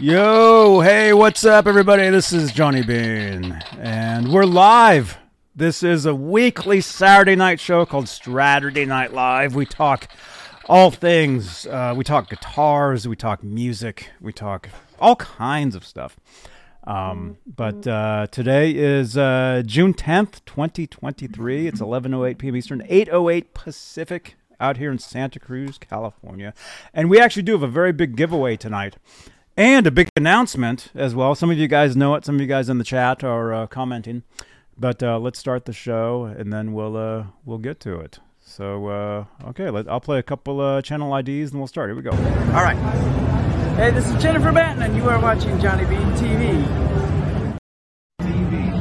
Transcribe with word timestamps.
Yo, 0.00 0.80
hey, 0.80 1.12
what's 1.12 1.44
up, 1.44 1.68
everybody? 1.68 2.08
This 2.10 2.32
is 2.32 2.52
Johnny 2.52 2.82
Bean, 2.82 3.62
and 3.78 4.32
we're 4.32 4.44
live. 4.44 5.18
This 5.54 5.84
is 5.84 6.04
a 6.04 6.14
weekly 6.14 6.80
Saturday 6.80 7.36
night 7.36 7.60
show 7.60 7.86
called 7.86 8.06
Straturday 8.06 8.88
Night 8.88 9.12
Live. 9.12 9.54
We 9.54 9.66
talk 9.66 10.08
all 10.66 10.90
things. 10.90 11.66
Uh, 11.66 11.94
we 11.96 12.02
talk 12.02 12.28
guitars, 12.28 13.06
we 13.06 13.14
talk 13.14 13.44
music, 13.44 14.10
we 14.20 14.32
talk 14.32 14.68
all 14.98 15.14
kinds 15.14 15.76
of 15.76 15.84
stuff. 15.84 16.18
Um, 16.84 17.38
but 17.46 17.86
uh, 17.86 18.26
today 18.32 18.74
is 18.74 19.16
uh, 19.16 19.62
June 19.64 19.94
10th, 19.94 20.44
2023. 20.44 21.68
It's 21.68 21.80
11.08 21.80 22.38
p.m. 22.38 22.56
Eastern, 22.56 22.80
8.08 22.80 23.54
Pacific 23.54 24.34
out 24.58 24.76
here 24.76 24.90
in 24.90 24.98
Santa 24.98 25.38
Cruz, 25.38 25.78
California. 25.78 26.52
And 26.92 27.08
we 27.08 27.20
actually 27.20 27.42
do 27.42 27.52
have 27.52 27.62
a 27.62 27.68
very 27.68 27.92
big 27.92 28.16
giveaway 28.16 28.56
tonight 28.56 28.96
and 29.56 29.86
a 29.86 29.90
big 29.90 30.08
announcement 30.16 30.90
as 30.94 31.14
well. 31.14 31.34
Some 31.34 31.50
of 31.50 31.58
you 31.58 31.68
guys 31.68 31.96
know 31.96 32.14
it. 32.14 32.24
Some 32.24 32.36
of 32.36 32.40
you 32.40 32.46
guys 32.46 32.68
in 32.68 32.78
the 32.78 32.84
chat 32.84 33.22
are 33.24 33.52
uh, 33.52 33.66
commenting. 33.66 34.22
But 34.76 35.02
uh, 35.02 35.18
let's 35.18 35.38
start 35.38 35.66
the 35.66 35.72
show, 35.72 36.24
and 36.24 36.52
then 36.52 36.72
we'll 36.72 36.96
uh, 36.96 37.26
we'll 37.44 37.58
get 37.58 37.78
to 37.80 38.00
it. 38.00 38.18
So 38.40 38.88
uh, 38.88 39.24
okay, 39.48 39.70
let, 39.70 39.88
I'll 39.88 40.00
play 40.00 40.18
a 40.18 40.22
couple 40.22 40.60
uh, 40.60 40.82
channel 40.82 41.14
IDs, 41.16 41.52
and 41.52 41.60
we'll 41.60 41.68
start. 41.68 41.90
Here 41.90 41.96
we 41.96 42.02
go. 42.02 42.10
All 42.10 42.64
right. 42.64 42.76
Hey, 43.76 43.90
this 43.90 44.08
is 44.08 44.20
Jennifer 44.22 44.52
Batten, 44.52 44.82
and 44.82 44.96
you 44.96 45.08
are 45.08 45.20
watching 45.20 45.60
Johnny 45.60 45.84
Bean 45.84 46.10
TV. 46.12 47.58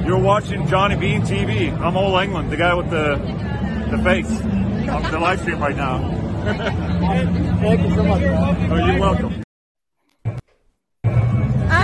You're 0.05 0.19
watching 0.19 0.67
Johnny 0.67 0.95
Bean 0.95 1.21
TV. 1.21 1.71
I'm 1.79 1.95
Ola 1.95 2.25
Englund, 2.25 2.49
the 2.49 2.57
guy 2.57 2.73
with 2.73 2.89
the 2.89 3.15
the 3.95 4.03
face 4.03 4.29
on 4.89 5.11
the 5.11 5.19
live 5.19 5.39
stream 5.39 5.59
right 5.59 5.75
now. 5.75 5.99
Thank 7.61 7.81
you 7.87 7.95
so 7.95 8.03
much. 8.03 8.23
Oh, 8.23 8.85
you're 8.85 8.99
welcome. 8.99 9.43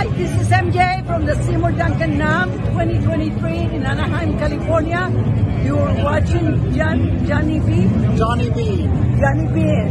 Hi, 0.00 0.06
this 0.16 0.30
is 0.40 0.48
MJ 0.48 1.04
from 1.04 1.26
the 1.26 1.34
Seymour 1.44 1.72
Duncan 1.72 2.12
NAMM 2.16 2.56
2023 2.72 3.76
in 3.76 3.84
Anaheim, 3.84 4.38
California. 4.38 5.02
You're 5.62 5.92
watching 6.02 6.72
John, 6.72 7.26
Johnny 7.26 7.60
B. 7.60 7.84
Johnny 8.16 8.48
Bean. 8.48 8.88
Johnny 9.20 9.46
Bean. 9.52 9.88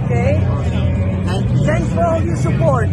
Okay? 0.00 0.40
Thank 1.26 1.50
you. 1.50 1.66
Thanks 1.66 1.92
for 1.92 2.04
all 2.06 2.22
your 2.22 2.36
support. 2.36 2.88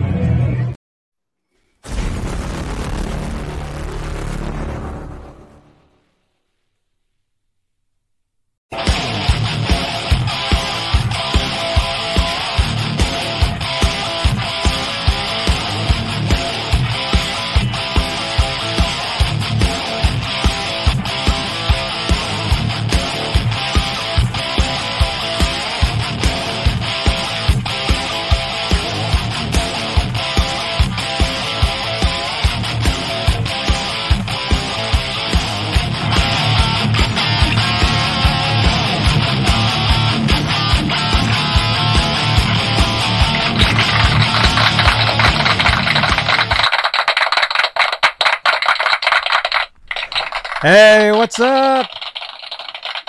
Hey, 50.69 51.13
what's 51.13 51.39
up? 51.39 51.89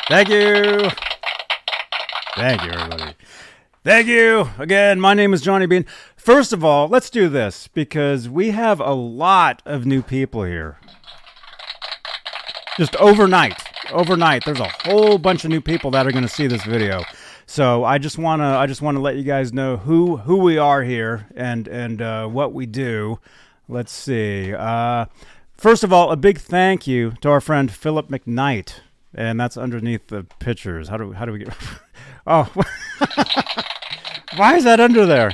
Thank 0.09 0.29
you. 0.29 0.89
Thank 2.37 2.63
you, 2.63 2.71
everybody. 2.71 3.15
Thank 3.83 4.07
you. 4.07 4.49
Again, 4.61 5.01
my 5.01 5.13
name 5.13 5.35
is 5.35 5.43
Johnny 5.43 5.67
Bean. 5.67 5.85
First 6.15 6.53
of 6.53 6.63
all, 6.63 6.87
let's 6.87 7.11
do 7.11 7.29
this 7.29 7.67
because 7.67 8.29
we 8.29 8.51
have 8.51 8.79
a 8.79 8.93
lot 8.93 9.61
of 9.67 9.87
new 9.87 10.03
people 10.03 10.45
here. 10.45 10.79
Just 12.77 12.95
overnight. 12.95 13.61
Overnight, 13.91 14.45
there's 14.45 14.61
a 14.61 14.73
whole 14.85 15.19
bunch 15.19 15.45
of 15.45 15.51
new 15.51 15.61
people 15.61 15.91
that 15.91 16.07
are 16.07 16.13
going 16.13 16.23
to 16.23 16.29
see 16.29 16.47
this 16.47 16.63
video. 16.63 17.03
So 17.47 17.83
I 17.83 17.99
just 17.99 18.19
want 18.19 18.41
to 18.41 18.45
I 18.45 18.69
just 18.69 18.83
want 18.83 18.95
to 18.99 19.01
let 19.01 19.17
you 19.17 19.25
guys 19.25 19.53
know 19.53 19.79
who 19.79 20.19
who 20.19 20.37
we 20.37 20.59
are 20.59 20.85
here 20.85 21.27
and 21.35 21.67
and 21.67 22.01
uh, 22.01 22.29
what 22.29 22.53
we 22.53 22.67
do. 22.67 23.19
Let's 23.69 23.91
see. 23.91 24.55
Uh, 24.55 25.07
First 25.59 25.83
of 25.83 25.93
all, 25.93 26.13
a 26.13 26.17
big 26.17 26.39
thank 26.39 26.87
you 26.87 27.15
to 27.21 27.31
our 27.31 27.41
friend 27.41 27.69
Philip 27.69 28.09
McKnight, 28.09 28.75
and 29.13 29.41
that's 29.41 29.57
underneath 29.57 30.07
the 30.07 30.23
pictures. 30.39 30.87
How 30.87 30.97
do 30.97 31.11
how 31.13 31.25
do 31.25 31.33
we 31.33 31.41
get? 31.41 31.53
oh, 32.29 32.45
why 34.37 34.57
is 34.57 34.63
that 34.63 34.79
under 34.79 35.05
there? 35.05 35.33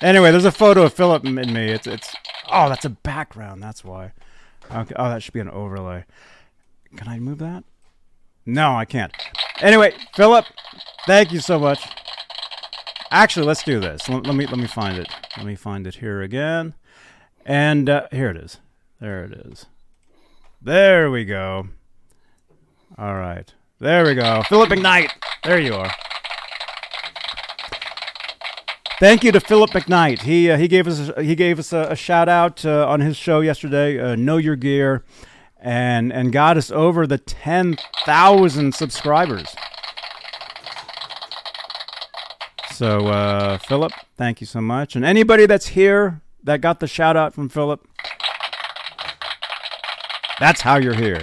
Anyway, 0.00 0.30
there's 0.30 0.44
a 0.44 0.52
photo 0.52 0.84
of 0.84 0.94
Philip 0.94 1.24
and 1.24 1.34
me. 1.52 1.72
It's 1.72 1.88
it's 1.88 2.14
oh, 2.52 2.68
that's 2.68 2.84
a 2.84 2.90
background. 2.90 3.60
That's 3.60 3.82
why. 3.82 4.12
Okay. 4.72 4.94
Oh, 4.96 5.08
that 5.08 5.24
should 5.24 5.34
be 5.34 5.40
an 5.40 5.50
overlay. 5.50 6.04
Can 6.94 7.08
I 7.08 7.18
move 7.18 7.38
that? 7.38 7.64
No, 8.46 8.76
I 8.76 8.84
can't. 8.84 9.12
Anyway, 9.60 9.92
Philip, 10.14 10.44
thank 11.08 11.32
you 11.32 11.40
so 11.40 11.58
much. 11.58 11.82
Actually, 13.10 13.46
let's 13.46 13.64
do 13.64 13.80
this. 13.80 14.08
Let, 14.08 14.24
let 14.24 14.36
me 14.36 14.46
let 14.46 14.58
me 14.58 14.68
find 14.68 14.96
it. 14.98 15.08
Let 15.36 15.46
me 15.46 15.56
find 15.56 15.88
it 15.88 15.96
here 15.96 16.22
again. 16.22 16.74
And 17.44 17.90
uh, 17.90 18.06
here 18.12 18.30
it 18.30 18.36
is. 18.36 18.58
There 19.00 19.24
it 19.24 19.32
is. 19.32 19.66
There 20.60 21.10
we 21.10 21.24
go. 21.24 21.68
All 22.98 23.14
right. 23.14 23.52
There 23.78 24.04
we 24.04 24.14
go. 24.14 24.42
Philip 24.42 24.68
McKnight. 24.68 25.10
There 25.42 25.58
you 25.58 25.74
are. 25.74 25.90
Thank 28.98 29.24
you 29.24 29.32
to 29.32 29.40
Philip 29.40 29.70
McKnight. 29.70 30.20
He 30.20 30.50
uh, 30.50 30.58
he 30.58 30.68
gave 30.68 30.86
us 30.86 31.10
he 31.18 31.34
gave 31.34 31.58
us 31.58 31.72
a, 31.72 31.88
a 31.92 31.96
shout 31.96 32.28
out 32.28 32.66
uh, 32.66 32.86
on 32.86 33.00
his 33.00 33.16
show 33.16 33.40
yesterday. 33.40 33.98
Uh, 33.98 34.14
know 34.16 34.36
your 34.36 34.56
gear, 34.56 35.02
and 35.58 36.12
and 36.12 36.30
got 36.30 36.58
us 36.58 36.70
over 36.70 37.06
the 37.06 37.16
ten 37.16 37.78
thousand 38.04 38.74
subscribers. 38.74 39.54
So 42.74 43.06
uh, 43.06 43.56
Philip, 43.56 43.92
thank 44.18 44.42
you 44.42 44.46
so 44.46 44.60
much, 44.60 44.94
and 44.94 45.02
anybody 45.02 45.46
that's 45.46 45.68
here 45.68 46.20
that 46.44 46.60
got 46.60 46.80
the 46.80 46.86
shout 46.86 47.16
out 47.16 47.32
from 47.32 47.48
Philip, 47.48 47.86
that's 50.40 50.60
how 50.62 50.76
you're 50.78 50.94
here. 50.94 51.20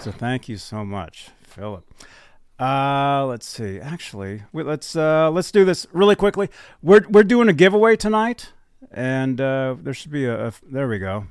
So 0.00 0.12
thank 0.12 0.48
you 0.48 0.56
so 0.56 0.84
much, 0.84 1.30
Philip. 1.42 1.84
Uh, 2.60 3.26
let's 3.26 3.46
see. 3.46 3.78
Actually, 3.80 4.42
wait, 4.52 4.66
let's 4.66 4.94
uh, 4.96 5.30
let's 5.30 5.50
do 5.50 5.64
this 5.64 5.86
really 5.92 6.14
quickly. 6.16 6.48
We're 6.82 7.04
we're 7.08 7.24
doing 7.24 7.48
a 7.48 7.52
giveaway 7.52 7.96
tonight, 7.96 8.52
and 8.90 9.40
uh, 9.40 9.76
there 9.80 9.94
should 9.94 10.10
be 10.12 10.24
a, 10.24 10.48
a 10.48 10.52
there 10.70 10.88
we 10.88 10.98
go. 10.98 11.26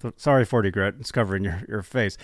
So- 0.00 0.12
Sorry, 0.16 0.44
Forty 0.44 0.70
Grit, 0.70 0.94
it's 1.00 1.12
covering 1.12 1.44
your, 1.44 1.62
your 1.68 1.82
face. 1.82 2.16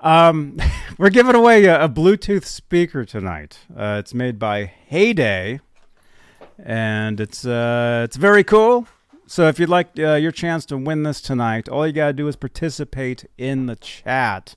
Um, 0.00 0.58
we're 0.98 1.10
giving 1.10 1.34
away 1.34 1.64
a, 1.66 1.84
a 1.84 1.88
Bluetooth 1.88 2.44
speaker 2.44 3.04
tonight. 3.04 3.58
Uh, 3.74 3.96
it's 4.00 4.12
made 4.14 4.38
by 4.38 4.64
Heyday, 4.66 5.60
and 6.58 7.20
it's 7.20 7.46
uh, 7.46 8.02
it's 8.04 8.16
very 8.16 8.44
cool. 8.44 8.88
So 9.30 9.46
if 9.46 9.60
you'd 9.60 9.68
like 9.68 9.96
uh, 9.96 10.14
your 10.14 10.32
chance 10.32 10.66
to 10.66 10.76
win 10.76 11.04
this 11.04 11.20
tonight, 11.20 11.68
all 11.68 11.86
you 11.86 11.92
gotta 11.92 12.12
do 12.12 12.26
is 12.26 12.34
participate 12.34 13.26
in 13.38 13.66
the 13.66 13.76
chat. 13.76 14.56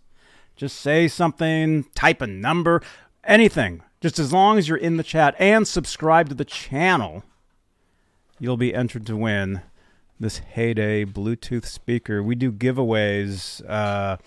Just 0.55 0.79
say 0.79 1.07
something, 1.07 1.85
type 1.93 2.23
a 2.23 2.27
number, 2.27 2.81
anything. 3.23 3.83
Just 4.01 4.17
as 4.17 4.33
long 4.33 4.57
as 4.57 4.67
you're 4.67 4.75
in 4.79 4.97
the 4.97 5.03
chat 5.03 5.35
and 5.37 5.67
subscribe 5.67 6.27
to 6.29 6.33
the 6.33 6.43
channel, 6.43 7.23
you'll 8.39 8.57
be 8.57 8.73
entered 8.73 9.05
to 9.05 9.15
win 9.15 9.61
this 10.19 10.39
Heyday 10.39 11.05
Bluetooth 11.05 11.65
speaker. 11.65 12.23
We 12.23 12.33
do 12.33 12.51
giveaways 12.51 13.61
uh, 13.69 14.17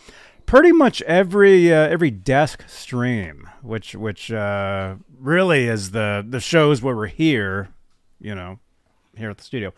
pretty 0.46 0.70
much 0.70 1.02
every 1.02 1.74
uh, 1.74 1.88
every 1.88 2.12
desk 2.12 2.62
stream, 2.68 3.50
which 3.62 3.96
which 3.96 4.30
uh, 4.30 4.94
really 5.18 5.66
is 5.66 5.90
the 5.90 6.24
the 6.24 6.38
shows 6.38 6.82
where 6.82 6.94
we're 6.94 7.06
here, 7.06 7.70
you 8.20 8.36
know, 8.36 8.60
here 9.16 9.30
at 9.30 9.38
the 9.38 9.44
studio. 9.44 9.72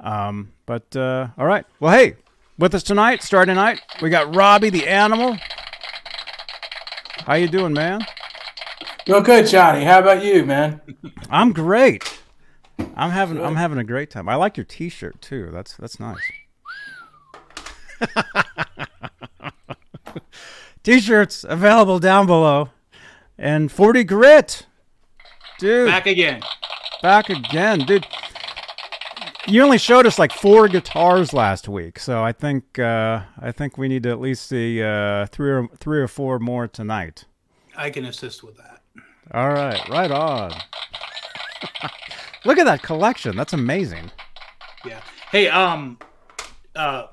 Um, 0.00 0.52
but 0.66 0.94
uh, 0.96 1.28
all 1.36 1.46
right, 1.46 1.64
well, 1.80 1.92
hey, 1.92 2.16
with 2.58 2.74
us 2.74 2.82
tonight, 2.82 3.22
starting 3.22 3.54
tonight, 3.54 3.80
we 4.00 4.10
got 4.10 4.34
Robbie 4.34 4.70
the 4.70 4.86
Animal. 4.86 5.36
How 7.26 7.34
you 7.34 7.48
doing, 7.48 7.72
man? 7.72 8.00
Real 9.06 9.20
good, 9.20 9.46
Johnny. 9.46 9.84
How 9.84 10.00
about 10.00 10.24
you, 10.24 10.44
man? 10.44 10.80
I'm 11.30 11.52
great. 11.52 12.20
I'm 12.94 13.10
having 13.10 13.42
I'm 13.42 13.56
having 13.56 13.78
a 13.78 13.84
great 13.84 14.10
time. 14.10 14.28
I 14.28 14.34
like 14.36 14.56
your 14.56 14.64
T-shirt 14.64 15.20
too. 15.20 15.50
That's 15.52 15.76
that's 15.76 15.98
nice. 16.00 16.20
T-shirts 20.82 21.44
available 21.48 21.98
down 21.98 22.26
below, 22.26 22.70
and 23.36 23.70
40 23.70 24.04
grit, 24.04 24.66
dude. 25.58 25.88
Back 25.88 26.06
again. 26.06 26.42
back 27.02 27.30
again, 27.30 27.80
dude. 27.80 28.06
You 29.46 29.62
only 29.62 29.78
showed 29.78 30.06
us 30.06 30.18
like 30.18 30.32
four 30.32 30.68
guitars 30.68 31.32
last 31.32 31.68
week, 31.68 31.98
so 31.98 32.22
I 32.22 32.32
think 32.32 32.78
uh, 32.78 33.22
I 33.40 33.52
think 33.52 33.78
we 33.78 33.88
need 33.88 34.02
to 34.02 34.10
at 34.10 34.20
least 34.20 34.46
see 34.48 34.82
uh, 34.82 35.26
three 35.26 35.50
or 35.50 35.68
three 35.78 36.00
or 36.00 36.08
four 36.08 36.38
more 36.38 36.66
tonight. 36.68 37.24
I 37.76 37.90
can 37.90 38.04
assist 38.04 38.42
with 38.42 38.56
that. 38.56 38.80
All 39.32 39.48
right, 39.50 39.80
right 39.88 40.10
on. 40.10 40.52
Look 42.44 42.58
at 42.58 42.64
that 42.66 42.82
collection. 42.82 43.36
That's 43.36 43.52
amazing. 43.52 44.10
Yeah. 44.84 45.00
Hey, 45.30 45.48
um, 45.48 45.98
uh, 46.74 47.08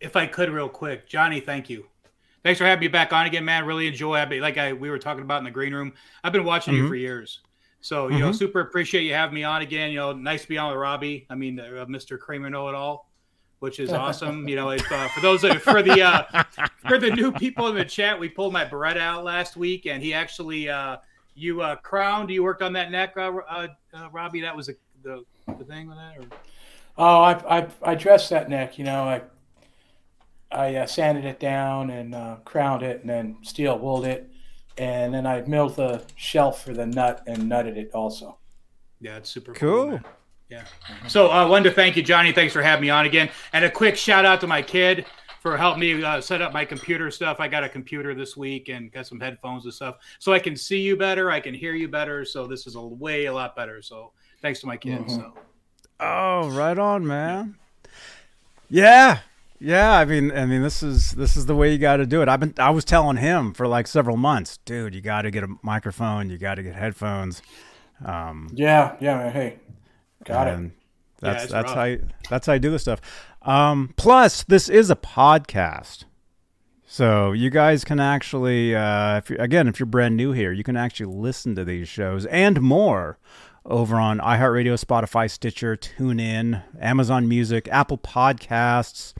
if 0.00 0.16
I 0.16 0.26
could, 0.26 0.50
real 0.50 0.68
quick, 0.68 1.08
Johnny, 1.08 1.40
thank 1.40 1.68
you. 1.68 1.86
Thanks 2.44 2.58
for 2.58 2.64
having 2.66 2.80
me 2.80 2.88
back 2.88 3.12
on 3.12 3.26
again, 3.26 3.44
man. 3.44 3.64
Really 3.66 3.86
enjoy. 3.88 4.20
it. 4.20 4.40
like 4.40 4.56
I 4.58 4.72
we 4.72 4.90
were 4.90 4.98
talking 4.98 5.22
about 5.24 5.38
in 5.38 5.44
the 5.44 5.50
green 5.50 5.74
room. 5.74 5.92
I've 6.24 6.32
been 6.32 6.44
watching 6.44 6.74
Mm-hmm. 6.74 6.82
you 6.84 6.88
for 6.88 6.94
years, 6.94 7.40
so 7.80 8.08
you 8.08 8.18
know, 8.18 8.32
super 8.32 8.60
appreciate 8.60 9.02
you 9.02 9.14
having 9.14 9.34
me 9.34 9.44
on 9.44 9.62
again. 9.62 9.90
You 9.90 9.98
know, 9.98 10.12
nice 10.12 10.42
to 10.42 10.48
be 10.48 10.58
on 10.58 10.70
with 10.70 10.80
Robbie. 10.80 11.26
I 11.30 11.34
mean, 11.34 11.60
uh, 11.60 11.86
Mr. 11.88 12.18
Kramer 12.18 12.50
Know 12.50 12.68
It 12.68 12.74
All, 12.74 13.10
which 13.60 13.80
is 13.80 13.92
awesome. 13.92 14.48
you 14.48 14.56
know, 14.56 14.70
if, 14.70 14.90
uh, 14.90 15.08
for 15.08 15.20
those 15.20 15.42
for 15.62 15.82
the 15.82 16.02
uh, 16.02 16.44
for 16.88 16.98
the 16.98 17.10
new 17.10 17.32
people 17.32 17.68
in 17.68 17.74
the 17.74 17.84
chat, 17.84 18.18
we 18.18 18.28
pulled 18.28 18.52
my 18.52 18.64
Beretta 18.64 18.98
out 18.98 19.24
last 19.24 19.56
week, 19.56 19.86
and 19.86 20.02
he 20.02 20.12
actually 20.12 20.68
uh, 20.68 20.96
you 21.38 21.62
uh, 21.62 21.76
crowned. 21.76 22.30
You 22.30 22.42
worked 22.42 22.62
on 22.62 22.72
that 22.74 22.90
neck, 22.90 23.14
uh, 23.16 23.32
uh, 23.48 23.68
uh, 23.94 24.08
Robbie. 24.10 24.40
That 24.40 24.56
was 24.56 24.68
a, 24.68 24.74
the 25.02 25.24
the 25.58 25.64
thing 25.64 25.88
with 25.88 25.96
that. 25.96 26.18
Or? 26.18 26.24
Oh, 26.98 27.22
I, 27.22 27.58
I, 27.58 27.66
I 27.82 27.94
dressed 27.94 28.30
that 28.30 28.50
neck. 28.50 28.76
You 28.76 28.84
know, 28.84 29.04
I, 29.04 29.22
I 30.50 30.74
uh, 30.74 30.86
sanded 30.86 31.24
it 31.24 31.38
down 31.38 31.90
and 31.90 32.14
uh, 32.14 32.36
crowned 32.44 32.82
it, 32.82 33.00
and 33.02 33.08
then 33.08 33.36
steel 33.42 33.78
wooled 33.78 34.04
it, 34.04 34.30
and 34.78 35.12
then 35.12 35.26
I 35.26 35.42
milled 35.42 35.76
the 35.76 36.02
shelf 36.16 36.64
for 36.64 36.72
the 36.72 36.86
nut 36.86 37.22
and 37.26 37.44
nutted 37.44 37.76
it 37.76 37.90
also. 37.94 38.38
Yeah, 39.00 39.16
it's 39.16 39.30
super 39.30 39.52
Cool. 39.52 39.88
man. 39.92 40.04
Yeah. 40.48 40.64
So 41.08 41.26
I 41.28 41.42
uh, 41.44 41.48
wanted 41.48 41.68
to 41.68 41.74
thank 41.74 41.96
you, 41.96 42.02
Johnny. 42.02 42.32
Thanks 42.32 42.52
for 42.54 42.62
having 42.62 42.82
me 42.82 42.90
on 42.90 43.04
again. 43.04 43.28
And 43.52 43.64
a 43.64 43.70
quick 43.70 43.96
shout 43.96 44.24
out 44.24 44.40
to 44.40 44.46
my 44.46 44.62
kid 44.62 45.04
for 45.42 45.56
helping 45.58 45.80
me 45.80 46.02
uh, 46.02 46.20
set 46.22 46.40
up 46.40 46.52
my 46.54 46.64
computer 46.64 47.10
stuff. 47.10 47.38
I 47.38 47.48
got 47.48 47.64
a 47.64 47.68
computer 47.68 48.14
this 48.14 48.34
week 48.36 48.70
and 48.70 48.90
got 48.90 49.06
some 49.06 49.20
headphones 49.20 49.64
and 49.66 49.74
stuff, 49.74 49.96
so 50.18 50.32
I 50.32 50.38
can 50.38 50.56
see 50.56 50.80
you 50.80 50.96
better. 50.96 51.30
I 51.30 51.38
can 51.40 51.52
hear 51.52 51.74
you 51.74 51.86
better. 51.86 52.24
So 52.24 52.46
this 52.46 52.66
is 52.66 52.76
a 52.76 52.80
way 52.82 53.26
a 53.26 53.32
lot 53.32 53.54
better. 53.56 53.82
So 53.82 54.12
thanks 54.40 54.60
to 54.60 54.66
my 54.66 54.76
kids. 54.78 55.14
So 55.14 55.34
Oh, 56.00 56.48
right 56.50 56.78
on, 56.78 57.06
man. 57.06 57.56
Yeah. 58.70 59.18
Yeah, 59.60 59.98
I 59.98 60.04
mean 60.04 60.30
I 60.30 60.46
mean 60.46 60.62
this 60.62 60.82
is 60.82 61.12
this 61.12 61.36
is 61.36 61.46
the 61.46 61.54
way 61.56 61.72
you 61.72 61.78
got 61.78 61.96
to 61.96 62.06
do 62.06 62.22
it. 62.22 62.28
I've 62.28 62.40
been 62.40 62.54
I 62.58 62.70
was 62.70 62.84
telling 62.84 63.16
him 63.16 63.52
for 63.54 63.66
like 63.66 63.86
several 63.86 64.16
months, 64.16 64.58
dude, 64.64 64.94
you 64.94 65.00
got 65.00 65.22
to 65.22 65.30
get 65.30 65.42
a 65.44 65.48
microphone, 65.62 66.30
you 66.30 66.38
got 66.38 66.56
to 66.56 66.62
get 66.62 66.74
headphones. 66.76 67.42
Um 68.04 68.50
Yeah, 68.54 68.96
yeah. 69.00 69.30
Hey, 69.30 69.58
got 70.24 70.46
it. 70.46 70.70
that's 71.20 71.44
it's 71.44 71.52
that's 71.52 71.66
rough. 71.70 71.74
how 71.74 71.84
you, 71.84 72.06
that's 72.30 72.46
how 72.46 72.52
you 72.52 72.58
do 72.60 72.70
this 72.70 72.82
stuff. 72.82 73.00
Um 73.42 73.94
plus 73.96 74.44
this 74.44 74.68
is 74.68 74.90
a 74.90 74.96
podcast. 74.96 76.04
So 76.86 77.32
you 77.32 77.50
guys 77.50 77.84
can 77.84 77.98
actually 78.00 78.76
uh 78.76 79.18
if 79.18 79.28
you 79.30 79.36
again, 79.40 79.66
if 79.66 79.80
you're 79.80 79.86
brand 79.86 80.16
new 80.16 80.30
here, 80.32 80.52
you 80.52 80.62
can 80.62 80.76
actually 80.76 81.12
listen 81.14 81.56
to 81.56 81.64
these 81.64 81.88
shows 81.88 82.26
and 82.26 82.60
more 82.60 83.18
over 83.68 83.96
on 83.96 84.18
iHeartRadio, 84.18 84.82
Spotify, 84.82 85.30
Stitcher, 85.30 85.76
TuneIn, 85.76 86.62
Amazon 86.80 87.28
Music, 87.28 87.68
Apple 87.70 87.98
Podcasts. 87.98 89.14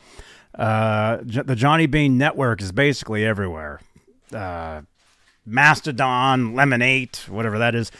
Uh, 0.55 1.19
the 1.23 1.55
Johnny 1.55 1.87
Bean 1.87 2.19
Network 2.19 2.61
is 2.61 2.73
basically 2.73 3.25
everywhere. 3.25 3.81
Uh, 4.35 4.83
Mastodon, 5.47 6.55
Lemonade, 6.55 7.17
whatever 7.29 7.59
that 7.59 7.75
is, 7.75 7.93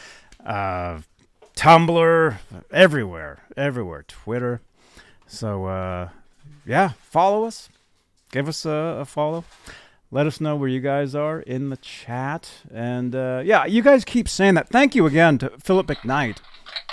uh, 0.45 0.99
Tumblr, 1.55 2.37
everywhere, 2.71 3.39
everywhere. 3.55 4.03
Twitter. 4.07 4.61
So 5.27 5.65
uh, 5.65 6.09
yeah, 6.65 6.91
follow 7.01 7.45
us. 7.45 7.69
Give 8.31 8.47
us 8.47 8.65
a, 8.65 8.99
a 9.01 9.05
follow. 9.05 9.43
Let 10.11 10.25
us 10.25 10.41
know 10.41 10.55
where 10.55 10.69
you 10.69 10.79
guys 10.79 11.13
are 11.13 11.39
in 11.41 11.69
the 11.69 11.77
chat. 11.77 12.49
And 12.73 13.15
uh, 13.15 13.43
yeah, 13.45 13.65
you 13.65 13.83
guys 13.83 14.03
keep 14.03 14.27
saying 14.27 14.55
that. 14.55 14.67
Thank 14.69 14.95
you 14.95 15.05
again 15.05 15.37
to 15.37 15.51
Philip 15.59 15.85
McKnight. 15.87 16.37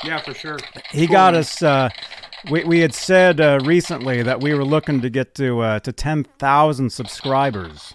yeah, 0.05 0.19
for 0.19 0.35
sure. 0.35 0.59
He 0.91 1.07
got 1.07 1.35
us. 1.35 1.63
Uh, 1.63 1.89
we 2.51 2.65
we 2.65 2.81
had 2.81 2.93
said 2.93 3.41
uh, 3.41 3.59
recently 3.65 4.23
that 4.23 4.43
we 4.43 4.53
were 4.53 4.65
looking 4.65 5.01
to 5.01 5.09
get 5.09 5.35
to 5.37 5.61
uh, 5.61 5.81
to 5.81 5.93
ten 5.93 6.25
thousand 6.39 6.91
subscribers, 6.91 7.95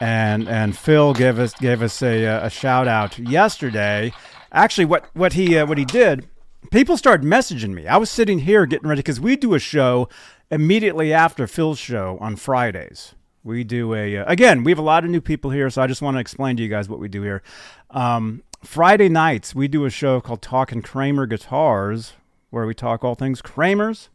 and 0.00 0.48
and 0.48 0.78
Phil 0.78 1.12
gave 1.12 1.38
us 1.38 1.52
gave 1.54 1.82
us 1.82 2.02
a 2.02 2.26
uh, 2.26 2.46
a 2.46 2.50
shout 2.50 2.88
out 2.88 3.18
yesterday. 3.18 4.12
Actually, 4.50 4.86
what 4.86 5.10
what 5.14 5.34
he 5.34 5.58
uh, 5.58 5.66
what 5.66 5.76
he 5.76 5.84
did, 5.84 6.26
people 6.70 6.96
started 6.96 7.26
messaging 7.26 7.74
me. 7.74 7.86
I 7.86 7.98
was 7.98 8.10
sitting 8.10 8.38
here 8.40 8.64
getting 8.64 8.88
ready 8.88 9.00
because 9.00 9.20
we 9.20 9.36
do 9.36 9.52
a 9.52 9.58
show 9.58 10.08
immediately 10.50 11.12
after 11.12 11.46
Phil's 11.46 11.78
show 11.78 12.16
on 12.18 12.36
Fridays. 12.36 13.14
We 13.44 13.64
do 13.64 13.94
a 13.94 14.18
uh, 14.18 14.24
again. 14.26 14.62
We 14.62 14.70
have 14.70 14.78
a 14.78 14.82
lot 14.82 15.04
of 15.04 15.10
new 15.10 15.20
people 15.20 15.50
here, 15.50 15.68
so 15.70 15.82
I 15.82 15.86
just 15.86 16.02
want 16.02 16.16
to 16.16 16.20
explain 16.20 16.56
to 16.56 16.62
you 16.62 16.68
guys 16.68 16.88
what 16.88 17.00
we 17.00 17.08
do 17.08 17.22
here. 17.22 17.42
Um, 17.90 18.42
Friday 18.62 19.08
nights 19.08 19.54
we 19.54 19.66
do 19.66 19.84
a 19.84 19.90
show 19.90 20.20
called 20.20 20.42
Talking 20.42 20.82
Kramer 20.82 21.26
Guitars, 21.26 22.12
where 22.50 22.66
we 22.66 22.74
talk 22.74 23.02
all 23.02 23.14
things 23.14 23.42
Kramers. 23.42 24.08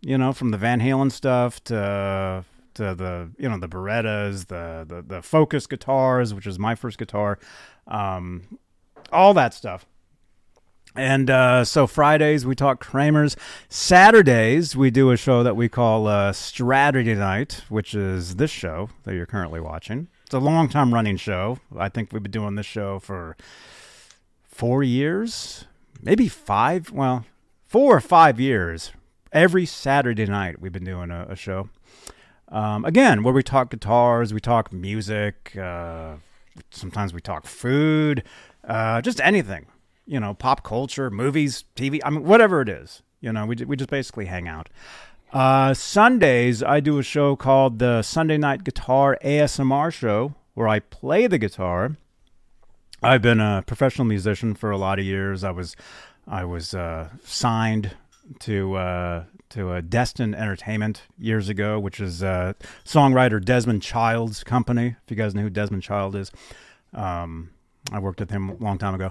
You 0.00 0.18
know, 0.18 0.32
from 0.32 0.50
the 0.50 0.58
Van 0.58 0.80
Halen 0.80 1.12
stuff 1.12 1.62
to 1.64 2.44
to 2.74 2.94
the 2.94 3.30
you 3.38 3.48
know 3.48 3.58
the 3.58 3.68
Berettas, 3.68 4.46
the 4.48 4.84
the 4.86 5.02
the 5.02 5.22
Focus 5.22 5.66
guitars, 5.66 6.34
which 6.34 6.46
is 6.46 6.58
my 6.58 6.74
first 6.74 6.98
guitar, 6.98 7.38
um, 7.86 8.58
all 9.12 9.32
that 9.34 9.54
stuff. 9.54 9.86
And 10.96 11.28
uh, 11.28 11.64
so 11.64 11.86
Fridays 11.86 12.46
we 12.46 12.54
talk 12.54 12.84
Kramers. 12.84 13.36
Saturdays 13.68 14.76
we 14.76 14.90
do 14.90 15.10
a 15.10 15.16
show 15.16 15.42
that 15.42 15.56
we 15.56 15.68
call 15.68 16.06
uh, 16.06 16.32
Straturday 16.32 17.16
Night, 17.16 17.64
which 17.68 17.94
is 17.94 18.36
this 18.36 18.50
show 18.50 18.90
that 19.02 19.14
you're 19.14 19.26
currently 19.26 19.60
watching. 19.60 20.08
It's 20.24 20.34
a 20.34 20.38
long 20.38 20.68
time 20.68 20.94
running 20.94 21.16
show. 21.16 21.58
I 21.76 21.88
think 21.88 22.12
we've 22.12 22.22
been 22.22 22.30
doing 22.30 22.54
this 22.54 22.66
show 22.66 23.00
for 23.00 23.36
four 24.44 24.82
years, 24.84 25.64
maybe 26.00 26.28
five. 26.28 26.92
Well, 26.92 27.24
four 27.66 27.96
or 27.96 28.00
five 28.00 28.38
years. 28.38 28.92
Every 29.32 29.66
Saturday 29.66 30.26
night 30.26 30.60
we've 30.60 30.70
been 30.72 30.84
doing 30.84 31.10
a, 31.10 31.26
a 31.30 31.34
show. 31.34 31.70
Um, 32.48 32.84
again, 32.84 33.24
where 33.24 33.34
we 33.34 33.42
talk 33.42 33.70
guitars, 33.70 34.32
we 34.32 34.38
talk 34.38 34.72
music. 34.72 35.56
Uh, 35.56 36.16
sometimes 36.70 37.12
we 37.12 37.20
talk 37.20 37.46
food, 37.46 38.22
uh, 38.62 39.00
just 39.00 39.20
anything. 39.20 39.66
You 40.06 40.20
know, 40.20 40.34
pop 40.34 40.62
culture, 40.62 41.10
movies, 41.10 41.64
TV. 41.76 42.00
I 42.04 42.10
mean, 42.10 42.24
whatever 42.24 42.60
it 42.60 42.68
is. 42.68 43.02
You 43.20 43.32
know, 43.32 43.46
we 43.46 43.56
we 43.56 43.76
just 43.76 43.90
basically 43.90 44.26
hang 44.26 44.48
out. 44.48 44.68
Uh, 45.32 45.74
Sundays, 45.74 46.62
I 46.62 46.78
do 46.78 46.98
a 46.98 47.02
show 47.02 47.34
called 47.34 47.80
the 47.80 48.02
Sunday 48.02 48.36
Night 48.36 48.62
Guitar 48.62 49.18
ASMR 49.24 49.92
Show, 49.92 50.34
where 50.54 50.68
I 50.68 50.78
play 50.78 51.26
the 51.26 51.38
guitar. 51.38 51.96
I've 53.02 53.20
been 53.20 53.40
a 53.40 53.64
professional 53.66 54.06
musician 54.06 54.54
for 54.54 54.70
a 54.70 54.78
lot 54.78 54.98
of 54.98 55.04
years. 55.04 55.42
I 55.42 55.50
was, 55.50 55.74
I 56.28 56.44
was 56.44 56.72
uh, 56.72 57.08
signed 57.24 57.96
to 58.40 58.74
uh, 58.74 59.24
to 59.50 59.70
uh, 59.70 59.80
Destin 59.80 60.34
Entertainment 60.34 61.02
years 61.18 61.48
ago, 61.48 61.78
which 61.78 62.00
is 62.00 62.22
uh, 62.22 62.54
songwriter 62.84 63.44
Desmond 63.44 63.82
Child's 63.82 64.44
company. 64.44 64.96
If 65.04 65.10
you 65.10 65.16
guys 65.16 65.34
know 65.34 65.42
who 65.42 65.50
Desmond 65.50 65.82
Child 65.82 66.16
is, 66.16 66.30
um, 66.92 67.50
I 67.92 67.98
worked 67.98 68.20
with 68.20 68.30
him 68.30 68.50
a 68.50 68.54
long 68.56 68.78
time 68.78 68.94
ago. 68.94 69.10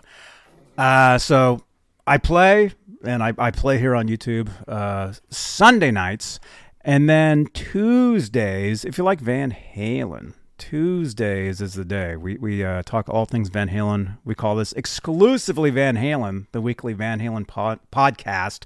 Uh, 0.77 1.17
so 1.17 1.61
I 2.07 2.17
play, 2.17 2.71
and 3.03 3.23
I, 3.23 3.33
I 3.37 3.51
play 3.51 3.77
here 3.77 3.95
on 3.95 4.07
YouTube 4.07 4.49
uh, 4.67 5.13
Sunday 5.29 5.91
nights, 5.91 6.39
and 6.81 7.09
then 7.09 7.47
Tuesdays. 7.47 8.83
If 8.83 8.97
you 8.97 9.03
like 9.03 9.19
Van 9.19 9.51
Halen, 9.51 10.33
Tuesdays 10.57 11.61
is 11.61 11.73
the 11.73 11.85
day 11.85 12.15
we 12.15 12.37
we 12.37 12.63
uh, 12.63 12.83
talk 12.83 13.09
all 13.09 13.25
things 13.25 13.49
Van 13.49 13.69
Halen. 13.69 14.17
We 14.23 14.35
call 14.35 14.55
this 14.55 14.73
exclusively 14.73 15.69
Van 15.69 15.97
Halen, 15.97 16.47
the 16.51 16.61
weekly 16.61 16.93
Van 16.93 17.19
Halen 17.19 17.47
pod, 17.47 17.79
podcast. 17.91 18.65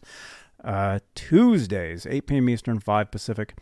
Uh, 0.64 1.00
Tuesdays, 1.16 2.06
8 2.06 2.28
p.m. 2.28 2.50
Eastern, 2.50 2.80
5 2.80 3.12
Pacific. 3.12 3.56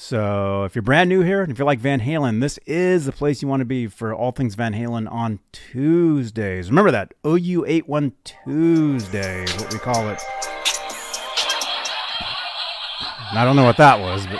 So 0.00 0.62
if 0.62 0.76
you're 0.76 0.82
brand 0.82 1.08
new 1.10 1.22
here 1.22 1.42
and 1.42 1.50
if 1.50 1.58
you 1.58 1.64
like 1.64 1.80
Van 1.80 2.00
Halen, 2.00 2.40
this 2.40 2.56
is 2.66 3.06
the 3.06 3.10
place 3.10 3.42
you 3.42 3.48
want 3.48 3.62
to 3.62 3.64
be 3.64 3.88
for 3.88 4.14
all 4.14 4.30
things 4.30 4.54
Van 4.54 4.72
Halen 4.72 5.10
on 5.10 5.40
Tuesdays. 5.50 6.68
Remember 6.68 6.92
that 6.92 7.14
OU81 7.24 8.12
Tuesday 8.22 9.42
is 9.42 9.52
what 9.56 9.72
we 9.72 9.80
call 9.80 10.08
it. 10.08 10.22
And 13.30 13.40
I 13.40 13.44
don't 13.44 13.56
know 13.56 13.64
what 13.64 13.76
that 13.78 13.98
was, 13.98 14.24
but 14.28 14.38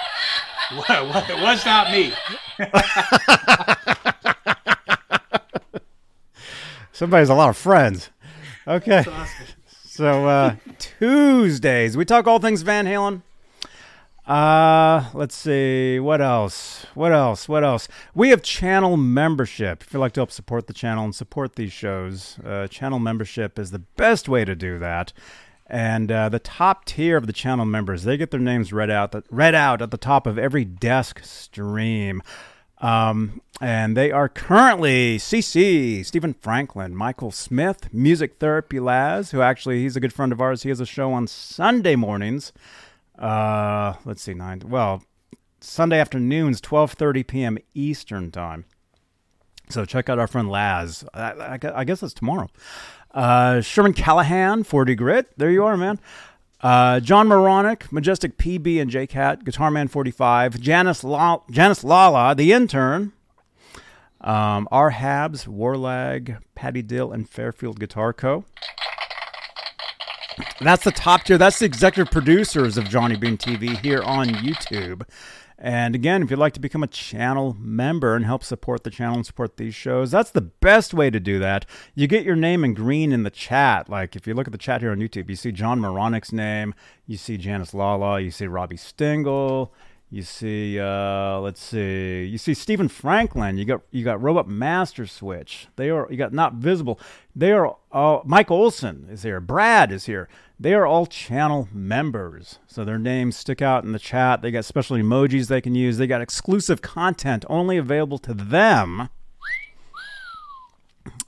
What, 0.77 1.09
what, 1.09 1.29
it 1.29 1.43
was 1.43 1.67
not 1.67 1.91
me. 1.91 2.13
somebody 6.93 7.21
has 7.23 7.31
a 7.31 7.35
lot 7.35 7.49
of 7.49 7.57
friends. 7.57 8.11
Okay. 8.65 9.05
So 9.85 10.29
uh, 10.29 10.55
Tuesdays, 10.79 11.97
we 11.97 12.05
talk 12.05 12.29
all 12.29 12.39
things 12.39 12.63
Van 12.63 12.87
Halen. 12.87 13.23
Uh, 14.29 15.09
let's 15.15 15.35
see 15.35 15.99
what 15.99 16.21
else. 16.21 16.85
What 16.95 17.13
else? 17.13 17.49
What 17.49 17.65
else? 17.65 17.89
We 18.15 18.29
have 18.29 18.43
channel 18.43 18.99
membership. 18.99 19.83
If 19.83 19.95
you'd 19.95 20.01
like 20.01 20.13
to 20.13 20.21
help 20.21 20.31
support 20.31 20.67
the 20.67 20.75
channel 20.75 21.05
and 21.05 21.15
support 21.15 21.57
these 21.57 21.73
shows, 21.73 22.39
uh, 22.45 22.67
channel 22.69 22.99
membership 22.99 23.59
is 23.59 23.71
the 23.71 23.79
best 23.79 24.29
way 24.29 24.45
to 24.45 24.55
do 24.55 24.79
that. 24.81 25.15
And 25.67 26.13
uh, 26.13 26.29
the 26.29 26.41
top 26.41 26.85
tier 26.85 27.17
of 27.17 27.27
the 27.27 27.33
channel 27.33 27.65
members, 27.65 28.05
they 28.05 28.19
get 28.19 28.31
their 28.31 28.39
names 28.39 28.71
read 28.71 28.91
out, 28.91 29.15
read 29.31 29.55
out 29.55 29.81
at 29.81 29.91
the 29.91 29.97
top 29.97 30.27
of 30.27 30.39
every 30.39 30.65
desk 30.67 31.21
stream. 31.25 32.23
Um, 32.83 33.41
and 33.63 33.97
they 33.97 34.13
are 34.13 34.29
currently 34.29 35.17
CC, 35.17 36.05
Stephen 36.05 36.35
Franklin, 36.35 36.95
Michael 36.95 37.33
Smith, 37.33 37.93
Music 37.95 38.39
Therapy 38.39 38.79
Laz, 38.79 39.31
who 39.31 39.41
actually 39.41 39.81
he's 39.81 39.97
a 39.97 40.01
good 40.01 40.13
friend 40.13 40.33
of 40.33 40.41
ours. 40.43 40.65
He 40.65 40.69
has 40.69 40.81
a 40.81 40.87
show 40.87 41.15
on 41.15 41.27
Sunday 41.27 41.97
mornings. 41.97 42.53
Uh, 43.19 43.95
let's 44.05 44.23
see, 44.23 44.35
nine. 44.35 44.63
Well, 44.67 45.03
Sunday 45.61 45.99
afternoons, 45.99 46.61
twelve 46.61 46.93
thirty 46.93 47.23
p.m. 47.23 47.59
Eastern 47.75 48.31
time. 48.31 48.65
So 49.71 49.85
check 49.85 50.09
out 50.09 50.19
our 50.19 50.27
friend 50.27 50.49
Laz. 50.49 51.05
I, 51.13 51.21
I, 51.33 51.59
I 51.75 51.85
guess 51.85 52.03
it's 52.03 52.15
tomorrow. 52.15 52.49
Uh, 53.13 53.61
Sherman 53.61 53.93
Callahan, 53.93 54.63
40 54.63 54.95
Grit. 54.95 55.27
There 55.37 55.51
you 55.51 55.65
are, 55.65 55.77
man. 55.77 55.99
Uh, 56.61 57.01
John 57.01 57.29
Moronic, 57.29 57.93
Majestic 57.93 58.37
PB 58.39 58.81
and 58.81 58.91
J 58.91 59.07
Cat, 59.07 59.45
Guitar 59.45 59.71
Man 59.71 59.89
45, 59.89 60.59
Janice, 60.61 61.05
La- 61.05 61.41
Janice 61.51 61.85
Lala, 61.85 62.35
the 62.35 62.53
intern, 62.53 63.13
um, 64.21 64.67
R. 64.73 64.91
Habs, 64.91 65.47
Warlag, 65.47 66.39
Patty 66.55 66.83
Dill, 66.83 67.13
and 67.13 67.29
Fairfield 67.29 67.79
Guitar 67.79 68.13
Co. 68.13 68.45
That's 70.61 70.85
the 70.85 70.93
top 70.93 71.25
tier. 71.25 71.39
That's 71.39 71.59
the 71.59 71.67
executive 71.67 72.11
producers 72.11 72.77
of 72.77 72.89
Johnny 72.89 73.17
Bean 73.17 73.37
TV 73.37 73.79
here 73.79 74.03
on 74.03 74.29
YouTube. 74.29 75.03
And 75.61 75.97
again, 75.97 76.23
if 76.23 76.31
you'd 76.31 76.39
like 76.39 76.53
to 76.53 76.61
become 76.61 76.85
a 76.85 76.89
channel 76.89 77.57
member 77.59 78.15
and 78.15 78.25
help 78.25 78.45
support 78.45 78.85
the 78.85 78.91
channel 78.91 79.17
and 79.17 79.27
support 79.27 79.57
these 79.57 79.75
shows, 79.75 80.13
that's 80.13 80.31
the 80.31 80.41
best 80.41 80.95
way 80.95 81.11
to 81.11 81.19
do 81.19 81.41
that. 81.41 81.67
You 81.97 82.07
get 82.07 82.25
your 82.25 82.37
name 82.37 82.65
in 82.65 82.75
green 82.75 83.11
in 83.11 83.25
the 83.25 83.31
chat. 83.31 83.89
Like 83.89 84.15
if 84.15 84.27
you 84.27 84.35
look 84.35 84.47
at 84.47 84.53
the 84.53 84.59
chat 84.59 84.83
here 84.83 84.93
on 84.93 84.99
YouTube, 84.99 85.29
you 85.29 85.35
see 85.35 85.51
John 85.51 85.81
Moronic's 85.81 86.33
name, 86.33 86.75
you 87.07 87.17
see 87.17 87.37
Janice 87.37 87.75
Lala, 87.75 88.21
you 88.21 88.31
see 88.31 88.47
Robbie 88.47 88.77
Stingle, 88.77 89.75
you 90.11 90.23
see, 90.23 90.81
uh, 90.81 91.39
let's 91.41 91.63
see, 91.63 92.25
you 92.25 92.39
see 92.39 92.55
Stephen 92.55 92.89
Franklin. 92.89 93.59
You 93.59 93.67
got 93.67 93.83
you 93.91 94.05
got 94.05 94.23
Robot 94.23 94.49
Master 94.49 95.07
Switch. 95.07 95.67
They 95.77 95.91
are 95.91 96.07
you 96.11 96.17
got 96.17 96.33
not 96.33 96.55
visible. 96.55 96.99
They 97.37 97.53
are 97.53 97.77
uh, 97.93 98.21
Mike 98.25 98.51
Olson 98.51 99.07
is 99.11 99.23
here. 99.23 99.39
Brad 99.39 99.93
is 99.93 100.07
here. 100.07 100.29
They 100.59 100.73
are 100.73 100.87
all 100.87 101.05
channel 101.05 101.69
members, 101.73 102.59
so 102.67 102.85
their 102.85 102.99
names 102.99 103.37
stick 103.37 103.61
out 103.61 103.85
in 103.85 103.93
the 103.93 103.99
chat. 103.99 104.41
They 104.41 104.51
got 104.51 104.65
special 104.65 104.97
emojis 104.97 105.49
they 105.49 105.61
can 105.61 105.75
use. 105.75 105.99
They 105.99 106.07
got 106.07 106.23
exclusive 106.23 106.81
content 106.81 107.45
only 107.49 107.77
available 107.77 108.19
to 108.19 108.33
them. 108.33 109.11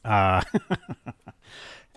Uh, 0.02 0.40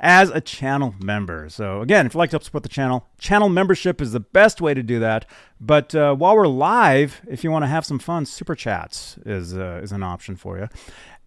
as 0.03 0.29
a 0.29 0.41
channel 0.41 0.93
member. 1.00 1.48
So, 1.50 1.81
again, 1.81 2.05
if 2.05 2.13
you'd 2.13 2.19
like 2.19 2.29
to 2.31 2.36
help 2.36 2.43
support 2.43 2.63
the 2.63 2.69
channel, 2.69 3.07
channel 3.17 3.48
membership 3.48 4.01
is 4.01 4.12
the 4.12 4.19
best 4.19 4.60
way 4.60 4.74
to 4.74 4.83
do 4.83 5.00
that. 5.00 5.25
But 5.62 5.95
uh, 5.95 6.13
while 6.13 6.36
we're 6.36 6.45
live, 6.45 7.22
if 7.27 7.43
you 7.43 7.50
want 7.50 7.63
to 7.63 7.67
have 7.67 7.86
some 7.86 8.00
fun, 8.00 8.25
super 8.25 8.53
chats 8.53 9.17
is, 9.25 9.57
uh, 9.57 9.79
is 9.81 9.93
an 9.93 10.03
option 10.03 10.36
for 10.36 10.60
you. 10.60 10.67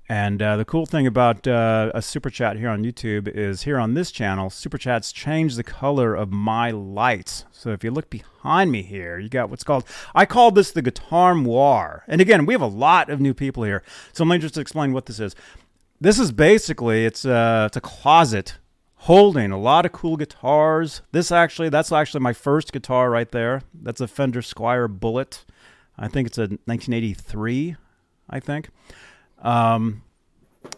And 0.08 0.40
uh, 0.40 0.56
the 0.58 0.64
cool 0.64 0.86
thing 0.86 1.06
about 1.06 1.48
uh, 1.48 1.90
a 1.94 2.02
super 2.02 2.30
chat 2.30 2.58
here 2.58 2.68
on 2.68 2.84
YouTube 2.84 3.26
is 3.26 3.62
here 3.62 3.78
on 3.78 3.94
this 3.94 4.12
channel, 4.12 4.50
super 4.50 4.78
chats 4.78 5.10
change 5.10 5.56
the 5.56 5.64
color 5.64 6.14
of 6.14 6.30
my 6.30 6.70
lights. 6.70 7.44
So 7.50 7.70
if 7.70 7.82
you 7.82 7.90
look 7.90 8.08
behind 8.08 8.70
me 8.70 8.82
here, 8.82 9.18
you 9.18 9.28
got 9.28 9.50
what's 9.50 9.64
called, 9.64 9.84
I 10.14 10.26
call 10.26 10.52
this 10.52 10.70
the 10.70 10.82
guitar 10.82 11.34
noir. 11.34 12.04
And 12.06 12.20
again, 12.20 12.46
we 12.46 12.54
have 12.54 12.62
a 12.62 12.66
lot 12.66 13.10
of 13.10 13.20
new 13.20 13.34
people 13.34 13.64
here. 13.64 13.82
So 14.12 14.22
let 14.22 14.36
me 14.36 14.38
just 14.38 14.58
explain 14.58 14.92
what 14.92 15.06
this 15.06 15.18
is. 15.18 15.34
This 16.00 16.20
is 16.20 16.30
basically, 16.30 17.06
it's 17.06 17.24
a, 17.24 17.64
it's 17.66 17.76
a 17.78 17.80
closet 17.80 18.58
holding 19.06 19.52
a 19.52 19.58
lot 19.58 19.86
of 19.86 19.92
cool 19.92 20.16
guitars. 20.16 21.00
This 21.12 21.30
actually, 21.30 21.68
that's 21.68 21.92
actually 21.92 22.20
my 22.22 22.32
first 22.32 22.72
guitar 22.72 23.08
right 23.08 23.30
there. 23.30 23.62
That's 23.72 24.00
a 24.00 24.08
Fender 24.08 24.40
Squier 24.40 24.88
Bullet. 24.88 25.44
I 25.96 26.08
think 26.08 26.26
it's 26.26 26.38
a 26.38 26.48
1983, 26.64 27.76
I 28.28 28.40
think. 28.40 28.70
Um, 29.40 30.02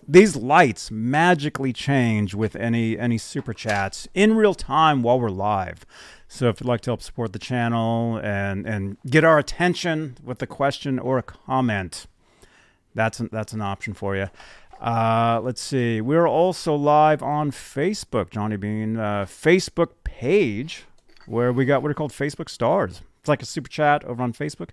these 0.06 0.36
lights 0.36 0.90
magically 0.90 1.72
change 1.72 2.34
with 2.34 2.54
any 2.56 2.98
any 2.98 3.16
super 3.16 3.54
chats 3.54 4.06
in 4.12 4.36
real 4.36 4.54
time 4.54 5.02
while 5.02 5.18
we're 5.18 5.30
live. 5.30 5.86
So 6.28 6.50
if 6.50 6.60
you'd 6.60 6.68
like 6.68 6.82
to 6.82 6.90
help 6.90 7.00
support 7.00 7.32
the 7.32 7.38
channel 7.38 8.20
and 8.22 8.66
and 8.66 8.98
get 9.06 9.24
our 9.24 9.38
attention 9.38 10.18
with 10.22 10.42
a 10.42 10.46
question 10.46 10.98
or 10.98 11.16
a 11.16 11.22
comment, 11.22 12.06
that's 12.94 13.20
an, 13.20 13.30
that's 13.32 13.54
an 13.54 13.62
option 13.62 13.94
for 13.94 14.14
you. 14.14 14.28
Uh, 14.80 15.40
let's 15.42 15.60
see. 15.60 16.00
We're 16.00 16.28
also 16.28 16.74
live 16.74 17.22
on 17.22 17.50
Facebook, 17.50 18.30
Johnny 18.30 18.56
Bean 18.56 18.96
uh, 18.96 19.24
Facebook 19.24 19.90
page, 20.04 20.84
where 21.26 21.52
we 21.52 21.64
got 21.64 21.82
what 21.82 21.90
are 21.90 21.94
called 21.94 22.12
Facebook 22.12 22.48
stars. 22.48 23.02
It's 23.20 23.28
like 23.28 23.42
a 23.42 23.46
super 23.46 23.68
chat 23.68 24.04
over 24.04 24.22
on 24.22 24.32
Facebook. 24.32 24.70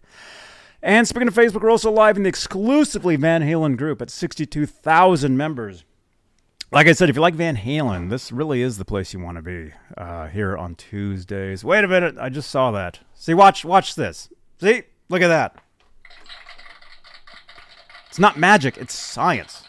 And 0.83 1.07
speaking 1.07 1.27
of 1.27 1.33
Facebook, 1.33 1.61
we're 1.61 1.71
also 1.71 1.91
live 1.91 2.17
in 2.17 2.23
the 2.23 2.29
exclusively 2.29 3.15
Van 3.15 3.41
Halen 3.41 3.75
group 3.75 4.01
at 4.01 4.11
62,000 4.11 5.35
members. 5.35 5.83
Like 6.71 6.87
I 6.87 6.93
said, 6.93 7.09
if 7.09 7.15
you 7.15 7.21
like 7.21 7.33
Van 7.33 7.57
Halen, 7.57 8.09
this 8.09 8.31
really 8.31 8.61
is 8.61 8.77
the 8.77 8.85
place 8.85 9.13
you 9.13 9.19
want 9.19 9.37
to 9.37 9.41
be 9.41 9.71
uh, 9.97 10.27
here 10.27 10.55
on 10.55 10.75
Tuesdays. 10.75 11.63
Wait 11.63 11.83
a 11.83 11.87
minute, 11.87 12.15
I 12.19 12.29
just 12.29 12.51
saw 12.51 12.69
that. 12.71 12.99
See, 13.15 13.33
watch, 13.33 13.65
watch 13.65 13.95
this. 13.95 14.29
See, 14.61 14.83
look 15.09 15.21
at 15.21 15.29
that. 15.29 15.57
It's 18.09 18.19
not 18.19 18.37
magic; 18.37 18.77
it's 18.77 18.93
science. 18.93 19.64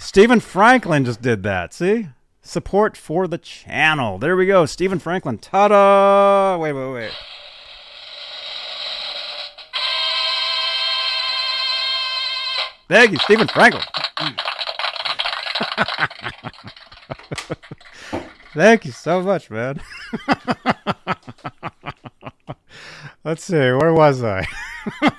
Stephen 0.00 0.38
Franklin 0.38 1.04
just 1.04 1.20
did 1.20 1.42
that. 1.42 1.74
See, 1.74 2.06
support 2.40 2.96
for 2.96 3.26
the 3.26 3.36
channel. 3.36 4.16
There 4.16 4.36
we 4.36 4.46
go, 4.46 4.64
Stephen 4.64 5.00
Franklin. 5.00 5.38
Ta-da! 5.38 6.56
Wait, 6.56 6.72
wait, 6.72 6.92
wait. 6.92 7.10
Thank 12.88 13.10
you, 13.10 13.18
Stephen 13.18 13.48
Franklin. 13.48 13.82
Thank 18.54 18.84
you 18.84 18.92
so 18.92 19.20
much, 19.20 19.50
man. 19.50 19.80
Let's 23.24 23.42
see, 23.44 23.56
where 23.56 23.92
was 23.92 24.22
I? 24.22 24.46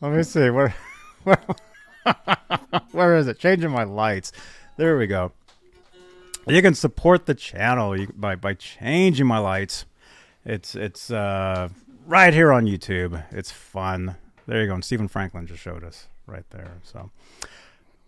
Let 0.00 0.12
me 0.12 0.22
see, 0.22 0.48
where, 0.48 0.74
where, 1.24 1.38
where 2.92 3.16
is 3.16 3.26
it? 3.26 3.38
Changing 3.38 3.70
my 3.70 3.84
lights. 3.84 4.32
There 4.76 4.96
we 4.96 5.06
go. 5.06 5.32
You 6.46 6.62
can 6.62 6.74
support 6.74 7.26
the 7.26 7.34
channel 7.34 8.06
by 8.16 8.34
by 8.34 8.54
changing 8.54 9.26
my 9.26 9.38
lights. 9.38 9.84
It's 10.44 10.74
it's 10.74 11.10
uh, 11.10 11.68
right 12.06 12.32
here 12.32 12.52
on 12.52 12.66
YouTube. 12.66 13.22
It's 13.30 13.50
fun. 13.50 14.16
There 14.46 14.60
you 14.62 14.66
go. 14.66 14.74
And 14.74 14.84
Stephen 14.84 15.08
Franklin 15.08 15.46
just 15.46 15.62
showed 15.62 15.84
us 15.84 16.08
right 16.26 16.48
there. 16.50 16.72
So, 16.82 17.10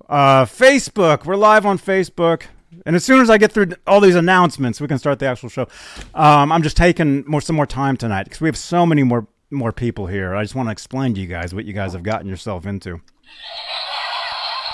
uh, 0.09 0.45
Facebook. 0.45 1.25
We're 1.25 1.37
live 1.37 1.67
on 1.67 1.79
Facebook. 1.79 2.45
And 2.87 2.97
as 2.97 3.05
soon 3.05 3.21
as 3.21 3.29
I 3.29 3.37
get 3.37 3.53
through 3.53 3.73
all 3.87 4.01
these 4.01 4.15
announcements, 4.15 4.81
we 4.81 4.89
can 4.89 4.99
start 4.99 5.19
the 5.19 5.27
actual 5.27 5.51
show. 5.51 5.69
Um, 6.15 6.51
I'm 6.51 6.63
just 6.63 6.77
taking 6.77 7.23
more 7.27 7.43
some 7.43 7.55
more 7.55 7.67
time 7.67 7.97
tonight 7.97 8.25
because 8.25 8.41
we 8.41 8.49
have 8.49 8.57
so 8.57 8.87
many 8.87 9.03
more 9.03 9.27
more 9.51 9.73
people 9.73 10.07
here. 10.07 10.35
I 10.35 10.43
just 10.43 10.55
want 10.55 10.69
to 10.69 10.73
explain 10.73 11.15
to 11.15 11.21
you 11.21 11.27
guys 11.27 11.55
what 11.55 11.67
you 11.67 11.75
guys 11.75 11.93
have 11.93 12.03
gotten 12.03 12.27
yourself 12.27 12.65
into. 12.67 13.03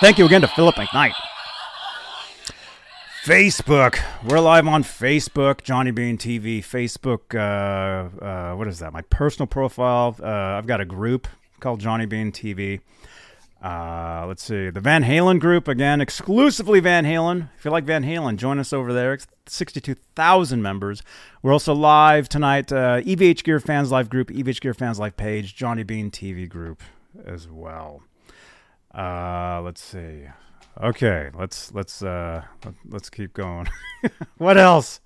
Thank 0.00 0.18
you 0.18 0.26
again 0.26 0.42
to 0.42 0.48
Philip 0.48 0.76
McKnight. 0.76 1.14
Facebook. 3.24 4.00
We're 4.24 4.40
live 4.40 4.66
on 4.66 4.84
Facebook, 4.84 5.62
Johnny 5.62 5.90
Bean 5.90 6.16
TV. 6.16 6.60
Facebook, 6.60 7.34
uh, 7.34 8.24
uh, 8.24 8.56
what 8.56 8.68
is 8.68 8.78
that? 8.78 8.92
My 8.92 9.02
personal 9.02 9.46
profile. 9.46 10.16
Uh, 10.22 10.26
I've 10.26 10.66
got 10.66 10.80
a 10.80 10.84
group 10.84 11.28
called 11.60 11.80
Johnny 11.80 12.06
Bean 12.06 12.32
TV. 12.32 12.80
Uh, 13.62 14.24
let's 14.26 14.42
see. 14.42 14.70
The 14.70 14.80
Van 14.80 15.02
Halen 15.02 15.40
group, 15.40 15.66
again, 15.66 16.00
exclusively 16.00 16.80
Van 16.80 17.04
Halen. 17.04 17.50
If 17.58 17.64
you 17.64 17.70
like 17.70 17.84
Van 17.84 18.04
Halen, 18.04 18.36
join 18.36 18.58
us 18.58 18.72
over 18.72 18.92
there. 18.92 19.18
62,000 19.46 20.62
members. 20.62 21.02
We're 21.42 21.52
also 21.52 21.74
live 21.74 22.28
tonight. 22.28 22.72
Uh, 22.72 23.00
EVH 23.00 23.42
Gear 23.42 23.60
Fans 23.60 23.90
Live 23.90 24.08
group, 24.08 24.30
EVH 24.30 24.60
Gear 24.60 24.74
Fans 24.74 24.98
Live 24.98 25.16
page, 25.16 25.56
Johnny 25.56 25.82
Bean 25.82 26.10
TV 26.10 26.48
group 26.48 26.82
as 27.26 27.48
well. 27.48 28.02
Uh, 28.94 29.60
let's 29.62 29.82
see. 29.82 30.24
Okay, 30.80 31.30
let's 31.34 31.72
let's 31.74 32.02
uh 32.02 32.42
let's 32.88 33.10
keep 33.10 33.34
going. 33.34 33.68
what 34.38 34.56
else? 34.56 35.00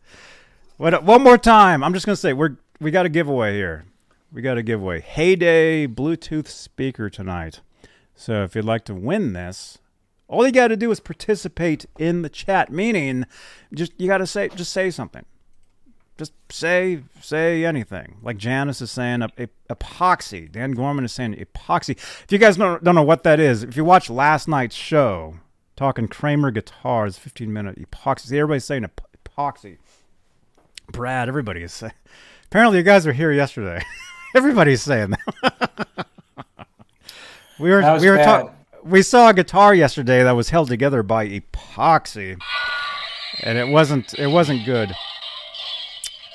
What 0.77 1.03
one 1.03 1.23
more 1.23 1.39
time? 1.39 1.83
I'm 1.83 1.95
just 1.95 2.05
gonna 2.05 2.17
say 2.17 2.33
we're 2.33 2.57
we 2.81 2.91
got 2.91 3.07
a 3.07 3.09
giveaway 3.09 3.55
here. 3.55 3.87
We 4.31 4.43
got 4.43 4.59
a 4.59 4.63
giveaway. 4.63 5.01
Heyday 5.01 5.87
Bluetooth 5.87 6.49
speaker 6.49 7.09
tonight. 7.09 7.61
So 8.15 8.45
if 8.45 8.55
you'd 8.55 8.65
like 8.65 8.85
to 8.87 8.95
win 8.95 9.33
this, 9.33 9.79
all 10.29 10.47
you 10.47 10.53
got 10.53 10.69
to 10.69 10.77
do 10.77 10.91
is 10.91 11.01
participate 11.01 11.87
in 11.99 12.23
the 12.23 12.29
chat. 12.29 12.71
Meaning, 12.71 13.27
just 13.75 13.93
you 13.99 14.09
got 14.09 14.19
to 14.19 14.27
say 14.27 14.49
just 14.49 14.73
say 14.73 14.91
something. 14.91 15.25
Just 16.19 16.33
say 16.51 17.03
say 17.21 17.65
anything. 17.65 18.19
Like 18.23 18.37
Janice 18.37 18.81
is 18.81 18.91
saying, 18.91 19.21
epoxy. 19.71 20.51
Dan 20.51 20.73
Gorman 20.73 21.05
is 21.05 21.13
saying 21.13 21.35
epoxy. 21.35 21.91
If 21.91 22.27
you 22.31 22.39
guys 22.39 22.57
don't, 22.57 22.83
don't 22.85 22.95
know 22.95 23.03
what 23.03 23.23
that 23.25 23.41
is, 23.41 23.63
if 23.63 23.77
you 23.77 23.85
watch 23.85 24.11
last 24.11 24.47
night's 24.47 24.77
show, 24.77 25.37
talking 25.77 26.09
Kramer 26.09 26.51
guitars, 26.51 27.19
15 27.19 27.53
minute 27.53 27.79
epoxy, 27.79 28.27
See, 28.27 28.39
everybody's 28.39 28.65
saying 28.65 28.85
epoxy. 29.27 29.79
Brad, 30.91 31.29
everybody 31.29 31.63
is 31.63 31.73
saying. 31.73 31.93
Apparently, 32.47 32.79
you 32.79 32.85
guys 32.85 33.07
were 33.07 33.13
here 33.13 33.33
yesterday. 33.33 33.83
Everybody's 34.35 34.83
saying 34.83 35.15
that. 35.43 36.07
we 37.59 37.71
were 37.71 37.81
That 37.81 37.93
was 37.93 38.03
we 38.03 38.11
were 38.11 38.19
talking. 38.19 38.51
We 38.85 39.03
saw 39.03 39.29
a 39.29 39.35
guitar 39.35 39.75
yesterday 39.75 40.23
that 40.23 40.33
was 40.33 40.51
held 40.51 40.69
together 40.69 41.03
by 41.03 41.29
epoxy, 41.29 42.39
and 43.43 43.57
it 43.57 43.69
wasn't 43.69 44.13
it 44.19 44.27
wasn't 44.27 44.65
good. 44.65 44.93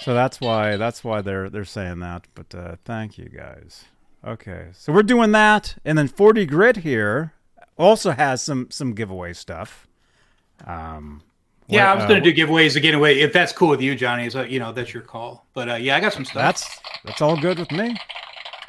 So 0.07 0.13
that's 0.13 0.39
why 0.39 0.77
that's 0.77 1.03
why 1.03 1.19
they're 1.19 1.49
they're 1.49 1.65
saying 1.65 1.99
that. 1.99 2.27
But 2.33 2.55
uh, 2.55 2.75
thank 2.85 3.17
you 3.17 3.25
guys. 3.27 3.83
Okay, 4.25 4.67
so 4.71 4.93
we're 4.93 5.03
doing 5.03 5.33
that, 5.33 5.75
and 5.83 5.97
then 5.97 6.07
40 6.07 6.45
Grit 6.45 6.77
here 6.77 7.33
also 7.77 8.11
has 8.11 8.41
some 8.41 8.71
some 8.71 8.93
giveaway 8.93 9.33
stuff. 9.33 9.85
Um, 10.65 11.21
Yeah, 11.67 11.87
what- 11.87 11.91
I 11.91 11.95
was 11.95 12.03
uh, 12.05 12.07
going 12.07 12.23
to 12.23 12.31
do 12.33 12.45
giveaways 12.47 12.77
again. 12.77 12.93
Away, 12.93 13.19
if 13.19 13.33
that's 13.33 13.51
cool 13.51 13.67
with 13.67 13.81
you, 13.81 13.95
Johnny. 13.95 14.29
So 14.29 14.43
you 14.43 14.59
know 14.59 14.71
that's 14.71 14.93
your 14.93 15.03
call. 15.03 15.45
But 15.53 15.67
uh, 15.69 15.75
yeah, 15.75 15.97
I 15.97 15.99
got 15.99 16.13
some 16.13 16.23
stuff. 16.23 16.41
That's 16.41 16.79
that's 17.03 17.21
all 17.21 17.35
good 17.35 17.59
with 17.59 17.71
me. 17.73 17.89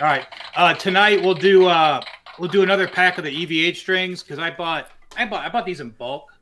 All 0.01 0.09
right. 0.09 0.27
Uh, 0.57 0.75
tonight 0.75 1.23
we'll 1.23 1.35
do 1.35 1.67
uh, 1.67 2.01
we'll 2.41 2.51
do 2.51 2.65
another 2.65 2.89
pack 2.89 3.17
of 3.17 3.23
the 3.23 3.47
EVH 3.47 3.77
strings 3.77 4.25
because 4.25 4.41
I 4.41 4.51
bought 4.51 4.89
I 5.17 5.25
bought 5.25 5.47
I 5.47 5.49
bought 5.51 5.67
these 5.67 5.79
in 5.79 5.91
bulk 5.91 6.33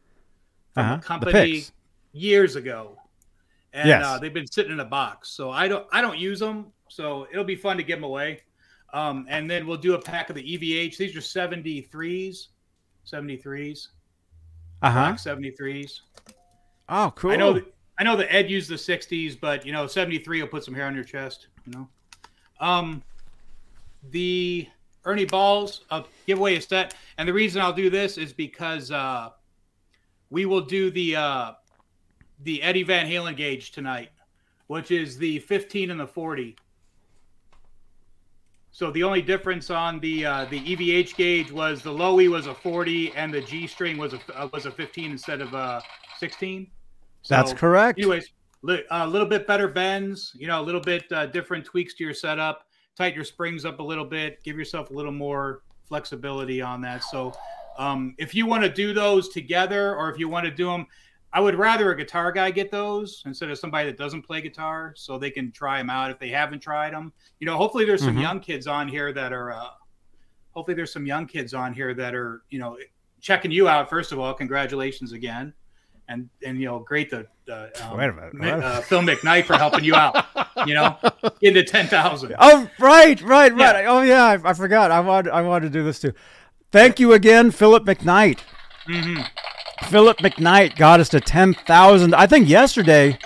from 0.73 0.85
Uh-huh, 0.87 0.95
a 0.95 1.03
company 1.05 1.65
years 2.13 2.57
ago, 2.57 2.97
and 3.77 3.89
Yes. 3.89 4.05
uh, 4.05 4.19
they've 4.19 4.33
been 4.35 4.47
sitting 4.47 4.73
in 4.73 4.81
a 4.81 4.85
box. 4.85 5.29
So 5.31 5.51
I 5.51 5.69
don't 5.69 5.87
I 5.93 6.01
don't 6.01 6.19
use 6.19 6.41
them. 6.41 6.73
So 6.89 7.27
it'll 7.31 7.45
be 7.45 7.57
fun 7.57 7.77
to 7.77 7.83
give 7.83 7.99
them 7.99 8.05
away. 8.05 8.41
Um, 8.93 9.27
and 9.29 9.51
then 9.51 9.67
we'll 9.67 9.77
do 9.77 9.95
a 9.95 10.01
pack 10.01 10.31
of 10.31 10.37
the 10.37 10.43
EVH. 10.43 10.97
These 10.97 11.15
are 11.17 11.21
73s, 11.21 12.49
73s, 13.05 13.89
Uh 14.83 14.91
huh. 14.91 15.13
73s. 15.15 16.01
Oh, 16.89 17.13
cool. 17.17 17.33
I 17.33 17.37
know 17.37 17.61
I 17.99 18.05
know 18.05 18.17
that 18.17 18.33
Ed 18.33 18.51
used 18.51 18.69
the 18.71 18.75
60s, 18.77 19.39
but 19.41 19.65
you 19.67 19.73
know, 19.73 19.87
73 19.87 20.41
will 20.43 20.49
put 20.49 20.65
some 20.65 20.75
hair 20.75 20.87
on 20.87 20.95
your 20.95 21.05
chest, 21.05 21.49
you 21.67 21.73
know. 21.73 21.89
Um 22.61 23.03
the 24.11 24.69
Ernie 25.05 25.25
Balls 25.25 25.83
uh, 25.91 26.03
giveaway 26.27 26.57
is 26.57 26.65
set, 26.65 26.95
and 27.19 27.29
the 27.29 27.33
reason 27.33 27.61
I'll 27.63 27.73
do 27.73 27.91
this 27.91 28.19
is 28.19 28.33
because 28.33 28.91
uh 28.91 29.31
we 30.31 30.47
will 30.47 30.61
do 30.63 30.91
the 30.91 31.17
uh 31.17 31.53
the 32.43 32.63
Eddie 32.63 32.83
Van 32.83 33.07
Halen 33.07 33.37
gauge 33.37 33.73
tonight, 33.73 34.11
which 34.67 34.91
is 34.91 35.19
the 35.19 35.39
15 35.41 35.91
and 35.91 36.01
the 36.01 36.07
40. 36.07 36.57
So 38.71 38.91
the 38.91 39.03
only 39.05 39.23
difference 39.23 39.71
on 39.71 40.01
the 40.01 40.27
uh, 40.27 40.45
the 40.51 40.61
EVH 40.61 41.17
gauge 41.17 41.51
was 41.51 41.83
the 41.83 41.91
low 41.91 42.21
E 42.21 42.29
was 42.29 42.47
a 42.47 42.55
40 42.55 43.13
and 43.15 43.33
the 43.33 43.41
G 43.41 43.67
string 43.67 43.97
was 43.97 44.13
a 44.13 44.21
uh, 44.35 44.49
was 44.53 44.67
a 44.67 44.71
15 44.71 45.13
instead 45.13 45.41
of 45.41 45.55
uh 45.55 45.81
16. 46.19 46.67
That's 47.27 47.55
correct. 47.55 47.99
Anyways, 47.99 48.31
li- 48.63 48.85
a 48.91 49.07
little 49.07 49.27
bit 49.27 49.47
better 49.47 49.69
bends, 49.69 50.33
you 50.35 50.47
know, 50.47 50.61
a 50.61 50.63
little 50.63 50.81
bit 50.81 51.11
uh, 51.11 51.27
different 51.27 51.65
tweaks 51.65 51.95
to 51.95 52.05
your 52.05 52.15
setup. 52.15 52.67
Tighten 52.97 53.15
your 53.15 53.25
springs 53.25 53.65
up 53.65 53.81
a 53.81 53.83
little 53.83 54.05
bit. 54.05 54.43
Give 54.45 54.57
yourself 54.57 54.91
a 54.91 54.93
little 54.93 55.13
more 55.13 55.63
flexibility 55.89 56.61
on 56.63 56.81
that. 56.83 57.05
So, 57.05 57.33
um, 57.79 58.15
if 58.19 58.35
you 58.35 58.47
want 58.47 58.63
to 58.63 58.71
do 58.71 58.93
those 58.95 59.29
together, 59.29 59.95
or 59.97 60.11
if 60.11 60.19
you 60.19 60.29
want 60.29 60.45
to 60.45 60.51
do 60.51 60.67
them, 60.67 60.87
I 61.37 61.41
would 61.41 61.55
rather 61.55 61.93
a 61.93 61.97
guitar 61.97 62.33
guy 62.33 62.51
get 62.51 62.71
those 62.71 63.23
instead 63.27 63.51
of 63.51 63.59
somebody 63.59 63.91
that 63.91 63.99
doesn't 63.99 64.23
play 64.23 64.41
guitar, 64.41 64.95
so 64.97 65.19
they 65.19 65.31
can 65.31 65.53
try 65.53 65.77
them 65.77 65.91
out 65.91 66.11
if 66.11 66.19
they 66.19 66.31
haven't 66.31 66.61
tried 66.61 66.95
them. 66.95 67.13
You 67.41 67.47
know, 67.47 67.59
hopefully 67.59 67.85
there's 67.85 68.03
some 68.03 68.17
Mhm. 68.17 68.23
young 68.23 68.41
kids 68.41 68.67
on 68.67 68.89
here 68.89 69.13
that 69.13 69.35
are. 69.35 69.53
Uh, 69.53 69.67
hopefully 70.53 70.75
there's 70.75 70.91
some 70.95 71.05
young 71.05 71.27
kids 71.27 71.53
on 71.53 71.75
here 71.75 71.93
that 71.93 72.15
are, 72.15 72.41
you 72.49 72.59
know, 72.59 72.79
checking 73.21 73.51
you 73.51 73.69
out. 73.69 73.91
First 73.91 74.13
of 74.13 74.19
all, 74.19 74.33
congratulations 74.33 75.13
again, 75.13 75.53
and 76.09 76.31
and 76.43 76.59
you 76.59 76.65
know, 76.65 76.79
great 76.79 77.11
to 77.11 77.27
uh, 77.53 77.67
um, 77.83 77.99
Wait 77.99 78.09
a 78.09 78.13
minute, 78.15 78.33
Mi- 78.33 78.49
uh, 78.51 78.81
Phil 78.81 79.03
McKnight 79.03 79.45
for 79.45 79.59
helping 79.59 79.85
you 79.85 79.95
out. 79.95 80.25
You 80.67 80.73
know, 80.73 80.97
into 81.43 81.63
ten 81.65 81.87
thousand. 81.87 82.35
Oh, 82.39 82.67
right, 82.79 83.21
right, 83.21 83.55
Yeah. 83.55 83.73
right. 83.73 83.85
Oh, 83.87 84.01
yeah, 84.01 84.25
I, 84.25 84.39
I 84.43 84.55
forgot. 84.55 84.91
I 84.91 85.01
wanted, 85.01 85.33
I 85.35 85.43
wanted 85.43 85.71
to 85.71 85.79
do 85.79 85.85
this 85.85 86.01
too. 86.01 86.15
Thank 86.73 86.99
you 86.99 87.13
again, 87.13 87.51
Philip 87.51 87.85
McKnight. 87.85 88.39
hmm 88.87 89.21
Philip 89.85 90.19
McKnight 90.19 90.77
got 90.77 91.01
us 91.01 91.09
to 91.11 91.21
10,000. 91.21 92.15
I 92.15 92.27
think 92.27 92.49
yesterday 92.49 93.19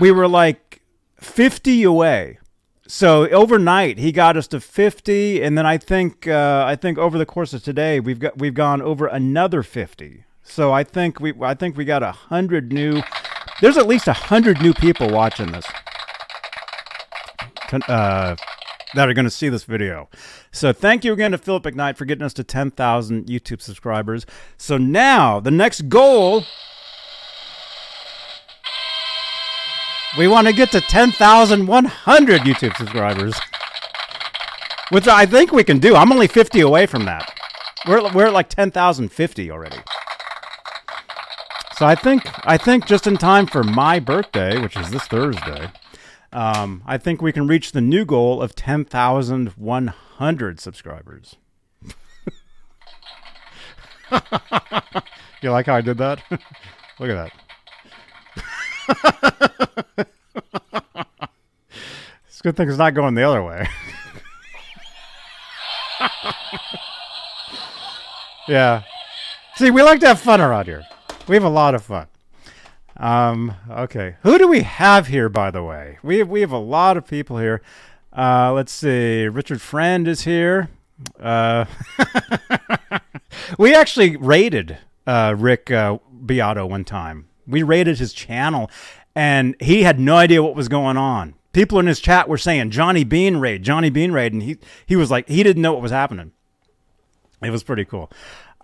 we 0.00 0.10
were 0.10 0.28
like 0.28 0.82
50 1.18 1.82
away. 1.84 2.38
So 2.86 3.26
overnight 3.28 3.98
he 3.98 4.12
got 4.12 4.36
us 4.36 4.46
to 4.48 4.60
50 4.60 5.42
and 5.42 5.56
then 5.56 5.64
I 5.64 5.78
think 5.78 6.26
uh, 6.26 6.64
I 6.66 6.76
think 6.76 6.98
over 6.98 7.16
the 7.16 7.24
course 7.24 7.54
of 7.54 7.62
today 7.62 8.00
we've 8.00 8.18
got 8.18 8.36
we've 8.36 8.52
gone 8.52 8.82
over 8.82 9.06
another 9.06 9.62
50. 9.62 10.24
So 10.42 10.72
I 10.72 10.84
think 10.84 11.18
we 11.18 11.32
I 11.40 11.54
think 11.54 11.76
we 11.76 11.86
got 11.86 12.02
a 12.02 12.06
100 12.06 12.70
new 12.72 13.02
There's 13.62 13.78
at 13.78 13.86
least 13.86 14.08
a 14.08 14.12
100 14.12 14.60
new 14.60 14.74
people 14.74 15.08
watching 15.08 15.52
this. 15.52 15.64
Uh, 17.88 18.36
that 18.94 19.08
are 19.08 19.14
going 19.14 19.24
to 19.24 19.30
see 19.30 19.48
this 19.48 19.64
video. 19.64 20.08
So 20.50 20.72
thank 20.72 21.04
you 21.04 21.12
again 21.12 21.32
to 21.32 21.38
Philip 21.38 21.64
McKnight 21.64 21.96
for 21.96 22.04
getting 22.04 22.24
us 22.24 22.34
to 22.34 22.44
10,000 22.44 23.26
YouTube 23.26 23.60
subscribers. 23.60 24.26
So 24.56 24.76
now 24.78 25.40
the 25.40 25.50
next 25.50 25.88
goal 25.88 26.44
we 30.18 30.28
want 30.28 30.46
to 30.46 30.52
get 30.52 30.70
to 30.72 30.80
10,100 30.80 32.40
YouTube 32.42 32.76
subscribers. 32.76 33.34
Which 34.90 35.08
I 35.08 35.24
think 35.24 35.52
we 35.52 35.64
can 35.64 35.78
do. 35.78 35.96
I'm 35.96 36.12
only 36.12 36.26
50 36.26 36.60
away 36.60 36.84
from 36.84 37.06
that. 37.06 37.32
We're 37.88 38.12
we're 38.12 38.26
at 38.26 38.34
like 38.34 38.50
10,050 38.50 39.50
already. 39.50 39.78
So 41.78 41.86
I 41.86 41.94
think 41.94 42.22
I 42.46 42.58
think 42.58 42.86
just 42.86 43.06
in 43.06 43.16
time 43.16 43.46
for 43.46 43.64
my 43.64 43.98
birthday, 43.98 44.58
which 44.58 44.76
is 44.76 44.90
this 44.90 45.04
Thursday, 45.04 45.70
um, 46.32 46.82
I 46.86 46.98
think 46.98 47.20
we 47.20 47.32
can 47.32 47.46
reach 47.46 47.72
the 47.72 47.80
new 47.80 48.04
goal 48.04 48.40
of 48.40 48.54
10,100 48.54 50.60
subscribers. 50.60 51.36
you 55.42 55.50
like 55.50 55.66
how 55.66 55.74
I 55.74 55.80
did 55.80 55.98
that? 55.98 56.22
Look 56.98 57.10
at 57.10 57.16
that. 57.16 57.32
it's 62.26 62.40
a 62.40 62.42
good 62.42 62.56
thing 62.56 62.68
it's 62.68 62.78
not 62.78 62.94
going 62.94 63.14
the 63.14 63.22
other 63.22 63.42
way. 63.42 63.68
yeah. 68.48 68.82
See, 69.56 69.70
we 69.70 69.82
like 69.82 70.00
to 70.00 70.08
have 70.08 70.20
fun 70.20 70.40
around 70.40 70.66
here. 70.66 70.84
We 71.28 71.36
have 71.36 71.44
a 71.44 71.48
lot 71.48 71.74
of 71.74 71.82
fun. 71.82 72.08
Um, 72.96 73.54
okay. 73.70 74.16
Who 74.22 74.38
do 74.38 74.48
we 74.48 74.62
have 74.62 75.06
here, 75.06 75.28
by 75.28 75.50
the 75.50 75.62
way? 75.62 75.98
We 76.02 76.18
have, 76.18 76.28
we 76.28 76.40
have 76.40 76.52
a 76.52 76.58
lot 76.58 76.96
of 76.96 77.06
people 77.06 77.38
here. 77.38 77.62
Uh, 78.16 78.52
let's 78.52 78.72
see. 78.72 79.26
Richard 79.26 79.60
Friend 79.60 80.06
is 80.06 80.22
here. 80.22 80.68
Uh, 81.18 81.64
we 83.58 83.74
actually 83.74 84.16
raided 84.16 84.78
uh, 85.06 85.34
Rick 85.36 85.70
uh, 85.70 85.98
Beato 86.24 86.66
one 86.66 86.84
time. 86.84 87.28
We 87.46 87.62
raided 87.62 87.98
his 87.98 88.12
channel, 88.12 88.70
and 89.14 89.56
he 89.60 89.82
had 89.82 89.98
no 89.98 90.16
idea 90.16 90.42
what 90.42 90.54
was 90.54 90.68
going 90.68 90.96
on. 90.96 91.34
People 91.52 91.78
in 91.78 91.86
his 91.86 92.00
chat 92.00 92.28
were 92.28 92.38
saying 92.38 92.70
Johnny 92.70 93.04
Bean 93.04 93.36
raid, 93.36 93.62
Johnny 93.62 93.90
Bean 93.90 94.12
raid, 94.12 94.32
and 94.32 94.42
he 94.42 94.58
he 94.86 94.96
was 94.96 95.10
like 95.10 95.28
he 95.28 95.42
didn't 95.42 95.60
know 95.60 95.72
what 95.72 95.82
was 95.82 95.90
happening. 95.90 96.32
It 97.42 97.50
was 97.50 97.62
pretty 97.62 97.84
cool. 97.84 98.10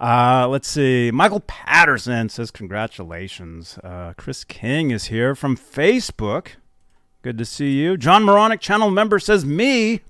Uh, 0.01 0.47
let's 0.49 0.69
see. 0.69 1.11
Michael 1.11 1.41
Patterson 1.41 2.29
says 2.29 2.51
congratulations. 2.51 3.79
Uh, 3.83 4.13
Chris 4.17 4.45
King 4.45 4.91
is 4.91 5.07
here 5.07 5.35
from 5.35 5.57
Facebook. 5.57 6.51
Good 7.23 7.39
to 7.39 7.45
see 7.45 7.73
you. 7.73 7.97
John 7.97 8.23
Moronic, 8.23 8.61
channel 8.61 8.91
member, 8.91 9.19
says 9.19 9.45
me. 9.45 10.01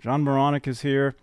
John 0.00 0.22
Moronic 0.22 0.66
is 0.66 0.82
here. 0.82 1.14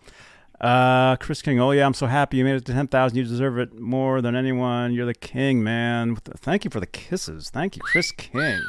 Uh, 0.62 1.16
Chris 1.18 1.42
King, 1.42 1.60
oh 1.60 1.72
yeah, 1.72 1.86
I'm 1.86 1.94
so 1.94 2.06
happy 2.06 2.38
you 2.38 2.46
made 2.46 2.56
it 2.56 2.66
to 2.66 2.74
10,000. 2.74 3.18
You 3.18 3.24
deserve 3.24 3.58
it 3.60 3.78
more 3.78 4.22
than 4.22 4.36
anyone. 4.36 4.94
You're 4.94 5.06
the 5.06 5.14
king, 5.14 5.64
man. 5.64 6.16
Thank 6.16 6.64
you 6.64 6.72
for 6.72 6.80
the 6.80 6.86
kisses. 6.86 7.50
Thank 7.50 7.76
you, 7.76 7.82
Chris 7.82 8.12
King. 8.12 8.62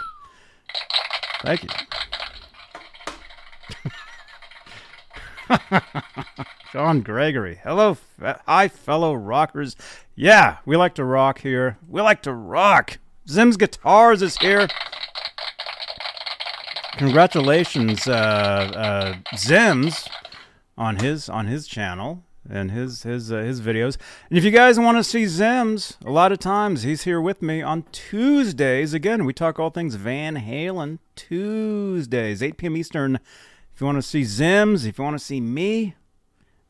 Thank 1.43 1.63
you. 1.63 1.69
John 6.73 7.01
Gregory. 7.01 7.61
Hello, 7.63 7.95
fe- 7.95 8.37
hi, 8.47 8.69
fellow 8.69 9.15
rockers. 9.15 9.77
Yeah, 10.15 10.59
we 10.65 10.77
like 10.77 10.95
to 10.97 11.05
rock 11.05 11.41
here. 11.41 11.79
We 11.89 12.01
like 12.01 12.23
to 12.23 12.33
rock. 12.33 12.99
Zim's 13.29 13.57
Guitars 13.57 14.23
is 14.23 14.37
here. 14.39 14.69
Congratulations, 16.97 18.07
uh, 18.07 18.13
uh, 18.13 19.15
Zims, 19.35 20.09
on 20.77 20.97
his 20.97 21.29
on 21.29 21.47
his 21.47 21.67
channel 21.67 22.23
and 22.49 22.71
his 22.71 23.03
his 23.03 23.33
uh, 23.33 23.39
his 23.39 23.61
videos. 23.61 23.97
And 24.29 24.39
if 24.39 24.45
you 24.45 24.51
guys 24.51 24.79
want 24.79 24.99
to 24.99 25.05
see 25.05 25.25
Zims, 25.25 25.97
a 26.05 26.11
lot 26.11 26.33
of 26.33 26.39
times 26.39 26.83
he's 26.83 27.03
here 27.03 27.21
with 27.21 27.41
me 27.43 27.63
on 27.63 27.85
Tuesdays. 27.93 28.93
Again, 28.95 29.25
we 29.25 29.33
talk 29.33 29.59
all 29.59 29.71
things 29.71 29.95
Van 29.95 30.37
Halen. 30.37 30.99
Tuesdays, 31.17 32.43
8 32.43 32.57
p.m. 32.57 32.77
Eastern. 32.77 33.21
If 33.75 33.81
you 33.81 33.87
want 33.87 33.99
to 33.99 34.03
see 34.03 34.23
Zims, 34.23 34.87
if 34.87 34.99
you 34.99 35.05
want 35.05 35.19
to 35.19 35.25
see 35.25 35.41
me, 35.41 35.95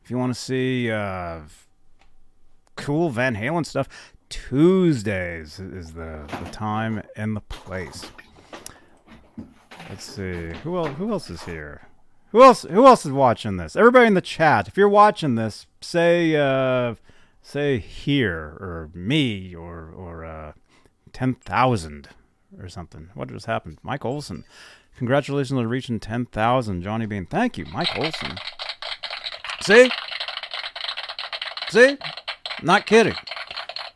if 0.03 0.09
you 0.09 0.17
want 0.17 0.33
to 0.33 0.39
see 0.39 0.91
uh, 0.91 1.41
cool 2.75 3.09
Van 3.09 3.35
Halen 3.35 3.65
stuff, 3.65 3.87
Tuesdays 4.29 5.59
is 5.59 5.93
the, 5.93 6.25
the 6.43 6.49
time 6.51 7.03
and 7.15 7.35
the 7.35 7.41
place. 7.41 8.05
Let's 9.89 10.05
see. 10.05 10.51
Who 10.63 10.77
else 10.77 10.97
who 10.97 11.11
else 11.11 11.29
is 11.29 11.43
here? 11.43 11.87
Who 12.31 12.41
else 12.41 12.63
who 12.63 12.85
else 12.87 13.05
is 13.05 13.11
watching 13.11 13.57
this? 13.57 13.75
Everybody 13.75 14.07
in 14.07 14.13
the 14.13 14.21
chat, 14.21 14.67
if 14.67 14.75
you're 14.75 14.89
watching 14.89 15.35
this, 15.35 15.67
say 15.81 16.35
uh 16.35 16.95
say 17.41 17.77
here 17.77 18.57
or 18.59 18.89
me 18.93 19.53
or 19.53 19.91
or 19.95 20.25
uh 20.25 20.53
10,000 21.13 22.09
or 22.59 22.67
something. 22.67 23.09
What 23.13 23.29
just 23.29 23.45
happened? 23.45 23.77
Mike 23.83 24.03
Olson. 24.03 24.45
Congratulations 24.97 25.57
on 25.57 25.67
reaching 25.67 25.99
10,000, 25.99 26.81
Johnny 26.81 27.05
Bean. 27.05 27.25
Thank 27.25 27.57
you, 27.57 27.65
Mike 27.65 27.97
Olson. 27.97 28.37
See? 29.61 29.89
See? 31.69 31.97
Not 32.61 32.85
kidding. 32.85 33.15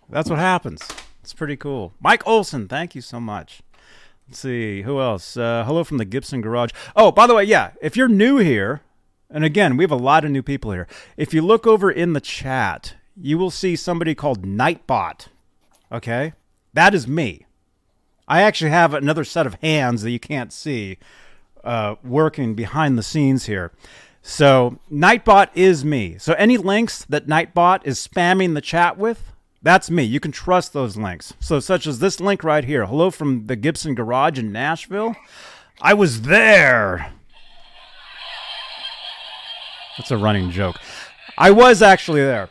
That's 0.09 0.29
what 0.29 0.39
happens. 0.39 0.81
It's 1.21 1.33
pretty 1.33 1.57
cool. 1.57 1.93
Mike 1.99 2.25
Olson, 2.25 2.67
thank 2.67 2.95
you 2.95 3.01
so 3.01 3.19
much. 3.19 3.61
Let's 4.27 4.39
see 4.39 4.81
who 4.81 4.99
else. 4.99 5.37
Uh, 5.37 5.63
hello 5.65 5.83
from 5.83 5.97
the 5.97 6.05
Gibson 6.05 6.41
Garage. 6.41 6.71
Oh, 6.95 7.11
by 7.11 7.27
the 7.27 7.35
way, 7.35 7.43
yeah, 7.43 7.71
if 7.81 7.95
you're 7.95 8.07
new 8.07 8.37
here, 8.37 8.81
and 9.29 9.43
again, 9.43 9.77
we 9.77 9.83
have 9.83 9.91
a 9.91 9.95
lot 9.95 10.25
of 10.25 10.31
new 10.31 10.43
people 10.43 10.71
here. 10.71 10.87
If 11.15 11.33
you 11.33 11.41
look 11.41 11.67
over 11.67 11.91
in 11.91 12.13
the 12.13 12.21
chat, 12.21 12.95
you 13.15 13.37
will 13.37 13.51
see 13.51 13.75
somebody 13.75 14.15
called 14.15 14.45
Nightbot. 14.45 15.27
Okay, 15.91 16.33
that 16.73 16.93
is 16.93 17.07
me. 17.07 17.46
I 18.27 18.41
actually 18.41 18.71
have 18.71 18.93
another 18.93 19.23
set 19.23 19.47
of 19.47 19.55
hands 19.61 20.01
that 20.01 20.11
you 20.11 20.19
can't 20.19 20.51
see 20.51 20.97
uh, 21.63 21.95
working 22.03 22.55
behind 22.55 22.97
the 22.97 23.03
scenes 23.03 23.45
here. 23.45 23.71
So 24.21 24.79
Nightbot 24.91 25.49
is 25.55 25.85
me. 25.85 26.17
So 26.17 26.33
any 26.33 26.57
links 26.57 27.05
that 27.05 27.27
Nightbot 27.27 27.81
is 27.85 28.05
spamming 28.05 28.53
the 28.53 28.61
chat 28.61 28.97
with, 28.97 29.31
that's 29.61 29.89
me. 29.89 30.03
You 30.03 30.19
can 30.19 30.33
trust 30.33 30.73
those 30.73 30.97
links. 30.97 31.33
So 31.39 31.59
such 31.59 31.87
as 31.87 31.99
this 31.99 32.19
link 32.19 32.43
right 32.43 32.65
here. 32.65 32.85
Hello 32.85 33.09
from 33.09 33.47
the 33.47 33.55
Gibson 33.55 33.95
Garage 33.95 34.37
in 34.37 34.51
Nashville. 34.51 35.15
I 35.81 35.93
was 35.93 36.23
there. 36.23 37.13
That's 39.97 40.11
a 40.11 40.17
running 40.17 40.51
joke. 40.51 40.77
I 41.37 41.51
was 41.51 41.81
actually 41.81 42.21
there. 42.21 42.49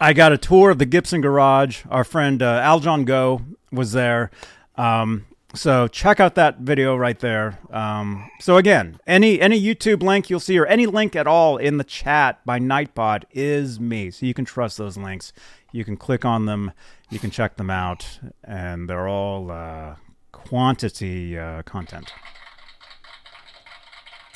I 0.00 0.12
got 0.12 0.32
a 0.32 0.38
tour 0.38 0.70
of 0.70 0.78
the 0.78 0.86
Gibson 0.86 1.20
Garage. 1.20 1.84
Our 1.88 2.04
friend 2.04 2.42
uh, 2.42 2.60
Aljon 2.62 3.04
Go 3.04 3.42
was 3.70 3.92
there. 3.92 4.30
Um, 4.76 5.26
so 5.54 5.86
check 5.86 6.18
out 6.18 6.34
that 6.34 6.58
video 6.58 6.96
right 6.96 7.18
there. 7.18 7.60
Um, 7.70 8.28
so 8.40 8.56
again, 8.56 8.98
any 9.06 9.40
any 9.40 9.60
YouTube 9.60 10.02
link 10.02 10.28
you'll 10.28 10.40
see 10.40 10.58
or 10.58 10.66
any 10.66 10.86
link 10.86 11.14
at 11.14 11.28
all 11.28 11.58
in 11.58 11.78
the 11.78 11.84
chat 11.84 12.44
by 12.44 12.58
Nightbot 12.58 13.24
is 13.30 13.78
me. 13.78 14.10
So 14.10 14.26
you 14.26 14.34
can 14.34 14.44
trust 14.44 14.78
those 14.78 14.96
links. 14.96 15.32
You 15.70 15.84
can 15.84 15.96
click 15.96 16.24
on 16.24 16.46
them. 16.46 16.72
You 17.10 17.20
can 17.20 17.30
check 17.30 17.56
them 17.56 17.70
out, 17.70 18.18
and 18.42 18.88
they're 18.88 19.06
all 19.06 19.50
uh, 19.52 19.94
quantity 20.32 21.38
uh, 21.38 21.62
content. 21.62 22.12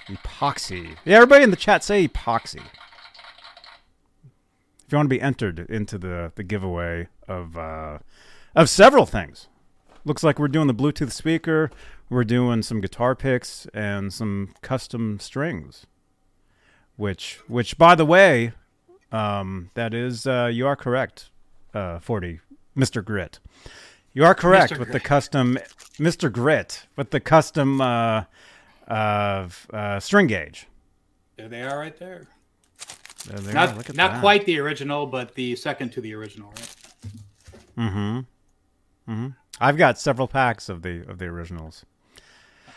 Epoxy. 0.06 0.96
Yeah, 1.04 1.16
everybody 1.16 1.42
in 1.42 1.50
the 1.50 1.56
chat 1.56 1.82
say 1.82 2.06
epoxy. 2.06 2.62
If 4.88 4.92
you 4.92 4.96
want 4.96 5.10
to 5.10 5.14
be 5.14 5.20
entered 5.20 5.66
into 5.68 5.98
the 5.98 6.32
the 6.34 6.42
giveaway 6.42 7.08
of 7.28 7.58
uh, 7.58 7.98
of 8.56 8.70
several 8.70 9.04
things 9.04 9.48
looks 10.06 10.24
like 10.24 10.38
we're 10.38 10.48
doing 10.48 10.66
the 10.66 10.72
Bluetooth 10.72 11.12
speaker. 11.12 11.70
We're 12.08 12.24
doing 12.24 12.62
some 12.62 12.80
guitar 12.80 13.14
picks 13.14 13.66
and 13.74 14.10
some 14.10 14.54
custom 14.62 15.20
strings. 15.20 15.84
Which, 16.96 17.40
which, 17.48 17.76
by 17.76 17.96
the 17.96 18.06
way, 18.06 18.52
um, 19.12 19.70
that 19.74 19.92
is 19.92 20.26
uh, 20.26 20.48
you 20.50 20.66
are 20.66 20.74
correct, 20.74 21.28
uh, 21.74 21.98
forty, 21.98 22.40
Mister 22.74 23.02
Grit. 23.02 23.40
You 24.14 24.24
are 24.24 24.34
correct 24.34 24.72
Mr. 24.72 24.78
with 24.78 24.92
the 24.92 25.00
custom, 25.00 25.58
Mister 25.98 26.30
Grit, 26.30 26.86
with 26.96 27.10
the 27.10 27.20
custom 27.20 27.82
uh, 27.82 28.24
uh, 28.88 29.48
uh, 29.70 30.00
string 30.00 30.28
gauge. 30.28 30.66
There 31.36 31.50
they 31.50 31.60
are, 31.60 31.78
right 31.78 31.98
there. 31.98 32.28
Not 33.26 33.94
not 33.94 34.12
that. 34.12 34.20
quite 34.20 34.46
the 34.46 34.58
original, 34.60 35.06
but 35.06 35.34
the 35.34 35.56
second 35.56 35.90
to 35.92 36.00
the 36.00 36.14
original, 36.14 36.50
right? 36.50 36.76
Mm-hmm. 37.76 38.18
Mm-hmm. 39.12 39.28
I've 39.60 39.76
got 39.76 39.98
several 39.98 40.28
packs 40.28 40.68
of 40.68 40.82
the 40.82 41.04
of 41.08 41.18
the 41.18 41.26
originals. 41.26 41.84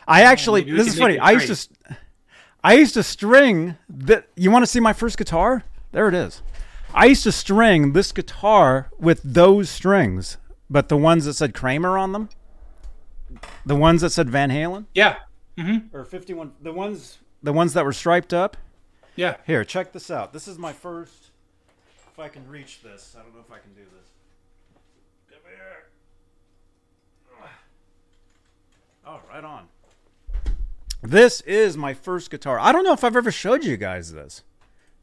I 0.07 0.23
actually 0.23 0.63
this 0.63 0.87
is 0.87 0.97
funny. 0.97 1.19
I 1.19 1.31
used 1.31 1.69
to 1.87 1.95
I 2.63 2.73
used 2.73 2.93
to 2.95 3.03
string 3.03 3.77
that 3.89 4.27
you 4.35 4.51
want 4.51 4.63
to 4.63 4.67
see 4.67 4.79
my 4.79 4.93
first 4.93 5.17
guitar? 5.17 5.63
There 5.91 6.07
it 6.07 6.13
is. 6.13 6.41
I 6.93 7.05
used 7.05 7.23
to 7.23 7.31
string 7.31 7.93
this 7.93 8.11
guitar 8.11 8.89
with 8.99 9.21
those 9.23 9.69
strings, 9.69 10.37
but 10.69 10.89
the 10.89 10.97
ones 10.97 11.25
that 11.25 11.33
said 11.35 11.53
Kramer 11.53 11.97
on 11.97 12.11
them, 12.11 12.29
the 13.65 13.75
ones 13.75 14.01
that 14.01 14.09
said 14.11 14.29
Van 14.29 14.49
Halen 14.49 14.85
Yeah, 14.93 15.17
Mm-hmm. 15.57 15.95
or 15.95 16.05
51 16.05 16.53
the 16.61 16.71
ones 16.71 17.19
the 17.43 17.53
ones 17.53 17.73
that 17.73 17.85
were 17.85 17.93
striped 17.93 18.33
up. 18.33 18.57
Yeah. 19.21 19.37
Here, 19.45 19.63
check 19.63 19.91
this 19.91 20.09
out. 20.09 20.33
This 20.33 20.47
is 20.47 20.57
my 20.57 20.73
first 20.73 21.29
if 22.11 22.17
I 22.17 22.27
can 22.27 22.47
reach 22.47 22.81
this. 22.81 23.15
I 23.17 23.21
don't 23.21 23.35
know 23.35 23.41
if 23.45 23.51
I 23.51 23.59
can 23.59 23.71
do 23.73 23.81
this. 23.81 24.09
Come 25.29 25.41
here. 25.45 25.83
Oh, 29.05 29.19
right 29.29 29.43
on. 29.43 29.67
This 31.03 31.41
is 31.41 31.77
my 31.77 31.93
first 31.93 32.31
guitar. 32.31 32.59
I 32.59 32.71
don't 32.71 32.83
know 32.83 32.93
if 32.93 33.03
I've 33.03 33.15
ever 33.15 33.31
showed 33.31 33.63
you 33.63 33.77
guys 33.77 34.11
this. 34.11 34.41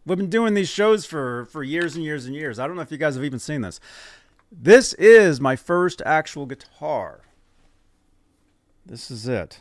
We've 0.05 0.19
been 0.19 0.31
doing 0.31 0.55
these 0.55 0.69
shows 0.69 1.07
for 1.07 1.45
for 1.45 1.63
years 1.63 1.95
and 1.95 2.05
years 2.05 2.27
and 2.27 2.35
years. 2.35 2.59
I 2.59 2.67
don't 2.67 2.75
know 2.75 2.83
if 2.83 2.91
you 2.91 2.99
guys 2.99 3.15
have 3.15 3.25
even 3.25 3.39
seen 3.39 3.61
this. 3.61 3.79
This 4.51 4.95
is 4.95 5.41
my 5.41 5.55
first 5.55 6.03
actual 6.05 6.45
guitar. 6.45 7.21
This 8.85 9.13
is 9.13 9.29
it. 9.29 9.61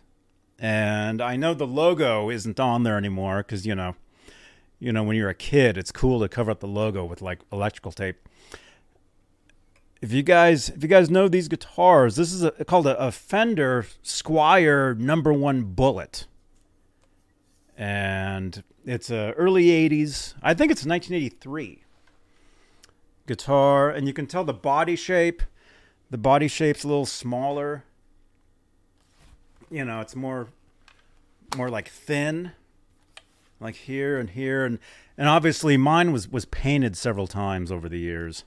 And 0.58 1.22
I 1.22 1.36
know 1.36 1.54
the 1.54 1.68
logo 1.68 2.32
isn't 2.32 2.60
on 2.60 2.82
there 2.82 2.98
anymore 2.98 3.44
cuz 3.44 3.66
you 3.66 3.76
know, 3.76 3.96
you 4.80 4.92
know 4.92 5.04
when 5.04 5.16
you're 5.16 5.30
a 5.30 5.36
kid, 5.36 5.78
it's 5.78 5.92
cool 5.92 6.20
to 6.20 6.30
cover 6.30 6.52
up 6.52 6.60
the 6.60 6.68
logo 6.68 7.06
with 7.06 7.22
like 7.22 7.40
electrical 7.52 7.92
tape 7.92 8.18
if 10.02 10.14
you 10.14 10.24
guys 10.24 10.70
if 10.70 10.84
you 10.84 10.90
guys 10.90 11.10
know 11.10 11.28
these 11.28 11.48
guitars, 11.48 12.16
this 12.16 12.32
is 12.32 12.44
a, 12.44 12.52
called 12.66 12.88
a, 12.88 12.98
a 13.00 13.12
Fender 13.12 13.86
Squier 14.04 14.98
Number 14.98 15.34
One 15.34 15.64
Bullet, 15.64 16.28
and 17.78 18.64
it's 18.86 19.10
a 19.10 19.34
early 19.34 19.66
'80s. 19.66 20.36
I 20.42 20.54
think 20.54 20.72
it's 20.72 20.86
1983 20.86 21.84
guitar, 23.26 23.90
and 23.90 24.08
you 24.08 24.14
can 24.14 24.28
tell 24.28 24.44
the 24.44 24.54
body 24.54 24.96
shape. 24.96 25.42
The 26.10 26.18
body 26.18 26.48
shape's 26.48 26.84
a 26.84 26.88
little 26.88 27.06
smaller. 27.06 27.84
You 29.70 29.84
know, 29.84 30.00
it's 30.00 30.16
more 30.16 30.50
more 31.56 31.70
like 31.70 31.90
thin, 31.90 32.52
like 33.60 33.76
here 33.76 34.18
and 34.18 34.30
here, 34.30 34.66
and 34.66 34.80
and 35.18 35.28
obviously 35.28 35.78
mine 35.78 36.12
was 36.12 36.28
was 36.30 36.46
painted 36.46 36.96
several 36.96 37.28
times 37.28 37.72
over 37.72 37.90
the 37.90 38.00
years. 38.00 38.44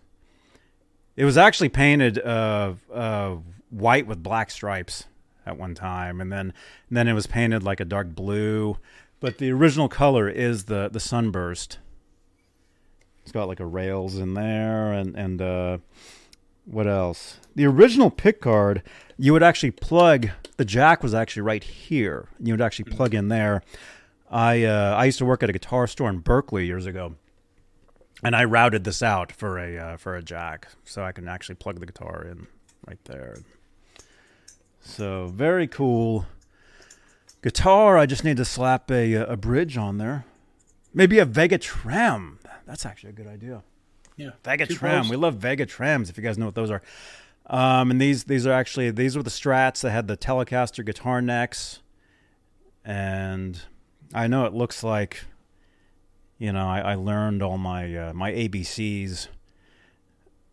It 1.16 1.24
was 1.24 1.36
actually 1.36 1.68
painted 1.68 2.18
uh, 2.18 2.74
uh, 2.92 3.36
white 3.70 4.06
with 4.06 4.22
black 4.22 4.50
stripes 4.50 5.04
at 5.44 5.58
one 5.58 5.74
time, 5.74 6.20
and 6.20 6.32
then 6.32 6.52
and 6.88 6.96
then 6.96 7.08
it 7.08 7.14
was 7.14 7.26
painted 7.26 7.62
like 7.62 7.80
a 7.80 7.84
dark 7.84 8.14
blue. 8.14 8.78
But 9.18 9.38
the 9.38 9.50
original 9.52 9.88
color 9.88 10.28
is 10.28 10.64
the 10.64 10.88
the 10.88 11.00
sunburst. 11.00 11.78
It's 13.22 13.32
got 13.32 13.48
like 13.48 13.60
a 13.60 13.66
rails 13.66 14.16
in 14.16 14.34
there, 14.34 14.92
and 14.92 15.16
and 15.16 15.42
uh, 15.42 15.78
what 16.64 16.86
else? 16.86 17.38
The 17.54 17.66
original 17.66 18.10
pick 18.10 18.40
guard, 18.40 18.82
you 19.18 19.32
would 19.32 19.42
actually 19.42 19.72
plug. 19.72 20.30
The 20.56 20.64
jack 20.64 21.02
was 21.02 21.14
actually 21.14 21.42
right 21.42 21.64
here. 21.64 22.28
You 22.38 22.52
would 22.52 22.60
actually 22.60 22.90
plug 22.90 23.14
in 23.14 23.28
there. 23.28 23.62
I 24.30 24.64
uh, 24.64 24.94
I 24.96 25.06
used 25.06 25.18
to 25.18 25.24
work 25.24 25.42
at 25.42 25.50
a 25.50 25.52
guitar 25.52 25.86
store 25.86 26.08
in 26.08 26.18
Berkeley 26.18 26.66
years 26.66 26.86
ago 26.86 27.16
and 28.22 28.36
I 28.36 28.44
routed 28.44 28.84
this 28.84 29.02
out 29.02 29.32
for 29.32 29.58
a 29.58 29.78
uh, 29.78 29.96
for 29.96 30.16
a 30.16 30.22
jack, 30.22 30.68
so 30.84 31.02
I 31.02 31.12
can 31.12 31.28
actually 31.28 31.54
plug 31.56 31.80
the 31.80 31.86
guitar 31.86 32.24
in 32.24 32.46
right 32.86 33.02
there. 33.04 33.38
So 34.80 35.26
very 35.26 35.66
cool 35.66 36.26
guitar. 37.42 37.96
I 37.98 38.06
just 38.06 38.24
need 38.24 38.36
to 38.36 38.44
slap 38.44 38.90
a 38.90 39.14
a 39.14 39.36
bridge 39.36 39.76
on 39.76 39.98
there, 39.98 40.24
maybe 40.92 41.18
a 41.18 41.24
Vega 41.24 41.58
Trem. 41.58 42.38
That's 42.66 42.86
actually 42.86 43.10
a 43.10 43.14
good 43.14 43.26
idea. 43.26 43.62
Yeah. 44.16 44.30
Vega 44.44 44.66
posts. 44.66 45.10
We 45.10 45.16
love 45.16 45.36
Vega 45.36 45.64
Trems. 45.64 46.10
If 46.10 46.18
you 46.18 46.22
guys 46.22 46.36
know 46.36 46.46
what 46.46 46.54
those 46.54 46.70
are. 46.70 46.82
Um, 47.46 47.90
and 47.90 48.00
these 48.00 48.24
these 48.24 48.46
are 48.46 48.52
actually 48.52 48.90
these 48.90 49.16
were 49.16 49.22
the 49.22 49.30
Strats 49.30 49.80
that 49.80 49.90
had 49.90 50.08
the 50.08 50.16
Telecaster 50.16 50.84
guitar 50.84 51.22
necks, 51.22 51.80
and 52.84 53.62
I 54.14 54.26
know 54.26 54.44
it 54.46 54.52
looks 54.52 54.82
like 54.82 55.24
you 56.38 56.52
know, 56.52 56.66
I, 56.66 56.80
I 56.80 56.94
learned 56.94 57.42
all 57.42 57.58
my 57.58 57.94
uh, 57.94 58.12
my 58.14 58.32
ABCs 58.32 59.28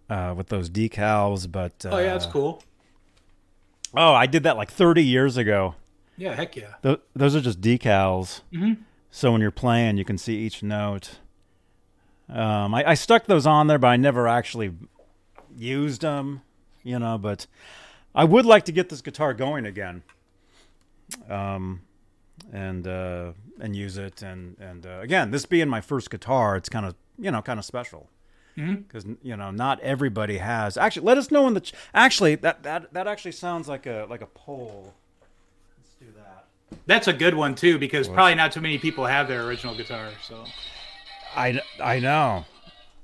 uh, 0.10 0.34
with 0.36 0.48
those 0.48 0.70
decals, 0.70 1.50
but 1.52 1.86
uh, 1.86 1.90
Oh 1.92 1.98
yeah, 2.00 2.12
that's 2.14 2.26
cool. 2.26 2.62
Oh, 3.94 4.14
I 4.14 4.26
did 4.26 4.44
that 4.44 4.58
like 4.58 4.70
30 4.70 5.02
years 5.04 5.38
ago. 5.38 5.76
Yeah, 6.18 6.36
heck 6.36 6.56
yeah. 6.58 6.74
Th- 6.84 7.00
those 7.16 7.36
are 7.36 7.42
just 7.42 7.62
decals, 7.62 8.42
Mhm. 8.52 8.78
so 9.12 9.32
when 9.32 9.40
you're 9.42 9.50
playing, 9.52 9.98
you 9.98 10.04
can 10.06 10.18
see 10.18 10.36
each 10.38 10.62
note. 10.62 11.20
Um, 12.30 12.76
I, 12.76 12.90
I 12.90 12.94
stuck 12.96 13.26
those 13.28 13.46
on 13.48 13.68
there, 13.68 13.78
but 13.78 13.88
I 13.88 13.96
never 13.96 14.28
actually 14.28 14.74
used 15.56 16.02
them, 16.02 16.42
you 16.84 17.00
know, 17.00 17.18
but 17.18 17.48
I 18.14 18.26
would 18.26 18.46
like 18.46 18.66
to 18.66 18.72
get 18.74 18.90
this 18.90 19.02
guitar 19.02 19.34
going 19.34 19.66
again. 19.66 20.04
Um, 21.30 21.82
and 22.52 22.88
uh, 22.88 23.34
and 23.60 23.76
use 23.76 23.98
it, 23.98 24.22
and 24.22 24.58
and 24.60 24.86
uh, 24.86 25.00
again, 25.02 25.32
this 25.32 25.46
being 25.46 25.68
my 25.70 25.82
first 25.82 26.10
guitar, 26.10 26.56
it's 26.56 26.70
kind 26.70 26.86
of 26.86 26.96
you 27.18 27.32
know 27.32 27.42
kind 27.42 27.60
of 27.60 27.66
special 27.66 28.10
because 28.56 29.06
you 29.22 29.38
know 29.38 29.52
not 29.52 29.80
everybody 29.82 30.40
has. 30.40 30.78
Actually, 30.78 31.06
let 31.06 31.18
us 31.18 31.30
know 31.30 31.48
in 31.48 31.54
the 31.54 31.62
ch- 31.62 31.74
actually 31.94 32.36
that 32.36 32.64
that 32.64 32.92
that 32.94 33.08
actually 33.08 33.34
sounds 33.34 33.68
like 33.68 33.86
a 33.86 34.08
like 34.10 34.22
a 34.22 34.26
poll. 34.28 34.94
Let's 35.78 35.94
do 36.00 36.08
that. 36.18 36.46
That's 36.88 37.08
a 37.08 37.14
good 37.14 37.36
one 37.36 37.54
too, 37.54 37.78
because 37.78 38.08
probably 38.08 38.36
not 38.36 38.52
too 38.52 38.62
many 38.62 38.80
people 38.80 39.06
have 39.06 39.28
their 39.28 39.44
original 39.44 39.76
guitar. 39.76 40.10
So 40.28 40.44
I, 41.36 41.62
I 41.82 42.00
know, 42.00 42.46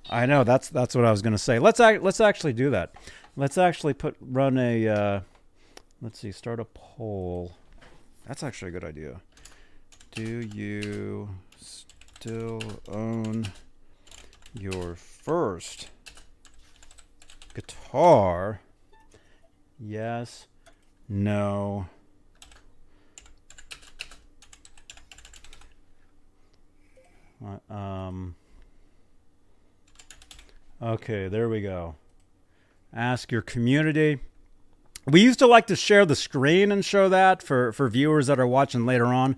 I 0.09 0.25
know. 0.25 0.43
That's 0.43 0.69
that's 0.69 0.95
what 0.95 1.05
I 1.05 1.11
was 1.11 1.21
gonna 1.21 1.37
say. 1.37 1.59
Let's 1.59 1.79
act, 1.79 2.01
let's 2.01 2.19
actually 2.19 2.53
do 2.53 2.71
that. 2.71 2.93
Let's 3.35 3.57
actually 3.57 3.93
put 3.93 4.15
run 4.19 4.57
a. 4.57 4.87
Uh, 4.87 5.19
let's 6.01 6.19
see. 6.19 6.31
Start 6.31 6.59
a 6.59 6.65
poll. 6.65 7.51
That's 8.25 8.43
actually 8.43 8.69
a 8.69 8.71
good 8.71 8.83
idea. 8.83 9.21
Do 10.11 10.39
you 10.53 11.29
still 11.57 12.61
own 12.87 13.51
your 14.57 14.95
first 14.95 15.89
guitar? 17.53 18.61
Yes. 19.79 20.47
No. 21.09 21.87
Um. 27.69 28.35
Okay, 30.81 31.27
there 31.27 31.49
we 31.49 31.61
go. 31.61 31.95
Ask 32.93 33.31
your 33.31 33.41
community. 33.41 34.19
We 35.05 35.21
used 35.21 35.39
to 35.39 35.47
like 35.47 35.67
to 35.67 35.75
share 35.75 36.05
the 36.05 36.15
screen 36.15 36.71
and 36.71 36.83
show 36.83 37.09
that 37.09 37.43
for, 37.43 37.73
for 37.73 37.89
viewers 37.89 38.27
that 38.27 38.39
are 38.39 38.47
watching 38.47 38.85
later 38.85 39.07
on, 39.07 39.35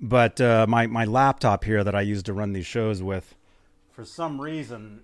but 0.00 0.40
uh, 0.40 0.66
my 0.68 0.86
my 0.86 1.04
laptop 1.04 1.64
here 1.64 1.84
that 1.84 1.94
I 1.94 2.00
use 2.00 2.22
to 2.24 2.32
run 2.32 2.52
these 2.52 2.66
shows 2.66 3.02
with, 3.02 3.34
for 3.92 4.04
some 4.04 4.40
reason, 4.40 5.02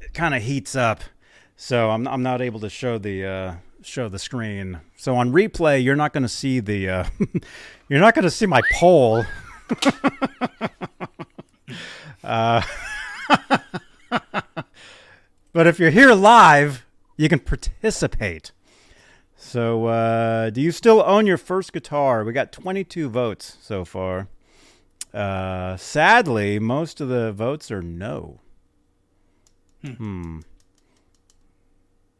it 0.00 0.12
kind 0.12 0.34
of 0.34 0.42
heats 0.42 0.74
up, 0.74 1.00
so 1.56 1.90
I'm 1.90 2.06
I'm 2.08 2.22
not 2.22 2.42
able 2.42 2.60
to 2.60 2.68
show 2.68 2.98
the 2.98 3.24
uh, 3.24 3.54
show 3.82 4.08
the 4.08 4.18
screen. 4.18 4.80
So 4.96 5.16
on 5.16 5.32
replay, 5.32 5.82
you're 5.82 5.96
not 5.96 6.12
going 6.12 6.24
to 6.24 6.28
see 6.28 6.60
the 6.60 6.88
uh, 6.88 7.04
you're 7.88 8.00
not 8.00 8.14
going 8.14 8.24
to 8.24 8.30
see 8.30 8.46
my 8.46 8.62
poll. 8.72 9.24
uh, 12.24 12.62
but 15.52 15.66
if 15.66 15.78
you're 15.78 15.90
here 15.90 16.14
live, 16.14 16.84
you 17.16 17.28
can 17.28 17.38
participate. 17.38 18.52
So, 19.54 19.86
uh, 19.86 20.50
do 20.50 20.60
you 20.60 20.72
still 20.72 21.00
own 21.06 21.26
your 21.26 21.36
first 21.36 21.72
guitar? 21.72 22.24
We 22.24 22.32
got 22.32 22.50
22 22.50 23.08
votes 23.08 23.56
so 23.60 23.84
far. 23.84 24.26
Uh, 25.12 25.76
sadly, 25.76 26.58
most 26.58 27.00
of 27.00 27.08
the 27.08 27.30
votes 27.30 27.70
are 27.70 27.80
no. 27.80 28.40
Hmm. 29.86 30.40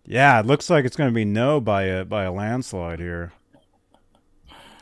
Yeah, 0.05 0.39
it 0.39 0.47
looks 0.47 0.71
like 0.71 0.85
it's 0.85 0.95
going 0.95 1.11
to 1.11 1.15
be 1.15 1.25
no 1.25 1.61
by 1.61 1.83
a 1.87 2.05
by 2.05 2.23
a 2.23 2.31
landslide 2.31 3.01
here. 3.01 3.33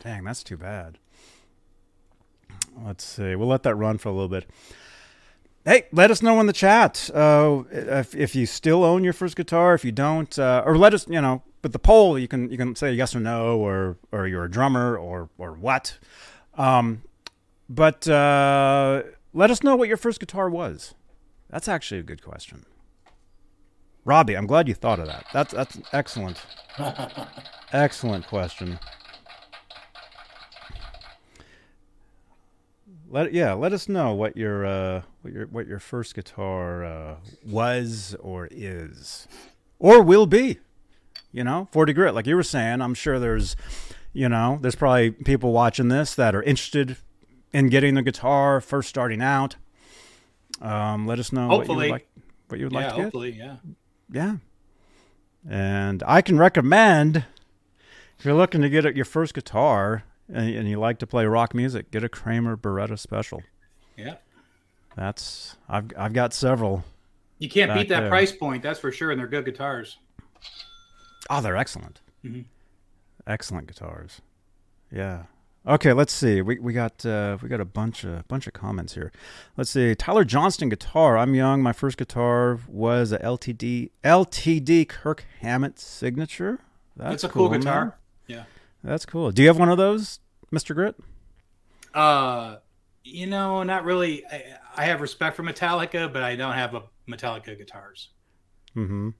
Dang, 0.04 0.24
that's 0.24 0.42
too 0.42 0.58
bad. 0.58 0.98
Let's 2.84 3.02
see. 3.02 3.34
We'll 3.34 3.48
let 3.48 3.62
that 3.62 3.76
run 3.76 3.96
for 3.96 4.10
a 4.10 4.12
little 4.12 4.28
bit. 4.28 4.44
Hey, 5.64 5.86
let 5.90 6.10
us 6.10 6.20
know 6.20 6.38
in 6.38 6.48
the 6.48 6.52
chat 6.52 7.08
uh, 7.14 7.62
if, 7.70 8.14
if 8.14 8.36
you 8.36 8.44
still 8.44 8.84
own 8.84 9.04
your 9.04 9.14
first 9.14 9.36
guitar. 9.36 9.72
If 9.72 9.86
you 9.86 9.92
don't, 9.92 10.38
uh, 10.38 10.62
or 10.66 10.76
let 10.76 10.92
us, 10.92 11.08
you 11.08 11.22
know, 11.22 11.44
with 11.62 11.72
the 11.72 11.78
poll, 11.78 12.18
you 12.18 12.28
can 12.28 12.50
you 12.50 12.56
can 12.56 12.74
say 12.74 12.92
yes 12.92 13.14
or 13.14 13.20
no, 13.20 13.58
or 13.58 13.96
or 14.10 14.26
you're 14.26 14.44
a 14.44 14.50
drummer, 14.50 14.96
or 14.96 15.30
or 15.38 15.52
what. 15.52 15.98
Um, 16.54 17.02
but 17.68 18.06
uh, 18.08 19.02
let 19.32 19.50
us 19.50 19.62
know 19.62 19.76
what 19.76 19.88
your 19.88 19.96
first 19.96 20.20
guitar 20.20 20.50
was. 20.50 20.94
That's 21.50 21.68
actually 21.68 22.00
a 22.00 22.04
good 22.04 22.22
question. 22.22 22.64
Robbie, 24.04 24.36
I'm 24.36 24.46
glad 24.46 24.66
you 24.68 24.74
thought 24.74 24.98
of 24.98 25.06
that. 25.06 25.26
That's 25.32 25.54
that's 25.54 25.78
excellent. 25.92 26.42
excellent 27.72 28.26
question. 28.26 28.78
Let 33.08 33.32
yeah, 33.32 33.52
let 33.52 33.72
us 33.72 33.88
know 33.88 34.14
what 34.14 34.36
your 34.36 34.66
uh, 34.66 35.02
what 35.20 35.32
your 35.32 35.46
what 35.46 35.66
your 35.66 35.78
first 35.78 36.14
guitar 36.14 36.84
uh, 36.84 37.16
was 37.46 38.16
or 38.20 38.48
is, 38.50 39.28
or 39.78 40.02
will 40.02 40.26
be. 40.26 40.58
You 41.32 41.44
know, 41.44 41.68
forty 41.72 41.92
grit, 41.92 42.14
like 42.14 42.26
you 42.26 42.36
were 42.36 42.42
saying. 42.42 42.82
I'm 42.82 42.94
sure 42.94 43.18
there's, 43.18 43.56
you 44.12 44.28
know, 44.28 44.58
there's 44.60 44.74
probably 44.74 45.10
people 45.10 45.52
watching 45.52 45.88
this 45.88 46.14
that 46.14 46.34
are 46.34 46.42
interested 46.42 46.98
in 47.52 47.68
getting 47.68 47.94
the 47.94 48.02
guitar 48.02 48.60
first 48.60 48.88
starting 48.88 49.22
out. 49.22 49.56
Um, 50.60 51.06
let 51.06 51.18
us 51.18 51.32
know 51.32 51.48
what 51.48 51.66
you 51.66 51.74
would 51.74 51.90
like, 51.90 52.08
what 52.48 52.60
you 52.60 52.66
would 52.66 52.72
yeah, 52.72 52.78
like 52.78 52.88
to 52.90 52.96
get. 52.96 53.02
hopefully, 53.02 53.30
yeah. 53.30 53.56
Yeah. 54.12 54.36
And 55.48 56.02
I 56.06 56.20
can 56.20 56.38
recommend 56.38 57.24
if 58.18 58.24
you're 58.24 58.34
looking 58.34 58.60
to 58.62 58.68
get 58.68 58.94
your 58.94 59.04
first 59.04 59.34
guitar 59.34 60.04
and, 60.28 60.54
and 60.54 60.68
you 60.68 60.78
like 60.78 60.98
to 60.98 61.06
play 61.06 61.24
rock 61.24 61.54
music, 61.54 61.90
get 61.90 62.04
a 62.04 62.08
Kramer 62.08 62.56
Beretta 62.56 62.98
Special. 62.98 63.42
Yeah. 63.96 64.16
That's 64.94 65.56
I've 65.68 65.86
I've 65.96 66.12
got 66.12 66.34
several. 66.34 66.84
You 67.38 67.48
can't 67.48 67.74
beat 67.74 67.88
that 67.88 68.00
there. 68.00 68.08
price 68.08 68.30
point, 68.30 68.62
that's 68.62 68.78
for 68.78 68.92
sure, 68.92 69.10
and 69.10 69.18
they're 69.18 69.26
good 69.26 69.46
guitars. 69.46 69.98
Oh, 71.30 71.40
they're 71.40 71.56
excellent. 71.56 72.00
Mhm. 72.24 72.44
Excellent 73.26 73.66
guitars. 73.66 74.20
Yeah. 74.90 75.24
Okay, 75.64 75.92
let's 75.92 76.12
see. 76.12 76.42
We 76.42 76.58
we 76.58 76.72
got 76.72 77.06
uh, 77.06 77.38
we 77.40 77.48
got 77.48 77.60
a 77.60 77.64
bunch 77.64 78.02
of 78.02 78.26
bunch 78.26 78.48
of 78.48 78.52
comments 78.52 78.94
here. 78.94 79.12
Let's 79.56 79.70
see. 79.70 79.94
Tyler 79.94 80.24
Johnston 80.24 80.68
guitar. 80.68 81.16
I'm 81.16 81.34
young. 81.36 81.62
My 81.62 81.72
first 81.72 81.98
guitar 81.98 82.58
was 82.66 83.12
a 83.12 83.18
LTD 83.18 83.90
LTD 84.02 84.88
Kirk 84.88 85.24
Hammett 85.40 85.78
signature. 85.78 86.58
That's, 86.96 87.22
a 87.24 87.28
cool, 87.28 87.48
man. 87.48 87.60
guitar. 87.60 87.96
Yeah. 88.26 88.44
That's 88.82 89.06
cool. 89.06 89.30
Do 89.30 89.40
you 89.40 89.48
have 89.48 89.58
one 89.58 89.70
of 89.70 89.78
those, 89.78 90.18
Mr. 90.52 90.74
Grit? 90.74 90.96
Uh, 91.94 92.56
you 93.04 93.26
know, 93.26 93.62
not 93.62 93.84
really. 93.84 94.26
I, 94.26 94.56
I 94.76 94.84
have 94.86 95.00
respect 95.00 95.36
for 95.36 95.42
Metallica, 95.44 96.12
but 96.12 96.22
I 96.22 96.34
don't 96.34 96.54
have 96.54 96.74
a 96.74 96.82
Metallica 97.08 97.56
guitars. 97.56 98.08
Mm-hmm. 98.76 99.10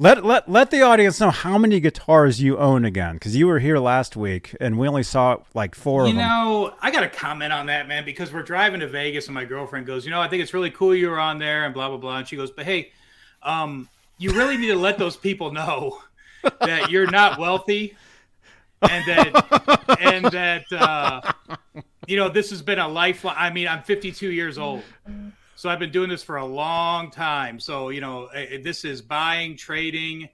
Let 0.00 0.24
let 0.24 0.48
let 0.48 0.70
the 0.70 0.82
audience 0.82 1.18
know 1.18 1.32
how 1.32 1.58
many 1.58 1.80
guitars 1.80 2.40
you 2.40 2.56
own 2.56 2.84
again, 2.84 3.14
because 3.14 3.34
you 3.34 3.48
were 3.48 3.58
here 3.58 3.80
last 3.80 4.16
week 4.16 4.54
and 4.60 4.78
we 4.78 4.86
only 4.86 5.02
saw 5.02 5.38
like 5.54 5.74
four 5.74 6.04
You 6.04 6.10
of 6.10 6.14
them. 6.14 6.24
You 6.24 6.28
know, 6.30 6.74
I 6.80 6.92
got 6.92 7.00
to 7.00 7.08
comment 7.08 7.52
on 7.52 7.66
that, 7.66 7.88
man, 7.88 8.04
because 8.04 8.32
we're 8.32 8.44
driving 8.44 8.78
to 8.78 8.86
Vegas 8.86 9.26
and 9.26 9.34
my 9.34 9.44
girlfriend 9.44 9.86
goes, 9.86 10.04
you 10.04 10.12
know, 10.12 10.20
I 10.20 10.28
think 10.28 10.40
it's 10.40 10.54
really 10.54 10.70
cool 10.70 10.94
you 10.94 11.10
were 11.10 11.18
on 11.18 11.40
there 11.40 11.64
and 11.64 11.74
blah 11.74 11.88
blah 11.88 11.98
blah. 11.98 12.18
And 12.18 12.28
she 12.28 12.36
goes, 12.36 12.52
but 12.52 12.64
hey, 12.64 12.92
um, 13.42 13.88
you 14.18 14.30
really 14.30 14.56
need 14.56 14.68
to 14.68 14.76
let 14.76 14.98
those 14.98 15.16
people 15.16 15.50
know 15.52 15.98
that 16.60 16.92
you're 16.92 17.10
not 17.10 17.36
wealthy 17.40 17.96
and 18.82 19.04
that 19.06 19.98
and 19.98 20.24
that 20.26 20.72
uh, 20.72 21.32
you 22.06 22.16
know 22.16 22.28
this 22.28 22.50
has 22.50 22.62
been 22.62 22.78
a 22.78 22.86
lifeline. 22.86 23.34
I 23.36 23.50
mean, 23.50 23.66
I'm 23.66 23.82
52 23.82 24.30
years 24.30 24.58
old. 24.58 24.84
So 25.58 25.68
I've 25.68 25.80
been 25.80 25.90
doing 25.90 26.08
this 26.08 26.22
for 26.22 26.36
a 26.36 26.44
long 26.46 27.10
time. 27.10 27.58
So, 27.58 27.88
you 27.88 28.00
know, 28.00 28.26
eh, 28.26 28.58
this 28.62 28.84
is 28.84 29.02
buying, 29.02 29.56
trading, 29.56 30.28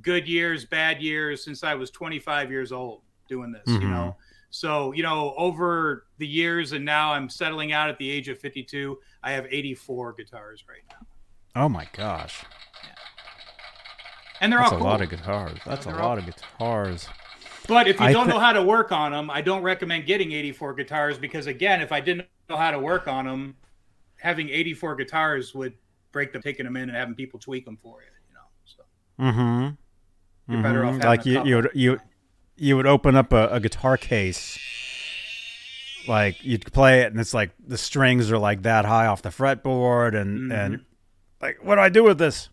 good 0.00 0.26
years, 0.26 0.64
bad 0.64 1.02
years 1.02 1.44
since 1.44 1.62
I 1.62 1.74
was 1.74 1.90
25 1.90 2.50
years 2.50 2.72
old 2.72 3.02
doing 3.28 3.52
this, 3.52 3.62
you 3.66 3.80
know. 3.80 4.16
So, 4.48 4.92
you 4.92 5.02
know, 5.02 5.34
over 5.36 6.06
the 6.16 6.26
years 6.26 6.72
and 6.72 6.82
now 6.82 7.12
I'm 7.12 7.28
settling 7.28 7.72
out 7.72 7.90
at 7.90 7.98
the 7.98 8.10
age 8.10 8.28
of 8.30 8.38
52, 8.38 8.98
I 9.22 9.32
have 9.32 9.46
84 9.50 10.14
guitars 10.14 10.64
right 10.66 10.80
now. 10.88 11.62
Oh 11.62 11.68
my 11.68 11.86
gosh, 11.92 12.42
And 14.40 14.50
they're 14.50 14.60
that's 14.60 14.72
all 14.72 14.78
a 14.78 14.82
lot 14.82 15.02
of 15.02 15.10
guitars. 15.10 15.58
That's 15.66 15.84
a 15.84 15.90
lot 15.90 16.00
all- 16.00 16.18
of 16.18 16.24
guitars. 16.24 17.06
But 17.68 17.86
if 17.86 18.00
you 18.00 18.06
I 18.06 18.12
don't 18.14 18.24
thi- 18.28 18.32
know 18.32 18.38
how 18.38 18.54
to 18.54 18.62
work 18.62 18.92
on 18.92 19.12
them, 19.12 19.30
I 19.30 19.42
don't 19.42 19.62
recommend 19.62 20.06
getting 20.06 20.32
84 20.32 20.72
guitars 20.72 21.18
because, 21.18 21.46
again, 21.46 21.82
if 21.82 21.92
I 21.92 22.00
didn't 22.00 22.26
know 22.48 22.56
how 22.56 22.70
to 22.70 22.78
work 22.78 23.06
on 23.06 23.26
them, 23.26 23.56
having 24.20 24.48
84 24.48 24.96
guitars 24.96 25.54
would 25.54 25.74
break 26.12 26.32
them, 26.32 26.42
taking 26.42 26.64
them 26.64 26.76
in 26.76 26.88
and 26.88 26.96
having 26.96 27.14
people 27.14 27.38
tweak 27.40 27.64
them 27.64 27.76
for 27.76 28.00
you. 28.02 28.08
You 28.28 28.34
know, 28.34 28.40
so 28.64 28.82
Mm-hmm. 29.22 30.52
you're 30.52 30.62
better 30.62 30.84
off 30.84 31.02
like 31.04 31.26
you, 31.26 31.44
you 31.44 31.56
would 31.56 31.70
you 31.74 32.00
you 32.56 32.76
would 32.76 32.86
open 32.86 33.16
up 33.16 33.32
a, 33.32 33.48
a 33.48 33.60
guitar 33.60 33.96
case. 33.96 34.58
Like 36.08 36.42
you'd 36.44 36.72
play 36.72 37.02
it, 37.02 37.12
and 37.12 37.20
it's 37.20 37.34
like 37.34 37.50
the 37.64 37.76
strings 37.78 38.32
are 38.32 38.38
like 38.38 38.62
that 38.62 38.84
high 38.86 39.06
off 39.06 39.22
the 39.22 39.28
fretboard, 39.28 40.14
and 40.20 40.50
and 40.52 40.74
Mm-hmm. 40.76 40.82
like, 41.44 41.58
what 41.62 41.74
do 41.76 41.80
I 41.82 41.88
do 41.90 42.02
with 42.04 42.18
this? 42.18 42.48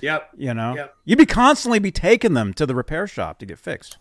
Yep. 0.00 0.30
You 0.36 0.54
know, 0.54 0.74
Yep. 0.76 0.94
you'd 1.04 1.18
be 1.18 1.26
constantly 1.26 1.78
be 1.78 1.90
taking 1.92 2.34
them 2.34 2.52
to 2.54 2.64
the 2.66 2.74
repair 2.74 3.06
shop 3.06 3.38
to 3.40 3.46
get 3.46 3.58
fixed. 3.58 3.98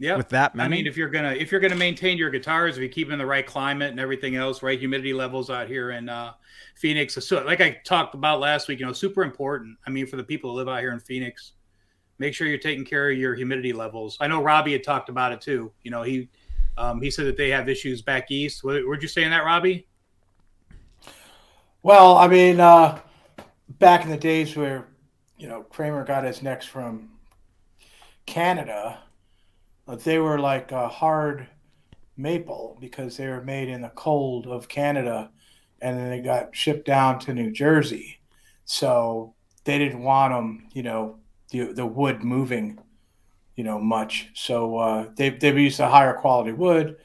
Yeah. 0.00 0.16
With 0.16 0.30
that 0.30 0.54
many? 0.54 0.66
I 0.66 0.68
mean, 0.70 0.86
if 0.86 0.96
you're 0.96 1.10
gonna 1.10 1.32
if 1.32 1.52
you're 1.52 1.60
gonna 1.60 1.76
maintain 1.76 2.16
your 2.16 2.30
guitars, 2.30 2.78
if 2.78 2.82
you 2.82 2.88
keep 2.88 3.08
them 3.08 3.12
in 3.12 3.18
the 3.18 3.26
right 3.26 3.46
climate 3.46 3.90
and 3.90 4.00
everything 4.00 4.34
else, 4.34 4.62
right 4.62 4.78
humidity 4.78 5.12
levels 5.12 5.50
out 5.50 5.68
here 5.68 5.90
in 5.90 6.08
uh, 6.08 6.32
Phoenix. 6.74 7.22
So, 7.22 7.44
like 7.44 7.60
I 7.60 7.78
talked 7.84 8.14
about 8.14 8.40
last 8.40 8.66
week, 8.66 8.80
you 8.80 8.86
know, 8.86 8.94
super 8.94 9.22
important. 9.22 9.76
I 9.86 9.90
mean, 9.90 10.06
for 10.06 10.16
the 10.16 10.24
people 10.24 10.50
who 10.50 10.56
live 10.56 10.68
out 10.68 10.80
here 10.80 10.92
in 10.92 11.00
Phoenix, 11.00 11.52
make 12.18 12.32
sure 12.32 12.46
you're 12.46 12.56
taking 12.56 12.82
care 12.82 13.10
of 13.10 13.18
your 13.18 13.34
humidity 13.34 13.74
levels. 13.74 14.16
I 14.20 14.26
know 14.26 14.42
Robbie 14.42 14.72
had 14.72 14.82
talked 14.82 15.10
about 15.10 15.32
it 15.32 15.42
too. 15.42 15.70
You 15.82 15.90
know, 15.90 16.00
he 16.02 16.30
um, 16.78 17.02
he 17.02 17.10
said 17.10 17.26
that 17.26 17.36
they 17.36 17.50
have 17.50 17.68
issues 17.68 18.00
back 18.00 18.30
east. 18.30 18.64
What, 18.64 18.86
were 18.86 18.98
you 18.98 19.06
saying 19.06 19.28
that, 19.28 19.44
Robbie? 19.44 19.86
Well, 21.82 22.16
I 22.16 22.26
mean, 22.26 22.58
uh, 22.58 22.98
back 23.78 24.04
in 24.04 24.10
the 24.10 24.16
days 24.16 24.56
where 24.56 24.88
you 25.36 25.46
know 25.46 25.62
Kramer 25.64 26.04
got 26.04 26.24
his 26.24 26.40
necks 26.40 26.64
from 26.64 27.10
Canada, 28.24 29.00
uh, 29.90 29.96
they 29.96 30.18
were 30.18 30.38
like 30.38 30.70
a 30.72 30.88
hard 30.88 31.48
maple 32.16 32.78
because 32.80 33.16
they 33.16 33.26
were 33.26 33.42
made 33.42 33.68
in 33.68 33.80
the 33.80 33.88
cold 33.90 34.46
of 34.46 34.68
Canada, 34.68 35.30
and 35.80 35.98
then 35.98 36.10
they 36.10 36.20
got 36.20 36.54
shipped 36.54 36.86
down 36.86 37.18
to 37.18 37.34
New 37.34 37.50
Jersey. 37.50 38.20
So 38.64 39.34
they 39.64 39.78
didn't 39.78 40.02
want 40.02 40.32
them, 40.32 40.68
you 40.72 40.84
know, 40.84 41.18
the 41.50 41.72
the 41.72 41.86
wood 41.86 42.22
moving, 42.22 42.78
you 43.56 43.64
know, 43.64 43.80
much. 43.80 44.30
So 44.34 44.76
uh, 44.78 45.08
they 45.16 45.30
they 45.30 45.52
used 45.60 45.80
a 45.80 45.88
higher 45.88 46.14
quality 46.14 46.52
wood 46.52 46.96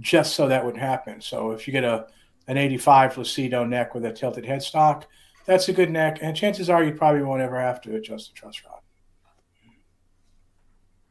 just 0.00 0.34
so 0.34 0.48
that 0.48 0.64
wouldn't 0.64 0.82
happen. 0.82 1.22
So 1.22 1.52
if 1.52 1.66
you 1.66 1.72
get 1.72 1.84
a 1.84 2.08
an 2.46 2.58
85 2.58 3.14
Lucido 3.14 3.66
neck 3.66 3.94
with 3.94 4.04
a 4.04 4.12
tilted 4.12 4.44
headstock, 4.44 5.04
that's 5.46 5.70
a 5.70 5.72
good 5.72 5.90
neck, 5.90 6.18
and 6.20 6.36
chances 6.36 6.68
are 6.68 6.84
you 6.84 6.92
probably 6.92 7.22
won't 7.22 7.40
ever 7.40 7.58
have 7.58 7.80
to 7.82 7.96
adjust 7.96 8.28
the 8.28 8.34
truss 8.34 8.60
rod. 8.66 8.80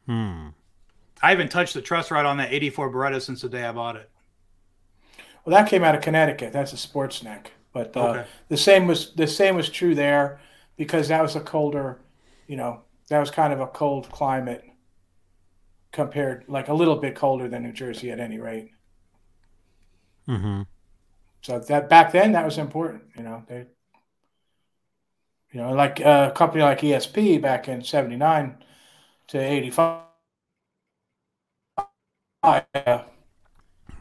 Hmm. 0.06 0.50
I 1.24 1.32
haven't 1.32 1.50
touched 1.50 1.74
the 1.74 1.82
truss 1.82 2.12
rod 2.12 2.28
on 2.28 2.38
that 2.38 2.54
84 2.54 2.92
Baretta 2.92 3.20
since 3.22 3.42
the 3.42 3.50
day 3.50 3.64
I 3.66 3.72
bought 3.72 3.96
it. 3.96 4.12
Well, 5.46 5.56
that 5.56 5.70
came 5.70 5.84
out 5.84 5.96
of 5.96 6.02
Connecticut. 6.02 6.54
That's 6.54 6.74
a 6.74 6.78
sports 6.78 7.24
neck, 7.24 7.52
but 7.74 7.96
uh, 7.98 8.00
Okay. 8.10 8.26
the 8.50 8.58
same 8.58 8.88
was 8.88 9.14
the 9.14 9.28
same 9.28 9.56
was 9.56 9.70
true 9.70 9.96
there 9.96 10.40
because 10.78 11.08
that 11.10 11.22
was 11.22 11.36
a 11.36 11.42
colder, 11.42 12.00
you 12.48 12.56
know, 12.58 12.82
that 13.10 13.20
was 13.20 13.32
kind 13.32 13.54
of 13.54 13.60
a 13.60 13.68
cold 13.68 14.10
climate 14.10 14.64
compared, 15.94 16.44
like 16.50 16.68
a 16.68 16.74
little 16.74 16.98
bit 16.98 17.16
colder 17.16 17.48
than 17.48 17.64
New 17.64 17.72
Jersey 17.72 18.12
at 18.12 18.20
any 18.20 18.38
rate. 18.40 18.72
Mm-hmm. 20.28 20.64
So 21.44 21.60
that 21.60 21.90
back 21.90 22.12
then 22.12 22.32
that 22.32 22.44
was 22.46 22.58
important, 22.58 23.04
you 23.16 23.22
know. 23.24 23.44
They, 23.48 23.68
you 25.52 25.60
know, 25.62 25.72
like 25.74 26.02
uh, 26.02 26.30
a 26.32 26.36
company 26.36 26.64
like 26.64 26.84
ESP 26.84 27.38
back 27.38 27.68
in 27.68 27.84
'79 27.84 28.64
to 29.28 29.40
'85, 29.40 30.04
uh, 32.44 33.04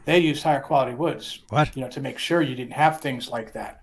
they 0.05 0.19
used 0.19 0.43
higher 0.43 0.59
quality 0.59 0.95
woods. 0.95 1.41
What? 1.49 1.75
You 1.75 1.83
know, 1.83 1.89
to 1.89 2.01
make 2.01 2.19
sure 2.19 2.41
you 2.41 2.55
didn't 2.55 2.73
have 2.73 2.99
things 2.99 3.29
like 3.29 3.53
that. 3.53 3.81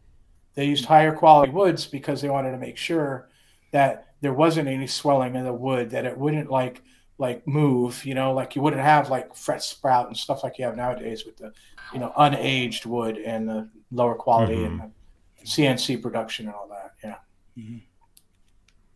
They 0.55 0.67
used 0.67 0.85
higher 0.85 1.15
quality 1.15 1.53
woods 1.53 1.87
because 1.87 2.21
they 2.21 2.29
wanted 2.29 2.51
to 2.53 2.59
make 2.59 2.77
sure 2.77 3.29
that 3.73 4.09
there 4.21 4.35
wasn't 4.35 4.69
any 4.69 4.87
swelling 4.87 5.35
in 5.37 5.45
the 5.45 5.53
wood, 5.53 5.91
that 5.91 6.05
it 6.05 6.19
wouldn't 6.19 6.51
like 6.51 6.83
like 7.19 7.47
move. 7.47 8.05
You 8.05 8.15
know, 8.15 8.33
like 8.33 8.57
you 8.57 8.63
wouldn't 8.63 8.83
have 8.83 9.09
like 9.09 9.35
fret 9.35 9.63
sprout 9.63 10.09
and 10.09 10.17
stuff 10.17 10.43
like 10.43 10.59
you 10.59 10.65
have 10.65 10.77
nowadays 10.77 11.25
with 11.25 11.37
the 11.37 11.53
you 11.93 12.01
know 12.01 12.13
unaged 12.19 12.85
wood 12.85 13.19
and 13.19 13.49
the 13.49 13.69
lower 13.91 14.15
quality 14.15 14.65
and 14.65 14.81
the 14.81 15.47
CNC 15.47 16.03
production 16.03 16.47
and 16.47 16.55
all 16.55 16.69
that. 16.69 16.93
Yeah. 17.03 17.17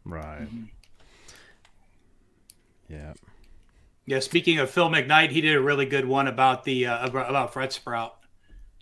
Right. 0.05 0.49
Yeah. 2.89 3.15
Yeah, 4.07 4.21
speaking 4.21 4.59
of 4.59 4.71
Phil 4.71 4.91
McKnight, 4.91 5.31
he 5.31 5.41
did 5.41 5.57
a 5.57 5.61
really 5.61 5.87
good 5.87 6.07
one 6.07 6.29
about 6.29 6.65
the 6.65 6.87
uh, 6.87 7.07
about, 7.07 7.53
Fret 7.53 7.73
Sprout, 7.73 8.17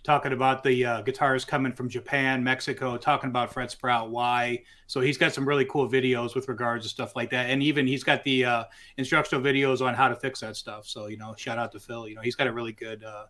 talking 0.03 0.33
about 0.33 0.63
the 0.63 0.85
uh, 0.85 1.01
guitars 1.01 1.45
coming 1.45 1.71
from 1.71 1.87
Japan, 1.87 2.43
Mexico, 2.43 2.97
talking 2.97 3.29
about 3.29 3.53
Fret 3.53 3.71
Sprout, 3.71 4.09
why. 4.11 4.63
So 4.87 4.99
he's 4.99 5.17
got 5.17 5.33
some 5.33 5.47
really 5.47 5.63
cool 5.65 5.89
videos 5.89 6.35
with 6.35 6.49
regards 6.49 6.83
to 6.85 6.89
stuff 6.89 7.15
like 7.15 7.29
that, 7.29 7.49
and 7.49 7.63
even 7.63 7.87
he's 7.87 8.03
got 8.03 8.23
the 8.25 8.43
uh, 8.43 8.63
instructional 8.97 9.41
videos 9.41 9.79
on 9.85 9.93
how 9.93 10.09
to 10.09 10.15
fix 10.15 10.41
that 10.41 10.57
stuff. 10.57 10.87
So 10.87 11.07
you 11.07 11.17
know, 11.17 11.33
shout 11.37 11.57
out 11.57 11.71
to 11.71 11.79
Phil. 11.79 12.07
You 12.09 12.15
know, 12.15 12.21
he's 12.21 12.35
got 12.35 12.47
a 12.47 12.51
really 12.51 12.73
good 12.73 13.03
uh, 13.03 13.25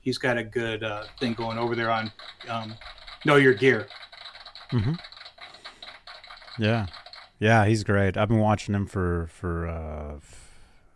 he's 0.00 0.18
got 0.18 0.36
a 0.36 0.44
good 0.44 0.84
uh, 0.84 1.04
thing 1.18 1.32
going 1.32 1.56
over 1.56 1.74
there 1.74 1.90
on 1.90 2.12
um, 2.48 2.74
Know 3.24 3.36
Your 3.36 3.54
Gear. 3.54 3.88
Yeah. 6.58 6.86
Yeah, 7.40 7.66
he's 7.66 7.84
great. 7.84 8.16
I've 8.16 8.28
been 8.28 8.40
watching 8.40 8.74
him 8.74 8.86
for 8.86 9.28
for 9.32 9.66
uh 9.66 10.18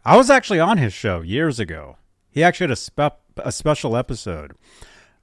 I 0.05 0.17
was 0.17 0.31
actually 0.31 0.61
on 0.61 0.79
his 0.79 0.93
show 0.93 1.21
years 1.21 1.61
ago. 1.61 1.97
He 2.31 2.43
actually 2.43 2.65
had 2.65 2.71
a 2.73 2.77
spe- 2.77 3.19
a 3.37 3.53
special 3.53 3.97
episode 3.97 4.53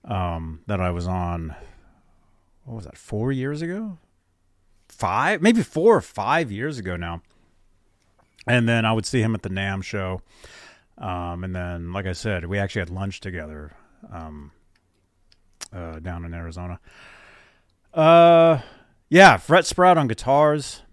um 0.05 0.61
that 0.67 0.79
I 0.79 0.89
was 0.91 1.05
on 1.07 1.55
what 2.63 2.75
was 2.75 2.85
that? 2.85 2.97
4 2.97 3.31
years 3.31 3.61
ago? 3.61 3.97
5? 4.87 5.41
Maybe 5.41 5.61
4 5.63 5.95
or 5.97 6.01
5 6.01 6.51
years 6.51 6.77
ago 6.77 6.95
now. 6.95 7.21
And 8.47 8.67
then 8.67 8.85
I 8.85 8.93
would 8.93 9.05
see 9.05 9.21
him 9.21 9.35
at 9.35 9.41
the 9.41 9.49
NAMM 9.49 9.83
show. 9.83 10.21
Um 10.97 11.43
and 11.43 11.55
then 11.55 11.91
like 11.93 12.05
I 12.05 12.13
said, 12.13 12.45
we 12.45 12.57
actually 12.57 12.81
had 12.81 12.89
lunch 12.89 13.19
together 13.19 13.73
um 14.11 14.51
uh 15.73 15.99
down 15.99 16.25
in 16.25 16.33
Arizona. 16.33 16.79
Uh 17.93 18.59
yeah, 19.09 19.37
fret 19.37 19.65
sprout 19.65 19.97
on 19.97 20.07
guitars. 20.07 20.83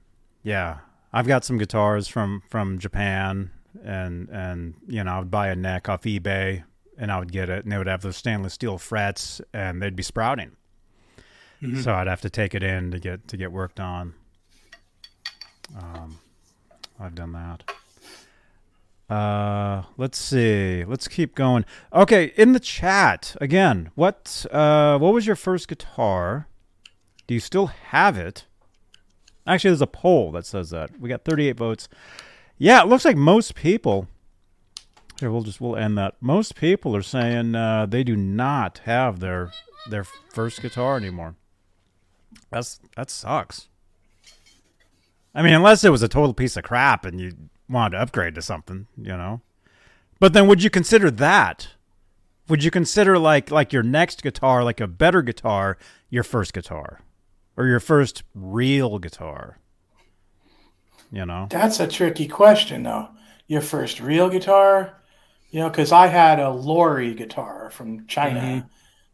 Yeah, 0.43 0.79
I've 1.13 1.27
got 1.27 1.45
some 1.45 1.59
guitars 1.59 2.09
from 2.09 2.43
from 2.49 2.79
Japan, 2.79 3.51
and 3.85 4.29
and 4.31 4.75
you 4.87 5.03
know 5.05 5.13
I 5.13 5.19
would 5.19 5.31
buy 5.31 5.49
a 5.49 5.57
neck 5.57 5.89
off 5.89 6.03
eBay, 6.03 6.65
and 6.99 7.11
I 7.11 7.19
would 7.19 7.33
get 7.33 7.49
it, 7.49 7.65
and 7.65 7.73
they 7.73 7.79
would 7.79 7.87
have 7.87 8.03
those 8.03 8.17
stainless 8.17 8.55
steel 8.55 8.79
frets, 8.79 9.41
and 9.53 9.83
they'd 9.83 9.97
be 9.97 10.03
sprouting. 10.03 10.53
So 11.83 11.95
I'd 11.95 12.07
have 12.07 12.21
to 12.21 12.31
take 12.31 12.55
it 12.55 12.63
in 12.63 12.91
to 12.91 12.99
get 13.01 13.29
to 13.29 13.37
get 13.37 13.51
worked 13.51 13.81
on. 13.81 14.15
Um, 15.77 16.19
I've 17.01 17.15
done 17.15 17.33
that. 17.33 17.65
Uh, 19.09 19.85
let's 19.97 20.19
see. 20.19 20.85
Let's 20.85 21.09
keep 21.09 21.35
going. 21.35 21.65
Okay, 21.93 22.33
in 22.37 22.53
the 22.53 22.61
chat 22.61 23.37
again. 23.41 23.91
What 23.95 24.47
uh, 24.51 24.99
what 24.99 25.15
was 25.15 25.27
your 25.27 25.37
first 25.37 25.69
guitar? 25.69 26.49
Do 27.27 27.35
you 27.35 27.41
still 27.41 27.67
have 27.67 28.17
it? 28.19 28.45
Actually, 29.47 29.71
there's 29.71 29.83
a 29.83 29.87
poll 29.87 30.33
that 30.33 30.45
says 30.45 30.71
that. 30.71 30.99
We 31.01 31.09
got 31.09 31.25
38 31.25 31.57
votes. 31.57 31.89
Yeah, 32.59 32.83
it 32.83 32.89
looks 32.89 33.05
like 33.05 33.17
most 33.17 33.55
people. 33.55 34.09
Here, 35.21 35.31
we'll 35.31 35.43
just 35.43 35.61
we'll 35.61 35.77
end 35.77 35.97
that. 35.99 36.15
Most 36.21 36.57
people 36.57 36.95
are 36.95 37.03
saying 37.03 37.55
uh, 37.55 37.87
they 37.87 38.05
do 38.05 38.17
not 38.17 38.79
have 38.85 39.21
their 39.21 39.53
their 39.89 40.05
first 40.05 40.61
guitar 40.63 40.97
anymore. 40.97 41.37
That's 42.51 42.81
that 42.97 43.11
sucks. 43.11 43.69
I 45.35 45.43
mean, 45.43 45.53
unless 45.53 45.85
it 45.85 45.91
was 45.91 46.03
a 46.03 46.09
total 46.09 46.33
piece 46.33 46.57
of 46.57 46.65
crap 46.65 47.05
and 47.05 47.21
you 47.21 47.37
wanted 47.69 47.97
to 47.97 48.03
upgrade 48.03 48.35
to 48.37 48.43
something, 48.43 48.87
you 48.97 49.17
know. 49.17 49.43
But 50.19 50.33
then, 50.33 50.47
would 50.49 50.63
you 50.63 50.71
consider 50.71 51.11
that? 51.11 51.69
Would 52.49 52.65
you 52.65 52.71
consider 52.71 53.19
like 53.19 53.51
like 53.51 53.73
your 53.73 53.83
next 53.83 54.23
guitar, 54.23 54.65
like 54.65 54.81
a 54.81 54.87
better 54.87 55.23
guitar, 55.23 55.77
your 56.09 56.23
first 56.23 56.53
guitar, 56.53 57.01
or 57.57 57.67
your 57.67 57.81
first 57.81 58.23
real 58.35 58.99
guitar? 58.99 59.59
You 61.11 61.27
know. 61.27 61.47
That's 61.51 61.81
a 61.81 61.87
tricky 61.87 62.29
question, 62.29 62.83
though. 62.83 63.09
Your 63.47 63.61
first 63.61 64.01
real 64.01 64.29
guitar, 64.29 65.01
you 65.51 65.61
know, 65.61 65.71
because 65.71 65.93
I 65.93 66.09
had 66.09 66.41
a 66.41 66.51
Lori 66.51 67.15
guitar 67.15 67.71
from 67.71 68.07
China 68.07 68.69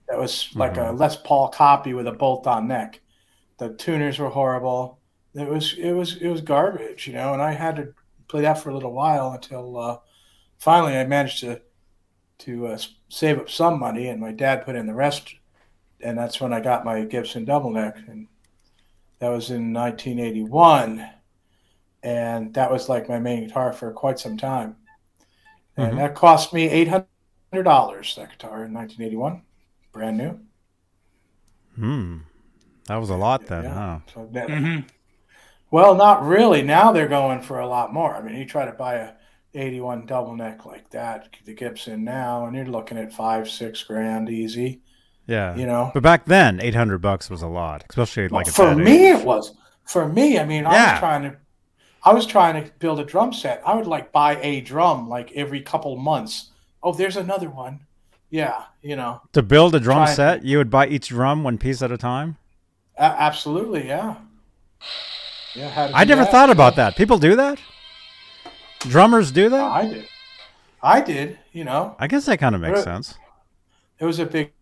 that 0.09 0.18
was 0.18 0.48
like 0.55 0.76
a 0.76 0.92
Les 0.92 1.16
Paul 1.16 1.48
copy 1.48 1.94
with 1.94 2.07
a 2.07 2.12
bolt-on 2.12 2.68
neck. 2.68 3.00
The 3.59 3.74
tuners 3.74 4.18
were 4.18 4.31
horrible. 4.31 4.98
It 5.35 5.48
was 5.48 5.74
it 5.78 5.92
was 5.92 6.16
it 6.16 6.28
was 6.28 6.40
garbage, 6.40 7.07
you 7.07 7.14
know. 7.14 7.33
And 7.33 7.42
I 7.42 7.52
had 7.52 7.76
to 7.76 7.94
play 8.28 8.42
that 8.42 8.59
for 8.59 8.70
a 8.70 8.74
little 8.74 8.92
while 8.92 9.33
until 9.33 9.78
uh, 9.78 9.98
finally 10.59 10.96
I 10.96 11.05
managed 11.05 11.40
to 11.40 11.61
to 12.38 12.66
uh, 12.68 12.78
save 13.09 13.38
up 13.38 13.48
some 13.48 13.78
money, 13.78 14.09
and 14.09 14.20
my 14.20 14.33
dad 14.33 14.64
put 14.64 14.76
in 14.76 14.87
the 14.87 14.94
rest. 14.94 15.35
And 16.00 16.19
that's 16.19 16.40
when 16.40 16.52
I 16.52 16.60
got 16.60 16.85
my 16.85 17.04
Gibson 17.04 17.44
double 17.44 17.71
neck, 17.71 17.96
and 18.08 18.27
that 19.21 19.29
was 19.29 19.50
in 19.50 19.73
1981 19.73 21.08
and 22.03 22.55
that 22.55 22.71
was 22.71 22.88
like 22.88 23.09
my 23.09 23.19
main 23.19 23.46
guitar 23.46 23.73
for 23.73 23.92
quite 23.92 24.19
some 24.19 24.37
time. 24.37 24.77
And 25.77 25.98
Mhm. 25.98 25.98
that 25.98 26.15
cost 26.15 26.53
me 26.55 26.69
eight 26.69 26.88
hundred 26.88 27.65
dollars. 27.65 28.15
That 28.17 28.31
guitar 28.31 28.65
in 28.65 28.73
1981, 28.73 29.42
brand 29.92 30.17
new. 30.17 30.40
Hmm. 31.77 32.19
That 32.87 32.96
was 32.96 33.11
a 33.11 33.17
lot 33.17 33.46
then, 33.46 33.65
Yeah. 33.65 33.75
huh? 33.75 34.00
So 34.13 34.29
that, 34.33 34.48
hmm 34.48 34.81
well, 35.71 35.94
not 35.94 36.25
really. 36.25 36.63
Now 36.63 36.92
they're 36.92 37.09
going 37.09 37.42
for 37.42 37.61
a 37.61 37.67
lot 37.67 37.92
more. 37.94 38.15
I 38.15 38.23
mean, 38.23 38.37
you 38.37 38.44
try 38.46 38.67
to 38.67 38.73
buy 38.73 38.96
a 38.96 39.15
81 39.55 40.07
double 40.07 40.37
neck 40.37 40.67
like 40.67 40.90
that, 40.90 41.31
the 41.44 41.55
Gibson 41.55 42.05
now, 42.05 42.46
and 42.46 42.57
you're 42.57 42.67
looking 42.67 42.98
at 42.98 43.13
five, 43.13 43.50
six 43.50 43.83
grand 43.85 44.29
easy. 44.31 44.83
Yeah. 45.27 45.57
You 45.57 45.67
know, 45.67 45.92
But 45.92 46.03
back 46.03 46.27
then, 46.27 46.61
eight 46.61 46.75
hundred 46.75 46.98
bucks 46.98 47.31
was 47.31 47.42
a 47.42 47.46
lot, 47.48 47.85
especially 47.88 48.29
like 48.29 48.48
at 48.48 48.55
for 48.55 48.75
me 48.75 49.09
age. 49.09 49.11
it 49.11 49.25
was. 49.25 49.55
For 49.85 50.09
me, 50.09 50.38
I 50.38 50.44
mean, 50.44 50.67
I 50.67 50.79
was 50.79 50.92
trying 50.92 51.23
to 51.23 51.37
I 52.05 52.13
was 52.13 52.27
trying 52.27 52.63
to 52.65 52.71
build 52.79 52.98
a 53.00 53.05
drum 53.05 53.33
set. 53.33 53.63
I 53.65 53.75
would 53.75 53.87
like 53.87 54.11
buy 54.13 54.37
a 54.42 54.61
drum 54.61 55.09
like 55.09 55.31
every 55.33 55.61
couple 55.61 55.96
months. 55.96 56.50
Oh, 56.83 56.92
there's 56.92 57.17
another 57.17 57.48
one. 57.48 57.81
Yeah, 58.31 58.65
you 58.83 58.96
know. 58.96 59.21
To 59.35 59.42
build 59.42 59.75
a 59.75 59.81
drum 59.81 60.07
Try- 60.07 60.15
set, 60.15 60.44
you 60.44 60.59
would 60.59 60.71
buy 60.71 60.87
each 60.88 61.09
drum 61.09 61.44
one 61.44 61.59
piece 61.59 61.83
at 61.83 61.92
a 61.92 61.98
time. 61.98 62.38
A- 62.96 63.03
absolutely, 63.03 63.87
yeah. 63.87 64.17
Yeah, 65.55 65.69
how 65.69 65.90
I 65.94 66.05
never 66.05 66.23
that. 66.25 66.31
thought 66.31 66.50
about 66.50 66.77
that. 66.77 66.96
People 66.96 67.19
do 67.19 67.37
that. 67.37 67.61
Drummers 68.81 69.31
do 69.31 69.48
that. 69.50 69.63
I 69.63 69.87
did. 69.87 70.09
I 70.83 71.00
did. 71.03 71.38
You 71.53 71.65
know, 71.65 71.94
I 72.00 72.07
guess 72.09 72.25
that 72.27 72.38
kind 72.38 72.55
of 72.55 72.61
makes 72.63 72.79
Right. 72.79 72.85
sense. 72.85 73.15
it 74.00 74.05
was 74.07 74.19
a 74.19 74.27
big 74.27 74.53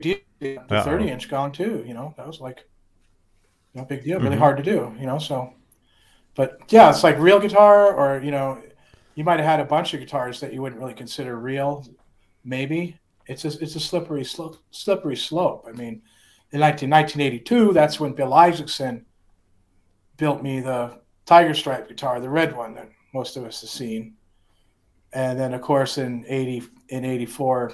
deal. 0.00 0.16
The 0.40 0.58
thirty 0.84 1.08
inch 1.10 1.28
gone 1.28 1.52
too. 1.52 1.84
You 1.86 1.94
know, 1.94 2.14
that 2.16 2.26
was 2.26 2.40
like 2.40 2.66
no 3.78 3.84
big 3.84 4.04
deal. 4.04 4.20
Really 4.20 4.36
Mhm. 4.36 4.40
hard 4.40 4.56
to 4.58 4.62
do. 4.62 4.94
You 4.98 5.06
know, 5.06 5.18
so. 5.18 5.54
But 6.34 6.58
yeah, 6.68 6.90
it's 6.90 7.02
like 7.02 7.18
real 7.18 7.40
guitar, 7.40 7.92
or 7.92 8.22
you 8.22 8.30
know, 8.30 8.62
you 9.14 9.24
might 9.24 9.40
have 9.40 9.48
had 9.48 9.60
a 9.60 9.64
bunch 9.64 9.94
of 9.94 10.00
guitars 10.00 10.40
that 10.40 10.52
you 10.52 10.62
wouldn't 10.62 10.80
really 10.80 10.94
consider 10.94 11.36
real. 11.36 11.84
Maybe 12.44 12.96
it's 13.26 13.44
a 13.44 13.48
it's 13.62 13.74
a 13.76 13.80
slippery 13.80 14.24
slope. 14.24 14.56
Slippery 14.70 15.16
slope. 15.16 15.66
I 15.68 15.72
mean, 15.72 16.02
in 16.52 16.60
19, 16.60 16.88
1982, 16.90 17.72
that's 17.72 17.98
when 18.00 18.12
Bill 18.12 18.32
Isaacson 18.34 19.04
built 20.16 20.42
me 20.42 20.60
the 20.60 21.00
Tiger 21.26 21.54
Stripe 21.54 21.88
guitar, 21.88 22.20
the 22.20 22.30
red 22.30 22.56
one 22.56 22.74
that 22.74 22.88
most 23.12 23.36
of 23.36 23.44
us 23.44 23.60
have 23.60 23.70
seen. 23.70 24.14
And 25.12 25.38
then, 25.38 25.54
of 25.54 25.62
course, 25.62 25.98
in 25.98 26.24
eighty 26.28 26.62
in 26.88 27.04
eighty 27.04 27.26
four, 27.26 27.72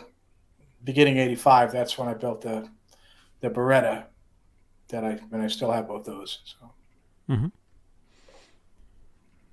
beginning 0.84 1.18
eighty 1.18 1.34
five, 1.34 1.72
that's 1.72 1.98
when 1.98 2.08
I 2.08 2.14
built 2.14 2.40
the 2.40 2.68
the 3.40 3.50
Baretta. 3.50 4.06
That 4.88 5.04
I 5.04 5.18
and 5.32 5.42
I 5.42 5.46
still 5.48 5.70
have 5.72 5.88
both 5.88 6.04
those. 6.04 6.40
So 6.44 6.70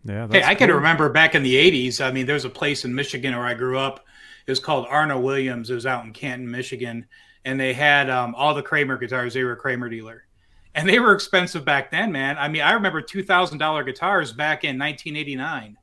Yeah. 0.04 0.24
Hey, 0.28 0.28
That's 0.40 0.48
I 0.48 0.56
can 0.56 0.72
remember 0.72 1.10
back 1.10 1.36
in 1.36 1.44
the 1.44 1.56
'80s. 1.56 2.02
I 2.04 2.12
mean, 2.12 2.26
there's 2.26 2.46
a 2.46 2.50
place 2.50 2.86
in 2.86 2.94
Michigan 2.94 3.36
where 3.36 3.46
I 3.46 3.54
grew 3.54 3.78
up. 3.78 4.06
It 4.48 4.52
was 4.52 4.60
called 4.60 4.88
Arnoldt 4.90 5.24
Williams. 5.24 5.70
It 5.70 5.76
was 5.76 5.86
out 5.86 6.04
in 6.06 6.12
Canton, 6.14 6.50
Michigan, 6.50 7.06
and 7.46 7.60
they 7.60 7.74
had 7.74 8.10
um, 8.10 8.34
all 8.36 8.54
the 8.56 8.64
Kramer 8.64 8.98
guitars. 8.98 9.34
They 9.36 9.44
were 9.44 9.52
a 9.52 9.58
Kramer 9.58 9.90
dealer, 9.90 10.26
and 10.74 10.90
they 10.90 11.00
were 11.00 11.14
expensive 11.14 11.64
back 11.64 11.92
then, 11.92 12.12
man. 12.12 12.38
I 12.40 12.48
mean, 12.48 12.64
I 12.64 12.72
remember 12.74 13.02
two 13.02 13.24
thousand 13.24 13.60
dollar 13.60 13.84
guitars 13.84 14.32
back 14.34 14.64
in 14.64 14.78
1989. 14.80 15.78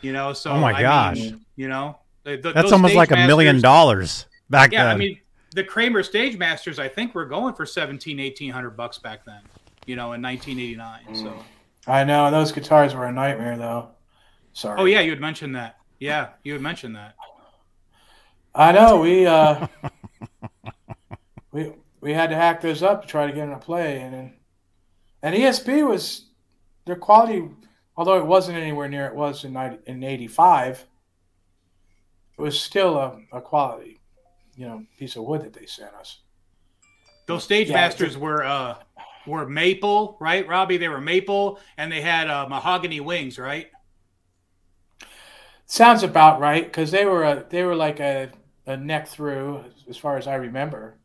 You 0.00 0.12
know, 0.12 0.32
so 0.32 0.50
Oh 0.52 0.58
my 0.60 0.72
I 0.74 0.82
gosh. 0.82 1.16
mean, 1.16 1.44
you 1.56 1.68
know, 1.68 1.98
the- 2.24 2.36
the- 2.36 2.52
That's 2.52 2.64
those 2.64 2.72
almost 2.72 2.94
like 2.94 3.10
a 3.10 3.14
Stage 3.14 3.26
million 3.26 3.60
dollars 3.62 4.26
back 4.50 4.70
Yeah, 4.72 4.84
then. 4.84 4.94
I 4.94 4.98
mean, 4.98 5.18
the 5.54 5.64
Kramer 5.64 6.02
Stage 6.02 6.36
Masters, 6.36 6.78
I 6.78 6.88
think, 6.88 7.14
were 7.14 7.24
going 7.24 7.54
for 7.54 7.64
17, 7.64 8.18
1800 8.18 8.70
bucks 8.70 8.98
back 8.98 9.24
then. 9.24 9.40
You 9.86 9.96
know, 9.96 10.12
in 10.12 10.22
1989. 10.22 11.14
So. 11.14 11.34
I 11.86 12.04
know 12.04 12.30
those 12.30 12.52
guitars 12.52 12.94
were 12.94 13.06
a 13.06 13.12
nightmare, 13.12 13.56
though. 13.56 13.90
Sorry. 14.52 14.80
Oh 14.80 14.84
yeah, 14.84 15.00
you 15.00 15.10
had 15.10 15.20
mentioned 15.20 15.54
that. 15.56 15.78
Yeah, 15.98 16.30
you 16.42 16.52
had 16.52 16.62
mentioned 16.62 16.96
that. 16.96 17.14
I 18.54 18.72
know 18.72 19.00
we 19.00 19.26
uh, 19.26 19.66
we 21.52 21.72
we 22.00 22.12
had 22.12 22.30
to 22.30 22.36
hack 22.36 22.60
those 22.60 22.82
up 22.82 23.02
to 23.02 23.08
try 23.08 23.26
to 23.26 23.32
get 23.32 23.46
them 23.46 23.58
to 23.58 23.64
play, 23.64 24.00
and 24.00 24.32
and 25.22 25.34
ESP 25.34 25.86
was 25.86 26.26
their 26.86 26.96
quality, 26.96 27.48
although 27.96 28.18
it 28.18 28.26
wasn't 28.26 28.58
anywhere 28.58 28.88
near 28.88 29.06
it 29.06 29.14
was 29.14 29.44
in 29.44 29.52
90, 29.52 29.78
in 29.86 30.04
'85. 30.04 30.86
It 32.38 32.42
was 32.42 32.58
still 32.58 32.96
a, 32.96 33.20
a 33.32 33.40
quality, 33.40 33.93
you 34.56 34.66
know, 34.66 34.84
piece 34.98 35.16
of 35.16 35.24
wood 35.24 35.42
that 35.42 35.52
they 35.52 35.66
sent 35.66 35.94
us. 35.94 36.20
Those 37.26 37.44
stage 37.44 37.70
Yeah, 37.70 37.72
masters 37.72 38.16
were 38.16 38.44
uh 38.44 38.76
were 39.26 39.46
maple, 39.48 40.16
right, 40.20 40.46
Robbie? 40.46 40.76
They 40.78 40.88
were 40.88 41.00
maple, 41.00 41.58
and 41.78 41.90
they 41.92 42.00
had 42.02 42.28
uh, 42.28 42.46
mahogany 42.48 43.00
wings, 43.00 43.38
right? 43.38 43.68
Sounds 45.66 46.02
about 46.02 46.40
right 46.40 46.64
because 46.64 46.90
they 46.90 47.04
were 47.06 47.24
a 47.24 47.46
they 47.48 47.64
were 47.64 47.74
like 47.76 48.00
a, 48.00 48.30
a 48.66 48.76
neck 48.78 49.08
through 49.08 49.64
as 49.88 49.96
far 49.98 50.16
as 50.16 50.26
I 50.26 50.34
remember. 50.36 50.98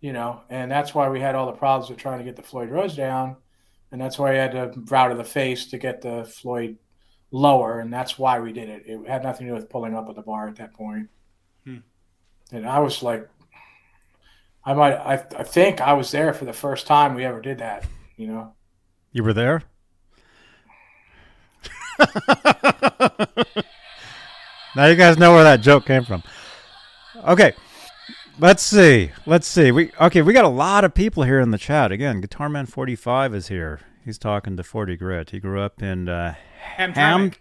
You 0.00 0.12
know, 0.12 0.42
and 0.50 0.70
that's 0.70 0.94
why 0.94 1.08
we 1.08 1.20
had 1.20 1.34
all 1.34 1.46
the 1.46 1.52
problems 1.52 1.88
with 1.88 1.98
trying 1.98 2.18
to 2.18 2.24
get 2.24 2.36
the 2.36 2.42
Floyd 2.42 2.70
Rose 2.70 2.94
down, 2.94 3.36
and 3.90 4.00
that's 4.00 4.18
why 4.18 4.32
I 4.32 4.34
had 4.34 4.52
to 4.52 4.72
route 4.90 5.12
of 5.12 5.16
the 5.18 5.24
face 5.24 5.66
to 5.68 5.78
get 5.78 6.02
the 6.02 6.24
Floyd 6.26 6.76
lower, 7.32 7.80
and 7.80 7.92
that's 7.92 8.18
why 8.18 8.40
we 8.40 8.52
did 8.52 8.68
it. 8.68 8.84
It 8.86 9.08
had 9.08 9.22
nothing 9.24 9.46
to 9.46 9.52
do 9.52 9.56
with 9.56 9.70
pulling 9.70 9.94
up 9.96 10.08
at 10.08 10.16
the 10.16 10.22
bar 10.22 10.48
at 10.48 10.56
that 10.56 10.74
point. 10.74 11.08
And 12.52 12.66
I 12.66 12.78
was 12.80 13.02
like, 13.02 13.28
I 14.64 14.74
might 14.74 14.94
I, 14.94 15.14
I 15.14 15.42
think 15.42 15.80
I 15.80 15.92
was 15.94 16.10
there 16.10 16.32
for 16.32 16.44
the 16.44 16.52
first 16.52 16.86
time 16.86 17.14
we 17.14 17.24
ever 17.24 17.40
did 17.40 17.58
that. 17.58 17.84
You 18.16 18.28
know. 18.28 18.54
you 19.12 19.24
were 19.24 19.32
there. 19.32 19.62
now 24.76 24.86
you 24.86 24.94
guys 24.96 25.18
know 25.18 25.32
where 25.32 25.44
that 25.44 25.60
joke 25.60 25.86
came 25.86 26.04
from. 26.04 26.22
Okay. 27.26 27.52
Let's 28.38 28.62
see. 28.62 29.12
Let's 29.26 29.46
see. 29.46 29.70
We 29.70 29.92
okay, 30.00 30.22
we 30.22 30.32
got 30.32 30.44
a 30.44 30.48
lot 30.48 30.84
of 30.84 30.92
people 30.92 31.22
here 31.22 31.40
in 31.40 31.52
the 31.52 31.58
chat. 31.58 31.92
Again, 31.92 32.20
Guitar 32.20 32.48
Man 32.48 32.66
45 32.66 33.34
is 33.34 33.48
here. 33.48 33.80
He's 34.04 34.18
talking 34.18 34.56
to 34.56 34.64
40 34.64 34.96
Grit. 34.96 35.30
He 35.30 35.38
grew 35.38 35.60
up 35.60 35.82
in 35.82 36.08
uh, 36.08 36.34
Ham 36.60 36.92
Hamtramck. 36.92 37.36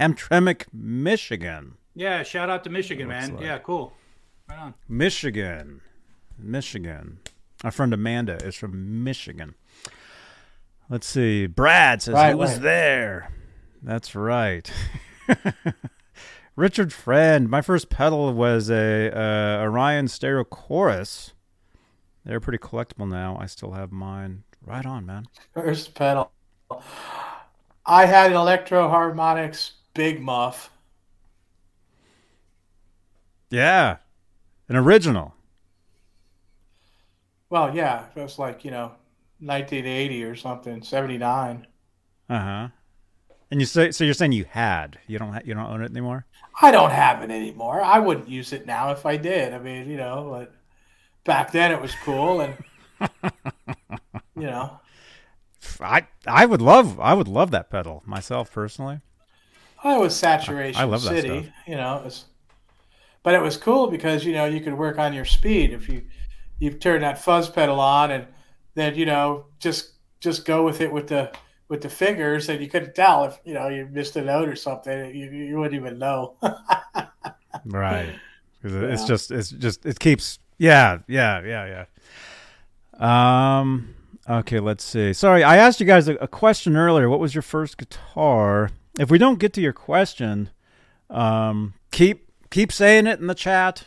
Hamtramck, 0.00 0.64
Michigan. 0.72 1.74
Yeah, 1.94 2.22
shout 2.22 2.50
out 2.50 2.64
to 2.64 2.70
Michigan, 2.70 3.06
man. 3.06 3.34
like. 3.34 3.44
Yeah, 3.44 3.58
cool. 3.58 3.92
Right 4.48 4.58
on. 4.58 4.74
Michigan. 4.88 5.80
Michigan. 6.38 7.18
Our 7.62 7.70
friend 7.70 7.94
Amanda 7.94 8.34
is 8.44 8.54
from 8.54 9.04
Michigan. 9.04 9.54
Let's 10.90 11.06
see. 11.06 11.46
Brad 11.46 12.02
says 12.02 12.14
Right, 12.14 12.28
he 12.30 12.34
was 12.34 12.52
right. 12.54 12.62
there. 12.62 13.32
That's 13.82 14.14
right. 14.14 14.70
Richard 16.56 16.92
Friend. 16.92 17.48
My 17.48 17.62
first 17.62 17.88
pedal 17.88 18.32
was 18.34 18.70
a 18.70 19.10
uh, 19.10 19.62
Arion 19.62 20.08
Stereo 20.08 20.44
Chorus. 20.44 21.32
They're 22.24 22.40
pretty 22.40 22.58
collectible 22.58 23.08
now. 23.08 23.36
I 23.40 23.46
still 23.46 23.72
have 23.72 23.92
mine. 23.92 24.44
Right 24.64 24.86
on, 24.86 25.04
man. 25.04 25.26
First 25.52 25.94
pedal. 25.94 26.30
I 27.86 28.06
had 28.06 28.30
an 28.30 28.36
Electro-Harmonix 28.38 29.72
Big 29.92 30.20
Muff. 30.22 30.70
Yeah. 33.50 33.98
An 34.68 34.76
original. 34.76 35.34
Well, 37.50 37.74
yeah, 37.74 38.06
it 38.14 38.20
was 38.20 38.38
like, 38.38 38.64
you 38.64 38.70
know, 38.70 38.92
1980 39.40 40.24
or 40.24 40.34
something, 40.36 40.82
79. 40.82 41.66
Uh 42.28 42.38
huh. 42.38 42.68
And 43.50 43.60
you 43.60 43.66
say 43.66 43.90
so? 43.92 44.02
You're 44.04 44.14
saying 44.14 44.32
you 44.32 44.46
had? 44.48 44.98
You 45.06 45.18
don't? 45.18 45.32
Ha- 45.32 45.42
you 45.44 45.54
don't 45.54 45.66
own 45.66 45.82
it 45.82 45.90
anymore? 45.90 46.24
I 46.60 46.70
don't 46.70 46.90
have 46.90 47.22
it 47.22 47.30
anymore. 47.30 47.80
I 47.80 47.98
wouldn't 47.98 48.28
use 48.28 48.52
it 48.52 48.66
now 48.66 48.90
if 48.92 49.04
I 49.06 49.16
did. 49.16 49.52
I 49.52 49.58
mean, 49.58 49.88
you 49.88 49.96
know, 49.96 50.28
but 50.30 50.54
back 51.24 51.52
then 51.52 51.70
it 51.70 51.80
was 51.80 51.94
cool 52.04 52.40
and, 52.40 52.54
you 54.36 54.42
know, 54.46 54.80
I 55.80 56.06
I 56.26 56.46
would 56.46 56.62
love 56.62 56.98
I 56.98 57.12
would 57.14 57.28
love 57.28 57.50
that 57.52 57.70
pedal 57.70 58.02
myself 58.06 58.50
personally. 58.50 59.00
I 59.82 59.98
was 59.98 60.16
saturation 60.16 60.80
I 60.80 60.84
love 60.84 61.02
that 61.02 61.10
city, 61.10 61.42
stuff. 61.42 61.54
you 61.66 61.76
know, 61.76 61.98
it 61.98 62.04
was, 62.06 62.24
but 63.24 63.34
it 63.34 63.42
was 63.42 63.56
cool 63.56 63.88
because, 63.88 64.24
you 64.24 64.32
know, 64.32 64.44
you 64.44 64.60
could 64.60 64.74
work 64.74 64.98
on 65.00 65.12
your 65.12 65.24
speed 65.24 65.72
if 65.72 65.88
you, 65.88 66.02
you 66.60 66.70
turn 66.70 67.00
that 67.00 67.18
fuzz 67.20 67.48
pedal 67.50 67.80
on 67.80 68.12
and 68.12 68.26
then, 68.76 68.94
you 68.94 69.04
know, 69.06 69.46
just, 69.58 69.94
just 70.20 70.44
go 70.44 70.62
with 70.64 70.80
it 70.80 70.92
with 70.92 71.08
the, 71.08 71.32
with 71.68 71.80
the 71.80 71.88
fingers 71.88 72.48
and 72.48 72.60
you 72.62 72.68
couldn't 72.68 72.94
tell 72.94 73.24
if, 73.24 73.38
you 73.44 73.54
know, 73.54 73.68
you 73.68 73.88
missed 73.90 74.14
a 74.16 74.22
note 74.22 74.48
or 74.48 74.54
something. 74.56 75.14
You, 75.14 75.30
you 75.30 75.56
wouldn't 75.58 75.74
even 75.80 75.98
know. 75.98 76.36
Right. 77.64 78.10
'Cause 78.62 78.74
it- 78.74 78.84
It's 78.90 79.04
just 79.04 79.30
it's 79.30 79.48
just 79.50 79.86
it 79.86 79.98
keeps 79.98 80.38
yeah, 80.58 80.98
yeah, 81.08 81.40
yeah, 81.44 81.84
yeah. 83.00 83.54
Um 83.58 83.94
okay, 84.28 84.60
let's 84.60 84.84
see. 84.84 85.12
Sorry, 85.12 85.42
I 85.44 85.56
asked 85.56 85.80
you 85.80 85.86
guys 85.86 86.08
a, 86.08 86.14
a 86.16 86.28
question 86.28 86.76
earlier. 86.76 87.08
What 87.08 87.20
was 87.20 87.34
your 87.34 87.42
first 87.42 87.78
guitar? 87.78 88.70
If 88.98 89.10
we 89.10 89.18
don't 89.18 89.38
get 89.38 89.52
to 89.54 89.60
your 89.60 89.72
question, 89.72 90.50
um 91.10 91.74
keep 91.90 92.28
keep 92.54 92.70
saying 92.70 93.08
it 93.08 93.18
in 93.18 93.26
the 93.26 93.34
chat. 93.34 93.86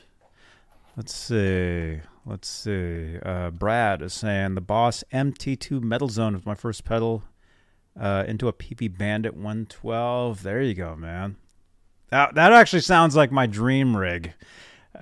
Let's 0.97 1.15
see. 1.15 2.01
Let's 2.25 2.49
see. 2.49 3.17
Uh, 3.23 3.49
Brad 3.49 4.01
is 4.01 4.13
saying 4.13 4.55
the 4.55 4.61
Boss 4.61 5.05
MT2 5.13 5.81
Metal 5.81 6.09
Zone 6.09 6.33
was 6.33 6.45
my 6.45 6.53
first 6.53 6.83
pedal 6.83 7.23
uh, 7.97 8.25
into 8.27 8.49
a 8.49 8.53
PV 8.53 8.97
Bandit 8.97 9.35
112. 9.35 10.43
There 10.43 10.61
you 10.61 10.73
go, 10.73 10.97
man. 10.97 11.37
That 12.09 12.35
that 12.35 12.51
actually 12.51 12.81
sounds 12.81 13.15
like 13.15 13.31
my 13.31 13.47
dream 13.47 13.95
rig 13.95 14.33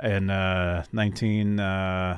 in 0.01 0.29
uh 0.29 0.83
19 0.91 1.59
uh 1.59 2.17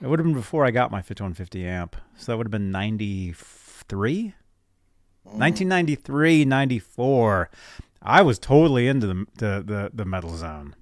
it 0.00 0.06
would 0.06 0.18
have 0.20 0.26
been 0.26 0.34
before 0.34 0.64
I 0.64 0.70
got 0.70 0.92
my 0.92 0.98
5150 1.02 1.66
amp. 1.66 1.96
So 2.16 2.30
that 2.32 2.38
would 2.38 2.46
have 2.46 2.52
been 2.52 2.70
93 2.70 4.34
1993 5.24 6.44
94 6.44 7.50
I 8.06 8.22
was 8.22 8.38
totally 8.38 8.88
into 8.88 9.06
the, 9.06 9.26
the 9.36 9.62
the 9.64 9.90
the 9.94 10.04
metal 10.04 10.36
zone. 10.36 10.74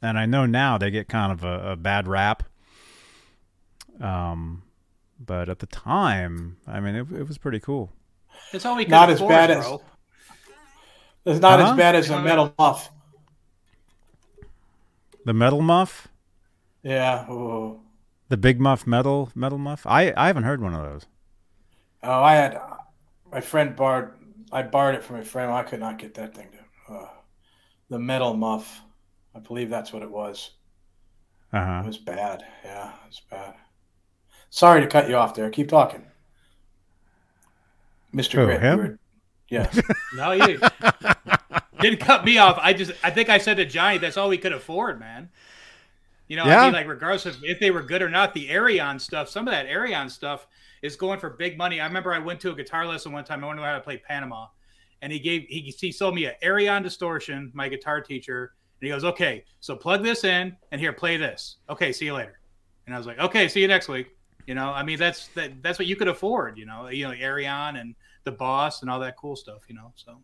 And 0.00 0.18
I 0.18 0.26
know 0.26 0.46
now 0.46 0.78
they 0.78 0.90
get 0.90 1.08
kind 1.08 1.30
of 1.32 1.44
a, 1.44 1.72
a 1.72 1.76
bad 1.76 2.08
rap. 2.08 2.42
Um 4.00 4.62
but 5.24 5.48
at 5.48 5.60
the 5.60 5.66
time, 5.66 6.56
I 6.66 6.80
mean, 6.80 6.96
it, 6.96 7.06
it 7.12 7.28
was 7.28 7.38
pretty 7.38 7.60
cool. 7.60 7.92
That's 8.50 8.64
all 8.66 8.76
we 8.76 8.84
could 8.84 8.90
Not 8.90 9.08
as 9.10 9.18
afford, 9.18 9.30
bad 9.30 9.50
as- 9.52 9.64
bro. 9.64 9.82
It's 11.24 11.40
not 11.40 11.60
Huh? 11.60 11.70
as 11.70 11.76
bad 11.76 11.94
as 11.94 12.10
a 12.10 12.20
metal 12.20 12.52
muff. 12.58 12.90
The 15.24 15.32
metal 15.32 15.62
muff, 15.62 16.08
Yeah. 16.82 17.30
Ooh. 17.30 17.80
the 18.28 18.36
big 18.36 18.58
muff 18.60 18.86
metal 18.86 19.30
metal 19.34 19.58
muff. 19.58 19.86
I 19.86 20.12
I 20.16 20.26
haven't 20.26 20.42
heard 20.42 20.60
one 20.60 20.74
of 20.74 20.82
those. 20.82 21.06
Oh, 22.02 22.22
I 22.22 22.34
had 22.34 22.60
my 23.30 23.40
friend 23.40 23.76
borrowed. 23.76 24.10
I 24.52 24.62
borrowed 24.62 24.94
it 24.94 25.02
from 25.02 25.16
a 25.16 25.24
friend. 25.24 25.50
I 25.50 25.62
could 25.62 25.80
not 25.80 25.98
get 25.98 26.14
that 26.14 26.34
thing 26.34 26.48
to. 26.52 26.92
Uh, 26.94 27.08
the 27.88 27.98
metal 27.98 28.34
muff. 28.34 28.82
I 29.34 29.38
believe 29.38 29.70
that's 29.70 29.92
what 29.92 30.02
it 30.02 30.10
was. 30.10 30.50
Uh 31.52 31.80
It 31.84 31.86
was 31.86 31.98
bad. 31.98 32.44
Yeah, 32.64 32.88
it 32.90 33.06
was 33.08 33.20
bad. 33.30 33.54
Sorry 34.50 34.80
to 34.82 34.86
cut 34.86 35.08
you 35.08 35.16
off 35.16 35.34
there. 35.34 35.48
Keep 35.50 35.68
talking, 35.68 36.04
Mister 38.12 38.40
Who, 38.40 38.46
Grit. 38.46 38.60
him? 38.60 38.78
were- 38.78 38.98
Yeah. 39.48 39.70
No, 40.14 40.32
you 40.32 40.58
didn't 41.80 42.00
cut 42.00 42.24
me 42.24 42.36
off. 42.38 42.58
I 42.60 42.72
just, 42.74 42.92
I 43.02 43.10
think 43.10 43.28
I 43.30 43.38
said 43.38 43.56
to 43.56 43.64
Johnny, 43.64 43.98
that's 43.98 44.16
all 44.18 44.28
we 44.28 44.36
could 44.38 44.52
afford, 44.52 45.00
man. 45.00 45.30
You 46.28 46.36
know, 46.36 46.44
Yeah. 46.46 46.60
I 46.60 46.64
mean, 46.66 46.74
like 46.74 46.86
regardless 46.86 47.26
of 47.26 47.42
if 47.42 47.58
they 47.60 47.70
were 47.70 47.82
good 47.82 48.02
or 48.02 48.08
not, 48.10 48.34
the 48.34 48.50
Arion 48.50 48.98
stuff, 48.98 49.28
some 49.28 49.48
of 49.48 49.52
that 49.52 49.66
Arion 49.66 50.08
stuff 50.10 50.46
is 50.82 50.96
going 50.96 51.18
for 51.18 51.30
big 51.30 51.56
money. 51.56 51.80
I 51.80 51.86
remember 51.86 52.12
I 52.12 52.18
went 52.18 52.40
to 52.40 52.50
a 52.50 52.54
guitar 52.54 52.86
lesson 52.86 53.12
one 53.12 53.24
time. 53.24 53.42
I 53.42 53.46
wanted 53.46 53.60
to 53.60 53.62
know 53.62 53.72
how 53.72 53.76
to 53.76 53.82
play 53.82 53.96
Panama, 53.96 54.46
and 55.00 55.12
he 55.12 55.18
gave 55.18 55.44
he 55.48 55.74
he 55.78 55.92
sold 55.92 56.14
me 56.14 56.26
an 56.26 56.34
Arion 56.42 56.82
distortion, 56.82 57.50
my 57.54 57.68
guitar 57.68 58.00
teacher, 58.00 58.52
and 58.80 58.86
he 58.86 58.92
goes, 58.92 59.04
"Okay, 59.04 59.44
so 59.60 59.76
plug 59.76 60.02
this 60.02 60.24
in, 60.24 60.56
and 60.70 60.80
here, 60.80 60.92
play 60.92 61.16
this. 61.16 61.56
Okay, 61.70 61.92
see 61.92 62.06
you 62.06 62.14
later." 62.14 62.40
And 62.86 62.94
I 62.94 62.98
was 62.98 63.06
like, 63.06 63.18
"Okay, 63.18 63.48
see 63.48 63.60
you 63.60 63.68
next 63.68 63.88
week." 63.88 64.08
You 64.46 64.54
know, 64.54 64.70
I 64.70 64.82
mean, 64.82 64.98
that's 64.98 65.28
that 65.28 65.62
that's 65.62 65.78
what 65.78 65.86
you 65.86 65.96
could 65.96 66.08
afford. 66.08 66.58
You 66.58 66.66
know, 66.66 66.88
you 66.88 67.06
know, 67.06 67.12
Arion 67.12 67.76
and 67.76 67.94
the 68.24 68.32
Boss 68.32 68.82
and 68.82 68.90
all 68.90 69.00
that 69.00 69.16
cool 69.16 69.36
stuff. 69.36 69.62
You 69.68 69.76
know, 69.76 69.92
so 69.94 70.20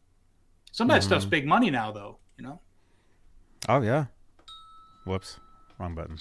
some 0.73 0.91
of 0.91 0.95
that 0.95 1.03
stuff's 1.03 1.25
mm-hmm. 1.25 1.31
big 1.31 1.47
money 1.47 1.71
now, 1.71 1.93
though. 1.93 2.19
You 2.37 2.45
know. 2.45 2.61
Oh 3.69 3.81
yeah. 3.81 4.07
Whoops, 5.05 5.39
wrong 5.79 5.95
button. 5.95 6.19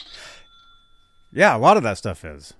Yeah, 1.33 1.55
a 1.55 1.59
lot 1.59 1.75
of 1.75 1.83
that 1.83 1.97
stuff 1.97 2.23
is. 2.23 2.53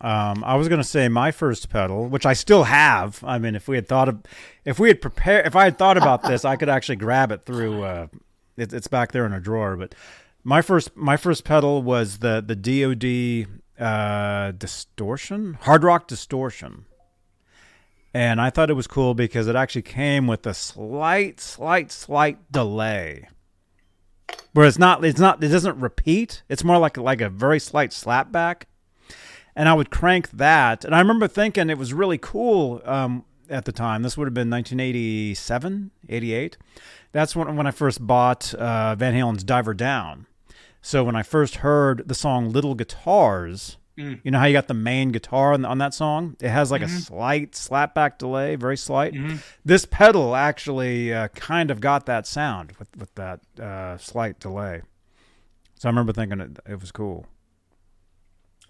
Um, 0.00 0.42
I 0.44 0.56
was 0.56 0.68
gonna 0.68 0.84
say 0.84 1.08
my 1.08 1.30
first 1.30 1.68
pedal, 1.68 2.06
which 2.06 2.26
I 2.26 2.32
still 2.32 2.64
have. 2.64 3.22
I 3.24 3.38
mean, 3.38 3.54
if 3.54 3.68
we 3.68 3.76
had 3.76 3.86
thought 3.86 4.08
of, 4.08 4.22
if 4.64 4.78
we 4.78 4.88
had 4.88 5.00
prepared, 5.00 5.46
if 5.46 5.54
I 5.54 5.64
had 5.64 5.78
thought 5.78 5.96
about 5.96 6.22
this, 6.28 6.44
I 6.44 6.56
could 6.56 6.68
actually 6.68 6.96
grab 6.96 7.30
it 7.30 7.44
through. 7.44 7.82
Uh, 7.82 8.06
it, 8.56 8.72
it's 8.72 8.88
back 8.88 9.12
there 9.12 9.26
in 9.26 9.32
a 9.32 9.40
drawer. 9.40 9.76
But 9.76 9.94
my 10.44 10.62
first, 10.62 10.96
my 10.96 11.16
first 11.16 11.44
pedal 11.44 11.82
was 11.82 12.18
the 12.18 12.42
the 12.44 12.56
DoD 12.56 13.84
uh, 13.84 14.52
distortion, 14.52 15.54
hard 15.62 15.84
rock 15.84 16.08
distortion, 16.08 16.86
and 18.14 18.40
I 18.40 18.50
thought 18.50 18.70
it 18.70 18.74
was 18.74 18.86
cool 18.86 19.14
because 19.14 19.46
it 19.46 19.56
actually 19.56 19.82
came 19.82 20.26
with 20.26 20.46
a 20.46 20.54
slight, 20.54 21.38
slight, 21.40 21.92
slight 21.92 22.50
delay 22.50 23.28
where 24.54 24.66
it's 24.66 24.78
not 24.78 25.04
it's 25.04 25.20
not 25.20 25.42
it 25.42 25.48
doesn't 25.48 25.78
repeat 25.80 26.42
it's 26.48 26.64
more 26.64 26.78
like 26.78 26.96
like 26.96 27.20
a 27.20 27.28
very 27.28 27.58
slight 27.58 27.90
slapback 27.90 28.64
and 29.54 29.68
i 29.68 29.74
would 29.74 29.90
crank 29.90 30.30
that. 30.30 30.84
And 30.84 30.94
i 30.94 30.98
remember 30.98 31.28
thinking 31.28 31.70
it 31.70 31.78
was 31.78 31.92
really 31.92 32.18
cool 32.18 32.82
um, 32.84 33.24
at 33.50 33.64
the 33.64 33.72
time. 33.72 34.02
This 34.02 34.16
would 34.16 34.26
have 34.26 34.34
been 34.34 34.50
1987 34.50 35.90
88 36.08 36.56
that's 37.12 37.36
when, 37.36 37.56
when 37.56 37.66
i 37.66 37.70
first 37.70 38.06
bought 38.06 38.54
uh, 38.54 38.94
van 38.94 39.14
halen's 39.14 39.44
diver 39.44 39.74
down. 39.74 40.26
So 40.80 41.04
when 41.04 41.16
i 41.16 41.22
first 41.22 41.56
heard 41.56 42.08
the 42.08 42.14
song 42.14 42.50
little 42.50 42.74
guitars 42.74 43.76
you 44.24 44.30
know 44.30 44.38
how 44.38 44.46
you 44.46 44.54
got 44.54 44.68
the 44.68 44.74
main 44.74 45.12
guitar 45.12 45.52
on, 45.52 45.66
on 45.66 45.76
that 45.78 45.92
song? 45.92 46.34
It 46.40 46.48
has 46.48 46.70
like 46.70 46.80
a 46.80 46.88
slight 46.88 47.52
slapback 47.52 48.16
delay 48.16 48.56
very 48.56 48.76
slight. 48.76 49.12
This 49.66 49.84
pedal 49.84 50.34
actually 50.34 51.12
uh, 51.12 51.28
kind 51.28 51.70
of 51.70 51.80
got 51.80 52.06
that 52.06 52.26
sound 52.26 52.72
with, 52.78 52.88
with 52.96 53.14
that 53.16 53.40
uh, 53.60 53.98
slight 53.98 54.40
delay. 54.40 54.80
So 55.78 55.88
i 55.88 55.90
remember 55.90 56.12
thinking 56.14 56.40
it, 56.40 56.58
it 56.66 56.80
was 56.80 56.90
cool 56.90 57.26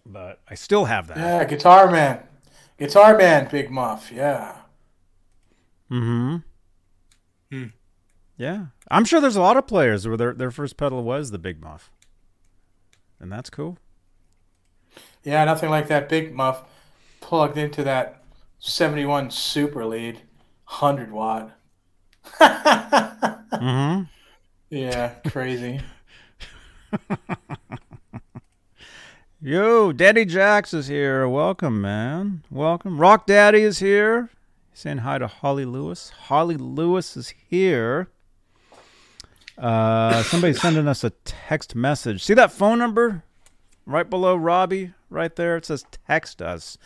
but 0.04 0.40
i 0.48 0.54
still 0.54 0.86
have 0.86 1.08
that 1.08 1.16
Yeah, 1.18 1.44
Guitar 1.44 1.90
Man. 1.90 2.20
Guitar 2.78 3.16
Man, 3.16 3.48
Big 3.50 3.70
Muff. 3.70 4.10
Yeah. 4.12 4.56
mm-hmm 5.90 6.36
Hmm. 7.50 7.66
yeah 8.38 8.66
i'm 8.90 9.04
sure 9.04 9.20
there's 9.20 9.36
a 9.36 9.40
lot 9.42 9.56
of 9.58 9.66
players 9.66 10.08
where 10.08 10.16
their, 10.16 10.32
their 10.32 10.50
first 10.50 10.76
pedal 10.78 11.02
was 11.04 11.30
the 11.30 11.38
big 11.38 11.60
muff 11.62 11.90
and 13.20 13.30
that's 13.30 13.50
cool 13.50 13.76
Yeah, 15.22 15.44
nothing 15.44 15.70
like 15.70 15.86
that 15.88 16.08
Big 16.08 16.34
Muff 16.34 16.64
plugged 17.20 17.56
into 17.56 17.84
that 17.84 18.24
71 18.58 19.30
Super 19.30 19.84
Lead, 19.86 20.16
100 20.66 21.12
watt. 21.12 21.52
mm-hmm 22.40 24.02
Yeah, 24.70 25.10
crazy. 25.28 25.80
Yo, 29.44 29.90
Daddy 29.90 30.24
Jax 30.24 30.72
is 30.72 30.86
here. 30.86 31.28
Welcome, 31.28 31.80
man. 31.80 32.44
Welcome. 32.48 33.00
Rock 33.00 33.26
Daddy 33.26 33.62
is 33.62 33.80
here. 33.80 34.30
Saying 34.72 34.98
hi 34.98 35.18
to 35.18 35.26
Holly 35.26 35.64
Lewis. 35.64 36.10
Holly 36.10 36.56
Lewis 36.56 37.16
is 37.16 37.34
here. 37.50 38.06
Uh, 39.58 40.22
somebody's 40.22 40.60
sending 40.60 40.86
us 40.86 41.02
a 41.02 41.10
text 41.24 41.74
message. 41.74 42.22
See 42.22 42.34
that 42.34 42.52
phone 42.52 42.78
number 42.78 43.24
right 43.84 44.08
below 44.08 44.36
Robbie? 44.36 44.92
Right 45.10 45.34
there. 45.34 45.56
It 45.56 45.66
says 45.66 45.84
text 46.06 46.40
us. 46.40 46.78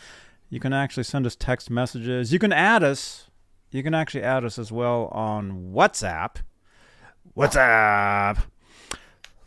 You 0.49 0.59
can 0.59 0.73
actually 0.73 1.03
send 1.03 1.27
us 1.27 1.35
text 1.35 1.69
messages. 1.69 2.33
You 2.33 2.39
can 2.39 2.51
add 2.51 2.81
us. 2.83 3.29
You 3.69 3.83
can 3.83 3.93
actually 3.93 4.23
add 4.23 4.43
us 4.43 4.57
as 4.57 4.71
well 4.71 5.09
on 5.11 5.73
WhatsApp. 5.75 6.37
WhatsApp. 7.37 8.39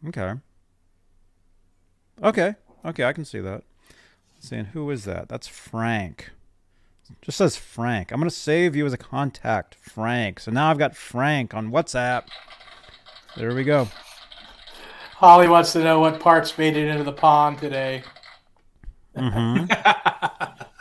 Okay. 0.07 0.33
Okay. 2.23 2.55
Okay, 2.85 3.03
I 3.03 3.13
can 3.13 3.25
see 3.25 3.39
that. 3.39 3.63
Saying 4.39 4.65
who 4.65 4.89
is 4.89 5.05
that? 5.05 5.29
That's 5.29 5.47
Frank. 5.47 6.31
Just 7.21 7.37
says 7.37 7.57
Frank. 7.57 8.11
I'm 8.11 8.19
gonna 8.19 8.29
save 8.29 8.75
you 8.75 8.85
as 8.85 8.93
a 8.93 8.97
contact, 8.97 9.75
Frank. 9.75 10.39
So 10.39 10.51
now 10.51 10.69
I've 10.69 10.77
got 10.77 10.95
Frank 10.95 11.53
on 11.53 11.71
WhatsApp. 11.71 12.23
There 13.35 13.53
we 13.53 13.63
go. 13.63 13.87
Holly 15.15 15.47
wants 15.47 15.73
to 15.73 15.83
know 15.83 15.99
what 15.99 16.19
parts 16.19 16.57
made 16.57 16.77
it 16.77 16.87
into 16.87 17.03
the 17.03 17.11
pond 17.11 17.57
today. 17.59 18.03
hmm 19.15 19.65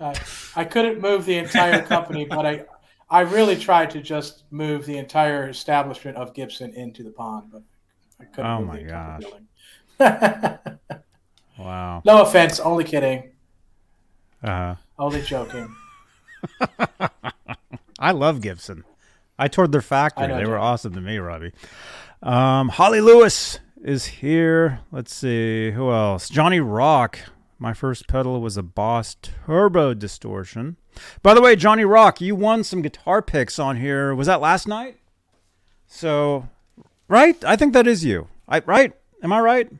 I, 0.00 0.14
I 0.56 0.64
couldn't 0.64 1.00
move 1.00 1.24
the 1.24 1.36
entire 1.38 1.82
company, 1.82 2.24
but 2.24 2.44
I, 2.46 2.64
I 3.08 3.20
really 3.20 3.56
tried 3.56 3.90
to 3.90 4.00
just 4.02 4.44
move 4.50 4.84
the 4.86 4.98
entire 4.98 5.48
establishment 5.48 6.16
of 6.16 6.34
Gibson 6.34 6.74
into 6.74 7.02
the 7.02 7.10
pond, 7.10 7.50
but 7.52 7.62
I 8.20 8.24
couldn't 8.24 8.50
Oh 8.50 8.58
move 8.60 8.68
my 8.68 8.82
gosh. 8.82 9.22
Wow. 11.58 12.02
no 12.04 12.20
offense, 12.20 12.60
only 12.60 12.84
kidding, 12.84 13.30
Uh, 14.42 14.74
only 14.98 15.22
joking. 15.22 15.74
I 17.98 18.12
love 18.12 18.42
Gibson. 18.42 18.84
I 19.38 19.48
toured 19.48 19.72
their 19.72 19.80
factory. 19.80 20.28
Know, 20.28 20.36
They 20.36 20.44
were 20.44 20.58
awesome 20.58 20.92
to 20.94 21.00
me, 21.00 21.16
Robbie. 21.16 21.52
Um, 22.22 22.68
Holly 22.68 23.00
Lewis 23.00 23.58
is 23.82 24.04
here. 24.04 24.80
Let's 24.92 25.14
see 25.14 25.70
who 25.70 25.90
else. 25.90 26.28
Johnny 26.28 26.60
Rock. 26.60 27.20
My 27.58 27.72
first 27.72 28.06
pedal 28.06 28.40
was 28.40 28.56
a 28.56 28.62
Boss 28.62 29.16
Turbo 29.22 29.94
Distortion. 29.94 30.76
By 31.22 31.32
the 31.32 31.40
way, 31.40 31.56
Johnny 31.56 31.84
Rock, 31.84 32.20
you 32.20 32.34
won 32.34 32.62
some 32.62 32.82
guitar 32.82 33.22
picks 33.22 33.58
on 33.58 33.78
here. 33.78 34.14
Was 34.14 34.26
that 34.26 34.42
last 34.42 34.68
night? 34.68 34.98
So, 35.86 36.48
right? 37.08 37.42
I 37.44 37.56
think 37.56 37.72
that 37.72 37.86
is 37.86 38.04
you. 38.04 38.28
I 38.46 38.60
right? 38.66 38.92
Am 39.22 39.32
I 39.32 39.40
right? 39.40 39.70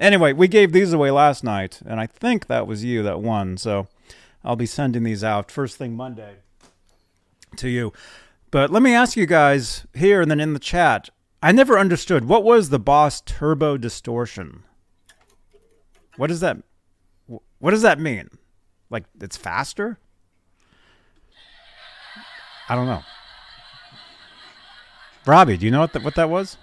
Anyway, 0.00 0.32
we 0.32 0.48
gave 0.48 0.72
these 0.72 0.92
away 0.92 1.12
last 1.12 1.44
night, 1.44 1.80
and 1.86 2.00
I 2.00 2.06
think 2.06 2.46
that 2.46 2.66
was 2.66 2.82
you 2.82 3.04
that 3.04 3.20
won. 3.20 3.58
So, 3.58 3.86
I'll 4.44 4.56
be 4.56 4.66
sending 4.66 5.04
these 5.04 5.22
out 5.22 5.52
first 5.52 5.76
thing 5.76 5.94
Monday 5.94 6.36
to 7.56 7.68
you. 7.68 7.92
But 8.50 8.70
let 8.70 8.82
me 8.82 8.92
ask 8.92 9.16
you 9.16 9.26
guys 9.26 9.86
here 9.94 10.20
and 10.20 10.30
then 10.30 10.40
in 10.40 10.52
the 10.52 10.58
chat. 10.58 11.10
I 11.40 11.52
never 11.52 11.78
understood 11.78 12.24
what 12.24 12.42
was 12.42 12.70
the 12.70 12.78
Boss 12.80 13.20
Turbo 13.20 13.76
Distortion. 13.76 14.64
What 16.16 16.28
does 16.28 16.40
that? 16.40 16.56
What 17.64 17.70
does 17.70 17.80
that 17.80 17.98
mean? 17.98 18.28
Like 18.90 19.04
it's 19.22 19.38
faster? 19.38 19.96
I 22.68 22.74
don't 22.74 22.84
know. 22.84 23.02
Robbie, 25.24 25.56
do 25.56 25.64
you 25.64 25.72
know 25.72 25.80
what 25.80 25.94
that 25.94 26.02
what 26.04 26.14
that 26.16 26.28
was? 26.28 26.58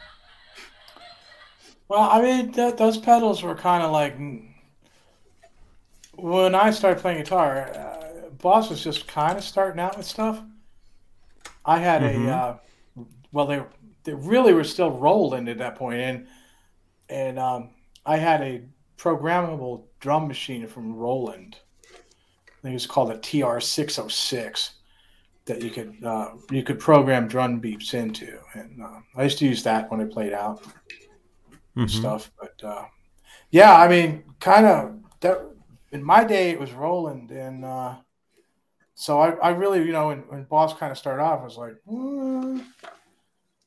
Well, 1.87 2.01
I 2.07 2.21
mean, 2.21 2.51
th- 2.51 2.75
those 2.75 2.99
pedals 2.99 3.41
were 3.41 3.55
kind 3.55 3.81
of 3.81 3.91
like 3.91 4.15
when 6.13 6.53
I 6.53 6.69
started 6.69 7.01
playing 7.01 7.17
guitar. 7.23 7.71
Uh, 7.73 8.29
Boss 8.37 8.69
was 8.69 8.83
just 8.83 9.07
kind 9.07 9.39
of 9.39 9.43
starting 9.43 9.79
out 9.81 9.97
with 9.97 10.05
stuff. 10.05 10.43
I 11.65 11.79
had 11.79 12.03
Mhm. 12.03 12.27
a 12.27 12.31
uh, 12.31 12.57
well, 13.31 13.47
they 13.47 13.63
they 14.03 14.13
really 14.13 14.53
were 14.53 14.63
still 14.63 14.91
rolling 14.91 15.47
at 15.47 15.57
that 15.57 15.77
point, 15.77 15.99
and 15.99 16.27
and 17.09 17.39
um, 17.39 17.71
I 18.05 18.17
had 18.17 18.41
a 18.41 18.61
programmable 19.01 19.83
drum 19.99 20.27
machine 20.27 20.67
from 20.67 20.93
Roland. 20.93 21.57
I 22.47 22.61
think 22.61 22.75
it's 22.75 22.85
called 22.85 23.11
a 23.11 23.17
TR606 23.17 24.69
that 25.45 25.63
you 25.63 25.71
could 25.71 25.95
uh, 26.03 26.29
you 26.51 26.61
could 26.61 26.79
program 26.79 27.27
drum 27.27 27.59
beeps 27.59 27.95
into, 27.95 28.37
and 28.53 28.81
uh, 28.83 28.99
I 29.15 29.23
used 29.23 29.39
to 29.39 29.45
use 29.45 29.63
that 29.63 29.89
when 29.89 30.01
I 30.01 30.05
played 30.05 30.33
out 30.33 30.63
Mhm. 31.75 31.89
stuff. 31.89 32.31
But 32.39 32.63
uh, 32.63 32.85
yeah, 33.49 33.75
I 33.75 33.87
mean, 33.87 34.23
kind 34.39 34.65
of 34.65 34.99
that. 35.21 35.47
In 35.91 36.03
my 36.03 36.23
day, 36.23 36.51
it 36.51 36.59
was 36.59 36.71
Roland, 36.71 37.31
and 37.31 37.65
uh, 37.65 37.95
so 38.93 39.19
I, 39.19 39.31
I 39.31 39.49
really, 39.49 39.79
you 39.79 39.91
know, 39.91 40.07
when, 40.07 40.19
when 40.29 40.43
Boss 40.45 40.73
kind 40.73 40.89
of 40.89 40.97
started 40.97 41.21
off, 41.21 41.41
I 41.41 41.43
was 41.43 41.57
like, 41.57 41.75
mm. 41.85 42.63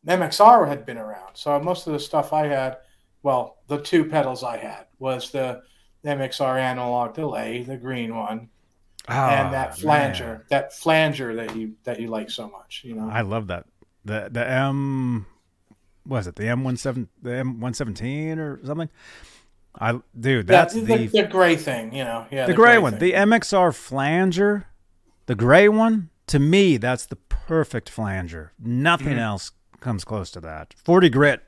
MXR 0.06 0.66
had 0.66 0.86
been 0.86 0.96
around, 0.96 1.34
so 1.34 1.58
most 1.60 1.86
of 1.86 1.92
the 1.92 2.00
stuff 2.00 2.32
I 2.32 2.46
had, 2.46 2.78
well, 3.22 3.58
the 3.68 3.78
two 3.78 4.06
pedals 4.06 4.42
I 4.42 4.56
had 4.56 4.86
was 5.04 5.30
the 5.30 5.62
MXR 6.04 6.58
analog 6.58 7.14
delay, 7.14 7.62
the 7.62 7.76
green 7.76 8.16
one, 8.16 8.48
and 9.06 9.48
Ah, 9.48 9.50
that 9.52 9.78
flanger, 9.78 10.44
that 10.48 10.72
flanger 10.72 11.34
that 11.36 11.54
you 11.54 11.74
that 11.84 12.00
you 12.00 12.08
like 12.08 12.30
so 12.30 12.48
much, 12.48 12.82
you 12.84 12.94
know. 12.94 13.08
I 13.08 13.20
love 13.20 13.46
that. 13.48 13.66
The 14.04 14.28
the 14.32 14.44
M 14.48 15.26
was 16.06 16.26
it 16.26 16.36
the 16.36 16.48
M 16.48 16.64
one 16.64 16.76
seven 16.76 17.08
the 17.22 17.34
M 17.34 17.60
one 17.60 17.74
seventeen 17.74 18.38
or 18.38 18.60
something? 18.64 18.88
I 19.78 19.98
dude, 20.18 20.46
that's 20.46 20.74
Yeah, 20.74 20.82
the 20.84 20.96
the, 21.08 21.22
the 21.22 21.28
gray 21.28 21.56
thing, 21.56 21.94
you 21.94 22.04
know. 22.04 22.26
Yeah, 22.30 22.46
the 22.46 22.54
gray 22.54 22.78
one, 22.78 22.98
the 22.98 23.12
MXR 23.12 23.74
flanger, 23.74 24.66
the 25.26 25.34
gray 25.34 25.68
one. 25.68 26.10
To 26.28 26.38
me, 26.38 26.78
that's 26.78 27.04
the 27.04 27.16
perfect 27.16 27.90
flanger. 27.90 28.52
Nothing 28.58 29.08
Mm-hmm. 29.08 29.18
else 29.18 29.50
comes 29.80 30.04
close 30.04 30.30
to 30.30 30.40
that. 30.40 30.72
Forty 30.82 31.10
grit, 31.10 31.42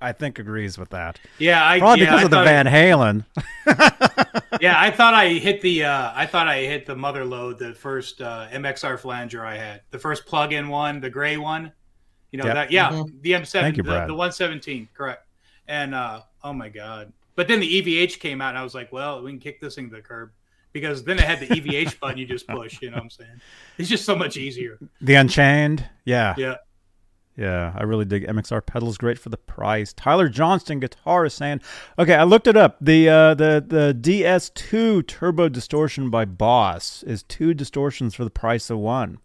I 0.00 0.12
think, 0.12 0.38
agrees 0.38 0.78
with 0.78 0.90
that. 0.90 1.18
Yeah, 1.38 1.66
I 1.68 1.78
Probably 1.78 2.04
yeah, 2.04 2.10
because 2.16 2.20
I 2.20 2.24
of 2.24 2.30
the 2.30 2.42
Van 2.42 2.66
Halen. 2.66 3.24
Yeah, 4.60 4.78
I 4.78 4.90
thought 4.90 5.14
I 5.14 5.28
hit 5.30 5.62
the 5.62 5.84
uh, 5.84 6.12
I 6.14 6.26
thought 6.26 6.46
I 6.48 6.60
hit 6.62 6.84
the 6.84 6.94
mother 6.96 7.24
load, 7.24 7.58
the 7.58 7.72
first 7.72 8.20
uh, 8.20 8.46
MXR 8.50 8.98
flanger 8.98 9.44
I 9.46 9.56
had, 9.56 9.80
the 9.90 9.98
first 9.98 10.26
plug-in 10.26 10.68
one, 10.68 11.00
the 11.00 11.08
gray 11.08 11.36
one. 11.38 11.72
You 12.30 12.38
know 12.40 12.44
Yep. 12.46 12.54
that? 12.54 12.70
Yeah, 12.70 12.90
Mhm. 12.90 13.22
the 13.22 13.32
M7, 13.32 13.60
Thank 13.60 13.76
you, 13.78 13.82
the, 13.82 14.06
the 14.06 14.14
117, 14.14 14.88
correct. 14.94 15.26
And 15.66 15.94
uh, 15.94 16.22
oh 16.44 16.52
my 16.52 16.68
god! 16.68 17.12
But 17.36 17.48
then 17.48 17.60
the 17.60 17.66
EVH 17.80 18.18
came 18.20 18.40
out, 18.42 18.50
and 18.50 18.58
I 18.58 18.62
was 18.62 18.74
like, 18.74 18.92
well, 18.92 19.22
we 19.22 19.30
can 19.30 19.40
kick 19.40 19.60
this 19.60 19.76
thing 19.76 19.88
to 19.88 19.96
the 19.96 20.02
curb 20.02 20.30
because 20.72 21.04
then 21.04 21.18
it 21.18 21.24
had 21.24 21.40
the 21.40 21.46
EVH 21.46 21.98
button 22.00 22.18
you 22.18 22.26
just 22.26 22.46
push. 22.46 22.82
You 22.82 22.90
know 22.90 22.96
what 22.96 23.04
I'm 23.04 23.10
saying? 23.10 23.40
It's 23.78 23.88
just 23.88 24.04
so 24.04 24.14
much 24.14 24.36
easier. 24.36 24.78
The 25.00 25.14
Unchained, 25.14 25.88
yeah. 26.04 26.34
Yeah. 26.36 26.56
Yeah, 27.40 27.72
I 27.74 27.84
really 27.84 28.04
dig 28.04 28.26
MXR 28.26 28.66
pedals. 28.66 28.98
Great 28.98 29.18
for 29.18 29.30
the 29.30 29.38
price. 29.38 29.94
Tyler 29.94 30.28
Johnston, 30.28 30.78
guitar, 30.78 31.24
is 31.24 31.32
saying, 31.32 31.62
okay, 31.98 32.14
I 32.14 32.24
looked 32.24 32.46
it 32.46 32.54
up. 32.54 32.76
The 32.82 33.08
uh, 33.08 33.32
the 33.32 33.64
the 33.66 33.98
DS2 33.98 35.06
turbo 35.06 35.48
distortion 35.48 36.10
by 36.10 36.26
Boss 36.26 37.02
is 37.02 37.22
two 37.22 37.54
distortions 37.54 38.14
for 38.14 38.24
the 38.24 38.30
price 38.30 38.68
of 38.68 38.76
one. 38.76 39.20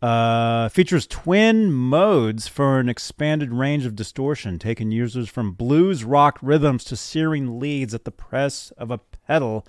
Uh, 0.00 0.68
features 0.68 1.08
twin 1.08 1.72
modes 1.72 2.46
for 2.46 2.78
an 2.78 2.88
expanded 2.88 3.52
range 3.52 3.84
of 3.84 3.96
distortion, 3.96 4.60
taking 4.60 4.92
users 4.92 5.28
from 5.28 5.54
blues 5.54 6.04
rock 6.04 6.38
rhythms 6.40 6.84
to 6.84 6.96
searing 6.96 7.58
leads 7.58 7.92
at 7.92 8.04
the 8.04 8.12
press 8.12 8.70
of 8.78 8.92
a 8.92 8.98
pedal 8.98 9.66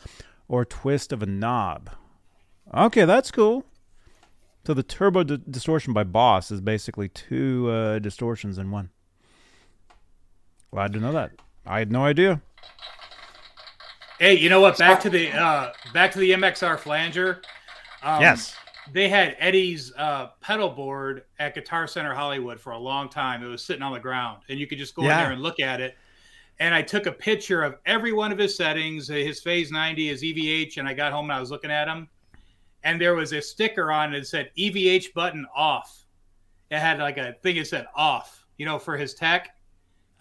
or 0.48 0.64
twist 0.64 1.12
of 1.12 1.24
a 1.24 1.28
knob. 1.28 1.90
Okay, 2.72 3.06
that's 3.06 3.32
cool. 3.32 3.66
So 4.66 4.74
the 4.74 4.84
turbo 4.84 5.24
di- 5.24 5.40
distortion 5.50 5.94
by 5.94 6.04
Boss 6.04 6.50
is 6.50 6.62
basically 6.62 7.10
two 7.10 7.70
uh, 7.70 8.00
distortions 8.00 8.58
in 8.58 8.72
one. 8.72 8.90
Glad 10.72 10.94
to 10.94 11.00
know 11.00 11.12
that. 11.12 11.32
I 11.66 11.80
had 11.80 11.92
no 11.92 12.06
idea. 12.06 12.42
Hey, 14.20 14.36
you 14.36 14.50
know 14.50 14.62
what? 14.62 14.78
Back 14.78 15.02
to 15.02 15.10
the 15.10 15.32
uh, 15.32 15.74
back 15.94 16.12
to 16.14 16.20
the 16.20 16.32
MXR 16.32 16.80
flanger. 16.80 17.42
Um, 18.02 18.22
yes. 18.22 18.56
they 18.92 19.10
had 19.10 19.36
Eddie's 19.40 19.94
uh, 19.98 20.28
pedal 20.42 20.70
board 20.70 21.24
at 21.40 21.56
Guitar 21.56 21.88
Center 21.88 22.14
Hollywood 22.14 22.60
for 22.60 22.72
a 22.72 22.78
long 22.78 23.10
time. 23.10 23.44
It 23.44 23.48
was 23.48 23.64
sitting 23.64 23.84
on 23.84 23.94
the 23.94 24.00
ground, 24.00 24.44
and 24.50 24.60
you 24.60 24.68
could 24.68 24.78
just 24.78 24.96
go 24.96 25.04
in 25.04 25.10
there 25.10 25.32
and 25.32 25.42
look 25.42 25.60
at 25.60 25.82
it. 25.82 25.96
And 26.60 26.74
I 26.74 26.82
took 26.82 27.06
a 27.06 27.12
picture 27.12 27.64
of 27.64 27.78
every 27.86 28.14
one 28.14 28.32
of 28.32 28.38
his 28.38 28.56
settings, 28.56 29.10
uh, 29.10 29.16
his 29.16 29.42
Phase 29.42 29.72
90, 29.72 30.08
his 30.08 30.22
EVH, 30.22 30.78
and 30.78 30.88
I 30.88 30.94
got 30.94 31.12
home 31.12 31.26
and 31.26 31.34
I 31.34 31.40
was 31.40 31.50
looking 31.52 31.72
at 31.72 31.86
them. 31.86 32.08
And 32.84 33.00
there 33.00 33.16
was 33.16 33.32
a 33.34 33.42
sticker 33.42 33.92
on 33.92 34.14
it 34.14 34.20
that 34.20 34.28
said 34.28 34.52
EVH 34.58 35.14
button 35.14 35.46
off. 35.56 36.06
It 36.70 36.80
had 36.80 37.00
like 37.00 37.18
a 37.18 37.34
thing 37.44 37.58
that 37.58 37.68
said 37.68 37.88
off, 37.96 38.46
you 38.58 38.66
know, 38.66 38.80
for 38.80 38.98
his 38.98 39.14
tech. 39.14 39.56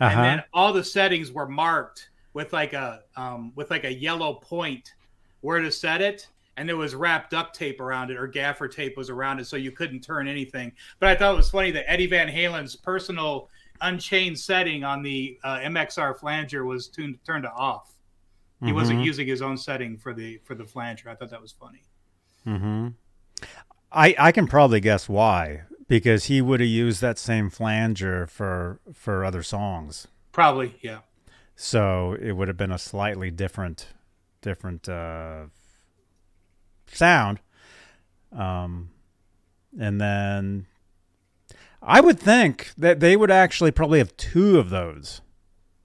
Uh-huh. 0.01 0.15
And 0.21 0.25
then 0.25 0.45
all 0.53 0.73
the 0.73 0.85
settings 0.85 1.33
were 1.33 1.49
marked 1.49 2.11
with 2.35 2.53
like 2.53 2.73
a 2.73 3.03
um, 3.17 3.53
with 3.55 3.71
like 3.71 3.85
a 3.85 3.93
yellow 3.93 4.35
point 4.35 4.95
where 5.41 5.61
to 5.61 5.71
set 5.71 6.01
it 6.01 6.29
and 6.57 6.69
there 6.69 6.77
was 6.77 6.95
wrapped 6.95 7.31
duct 7.31 7.55
tape 7.55 7.81
around 7.81 8.11
it 8.11 8.17
or 8.17 8.27
gaffer 8.27 8.69
tape 8.69 8.97
was 8.97 9.11
around 9.11 9.39
it 9.41 9.47
so 9.47 9.57
you 9.57 9.71
couldn't 9.73 10.01
turn 10.01 10.29
anything 10.29 10.71
but 11.01 11.09
i 11.09 11.15
thought 11.15 11.33
it 11.35 11.37
was 11.37 11.51
funny 11.51 11.71
that 11.71 11.91
eddie 11.91 12.07
van 12.07 12.29
halen's 12.29 12.77
personal 12.77 13.49
unchained 13.81 14.39
setting 14.39 14.85
on 14.85 15.03
the 15.03 15.37
uh, 15.45 15.59
mxr 15.61 16.17
flanger 16.17 16.65
was 16.65 16.89
tuned, 16.89 17.19
turned 17.27 17.43
to 17.43 17.51
off 17.53 17.95
he 18.63 18.73
wasn't 18.73 18.99
Mhm. 19.01 19.05
using 19.05 19.27
his 19.27 19.43
own 19.43 19.57
setting 19.57 19.97
for 19.99 20.15
the 20.15 20.39
for 20.45 20.55
the 20.55 20.65
flanger 20.65 21.09
i 21.11 21.15
thought 21.15 21.31
that 21.31 21.43
was 21.43 21.53
funny 21.53 21.83
Mm-hmm. 22.47 22.89
I 23.93 24.15
I 24.19 24.33
can 24.33 24.47
probably 24.47 24.81
guess 24.81 25.09
why 25.09 25.63
because 25.89 26.25
he 26.25 26.41
would 26.41 26.61
have 26.61 26.69
used 26.69 27.01
that 27.01 27.19
same 27.19 27.51
flanger 27.51 28.27
for 28.27 28.81
for 28.93 29.25
other 29.25 29.43
songs, 29.43 30.07
probably 30.33 30.75
yeah 30.81 30.99
so 31.55 32.17
it 32.21 32.33
would 32.33 32.49
have 32.49 32.57
been 32.57 32.73
a 32.73 32.79
slightly 32.79 33.31
different 33.31 33.89
different 34.41 34.89
uh, 34.89 35.45
sound. 36.87 37.41
Um, 38.37 38.91
and 39.79 40.01
then 40.01 40.67
I 41.83 42.01
would 42.01 42.19
think 42.19 42.73
that 42.79 43.01
they 43.01 43.17
would 43.17 43.31
actually 43.31 43.71
probably 43.71 43.99
have 43.99 44.17
two 44.17 44.59
of 44.59 44.71
those. 44.71 45.21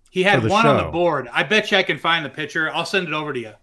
he 0.10 0.24
had 0.24 0.43
one 0.47 0.66
on 0.66 0.78
the 0.78 0.89
board 0.91 1.28
i 1.34 1.43
bet 1.43 1.70
you 1.72 1.78
i 1.78 1.84
can 1.84 1.97
find 1.99 2.26
the 2.26 2.30
picture 2.30 2.72
i'll 2.74 2.86
send 2.86 3.08
it 3.08 3.14
over 3.14 3.34
to 3.34 3.39
you 3.39 3.53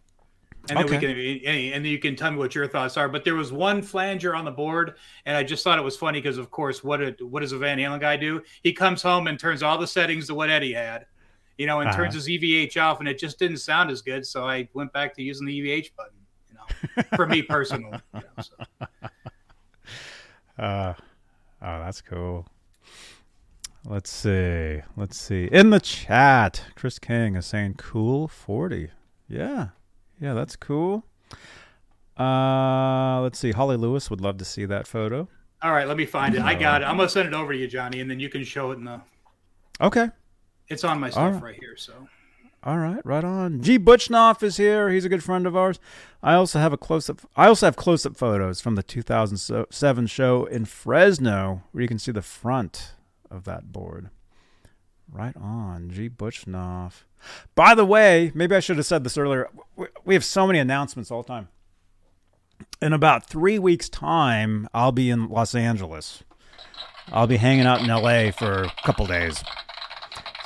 and 0.71 0.79
then 0.79 0.87
we 0.89 0.97
Okay. 0.97 1.43
can 1.43 1.47
and 1.75 1.85
then 1.85 1.91
you 1.91 1.99
can 1.99 2.17
tell 2.17 2.31
me 2.31 2.39
what 2.39 2.55
your 2.55 2.67
thoughts 2.67 2.97
are. 2.97 3.09
But 3.09 3.25
there 3.25 3.35
was 3.35 3.53
one 3.53 3.83
flanger 3.83 4.35
on 4.35 4.45
the 4.45 4.51
board, 4.51 4.95
and 5.27 5.37
I 5.37 5.43
just 5.43 5.63
thought 5.65 5.79
it 5.79 5.83
was 5.83 5.97
funny 5.97 6.21
because, 6.21 6.39
of 6.39 6.51
course, 6.51 6.83
what 6.83 6.99
did, 6.99 7.21
what 7.21 7.41
does 7.41 7.53
a 7.53 7.59
Van 7.59 7.79
Halen 7.79 8.01
guy 8.01 8.17
do? 8.17 8.43
He 8.63 8.73
comes 8.73 9.03
home 9.03 9.27
and 9.27 9.39
turns 9.39 9.63
all 9.63 9.77
the 9.79 9.87
settings 9.87 10.27
to 10.29 10.35
what 10.35 10.49
Eddie 10.51 10.73
had, 10.73 11.07
you 11.59 11.67
know, 11.67 11.81
and 11.81 11.89
Uh-huh. 11.91 11.99
turns 11.99 12.15
his 12.15 12.29
EVH 12.29 12.77
off, 12.79 13.01
and 13.01 13.09
it 13.09 13.19
just 13.19 13.39
didn't 13.39 13.59
sound 13.59 13.91
as 13.91 14.01
good. 14.03 14.25
So 14.27 14.45
I 14.47 14.69
went 14.73 14.93
back 14.93 15.15
to 15.17 15.23
using 15.23 15.47
the 15.47 15.53
EVH 15.61 15.95
button, 15.97 16.17
you 16.49 16.55
know, 16.55 17.03
for 17.17 17.27
me 17.27 17.43
personally. 17.43 18.01
You 18.15 18.21
know, 18.23 18.27
so. 18.41 18.55
Uh, 20.59 20.95
oh, 21.61 21.79
that's 21.81 22.01
cool. 22.01 22.47
Let's 23.87 24.09
see. 24.11 24.81
Let's 24.97 25.19
see. 25.19 25.45
In 25.53 25.69
the 25.71 25.81
chat, 25.81 26.65
Chris 26.75 26.99
King 26.99 27.37
is 27.37 27.45
saying 27.47 27.75
cool 27.75 28.29
40. 28.29 28.91
Yeah. 29.29 29.69
Yeah, 30.21 30.35
that's 30.35 30.57
cool. 30.57 31.05
Uh, 32.19 33.21
let's 33.23 33.39
see. 33.39 33.53
Holly 33.53 33.77
Lewis 33.77 34.11
would 34.11 34.21
love 34.21 34.39
to 34.39 34.45
see 34.45 34.65
that 34.67 34.87
photo. 34.87 35.29
All 35.63 35.73
right, 35.73 35.89
let 35.89 35.97
me 35.97 36.07
find 36.07 36.35
it. 36.35 36.43
I 36.43 36.55
got 36.55 36.83
it. 36.83 36.85
I'm 36.85 36.97
gonna 36.97 37.09
send 37.09 37.27
it 37.27 37.35
over 37.35 37.53
to 37.53 37.59
you, 37.59 37.67
Johnny, 37.67 38.01
and 38.01 38.11
then 38.11 38.21
you 38.21 38.29
can 38.29 38.45
show 38.45 38.71
it 38.71 38.79
in 38.79 38.85
the. 38.85 39.01
Okay. 39.81 40.11
It's 40.69 40.85
on 40.85 41.01
my 41.01 41.11
stuff 41.11 41.35
right. 41.35 41.43
right 41.43 41.57
here. 41.59 41.77
So 41.77 41.93
All 42.63 42.79
right, 42.79 43.01
right 43.05 43.25
on. 43.25 43.63
G 43.63 43.79
Butchnoff 43.79 44.43
is 44.43 44.57
here. 44.57 44.91
He's 44.91 45.05
a 45.05 45.09
good 45.09 45.25
friend 45.25 45.47
of 45.47 45.57
ours. 45.57 45.81
I 46.23 46.35
also 46.35 46.59
have 46.59 46.73
a 46.73 46.77
close 46.77 47.09
up. 47.11 47.21
I 47.37 47.47
also 47.47 47.67
have 47.67 47.77
close 47.77 48.07
up 48.07 48.17
photos 48.17 48.61
from 48.61 48.75
the 48.75 48.83
2007 48.83 50.07
show 50.07 50.45
in 50.45 50.65
Fresno, 50.67 51.63
where 51.73 51.83
you 51.83 51.89
can 51.89 51.99
see 51.99 52.13
the 52.13 52.23
front 52.23 52.93
of 53.31 53.45
that 53.45 53.73
board. 53.73 54.11
Right 55.15 55.37
on, 55.37 55.91
G 55.91 56.11
Butchnoff. 56.11 57.05
By 57.55 57.77
the 57.77 57.85
way, 57.85 58.33
maybe 58.35 58.57
I 58.57 58.61
should 58.61 58.79
have 58.79 58.87
said 58.87 59.05
this 59.05 59.17
earlier. 59.17 59.49
We- 60.05 60.15
have 60.15 60.25
so 60.25 60.45
many 60.45 60.59
announcements 60.59 61.09
all 61.13 61.23
the 61.23 61.29
time. 61.29 61.49
In 62.83 62.93
about 62.93 63.25
three 63.25 63.57
weeks' 63.61 63.89
time, 63.89 64.69
I'll 64.75 64.91
be 64.91 65.11
in 65.11 65.29
Los 65.29 65.55
Angeles. 65.55 66.25
I'll 67.13 67.29
be 67.29 67.37
hanging 67.37 67.65
out 67.65 67.81
in 67.81 67.87
LA 67.87 68.33
for 68.33 68.65
a 68.65 68.73
couple 68.85 69.07
days. 69.07 69.45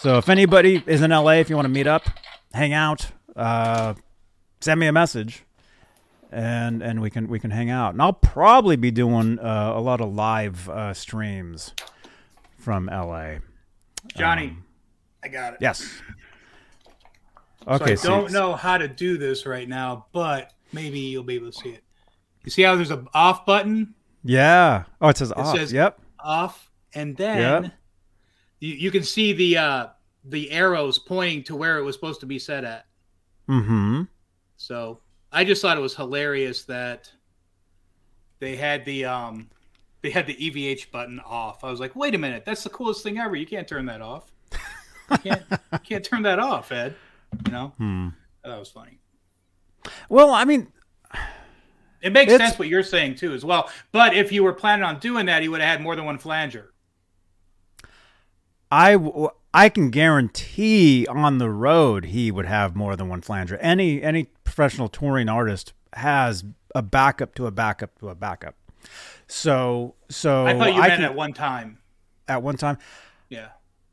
So 0.00 0.18
if 0.18 0.28
anybody 0.28 0.82
is 0.86 1.00
in 1.00 1.12
LA, 1.12 1.40
if 1.40 1.48
you 1.48 1.56
want 1.56 1.64
to 1.64 1.72
meet 1.72 1.86
up, 1.86 2.02
hang 2.52 2.74
out, 2.74 3.10
uh, 3.36 3.94
send 4.60 4.80
me 4.80 4.86
a 4.86 4.92
message, 4.92 5.44
and 6.30 6.82
and 6.82 7.00
we 7.00 7.08
can 7.08 7.26
we 7.28 7.40
can 7.40 7.50
hang 7.52 7.70
out. 7.70 7.94
And 7.94 8.02
I'll 8.02 8.12
probably 8.12 8.76
be 8.76 8.90
doing 8.90 9.38
uh, 9.38 9.72
a 9.74 9.80
lot 9.80 10.02
of 10.02 10.14
live 10.14 10.68
uh, 10.68 10.92
streams 10.92 11.72
from 12.58 12.86
LA. 12.86 13.38
Johnny, 14.16 14.49
Um, 14.49 14.64
I 15.24 15.28
got 15.28 15.55
it. 15.55 15.59
Yes. 15.61 16.01
Okay. 17.66 17.72
So 17.72 17.74
Okay. 17.84 17.92
I 17.92 17.94
so- 17.96 18.09
don't 18.09 18.32
know 18.32 18.55
how 18.55 18.78
to 18.78 18.88
do 18.88 19.18
this 19.18 19.44
right 19.46 19.68
now, 19.68 20.07
but 20.12 20.53
maybe 20.72 20.99
you'll 21.01 21.22
be 21.24 21.34
able 21.34 21.51
to 21.51 21.59
see 21.59 21.70
it. 21.70 21.84
You 22.44 22.51
see 22.51 22.62
how 22.62 22.76
there's 22.76 22.90
a 22.90 23.05
off 23.12 23.44
button, 23.44 23.94
Yeah. 24.24 24.84
Oh, 25.01 25.09
it 25.09 25.16
says 25.16 25.32
off. 25.32 25.57
says- 25.57 25.72
yep. 25.72 26.01
off, 26.20 26.70
and 26.94 27.16
then 27.16 27.64
Yep. 27.64 27.72
you, 28.61 28.74
you 28.74 28.90
can 28.90 29.03
see 29.03 29.32
the 29.32 29.57
uh, 29.59 29.86
the 30.24 30.51
arrows 30.51 30.99
pointing 30.99 31.42
to 31.44 31.57
where 31.57 31.78
it 31.78 31.82
was 31.82 31.94
supposed 31.94 32.20
to 32.20 32.26
be 32.26 32.38
set 32.38 32.64
at. 32.64 32.86
Mm-hmm. 33.49 34.03
So 34.57 35.01
I 35.32 35.44
just 35.44 35.62
thought 35.62 35.76
it 35.76 35.80
was 35.80 35.94
hilarious 35.94 36.64
that 36.64 37.11
they 38.40 38.57
had 38.57 38.84
the 38.84 39.05
um 39.05 39.49
they 40.03 40.11
had 40.11 40.26
the 40.26 40.34
EVH 40.34 40.90
button 40.90 41.20
off. 41.20 41.64
I 41.64 41.70
was 41.70 41.80
like, 41.80 41.94
wait 41.96 42.14
a 42.14 42.18
minute, 42.18 42.44
that's 42.44 42.62
the 42.64 42.70
coolest 42.70 43.03
thing 43.03 43.18
ever. 43.18 43.34
You 43.36 43.46
can't 43.46 43.66
turn 43.68 43.86
that 43.86 44.01
off. 44.01 44.30
You 45.11 45.18
can't 45.18 45.42
you 45.72 45.78
can't 45.80 46.05
turn 46.05 46.22
that 46.22 46.38
off, 46.38 46.70
Ed. 46.72 46.94
You 47.46 47.53
know? 47.53 47.72
Hmm. 47.78 48.09
That 48.44 48.59
was 48.59 48.68
funny. 48.70 48.99
Well, 50.09 50.30
I 50.30 50.44
mean, 50.44 50.68
It 52.01 52.12
makes 52.12 52.32
It's- 52.32 52.49
sense 52.51 52.59
what 52.59 52.68
you're 52.68 52.82
saying 52.84 53.16
too, 53.16 53.32
as 53.34 53.44
well. 53.44 53.68
But 53.90 54.14
if 54.14 54.30
you 54.30 54.44
were 54.44 54.53
planning 54.53 54.84
on 54.84 54.99
doing 55.01 55.26
that, 55.26 55.42
he 55.42 55.49
would 55.49 55.61
have 55.61 55.68
had 55.78 55.80
more 55.82 55.96
than 55.96 56.05
one 56.05 56.18
flanger. 56.18 56.72
I 58.70 58.92
w- 58.92 59.30
I 59.55 59.68
can 59.68 59.90
guarantee 59.90 61.07
on 61.09 61.38
the 61.38 61.51
road 61.51 62.05
he 62.07 62.30
would 62.30 62.44
have 62.46 62.76
more 62.76 62.94
than 62.96 63.09
one 63.09 63.22
flanger. 63.22 63.57
Any 63.59 64.03
any 64.03 64.24
professional 64.44 64.88
touring 64.88 65.28
artist 65.28 65.72
has 65.94 66.44
a 66.74 66.82
backup 66.82 67.34
to 67.36 67.46
a 67.46 67.51
backup 67.51 67.99
to 68.01 68.11
a 68.11 68.14
backup. 68.14 68.55
So 69.28 69.94
so 70.08 70.46
I 70.46 70.54
thought 70.56 70.74
you 70.74 70.80
meant 70.80 70.94
can- 70.94 71.04
at 71.04 71.14
one 71.14 71.32
time. 71.32 71.78
at 72.26 72.42
one 72.42 72.56
time. 72.56 72.78
Yeah. 73.28 73.48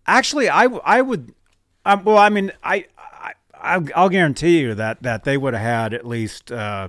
Actually, 0.07 0.49
I 0.49 0.63
I 0.65 1.01
would. 1.01 1.33
Um, 1.86 2.03
well, 2.03 2.17
I 2.17 2.29
mean, 2.29 2.51
I, 2.63 2.86
I 3.53 3.81
I'll- 3.95 4.09
guarantee 4.09 4.59
you 4.59 4.73
that 4.75 5.03
that 5.03 5.23
they 5.23 5.38
would 5.38 5.53
have 5.53 5.61
had 5.63 5.93
at 5.93 6.05
least 6.07 6.51
uh, 6.51 6.88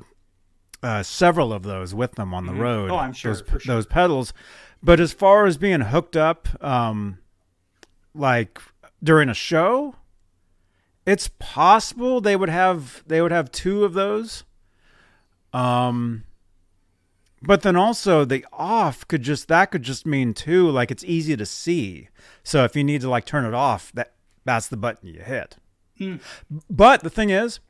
uh, 0.82 1.02
several 1.02 1.52
of 1.52 1.62
those 1.64 1.94
with 1.94 2.12
them 2.12 2.32
on 2.32 2.46
the 2.46 2.54
road. 2.54 2.90
Oh, 2.90 2.96
I'm 2.96 3.12
sure, 3.12 3.34
those, 3.34 3.42
sure. 3.62 3.74
those 3.74 3.86
pedals. 3.86 4.32
But 4.82 5.00
as 5.00 5.12
far 5.12 5.46
as 5.46 5.56
being 5.56 5.80
hooked 5.80 6.16
up, 6.16 6.48
um, 6.62 7.18
like 8.14 8.60
during 9.02 9.28
a 9.28 9.34
show, 9.34 9.96
it's 11.06 11.28
possible 11.38 12.20
they 12.20 12.36
would 12.36 12.50
have 12.50 13.02
they 13.06 13.20
would 13.22 13.32
have 13.32 13.50
two 13.50 13.84
of 13.84 13.94
those. 13.94 14.44
Um, 15.52 16.24
but 17.42 17.62
then 17.62 17.76
also 17.76 18.24
the 18.24 18.44
off 18.52 19.06
could 19.08 19.22
just 19.22 19.48
that 19.48 19.70
could 19.70 19.82
just 19.82 20.06
mean 20.06 20.34
too 20.34 20.70
like 20.70 20.90
it's 20.90 21.04
easy 21.04 21.36
to 21.36 21.46
see. 21.46 22.08
So 22.42 22.64
if 22.64 22.74
you 22.76 22.84
need 22.84 23.02
to 23.02 23.10
like 23.10 23.24
turn 23.24 23.44
it 23.44 23.54
off, 23.54 23.92
that 23.92 24.12
that's 24.44 24.68
the 24.68 24.76
button 24.76 25.08
you 25.08 25.20
hit. 25.20 25.56
Hmm. 25.98 26.16
But 26.70 27.02
the 27.02 27.10
thing 27.10 27.30
is, 27.30 27.60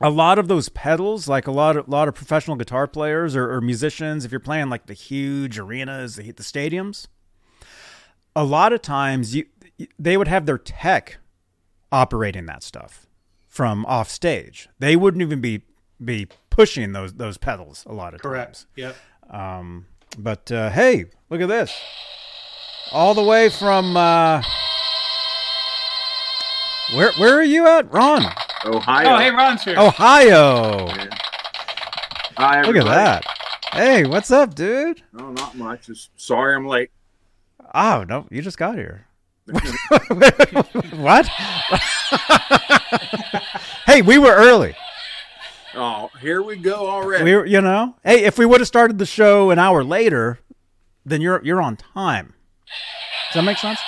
a 0.00 0.10
lot 0.10 0.38
of 0.38 0.48
those 0.48 0.68
pedals, 0.68 1.28
like 1.28 1.46
a 1.46 1.52
lot 1.52 1.76
of 1.76 1.88
lot 1.88 2.08
of 2.08 2.14
professional 2.14 2.56
guitar 2.56 2.86
players 2.86 3.36
or, 3.36 3.52
or 3.52 3.60
musicians, 3.60 4.24
if 4.24 4.32
you're 4.32 4.40
playing 4.40 4.70
like 4.70 4.86
the 4.86 4.94
huge 4.94 5.58
arenas, 5.58 6.16
the, 6.16 6.32
the 6.32 6.42
stadiums, 6.42 7.06
a 8.34 8.44
lot 8.44 8.72
of 8.72 8.82
times 8.82 9.34
you 9.34 9.46
they 9.98 10.16
would 10.16 10.28
have 10.28 10.46
their 10.46 10.58
tech 10.58 11.18
operating 11.92 12.46
that 12.46 12.62
stuff 12.62 13.06
from 13.48 13.84
off 13.86 14.08
stage. 14.08 14.68
They 14.78 14.96
wouldn't 14.96 15.22
even 15.22 15.40
be 15.40 15.62
be 16.02 16.28
pushing 16.50 16.92
those 16.92 17.14
those 17.14 17.38
pedals 17.38 17.84
a 17.86 17.92
lot 17.92 18.14
of 18.14 18.20
Correct. 18.20 18.66
times. 18.76 18.76
Yep. 18.76 18.96
Um, 19.30 19.86
but 20.18 20.50
uh, 20.50 20.70
hey, 20.70 21.06
look 21.30 21.40
at 21.40 21.48
this! 21.48 21.72
All 22.92 23.14
the 23.14 23.22
way 23.22 23.48
from 23.48 23.96
uh, 23.96 24.42
where 26.94 27.12
where 27.18 27.38
are 27.38 27.42
you 27.42 27.66
at, 27.66 27.92
Ron? 27.92 28.24
Ohio. 28.64 29.14
Oh, 29.14 29.18
hey, 29.18 29.30
Ron's 29.30 29.62
here. 29.64 29.78
Ohio. 29.78 30.88
Hi, 32.36 32.62
Look 32.62 32.76
at 32.76 32.84
that. 32.84 33.24
Hey, 33.72 34.04
what's 34.04 34.30
up, 34.30 34.54
dude? 34.54 35.02
No, 35.12 35.30
not 35.32 35.56
much. 35.56 35.86
Just 35.86 36.10
sorry 36.16 36.54
I'm 36.56 36.66
late. 36.66 36.90
Oh 37.74 38.04
no, 38.08 38.26
you 38.30 38.42
just 38.42 38.58
got 38.58 38.74
here. 38.74 39.06
what? 40.96 41.26
hey, 43.86 44.02
we 44.02 44.18
were 44.18 44.32
early. 44.32 44.74
Oh, 45.74 46.10
here 46.20 46.42
we 46.42 46.56
go 46.56 46.88
already. 46.88 47.24
We 47.24 47.36
were, 47.36 47.46
you 47.46 47.60
know, 47.60 47.96
hey, 48.04 48.24
if 48.24 48.38
we 48.38 48.46
would 48.46 48.60
have 48.60 48.66
started 48.66 48.98
the 48.98 49.06
show 49.06 49.50
an 49.50 49.58
hour 49.58 49.84
later, 49.84 50.40
then 51.04 51.20
you're 51.20 51.40
you're 51.44 51.62
on 51.62 51.76
time. 51.76 52.34
Does 53.28 53.34
that 53.34 53.42
make 53.44 53.58
sense? 53.58 53.78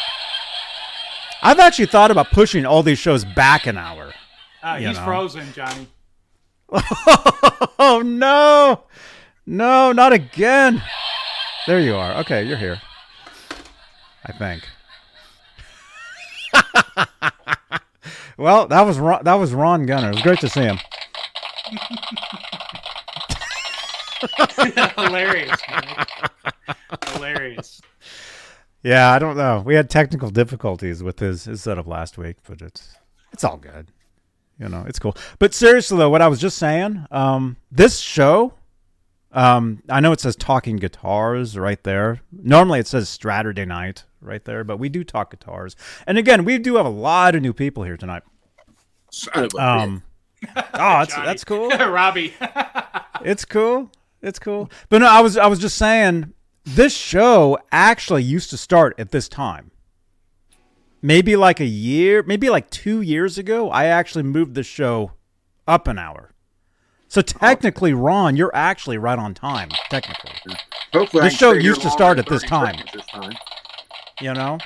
I've 1.43 1.59
actually 1.59 1.87
thought 1.87 2.12
about 2.12 2.30
pushing 2.30 2.64
all 2.64 2.83
these 2.85 2.99
shows 2.99 3.24
back 3.24 3.66
an 3.66 3.76
hour. 3.76 4.12
Uh, 4.62 4.76
he's 4.76 4.97
know. 4.97 5.05
frozen, 5.05 5.53
Johnny. 5.53 5.89
oh 7.78 8.03
no, 8.05 8.85
no, 9.45 9.93
not 9.93 10.12
again. 10.12 10.83
There 11.66 11.80
you 11.80 11.97
are. 11.97 12.20
Okay, 12.20 12.45
you're 12.45 12.57
here. 12.57 12.80
I 14.24 14.33
think. 14.33 14.62
well, 18.39 18.68
that 18.68 18.83
was 18.83 18.99
Ron, 18.99 19.24
that 19.24 19.35
was 19.35 19.53
Ron 19.53 19.85
Gunner. 19.85 20.11
It 20.11 20.14
was 20.14 20.22
great 20.22 20.39
to 20.41 20.49
see 20.49 20.62
him. 20.62 20.78
Hilarious. 24.96 25.60
man. 25.68 26.06
Hilarious. 27.12 27.80
Yeah, 28.82 29.12
I 29.12 29.18
don't 29.18 29.36
know. 29.36 29.62
We 29.64 29.74
had 29.74 29.88
technical 29.88 30.30
difficulties 30.30 31.02
with 31.02 31.18
his, 31.18 31.44
his 31.44 31.62
setup 31.62 31.86
last 31.86 32.18
week, 32.18 32.36
but 32.46 32.60
it's 32.60 32.96
it's 33.32 33.44
all 33.44 33.56
good. 33.56 33.88
You 34.58 34.68
know, 34.68 34.84
it's 34.86 34.98
cool. 34.98 35.16
But 35.38 35.54
seriously 35.54 35.98
though, 35.98 36.10
what 36.10 36.22
I 36.22 36.28
was 36.28 36.40
just 36.40 36.58
saying, 36.58 37.06
um, 37.10 37.56
this 37.70 37.98
show, 37.98 38.54
um, 39.32 39.82
I 39.88 40.00
know 40.00 40.12
it 40.12 40.20
says 40.20 40.36
talking 40.36 40.76
guitars 40.76 41.58
right 41.58 41.82
there. 41.82 42.20
Normally 42.30 42.80
it 42.80 42.86
says 42.86 43.08
Saturday 43.08 43.64
night 43.64 44.04
right 44.20 44.44
there, 44.44 44.62
but 44.62 44.78
we 44.78 44.88
do 44.88 45.04
talk 45.04 45.30
guitars. 45.30 45.74
And 46.06 46.18
again, 46.18 46.44
we 46.44 46.58
do 46.58 46.76
have 46.76 46.86
a 46.86 46.90
lot 46.90 47.34
of 47.34 47.42
new 47.42 47.52
people 47.52 47.82
here 47.84 47.96
tonight. 47.96 48.22
Son 49.10 49.44
of 49.44 49.54
a 49.54 49.58
Um, 49.64 50.02
oh, 50.57 50.62
that's 50.74 51.14
Johnny. 51.14 51.26
that's 51.26 51.45
cool. 51.45 51.68
Robbie. 51.70 52.34
It's 53.24 53.45
cool. 53.45 53.88
It's 54.20 54.40
cool. 54.40 54.68
But 54.88 54.99
no, 54.99 55.07
I 55.07 55.20
was 55.20 55.36
I 55.38 55.47
was 55.47 55.61
just 55.61 55.76
saying 55.76 56.32
this 56.64 56.93
show 56.93 57.57
actually 57.70 58.24
used 58.24 58.51
to 58.51 58.57
start 58.57 58.97
at 58.99 59.12
this 59.12 59.28
time. 59.28 59.70
Maybe 61.03 61.36
like 61.36 61.61
a 61.61 61.64
year, 61.64 62.24
maybe 62.24 62.51
like 62.51 62.68
2 62.70 63.01
years 63.01 63.38
ago, 63.38 63.70
I 63.70 63.84
actually 63.84 64.24
moved 64.24 64.55
the 64.55 64.64
show 64.64 65.12
up 65.68 65.86
an 65.86 65.99
hour. 66.01 66.32
So 67.07 67.22
technically, 67.22 67.93
Ron, 67.93 68.36
you're 68.36 68.55
actually 68.55 68.99
right 68.99 69.18
on 69.18 69.34
time, 69.34 69.68
technically. 69.88 70.32
Hopefully, 70.93 71.20
I 71.22 71.26
This 71.28 71.36
show 71.38 71.53
used 71.53 71.82
to 71.82 71.90
start 71.90 72.18
at 72.18 72.26
this 72.26 72.43
time. 72.43 72.74
This 72.93 73.07
time. 73.07 73.34
You 74.20 74.34
know? 74.34 74.59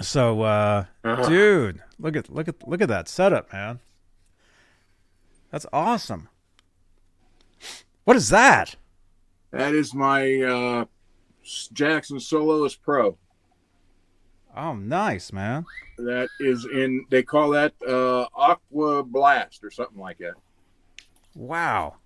So 0.00 0.42
uh 0.42 0.84
Uh-huh. 1.04 1.28
dude, 1.28 1.82
look 1.98 2.16
at 2.16 2.28
look 2.30 2.48
at 2.48 2.68
look 2.68 2.82
at 2.82 2.88
that 2.88 3.08
setup, 3.08 3.50
man. 3.52 3.78
That's 5.52 5.66
awesome. 5.72 6.28
What 8.04 8.16
is 8.16 8.30
that? 8.30 8.74
That 9.52 9.74
is 9.74 9.94
my 9.94 10.40
uh, 10.40 10.84
Jackson 11.72 12.18
Soloist 12.18 12.82
Pro. 12.82 13.18
Oh, 14.56 14.74
nice, 14.74 15.32
man. 15.32 15.66
That 15.98 16.28
is 16.40 16.64
in. 16.64 17.04
They 17.10 17.22
call 17.22 17.50
that 17.50 17.74
uh, 17.86 18.26
Aqua 18.34 19.04
Blast 19.04 19.62
or 19.62 19.70
something 19.70 19.98
like 19.98 20.18
that. 20.18 20.34
Wow. 21.34 21.96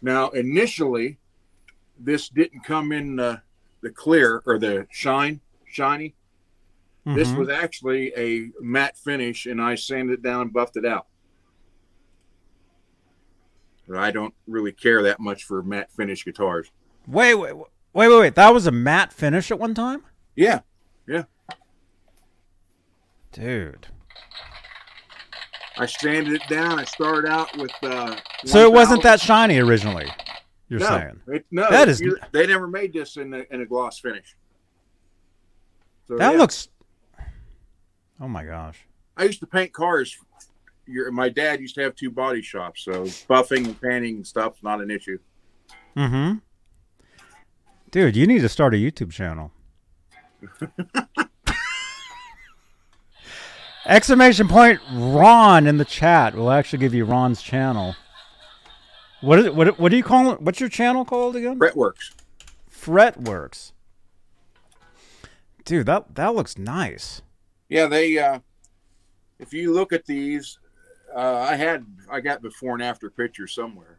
Now, 0.00 0.30
initially, 0.30 1.18
this 1.98 2.28
didn't 2.30 2.64
come 2.64 2.90
in 2.90 3.16
the, 3.16 3.42
the 3.82 3.90
clear 3.90 4.42
or 4.46 4.58
the 4.58 4.86
shine, 4.90 5.40
shiny. 5.66 6.14
This 7.04 7.28
Mhm. 7.30 7.38
was 7.38 7.48
actually 7.50 8.12
a 8.16 8.50
matte 8.60 8.96
finish, 8.98 9.46
and 9.46 9.60
I 9.62 9.74
sanded 9.76 10.18
it 10.18 10.22
down 10.22 10.40
and 10.42 10.52
buffed 10.52 10.76
it 10.76 10.84
out. 10.84 11.06
I 13.94 14.10
don't 14.10 14.34
really 14.46 14.72
care 14.72 15.02
that 15.02 15.20
much 15.20 15.44
for 15.44 15.62
matte 15.62 15.90
finish 15.92 16.24
guitars. 16.24 16.70
Wait, 17.06 17.34
wait, 17.34 17.52
wait, 17.56 17.66
wait, 17.92 18.08
wait. 18.08 18.34
That 18.34 18.52
was 18.52 18.66
a 18.66 18.72
matte 18.72 19.12
finish 19.12 19.50
at 19.50 19.58
one 19.58 19.74
time, 19.74 20.02
Yeah, 20.34 20.60
yeah. 21.06 21.24
dude. 23.32 23.86
I 25.78 25.86
sanded 25.86 26.32
it 26.34 26.42
down. 26.48 26.78
I 26.78 26.84
started 26.84 27.30
out 27.30 27.54
with. 27.58 27.70
Uh, 27.82 28.16
So 28.46 28.60
it 28.66 28.72
wasn't 28.72 28.98
1000. 28.98 29.02
that 29.02 29.20
shiny 29.20 29.58
originally. 29.58 30.08
You're 30.68 30.80
no, 30.80 30.86
saying 30.86 31.20
It, 31.28 31.46
no, 31.50 31.68
That 31.70 31.88
is- 31.88 32.02
They 32.32 32.46
never 32.46 32.66
made 32.66 32.92
this 32.92 33.16
in 33.18 33.32
a, 33.34 33.44
in 33.50 33.60
a 33.60 33.66
gloss 33.66 34.00
finish. 34.00 34.34
So 36.08 36.16
that 36.16 36.32
yeah. 36.32 36.38
looks. 36.38 36.68
Oh 38.20 38.26
my 38.28 38.44
gosh. 38.44 38.78
I 39.16 39.24
used 39.24 39.40
to 39.40 39.46
paint 39.46 39.72
cars 39.72 40.16
your 40.86 41.10
my 41.10 41.28
dad 41.28 41.60
used 41.60 41.74
to 41.76 41.82
have 41.82 41.94
two 41.94 42.10
body 42.10 42.42
shops, 42.42 42.82
so 42.82 43.04
buffing 43.04 43.64
and 43.66 43.80
painting 43.80 44.16
and 44.16 44.26
stuff's 44.26 44.62
not 44.62 44.80
an 44.80 44.90
issue. 44.90 45.18
Mm-hmm. 45.96 46.38
Dude, 47.90 48.16
you 48.16 48.26
need 48.26 48.40
to 48.40 48.48
start 48.48 48.74
a 48.74 48.76
YouTube 48.76 49.12
channel. 49.12 49.52
Exclamation 53.86 54.48
point 54.48 54.80
Ron 54.92 55.66
in 55.66 55.78
the 55.78 55.84
chat 55.84 56.34
will 56.34 56.50
actually 56.50 56.80
give 56.80 56.92
you 56.92 57.04
Ron's 57.04 57.40
channel. 57.40 57.94
What 59.20 59.38
is 59.38 59.46
it? 59.46 59.54
What, 59.54 59.78
what 59.78 59.90
do 59.90 59.96
you 59.96 60.02
call 60.02 60.32
it? 60.32 60.42
What's 60.42 60.58
your 60.60 60.68
channel 60.68 61.04
called 61.04 61.36
again? 61.36 61.58
Fretworks. 61.58 62.12
Fretworks. 62.70 63.72
Dude, 65.64 65.86
that 65.86 66.14
that 66.16 66.34
looks 66.34 66.58
nice. 66.58 67.22
Yeah, 67.68 67.86
they. 67.86 68.18
uh 68.18 68.40
If 69.38 69.52
you 69.52 69.72
look 69.72 69.92
at 69.92 70.04
these, 70.04 70.58
uh 71.14 71.46
I 71.50 71.56
had 71.56 71.84
I 72.10 72.20
got 72.20 72.42
before 72.42 72.74
and 72.74 72.82
after 72.82 73.10
pictures 73.10 73.54
somewhere. 73.54 73.98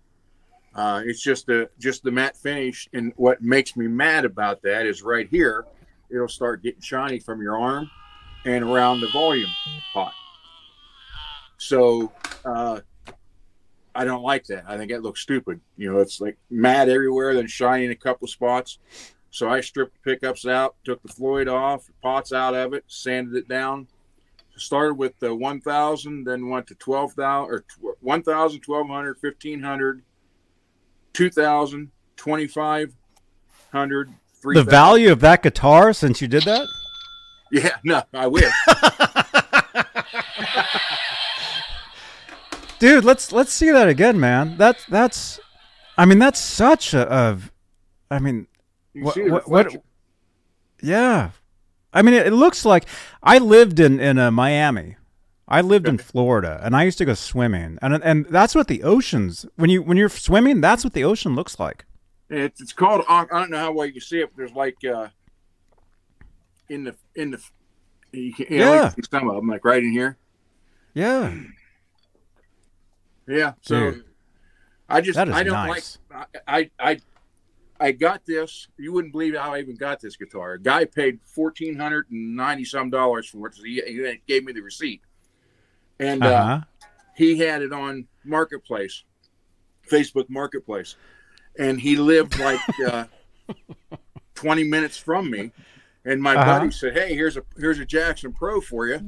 Uh 0.75 1.01
It's 1.05 1.21
just 1.21 1.45
the 1.45 1.69
just 1.79 2.03
the 2.03 2.11
matte 2.11 2.37
finish, 2.37 2.87
and 2.93 3.13
what 3.15 3.41
makes 3.41 3.75
me 3.75 3.87
mad 3.87 4.25
about 4.25 4.61
that 4.63 4.85
is 4.85 5.01
right 5.01 5.27
here, 5.29 5.65
it'll 6.09 6.27
start 6.27 6.63
getting 6.63 6.81
shiny 6.81 7.19
from 7.19 7.41
your 7.41 7.57
arm 7.57 7.89
and 8.45 8.63
around 8.63 9.01
the 9.01 9.09
volume 9.09 9.49
pot. 9.93 10.13
So 11.57 12.11
uh 12.45 12.81
I 13.95 14.05
don't 14.05 14.21
like 14.21 14.45
that. 14.45 14.63
I 14.67 14.77
think 14.77 14.91
that 14.91 15.01
looks 15.01 15.21
stupid. 15.21 15.59
You 15.75 15.91
know, 15.91 15.99
it's 15.99 16.21
like 16.21 16.37
matte 16.51 16.87
everywhere, 16.87 17.33
then 17.33 17.47
shiny 17.47 17.85
in 17.85 17.91
a 17.91 17.95
couple 17.95 18.27
spots. 18.27 18.77
So 19.31 19.49
I 19.49 19.61
stripped 19.61 19.93
the 19.95 20.11
pickups 20.11 20.45
out, 20.45 20.75
took 20.83 21.01
the 21.01 21.09
Floyd 21.09 21.47
off, 21.47 21.87
the 21.87 21.93
pots 22.01 22.31
out 22.31 22.53
of 22.53 22.73
it, 22.73 22.83
sanded 22.87 23.35
it 23.35 23.47
down. 23.47 23.87
Started 24.57 24.95
with 24.95 25.17
the 25.19 25.33
1,000, 25.35 26.23
then 26.23 26.49
went 26.49 26.67
to 26.67 26.75
12,000 26.75 27.49
or 27.53 27.59
tw- 27.61 28.01
1,000, 28.01 28.61
1,200, 28.65 29.17
1,500, 29.21 30.03
2,000, 31.13 31.91
2,500, 32.17 34.07
The 34.07 34.13
3,000. 34.41 34.69
value 34.69 35.11
of 35.11 35.19
that 35.21 35.43
guitar 35.43 35.93
since 35.93 36.21
you 36.21 36.27
did 36.27 36.43
that? 36.43 36.67
Yeah, 37.51 37.75
no, 37.83 38.01
I 38.13 38.27
wish. 38.27 38.43
Dude, 42.79 43.03
let's 43.05 43.31
let's 43.31 43.51
see 43.51 43.71
that 43.71 43.87
again, 43.87 44.19
man. 44.19 44.55
That's 44.57 44.85
that's 44.85 45.39
I 45.97 46.05
mean 46.05 46.19
that's 46.19 46.39
such 46.39 46.93
a, 46.93 47.11
a 47.11 47.37
I 48.11 48.19
mean 48.19 48.45
You 48.93 49.03
What- 49.05 49.13
see 49.15 49.23
the 49.23 49.29
what- 49.31 49.49
what- 49.49 49.75
Yeah, 50.81 51.31
I 51.97 52.01
mean 52.03 52.13
it, 52.13 52.27
it 52.27 52.33
looks 52.33 52.63
like 52.65 52.85
I 53.23 53.37
lived 53.39 53.79
in 53.79 53.99
in 53.99 54.17
uh, 54.19 54.29
Miami. 54.31 54.95
I 55.49 55.61
lived 55.61 55.87
in 55.87 55.97
Florida, 55.97 56.59
and 56.61 56.75
I 56.75 56.83
used 56.83 56.97
to 56.97 57.05
go 57.05 57.13
swimming, 57.13 57.79
and 57.81 58.03
and 58.03 58.25
that's 58.25 58.53
what 58.53 58.67
the 58.67 58.83
oceans 58.83 59.45
when 59.55 59.69
you 59.69 59.81
when 59.81 59.97
you're 59.97 60.09
swimming, 60.09 60.61
that's 60.61 60.83
what 60.83 60.93
the 60.93 61.03
ocean 61.05 61.35
looks 61.35 61.59
like. 61.59 61.85
It's, 62.29 62.59
it's 62.59 62.73
called. 62.73 63.03
I 63.07 63.25
don't 63.25 63.49
know 63.49 63.57
how 63.57 63.71
well 63.71 63.85
you 63.85 63.93
can 63.93 64.01
see 64.01 64.19
it. 64.19 64.29
But 64.29 64.37
there's 64.37 64.51
like 64.51 64.75
uh, 64.85 65.07
in 66.69 66.83
the 66.83 66.95
in 67.15 67.31
the 67.31 67.41
you 68.11 68.33
can, 68.33 68.47
you 68.49 68.59
know, 68.59 68.73
Yeah. 68.73 68.89
see 68.89 69.01
some 69.09 69.29
of 69.29 69.35
them 69.35 69.47
like 69.47 69.63
right 69.63 69.81
in 69.81 69.91
here. 69.91 70.17
Yeah, 70.93 71.33
Yeah. 73.27 73.53
So 73.61 73.91
Dude. 73.91 74.03
I 74.89 75.01
just 75.01 75.17
I 75.17 75.43
don't 75.43 75.53
nice. 75.53 75.97
like 76.11 76.27
I, 76.47 76.69
I 76.79 76.91
I 76.91 76.99
I 77.79 77.91
got 77.91 78.25
this. 78.25 78.67
You 78.77 78.91
wouldn't 78.93 79.13
believe 79.13 79.35
how 79.35 79.53
I 79.53 79.59
even 79.59 79.75
got 79.75 79.99
this 79.99 80.15
guitar. 80.15 80.53
A 80.53 80.59
guy 80.61 80.85
paid 80.85 81.19
fourteen 81.25 81.77
hundred 81.77 82.09
and 82.11 82.35
ninety 82.35 82.65
some 82.65 82.89
dollars 82.89 83.27
for 83.29 83.47
it. 83.47 83.55
So 83.55 83.63
he, 83.63 83.81
he 83.85 84.21
gave 84.27 84.43
me 84.45 84.53
the 84.53 84.61
receipt, 84.61 85.01
and 85.99 86.25
uh 86.25 86.29
uh, 86.29 86.61
he 87.15 87.37
had 87.37 87.61
it 87.61 87.73
on 87.73 88.07
Marketplace, 88.23 89.03
Facebook 89.89 90.29
Marketplace, 90.29 90.95
and 91.57 91.79
he 91.79 91.95
lived 91.95 92.37
like 92.37 92.61
uh, 92.85 93.05
twenty 94.35 94.63
minutes 94.63 94.97
from 94.97 95.29
me. 95.29 95.51
And 96.05 96.21
my 96.21 96.35
Uh-huh. 96.35 96.45
buddy 96.45 96.71
said, 96.71 96.93
"Hey, 96.97 97.13
here's 97.13 97.37
a 97.37 97.43
here's 97.57 97.79
a 97.79 97.85
Jackson 97.85 98.33
Pro 98.33 98.61
for 98.61 98.87
you." 98.87 99.01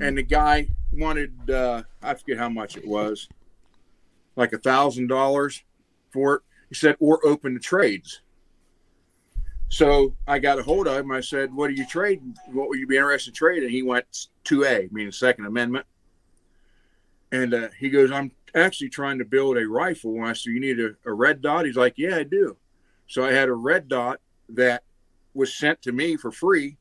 And 0.00 0.18
the 0.18 0.22
guy 0.22 0.68
wanted 0.92 1.50
uh, 1.50 1.82
I 2.02 2.14
forget 2.14 2.38
how 2.38 2.48
much 2.48 2.76
it 2.76 2.86
was, 2.86 3.28
like 4.36 4.52
a 4.52 4.58
thousand 4.58 5.06
dollars 5.08 5.62
for 6.12 6.36
it. 6.36 6.42
He 6.74 6.78
said, 6.78 6.96
"Or 6.98 7.24
open 7.24 7.54
the 7.54 7.60
trades." 7.60 8.20
So 9.68 10.14
I 10.26 10.38
got 10.38 10.58
a 10.58 10.62
hold 10.62 10.86
of 10.86 10.96
him. 10.96 11.12
I 11.12 11.20
said, 11.20 11.54
"What 11.54 11.70
are 11.70 11.74
you 11.74 11.86
trading? 11.86 12.36
What 12.52 12.68
would 12.68 12.78
you 12.78 12.86
be 12.86 12.96
interested 12.96 13.30
in 13.30 13.34
trading?" 13.34 13.70
He 13.70 13.82
went 13.82 14.28
two 14.44 14.64
A, 14.64 14.88
meaning 14.90 15.12
Second 15.12 15.46
Amendment. 15.46 15.86
And 17.32 17.52
uh, 17.52 17.68
he 17.78 17.90
goes, 17.90 18.12
I'm 18.12 18.30
actually 18.54 18.90
trying 18.90 19.18
to 19.18 19.24
build 19.24 19.56
a 19.56 19.66
rifle. 19.66 20.14
And 20.14 20.24
I 20.24 20.32
said, 20.34 20.52
You 20.52 20.60
need 20.60 20.78
a, 20.78 20.94
a 21.04 21.12
red 21.12 21.42
dot? 21.42 21.66
He's 21.66 21.76
like, 21.76 21.94
Yeah, 21.96 22.16
I 22.16 22.22
do. 22.22 22.56
So 23.08 23.24
I 23.24 23.32
had 23.32 23.48
a 23.48 23.54
red 23.54 23.88
dot 23.88 24.20
that 24.50 24.84
was 25.34 25.52
sent 25.52 25.82
to 25.82 25.92
me 25.92 26.16
for 26.16 26.30
free. 26.30 26.76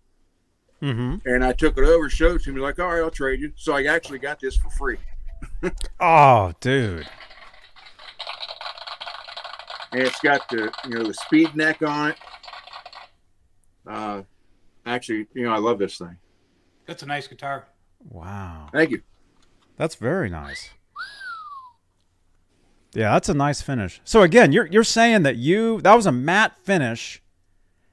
Mm-hmm. 0.82 1.28
And 1.28 1.44
I 1.44 1.54
took 1.54 1.78
it 1.78 1.84
over, 1.84 2.10
showed 2.10 2.36
it 2.36 2.44
to 2.44 2.54
me, 2.54 2.62
like, 2.62 2.80
All 2.80 2.88
right, 2.88 3.02
I'll 3.02 3.10
trade 3.10 3.40
you. 3.40 3.52
So 3.56 3.74
I 3.74 3.86
actually 3.86 4.20
got 4.20 4.40
this 4.40 4.56
for 4.56 4.70
free. 4.70 4.98
Oh, 6.00 6.54
dude. 6.62 7.08
And 9.94 10.02
it's 10.02 10.20
got 10.22 10.48
the, 10.50 10.72
you 10.88 10.96
know, 10.96 11.04
the 11.04 11.14
speed 11.14 11.56
neck 11.56 11.82
on 11.82 12.10
it. 12.12 12.18
Uh, 13.88 14.24
actually, 14.86 15.28
you 15.34 15.44
know, 15.44 15.52
I 15.54 15.58
love 15.60 15.78
this 15.80 15.98
thing. 15.98 16.18
That's 16.88 17.04
a 17.04 17.06
nice 17.06 17.28
guitar. 17.28 17.68
Wow. 18.10 18.70
Thank 18.74 18.92
you. 18.92 19.02
That's 19.78 19.96
very 19.96 20.30
nice. 20.30 20.70
Yeah, 22.94 23.12
that's 23.14 23.30
a 23.30 23.34
nice 23.34 23.62
finish. 23.62 24.02
So 24.04 24.22
again, 24.22 24.52
you're 24.52 24.68
you're 24.68 24.84
saying 24.84 25.24
that 25.24 25.38
you 25.38 25.82
that 25.82 25.96
was 25.96 26.06
a 26.06 26.12
matte 26.12 26.54
finish, 26.64 27.24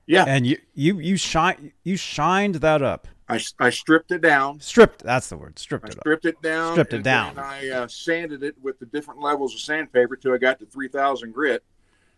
Yeah. 0.06 0.24
and 0.26 0.46
you 0.46 0.58
you 0.74 0.98
you 0.98 1.16
shine 1.16 1.72
you 1.84 1.96
shined 1.96 2.56
that 2.56 2.82
up, 2.82 3.08
I, 3.26 3.40
I 3.58 3.70
stripped 3.70 4.10
it 4.12 4.20
down. 4.20 4.60
stripped. 4.60 5.02
That's 5.02 5.30
the 5.30 5.38
word, 5.38 5.58
stripped 5.58 5.86
I 5.86 5.88
it 5.88 5.94
up. 5.96 6.00
stripped 6.02 6.26
it 6.26 6.42
down. 6.42 6.72
Stripped 6.74 6.92
it 6.92 6.96
and 6.96 7.04
down. 7.04 7.34
then 7.36 7.44
I 7.44 7.68
uh, 7.70 7.88
sanded 7.88 8.42
it 8.42 8.56
with 8.60 8.78
the 8.78 8.84
different 8.86 9.22
levels 9.22 9.54
of 9.54 9.60
sandpaper 9.60 10.16
till 10.16 10.34
I 10.34 10.38
got 10.38 10.58
to 10.58 10.66
3,000 10.66 11.32
grit. 11.32 11.64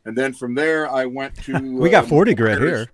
And 0.04 0.16
then 0.16 0.32
from 0.32 0.54
there, 0.54 0.90
I 0.90 1.06
went 1.06 1.36
to. 1.44 1.58
We 1.60 1.90
got 1.90 2.04
uh, 2.04 2.08
40 2.08 2.34
grit 2.34 2.60
here. 2.60 2.88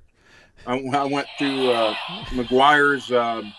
I, 0.67 0.79
I 0.79 1.05
went 1.05 1.27
to 1.39 1.73
uh, 1.73 1.95
Meguiar's 2.31 3.11
um, 3.13 3.53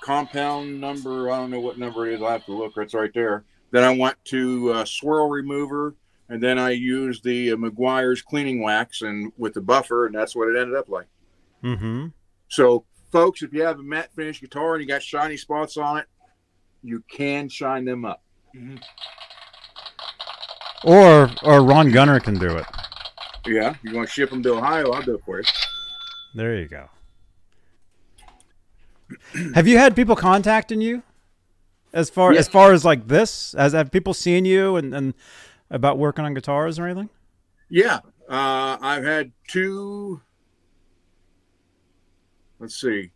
compound 0.00 0.80
number. 0.80 1.30
I 1.30 1.36
don't 1.36 1.50
know 1.50 1.60
what 1.60 1.78
number 1.78 2.06
it 2.06 2.14
is. 2.14 2.22
I 2.22 2.32
have 2.32 2.44
to 2.46 2.52
look. 2.52 2.72
It's 2.76 2.94
right 2.94 3.12
there. 3.14 3.44
Then 3.70 3.84
I 3.84 3.96
went 3.96 4.16
to 4.26 4.72
uh, 4.72 4.84
swirl 4.84 5.28
remover. 5.28 5.94
And 6.28 6.42
then 6.42 6.58
I 6.58 6.70
used 6.70 7.22
the 7.22 7.52
uh, 7.52 7.56
Meguiar's 7.56 8.22
cleaning 8.22 8.62
wax 8.62 9.02
and 9.02 9.30
with 9.36 9.54
the 9.54 9.60
buffer, 9.60 10.06
and 10.06 10.14
that's 10.14 10.34
what 10.34 10.48
it 10.48 10.58
ended 10.58 10.74
up 10.74 10.88
like. 10.88 11.06
Mm-hmm. 11.62 12.06
So, 12.48 12.84
folks, 13.12 13.42
if 13.42 13.52
you 13.52 13.62
have 13.62 13.78
a 13.78 13.82
matte 13.82 14.10
finish 14.14 14.40
guitar 14.40 14.74
and 14.74 14.82
you 14.82 14.88
got 14.88 15.02
shiny 15.02 15.36
spots 15.36 15.76
on 15.76 15.98
it, 15.98 16.06
you 16.82 17.02
can 17.10 17.48
shine 17.48 17.84
them 17.84 18.04
up. 18.04 18.22
Or 20.84 21.30
or 21.42 21.62
Ron 21.64 21.90
Gunner 21.90 22.20
can 22.20 22.34
do 22.38 22.56
it. 22.56 22.66
Yeah, 23.46 23.74
you 23.82 23.94
want 23.94 24.08
to 24.08 24.12
ship 24.12 24.30
them 24.30 24.42
to 24.42 24.54
Ohio, 24.54 24.90
I'll 24.92 25.02
do 25.02 25.14
it 25.14 25.22
for 25.24 25.38
you. 25.38 25.44
There 26.34 26.56
you 26.56 26.66
go. 26.68 26.88
have 29.54 29.66
you 29.68 29.78
had 29.78 29.94
people 29.94 30.16
contacting 30.16 30.80
you 30.80 31.02
as 31.92 32.10
far 32.10 32.32
Yeah. 32.32 32.40
as 32.40 32.48
far 32.48 32.72
as 32.72 32.84
like 32.84 33.06
this? 33.08 33.54
As 33.54 33.72
have 33.72 33.90
people 33.90 34.14
seen 34.14 34.44
you 34.44 34.76
and, 34.76 34.94
and 34.94 35.14
about 35.70 35.98
working 35.98 36.24
on 36.24 36.34
guitars 36.34 36.78
or 36.78 36.86
anything? 36.86 37.08
Yeah, 37.68 38.00
uh, 38.28 38.76
I've 38.80 39.04
had 39.04 39.32
two. 39.48 40.20
Let's 42.58 42.80
see. 42.80 43.10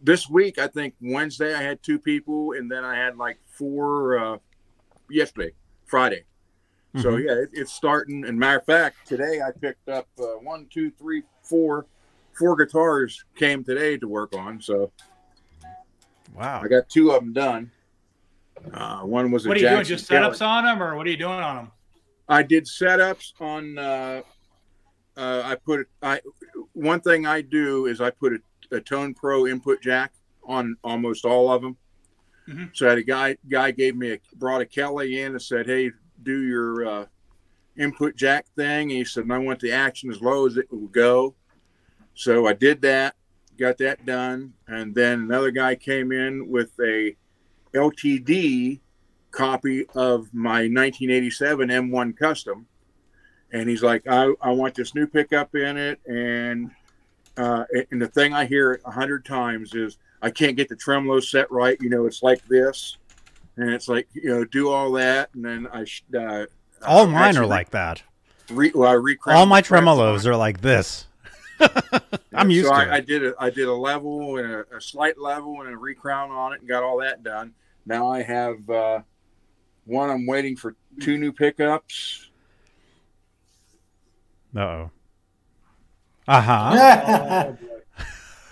This 0.00 0.28
week, 0.28 0.58
I 0.58 0.68
think 0.68 0.94
Wednesday, 1.00 1.54
I 1.54 1.62
had 1.62 1.82
two 1.82 1.98
people, 1.98 2.52
and 2.52 2.70
then 2.70 2.84
I 2.84 2.96
had 2.96 3.16
like 3.16 3.38
four 3.50 4.18
uh, 4.18 4.38
yesterday, 5.10 5.52
Friday. 5.86 6.24
So 6.96 7.12
Mhm. 7.12 7.24
yeah, 7.26 7.32
it, 7.42 7.50
it's 7.52 7.72
starting. 7.72 8.24
And 8.24 8.38
matter 8.38 8.58
of 8.58 8.64
fact, 8.64 9.06
today 9.06 9.40
I 9.42 9.50
picked 9.52 9.88
up 9.88 10.08
uh, 10.18 10.24
one, 10.40 10.66
two, 10.72 10.90
three, 10.90 11.22
four, 11.42 11.86
four 12.32 12.56
guitars 12.56 13.24
came 13.36 13.62
today 13.62 13.96
to 13.98 14.08
work 14.08 14.34
on. 14.34 14.60
So 14.60 14.90
Wow. 16.34 16.60
I 16.62 16.68
got 16.68 16.88
two 16.88 17.10
of 17.12 17.20
them 17.20 17.32
done. 17.32 17.70
Uh, 18.72 19.00
one 19.00 19.30
was 19.30 19.44
a 19.46 19.48
What 19.48 19.56
are 19.56 19.60
you 19.60 19.66
doing? 19.68 19.78
Jackson 19.80 19.96
Just 19.96 20.08
Kelly. 20.08 20.28
setups 20.30 20.46
on 20.46 20.64
them, 20.64 20.82
or 20.82 20.96
what 20.96 21.06
are 21.06 21.10
you 21.10 21.16
doing 21.16 21.32
on 21.32 21.56
them? 21.56 21.72
I 22.28 22.42
did 22.42 22.64
setups 22.64 23.32
on. 23.40 23.78
Uh, 23.78 24.22
uh, 25.16 25.42
I 25.44 25.54
put. 25.56 25.88
I 26.02 26.20
one 26.72 27.00
thing 27.00 27.26
I 27.26 27.40
do 27.40 27.86
is 27.86 28.00
I 28.00 28.10
put 28.10 28.32
a, 28.34 28.76
a 28.76 28.80
Tone 28.80 29.14
Pro 29.14 29.46
input 29.46 29.80
jack 29.80 30.12
on 30.44 30.76
almost 30.84 31.24
all 31.24 31.50
of 31.52 31.62
them. 31.62 31.76
Mhm. 32.48 32.70
So 32.76 32.86
I 32.86 32.90
had 32.90 32.98
a 32.98 33.02
guy 33.02 33.36
guy 33.48 33.70
gave 33.70 33.96
me 33.96 34.12
a 34.12 34.18
brought 34.36 34.60
a 34.60 34.66
Kelly 34.66 35.20
in 35.20 35.32
and 35.32 35.42
said, 35.42 35.66
"Hey, 35.66 35.90
do 36.22 36.42
your 36.42 36.86
uh, 36.86 37.06
input 37.76 38.16
jack 38.16 38.46
thing." 38.56 38.90
And 38.90 38.98
he 38.98 39.04
said, 39.04 39.24
and 39.24 39.32
"I 39.32 39.38
want 39.38 39.60
the 39.60 39.72
action 39.72 40.10
as 40.10 40.20
low 40.20 40.46
as 40.46 40.56
it 40.56 40.70
will 40.70 40.88
go." 40.88 41.34
So 42.14 42.46
I 42.46 42.52
did 42.52 42.82
that, 42.82 43.14
got 43.58 43.78
that 43.78 44.04
done, 44.04 44.54
and 44.66 44.94
then 44.94 45.20
another 45.20 45.50
guy 45.50 45.74
came 45.76 46.10
in 46.12 46.48
with 46.48 46.72
a 46.80 47.16
LTD 47.74 48.80
copy 49.30 49.86
of 49.94 50.32
my 50.32 50.66
1987 50.66 51.68
M1 51.68 52.16
Custom, 52.16 52.66
and 53.52 53.68
he's 53.68 53.82
like, 53.82 54.06
"I, 54.08 54.32
I 54.40 54.50
want 54.50 54.74
this 54.74 54.94
new 54.94 55.06
pickup 55.06 55.54
in 55.54 55.76
it," 55.76 56.00
and 56.06 56.70
uh, 57.36 57.64
and 57.90 58.02
the 58.02 58.08
thing 58.08 58.32
I 58.32 58.46
hear 58.46 58.80
a 58.84 58.90
hundred 58.90 59.24
times 59.24 59.74
is, 59.74 59.98
"I 60.20 60.30
can't 60.30 60.56
get 60.56 60.68
the 60.68 60.76
tremolo 60.76 61.20
set 61.20 61.50
right." 61.50 61.78
You 61.80 61.88
know, 61.88 62.06
it's 62.06 62.22
like 62.22 62.44
this, 62.46 62.96
and 63.58 63.70
it's 63.70 63.88
like 63.88 64.08
you 64.12 64.30
know, 64.30 64.44
do 64.44 64.70
all 64.70 64.92
that, 64.92 65.30
and 65.34 65.44
then 65.44 65.68
I 65.72 65.84
sh- 65.84 66.04
uh, 66.14 66.46
All 66.86 67.02
uh, 67.02 67.06
mine 67.06 67.14
are 67.14 67.26
actually 67.28 67.46
like 67.48 67.70
that. 67.70 68.02
re, 68.48 68.70
well, 68.74 68.88
I 68.88 68.92
recrowned 68.92 69.38
All 69.38 69.46
my 69.46 69.60
tremolos 69.60 70.24
on 70.24 70.30
are 70.30 70.36
like 70.36 70.60
this. 70.60 71.06
I'm 72.32 72.50
used 72.50 72.68
so 72.68 72.74
to 72.74 72.80
I, 72.80 72.96
I 72.96 73.00
did 73.00 73.24
a 73.24 73.34
I 73.38 73.50
did 73.50 73.66
a 73.66 73.74
level 73.74 74.38
and 74.38 74.52
a, 74.52 74.76
a 74.76 74.80
slight 74.80 75.18
level 75.18 75.60
and 75.62 75.74
a 75.74 75.76
recrown 75.76 76.30
on 76.30 76.52
it 76.52 76.60
and 76.60 76.68
got 76.68 76.84
all 76.84 76.98
that 77.00 77.24
done. 77.24 77.52
Now 77.84 78.08
I 78.10 78.22
have 78.22 78.70
uh, 78.70 79.00
one. 79.84 80.08
I'm 80.08 80.24
waiting 80.24 80.54
for 80.54 80.76
two 81.00 81.18
new 81.18 81.32
pickups. 81.32 82.30
Uh 84.54 84.60
oh. 84.60 84.90
Uh 86.28 86.40
huh. 86.40 87.52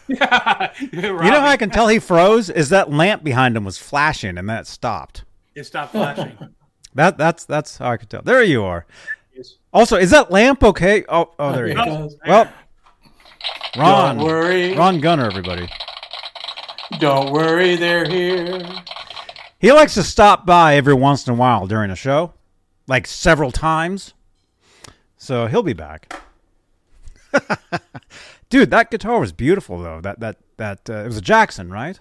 yeah. 0.18 0.72
You 0.92 1.12
know 1.12 1.40
how 1.40 1.46
I 1.48 1.56
can 1.56 1.70
tell 1.70 1.88
he 1.88 1.98
froze? 1.98 2.50
Is 2.50 2.68
that 2.70 2.90
lamp 2.90 3.24
behind 3.24 3.56
him 3.56 3.64
was 3.64 3.78
flashing 3.78 4.38
and 4.38 4.48
that 4.48 4.66
stopped. 4.66 5.24
It 5.54 5.64
stopped 5.64 5.92
flashing. 5.92 6.36
That 6.94 7.18
that's 7.18 7.44
that's 7.44 7.76
how 7.76 7.90
I 7.90 7.98
could 7.98 8.08
tell. 8.08 8.22
There 8.22 8.42
you 8.42 8.64
are. 8.64 8.86
Yes. 9.34 9.56
Also, 9.70 9.98
is 9.98 10.12
that 10.12 10.30
lamp 10.30 10.64
okay? 10.64 11.04
Oh, 11.10 11.30
oh, 11.38 11.52
there 11.52 11.68
you 11.68 11.74
go. 11.74 11.82
Oh, 11.84 12.10
Well, 12.26 12.52
Ron, 13.76 14.16
Don't 14.16 14.26
worry. 14.26 14.74
Ron 14.74 15.00
Gunner, 15.00 15.26
everybody. 15.26 15.68
Don't 17.00 17.32
worry, 17.32 17.76
they're 17.76 18.08
here. 18.08 18.62
He 19.58 19.72
likes 19.72 19.92
to 19.94 20.02
stop 20.02 20.46
by 20.46 20.76
every 20.76 20.94
once 20.94 21.26
in 21.26 21.34
a 21.34 21.36
while 21.36 21.66
during 21.66 21.90
a 21.90 21.96
show, 21.96 22.32
like 22.86 23.06
several 23.06 23.50
times. 23.50 24.14
So 25.18 25.48
he'll 25.48 25.62
be 25.62 25.74
back. 25.74 26.18
Dude, 28.48 28.70
that 28.70 28.90
guitar 28.90 29.18
was 29.20 29.32
beautiful 29.32 29.78
though. 29.78 30.00
That 30.00 30.20
that 30.20 30.36
that 30.56 30.88
uh, 30.90 31.04
it 31.04 31.06
was 31.06 31.16
a 31.16 31.22
Jackson, 31.22 31.70
right? 31.70 31.98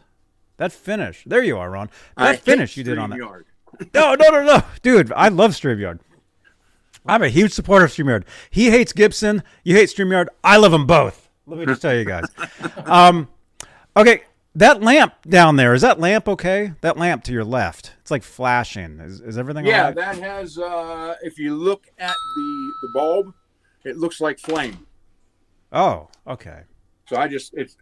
That 0.57 0.71
finish. 0.71 1.23
There 1.25 1.43
you 1.43 1.57
are, 1.57 1.69
Ron. 1.69 1.89
That 2.17 2.27
I 2.27 2.35
finish 2.37 2.77
you 2.77 2.83
did 2.83 2.97
on 2.97 3.09
that. 3.09 3.17
No, 3.93 4.15
no, 4.15 4.29
no, 4.29 4.43
no, 4.43 4.63
dude. 4.83 5.11
I 5.13 5.27
love 5.27 5.51
StreamYard. 5.51 5.99
I'm 7.05 7.21
a 7.21 7.27
huge 7.27 7.51
supporter 7.51 7.85
of 7.85 7.91
StreamYard. 7.91 8.23
He 8.49 8.69
hates 8.71 8.93
Gibson. 8.93 9.43
You 9.63 9.75
hate 9.75 9.89
StreamYard. 9.89 10.27
I 10.43 10.57
love 10.57 10.71
them 10.71 10.85
both. 10.87 11.29
Let 11.45 11.59
me 11.59 11.65
just 11.65 11.81
tell 11.81 11.95
you 11.95 12.05
guys. 12.05 12.25
Um, 12.85 13.27
okay, 13.97 14.23
that 14.55 14.81
lamp 14.81 15.13
down 15.27 15.55
there 15.55 15.73
is 15.73 15.81
that 15.81 15.99
lamp 15.99 16.27
okay? 16.29 16.73
That 16.81 16.97
lamp 16.97 17.23
to 17.25 17.31
your 17.33 17.43
left. 17.43 17.93
It's 18.01 18.11
like 18.11 18.23
flashing. 18.23 18.99
Is, 18.99 19.19
is 19.21 19.37
everything 19.37 19.65
Yeah, 19.65 19.85
right? 19.87 19.95
that 19.95 20.17
has. 20.19 20.57
Uh, 20.57 21.15
if 21.23 21.37
you 21.39 21.55
look 21.55 21.87
at 21.97 22.15
the 22.35 22.71
the 22.83 22.89
bulb, 22.93 23.33
it 23.83 23.97
looks 23.97 24.21
like 24.21 24.39
flame. 24.39 24.85
Oh, 25.71 26.07
okay. 26.27 26.61
So 27.07 27.17
I 27.17 27.27
just 27.27 27.53
it's 27.53 27.77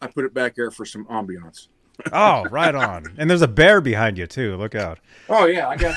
I 0.00 0.06
put 0.08 0.24
it 0.24 0.34
back 0.34 0.54
there 0.54 0.70
for 0.70 0.84
some 0.84 1.04
ambiance. 1.06 1.68
Oh, 2.12 2.44
right 2.50 2.74
on. 2.74 3.14
And 3.18 3.30
there's 3.30 3.42
a 3.42 3.48
bear 3.48 3.80
behind 3.80 4.18
you 4.18 4.26
too. 4.26 4.56
Look 4.56 4.74
out. 4.74 4.98
Oh 5.28 5.46
yeah, 5.46 5.68
I 5.68 5.76
got. 5.76 5.94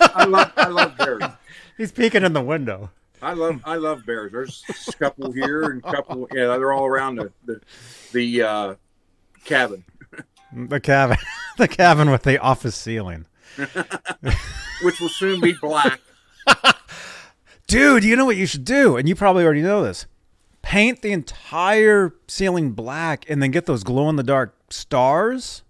I, 0.00 0.10
I 0.14 0.24
love 0.24 0.52
I 0.56 0.68
love 0.68 0.96
bears. 0.96 1.22
He's 1.76 1.92
peeking 1.92 2.24
in 2.24 2.32
the 2.32 2.42
window. 2.42 2.90
I 3.22 3.34
love 3.34 3.60
I 3.64 3.76
love 3.76 4.04
bears. 4.06 4.32
There's 4.32 4.64
a 4.88 4.92
couple 4.94 5.30
here 5.32 5.62
and 5.64 5.84
a 5.84 5.92
couple. 5.92 6.26
Yeah, 6.32 6.46
they're 6.56 6.72
all 6.72 6.86
around 6.86 7.16
the 7.16 7.32
the, 7.44 7.60
the 8.12 8.42
uh, 8.42 8.74
cabin, 9.44 9.84
The 10.52 10.80
cabin, 10.80 11.18
the 11.58 11.68
cabin 11.68 12.10
with 12.10 12.22
the 12.22 12.38
office 12.38 12.74
ceiling. 12.76 13.26
which 14.82 15.00
will 15.00 15.08
soon 15.10 15.40
be 15.40 15.52
black. 15.60 16.00
Dude, 17.66 18.02
you 18.04 18.16
know 18.16 18.24
what 18.24 18.36
you 18.36 18.46
should 18.46 18.64
do? 18.64 18.96
And 18.96 19.08
you 19.08 19.14
probably 19.14 19.44
already 19.44 19.62
know 19.62 19.82
this. 19.82 20.06
Paint 20.62 21.02
the 21.02 21.12
entire 21.12 22.14
ceiling 22.28 22.72
black 22.72 23.28
and 23.28 23.42
then 23.42 23.50
get 23.50 23.66
those 23.66 23.82
glow 23.82 24.08
in 24.08 24.16
the 24.16 24.22
dark 24.22 24.54
stars, 24.70 25.62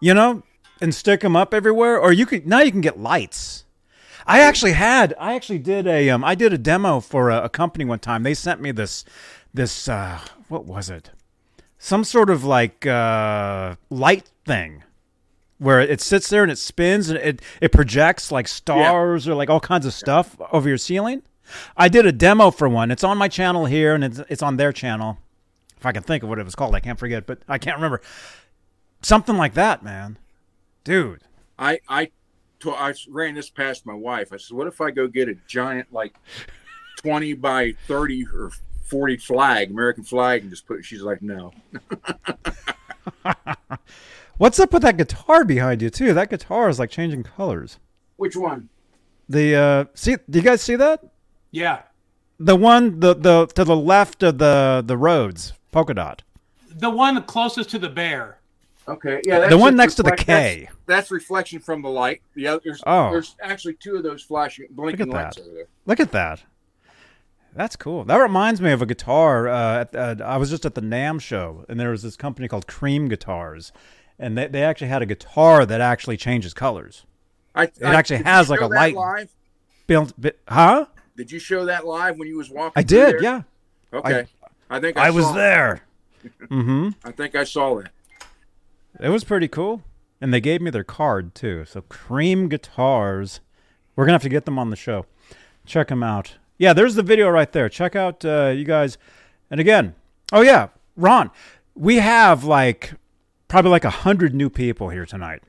you 0.00 0.12
know, 0.12 0.42
and 0.80 0.94
stick 0.94 1.20
them 1.20 1.36
up 1.36 1.54
everywhere. 1.54 1.98
Or 1.98 2.12
you 2.12 2.26
could, 2.26 2.46
now 2.46 2.60
you 2.60 2.70
can 2.70 2.80
get 2.80 2.98
lights. 2.98 3.64
I 4.26 4.40
actually 4.40 4.72
had, 4.72 5.14
I 5.18 5.34
actually 5.34 5.60
did 5.60 5.86
a, 5.86 6.10
um, 6.10 6.22
I 6.22 6.34
did 6.34 6.52
a 6.52 6.58
demo 6.58 7.00
for 7.00 7.30
a, 7.30 7.44
a 7.44 7.48
company 7.48 7.84
one 7.84 8.00
time. 8.00 8.22
They 8.22 8.34
sent 8.34 8.60
me 8.60 8.72
this, 8.72 9.04
this, 9.54 9.88
uh, 9.88 10.20
what 10.48 10.66
was 10.66 10.90
it? 10.90 11.10
Some 11.78 12.04
sort 12.04 12.28
of 12.28 12.44
like, 12.44 12.86
uh, 12.86 13.76
light 13.88 14.30
thing 14.44 14.82
where 15.58 15.80
it 15.80 16.00
sits 16.00 16.28
there 16.28 16.42
and 16.42 16.52
it 16.52 16.58
spins 16.58 17.08
and 17.08 17.18
it, 17.18 17.42
it 17.60 17.72
projects 17.72 18.30
like 18.30 18.46
stars 18.48 19.26
or 19.26 19.34
like 19.34 19.50
all 19.50 19.60
kinds 19.60 19.86
of 19.86 19.94
stuff 19.94 20.36
over 20.52 20.68
your 20.68 20.78
ceiling. 20.78 21.22
I 21.76 21.88
did 21.88 22.06
a 22.06 22.12
demo 22.12 22.50
for 22.50 22.68
one. 22.68 22.90
It's 22.90 23.04
on 23.04 23.18
my 23.18 23.28
channel 23.28 23.66
here 23.66 23.94
and 23.94 24.04
it's, 24.04 24.20
it's 24.28 24.42
on 24.42 24.56
their 24.56 24.72
channel. 24.72 25.18
If 25.76 25.86
I 25.86 25.92
can 25.92 26.02
think 26.02 26.22
of 26.22 26.28
what 26.28 26.38
it 26.38 26.44
was 26.44 26.54
called, 26.54 26.74
I 26.74 26.80
can't 26.80 26.98
forget, 26.98 27.26
but 27.26 27.38
I 27.48 27.58
can't 27.58 27.76
remember. 27.76 28.00
Something 29.02 29.36
like 29.36 29.54
that, 29.54 29.82
man. 29.82 30.18
Dude. 30.82 31.22
I 31.58 31.80
I 31.88 32.10
I 32.66 32.94
ran 33.08 33.34
this 33.34 33.50
past 33.50 33.86
my 33.86 33.94
wife. 33.94 34.32
I 34.32 34.36
said, 34.38 34.56
"What 34.56 34.66
if 34.66 34.80
I 34.80 34.90
go 34.90 35.06
get 35.06 35.28
a 35.28 35.36
giant 35.46 35.92
like 35.92 36.14
twenty 36.96 37.34
by 37.34 37.74
thirty 37.86 38.24
or 38.26 38.50
forty 38.84 39.16
flag, 39.16 39.70
American 39.70 40.02
flag, 40.04 40.42
and 40.42 40.50
just 40.50 40.66
put?" 40.66 40.84
She's 40.84 41.02
like, 41.02 41.22
"No." 41.22 41.52
What's 44.38 44.60
up 44.60 44.72
with 44.72 44.82
that 44.82 44.96
guitar 44.96 45.44
behind 45.44 45.82
you 45.82 45.90
too? 45.90 46.14
That 46.14 46.30
guitar 46.30 46.68
is 46.68 46.78
like 46.78 46.90
changing 46.90 47.24
colors. 47.24 47.78
Which 48.16 48.36
one? 48.36 48.68
The 49.28 49.54
uh 49.54 49.84
see 49.94 50.16
do 50.28 50.38
you 50.38 50.44
guys 50.44 50.62
see 50.62 50.76
that? 50.76 51.04
Yeah. 51.50 51.82
The 52.38 52.56
one 52.56 53.00
the 53.00 53.14
the 53.14 53.46
to 53.46 53.64
the 53.64 53.76
left 53.76 54.22
of 54.22 54.38
the 54.38 54.82
the 54.86 54.96
roads, 54.96 55.52
polka 55.72 55.94
dot. 55.94 56.22
The 56.70 56.90
one 56.90 57.20
closest 57.24 57.70
to 57.70 57.78
the 57.78 57.88
bear. 57.88 58.38
Okay, 58.86 59.20
yeah, 59.26 59.48
The 59.48 59.58
one 59.58 59.72
just 59.72 59.76
next 59.76 59.94
to 59.96 60.02
the 60.02 60.12
K. 60.16 60.64
That's, 60.64 60.76
that's 60.86 61.10
reflection 61.10 61.58
from 61.60 61.82
the 61.82 61.90
light. 61.90 62.22
The 62.34 62.46
other, 62.46 62.60
there's, 62.64 62.82
Oh. 62.86 63.10
there's 63.10 63.36
actually 63.42 63.74
two 63.74 63.96
of 63.96 64.02
those 64.02 64.22
flashing, 64.22 64.66
blinking 64.70 65.10
that. 65.10 65.14
lights 65.14 65.38
over 65.38 65.50
there. 65.52 65.66
Look 65.84 66.00
at 66.00 66.10
that. 66.12 66.42
That's 67.54 67.76
cool. 67.76 68.04
That 68.04 68.16
reminds 68.16 68.62
me 68.62 68.70
of 68.72 68.80
a 68.80 68.86
guitar. 68.86 69.46
Uh, 69.48 69.80
at, 69.80 69.94
uh, 69.94 70.14
I 70.24 70.38
was 70.38 70.48
just 70.48 70.64
at 70.64 70.74
the 70.74 70.80
NAMM 70.80 71.20
show, 71.20 71.66
and 71.68 71.78
there 71.78 71.90
was 71.90 72.02
this 72.02 72.16
company 72.16 72.48
called 72.48 72.66
Cream 72.66 73.08
Guitars, 73.08 73.72
and 74.18 74.38
they, 74.38 74.46
they 74.46 74.62
actually 74.62 74.88
had 74.88 75.02
a 75.02 75.06
guitar 75.06 75.66
that 75.66 75.82
actually 75.82 76.16
changes 76.16 76.54
colors. 76.54 77.04
I, 77.54 77.64
It 77.64 77.82
actually 77.82 78.22
has, 78.22 78.48
like, 78.48 78.60
a 78.62 78.66
light- 78.68 78.94
Live? 78.94 79.30
Built, 79.86 80.14
bi- 80.18 80.32
huh? 80.48 80.86
Did 81.18 81.32
you 81.32 81.40
show 81.40 81.64
that 81.64 81.84
live 81.84 82.16
when 82.16 82.28
you 82.28 82.36
was 82.36 82.48
walking? 82.48 82.74
I 82.76 82.84
did. 82.84 83.14
there? 83.16 83.22
Yeah, 83.22 83.42
Okay. 83.92 84.26
I, 84.70 84.78
think 84.78 84.96
I, 84.96 85.08
I 85.08 85.10
was 85.10 85.34
there. 85.34 85.82
mm-hmm. 86.42 86.90
I 87.04 87.10
think 87.10 87.34
I 87.34 87.42
saw 87.42 87.74
that. 87.80 87.90
It 89.00 89.08
was 89.08 89.24
pretty 89.24 89.48
cool, 89.48 89.82
and 90.20 90.32
they 90.32 90.40
gave 90.40 90.60
me 90.60 90.70
their 90.70 90.84
card 90.84 91.34
too. 91.34 91.64
So 91.64 91.80
Cream 91.82 92.48
Guitars, 92.48 93.40
we're 93.96 94.04
gonna 94.04 94.14
have 94.14 94.22
to 94.22 94.28
get 94.28 94.44
them 94.44 94.60
on 94.60 94.70
the 94.70 94.76
show. 94.76 95.06
Check 95.66 95.88
them 95.88 96.04
out. 96.04 96.36
Yeah, 96.56 96.72
there's 96.72 96.94
the 96.94 97.02
video 97.02 97.28
right 97.30 97.50
there. 97.50 97.68
Check 97.68 97.96
out 97.96 98.24
uh, 98.24 98.52
you 98.54 98.64
guys. 98.64 98.96
And 99.50 99.58
again, 99.58 99.96
oh 100.32 100.42
yeah, 100.42 100.68
Ron, 100.96 101.32
we 101.74 101.96
have 101.96 102.44
like 102.44 102.92
probably 103.48 103.72
like 103.72 103.84
a 103.84 103.90
hundred 103.90 104.34
new 104.36 104.50
people 104.50 104.90
here 104.90 105.04
tonight, 105.06 105.42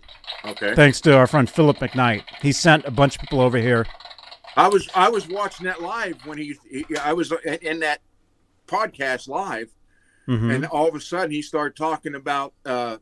Okay. 0.45 0.73
thanks 0.73 0.99
to 1.01 1.15
our 1.15 1.27
friend 1.27 1.47
Philip 1.47 1.77
McKnight. 1.77 2.23
He 2.41 2.51
sent 2.51 2.85
a 2.85 2.91
bunch 2.91 3.15
of 3.17 3.21
people 3.21 3.41
over 3.41 3.59
here. 3.59 3.85
I 4.59 4.67
was 4.67 4.87
I 4.93 5.09
was 5.09 5.27
watching 5.27 5.65
that 5.65 5.81
live 5.81 6.25
when 6.25 6.37
he, 6.37 6.55
he 6.69 6.85
I 7.01 7.13
was 7.13 7.31
in 7.61 7.79
that 7.79 8.01
podcast 8.67 9.27
live, 9.27 9.69
Mhm. 10.27 10.53
and 10.55 10.65
all 10.65 10.87
of 10.87 10.95
a 10.95 10.99
sudden 11.01 11.31
he 11.31 11.41
started 11.41 11.75
talking 11.75 12.15
about. 12.15 12.53
Uh, 12.65 12.97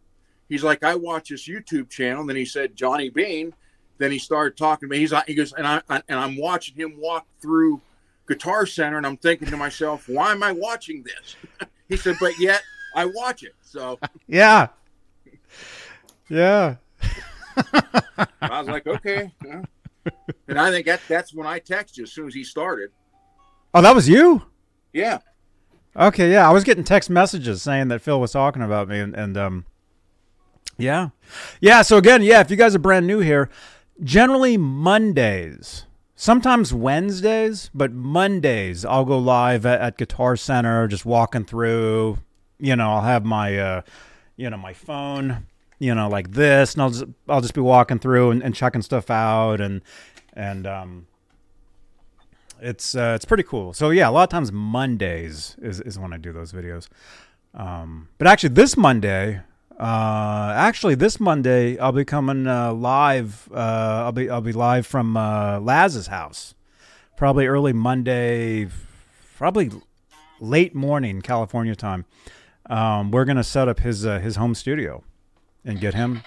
he's 0.49 0.63
like, 0.63 0.83
I 0.83 0.95
watch 0.95 1.29
this 1.29 1.47
YouTube 1.47 1.89
channel. 1.89 2.21
And 2.21 2.29
then 2.29 2.37
he 2.37 2.45
said 2.45 2.75
Johnny 2.75 3.09
Bean. 3.09 3.53
Then 3.97 4.11
he 4.11 4.19
started 4.19 4.55
talking 4.55 4.87
to 4.87 4.91
me. 4.91 4.99
He's 4.99 5.11
like, 5.11 5.25
he 5.27 5.33
goes, 5.35 5.51
and 5.53 5.65
I, 5.67 5.81
I 5.89 6.01
and 6.07 6.19
I'm 6.19 6.37
watching 6.37 6.75
him 6.75 6.93
walk 6.99 7.25
through 7.41 7.81
Guitar 8.27 8.65
Center, 8.65 8.97
and 8.97 9.05
I'm 9.07 9.17
thinking 9.17 9.49
to 9.49 9.57
myself, 9.57 10.07
why 10.07 10.31
am 10.31 10.43
I 10.43 10.51
watching 10.51 11.03
this? 11.03 11.35
he 11.89 11.97
said, 11.97 12.15
but 12.19 12.37
yet 12.39 12.61
I 12.95 13.05
watch 13.05 13.43
it. 13.43 13.55
So 13.61 13.97
Yeah, 14.27 14.67
yeah. 16.29 16.75
I 18.41 18.59
was 18.59 18.67
like, 18.67 18.85
okay. 18.85 19.31
yeah. 19.45 19.63
And 20.47 20.57
I 20.57 20.71
think 20.71 20.85
that 20.85 21.01
that's 21.07 21.33
when 21.33 21.45
I 21.45 21.59
texted 21.59 21.97
you 21.97 22.03
as 22.03 22.13
soon 22.13 22.27
as 22.27 22.33
he 22.33 22.43
started. 22.43 22.91
Oh, 23.73 23.81
that 23.81 23.93
was 23.93 24.07
you. 24.07 24.43
Yeah. 24.93 25.19
Okay, 25.95 26.31
yeah, 26.31 26.47
I 26.47 26.53
was 26.53 26.63
getting 26.63 26.83
text 26.83 27.09
messages 27.09 27.61
saying 27.61 27.87
that 27.89 28.01
Phil 28.01 28.19
was 28.21 28.31
talking 28.31 28.61
about 28.61 28.87
me, 28.87 28.99
and, 28.99 29.15
and 29.15 29.35
um, 29.35 29.65
yeah, 30.77 31.09
yeah. 31.59 31.81
So 31.81 31.97
again, 31.97 32.21
yeah, 32.21 32.39
if 32.39 32.51
you 32.51 32.55
guys 32.55 32.75
are 32.75 32.79
brand 32.79 33.07
new 33.07 33.19
here, 33.19 33.49
generally 34.03 34.57
Mondays, 34.57 35.85
sometimes 36.15 36.71
Wednesdays, 36.71 37.71
but 37.73 37.91
Mondays 37.91 38.85
I'll 38.85 39.05
go 39.05 39.17
live 39.17 39.65
at, 39.65 39.81
at 39.81 39.97
Guitar 39.97 40.35
Center, 40.35 40.87
just 40.87 41.05
walking 41.05 41.45
through. 41.45 42.19
You 42.59 42.75
know, 42.75 42.91
I'll 42.91 43.01
have 43.01 43.25
my, 43.25 43.57
uh, 43.57 43.81
you 44.35 44.49
know, 44.49 44.57
my 44.57 44.73
phone 44.73 45.47
you 45.79 45.93
know, 45.93 46.09
like 46.09 46.31
this, 46.31 46.73
and 46.73 46.81
I'll 46.81 46.89
just 46.89 47.05
I'll 47.27 47.41
just 47.41 47.53
be 47.53 47.61
walking 47.61 47.99
through 47.99 48.31
and, 48.31 48.43
and 48.43 48.55
checking 48.55 48.81
stuff 48.81 49.09
out, 49.09 49.61
and 49.61 49.81
and 50.33 50.65
um, 50.65 51.07
it's 52.59 52.95
uh, 52.95 53.13
it's 53.15 53.25
pretty 53.25 53.43
cool. 53.43 53.73
So 53.73 53.89
yeah, 53.89 54.09
a 54.09 54.11
lot 54.11 54.23
of 54.23 54.29
times 54.29 54.51
Mondays 54.51 55.55
is 55.61 55.79
is 55.81 55.99
when 55.99 56.13
I 56.13 56.17
do 56.17 56.33
those 56.33 56.51
videos. 56.51 56.87
Um, 57.53 58.09
but 58.17 58.27
actually, 58.27 58.49
this 58.49 58.75
Monday, 58.75 59.41
uh, 59.79 60.53
actually 60.55 60.95
this 60.95 61.19
Monday, 61.19 61.77
I'll 61.77 61.91
be 61.91 62.05
coming 62.05 62.47
uh, 62.47 62.73
live. 62.73 63.47
Uh, 63.53 64.03
I'll 64.05 64.11
be 64.11 64.29
I'll 64.29 64.41
be 64.41 64.53
live 64.53 64.87
from 64.87 65.15
uh, 65.15 65.59
Laz's 65.59 66.07
house, 66.07 66.55
probably 67.15 67.45
early 67.45 67.73
Monday, 67.73 68.67
probably 69.37 69.71
late 70.39 70.73
morning 70.73 71.21
California 71.21 71.75
time. 71.75 72.05
Um, 72.67 73.11
we're 73.11 73.25
gonna 73.25 73.43
set 73.43 73.67
up 73.67 73.79
his 73.79 74.05
uh, 74.05 74.19
his 74.19 74.37
home 74.37 74.55
studio 74.55 75.03
and 75.65 75.79
get 75.79 75.93
him. 75.93 76.23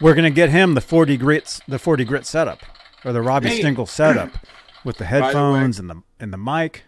We're 0.00 0.14
gonna 0.14 0.30
get 0.30 0.50
him 0.50 0.74
the 0.74 0.80
forty 0.80 1.16
grits 1.16 1.60
the 1.68 1.78
forty 1.78 2.04
grit 2.04 2.26
setup 2.26 2.60
or 3.04 3.12
the 3.12 3.22
Robbie 3.22 3.48
Hey. 3.48 3.62
Stinkle 3.62 3.88
setup 3.88 4.30
with 4.84 4.96
the 4.96 5.04
the 5.04 5.08
headphones 5.08 5.78
and 5.78 5.88
the 5.88 6.02
and 6.20 6.32
the 6.32 6.36
mic. 6.38 6.84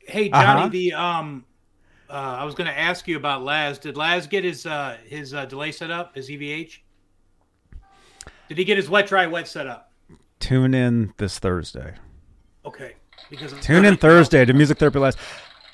Hey 0.00 0.28
Johnny, 0.28 0.46
Uh-huh. 0.60 0.68
the 0.68 0.92
um, 0.94 1.44
uh, 2.10 2.12
I 2.12 2.44
was 2.44 2.54
going 2.54 2.66
to 2.68 2.78
ask 2.78 3.08
you 3.08 3.16
about 3.16 3.42
Laz. 3.42 3.78
Did 3.78 3.96
Laz 3.96 4.26
get 4.26 4.44
his 4.44 4.66
uh 4.66 4.98
his 5.06 5.32
uh, 5.32 5.46
delay 5.46 5.72
set 5.72 5.90
up? 5.90 6.14
His 6.14 6.28
EVH? 6.28 6.78
Did 8.48 8.58
he 8.58 8.64
get 8.64 8.76
his 8.76 8.88
wet 8.90 9.06
dry 9.06 9.26
wet 9.26 9.48
set 9.48 9.66
up? 9.66 9.90
Tune 10.40 10.74
in 10.74 11.14
this 11.16 11.38
Thursday. 11.38 11.94
Okay, 12.66 12.94
because 13.30 13.52
Tune 13.60 13.84
in 13.84 13.96
Thursday 13.96 14.44
to 14.44 14.52
Music 14.52 14.78
Therapy 14.78 14.98
Laz. 14.98 15.16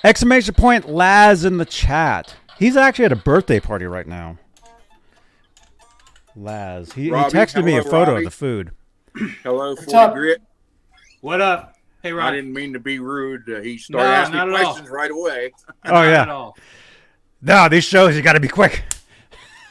Exclamation 0.04 0.54
point 0.54 0.88
Laz 0.88 1.44
in 1.44 1.56
the 1.58 1.64
chat. 1.64 2.34
He's 2.58 2.76
actually 2.76 3.06
at 3.06 3.12
a 3.12 3.16
birthday 3.16 3.58
party 3.60 3.86
right 3.86 4.06
now. 4.06 4.38
Laz. 6.40 6.92
He, 6.92 7.04
he 7.04 7.10
texted 7.10 7.64
me 7.64 7.76
a 7.76 7.82
photo 7.82 8.12
Robbie. 8.12 8.18
of 8.18 8.24
the 8.24 8.30
food. 8.36 8.70
Hello, 9.42 9.70
What's 9.70 9.84
Forty 9.84 9.96
up? 9.98 10.14
Grit. 10.14 10.42
What 11.20 11.40
up? 11.40 11.74
Hey 12.02 12.10
I 12.10 12.12
Rob. 12.12 12.32
didn't 12.32 12.52
mean 12.54 12.72
to 12.72 12.80
be 12.80 12.98
rude. 12.98 13.42
Uh, 13.48 13.60
he 13.60 13.76
started 13.76 14.06
No, 14.06 14.12
asking 14.38 14.50
me 14.52 14.56
questions 14.58 14.88
right 14.88 15.10
away. 15.10 15.52
Oh 15.84 15.90
Not 15.92 16.02
yeah. 16.04 16.22
at 16.22 16.28
all. 16.28 16.56
No, 17.42 17.68
these 17.68 17.84
shows 17.84 18.16
you 18.16 18.22
got 18.22 18.34
to 18.34 18.40
be 18.40 18.48
quick. 18.48 18.82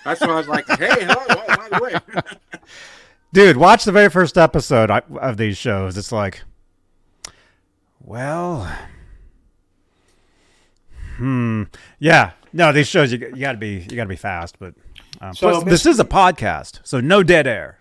That's 0.05 0.21
why 0.21 0.27
I 0.27 0.35
was 0.35 0.47
like, 0.47 0.67
"Hey, 0.79 1.05
hello, 1.05 1.25
by 1.47 1.67
the 1.71 1.83
way." 2.13 2.21
Dude, 3.33 3.57
watch 3.57 3.83
the 3.83 3.91
very 3.91 4.09
first 4.09 4.37
episode 4.37 4.89
of 4.89 5.37
these 5.37 5.55
shows. 5.57 5.97
It's 5.97 6.11
like, 6.11 6.41
well, 7.99 8.71
hmm, 11.17 11.63
yeah. 11.99 12.31
No, 12.53 12.71
these 12.71 12.87
shows 12.87 13.11
you, 13.11 13.19
you 13.19 13.35
got 13.41 13.51
to 13.51 13.57
be 13.59 13.85
you 13.89 13.95
got 13.95 14.03
to 14.05 14.09
be 14.09 14.15
fast. 14.15 14.57
But 14.59 14.73
um, 15.21 15.33
So, 15.33 15.51
plus, 15.51 15.63
this 15.63 15.85
is 15.85 15.99
a 15.99 16.05
podcast, 16.05 16.79
so 16.83 16.99
no 16.99 17.23
dead 17.23 17.47
air, 17.47 17.79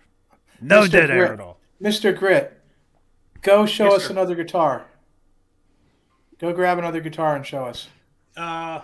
no 0.61 0.81
Mr. 0.83 0.91
dead 0.91 1.11
air 1.11 1.33
at 1.33 1.39
all. 1.39 1.57
Mr. 1.81 2.17
Grit, 2.17 2.59
go 3.41 3.65
show 3.65 3.85
Yes, 3.85 3.93
us 3.95 4.03
sir. 4.05 4.11
another 4.11 4.35
guitar. 4.35 4.85
Go 6.39 6.53
grab 6.53 6.77
another 6.79 7.01
guitar 7.01 7.35
and 7.35 7.45
show 7.45 7.65
us. 7.65 7.87
Uh, 8.37 8.81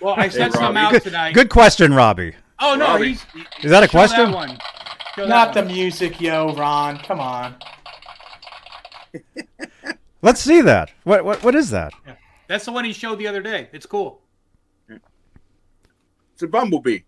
well, 0.00 0.14
I 0.16 0.28
sent 0.30 0.54
Robbie. 0.54 0.64
some 0.66 0.76
out 0.76 0.92
Good, 0.92 1.02
tonight. 1.02 1.34
good 1.34 1.50
question, 1.50 1.92
Robbie. 1.94 2.34
Oh 2.60 2.74
no, 2.74 2.86
Robbie. 2.86 3.08
he's 3.08 3.24
Is 3.62 3.70
that 3.70 3.82
a 3.82 3.86
show 3.86 3.90
question? 3.90 4.30
That 4.30 4.34
one. 4.34 4.58
Show 5.14 5.22
that 5.22 5.28
Not 5.28 5.54
the 5.54 5.64
music, 5.64 6.20
yo, 6.20 6.54
Ron. 6.54 6.98
Come 6.98 7.20
on. 7.20 7.56
Let's 10.22 10.40
see 10.40 10.60
that. 10.62 10.92
What 11.04 11.24
what 11.24 11.42
what 11.42 11.54
is 11.54 11.70
that? 11.70 11.92
That's 12.48 12.64
the 12.64 12.72
one 12.72 12.84
he 12.84 12.92
showed 12.92 13.18
the 13.18 13.26
other 13.26 13.42
day. 13.42 13.68
It's 13.72 13.86
cool. 13.86 14.20
It's 14.88 16.42
a 16.42 16.46
bumblebee. 16.48 17.00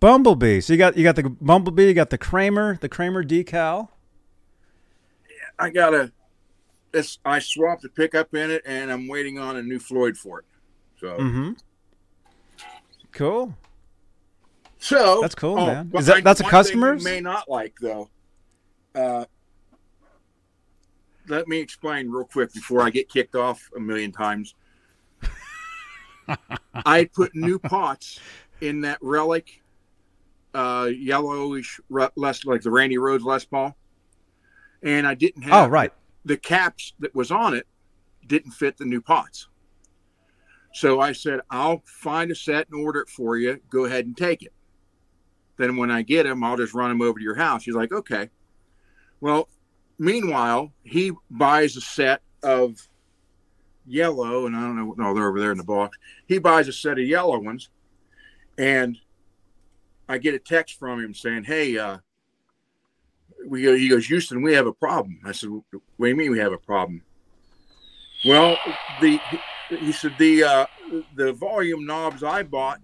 Bumblebee. 0.00 0.60
So 0.60 0.72
you 0.72 0.78
got 0.78 0.96
you 0.96 1.04
got 1.04 1.16
the 1.16 1.28
Bumblebee, 1.28 1.86
you 1.88 1.94
got 1.94 2.10
the 2.10 2.18
Kramer, 2.18 2.78
the 2.80 2.88
Kramer 2.88 3.24
decal. 3.24 3.88
I 5.58 5.70
got 5.70 5.94
a. 5.94 6.12
This 6.92 7.18
I 7.24 7.38
swapped 7.40 7.82
the 7.82 7.88
pickup 7.88 8.34
in 8.34 8.50
it, 8.50 8.62
and 8.64 8.90
I'm 8.92 9.08
waiting 9.08 9.38
on 9.38 9.56
a 9.56 9.62
new 9.62 9.78
Floyd 9.78 10.16
for 10.16 10.40
it. 10.40 10.44
So, 11.00 11.16
Mm-hmm. 11.18 11.52
Cool. 13.12 13.54
so 14.78 15.20
That's 15.22 15.34
cool, 15.34 15.58
oh, 15.58 15.66
man. 15.66 15.90
Is 15.94 16.06
that- 16.06 16.22
that's 16.24 16.40
a 16.40 16.44
customer's? 16.44 17.02
May 17.04 17.20
not 17.20 17.48
like 17.48 17.74
though. 17.80 18.10
Uh, 18.94 19.24
let 21.28 21.48
me 21.48 21.58
explain 21.58 22.10
real 22.10 22.24
quick 22.24 22.52
before 22.52 22.82
I 22.82 22.90
get 22.90 23.08
kicked 23.08 23.34
off 23.34 23.68
a 23.76 23.80
million 23.80 24.12
times. 24.12 24.54
I 26.74 27.04
put 27.06 27.34
new 27.34 27.58
pots 27.58 28.20
in 28.60 28.82
that 28.82 28.98
relic, 29.00 29.62
uh, 30.56 30.86
yellowish, 30.86 31.78
less 32.16 32.44
like 32.46 32.62
the 32.62 32.70
Randy 32.70 32.96
Rhoads 32.96 33.24
Les 33.24 33.44
Paul, 33.44 33.76
and 34.82 35.06
I 35.06 35.14
didn't 35.14 35.42
have 35.42 35.66
Oh, 35.66 35.68
right. 35.70 35.92
the 36.24 36.36
caps 36.36 36.94
that 37.00 37.14
was 37.14 37.30
on 37.30 37.54
it 37.54 37.66
didn't 38.26 38.52
fit 38.52 38.76
the 38.78 38.84
new 38.86 39.00
pots. 39.00 39.48
So 40.72 41.00
I 41.00 41.12
said, 41.12 41.40
I'll 41.50 41.82
find 41.84 42.30
a 42.30 42.34
set 42.34 42.68
and 42.70 42.80
order 42.84 43.00
it 43.00 43.08
for 43.08 43.36
you. 43.36 43.60
Go 43.70 43.84
ahead 43.84 44.06
and 44.06 44.16
take 44.16 44.42
it. 44.42 44.52
Then 45.58 45.76
when 45.76 45.90
I 45.90 46.02
get 46.02 46.24
them, 46.24 46.42
I'll 46.44 46.56
just 46.56 46.74
run 46.74 46.90
them 46.90 47.00
over 47.02 47.18
to 47.18 47.22
your 47.24 47.34
house. 47.36 47.64
He's 47.64 47.74
like, 47.74 47.92
okay. 47.92 48.28
Well, 49.20 49.48
meanwhile, 49.98 50.72
he 50.82 51.12
buys 51.30 51.76
a 51.76 51.80
set 51.80 52.20
of 52.42 52.76
yellow, 53.86 54.46
and 54.46 54.54
I 54.56 54.60
don't 54.60 54.76
know, 54.76 54.94
no, 54.98 55.14
they're 55.14 55.28
over 55.28 55.40
there 55.40 55.52
in 55.52 55.58
the 55.58 55.64
box. 55.64 55.96
He 56.26 56.38
buys 56.38 56.68
a 56.68 56.72
set 56.72 56.98
of 56.98 57.06
yellow 57.06 57.38
ones, 57.38 57.70
and 58.58 58.98
I 60.08 60.18
get 60.18 60.34
a 60.34 60.38
text 60.38 60.78
from 60.78 61.02
him 61.02 61.14
saying, 61.14 61.44
hey, 61.44 61.76
uh, 61.78 61.98
we 63.46 63.62
go, 63.62 63.74
he 63.74 63.88
goes, 63.88 64.06
Houston, 64.06 64.42
we 64.42 64.54
have 64.54 64.66
a 64.66 64.72
problem. 64.72 65.20
I 65.24 65.32
said, 65.32 65.50
what 65.50 65.62
do 65.72 66.06
you 66.06 66.16
mean 66.16 66.30
we 66.30 66.38
have 66.38 66.52
a 66.52 66.58
problem? 66.58 67.02
Well, 68.24 68.56
the 69.00 69.20
he 69.68 69.92
said 69.92 70.14
the 70.18 70.44
uh, 70.44 70.66
the 71.14 71.32
volume 71.32 71.86
knobs 71.86 72.22
I 72.22 72.42
bought 72.42 72.80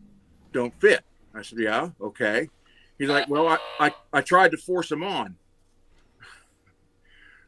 don't 0.52 0.78
fit. 0.80 1.04
I 1.34 1.42
said, 1.42 1.58
yeah, 1.58 1.90
okay. 2.00 2.48
He's 2.98 3.08
like, 3.08 3.28
well, 3.28 3.48
I, 3.48 3.58
I, 3.80 3.94
I 4.12 4.20
tried 4.20 4.50
to 4.50 4.56
force 4.56 4.88
them 4.88 5.02
on. 5.02 5.36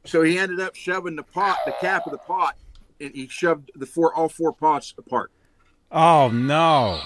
So 0.05 0.23
he 0.23 0.39
ended 0.39 0.61
up 0.61 0.75
shoving 0.75 1.17
the 1.17 1.23
pot, 1.23 1.59
the 1.67 1.75
cap 1.81 2.07
of 2.07 2.13
the 2.13 2.19
pot, 2.19 2.57
and 3.01 3.15
he 3.15 3.29
shoved 3.29 3.71
the 3.75 3.87
four 3.87 4.15
all 4.15 4.29
four 4.29 4.53
pots 4.53 4.95
apart. 4.97 5.31
Oh 5.91 6.29
no. 6.29 7.01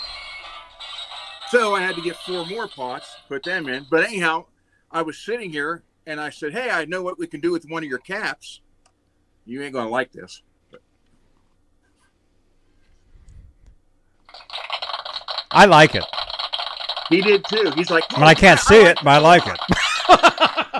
So 1.50 1.74
I 1.74 1.80
had 1.80 1.94
to 1.96 2.02
get 2.02 2.16
four 2.16 2.44
more 2.46 2.68
pots, 2.68 3.16
put 3.26 3.42
them 3.42 3.68
in. 3.68 3.86
But 3.90 4.04
anyhow, 4.04 4.46
I 4.90 5.02
was 5.02 5.16
sitting 5.18 5.50
here 5.50 5.82
and 6.06 6.20
I 6.20 6.30
said, 6.30 6.52
Hey, 6.52 6.70
I 6.70 6.84
know 6.84 7.02
what 7.02 7.18
we 7.18 7.26
can 7.26 7.40
do 7.40 7.52
with 7.52 7.64
one 7.68 7.82
of 7.82 7.88
your 7.88 7.98
caps. 7.98 8.60
You 9.46 9.62
ain't 9.62 9.72
gonna 9.72 9.88
like 9.88 10.12
this. 10.12 10.42
I 15.50 15.64
like 15.64 15.94
it. 15.94 16.04
He 17.08 17.22
did 17.22 17.42
too. 17.48 17.72
He's 17.74 17.90
like, 17.90 18.04
I 18.10 18.16
oh, 18.16 18.20
mean, 18.20 18.28
I 18.28 18.34
can't 18.34 18.60
see 18.60 18.82
it, 18.82 18.98
but 19.02 19.08
I 19.08 19.18
like 19.18 19.46
it. 19.46 19.58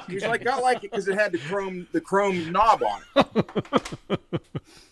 He's 0.08 0.24
like, 0.24 0.46
I 0.46 0.58
like 0.58 0.84
it 0.84 0.90
because 0.90 1.08
it 1.08 1.14
had 1.14 1.32
the 1.32 1.38
chrome 1.38 1.86
the 1.92 2.00
chrome 2.00 2.52
knob 2.52 2.82
on 2.82 3.02
it. 3.16 4.20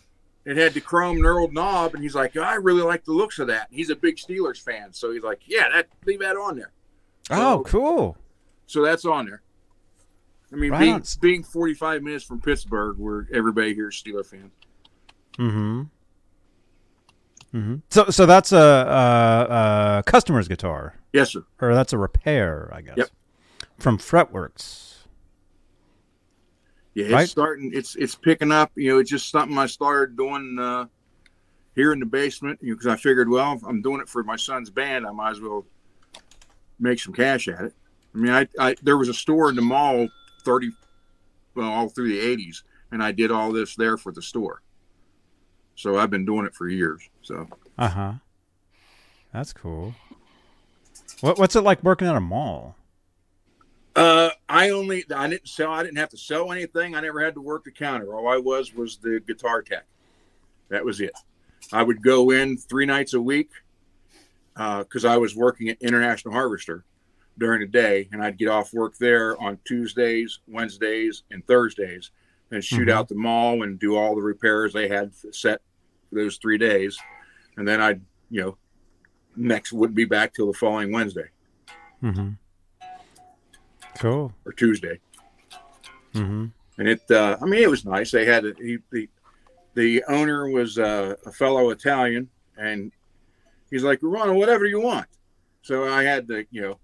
it 0.47 0.57
had 0.57 0.73
the 0.73 0.81
chrome 0.81 1.17
knurled 1.17 1.51
knob, 1.53 1.93
and 1.93 2.01
he's 2.03 2.15
like, 2.15 2.35
I 2.37 2.55
really 2.55 2.81
like 2.83 3.03
the 3.05 3.11
looks 3.13 3.37
of 3.39 3.47
that. 3.47 3.67
He's 3.71 3.89
a 3.89 3.95
big 3.95 4.15
Steelers 4.17 4.61
fan, 4.61 4.93
so 4.93 5.11
he's 5.11 5.23
like, 5.23 5.41
Yeah, 5.45 5.69
that 5.73 5.87
leave 6.05 6.19
that 6.21 6.35
on 6.37 6.55
there. 6.55 6.71
Oh, 7.29 7.63
cool. 7.67 8.17
So 8.67 8.83
that's 8.83 9.05
on 9.05 9.25
there. 9.25 9.41
I 10.51 10.55
mean, 10.55 10.71
Right 10.71 10.79
being, 10.79 10.93
on. 10.93 11.03
being 11.21 11.43
45 11.43 12.01
minutes 12.03 12.23
from 12.23 12.39
Pittsburgh, 12.41 12.97
where 12.97 13.27
everybody 13.33 13.73
here 13.73 13.89
is 13.89 13.95
Steeler 13.95 14.25
fan. 14.25 14.51
Mm-hmm. 15.37 15.81
Mm-hmm. 17.53 17.75
So, 17.89 18.05
so 18.09 18.25
that's 18.25 18.51
a, 18.51 18.57
a, 18.57 19.97
a 19.99 20.03
customer's 20.05 20.47
guitar, 20.47 20.95
Yes, 21.13 21.31
sir. 21.31 21.43
or 21.61 21.73
that's 21.73 21.93
a 21.93 21.97
repair, 21.97 22.69
I 22.73 22.81
guess. 22.81 22.97
Yep. 22.97 23.09
From 23.79 23.97
Fretworks. 23.97 24.96
Yeah, 26.97 27.05
it's 27.05 27.13
Right. 27.13 27.29
starting. 27.29 27.69
It's 27.75 27.95
it's 27.95 28.15
picking 28.15 28.51
up. 28.51 28.71
You 28.73 28.93
know, 28.93 28.97
it's 28.97 29.11
just 29.11 29.29
something 29.29 29.55
I 29.55 29.67
started 29.67 30.17
doing 30.17 30.57
uh, 30.59 30.87
here 31.75 31.93
in 31.93 31.99
the 31.99 32.07
basement. 32.07 32.57
You 32.59 32.69
know, 32.71 32.75
because 32.75 32.87
I 32.87 32.95
figured, 32.95 33.29
well, 33.29 33.53
if 33.53 33.63
I'm 33.63 33.83
doing 33.83 34.01
it 34.01 34.09
for 34.09 34.23
my 34.23 34.35
son's 34.35 34.71
band, 34.71 35.05
I 35.05 35.11
might 35.11 35.29
as 35.29 35.39
well 35.39 35.63
make 36.79 36.99
some 36.99 37.13
cash 37.13 37.47
at 37.49 37.65
it. 37.65 37.73
I 38.15 38.17
mean, 38.17 38.31
I, 38.31 38.47
I 38.59 38.75
there 38.81 38.97
was 38.97 39.09
a 39.09 39.13
store 39.13 39.51
in 39.51 39.55
the 39.55 39.61
mall, 39.61 40.07
thirty, 40.43 40.71
well, 41.53 41.69
all 41.69 41.87
through 41.87 42.07
the 42.09 42.19
'80s, 42.19 42.63
and 42.91 43.03
I 43.03 43.11
did 43.11 43.29
all 43.29 43.51
this 43.51 43.75
there 43.75 43.97
for 43.97 44.11
the 44.11 44.23
store. 44.23 44.63
So 45.75 45.99
I've 45.99 46.09
been 46.09 46.25
doing 46.25 46.47
it 46.47 46.55
for 46.55 46.67
years. 46.67 47.07
So 47.21 47.47
Uh 47.77 47.89
huh. 47.89 48.13
That's 49.31 49.53
cool. 49.53 49.93
What 51.21 51.37
What's 51.37 51.55
it 51.55 51.61
like 51.61 51.83
working 51.83 52.07
at 52.07 52.15
a 52.15 52.19
mall? 52.19 52.75
Uh, 53.97 54.29
I 54.47 54.69
only 54.69 55.03
I 55.13 55.27
didn't 55.27 55.47
sell. 55.47 55.71
I 55.71 55.81
didn't 55.83 55.97
have 55.97 56.09
to 56.09 56.17
sell 56.17 56.51
anything. 56.51 56.93
I 56.95 57.01
never 57.01 57.19
had 57.23 57.33
to 57.33 57.41
work 57.41 57.63
the 57.63 57.71
counter. 57.71 58.13
All 58.13 58.27
I 58.27 58.37
was 58.37 58.73
was 58.73 58.97
the 58.97 59.19
guitar 59.25 59.61
tech. 59.63 59.85
That 60.69 60.85
was 60.85 61.01
it. 61.01 61.13
I 61.73 61.81
would 61.83 62.01
go 62.03 62.29
in 62.31 62.57
three 62.57 62.85
nights 62.85 63.13
a 63.15 63.21
week 63.21 63.49
because 64.55 65.03
I 65.03 65.17
was 65.17 65.35
working 65.35 65.69
at 65.69 65.81
International 65.81 66.33
Harvester. 66.33 66.83
during 67.39 67.59
the 67.61 67.67
day, 67.67 68.09
and 68.11 68.23
I'd 68.23 68.35
get 68.35 68.47
off 68.47 68.73
work 68.73 68.97
there 68.97 69.39
on 69.39 69.59
Tuesdays, 69.63 70.39
Wednesdays, 70.47 71.21
and 71.29 71.45
Thursdays, 71.45 72.09
and 72.49 72.63
shoot 72.63 72.87
Mhm. 72.87 72.91
out 72.91 73.07
the 73.09 73.13
mall 73.13 73.61
and 73.61 73.77
do 73.77 73.95
all 73.95 74.15
the 74.15 74.23
repairs 74.23 74.73
they 74.73 74.87
had 74.87 75.13
set 75.31 75.61
for 76.09 76.15
those 76.15 76.37
three 76.37 76.57
days, 76.57 76.97
and 77.55 77.67
then 77.67 77.79
I'd 77.79 78.01
you 78.31 78.41
know 78.41 78.57
next 79.35 79.71
wouldn't 79.71 79.95
be 79.95 80.05
back 80.05 80.33
till 80.33 80.47
the 80.51 80.57
following 80.57 80.91
Wednesday 80.91 81.29
Mm-hmm. 82.01 82.31
Cool. 83.99 84.33
or 84.45 84.51
Tuesday. 84.53 84.99
Mm-hmm. 86.13 86.45
and 86.79 86.87
it 86.87 87.01
uh, 87.11 87.37
i 87.41 87.45
mean 87.45 87.61
it 87.61 87.69
was 87.69 87.85
nice 87.85 88.09
they 88.11 88.25
had 88.25 88.43
a, 88.45 88.53
he, 88.57 88.77
the 88.91 89.07
the 89.75 90.03
owner 90.07 90.49
was 90.49 90.79
uh, 90.79 91.13
a 91.25 91.31
fellow 91.31 91.69
italian 91.69 92.27
and 92.57 92.91
he's 93.69 93.83
like 93.83 93.99
run 94.01 94.33
whatever 94.35 94.65
you 94.65 94.81
want 94.81 95.05
so 95.61 95.87
i 95.87 96.01
had 96.01 96.27
the 96.27 96.45
you 96.49 96.61
know 96.61 96.79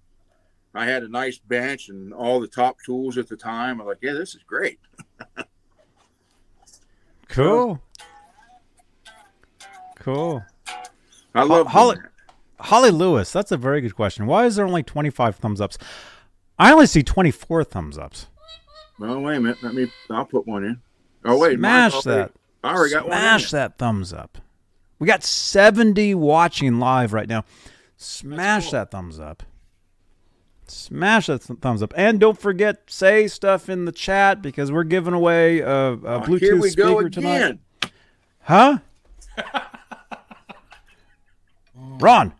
i 0.74 0.84
had 0.84 1.02
a 1.02 1.08
nice 1.08 1.38
bench 1.38 1.88
and 1.88 2.12
all 2.14 2.38
the 2.38 2.46
top 2.46 2.76
tools 2.86 3.18
at 3.18 3.26
the 3.28 3.36
time 3.36 3.80
i'm 3.80 3.86
like 3.88 3.98
yeah 4.02 4.12
this 4.12 4.34
is 4.36 4.42
great 4.46 4.78
Cool. 7.28 7.80
Cool. 9.96 10.44
i 11.34 11.42
love 11.42 11.66
Holly- 11.66 11.96
Holly 12.60 12.90
Lewis, 12.90 13.32
that's 13.32 13.50
a 13.52 13.56
very 13.56 13.80
good 13.80 13.96
question. 13.96 14.26
Why 14.26 14.46
is 14.46 14.56
there 14.56 14.64
only 14.64 14.82
25 14.84 15.36
thumbs 15.36 15.60
ups? 15.60 15.76
I 16.58 16.72
only 16.72 16.86
see 16.86 17.02
24 17.02 17.64
thumbs 17.64 17.98
ups. 17.98 18.26
well 18.98 19.20
wait 19.20 19.36
a 19.36 19.40
minute 19.40 19.62
let 19.62 19.74
me 19.74 19.90
i'll 20.10 20.24
put 20.24 20.46
one 20.46 20.64
in 20.64 20.80
oh 21.24 21.36
wait 21.38 21.58
Smash 21.58 22.02
that. 22.04 22.32
i 22.62 22.74
already 22.74 22.92
got 22.94 23.06
Smash 23.06 23.52
one 23.52 23.60
that 23.60 23.78
thumbs 23.78 24.12
up. 24.12 24.38
We 25.00 25.06
got 25.08 25.24
70 25.24 26.14
watching 26.14 26.78
live 26.78 27.12
right 27.12 27.28
now. 27.28 27.44
Smash 27.96 28.70
that 28.70 28.90
thumbs 28.90 29.18
up. 29.18 29.42
Smash 30.66 31.26
that 31.26 31.42
th- 31.42 31.58
thumbs 31.58 31.82
up. 31.82 31.92
And 31.96 32.18
don't 32.20 32.38
forget, 32.38 32.82
say 32.86 33.26
stuff 33.28 33.68
in 33.68 33.84
the 33.84 33.92
chat 33.92 34.40
because 34.40 34.72
we're 34.72 34.84
giving 34.84 35.12
away 35.12 35.58
a, 35.58 35.68
a. 35.68 35.90
Oh, 35.92 36.20
Bluetooth 36.20 36.40
here 36.40 36.60
we 36.60 36.70
speaker 36.70 36.88
go 37.02 37.08
tonight. 37.08 37.36
again 37.36 37.58
Huh? 38.42 38.78
Ron. 41.74 42.32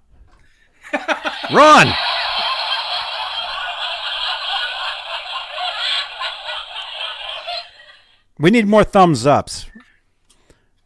Ron. 1.52 1.92
We 8.44 8.50
need 8.50 8.66
more 8.66 8.84
thumbs 8.84 9.26
ups. 9.26 9.64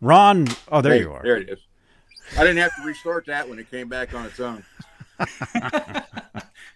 Ron, 0.01 0.47
oh 0.71 0.81
there 0.81 0.93
Hey, 0.93 1.01
you 1.01 1.11
are. 1.13 1.23
there 1.25 1.39
it 1.39 1.49
is 1.49 1.59
i 2.37 2.43
didn't 2.45 2.59
have 2.59 2.71
to 2.77 2.83
restart 2.87 3.27
that 3.27 3.49
when 3.49 3.59
it 3.59 3.69
came 3.69 3.89
back 3.89 4.15
on 4.15 4.27
its 4.27 4.39
own 4.39 4.63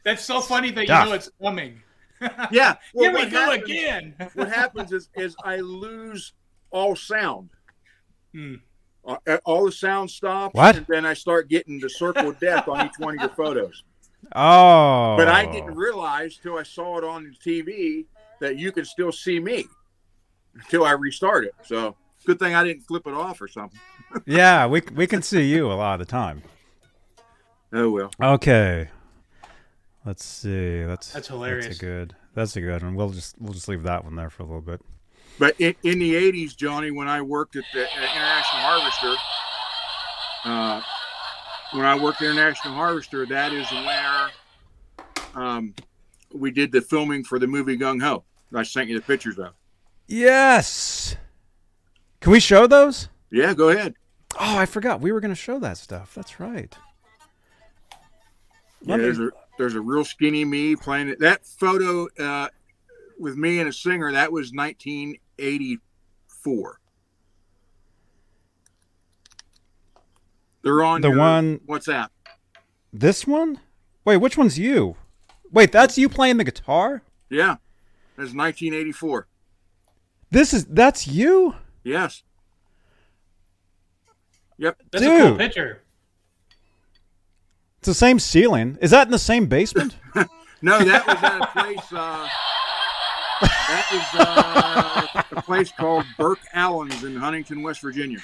That's 0.02 0.24
so 0.24 0.40
funny 0.40 0.72
that 0.72 0.86
Stuff. 0.86 1.04
you 1.04 1.10
know 1.10 1.14
it's 1.14 1.30
coming. 1.40 1.80
yeah 2.50 2.74
well, 2.94 3.04
Here 3.04 3.12
we 3.12 3.18
what 3.22 3.30
go 3.30 3.38
happens- 3.52 3.62
again. 3.70 4.14
what 4.34 4.48
happens 4.48 4.92
is 4.92 5.08
is 5.14 5.36
I 5.44 5.58
lose 5.58 6.32
all 6.72 6.96
sound. 6.96 7.50
Hmm. 8.34 8.54
Uh, 9.06 9.38
all 9.44 9.66
the 9.66 9.70
sound 9.72 10.10
stops, 10.10 10.52
What? 10.56 10.76
and 10.78 10.86
then 10.88 11.06
I 11.06 11.14
start 11.14 11.48
getting 11.48 11.78
the 11.78 11.90
circle 11.90 12.30
of 12.30 12.40
death 12.40 12.66
on 12.66 12.86
each 12.86 12.98
one 12.98 13.14
of 13.14 13.20
your 13.20 13.30
photos. 13.36 13.84
Oh. 14.34 15.16
But 15.16 15.28
I 15.28 15.46
didn't 15.46 15.76
realize 15.76 16.38
till 16.42 16.58
I 16.58 16.64
saw 16.64 16.98
it 16.98 17.04
on 17.04 17.22
the 17.44 17.50
TV 17.50 18.06
that 18.40 18.58
you 18.58 18.72
could 18.72 18.88
still 18.88 19.12
see 19.12 19.38
me 19.38 19.66
until 20.54 20.84
I 20.84 20.92
restart 20.92 21.44
it. 21.44 21.54
So 21.64 21.96
good 22.26 22.38
thing 22.38 22.54
I 22.54 22.64
didn't 22.64 22.82
flip 22.82 23.06
it 23.06 23.14
off 23.14 23.40
or 23.40 23.48
something. 23.48 23.80
Yeah, 24.26 24.66
we 24.66 24.82
we 24.94 25.06
can 25.06 25.22
see 25.22 25.48
you 25.48 25.72
a 25.72 25.74
lot 25.74 25.98
of 25.98 26.06
the 26.06 26.10
time. 26.10 26.42
Oh 27.72 27.90
well. 27.90 28.10
Okay. 28.20 28.90
Let's 30.04 30.22
see. 30.22 30.82
That's 30.82 31.12
That's 31.12 31.28
hilarious. 31.28 31.66
That's 31.66 31.78
a 31.78 31.80
good. 31.80 32.16
That's 32.34 32.56
a 32.56 32.60
good 32.60 32.82
one. 32.82 32.94
We'll 32.94 33.08
just 33.08 33.36
we'll 33.40 33.54
just 33.54 33.68
leave 33.68 33.84
that 33.84 34.04
one 34.04 34.14
there 34.16 34.28
for 34.28 34.42
a 34.42 34.46
little 34.46 34.60
bit. 34.60 34.82
But 35.38 35.58
in, 35.58 35.74
in 35.82 35.98
the 35.98 36.14
'80s, 36.14 36.54
Johnny, 36.54 36.90
when 36.90 37.08
I 37.08 37.22
worked 37.22 37.56
at 37.56 37.64
the 37.72 37.84
uh, 37.84 38.02
International 38.02 38.60
Harvester, 38.60 39.14
uh, 40.44 40.82
when 41.72 41.86
I 41.86 41.98
worked 41.98 42.20
at 42.20 42.30
International 42.30 42.74
Harvester, 42.74 43.24
that 43.26 43.52
is 43.52 43.70
where 43.72 44.30
um, 45.34 45.74
we 46.34 46.50
did 46.50 46.72
the 46.72 46.80
filming 46.80 47.24
for 47.24 47.38
the 47.38 47.46
movie 47.46 47.78
Gung 47.78 48.02
Ho. 48.02 48.24
I 48.54 48.62
sent 48.62 48.90
you 48.90 48.96
the 48.96 49.04
pictures 49.04 49.38
of. 49.38 49.54
Yes. 50.06 51.16
Can 52.20 52.32
we 52.32 52.40
show 52.40 52.66
those? 52.66 53.08
Yeah, 53.30 53.54
go 53.54 53.70
ahead. 53.70 53.94
Oh, 54.38 54.58
I 54.58 54.66
forgot. 54.66 55.00
We 55.00 55.12
were 55.12 55.20
going 55.20 55.30
to 55.30 55.34
show 55.40 55.58
that 55.60 55.78
stuff. 55.78 56.14
That's 56.14 56.38
right. 56.40 56.76
Yeah, 58.82 58.96
me- 58.96 59.02
there's 59.02 59.18
a 59.20 59.30
there's 59.58 59.74
a 59.74 59.80
real 59.80 60.04
skinny 60.04 60.44
me 60.44 60.76
playing 60.76 61.08
it. 61.08 61.18
That 61.20 61.46
photo 61.46 62.08
uh, 62.18 62.48
with 63.18 63.36
me 63.36 63.60
and 63.60 63.68
a 63.68 63.72
singer 63.72 64.12
that 64.12 64.32
was 64.32 64.52
1984. 64.52 66.78
They're 70.62 70.82
on 70.82 71.00
The 71.00 71.10
one- 71.10 71.60
WhatsApp. 71.68 72.08
This 72.92 73.26
one? 73.26 73.58
Wait, 74.04 74.18
which 74.18 74.36
one's 74.36 74.58
you? 74.58 74.96
Wait, 75.50 75.72
that's 75.72 75.96
you 75.98 76.08
playing 76.08 76.36
the 76.38 76.44
guitar? 76.44 77.02
Yeah, 77.30 77.56
that's 78.16 78.34
1984. 78.34 79.26
This 80.32 80.54
is 80.54 80.64
that's 80.64 81.06
you? 81.06 81.54
Yes. 81.84 82.22
Yep. 84.56 84.80
That's 84.90 85.04
a 85.04 85.08
cool 85.28 85.36
picture. 85.36 85.82
It's 87.78 87.86
the 87.88 87.94
same 87.94 88.18
ceiling. 88.18 88.78
Is 88.80 88.92
that 88.92 89.06
in 89.06 89.10
the 89.12 89.18
same 89.18 89.46
basement? 89.46 89.96
No, 90.64 90.78
that 90.78 91.04
was 91.04 91.16
at 91.24 91.40
a 91.42 91.46
place. 91.48 91.92
Uh, 91.92 92.28
that 93.40 93.86
was 93.90 94.20
uh, 94.20 95.22
a 95.32 95.42
place 95.42 95.72
called 95.72 96.04
Burke 96.16 96.38
Allen's 96.52 97.02
in 97.02 97.16
Huntington, 97.16 97.64
West 97.64 97.80
Virginia. 97.82 98.20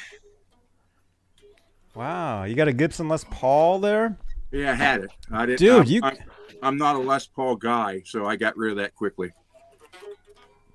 wow, 1.97 2.44
you 2.44 2.55
got 2.55 2.68
a 2.68 2.72
Gibson 2.72 3.09
Les 3.09 3.24
Paul 3.24 3.80
there? 3.80 4.16
Yeah, 4.52 4.70
I 4.70 4.74
had 4.76 5.01
it. 5.01 5.10
I 5.32 5.47
didn't. 5.47 5.59
Dude, 5.59 5.80
I'm, 5.80 5.86
you- 5.89 6.01
I'm, 6.05 6.16
I'm 6.62 6.76
not 6.78 6.94
a 6.94 7.01
Les 7.01 7.26
Paul 7.26 7.56
guy, 7.56 8.02
so 8.05 8.24
I 8.24 8.36
got 8.36 8.56
rid 8.56 8.70
of 8.70 8.76
that 8.76 8.94
quickly. 8.94 9.32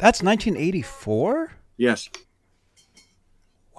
That's 0.04 0.22
1984? 0.22 1.54
Yes, 1.78 2.10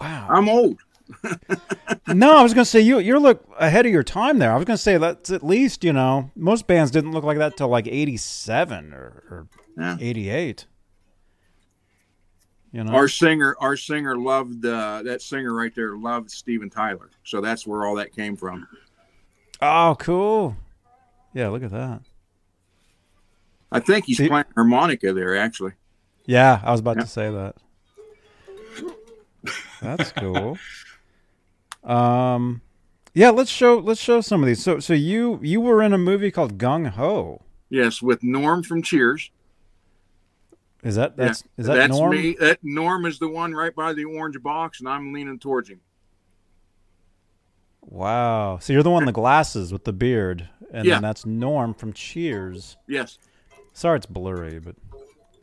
Wow. 0.00 0.26
I'm 0.30 0.48
old. 0.48 0.80
no, 2.08 2.38
I 2.38 2.42
was 2.42 2.54
going 2.54 2.64
to 2.64 2.70
say 2.70 2.80
you 2.80 2.98
you 2.98 3.18
look 3.18 3.46
ahead 3.58 3.84
of 3.84 3.92
your 3.92 4.02
time 4.02 4.38
there. 4.38 4.50
I 4.50 4.56
was 4.56 4.64
going 4.64 4.78
to 4.78 4.82
say 4.82 4.96
that's 4.96 5.28
at 5.30 5.44
least, 5.44 5.84
you 5.84 5.92
know, 5.92 6.30
most 6.34 6.66
bands 6.66 6.90
didn't 6.90 7.12
look 7.12 7.24
like 7.24 7.36
that 7.36 7.58
till 7.58 7.68
like 7.68 7.86
87 7.86 8.94
or, 8.94 9.22
or 9.30 9.48
Yeah. 9.78 9.98
88. 10.00 10.64
You 12.72 12.84
know. 12.84 12.92
Our 12.94 13.06
singer, 13.06 13.54
our 13.60 13.76
singer 13.76 14.16
loved 14.16 14.64
uh, 14.64 15.02
that 15.04 15.20
singer 15.20 15.52
right 15.52 15.74
there. 15.74 15.94
Loved 15.94 16.30
Steven 16.30 16.70
Tyler, 16.70 17.10
so 17.22 17.42
that's 17.42 17.66
where 17.66 17.84
all 17.84 17.96
that 17.96 18.16
came 18.16 18.34
from. 18.34 18.66
oh, 19.60 19.94
cool. 19.98 20.56
Yeah, 21.34 21.48
look 21.50 21.62
at 21.62 21.70
that. 21.70 22.00
I 23.70 23.78
think 23.80 24.06
he's 24.06 24.16
See- 24.16 24.28
playing 24.28 24.46
harmonica 24.54 25.12
there, 25.12 25.36
actually. 25.36 25.72
Yeah, 26.26 26.60
I 26.64 26.70
was 26.70 26.80
about 26.80 26.96
Yeah. 26.96 27.02
to 27.02 27.08
say 27.08 27.30
that. 27.30 27.56
That's 29.82 30.12
cool. 30.12 30.56
Um, 31.82 32.62
yeah, 33.12 33.30
let's 33.30 33.50
show 33.50 33.78
let's 33.78 34.00
show 34.00 34.20
some 34.22 34.42
of 34.42 34.46
these. 34.46 34.62
So, 34.62 34.80
so 34.80 34.94
you 34.94 35.38
you 35.42 35.60
were 35.60 35.82
in 35.82 35.92
a 35.92 35.98
movie 35.98 36.30
called 36.30 36.56
Gung 36.58 36.88
Ho. 36.88 37.42
Yes, 37.68 38.00
with 38.00 38.22
Norm 38.22 38.62
from 38.62 38.82
Cheers. 38.82 39.30
Is 40.82 40.94
that 40.96 41.14
Yeah, 41.18 41.24
that's 41.26 41.44
is 41.58 41.66
that 41.66 41.74
that's 41.74 41.92
Norm? 41.92 42.10
me. 42.12 42.36
That 42.40 42.58
Norm 42.62 43.04
is 43.06 43.18
the 43.18 43.28
one 43.28 43.52
right 43.52 43.74
by 43.74 43.92
the 43.92 44.04
orange 44.04 44.42
box, 44.42 44.80
and 44.80 44.88
I'm 44.88 45.12
leaning 45.12 45.38
towards 45.38 45.68
him. 45.68 45.80
Wow. 47.82 48.58
So 48.60 48.72
you're 48.72 48.82
the 48.82 48.90
one 48.90 49.02
in 49.02 49.06
the 49.06 49.12
glasses 49.12 49.72
with 49.72 49.84
the 49.84 49.92
beard, 49.92 50.48
and 50.72 50.86
Yeah. 50.86 50.94
then 50.94 51.02
that's 51.02 51.26
Norm 51.26 51.74
from 51.74 51.92
Cheers. 51.92 52.76
Yes. 52.88 53.18
Sorry, 53.72 53.96
it's 53.98 54.06
blurry, 54.06 54.58
but 54.60 54.76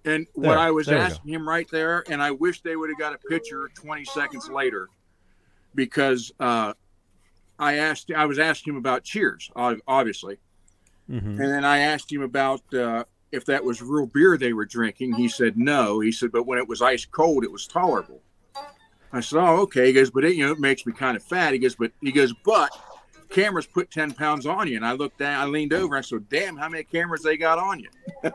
And 0.03 0.25
There, 0.35 0.49
what 0.49 0.57
I 0.57 0.71
was 0.71 0.87
there 0.87 0.97
we 0.97 1.01
go. 1.01 1.05
asking 1.05 1.33
him 1.33 1.47
right 1.47 1.67
there, 1.71 2.03
and 2.09 2.21
I 2.21 2.31
wish 2.31 2.61
they 2.61 2.75
would 2.75 2.89
have 2.89 2.97
got 2.99 3.13
a 3.13 3.17
picture 3.19 3.69
20 3.75 4.05
seconds 4.05 4.49
later, 4.49 4.89
because 5.75 6.31
uh, 6.39 6.73
I 7.59 7.75
asked, 7.75 8.11
I 8.11 8.25
was 8.25 8.39
asking 8.39 8.73
him 8.73 8.77
about 8.77 9.03
Cheers, 9.03 9.51
ob- 9.55 9.79
obviously, 9.87 10.37
mhm. 11.09 11.23
and 11.25 11.39
then 11.39 11.63
I 11.63 11.79
asked 11.79 12.11
him 12.11 12.23
about 12.23 12.61
uh, 12.73 13.03
if 13.31 13.45
that 13.45 13.63
was 13.63 13.81
real 13.81 14.07
beer 14.07 14.37
they 14.37 14.53
were 14.53 14.65
drinking. 14.65 15.13
He 15.13 15.29
said 15.29 15.57
no. 15.57 15.99
He 15.99 16.11
said, 16.11 16.31
but 16.31 16.45
when 16.45 16.57
it 16.57 16.67
was 16.67 16.81
ice 16.81 17.05
cold, 17.05 17.43
it 17.43 17.51
was 17.51 17.67
tolerable. 17.67 18.21
I 19.13 19.19
said, 19.19 19.39
oh, 19.39 19.57
okay. 19.61 19.87
He 19.87 19.93
goes, 19.93 20.09
but 20.09 20.23
it, 20.23 20.35
you 20.35 20.45
know, 20.45 20.51
it 20.51 20.59
makes 20.59 20.85
me 20.85 20.93
kind 20.93 21.15
of 21.17 21.23
fat. 21.23 21.53
He 21.53 21.59
goes, 21.59 21.75
but 21.75 21.91
he 22.01 22.11
goes, 22.11 22.33
but 22.45 22.71
cameras 23.29 23.67
put 23.67 23.91
10 23.91 24.13
pounds 24.13 24.45
on 24.45 24.67
you. 24.67 24.75
And 24.77 24.85
I 24.85 24.93
looked 24.93 25.19
down, 25.19 25.39
I 25.41 25.45
leaned 25.45 25.73
over, 25.73 25.95
I 25.97 26.01
said, 26.01 26.27
damn, 26.29 26.57
how 26.57 26.69
many 26.69 26.83
cameras 26.83 27.21
they 27.21 27.37
got 27.37 27.59
on 27.59 27.79
you? 27.79 27.89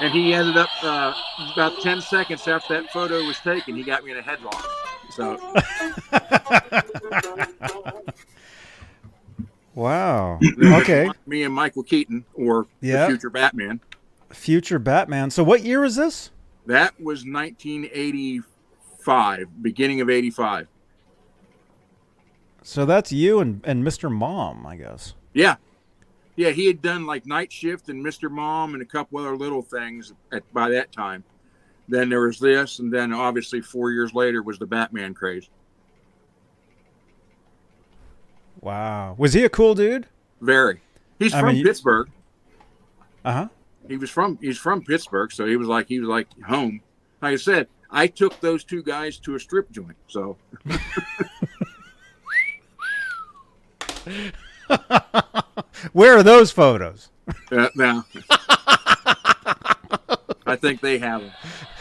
and 0.00 0.12
he 0.12 0.34
ended 0.34 0.56
up 0.56 0.70
uh, 0.82 1.14
about 1.52 1.80
10 1.80 2.00
seconds 2.00 2.46
after 2.48 2.74
that 2.74 2.90
photo 2.92 3.22
was 3.24 3.38
taken, 3.38 3.76
he 3.76 3.82
got 3.82 4.04
me 4.04 4.12
in 4.12 4.18
a 4.18 4.22
headlock. 4.22 4.64
So 5.10 5.38
Wow. 9.74 10.38
Okay. 10.60 11.10
Me 11.26 11.44
and 11.44 11.54
Michael 11.54 11.82
Keaton, 11.82 12.26
or 12.34 12.66
the 12.80 13.06
future 13.06 13.30
Batman. 13.30 13.80
Future 14.30 14.78
Batman. 14.78 15.30
So 15.30 15.42
what 15.42 15.62
year 15.62 15.82
is 15.84 15.96
this? 15.96 16.30
That 16.66 16.92
was 17.00 17.24
1985, 17.24 19.62
beginning 19.62 20.00
of 20.00 20.08
85. 20.10 20.68
So 22.62 22.84
that's 22.84 23.12
you 23.12 23.40
and, 23.40 23.60
and 23.64 23.84
Mr. 23.84 24.10
Mom, 24.10 24.66
I 24.66 24.76
guess. 24.76 25.14
Yeah. 25.32 25.56
Yeah, 26.36 26.50
he 26.50 26.66
had 26.66 26.80
done 26.80 27.06
like 27.06 27.26
Night 27.26 27.52
Shift 27.52 27.88
and 27.88 28.04
Mr. 28.04 28.30
Mom 28.30 28.74
and 28.74 28.82
a 28.82 28.86
couple 28.86 29.18
other 29.18 29.36
little 29.36 29.62
things 29.62 30.12
at, 30.32 30.50
by 30.52 30.70
that 30.70 30.92
time. 30.92 31.24
Then 31.88 32.08
there 32.08 32.20
was 32.20 32.38
this, 32.38 32.78
and 32.78 32.92
then 32.92 33.12
obviously 33.12 33.60
four 33.60 33.90
years 33.90 34.14
later 34.14 34.42
was 34.42 34.58
the 34.58 34.66
Batman 34.66 35.14
craze. 35.14 35.48
Wow. 38.60 39.14
Was 39.18 39.32
he 39.32 39.44
a 39.44 39.48
cool 39.48 39.74
dude? 39.74 40.06
Very. 40.40 40.80
He's 41.18 41.34
I 41.34 41.40
from 41.40 41.54
mean, 41.54 41.64
Pittsburgh. 41.64 42.08
Uh 43.24 43.32
huh. 43.32 43.48
He 43.88 43.96
was 43.96 44.10
from 44.10 44.38
he's 44.40 44.58
from 44.58 44.82
Pittsburgh, 44.82 45.32
so 45.32 45.46
he 45.46 45.56
was 45.56 45.68
like 45.68 45.88
he 45.88 46.00
was 46.00 46.08
like 46.08 46.28
home. 46.42 46.80
Like 47.20 47.34
I 47.34 47.36
said, 47.36 47.68
I 47.90 48.06
took 48.06 48.40
those 48.40 48.64
two 48.64 48.82
guys 48.82 49.18
to 49.18 49.34
a 49.34 49.40
strip 49.40 49.70
joint. 49.70 49.96
So 50.06 50.36
Where 55.92 56.16
are 56.16 56.22
those 56.22 56.50
photos? 56.50 57.10
uh, 57.50 57.68
now 57.76 58.04
I 60.46 60.56
think 60.56 60.80
they 60.80 60.98
have 60.98 61.22
them. 61.22 61.32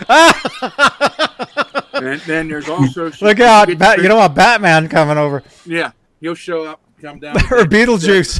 and 1.94 2.22
then 2.22 2.48
there's 2.48 2.70
also 2.70 3.12
Look 3.22 3.40
out! 3.40 3.68
get 3.68 3.80
Bat, 3.80 4.02
you 4.02 4.08
know? 4.08 4.28
Batman 4.30 4.88
coming 4.88 5.18
over. 5.18 5.44
Yeah, 5.66 5.92
he'll 6.20 6.36
show 6.36 6.66
up, 6.66 6.80
come 7.02 7.20
down. 7.20 7.36
or 7.38 7.66
Beetlejuice. 7.66 8.40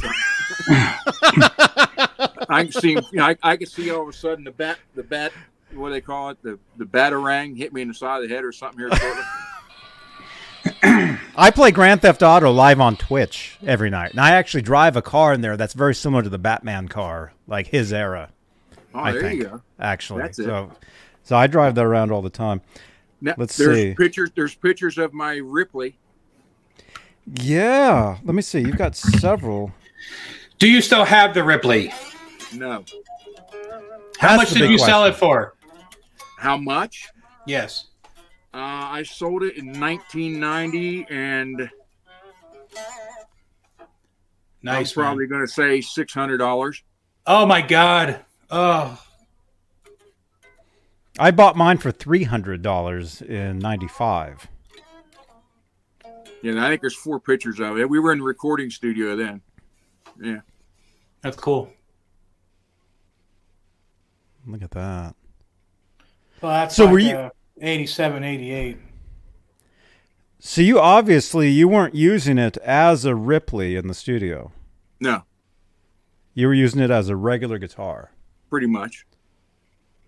I 2.48 2.64
can 2.64 2.72
see, 2.72 2.92
you 2.92 3.02
know, 3.12 3.24
I, 3.24 3.36
I 3.42 3.56
can 3.56 3.66
see 3.66 3.90
all 3.90 4.02
of 4.02 4.08
a 4.08 4.12
sudden 4.12 4.44
the 4.44 4.52
bat, 4.52 4.78
the 4.94 5.02
bat, 5.02 5.32
what 5.74 5.88
do 5.88 5.94
they 5.94 6.00
call 6.00 6.30
it, 6.30 6.38
the 6.42 6.58
the 6.76 6.84
batarang 6.84 7.56
hit 7.56 7.72
me 7.72 7.82
in 7.82 7.88
the 7.88 7.94
side 7.94 8.22
of 8.22 8.28
the 8.28 8.34
head 8.34 8.44
or 8.44 8.52
something 8.52 8.78
here 8.78 8.90
shortly. 8.94 9.22
I 11.34 11.50
play 11.50 11.70
Grand 11.70 12.02
Theft 12.02 12.22
Auto 12.22 12.50
live 12.52 12.80
on 12.80 12.96
Twitch 12.96 13.56
every 13.66 13.88
night, 13.88 14.10
and 14.10 14.20
I 14.20 14.32
actually 14.32 14.62
drive 14.62 14.96
a 14.96 15.02
car 15.02 15.32
in 15.32 15.40
there 15.40 15.56
that's 15.56 15.72
very 15.72 15.94
similar 15.94 16.22
to 16.22 16.28
the 16.28 16.38
Batman 16.38 16.88
car, 16.88 17.32
like 17.46 17.68
his 17.68 17.92
era. 17.92 18.30
Oh, 18.94 18.98
I 19.00 19.12
there 19.12 19.22
think 19.22 19.38
you 19.40 19.44
go. 19.48 19.62
actually. 19.80 20.22
That's 20.22 20.38
it. 20.38 20.44
so, 20.44 20.70
so 21.22 21.36
I 21.36 21.46
drive 21.46 21.74
that 21.76 21.84
around 21.86 22.10
all 22.12 22.20
the 22.20 22.28
time. 22.30 22.60
Now, 23.22 23.34
Let's 23.38 23.56
there's 23.56 23.76
see. 23.76 23.94
pictures. 23.94 24.30
There's 24.34 24.54
pictures 24.54 24.98
of 24.98 25.14
my 25.14 25.36
Ripley. 25.36 25.96
Yeah, 27.40 28.18
let 28.24 28.34
me 28.34 28.42
see. 28.42 28.60
You've 28.60 28.76
got 28.76 28.94
several. 28.96 29.72
Do 30.58 30.68
you 30.68 30.80
still 30.82 31.04
have 31.04 31.32
the 31.32 31.42
Ripley? 31.44 31.94
No, 32.52 32.84
How 34.18 34.36
That's 34.36 34.36
much 34.36 34.50
did 34.50 34.58
big 34.60 34.70
you 34.72 34.78
sell 34.78 35.04
it 35.06 35.14
for? 35.16 35.54
how 36.38 36.56
much? 36.56 37.08
Yes. 37.46 37.86
Uh, 38.54 38.58
I 38.58 39.02
sold 39.02 39.42
it 39.42 39.56
in 39.56 39.68
1990, 39.80 41.06
and 41.08 41.70
Nice. 44.64 44.96
I'm 44.96 45.02
probably 45.02 45.26
going 45.26 45.40
to 45.40 45.48
say 45.52 45.80
six 45.80 46.14
hundred 46.14 46.38
dollars. 46.38 46.82
Oh 47.26 47.44
my 47.46 47.60
God. 47.62 48.24
Oh. 48.50 49.02
I 51.18 51.30
bought 51.30 51.56
mine 51.56 51.78
for 51.78 51.90
three 51.90 52.22
hundred 52.22 52.62
dollars 52.62 53.22
in 53.22 53.58
'95. 53.58 54.46
Yeah, 56.42 56.52
and 56.52 56.60
I 56.60 56.68
think 56.68 56.80
there's 56.80 56.94
four 56.94 57.18
pictures 57.20 57.58
of 57.60 57.78
it. 57.78 57.88
We 57.88 57.98
were 57.98 58.12
in 58.12 58.18
the 58.18 58.24
recording 58.24 58.70
studio 58.70 59.16
then. 59.16 59.40
Yeah, 60.20 60.40
That's 61.22 61.36
cool. 61.36 61.72
Look 64.46 64.62
at 64.62 64.70
that. 64.72 65.14
Well, 66.40 66.52
that's 66.52 66.74
So 66.76 66.84
like, 66.84 66.92
were 66.92 66.98
you- 66.98 67.16
uh, 67.16 67.30
87, 67.62 68.24
88. 68.24 68.76
So 70.40 70.60
you 70.60 70.80
obviously 70.80 71.48
you 71.48 71.68
weren't 71.68 71.94
using 71.94 72.36
it 72.36 72.56
as 72.58 73.04
a 73.04 73.14
Ripley 73.14 73.76
in 73.76 73.86
the 73.86 73.94
studio. 73.94 74.50
no, 75.00 75.22
You 76.34 76.48
were 76.48 76.54
using 76.54 76.80
it 76.80 76.90
as 76.90 77.08
a 77.08 77.16
regular 77.16 77.58
guitar. 77.58 78.10
pretty 78.50 78.66
much. 78.66 79.06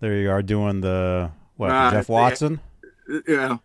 There 0.01 0.17
you 0.17 0.29
are 0.29 0.43
doing 0.43 0.81
the 0.81 1.31
what? 1.55 1.71
Uh, 1.71 1.91
Jeff 1.91 2.09
Watson. 2.09 2.59
Uh, 3.09 3.19
Yeah, 3.27 3.57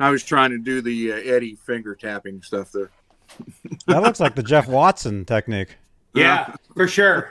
I 0.00 0.10
was 0.10 0.22
trying 0.24 0.50
to 0.50 0.58
do 0.58 0.82
the 0.82 1.12
uh, 1.12 1.16
Eddie 1.16 1.54
finger 1.54 1.94
tapping 1.94 2.42
stuff 2.42 2.70
there. 2.72 2.90
That 3.86 4.02
looks 4.02 4.18
like 4.20 4.34
the 4.34 4.42
Jeff 4.42 4.66
Watson 4.68 5.24
technique. 5.24 5.76
Yeah, 6.14 6.54
for 6.74 6.86
sure. 6.88 7.30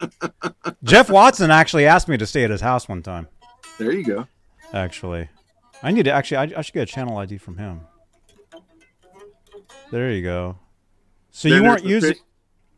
Jeff 0.84 1.10
Watson 1.10 1.50
actually 1.50 1.86
asked 1.86 2.08
me 2.08 2.16
to 2.16 2.26
stay 2.26 2.44
at 2.44 2.50
his 2.50 2.60
house 2.60 2.88
one 2.88 3.02
time. 3.02 3.26
There 3.78 3.92
you 3.92 4.04
go. 4.04 4.26
Actually, 4.72 5.28
I 5.82 5.92
need 5.92 6.04
to 6.04 6.12
actually. 6.12 6.36
I, 6.54 6.58
I 6.58 6.62
should 6.62 6.74
get 6.74 6.82
a 6.88 6.92
channel 6.92 7.16
ID 7.18 7.38
from 7.38 7.58
him. 7.58 7.80
There 9.90 10.10
you 10.10 10.22
go. 10.22 10.58
So 11.30 11.48
Then 11.48 11.62
you 11.62 11.68
weren't 11.68 11.82
the 11.82 11.88
using. 11.88 12.14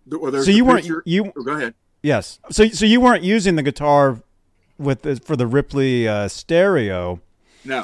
pic- 0.06 0.20
well, 0.22 0.42
So 0.42 0.50
you 0.50 0.64
weren't 0.64 0.82
picture- 0.82 1.02
you. 1.06 1.32
Oh, 1.36 1.42
go 1.42 1.52
ahead. 1.52 1.74
Yes. 2.02 2.38
So 2.50 2.68
so 2.68 2.84
you 2.86 3.00
weren't 3.00 3.22
using 3.24 3.56
the 3.56 3.62
guitar 3.62 4.22
with 4.78 5.02
the, 5.02 5.16
for 5.16 5.36
the 5.36 5.46
Ripley 5.46 6.06
uh, 6.08 6.28
stereo. 6.28 7.20
No, 7.64 7.80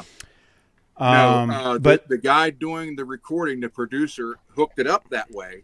Um, 0.97 1.49
no. 1.49 1.53
Uh, 1.53 1.79
but 1.79 2.07
the, 2.07 2.15
the 2.15 2.21
guy 2.21 2.49
doing 2.49 2.95
the 2.95 3.05
recording, 3.05 3.59
the 3.59 3.69
producer, 3.69 4.37
hooked 4.55 4.79
it 4.79 4.87
up 4.87 5.07
that 5.09 5.29
way. 5.31 5.61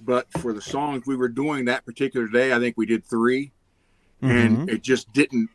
But 0.00 0.30
for 0.38 0.52
the 0.52 0.60
songs 0.60 1.04
we 1.06 1.16
were 1.16 1.28
doing 1.28 1.64
that 1.64 1.86
particular 1.86 2.28
day, 2.28 2.52
I 2.52 2.58
think 2.58 2.76
we 2.76 2.86
did 2.86 3.04
3 3.04 3.50
Mm-hmm. 4.20 4.30
and 4.36 4.68
it 4.70 4.82
just 4.82 5.12
didn't 5.12 5.48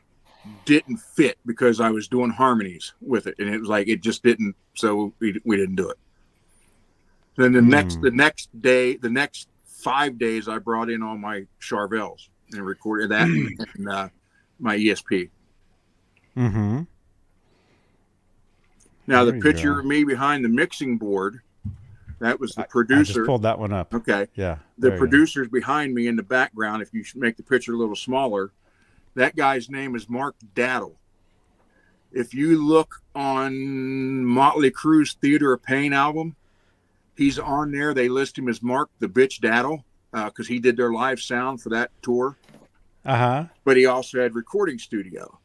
didn't 0.66 0.98
fit 0.98 1.38
because 1.46 1.80
I 1.80 1.90
was 1.90 2.08
doing 2.08 2.30
harmonies 2.32 2.94
with 3.02 3.28
it, 3.28 3.36
and 3.40 3.50
it 3.54 3.60
was 3.60 3.70
like 3.70 3.88
it 3.88 4.02
just 4.02 4.24
didn't. 4.24 4.56
So 4.76 5.14
we, 5.20 5.40
we 5.46 5.56
didn't 5.58 5.76
do 5.76 5.90
it. 5.90 5.98
Then 7.36 7.54
the 7.54 7.62
next 7.62 8.02
the 8.02 8.12
next 8.12 8.50
day, 8.62 8.96
the 8.98 9.10
next 9.10 9.48
five 9.66 10.18
days, 10.18 10.48
I 10.48 10.60
brought 10.60 10.90
in 10.90 11.02
all 11.04 11.18
my 11.18 11.46
Charvels 11.62 12.30
and 12.52 12.66
recorded 12.66 13.10
that 13.12 13.28
and 13.28 13.90
uh, 13.90 14.10
my 14.60 14.78
ESP. 14.78 15.30
Mm-hmm. 16.38 16.82
Now 19.08 19.26
There 19.26 19.34
the 19.34 19.40
picture 19.42 19.74
go. 19.74 19.80
of 19.80 19.86
me 19.86 20.04
behind 20.04 20.46
the 20.46 20.50
mixing 20.50 20.98
board, 20.98 21.42
that 22.20 22.40
was 22.40 22.54
the 22.56 22.64
producer. 22.64 23.00
I 23.12 23.16
just 23.16 23.26
pulled 23.26 23.42
that 23.42 23.60
one 23.60 23.74
up. 23.74 23.94
Okay, 23.94 24.28
Yeah. 24.36 24.58
the 24.78 24.92
go. 24.92 24.98
producer's 24.98 25.50
behind 25.50 25.94
me 25.94 26.08
in 26.08 26.16
the 26.16 26.24
background. 26.24 26.82
If 26.82 26.94
you 26.94 27.04
should 27.04 27.20
make 27.20 27.36
the 27.36 27.44
picture 27.44 27.74
a 27.74 27.78
little 27.78 27.96
smaller, 27.96 28.52
that 29.16 29.36
guy's 29.36 29.70
name 29.70 29.96
is 29.96 30.10
Mark 30.10 30.36
Daddle. 30.56 30.96
If 32.12 32.34
you 32.34 32.64
look 32.66 33.02
on 33.16 34.24
Motley 34.26 34.70
Crue's 34.72 35.14
Theater 35.14 35.54
of 35.54 35.64
Pain 35.64 35.94
album, 35.94 36.36
he's 37.18 37.40
on 37.40 37.72
there. 37.72 37.94
They 37.94 38.10
list 38.10 38.38
him 38.38 38.48
as 38.48 38.62
Mark 38.62 38.90
the 39.00 39.08
Bitch 39.08 39.40
Daddle 39.40 39.84
because 40.12 40.48
he 40.48 40.60
did 40.60 40.78
their 40.78 40.92
live 40.92 41.20
sound 41.20 41.62
for 41.62 41.70
that 41.70 41.90
tour. 42.02 42.38
Uh 43.06 43.18
huh. 43.18 43.46
But 43.64 43.78
he 43.78 43.86
also 43.88 44.22
had 44.22 44.36
recording 44.36 44.78
studio. 44.78 45.40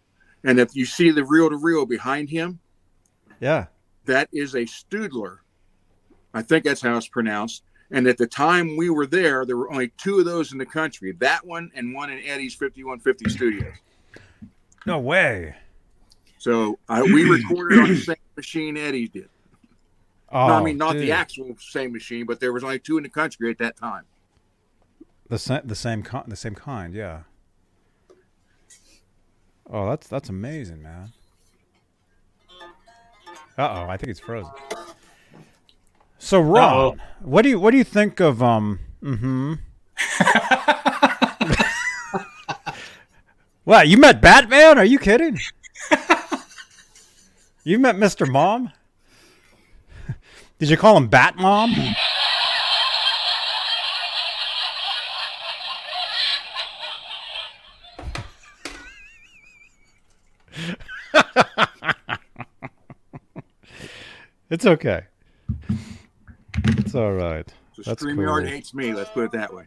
And 0.45 0.61
if 0.61 0.77
you 0.77 0.85
see 0.85 1.11
the 1.11 1.25
reel 1.25 1.49
to 1.51 1.57
reel 1.57 1.87
behind 1.87 2.29
him, 2.31 2.61
Yeah. 3.41 3.67
that 4.05 4.29
is 4.33 4.55
a 4.55 4.61
Studler. 4.65 5.39
I 6.35 6.43
think 6.43 6.65
that's 6.65 6.83
how 6.83 6.97
it's 6.97 7.09
pronounced. 7.09 7.63
And 7.91 8.07
at 8.07 8.19
the 8.19 8.27
time 8.27 8.77
we 8.77 8.91
were 8.91 9.07
there, 9.07 9.47
there 9.47 9.57
were 9.57 9.71
only 9.73 9.89
two 9.97 10.19
of 10.19 10.27
those 10.27 10.53
in 10.53 10.59
the 10.59 10.67
country 10.67 11.13
that 11.21 11.47
one 11.47 11.71
and 11.75 11.95
one 11.95 12.11
in 12.11 12.19
Eddie's 12.19 12.55
5150 12.55 13.31
studios. 13.31 13.75
No 14.87 14.99
way. 14.99 15.55
So 16.39 16.79
uh, 16.89 17.03
we 17.05 17.25
recorded 17.29 17.79
on 17.79 17.89
the 17.89 17.97
same 17.97 18.17
machine 18.37 18.77
Eddie 18.77 19.09
did. 19.09 19.29
Oh, 20.31 20.49
no, 20.49 20.55
I 20.55 20.63
mean, 20.63 20.77
not 20.77 20.93
dude. 20.93 21.03
the 21.03 21.13
actual 21.13 21.57
same 21.59 21.93
machine, 21.93 22.27
but 22.27 22.39
there 22.39 22.53
was 22.53 22.63
only 22.63 22.79
two 22.79 22.99
in 22.99 23.03
the 23.03 23.09
country 23.09 23.51
at 23.51 23.59
that 23.59 23.77
time. 23.77 24.05
The 25.29 25.39
same, 25.39 25.63
the 25.65 25.75
same, 25.75 26.03
ki- 26.03 26.19
the 26.27 26.37
same 26.37 26.55
kind. 26.55 26.95
Yeah. 26.95 27.21
Oh, 29.71 29.89
that's 29.89 30.07
that's 30.07 30.29
amazing, 30.29 30.83
man. 30.83 31.13
Uh 33.57 33.85
oh, 33.87 33.91
I 33.91 33.97
think 33.97 34.11
it's 34.11 34.21
frozen. 34.21 34.53
So 36.19 36.41
Ron, 36.41 36.73
Uh-oh. 36.73 36.97
what 37.21 37.43
do 37.43 37.49
you 37.49 37.61
what 37.61 37.71
do 37.71 37.77
you 37.79 37.85
think 37.85 38.21
of 38.21 38.43
um? 38.43 38.81
Mm-hmm. 39.03 39.55
Wow, 43.65 43.83
you 43.83 43.99
met 43.99 44.23
Batman? 44.23 44.79
Are 44.79 44.85
you 44.87 44.99
kidding? 44.99 45.39
you 47.65 47.79
met 47.79 47.97
Mr. 47.97 48.27
Mom? 48.27 48.73
Did 50.59 50.71
you 50.71 50.79
call 50.79 50.97
him 50.97 51.09
Bat 51.09 51.37
Mom? 51.37 51.75
It's 64.51 64.65
okay. 64.65 65.03
All 66.99 67.13
right. 67.13 67.49
So 67.75 67.83
That's 67.83 68.03
StreamYard 68.03 68.41
cool. 68.41 68.51
hates 68.51 68.75
me. 68.75 68.93
Let's 68.93 69.11
put 69.11 69.23
it 69.27 69.31
that 69.33 69.55
way. 69.55 69.67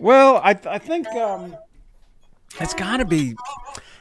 Well, 0.00 0.38
I 0.38 0.58
I 0.66 0.78
think 0.78 1.06
um, 1.08 1.54
it's 2.58 2.72
got 2.72 2.96
to 2.96 3.04
be 3.04 3.36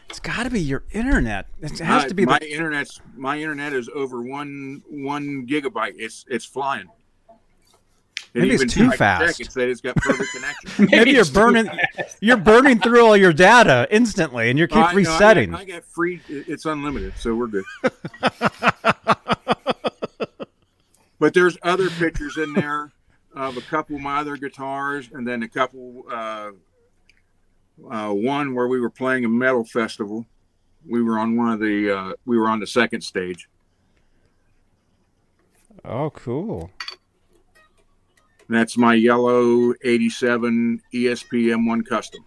it's 0.09 0.21
got 0.21 0.43
to 0.43 0.49
be 0.49 0.61
your 0.61 0.85
internet. 0.91 1.47
It 1.61 1.79
has 1.79 2.03
my, 2.03 2.07
to 2.07 2.15
be 2.15 2.25
my 2.25 2.39
the, 2.39 2.49
internet's 2.49 3.01
my 3.17 3.37
internet 3.37 3.73
is 3.73 3.89
over 3.93 4.21
one 4.21 4.81
one 4.89 5.45
gigabyte. 5.45 5.95
It's 5.97 6.23
it's 6.29 6.45
flying. 6.45 6.87
It 8.33 8.39
Maybe 8.39 8.55
it's 8.55 8.73
too 8.73 8.89
fast. 8.91 9.37
Check, 9.37 9.47
it 9.47 9.51
said 9.51 9.67
it's 9.67 9.81
got 9.81 9.97
perfect 9.97 10.29
connection. 10.31 10.87
maybe 10.91 11.11
you're 11.11 11.25
burning 11.25 11.69
you're 12.21 12.37
burning 12.37 12.79
through 12.79 13.05
all 13.05 13.17
your 13.17 13.33
data 13.33 13.85
instantly, 13.91 14.49
and 14.49 14.57
you 14.57 14.67
keep 14.67 14.77
I- 14.77 14.79
no, 14.79 14.87
I 14.87 14.91
got- 14.91 14.95
resetting. 14.95 15.55
I, 15.55 15.65
got 15.65 15.83
free. 15.83 16.21
It's 16.29 16.63
unlimited, 16.63 17.15
so 17.17 17.35
we're 17.35 17.47
good. 17.47 17.65
but 21.19 21.33
there's 21.33 21.57
other 21.63 21.89
pictures 21.89 22.37
in 22.37 22.53
there 22.53 22.91
of 23.35 23.57
a 23.57 23.61
couple 23.61 23.95
of 23.95 24.01
my 24.01 24.19
other 24.19 24.37
guitars, 24.37 25.09
and 25.11 25.27
then 25.27 25.43
a 25.43 25.49
couple. 25.49 26.05
Uh, 26.11 26.51
uh, 27.91 28.09
one 28.09 28.55
where 28.55 28.67
we 28.67 28.79
were 28.79 28.89
playing 28.89 29.25
a 29.25 29.29
metal 29.29 29.65
festival. 29.65 30.25
We 30.87 31.01
were 31.03 31.19
on 31.19 31.35
one 31.35 31.51
of 31.51 31.59
the. 31.59 31.97
Uh, 31.97 32.13
we 32.25 32.37
were 32.37 32.47
on 32.47 32.59
the 32.59 32.67
second 32.67 33.01
stage. 33.01 33.49
oh, 35.83 36.09
cool. 36.11 36.71
That's 38.47 38.77
my 38.77 38.93
yellow 38.93 39.73
'87 39.83 40.81
ESP 40.93 41.47
M1 41.47 41.85
Custom. 41.85 42.23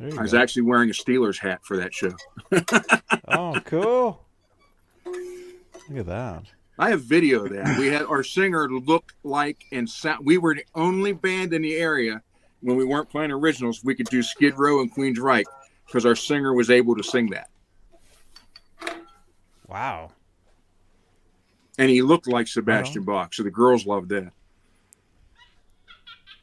I 0.00 0.20
was 0.22 0.32
go. 0.32 0.38
actually 0.38 0.62
wearing 0.62 0.90
a 0.90 0.92
Steelers 0.92 1.38
hat 1.38 1.60
for 1.62 1.76
that 1.76 1.94
show. 1.94 2.14
Oh, 3.28 3.54
cool. 3.64 4.23
Look 5.88 5.98
at 6.00 6.06
that. 6.06 6.44
I 6.78 6.90
have 6.90 7.02
video 7.02 7.44
of 7.44 7.52
that. 7.52 7.78
We 7.78 7.86
had 7.88 8.02
our 8.02 8.22
singer 8.24 8.68
look 8.68 9.14
like 9.22 9.64
and 9.70 9.88
sound. 9.88 10.26
We 10.26 10.38
were 10.38 10.54
the 10.54 10.64
only 10.74 11.12
band 11.12 11.52
in 11.52 11.62
the 11.62 11.76
area 11.76 12.20
when 12.62 12.76
we 12.76 12.84
weren't 12.84 13.08
playing 13.08 13.30
originals. 13.30 13.84
We 13.84 13.94
could 13.94 14.08
do 14.08 14.22
Skid 14.22 14.58
Row 14.58 14.80
and 14.80 14.92
Queensrÿche 14.92 15.44
because 15.86 16.04
our 16.04 16.16
singer 16.16 16.52
was 16.54 16.70
able 16.70 16.96
to 16.96 17.02
sing 17.02 17.30
that, 17.30 17.48
Wow. 19.68 20.10
and 21.78 21.90
he 21.90 22.02
looked 22.02 22.26
like 22.26 22.48
Sebastian 22.48 23.04
Bach. 23.04 23.34
So 23.34 23.42
the 23.44 23.50
girls 23.50 23.86
loved 23.86 24.08
that. 24.08 24.32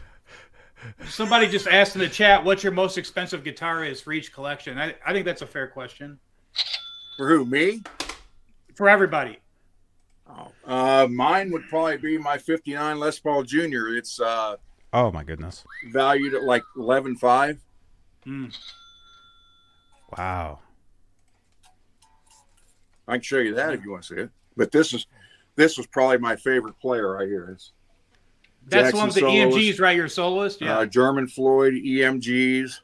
somebody 1.08 1.46
just 1.46 1.68
asked 1.68 1.94
in 1.94 2.00
the 2.00 2.08
chat 2.08 2.42
what 2.44 2.64
your 2.64 2.72
most 2.72 2.98
expensive 2.98 3.44
guitar 3.44 3.84
is 3.84 4.00
for 4.00 4.12
each 4.12 4.32
collection. 4.32 4.76
I, 4.76 4.96
I 5.06 5.12
think 5.12 5.24
that's 5.24 5.42
a 5.42 5.46
fair 5.46 5.68
question 5.68 6.18
for 7.16 7.28
who 7.28 7.44
me. 7.44 7.82
for 8.74 8.88
everybody. 8.88 9.38
Oh, 10.28 10.48
uh, 10.66 11.06
mine 11.08 11.50
would 11.52 11.68
probably 11.68 11.96
be 11.98 12.18
my 12.18 12.36
'59 12.38 12.98
Les 12.98 13.18
Paul 13.18 13.42
Jr. 13.44 13.88
It's 13.96 14.20
uh, 14.20 14.56
Oh 14.92 15.10
my 15.12 15.22
goodness. 15.24 15.64
valued 15.90 16.34
at 16.34 16.42
like 16.42 16.62
eleven 16.76 17.16
five. 17.16 17.60
Hmm. 18.24 18.46
Wow. 20.16 20.60
I 23.08 23.12
can 23.14 23.22
show 23.22 23.38
you 23.38 23.54
that 23.54 23.72
if 23.72 23.84
you 23.84 23.90
want 23.92 24.02
to 24.04 24.14
see 24.14 24.20
it. 24.22 24.30
But 24.56 24.72
this 24.72 24.92
is 24.92 25.06
this 25.54 25.76
was 25.78 25.86
probably 25.86 26.18
my 26.18 26.34
favorite 26.36 26.78
player 26.80 27.12
right 27.12 27.28
here. 27.28 27.50
It's 27.52 27.72
That's 28.66 28.86
Jackson 28.86 28.98
one 28.98 29.08
of 29.10 29.14
the 29.14 29.20
soloist. 29.20 29.56
EMGs, 29.58 29.80
right? 29.80 29.96
Your 29.96 30.08
soloist, 30.08 30.60
yeah. 30.60 30.78
uh, 30.78 30.86
German 30.86 31.28
Floyd 31.28 31.74
EMGs. 31.74 32.80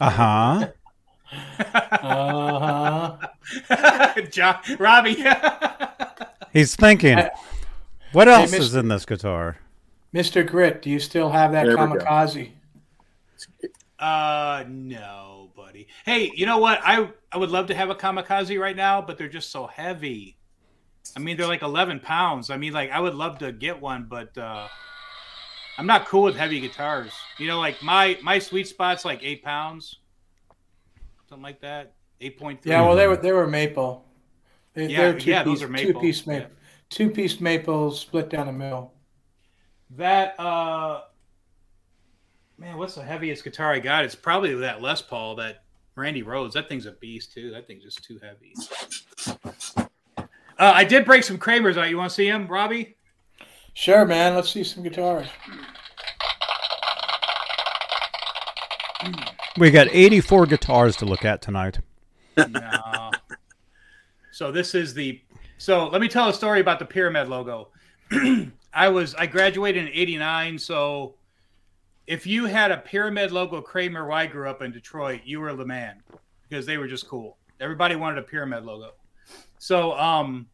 Uh 0.00 0.10
huh. 0.10 0.68
Uh-huh. 1.74 3.16
John, 4.30 4.58
Robbie. 4.78 5.24
He's 6.52 6.74
thinking. 6.76 7.18
What 8.12 8.28
else 8.28 8.52
Miss- 8.52 8.60
is 8.60 8.74
in 8.74 8.88
this 8.88 9.04
guitar? 9.04 9.56
Mr. 10.14 10.46
Grit, 10.46 10.82
do 10.82 10.90
you 10.90 10.98
still 11.00 11.30
have 11.30 11.52
that 11.52 11.64
There 11.66 11.76
kamikaze? 11.76 12.50
uh, 13.98 14.64
no, 14.68 15.50
buddy. 15.56 15.86
Hey, 16.04 16.30
you 16.34 16.44
know 16.44 16.58
what? 16.58 16.80
I 16.82 17.08
I 17.32 17.38
would 17.38 17.50
love 17.50 17.66
to 17.68 17.74
have 17.74 17.88
a 17.88 17.94
kamikaze 17.94 18.58
right 18.60 18.76
now, 18.76 19.00
but 19.00 19.16
they're 19.16 19.28
just 19.28 19.50
so 19.50 19.66
heavy. 19.66 20.36
I 21.16 21.20
mean, 21.20 21.36
they're 21.36 21.46
like 21.46 21.62
11 21.62 22.00
pounds. 22.00 22.50
I 22.50 22.56
mean, 22.58 22.72
like 22.74 22.90
I 22.90 23.00
would 23.00 23.14
love 23.14 23.38
to 23.38 23.52
get 23.52 23.80
one, 23.80 24.04
but 24.08 24.36
uh, 24.36 24.68
I'm 25.78 25.86
not 25.86 26.06
cool 26.06 26.24
with 26.24 26.36
heavy 26.36 26.60
guitars. 26.60 27.12
You 27.38 27.46
know, 27.46 27.58
like 27.58 27.82
my 27.82 28.18
my 28.22 28.38
sweet 28.38 28.68
spot's 28.68 29.06
like 29.06 29.20
eight 29.22 29.42
pounds, 29.42 29.96
something 31.32 31.42
like 31.42 31.62
that. 31.62 31.94
Eight 32.20 32.38
point 32.38 32.62
three. 32.62 32.72
Yeah, 32.72 32.82
well, 32.82 32.94
they 32.94 33.06
were 33.06 33.16
they 33.16 33.32
were 33.32 33.46
maple. 33.46 34.04
They, 34.74 34.86
Yeah, 34.86 34.98
they're 34.98 35.18
two 35.18 35.30
yeah, 35.30 35.42
those 35.42 35.60
piece, 35.60 35.62
are 35.62 35.68
maple. 35.68 35.92
Two 35.94 36.00
piece 36.00 36.26
maple. 36.26 36.50
Two 36.90 37.10
piece 37.10 37.40
maple 37.40 37.90
split 37.90 38.28
down 38.28 38.46
the 38.46 38.52
middle. 38.52 38.92
That 39.96 40.38
uh 40.38 41.00
man, 42.58 42.76
what's 42.76 42.96
the 42.96 43.02
heaviest 43.02 43.44
guitar 43.44 43.72
I 43.72 43.78
got? 43.78 44.04
It's 44.04 44.14
probably 44.14 44.54
that 44.56 44.82
Les 44.82 45.00
Paul, 45.00 45.36
that 45.36 45.64
Randy 45.96 46.22
Rhoads. 46.22 46.52
That 46.52 46.68
thing's 46.68 46.84
a 46.84 46.92
beast 46.92 47.32
too. 47.32 47.50
That 47.50 47.66
thing's 47.66 47.82
just 47.82 48.04
too 48.04 48.20
heavy. 48.22 48.52
Uh, 50.58 50.72
I 50.74 50.84
did 50.84 51.06
break 51.06 51.24
some 51.24 51.38
Kramers 51.38 51.78
out. 51.78 51.88
You 51.88 51.96
want 51.96 52.10
to 52.10 52.14
see 52.14 52.30
them, 52.30 52.46
Robbie? 52.46 52.96
Sure, 53.72 54.04
man. 54.04 54.34
Let's 54.34 54.50
see 54.50 54.62
some 54.64 54.82
guitars. 54.82 55.28
We 59.58 59.70
got 59.70 59.88
84 59.90 60.46
guitars 60.46 60.96
to 60.96 61.04
look 61.04 61.24
at 61.24 61.42
tonight. 61.42 61.80
No. 62.36 63.10
so 64.32 64.50
this 64.50 64.74
is 64.74 64.94
the. 64.94 65.20
So 65.58 65.88
let 65.88 66.00
me 66.00 66.08
tell 66.08 66.28
a 66.28 66.34
story 66.34 66.60
about 66.60 66.78
the 66.78 66.84
pyramid 66.84 67.28
logo. 67.28 67.68
I 68.74 68.88
was 68.88 69.14
I 69.14 69.26
graduated 69.26 69.86
in 69.86 69.92
'89, 69.92 70.58
so 70.58 71.14
if 72.06 72.26
you 72.26 72.46
had 72.46 72.70
a 72.70 72.78
pyramid 72.78 73.32
logo 73.32 73.60
Kramer 73.60 74.04
where 74.04 74.12
I 74.16 74.26
grew 74.26 74.48
up 74.48 74.62
in 74.62 74.72
Detroit, 74.72 75.20
you 75.24 75.40
were 75.40 75.54
the 75.54 75.66
man 75.66 76.02
because 76.48 76.66
they 76.66 76.78
were 76.78 76.88
just 76.88 77.06
cool. 77.06 77.36
Everybody 77.60 77.96
wanted 77.96 78.18
a 78.18 78.22
pyramid 78.22 78.64
logo. 78.64 78.94
So 79.58 79.92
um, 79.92 80.46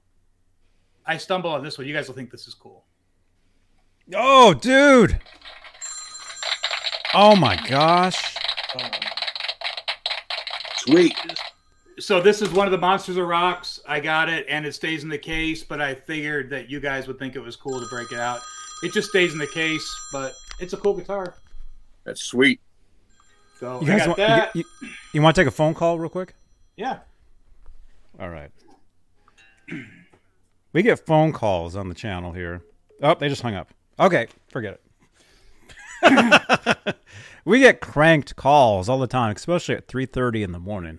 I 1.06 1.16
stumble 1.16 1.50
on 1.50 1.62
this 1.62 1.78
one. 1.78 1.86
You 1.86 1.94
guys 1.94 2.08
will 2.08 2.14
think 2.14 2.30
this 2.30 2.46
is 2.46 2.54
cool. 2.54 2.84
Oh, 4.14 4.54
dude. 4.54 5.20
Oh 7.14 7.34
my 7.36 7.56
gosh. 7.68 8.36
Sweet. 10.76 11.14
So 11.98 12.20
this 12.20 12.40
is 12.42 12.50
one 12.50 12.66
of 12.66 12.70
the 12.72 12.78
Monsters 12.78 13.16
of 13.16 13.26
Rocks. 13.26 13.80
I 13.86 13.98
got 14.00 14.28
it, 14.28 14.46
and 14.48 14.64
it 14.64 14.74
stays 14.74 15.02
in 15.02 15.08
the 15.08 15.18
case. 15.18 15.64
But 15.64 15.80
I 15.80 15.94
figured 15.94 16.48
that 16.50 16.70
you 16.70 16.80
guys 16.80 17.06
would 17.08 17.18
think 17.18 17.34
it 17.36 17.40
was 17.40 17.56
cool 17.56 17.80
to 17.80 17.86
break 17.88 18.12
it 18.12 18.20
out. 18.20 18.40
It 18.82 18.92
just 18.92 19.08
stays 19.10 19.32
in 19.32 19.38
the 19.38 19.46
case, 19.48 19.84
but 20.12 20.32
it's 20.60 20.72
a 20.72 20.76
cool 20.76 20.94
guitar. 20.96 21.34
That's 22.04 22.22
sweet. 22.22 22.60
So 23.58 23.80
You 23.82 23.88
I 23.92 23.96
guys 23.96 23.98
got 23.98 24.06
want, 24.06 24.16
that. 24.18 24.54
you, 24.56 24.64
you, 24.80 24.88
you 25.14 25.22
want 25.22 25.34
to 25.34 25.40
take 25.42 25.48
a 25.48 25.52
phone 25.52 25.74
call 25.74 25.98
real 25.98 26.08
quick? 26.08 26.34
yeah. 26.76 26.98
All 28.20 28.28
right. 28.30 28.50
We 30.74 30.82
get 30.82 31.04
phone 31.06 31.32
calls 31.32 31.76
on 31.76 31.88
the 31.88 31.94
channel 31.94 32.30
here. 32.32 32.60
Oh, 33.02 33.14
they 33.14 33.30
just 33.30 33.40
hung 33.40 33.54
up. 33.54 33.70
Okay, 33.98 34.28
forget 34.50 34.78
it. 36.02 36.96
we 37.48 37.60
get 37.60 37.80
cranked 37.80 38.36
calls 38.36 38.88
all 38.88 38.98
the 38.98 39.06
time, 39.06 39.34
especially 39.34 39.74
at 39.74 39.88
3:30 39.88 40.44
in 40.44 40.52
the 40.52 40.58
morning. 40.58 40.98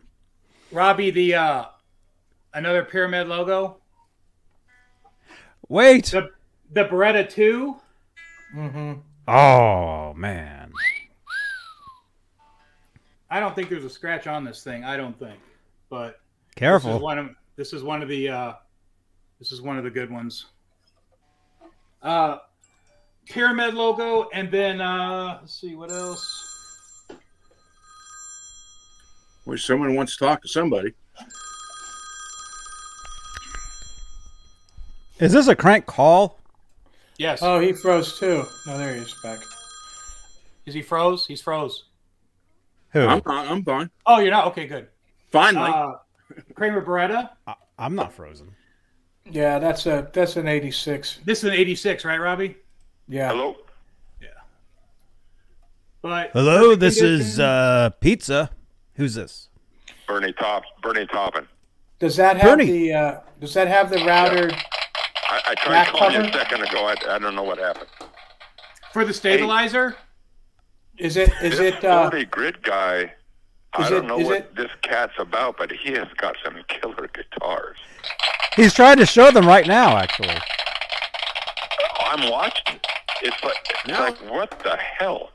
Robbie, 0.72 1.12
the 1.12 1.36
uh, 1.36 1.66
another 2.54 2.84
pyramid 2.84 3.28
logo. 3.28 3.78
Wait. 5.68 6.08
The 6.08 6.32
the 6.72 6.86
Baretta 6.86 7.30
two. 7.30 7.78
Mm-hmm. 8.56 8.94
Oh, 9.28 10.14
man. 10.16 10.72
I 13.30 13.40
don't 13.40 13.54
think 13.54 13.70
there's 13.70 13.86
a 13.86 13.90
scratch 13.90 14.26
on 14.26 14.44
this 14.44 14.64
thing. 14.64 14.84
I 14.84 14.98
don't 14.98 15.18
think, 15.20 15.40
but 15.88 16.06
this 16.08 16.14
is 16.14 16.56
Careful. 16.56 17.00
one 17.00 17.20
of 17.20 17.30
this 17.58 17.74
is 17.74 17.84
one 17.84 18.02
of 18.02 18.10
the 18.10 18.28
uh, 18.28 18.54
this 19.38 19.52
is 19.52 19.62
one 19.62 19.78
of 19.78 19.84
the 19.84 19.92
good 19.92 20.10
ones. 20.10 20.48
Uh, 22.02 22.38
pyramid 23.30 23.74
logo, 23.74 24.30
and 24.34 24.52
then 24.52 24.82
uh, 24.82 25.38
let's 25.42 25.60
see 25.60 25.76
what 25.76 25.92
else. 25.92 26.46
Well, 29.46 29.58
someone 29.58 29.96
wants 29.96 30.18
to 30.18 30.26
talk 30.26 30.42
to 30.42 30.48
somebody. 30.48 30.94
Is 35.20 35.32
this 35.34 35.48
a 35.48 35.56
crank 35.56 35.86
call? 35.86 36.40
Yes, 37.18 37.40
Oh, 37.42 37.60
he 37.60 37.74
froze 37.74 38.18
too. 38.18 38.46
No, 38.66 38.78
there 38.78 38.94
he 38.96 39.02
is 39.02 39.14
back. 39.22 39.40
is 40.66 40.74
he 40.74 40.82
froze? 40.82 41.26
He's 41.26 41.42
froze. 41.42 41.86
Who? 42.92 43.02
I'm 43.02 43.22
fine. 43.22 43.48
I'm 43.48 43.64
fine. 43.64 43.90
Oh, 44.06 44.20
you're 44.20 44.32
not 44.32 44.48
okay. 44.48 44.66
Good. 44.68 44.88
Finally. 45.32 45.70
Uh, 45.70 45.92
Kramer 46.56 46.82
Baretta. 46.84 47.30
I, 47.46 47.56
I'm 47.78 47.94
not 47.96 48.14
frozen. 48.14 48.56
Yeah, 49.30 49.60
that's 49.60 49.86
a 49.86 50.10
that's 50.14 50.38
an 50.38 50.48
'86. 50.48 51.20
This 51.26 51.40
is 51.40 51.44
an 51.46 51.52
'86, 51.54 52.06
right, 52.06 52.18
Robbie? 52.20 52.56
Yeah. 53.10 53.30
Hello? 53.30 53.56
Yeah. 54.22 54.28
But 56.02 56.30
Hello, 56.34 56.76
this 56.76 57.02
is 57.02 57.40
uh, 57.40 57.90
Pizza. 58.00 58.52
Who's 58.94 59.16
this? 59.16 59.50
Bernie 60.08 60.34
Top 60.34 60.64
Bernie 60.82 61.06
Toppin. 61.08 61.48
Does 62.00 62.16
that 62.18 62.38
have 62.38 62.58
Bernie. 62.58 62.66
the 62.66 62.94
uh, 62.94 63.20
Does 63.40 63.54
that 63.56 63.68
have 63.68 63.90
the 63.90 63.98
router? 64.06 64.50
I, 65.30 65.42
I 65.50 65.56
tried 65.56 65.72
Back 65.86 65.88
calling 65.90 66.14
you 66.16 66.22
a 66.22 66.32
second 66.34 66.62
ago. 66.64 66.86
I, 66.86 66.96
I 67.16 67.20
don't 67.20 67.36
know 67.36 67.44
what 67.44 67.58
happened. 67.58 67.90
for 68.94 69.04
the 69.06 69.14
stabilizer. 69.14 69.96
Is 70.98 71.18
it 71.18 71.30
is 71.42 71.58
this 71.58 71.76
it 71.76 71.84
uh, 71.86 72.10
grid 72.30 72.62
guy, 72.62 73.14
I 73.74 73.90
don't 73.90 74.06
it- 74.06 74.08
know 74.08 74.18
what 74.18 74.38
it- 74.38 74.56
this 74.56 74.72
cat's 74.82 75.14
about, 75.18 75.58
but 75.58 75.72
he 75.72 75.94
has 75.94 76.08
got 76.18 76.36
some 76.44 76.56
killer 76.68 77.10
guitars. 77.14 77.78
He's 78.56 78.74
trying 78.74 78.98
to 78.98 79.06
show 79.06 79.32
them 79.32 79.48
right 79.48 79.66
now, 79.68 79.96
actually. 79.98 80.36
I'm 82.00 82.30
watching. 82.30 82.80
It's 83.22 83.44
like, 83.44 83.56
it's 83.70 83.88
No. 83.88 84.00
like 84.00 84.18
what 84.32 84.60
the 84.60 84.78
hell? 84.78 85.32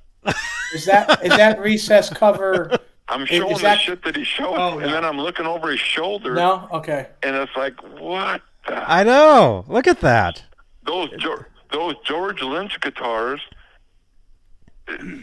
is 0.75 0.87
that 0.87 1.23
is 1.25 1.37
that 1.37 1.61
recess 1.61 2.09
cover? 2.11 2.71
I'm 3.09 3.27
showing 3.27 3.51
is 3.53 3.59
the 3.59 3.65
that- 3.65 3.81
shit 3.81 4.03
that 4.05 4.17
he's 4.17 4.27
showing, 4.27 4.59
Oh, 4.59 4.79
and 4.79 4.87
no. 4.87 4.93
then 4.93 5.05
I'm 5.05 5.19
looking 5.19 5.45
over 5.47 5.71
his 5.71 5.81
shoulder, 5.81 6.35
No. 6.35 6.69
Okay. 6.73 7.09
and 7.23 7.37
it's 7.37 7.55
like, 7.57 7.75
what 8.01 8.41
the? 8.67 8.75
I 8.91 9.03
know. 9.03 9.65
Look 9.69 9.87
at 9.87 10.01
that. 10.01 10.43
those 10.87 11.11
George, 11.19 11.45
those 11.73 11.95
George 12.05 12.41
Lynch 12.43 12.81
guitars, 12.81 13.41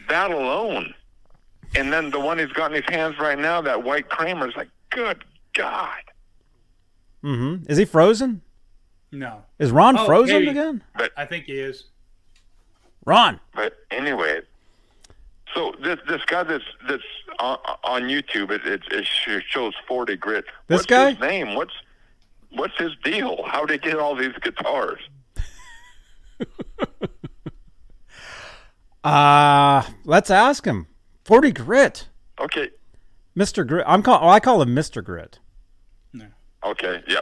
that 0.09 0.31
alone, 0.31 0.93
and 1.75 1.91
then 1.91 2.09
the 2.11 2.19
one 2.19 2.37
he's 2.39 2.51
got 2.51 2.71
in 2.75 2.81
his 2.83 2.93
hands 2.93 3.17
right 3.19 3.37
now, 3.39 3.61
that 3.61 3.83
white 3.83 4.09
Kramer, 4.09 4.47
is 4.47 4.55
like, 4.55 4.69
good 4.89 5.23
God. 5.53 5.97
Mm-hmm. 7.23 7.69
Is 7.71 7.77
he 7.77 7.85
frozen? 7.85 8.41
No, 9.11 9.43
Is 9.59 9.71
Ron 9.71 9.97
Oh, 9.97 10.05
frozen 10.05 10.45
maybe. 10.45 10.49
again? 10.51 10.83
I 11.17 11.25
think 11.25 11.45
he 11.45 11.53
is. 11.53 11.85
Ron. 13.05 13.39
But 13.53 13.73
anyway, 13.89 14.41
so 15.53 15.73
this 15.83 15.97
this 16.07 16.23
guy 16.25 16.43
that's 16.43 16.63
that's 16.87 17.03
on, 17.39 17.57
on 17.83 18.01
YouTube, 18.03 18.51
it, 18.51 18.65
it, 18.65 18.81
it 18.91 19.07
shows 19.49 19.73
forty 19.87 20.15
grit. 20.15 20.45
This 20.67 20.77
what's 20.79 20.85
guy? 20.85 21.11
His 21.11 21.19
name? 21.19 21.55
What's 21.55 21.73
what's 22.51 22.77
his 22.77 22.91
deal? 23.03 23.43
How 23.47 23.65
did 23.65 23.83
he 23.83 23.89
get 23.89 23.99
all 23.99 24.15
these 24.15 24.33
guitars? 24.41 24.99
Uh 29.03 29.83
let's 30.05 30.29
ask 30.29 30.65
him. 30.65 30.85
Forty 31.23 31.51
grit, 31.51 32.07
Okay, 32.39 32.69
Mister 33.33 33.63
Grit. 33.63 33.83
I'm 33.87 34.03
call. 34.03 34.19
Oh, 34.21 34.27
I 34.29 34.39
call 34.39 34.61
him 34.61 34.73
Mister 34.75 35.01
Grit. 35.01 35.39
okay, 36.63 37.03
yeah, 37.07 37.19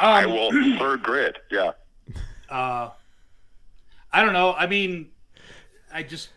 I, 0.00 0.20
I 0.20 0.24
Um, 0.24 0.30
will. 0.32 0.78
Third 0.78 1.02
grit, 1.02 1.36
yeah. 1.50 1.72
Uh, 2.48 2.90
I 4.12 4.22
don't 4.24 4.32
know. 4.32 4.54
I 4.54 4.68
mean, 4.68 5.08
I 5.96 6.02
just 6.02 6.28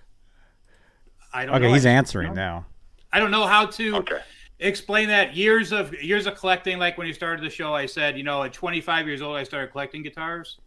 I 1.33 1.45
don't. 1.45 1.55
Okay, 1.55 1.67
know. 1.67 1.73
he's 1.73 1.85
I, 1.85 1.91
answering 1.91 2.33
now. 2.33 2.65
I 3.11 3.19
don't 3.19 3.31
know 3.31 3.45
how 3.45 3.65
to 3.67 3.95
Okay, 3.97 4.19
explain 4.59 5.09
that. 5.09 5.35
Years 5.35 5.71
of 5.71 5.93
years 6.01 6.27
of 6.27 6.35
collecting. 6.35 6.79
Like 6.79 6.97
when 6.97 7.07
you 7.07 7.13
started 7.13 7.43
the 7.43 7.49
show, 7.49 7.73
I 7.73 7.85
said, 7.85 8.17
you 8.17 8.23
know, 8.23 8.43
at 8.43 8.53
25 8.53 9.07
years 9.07 9.21
old, 9.21 9.37
I 9.37 9.43
started 9.43 9.71
collecting 9.71 10.03
guitars, 10.03 10.59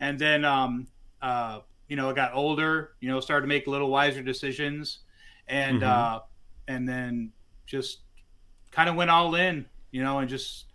and 0.00 0.18
then 0.18 0.44
um 0.44 0.88
uh 1.22 1.60
you 1.88 1.96
know, 1.96 2.10
I 2.10 2.12
got 2.14 2.34
older. 2.34 2.92
You 3.00 3.10
know, 3.10 3.20
started 3.20 3.42
to 3.42 3.48
make 3.48 3.66
a 3.66 3.70
little 3.70 3.90
wiser 3.90 4.22
decisions, 4.22 5.00
and 5.48 5.82
Mhm. 5.82 5.82
uh 5.82 6.20
and 6.68 6.88
then 6.88 7.32
just 7.66 8.00
kind 8.72 8.88
of 8.88 8.96
went 8.96 9.10
all 9.10 9.34
in. 9.34 9.66
You 9.92 10.02
know, 10.02 10.18
and 10.20 10.28
just 10.28 10.66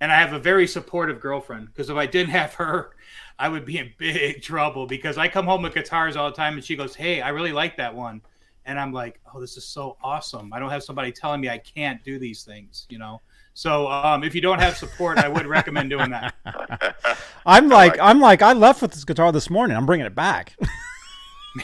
and 0.00 0.12
I 0.12 0.16
have 0.16 0.32
a 0.34 0.38
very 0.38 0.66
supportive 0.66 1.20
girlfriend 1.20 1.68
because 1.68 1.90
if 1.90 1.96
I 1.96 2.06
didn't 2.06 2.30
have 2.32 2.54
her, 2.54 2.95
I 3.38 3.48
would 3.48 3.64
be 3.64 3.78
in 3.78 3.92
big 3.98 4.42
trouble 4.42 4.86
because 4.86 5.18
I 5.18 5.28
come 5.28 5.46
home 5.46 5.62
with 5.62 5.74
guitars 5.74 6.16
all 6.16 6.30
the 6.30 6.36
time 6.36 6.54
and 6.54 6.64
she 6.64 6.76
goes, 6.76 6.94
"Hey, 6.94 7.20
I 7.20 7.30
really 7.30 7.52
like 7.52 7.76
that 7.76 7.94
one." 7.94 8.20
And 8.64 8.80
I'm 8.80 8.92
like, 8.92 9.20
"Oh, 9.32 9.40
this 9.40 9.56
is 9.56 9.64
so 9.64 9.96
awesome. 10.02 10.52
I 10.52 10.58
don't 10.58 10.70
have 10.70 10.82
somebody 10.82 11.12
telling 11.12 11.40
me 11.40 11.48
I 11.48 11.58
can't 11.58 12.02
do 12.04 12.18
these 12.18 12.44
things, 12.44 12.86
you 12.88 12.98
know." 12.98 13.20
So, 13.54 13.88
um, 13.88 14.22
if 14.22 14.34
you 14.34 14.42
don't 14.42 14.58
have 14.58 14.76
support, 14.76 15.16
I 15.16 15.28
would 15.28 15.46
recommend 15.46 15.88
doing 15.88 16.10
that. 16.10 16.34
I'm 17.46 17.68
like, 17.68 17.98
I'm 18.00 18.20
like, 18.20 18.42
I 18.42 18.52
left 18.52 18.82
with 18.82 18.92
this 18.92 19.04
guitar 19.04 19.32
this 19.32 19.48
morning. 19.48 19.76
I'm 19.76 19.86
bringing 19.86 20.06
it 20.06 20.14
back. 20.14 20.54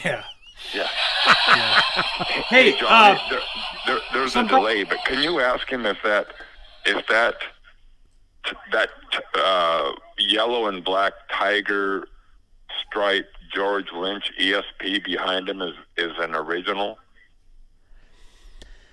Yeah. 0.03 0.23
yeah. 0.73 0.87
Hey, 2.47 2.71
Johnny, 2.71 2.87
uh, 2.89 3.19
there, 3.29 3.39
there, 3.85 3.99
there's 4.11 4.35
a 4.35 4.43
delay, 4.43 4.83
but 4.83 5.05
can 5.05 5.21
you 5.21 5.39
ask 5.39 5.69
him 5.69 5.85
if 5.85 5.97
that 6.03 6.27
if 6.85 7.05
that 7.07 7.35
that 8.71 8.89
uh, 9.35 9.91
yellow 10.17 10.67
and 10.67 10.83
black 10.83 11.13
tiger 11.31 12.07
stripe 12.87 13.27
George 13.53 13.87
Lynch 13.93 14.31
ESP 14.39 15.03
behind 15.05 15.47
him 15.49 15.61
is 15.61 15.75
is 15.97 16.11
an 16.19 16.35
original? 16.35 16.97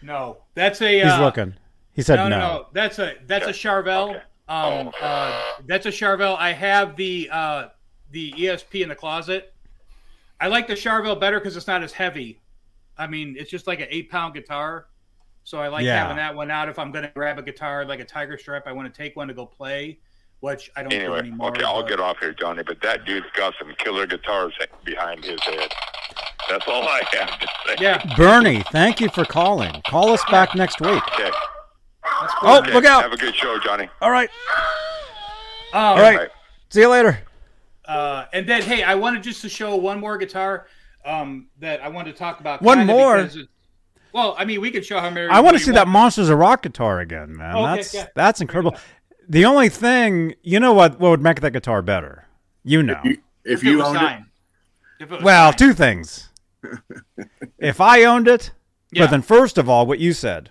no, 0.03 0.39
that's 0.55 0.81
a. 0.81 1.03
He's 1.03 1.05
uh, 1.13 1.21
looking. 1.23 1.55
He 1.93 2.03
said 2.03 2.17
no, 2.17 2.29
no. 2.29 2.39
no, 2.39 2.39
no. 2.39 2.67
That's 2.73 2.99
a 2.99 3.15
that's 3.27 3.47
a 3.47 3.53
Charvel. 3.53 4.11
Okay. 4.11 4.19
Um, 4.49 4.91
Oh. 5.03 5.07
uh, 5.07 5.43
that's 5.67 5.87
a 5.87 5.91
Charvel. 5.91 6.37
I 6.39 6.53
have 6.53 6.97
the 6.97 7.29
uh, 7.31 7.69
the 8.11 8.33
ESP 8.33 8.83
in 8.83 8.89
the 8.89 8.95
closet. 8.95 9.53
I 10.41 10.49
like 10.49 10.67
the 10.67 10.75
Charvel 10.75 11.19
better 11.21 11.39
because 11.39 11.57
it's 11.57 11.67
not 11.67 11.83
as 11.83 11.93
heavy. 11.93 12.41
I 12.97 13.07
mean, 13.07 13.37
it's 13.39 13.51
just 13.51 13.67
like 13.67 13.81
an 13.81 13.87
eight 13.91 14.11
pound 14.11 14.35
guitar, 14.35 14.87
so 15.45 15.59
I 15.61 15.69
like 15.69 15.85
Yeah. 15.85 15.97
having 16.03 16.17
that 16.17 16.35
one 16.35 16.51
out. 16.51 16.69
If 16.69 16.79
I'm 16.79 16.93
going 16.93 17.05
to 17.05 17.11
grab 17.11 17.39
a 17.39 17.43
guitar 17.43 17.85
like 17.85 18.01
a 18.01 18.05
Tiger 18.05 18.39
Stripe, 18.39 18.65
I 18.67 18.73
want 18.73 18.93
to 18.93 18.97
take 19.03 19.17
one 19.17 19.29
to 19.29 19.35
go 19.35 19.47
play, 19.47 19.99
which 20.41 20.71
I 20.77 20.83
don't 20.83 20.91
do 20.91 20.97
Anyway, 20.97 21.19
anymore. 21.21 21.49
okay, 21.51 21.65
I'll 21.65 21.83
but- 21.83 21.89
get 21.89 22.01
off 22.01 22.19
here, 22.21 22.33
Johnny. 22.33 22.63
But 22.63 22.81
that 22.83 23.05
dude's 23.05 23.27
got 23.35 23.55
some 23.59 23.73
killer 23.79 24.07
guitars 24.07 24.53
behind 24.85 25.25
his 25.25 25.41
head. 25.45 25.73
That's 26.49 26.67
all 26.67 26.83
I 26.89 27.03
have 27.13 27.39
to 27.39 27.47
say. 27.67 27.75
Yeah, 27.81 28.03
Bernie, 28.17 28.63
thank 28.73 29.01
you 29.01 29.09
for 29.11 29.25
calling. 29.25 29.81
Call 29.89 30.11
us 30.11 30.23
back 30.31 30.55
next 30.55 30.81
week. 30.81 31.03
Okay. 31.19 31.31
cool. 32.03 32.29
Oh, 32.51 32.59
okay. 32.59 32.73
look 32.73 32.85
out! 32.85 33.03
Have 33.03 33.13
a 33.13 33.17
good 33.17 33.35
show, 33.37 33.59
Johnny. 33.61 33.89
All 34.01 34.11
right. 34.11 34.31
Um, 35.73 35.81
All 35.83 36.01
right. 36.01 36.29
See 36.71 36.81
you 36.81 36.89
later. 36.89 37.21
Uh, 37.87 38.25
and 38.33 38.49
then, 38.49 38.63
hey, 38.63 38.83
I 38.83 38.95
wanted 38.95 39.23
just 39.23 39.43
to 39.43 39.49
show 39.49 39.77
one 39.77 40.01
more 40.01 40.17
guitar 40.19 40.67
um, 41.05 41.49
that 41.61 41.81
I 41.83 41.89
wanted 41.89 42.13
to 42.13 42.19
talk 42.19 42.41
about. 42.41 42.63
One 42.63 42.87
more? 42.87 43.19
because 43.19 43.37
it- 43.37 43.49
Well, 44.13 44.35
I 44.39 44.45
mean, 44.45 44.61
we 44.61 44.71
could 44.71 44.85
show 44.85 45.01
how 45.01 45.11
many. 45.11 45.29
I 45.29 45.41
want 45.41 45.57
to 45.57 45.63
see 45.63 45.73
that 45.73 45.89
Monsters 45.89 46.29
of 46.29 46.39
Rock 46.39 46.63
guitar 46.63 47.01
again, 47.01 47.37
man. 47.37 47.55
Okay, 47.57 47.77
that's 47.77 47.95
yeah. 47.95 48.07
that's 48.15 48.41
incredible. 48.41 48.77
The 49.29 49.45
only 49.45 49.69
thing, 49.69 50.35
you 50.43 50.59
know 50.59 50.73
what, 50.73 50.99
what 50.99 51.11
would 51.11 51.23
make 51.23 51.41
that 51.41 51.53
guitar 51.53 51.83
better? 51.83 52.27
You 52.65 52.83
know. 52.83 53.01
You- 53.05 53.19
if 53.45 53.61
If 53.61 53.65
you 53.65 53.79
was 53.79 53.87
owned 53.87 54.03
it. 54.03 55.05
If 55.05 55.13
it 55.13 55.23
Well, 55.23 55.49
signed. 55.49 55.59
two 55.59 55.73
things. 55.73 56.29
if 57.59 57.81
I 57.81 58.05
owned 58.05 58.29
it, 58.29 58.53
Yeah. 58.93 59.05
but 59.05 59.11
then 59.11 59.23
first 59.23 59.59
of 59.59 59.69
all, 59.69 59.87
what 59.87 59.99
you 59.99 60.13
said, 60.13 60.51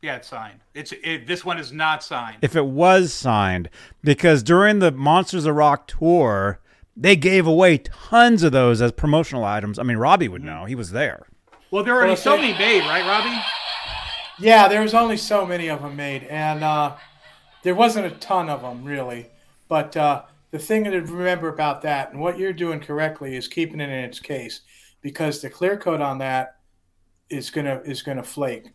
Yeah, 0.00 0.16
it's 0.16 0.28
signed. 0.28 0.60
It's 0.72 0.92
it, 1.04 1.26
this 1.26 1.44
one 1.44 1.58
is 1.58 1.72
not 1.72 2.02
signed. 2.02 2.38
if 2.40 2.56
it 2.56 2.64
was 2.64 3.12
signed, 3.12 3.68
because 4.02 4.42
during 4.42 4.78
the 4.78 4.90
Monsters 4.90 5.44
of 5.44 5.54
Rock 5.54 5.86
tour, 5.86 6.60
they 6.96 7.16
gave 7.16 7.46
away 7.46 7.78
tons 7.78 8.42
of 8.42 8.52
those 8.52 8.80
as 8.80 8.92
promotional 8.92 9.44
items. 9.44 9.78
I 9.78 9.82
mean, 9.82 9.98
Robbie 9.98 10.28
would 10.28 10.42
mm-hmm. 10.42 10.60
know; 10.60 10.64
he 10.64 10.74
was 10.74 10.92
there. 10.92 11.26
Well, 11.70 11.84
there 11.84 11.94
are 11.94 11.98
already 11.98 12.10
Well, 12.10 12.16
so 12.16 12.36
many 12.36 12.52
made, 12.58 12.80
right, 12.82 13.06
Robbie? 13.06 13.40
Yeah, 14.38 14.68
there 14.68 14.82
was 14.82 14.94
only 14.94 15.16
so 15.16 15.46
many 15.46 15.68
of 15.68 15.82
them 15.82 15.96
made, 15.96 16.24
and 16.24 16.64
uh, 16.64 16.96
there 17.62 17.74
wasn't 17.74 18.06
a 18.06 18.10
ton 18.10 18.48
of 18.48 18.62
them 18.62 18.84
really. 18.84 19.28
But 19.68 19.96
uh, 19.96 20.22
the 20.50 20.58
thing 20.58 20.84
to 20.84 21.00
remember 21.00 21.48
about 21.48 21.82
that, 21.82 22.10
and 22.10 22.20
what 22.20 22.38
you're 22.38 22.52
doing 22.52 22.80
correctly, 22.80 23.36
is 23.36 23.46
keeping 23.46 23.80
it 23.80 23.88
in 23.88 24.04
its 24.04 24.18
case, 24.18 24.62
because 25.02 25.40
the 25.40 25.50
clear 25.50 25.76
coat 25.76 26.00
on 26.00 26.18
that 26.18 26.56
is 27.28 27.50
gonna 27.50 27.82
is 27.84 28.02
gonna 28.02 28.22
flake. 28.22 28.72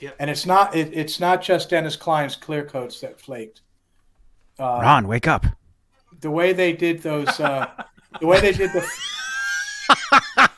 Yep. 0.00 0.16
And 0.18 0.30
it's 0.30 0.46
not 0.46 0.74
it, 0.74 0.90
it's 0.92 1.20
not 1.20 1.42
just 1.42 1.70
Dennis 1.70 1.96
Kline's 1.96 2.34
clear 2.34 2.64
coats 2.64 3.00
that 3.00 3.20
flaked. 3.20 3.60
Uh, 4.58 4.80
Ron, 4.82 5.06
wake 5.06 5.28
up! 5.28 5.46
the 6.20 6.30
way 6.30 6.52
they 6.52 6.72
did 6.72 7.02
those, 7.02 7.38
uh, 7.38 7.68
the 8.20 8.26
way 8.26 8.40
they 8.40 8.52
did 8.52 8.72
the. 8.72 10.48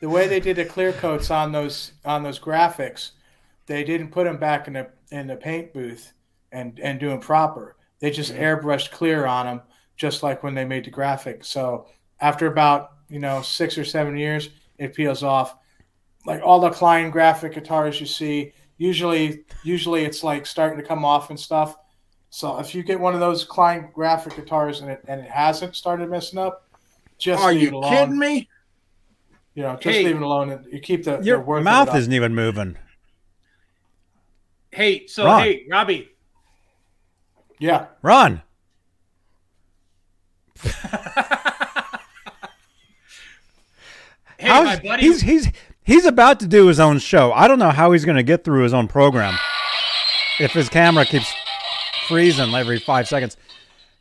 the 0.00 0.08
way 0.08 0.28
they 0.28 0.40
did 0.40 0.56
the 0.56 0.64
clear 0.64 0.92
coats 0.92 1.30
on 1.30 1.52
those 1.52 1.92
on 2.04 2.22
those 2.22 2.38
graphics, 2.38 3.12
they 3.66 3.84
didn't 3.84 4.10
put 4.10 4.24
them 4.24 4.36
back 4.36 4.66
in 4.66 4.74
the 4.74 4.88
in 5.10 5.26
the 5.26 5.36
paint 5.36 5.72
booth 5.72 6.12
and 6.52 6.78
and 6.80 7.00
do 7.00 7.08
them 7.08 7.20
proper. 7.20 7.76
They 8.00 8.10
just 8.10 8.34
airbrushed 8.34 8.90
clear 8.90 9.26
on 9.26 9.46
them, 9.46 9.62
just 9.96 10.22
like 10.22 10.42
when 10.42 10.54
they 10.54 10.64
made 10.64 10.84
the 10.84 10.90
graphic. 10.90 11.44
So 11.44 11.86
after 12.20 12.46
about 12.46 12.92
you 13.08 13.18
know 13.18 13.42
six 13.42 13.78
or 13.78 13.84
seven 13.84 14.16
years, 14.16 14.50
it 14.78 14.94
peels 14.94 15.22
off. 15.22 15.56
Like 16.26 16.42
all 16.42 16.60
the 16.60 16.70
Kline 16.70 17.10
graphic 17.10 17.54
guitars 17.54 18.00
you 18.00 18.06
see, 18.06 18.52
usually 18.78 19.44
usually 19.62 20.04
it's 20.04 20.22
like 20.22 20.46
starting 20.46 20.78
to 20.78 20.86
come 20.86 21.04
off 21.04 21.30
and 21.30 21.38
stuff. 21.38 21.76
So 22.30 22.58
if 22.58 22.74
you 22.74 22.82
get 22.82 22.98
one 22.98 23.14
of 23.14 23.20
those 23.20 23.44
Kline 23.44 23.90
graphic 23.92 24.36
guitars 24.36 24.80
and 24.80 24.90
it 24.90 25.04
and 25.06 25.20
it 25.20 25.30
hasn't 25.30 25.76
started 25.76 26.10
messing 26.10 26.38
up, 26.38 26.68
just 27.18 27.42
are 27.42 27.52
you 27.52 27.70
alone. 27.70 27.90
kidding 27.90 28.18
me? 28.18 28.48
You 29.54 29.62
know, 29.62 29.74
just 29.76 29.84
Hey. 29.96 30.04
leave 30.04 30.16
it 30.16 30.22
alone. 30.22 30.50
And 30.50 30.66
you 30.72 30.80
keep 30.80 31.04
the 31.04 31.20
Your 31.22 31.38
the 31.38 31.44
worth 31.44 31.64
mouth 31.64 31.88
it 31.88 31.90
up. 31.92 31.96
isn't 31.96 32.12
even 32.12 32.34
moving. 32.34 32.76
Hey, 34.72 35.06
so 35.06 35.24
Ron. 35.24 35.42
hey, 35.42 35.64
Robbie, 35.70 36.08
Yeah, 37.60 37.86
Ron, 38.02 38.42
hey, 44.38 44.48
how's- 44.48 44.64
my 44.66 44.76
buddy. 44.88 45.02
he's 45.02 45.20
he's 45.22 45.48
he's 45.82 46.04
about 46.06 46.40
to 46.40 46.46
do 46.46 46.66
his 46.66 46.80
own 46.80 46.98
show. 46.98 47.32
I 47.32 47.48
don't 47.48 47.58
know 47.58 47.70
how 47.70 47.92
he's 47.92 48.04
going 48.04 48.16
to 48.16 48.22
get 48.22 48.44
through 48.44 48.62
his 48.62 48.74
own 48.74 48.88
program 48.88 49.34
if 50.40 50.52
his 50.52 50.68
camera 50.68 51.04
keeps 51.04 51.32
freezing 52.08 52.54
every 52.54 52.78
five 52.78 53.08
seconds. 53.08 53.36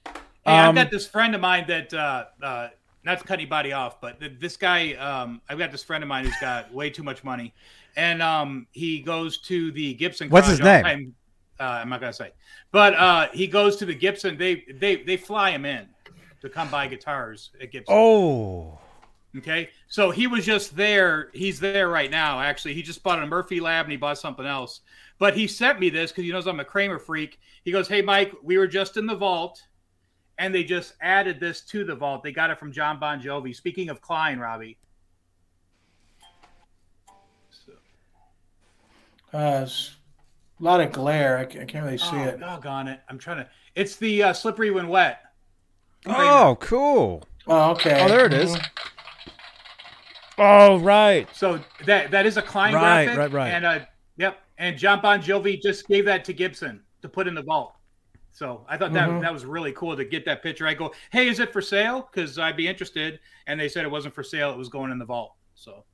Hey, 0.06 0.12
Um, 0.58 0.70
I've 0.70 0.76
got 0.76 0.92
this 0.92 1.08
friend 1.08 1.36
of 1.36 1.42
mine 1.42 1.66
that, 1.68 1.94
uh, 1.94 2.26
uh, 2.42 2.68
not 3.06 3.20
to 3.20 3.26
cut 3.26 3.36
anybody 3.36 3.74
off, 3.74 4.00
but 4.00 4.20
th- 4.20 4.34
this 4.40 4.58
guy, 4.58 4.94
um, 4.94 5.42
I've 5.50 5.58
got 5.58 5.72
this 5.72 5.84
friend 5.84 6.04
of 6.04 6.08
mine 6.08 6.26
who's 6.26 6.40
got 6.40 6.74
way 6.74 6.90
too 6.90 7.04
much 7.04 7.24
money, 7.24 7.54
and 7.96 8.22
um, 8.22 8.68
he 8.72 9.00
goes 9.00 9.38
to 9.40 9.72
the 9.72 9.94
Gibson. 9.94 10.30
What's 10.30 10.48
his 10.48 10.60
name? 10.60 10.84
time. 10.84 11.16
Uh, 11.60 11.64
I'm 11.64 11.90
not 11.90 12.00
gonna 12.00 12.14
say, 12.14 12.32
but 12.72 12.94
uh, 12.96 13.28
he 13.34 13.48
goes 13.48 13.76
to 13.78 13.86
the 13.86 13.96
Gibson. 13.96 14.38
They 14.38 14.66
they 14.80 14.98
they 14.98 15.18
fly 15.18 15.52
him 15.52 15.66
in 15.66 15.88
to 16.42 16.50
come 16.50 16.70
buy 16.70 16.88
guitars 16.88 17.52
at 17.62 17.72
Gibson. 17.72 17.96
Oh, 17.96 18.80
Okay, 19.36 19.70
so 19.88 20.12
he 20.12 20.28
was 20.28 20.46
just 20.46 20.76
there. 20.76 21.30
He's 21.34 21.60
there 21.60 21.90
right 21.90 22.12
now. 22.12 22.40
Actually, 22.40 22.76
he 22.76 22.84
just 22.84 23.02
bought 23.02 23.22
a 23.22 23.26
Murphy 23.26 23.60
Lab 23.60 23.86
and 23.86 23.92
he 23.92 23.98
bought 23.98 24.20
something 24.20 24.46
else. 24.46 24.82
But 25.18 25.36
he 25.36 25.48
sent 25.48 25.80
me 25.80 25.90
this 25.90 26.12
because 26.12 26.24
he 26.24 26.32
knows 26.32 26.46
I'm 26.46 26.60
a 26.60 26.66
Kramer 26.66 27.00
freak. 27.00 27.40
He 27.64 27.72
goes, 27.72 27.88
"Hey, 27.88 28.04
Mike, 28.04 28.32
we 28.44 28.60
were 28.60 28.68
just 28.68 28.96
in 28.96 29.08
the 29.08 29.16
vault, 29.16 29.64
and 30.38 30.54
they 30.54 30.64
just 30.64 30.94
added 31.02 31.40
this 31.40 31.62
to 31.62 31.84
the 31.84 31.96
vault. 31.96 32.24
They 32.24 32.32
got 32.32 32.50
it 32.50 32.60
from 32.60 32.72
John 32.72 33.00
Bon 33.00 33.22
Jovi. 33.22 33.56
Speaking 33.56 33.90
of 33.90 34.02
Kline, 34.02 34.40
Robbie, 34.40 34.78
uh, 39.34 39.62
it's 39.64 39.96
a 40.60 40.64
lot 40.64 40.82
of 40.82 40.92
glare. 40.92 41.38
I 41.38 41.46
can't, 41.46 41.64
I 41.64 41.66
can't 41.66 41.86
really 41.86 41.98
see 41.98 42.08
oh, 42.14 42.24
it. 42.24 42.40
doggone 42.40 42.88
it! 42.88 43.02
I'm 43.10 43.18
trying 43.18 43.38
to. 43.38 43.50
It's 43.76 43.96
the 43.96 44.24
uh, 44.24 44.34
slippery 44.34 44.72
when 44.72 44.88
wet. 44.88 45.22
oh, 46.06 46.58
cool. 46.60 47.24
Oh, 47.48 47.72
okay. 47.72 48.04
Oh, 48.04 48.08
there 48.08 48.26
it 48.26 48.34
is. 48.34 48.56
Mhm. 48.56 48.70
Oh, 50.38 50.80
right. 50.80 51.28
So 51.36 51.60
that 51.86 52.12
that 52.12 52.26
is 52.26 52.38
a 52.38 52.42
Kline 52.42 52.74
Right, 52.74 53.06
graphic. 53.06 53.18
right, 53.18 53.32
right. 53.32 53.50
And 53.50 53.66
uh, 53.66 53.80
yep. 54.18 54.40
And 54.58 54.78
John 54.78 55.02
Bon 55.02 55.22
Jovi 55.22 55.62
just 55.62 55.88
gave 55.88 56.06
that 56.06 56.26
to 56.26 56.34
Gibson 56.34 56.82
to 57.02 57.10
put 57.10 57.28
in 57.28 57.36
the 57.36 57.42
vault. 57.42 57.76
So 58.34 58.66
I 58.68 58.78
thought 58.78 58.92
that 58.94 59.08
Mhm. 59.10 59.22
that 59.22 59.32
was 59.32 59.46
really 59.46 59.72
cool 59.74 59.96
to 59.96 60.04
get 60.04 60.26
that 60.26 60.42
picture. 60.42 60.66
I 60.68 60.74
go, 60.74 60.92
hey, 61.12 61.28
is 61.28 61.40
it 61.40 61.54
for 61.54 61.62
sale? 61.62 62.10
Because 62.12 62.40
I'd 62.40 62.58
be 62.58 62.68
interested. 62.68 63.20
And 63.48 63.60
they 63.60 63.70
said 63.70 63.86
it 63.86 63.92
wasn't 63.92 64.16
for 64.16 64.24
sale. 64.24 64.52
It 64.52 64.58
was 64.58 64.70
going 64.70 64.92
in 64.92 64.98
the 64.98 65.06
vault. 65.06 65.36
So 65.56 65.86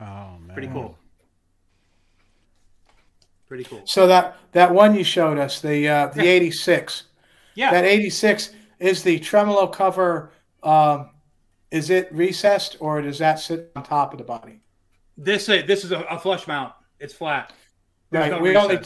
Oh 0.00 0.38
man, 0.38 0.50
pretty 0.54 0.68
cool. 0.68 0.96
Pretty 3.48 3.64
cool. 3.64 3.82
So 3.84 4.06
that 4.06 4.36
that 4.52 4.72
one 4.72 4.94
you 4.94 5.02
showed 5.04 5.38
us, 5.38 5.60
the 5.60 5.88
uh, 5.88 6.06
the 6.08 6.26
'86, 6.26 7.04
Yeah. 7.56 7.72
that 7.72 7.84
'86 7.84 8.50
is 8.78 9.02
the 9.02 9.18
tremolo 9.18 9.66
cover. 9.66 10.30
Um, 10.62 11.10
is 11.72 11.90
it 11.90 12.12
recessed 12.12 12.76
or 12.80 13.02
does 13.02 13.18
that 13.18 13.40
sit 13.40 13.72
on 13.74 13.82
top 13.82 14.12
of 14.12 14.18
the 14.18 14.24
body? 14.24 14.60
this 15.16 15.48
uh, 15.50 15.62
this 15.66 15.84
is 15.84 15.90
a, 15.92 16.00
a 16.02 16.18
flush 16.18 16.46
mount. 16.46 16.72
It's 17.00 17.12
flat. 17.12 17.52
There's 18.10 18.30
Right. 18.30 18.30
no 18.30 18.38
we 18.40 18.56
only. 18.56 18.78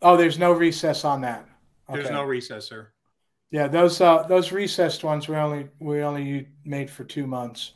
Oh, 0.00 0.16
there's 0.16 0.38
no 0.38 0.52
recess 0.52 1.04
on 1.04 1.20
that. 1.22 1.46
There's 1.92 2.06
Okay. 2.06 2.14
no 2.14 2.24
recess, 2.24 2.66
sir. 2.66 2.88
Yeah, 3.50 3.68
those 3.68 4.00
uh, 4.00 4.22
those 4.24 4.50
recessed 4.52 5.04
ones 5.04 5.28
we 5.28 5.36
only 5.36 5.68
we 5.78 6.02
only 6.02 6.48
made 6.64 6.90
for 6.90 7.04
two 7.04 7.26
months. 7.26 7.72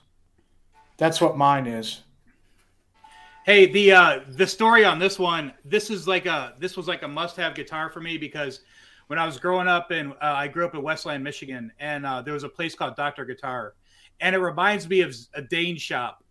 That's 0.97 1.21
what 1.21 1.37
mine 1.37 1.67
is. 1.67 2.03
Hey, 3.45 3.67
the 3.67 3.93
uh 3.93 4.21
the 4.29 4.47
story 4.47 4.85
on 4.85 4.99
this 4.99 5.19
one, 5.19 5.53
this 5.65 5.91
is 5.91 6.09
like 6.09 6.27
a 6.27 6.55
this 6.59 6.77
was 6.77 6.89
like 6.89 7.03
a 7.03 7.09
must-have 7.09 7.55
guitar 7.55 7.91
for 7.91 8.01
me 8.01 8.19
because 8.19 8.61
when 9.07 9.19
I 9.19 9.25
was 9.25 9.39
growing 9.39 9.69
up 9.69 9.91
and 9.91 10.13
uh, 10.15 10.17
I 10.21 10.49
grew 10.49 10.67
up 10.67 10.75
in 10.75 10.83
Westland, 10.83 11.23
Michigan, 11.25 11.73
and 11.79 12.05
uh, 12.05 12.21
there 12.23 12.35
was 12.35 12.45
a 12.45 12.49
place 12.49 12.75
called 12.75 12.95
Doctor 12.97 13.25
Guitar, 13.25 13.75
and 14.21 14.35
it 14.35 14.39
reminds 14.39 14.89
me 14.89 15.01
of 15.01 15.15
a 15.35 15.43
Dane 15.43 15.77
shop. 15.77 16.25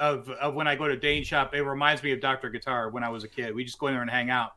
Of, 0.00 0.28
of 0.28 0.54
when 0.54 0.66
I 0.66 0.74
go 0.74 0.88
to 0.88 0.96
Dane 0.96 1.22
shop, 1.22 1.54
it 1.54 1.62
reminds 1.62 2.02
me 2.02 2.10
of 2.12 2.20
Doctor 2.20 2.50
Guitar 2.50 2.90
when 2.90 3.04
I 3.04 3.08
was 3.08 3.22
a 3.22 3.28
kid. 3.28 3.54
We 3.54 3.64
just 3.64 3.78
go 3.78 3.86
in 3.86 3.94
there 3.94 4.02
and 4.02 4.10
hang 4.10 4.28
out. 4.28 4.54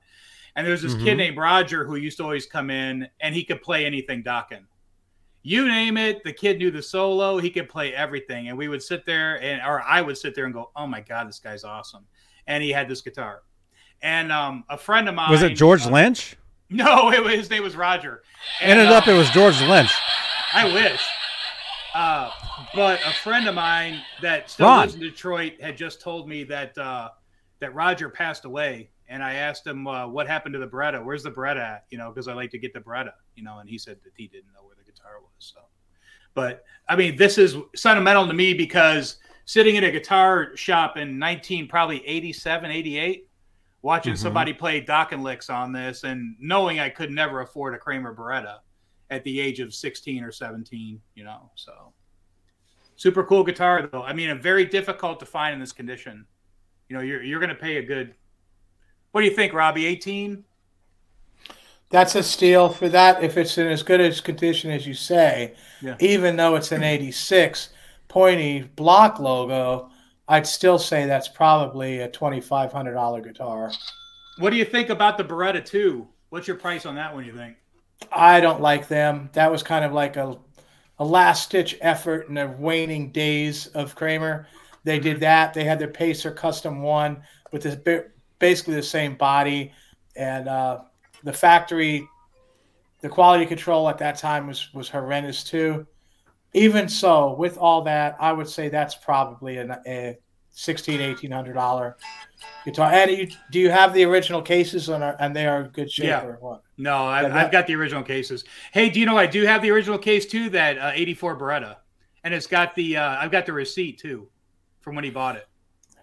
And 0.57 0.65
there's 0.67 0.81
this 0.81 0.95
kid 0.95 1.13
Mhm. 1.13 1.17
named 1.17 1.37
Roger 1.37 1.85
who 1.85 1.95
used 1.95 2.17
to 2.17 2.23
always 2.23 2.45
come 2.45 2.69
in, 2.69 3.07
and 3.21 3.33
he 3.33 3.45
could 3.45 3.61
play 3.61 3.85
anything 3.85 4.23
Dokken. 4.23 4.65
You 5.43 5.65
name 5.67 5.95
it, 5.97 6.23
the 6.25 6.33
kid 6.33 6.57
knew 6.57 6.71
the 6.71 6.81
solo. 6.81 7.37
He 7.37 7.49
could 7.49 7.69
play 7.69 7.93
everything, 7.93 8.49
and 8.49 8.57
we 8.57 8.67
would 8.67 8.83
sit 8.83 9.05
there, 9.05 9.41
and 9.41 9.61
or 9.61 9.81
I 9.83 10.01
would 10.01 10.17
sit 10.17 10.35
there 10.35 10.43
and 10.45 10.53
go, 10.53 10.71
"Oh 10.75 10.87
my 10.87 10.99
god, 10.99 11.29
this 11.29 11.39
guy's 11.39 11.63
awesome!" 11.63 12.05
And 12.47 12.61
he 12.63 12.71
had 12.71 12.89
this 12.89 13.01
guitar. 13.01 13.43
And 14.01 14.31
um, 14.31 14.63
a 14.69 14.77
friend 14.77 15.07
of 15.07 15.15
mine 15.15 15.31
Was 15.31 15.43
it 15.43 15.53
George 15.55 15.85
uh, 15.85 15.91
Lynch? 15.91 16.35
No, 16.69 17.11
it 17.13 17.23
was, 17.23 17.33
his 17.35 17.49
name 17.49 17.63
was 17.63 17.75
Roger. 17.77 18.23
And, 18.59 18.71
Ended 18.79 18.87
up 18.91 19.07
uh, 19.07 19.11
it 19.11 19.17
was 19.17 19.29
George 19.29 19.61
Lynch. 19.61 19.91
I 20.53 20.65
wish. 20.73 21.01
Uh, 21.93 22.31
but 22.75 22.99
a 23.05 23.11
friend 23.13 23.47
of 23.47 23.55
mine 23.55 24.01
that 24.21 24.49
still 24.49 24.67
Ron. 24.67 24.81
lives 24.81 24.95
in 24.95 25.01
Detroit 25.01 25.53
had 25.61 25.77
just 25.77 26.01
told 26.01 26.27
me 26.27 26.43
that 26.45 26.77
uh, 26.77 27.09
that 27.59 27.73
Roger 27.73 28.09
passed 28.09 28.43
away, 28.45 28.89
and 29.07 29.23
I 29.23 29.35
asked 29.35 29.65
him 29.65 29.87
uh, 29.87 30.07
what 30.07 30.27
happened 30.27 30.53
to 30.53 30.59
the 30.59 30.67
Baretta. 30.67 31.03
Where's 31.03 31.23
the 31.23 31.31
Baretta 31.31 31.61
at? 31.61 31.85
You 31.89 31.97
know, 31.97 32.09
because 32.09 32.27
I 32.27 32.33
like 32.33 32.51
to 32.51 32.57
get 32.59 32.73
the 32.73 32.79
Baretta. 32.79 33.13
You 33.35 33.43
know, 33.43 33.59
and 33.59 33.69
he 33.69 33.77
said 33.77 33.97
that 34.03 34.11
he 34.15 34.27
didn't 34.27 34.51
know 34.53 34.63
where 34.63 34.75
the 34.75 34.83
guitar 34.89 35.19
was. 35.21 35.31
So, 35.39 35.59
but 36.33 36.63
I 36.89 36.95
mean, 36.95 37.15
this 37.15 37.37
is 37.37 37.55
sentimental 37.75 38.27
to 38.27 38.33
me 38.33 38.53
because 38.53 39.17
sitting 39.45 39.75
in 39.75 39.83
a 39.85 39.91
guitar 39.91 40.55
shop 40.55 40.97
in 40.97 41.17
19 41.17 41.67
probably 41.67 42.05
87, 42.05 42.69
88, 42.69 43.29
watching 43.81 44.13
Mhm. 44.13 44.17
somebody 44.17 44.53
play 44.53 44.81
Dokken 44.81 45.21
Licks 45.21 45.49
on 45.49 45.71
this, 45.71 46.03
and 46.03 46.35
knowing 46.39 46.79
I 46.79 46.89
could 46.89 47.11
never 47.11 47.41
afford 47.41 47.73
a 47.73 47.77
Kramer 47.77 48.13
Baretta 48.13 48.59
at 49.09 49.23
the 49.23 49.39
age 49.39 49.61
of 49.61 49.73
16 49.73 50.21
or 50.23 50.33
17, 50.33 51.01
you 51.15 51.23
know. 51.23 51.49
So 51.55 51.93
super 52.97 53.23
cool 53.23 53.43
guitar 53.45 53.87
though. 53.87 54.03
I 54.03 54.11
mean, 54.11 54.31
a 54.31 54.35
very 54.35 54.65
difficult 54.65 55.19
to 55.21 55.25
find 55.25 55.53
in 55.53 55.59
this 55.61 55.71
condition. 55.71 56.25
You 56.89 56.97
know, 56.97 57.01
you're 57.01 57.23
you're 57.23 57.39
going 57.39 57.49
to 57.49 57.55
pay 57.55 57.77
a 57.77 57.83
good 57.83 58.15
What 59.17 59.21
do 59.21 59.29
you 59.29 59.35
think, 59.35 59.53
Robbie? 59.53 59.87
18? 59.87 60.43
That's 61.89 62.13
a 62.13 62.21
steal 62.21 62.69
for 62.69 62.87
that 62.89 63.23
if 63.23 63.35
it's 63.35 63.57
in 63.57 63.65
as 63.65 63.81
good 63.81 63.99
as 63.99 64.21
condition 64.21 64.69
as 64.69 64.85
you 64.85 64.93
say. 64.93 65.55
Yeah. 65.81 65.95
Even 65.99 66.35
though 66.35 66.53
it's 66.53 66.71
an 66.71 66.83
86 66.83 67.69
pointy 68.09 68.69
block 68.75 69.19
logo, 69.19 69.89
I'd 70.27 70.45
still 70.45 70.77
say 70.77 71.07
that's 71.07 71.29
probably 71.29 72.01
a 72.01 72.09
$2,500 72.09 73.23
guitar. 73.23 73.71
What 74.37 74.51
do 74.51 74.55
you 74.55 74.65
think 74.65 74.89
about 74.89 75.17
the 75.17 75.23
Baretta 75.23 75.65
2? 75.65 76.07
What's 76.29 76.47
your 76.47 76.57
price 76.57 76.85
on 76.85 76.93
that 76.93 77.11
one, 77.11 77.25
you 77.25 77.33
think? 77.33 77.55
I 78.11 78.39
don't 78.39 78.61
like 78.61 78.87
them. 78.87 79.31
That 79.33 79.51
was 79.51 79.63
kind 79.63 79.83
of 79.83 79.93
like 79.93 80.15
a, 80.15 80.37
a 80.99 81.03
last 81.03 81.49
ditch 81.49 81.75
effort 81.81 82.27
in 82.27 82.35
the 82.35 82.45
waning 82.59 83.11
days 83.11 83.65
of 83.65 83.95
Kramer. 83.95 84.45
They 84.83 84.99
did 84.99 85.13
mm-hmm. 85.13 85.21
that. 85.21 85.55
They 85.55 85.63
had 85.63 85.79
their 85.79 85.87
Pacer 85.87 86.29
Custom 86.29 86.83
One 86.83 87.23
with 87.51 87.63
this 87.63 87.75
basically 88.39 88.75
the 88.75 88.83
same 88.83 89.15
body, 89.15 89.71
and 90.15 90.47
uh, 90.47 90.79
the 91.23 91.33
factory, 91.33 92.07
the 93.01 93.09
quality 93.09 93.45
control 93.45 93.89
at 93.89 93.97
that 93.99 94.17
time 94.17 94.47
was 94.47 94.73
was 94.73 94.89
horrendous 94.89 95.43
too. 95.43 95.85
Even 96.53 96.87
so, 96.89 97.33
with 97.33 97.57
all 97.57 97.81
that, 97.83 98.15
I 98.19 98.31
would 98.31 98.47
say 98.47 98.69
that's 98.69 98.95
probably 98.95 99.57
an, 99.57 99.75
a 99.85 100.17
sixteen, 100.49 101.01
eighteen 101.01 101.31
hundred 101.31 101.53
dollar 101.53 101.97
guitar. 102.65 102.91
And 102.91 103.11
you, 103.11 103.27
do 103.51 103.59
you 103.59 103.69
have 103.69 103.93
the 103.93 104.03
original 104.05 104.41
cases 104.41 104.89
on, 104.89 105.03
and 105.03 105.35
they 105.35 105.45
are 105.45 105.61
in 105.65 105.67
good 105.71 105.91
shape 105.91 106.07
Yeah. 106.07 106.23
or 106.25 106.37
what? 106.39 106.61
No, 106.77 106.95
I, 107.05 107.21
Yeah, 107.23 107.27
that- 107.29 107.37
I've 107.37 107.51
got 107.51 107.67
the 107.67 107.75
original 107.75 108.03
cases. 108.03 108.43
Hey, 108.71 108.89
do 108.89 108.99
you 108.99 109.05
know 109.05 109.17
I 109.17 109.25
do 109.27 109.43
have 109.45 109.61
the 109.61 109.71
original 109.71 109.97
case 109.97 110.25
too? 110.25 110.49
That 110.49 110.77
uh, 110.77 110.91
'84 110.93 111.37
Baretta, 111.37 111.75
and 112.23 112.33
it's 112.33 112.47
got 112.47 112.73
the 112.75 112.97
uh, 112.97 113.17
I've 113.19 113.31
got 113.31 113.45
the 113.45 113.53
receipt 113.53 113.99
too, 113.99 114.27
from 114.81 114.95
when 114.95 115.03
he 115.03 115.11
bought 115.11 115.35
it. 115.35 115.47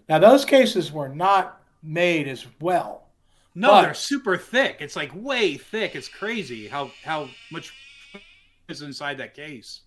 Now 0.09 0.19
those 0.19 0.45
cases 0.45 0.93
were 0.93 1.09
not 1.09 1.63
made 1.85 2.27
as 2.27 2.47
well. 2.61 3.11
No, 3.55 3.69
But- 3.69 3.83
they're 3.83 3.95
super 3.95 4.37
thick. 4.37 4.79
It's 4.81 4.97
like 4.97 5.13
way 5.15 5.57
thick. 5.57 5.95
It's 5.95 6.09
crazy 6.09 6.67
how 6.67 6.91
how 7.05 7.29
much 7.53 7.73
is 8.69 8.83
inside 8.83 9.19
that 9.19 9.35
case. 9.35 9.83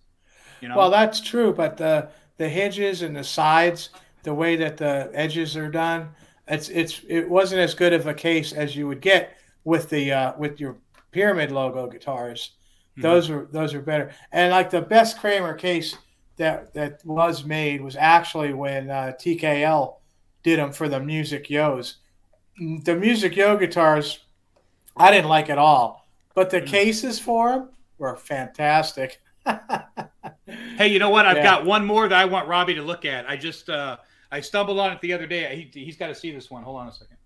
You 0.60 0.68
know. 0.68 0.76
Well, 0.76 0.90
that's 0.90 1.20
true, 1.20 1.52
but 1.52 1.76
the 1.76 2.08
the 2.38 2.48
hinges 2.48 3.02
and 3.02 3.14
the 3.14 3.24
sides, 3.24 3.90
the 4.22 4.32
way 4.32 4.56
that 4.56 4.76
the 4.76 5.10
edges 5.12 5.56
are 5.56 5.70
done, 5.70 6.10
it's 6.46 6.68
it's 6.68 7.02
it 7.08 7.28
wasn't 7.28 7.60
as 7.60 7.74
good 7.74 7.92
of 7.92 8.06
a 8.06 8.14
case 8.14 8.52
as 8.52 8.74
you 8.74 8.88
would 8.88 9.00
get 9.00 9.36
with 9.64 9.90
the 9.90 10.12
uh, 10.12 10.32
with 10.38 10.60
your 10.60 10.76
pyramid 11.10 11.52
logo 11.52 11.86
guitars. 11.86 12.52
Hmm. 12.96 13.02
Those 13.02 13.28
are 13.30 13.48
those 13.52 13.74
are 13.74 13.82
better. 13.82 14.12
And 14.32 14.50
like 14.50 14.70
the 14.70 14.80
best 14.80 15.18
Kramer 15.20 15.54
case 15.54 15.96
that 16.36 16.72
that 16.74 17.04
was 17.04 17.44
made 17.44 17.80
was 17.82 17.96
actually 17.96 18.54
when 18.54 18.88
uh, 18.90 19.12
TKL 19.20 19.96
did 20.42 20.58
them 20.58 20.72
for 20.72 20.88
the 20.88 21.00
Music 21.00 21.50
Yos. 21.50 21.96
The 22.58 22.94
Music 22.96 23.36
Yo 23.36 23.56
guitars, 23.56 24.20
I 24.96 25.10
didn't 25.10 25.28
like 25.28 25.48
at 25.50 25.58
all, 25.58 26.08
but 26.34 26.50
the 26.50 26.60
cases 26.60 27.18
for 27.18 27.50
them 27.50 27.68
were 27.98 28.16
fantastic. 28.16 29.20
Hey, 30.76 30.88
you 30.88 30.98
know 30.98 31.10
what? 31.10 31.26
I've 31.26 31.38
Yeah. 31.38 31.42
got 31.42 31.64
one 31.66 31.84
more 31.84 32.08
that 32.08 32.16
I 32.18 32.24
want 32.24 32.46
Robbie 32.48 32.74
to 32.76 32.82
look 32.82 33.04
at. 33.04 33.28
I 33.28 33.36
just 33.36 33.68
uh 33.68 33.96
I 34.30 34.40
stumbled 34.40 34.78
on 34.78 34.92
it 34.92 35.00
the 35.00 35.12
other 35.12 35.26
day. 35.26 35.68
He, 35.72 35.84
he's 35.84 35.96
got 35.96 36.06
to 36.06 36.14
see 36.14 36.30
this 36.30 36.50
one. 36.50 36.62
Hold 36.62 36.80
on 36.80 36.88
a 36.88 36.92
second. 36.92 37.16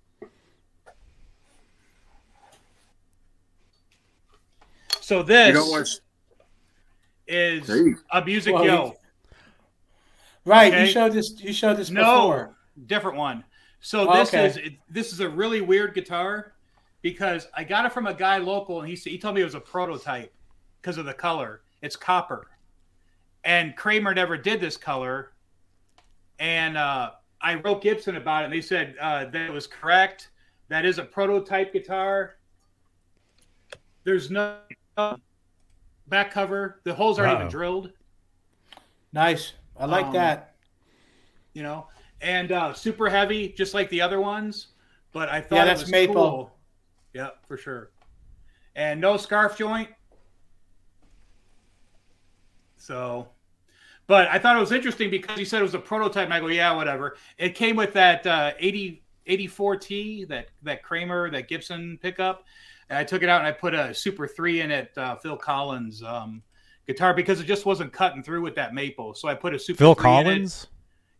So 5.00 5.22
this 5.22 5.48
You 5.48 5.54
know 5.54 5.84
is 7.26 7.68
Hey. 7.68 7.94
a 8.10 8.24
music 8.24 8.54
Well, 8.54 8.64
yo. 8.64 8.96
Right, 10.44 10.72
Okay. 10.72 10.86
you 10.86 10.90
showed 10.90 11.12
this. 11.12 11.34
You 11.38 11.52
showed 11.52 11.76
this 11.76 11.90
No, 11.90 12.02
before. 12.02 12.56
Different 12.86 13.16
one. 13.16 13.44
So 13.80 14.08
Oh, 14.10 14.14
this 14.16 14.28
okay. 14.28 14.46
is 14.46 14.58
this 14.88 15.12
is 15.12 15.20
a 15.20 15.28
really 15.28 15.60
weird 15.60 15.94
guitar 15.94 16.54
because 17.02 17.48
I 17.54 17.64
got 17.64 17.84
it 17.84 17.92
from 17.92 18.06
a 18.06 18.14
guy 18.14 18.38
local 18.38 18.80
and 18.80 18.88
he 18.88 18.94
he 18.94 19.18
told 19.18 19.34
me 19.34 19.40
it 19.40 19.44
was 19.44 19.54
a 19.54 19.60
prototype 19.60 20.32
because 20.80 20.98
of 20.98 21.04
the 21.04 21.14
color. 21.14 21.62
It's 21.82 21.96
copper, 21.96 22.46
and 23.44 23.74
Kramer 23.76 24.14
never 24.14 24.36
did 24.36 24.60
this 24.60 24.76
color. 24.76 25.32
And 26.38 26.76
uh, 26.76 27.12
I 27.40 27.54
wrote 27.56 27.82
Gibson 27.82 28.16
about 28.16 28.42
it, 28.42 28.44
and 28.46 28.54
they 28.54 28.60
said 28.60 28.94
uh, 29.00 29.24
that 29.26 29.34
it 29.42 29.52
was 29.52 29.66
correct. 29.66 30.30
That 30.68 30.84
is 30.84 30.98
a 30.98 31.04
prototype 31.04 31.72
guitar. 31.72 32.36
There's 34.04 34.30
no 34.30 34.58
back 36.08 36.30
cover. 36.32 36.80
The 36.84 36.94
holes 36.94 37.18
aren't 37.18 37.34
even 37.34 37.48
drilled 37.48 37.92
Nice. 39.12 39.52
I 39.76 39.86
like 39.86 40.06
Um, 40.06 40.12
that. 40.14 40.54
you 41.52 41.62
know, 41.62 41.86
and 42.22 42.52
uh, 42.52 42.72
super 42.72 43.08
heavy, 43.10 43.48
just 43.48 43.74
like 43.74 43.90
the 43.90 44.00
other 44.00 44.20
ones. 44.20 44.68
But 45.12 45.28
I 45.28 45.40
thought 45.40 45.56
Yeah, 45.56 45.62
it 45.64 45.66
that's 45.66 45.82
was 45.82 45.90
maple. 45.90 46.14
cool. 46.14 46.56
Yeah, 47.12 47.30
for 47.46 47.56
sure. 47.56 47.90
And 48.74 49.00
no 49.00 49.16
scarf 49.18 49.58
joint. 49.58 49.88
So, 52.78 53.28
but 54.06 54.28
I 54.28 54.38
thought 54.38 54.56
it 54.56 54.60
was 54.60 54.72
interesting 54.72 55.10
because 55.10 55.38
he 55.38 55.44
said 55.44 55.60
it 55.60 55.64
was 55.64 55.74
a 55.74 55.78
prototype. 55.78 56.24
And 56.24 56.34
I 56.34 56.40
go, 56.40 56.46
yeah, 56.48 56.74
whatever. 56.74 57.16
It 57.38 57.54
came 57.54 57.76
with 57.76 57.92
that 57.92 58.26
uh, 58.26 58.52
80, 58.58 59.02
84T, 59.28 60.28
that 60.28 60.48
that 60.62 60.82
Kramer, 60.82 61.30
that 61.30 61.48
Gibson 61.48 61.98
pickup. 62.00 62.44
And 62.88 62.98
I 62.98 63.04
took 63.04 63.22
it 63.22 63.28
out 63.28 63.40
and 63.40 63.46
I 63.46 63.52
put 63.52 63.74
a 63.74 63.94
Super 63.94 64.26
3 64.26 64.62
in 64.62 64.70
it, 64.70 64.92
uh, 64.96 65.16
Phil 65.16 65.36
Collins 65.36 66.02
um, 66.02 66.42
guitar, 66.86 67.14
because 67.14 67.40
it 67.40 67.44
just 67.44 67.64
wasn't 67.64 67.92
cutting 67.92 68.22
through 68.22 68.42
with 68.42 68.54
that 68.56 68.74
maple. 68.74 69.14
So 69.14 69.28
I 69.28 69.34
put 69.34 69.54
a 69.54 69.58
Super 69.58 69.78
Phil 69.78 69.94
3 69.94 70.10
in 70.10 70.16
it. 70.18 70.22
Collins? 70.24 70.66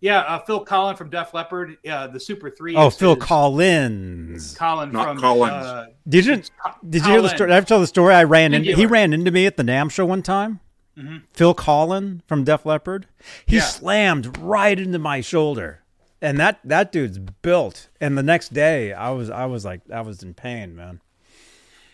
Yeah, 0.03 0.19
uh, 0.19 0.41
Phil 0.41 0.65
Collen 0.65 0.99
from 0.99 1.11
Def 1.11 1.33
Leppard, 1.33 1.77
uh, 1.89 2.09
the 2.09 2.19
Super 2.19 2.51
Three. 2.51 2.75
Oh, 2.75 2.91
Phil 2.91 3.15
his- 3.15 3.25
Collins. 3.25 4.55
Colin 4.59 4.91
Not 4.93 5.07
from 5.07 5.19
Collins. 5.21 5.53
Uh, 5.67 5.87
Did 6.09 6.27
you 6.27 6.33
it's 6.35 6.51
Co- 6.63 6.73
did 6.91 7.07
you 7.07 7.13
hear 7.13 7.23
the 7.23 7.29
story? 7.29 7.49
Did 7.49 7.55
I 7.55 7.57
ever 7.59 7.67
tell 7.67 7.79
the 7.81 7.87
story? 7.87 8.13
I 8.13 8.25
ran 8.25 8.53
into 8.53 8.73
he 8.75 8.85
ran 8.85 9.13
into 9.13 9.31
me 9.31 9.47
at 9.47 9.57
the 9.57 9.63
NAMM 9.63 9.91
show 9.93 10.05
one 10.05 10.23
time. 10.23 10.59
Mhm. 10.99 11.23
Phil 11.33 11.55
Collen 11.55 12.21
from 12.27 12.43
Def 12.43 12.67
Leppard. 12.67 13.07
He 13.47 13.57
Yeah. 13.57 13.63
slammed 13.63 14.37
right 14.39 14.79
into 14.79 14.99
my 14.99 15.21
shoulder, 15.21 15.83
and 16.21 16.37
that 16.39 16.59
that 16.65 16.91
dude's 16.91 17.19
built. 17.21 17.89
And 18.01 18.19
the 18.19 18.25
next 18.25 18.53
day, 18.53 18.93
I 18.93 19.11
was 19.11 19.31
I 19.31 19.47
was 19.47 19.65
like 19.65 19.83
I 19.95 20.01
was 20.01 20.25
in 20.25 20.35
pain, 20.35 20.75
man. 20.75 21.01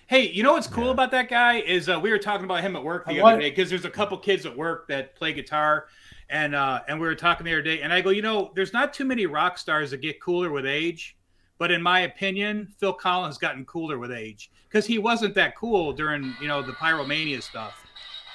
Hey, 0.06 0.30
you 0.30 0.42
know 0.42 0.54
what's 0.54 0.66
cool 0.66 0.88
about 0.90 1.10
that 1.10 1.28
guy 1.28 1.58
is 1.58 1.86
uh, 1.90 2.00
we 2.00 2.10
were 2.10 2.18
talking 2.18 2.46
about 2.46 2.62
him 2.62 2.74
at 2.74 2.82
work 2.82 3.04
the 3.04 3.20
Uh, 3.20 3.22
what- 3.22 3.32
other 3.34 3.42
day 3.42 3.50
because 3.50 3.68
there's 3.68 3.84
a 3.84 3.90
couple 3.90 4.16
kids 4.16 4.46
at 4.46 4.56
work 4.56 4.88
that 4.88 5.14
play 5.14 5.34
guitar, 5.34 5.84
and 6.30 6.54
uh, 6.54 6.80
and 6.88 7.00
we 7.00 7.06
were 7.06 7.14
talking 7.14 7.44
the 7.44 7.52
other 7.52 7.62
day, 7.62 7.80
and 7.82 7.92
I 7.92 8.00
go, 8.00 8.10
you 8.10 8.22
know, 8.22 8.52
there's 8.54 8.72
not 8.72 8.92
too 8.92 9.04
many 9.04 9.26
rock 9.26 9.58
stars 9.58 9.90
that 9.92 10.00
get 10.02 10.20
cooler 10.20 10.50
with 10.50 10.66
age, 10.66 11.16
but 11.58 11.70
in 11.70 11.80
my 11.82 12.00
opinion, 12.00 12.68
Phil 12.78 12.94
Collen's 12.94 13.38
gotten 13.38 13.64
cooler 13.64 13.98
with 13.98 14.12
age 14.12 14.50
because 14.68 14.86
he 14.86 14.98
wasn't 14.98 15.34
that 15.34 15.56
cool 15.56 15.92
during 15.92 16.34
you 16.40 16.48
know 16.48 16.62
the 16.62 16.72
pyromania 16.72 17.42
stuff. 17.42 17.84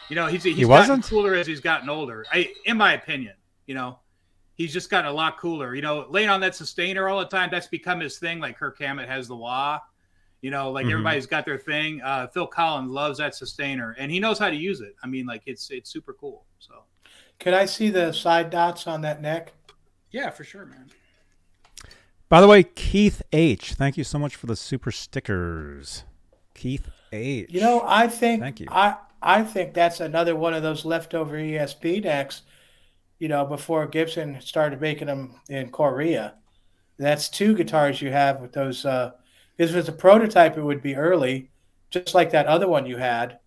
You 0.09 0.15
know, 0.15 0.27
he's 0.27 0.43
he's 0.43 0.55
He 0.57 0.63
gotten 0.63 0.69
wasn't? 0.89 1.05
cooler 1.05 1.33
as 1.35 1.47
he's 1.47 1.59
gotten 1.61 1.89
older. 1.89 2.25
I, 2.31 2.51
in 2.65 2.77
my 2.77 2.93
opinion, 2.93 3.33
you 3.67 3.75
know. 3.75 3.99
He's 4.55 4.71
just 4.71 4.91
gotten 4.91 5.09
a 5.09 5.13
lot 5.13 5.39
cooler. 5.39 5.73
You 5.73 5.81
know, 5.81 6.05
laying 6.11 6.29
on 6.29 6.39
that 6.41 6.53
sustainer 6.53 7.09
all 7.09 7.17
the 7.19 7.25
time, 7.25 7.49
that's 7.51 7.65
become 7.65 7.99
his 7.99 8.19
thing. 8.19 8.39
Like 8.39 8.55
Kirk 8.55 8.77
Hammett 8.77 9.09
has 9.09 9.27
the 9.27 9.35
wah. 9.35 9.79
You 10.41 10.51
know, 10.51 10.69
like 10.71 10.85
Mhm. 10.85 10.91
everybody's 10.91 11.25
got 11.25 11.43
their 11.43 11.57
thing. 11.57 12.01
Uh, 12.03 12.27
Phil 12.27 12.47
Collen 12.47 12.87
loves 12.89 13.17
that 13.17 13.33
sustainer, 13.33 13.95
and 13.97 14.11
he 14.11 14.19
knows 14.19 14.37
how 14.37 14.51
to 14.51 14.55
use 14.55 14.79
it. 14.81 14.93
I 15.03 15.07
mean, 15.07 15.25
like 15.25 15.41
it's 15.47 15.71
it's 15.71 15.89
super 15.89 16.13
cool. 16.13 16.45
So 16.59 16.83
Could 17.43 17.53
I 17.53 17.65
see 17.65 17.89
the 17.89 18.13
side 18.13 18.49
dots 18.49 18.87
on 18.87 19.01
that 19.01 19.21
neck? 19.21 19.51
yeah, 20.11 20.29
for 20.29 20.45
sure, 20.45 20.65
man. 20.65 20.89
By 22.29 22.39
the 22.39 22.47
way, 22.47 22.63
Keith 22.63 23.21
H. 23.33 23.73
Thank 23.73 23.97
you 23.97 24.05
so 24.05 24.17
much 24.17 24.37
for 24.37 24.45
the 24.45 24.55
super 24.55 24.91
stickers. 24.91 26.05
Keith 26.53 26.87
H. 27.11 27.49
You 27.51 27.59
know, 27.59 27.83
I 27.85 28.07
think 28.07 28.41
Thank 28.41 28.61
you. 28.61 28.67
I 28.71 28.95
I 29.21 29.43
think 29.43 29.73
that's 29.73 29.99
another 29.99 30.37
one 30.37 30.53
of 30.53 30.63
those 30.63 30.85
leftover 30.85 31.35
ESP 31.35 32.05
necks. 32.05 32.43
You 33.19 33.27
know, 33.27 33.45
before 33.45 33.87
Gibson 33.87 34.39
started 34.39 34.79
making 34.79 35.07
them 35.07 35.35
in 35.49 35.69
Korea, 35.69 36.35
that's 36.97 37.27
two 37.27 37.55
guitars 37.55 38.01
you 38.01 38.11
have 38.11 38.39
with 38.39 38.53
those. 38.53 38.85
Uh, 38.85 39.11
if 39.57 39.69
it 39.69 39.75
was 39.75 39.89
a 39.89 39.91
prototype, 39.91 40.57
it 40.57 40.63
would 40.63 40.81
be 40.81 40.95
early, 40.95 41.51
just 41.89 42.15
like 42.15 42.31
that 42.31 42.45
other 42.45 42.69
one 42.69 42.85
you 42.85 42.95
had. 42.95 43.39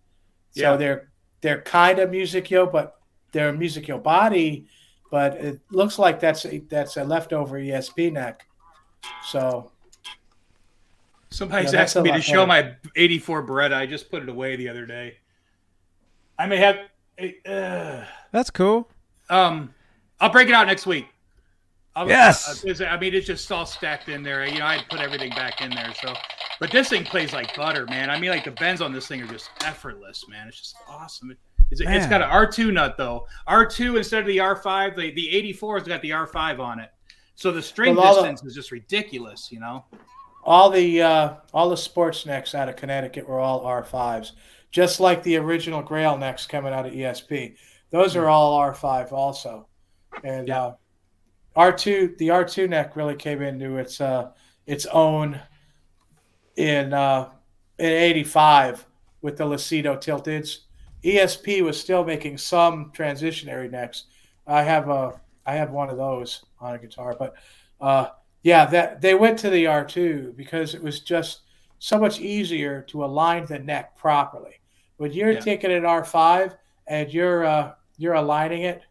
Yeah. 0.53 0.73
So 0.73 0.77
they're 0.77 1.09
they're 1.41 1.61
kind 1.61 1.97
of 1.97 2.11
music 2.11 2.51
yo, 2.51 2.67
but 2.67 2.96
they're 3.31 3.53
music 3.53 3.87
yo 3.87 3.97
body, 3.97 4.67
but 5.11 5.33
it 5.35 5.59
looks 5.71 5.97
like 5.99 6.19
that's 6.19 6.45
a, 6.45 6.59
that's 6.69 6.97
a 6.97 7.03
leftover 7.03 7.59
ESP 7.59 8.11
neck. 8.13 8.45
So 9.25 9.71
Somebody's 11.29 11.73
Yeah, 11.73 11.79
that's 11.79 11.95
asking 11.95 12.11
me 12.11 12.17
to 12.17 12.21
show 12.21 12.45
my 12.45 12.73
'84 12.95 13.45
Baretta. 13.45 13.73
I 13.73 13.85
just 13.85 14.09
put 14.09 14.23
it 14.23 14.29
away 14.29 14.55
the 14.55 14.69
other 14.69 14.85
day. 14.85 15.17
I 16.39 16.45
may 16.45 16.57
have. 16.57 16.77
Uh, 17.45 18.05
That's 18.31 18.49
cool. 18.49 18.89
um, 19.29 19.73
I'll 20.19 20.31
break 20.31 20.47
it 20.47 20.53
out 20.53 20.67
next 20.67 20.85
week. 20.85 21.07
I'll, 21.95 22.07
Yes. 22.07 22.63
uh, 22.63 22.85
I 22.85 22.97
mean, 22.99 23.15
it's 23.15 23.25
just 23.25 23.51
all 23.51 23.65
stacked 23.65 24.07
in 24.07 24.21
there. 24.21 24.45
You 24.47 24.59
know, 24.59 24.65
I 24.65 24.83
put 24.89 24.99
everything 24.99 25.31
back 25.31 25.61
in 25.61 25.71
there. 25.71 25.91
So, 25.95 26.13
but 26.59 26.69
this 26.69 26.89
thing 26.89 27.03
plays 27.03 27.33
like 27.33 27.55
butter, 27.55 27.85
man. 27.87 28.11
I 28.11 28.19
mean, 28.19 28.29
like 28.29 28.45
the 28.45 28.51
bends 28.51 28.81
on 28.81 28.91
this 28.93 29.07
thing 29.07 29.21
are 29.21 29.27
just 29.27 29.49
effortless, 29.65 30.27
man. 30.29 30.47
It's 30.47 30.57
just 30.59 30.75
awesome. 30.87 31.31
It, 31.31 31.37
it's, 31.71 31.81
it's 31.81 31.89
Man. 31.89 32.09
got 32.09 32.21
an 32.21 32.29
R2 32.29 32.73
nut 32.73 32.95
though. 32.97 33.27
R2 33.47 33.97
instead 33.97 34.21
of 34.21 34.27
the 34.27 34.37
R5. 34.37 34.95
The 34.95 35.11
the 35.13 35.29
84 35.35 35.79
has 35.79 35.87
got 35.87 36.01
the 36.01 36.11
R5 36.11 36.59
on 36.59 36.79
it. 36.79 36.89
So 37.35 37.51
the 37.51 37.61
string 37.61 37.95
Well, 37.95 38.05
all 38.05 38.15
the- 38.15 38.21
distance 38.29 38.43
is 38.45 38.55
just 38.55 38.71
ridiculous. 38.71 39.49
You 39.51 39.59
know. 39.59 39.85
all 40.43 40.69
the 40.69 41.01
uh, 41.01 41.33
all 41.53 41.69
the 41.69 41.77
sports 41.77 42.25
necks 42.25 42.55
out 42.55 42.69
of 42.69 42.75
Connecticut 42.77 43.27
were 43.27 43.39
all 43.39 43.63
R5s, 43.65 44.31
just 44.71 44.99
like 44.99 45.21
the 45.23 45.35
original 45.37 45.81
Grail 45.81 46.17
necks 46.17 46.47
coming 46.47 46.73
out 46.73 46.85
of 46.85 46.93
ESP. 46.93 47.55
Those 47.89 48.15
are 48.15 48.27
all 48.27 48.59
R5 48.59 49.11
also, 49.11 49.67
and 50.23 50.49
uh, 50.49 50.73
R2 51.55 52.17
the 52.17 52.29
R2 52.29 52.69
neck 52.69 52.95
really 52.95 53.15
came 53.15 53.41
into 53.41 53.77
its 53.77 53.99
uh, 54.01 54.31
its 54.65 54.85
own 54.87 55.39
in 56.55 56.93
uh, 56.93 57.29
in 57.77 57.85
'85 57.91 58.85
with 59.21 59.37
the 59.37 59.43
Lucido 59.45 59.95
tilteds. 59.97 60.59
ESP 61.03 61.61
was 61.61 61.79
still 61.79 62.03
making 62.03 62.37
some 62.37 62.91
transitionary 62.91 63.69
necks. 63.69 64.05
I 64.45 64.63
have 64.63 64.89
a 64.89 65.19
I 65.45 65.55
have 65.55 65.71
one 65.71 65.89
of 65.89 65.97
those 65.97 66.43
on 66.59 66.75
a 66.75 66.79
guitar, 66.79 67.15
but 67.17 67.35
uh, 67.79 68.09
yeah, 68.43 68.65
that 68.67 69.01
they 69.01 69.15
went 69.15 69.39
to 69.39 69.49
the 69.49 69.67
R2 69.67 70.31
because 70.31 70.75
it 70.75 70.81
was 70.83 71.01
just 71.01 71.41
so 71.79 71.99
much 71.99 72.19
easier 72.19 72.81
to 72.83 73.05
align 73.05 73.45
the 73.45 73.59
neck 73.59 73.95
properly. 73.95 74.55
When 74.97 75.11
you're 75.11 75.33
Yeah. 75.33 75.39
taking 75.39 75.71
an 75.71 75.85
R5 75.85 76.57
and 76.87 77.13
you're 77.13 77.45
uh, 77.45 77.73
you're 77.97 78.13
aligning 78.15 78.63
it 78.63 78.83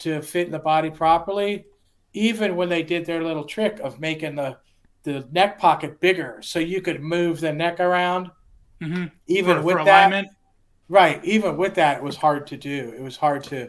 to 0.00 0.22
fit 0.22 0.46
in 0.46 0.52
the 0.52 0.58
body 0.58 0.90
properly, 0.90 1.66
even 2.12 2.56
when 2.56 2.68
they 2.68 2.82
did 2.82 3.04
their 3.06 3.22
little 3.22 3.44
trick 3.44 3.80
of 3.80 4.00
making 4.00 4.34
the 4.36 4.58
the 5.04 5.26
neck 5.32 5.58
pocket 5.58 6.00
bigger 6.00 6.40
so 6.42 6.58
you 6.58 6.80
could 6.82 7.00
move 7.00 7.40
the 7.40 7.52
neck 7.52 7.80
around, 7.80 8.30
hmm 8.80 9.06
even 9.26 9.56
for, 9.58 9.62
with 9.62 9.74
for 9.76 9.84
that, 9.84 10.12
alignment. 10.12 10.28
Right. 10.88 11.22
Even 11.24 11.56
with 11.56 11.74
that, 11.74 11.98
it 11.98 12.02
was 12.02 12.16
hard 12.16 12.46
to 12.48 12.56
do. 12.56 12.92
It 12.96 13.02
was 13.02 13.16
hard 13.16 13.44
to, 13.44 13.68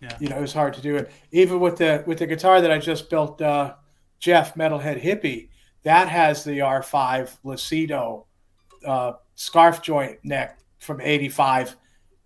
Yeah. 0.00 0.16
you 0.20 0.28
know, 0.28 0.36
it 0.38 0.40
was 0.40 0.52
hard 0.52 0.74
to 0.74 0.80
do 0.80 0.96
it. 0.96 1.10
Even 1.32 1.58
with 1.60 1.76
the 1.76 2.04
with 2.06 2.18
the 2.18 2.26
guitar 2.26 2.60
that 2.60 2.70
I 2.70 2.78
just 2.78 3.10
built, 3.10 3.40
uh, 3.42 3.74
Jeff 4.20 4.54
Metalhead 4.54 5.02
Hippie, 5.02 5.48
that 5.82 6.08
has 6.08 6.44
the 6.44 6.60
R5 6.60 7.38
Lucido 7.44 8.24
uh, 8.86 9.14
scarf 9.34 9.82
joint 9.82 10.18
neck 10.24 10.58
from 10.78 11.00
'85, 11.00 11.76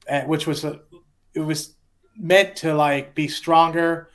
uh, 0.09 0.21
which 0.23 0.47
was 0.47 0.65
a, 0.65 0.81
it 1.35 1.41
was 1.41 1.75
meant 2.17 2.57
to 2.57 2.75
like 2.75 3.15
be 3.15 3.29
stronger, 3.29 4.11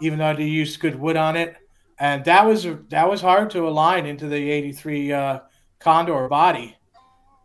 even 0.00 0.18
though 0.18 0.34
they 0.34 0.44
used 0.44 0.78
good 0.78 0.94
wood 0.94 1.16
on 1.16 1.36
it, 1.36 1.56
and 1.98 2.24
that 2.26 2.46
was 2.46 2.66
that 2.90 3.08
was 3.08 3.20
hard 3.20 3.50
to 3.50 3.66
align 3.66 4.06
into 4.06 4.28
the 4.28 4.50
'83 4.50 5.12
uh, 5.12 5.40
Condor 5.80 6.28
body 6.28 6.75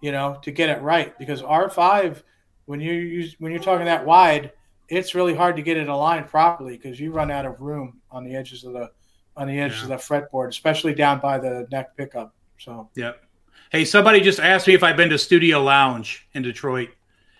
you 0.02 0.12
know, 0.12 0.38
to 0.42 0.52
get 0.52 0.70
it 0.70 0.82
right 0.82 1.18
because 1.18 1.42
R5 1.42 2.24
when 2.66 2.80
you 2.80 2.94
use 2.94 3.36
when 3.40 3.52
you're 3.52 3.62
talking 3.62 3.86
that 3.86 4.06
wide, 4.06 4.52
it's 4.90 5.16
really 5.16 5.36
hard 5.36 5.56
to 5.56 5.62
get 5.62 5.78
it 5.78 5.88
aligned 5.88 6.28
properly 6.28 6.78
because 6.78 7.00
you 7.00 7.12
run 7.12 7.32
out 7.32 7.46
of 7.46 7.60
room 7.60 8.02
on 8.12 8.24
the 8.24 8.36
edges 8.36 8.64
of 8.64 8.74
the 8.74 8.92
on 9.38 9.48
the 9.48 9.60
edges 9.60 9.84
of 9.84 9.90
the 9.90 9.96
fretboard, 9.96 10.50
especially 10.50 10.94
down 10.94 11.20
by 11.20 11.38
the 11.38 11.68
neck 11.72 11.96
pickup. 11.96 12.34
So 12.60 12.90
Yep. 12.96 13.24
Hey, 13.72 13.86
somebody 13.86 14.20
just 14.20 14.40
asked 14.40 14.68
me 14.68 14.74
if 14.74 14.84
I've 14.84 14.98
been 14.98 15.10
to 15.10 15.18
Studio 15.18 15.64
Lounge 15.64 16.28
in 16.34 16.44
Detroit, 16.44 16.90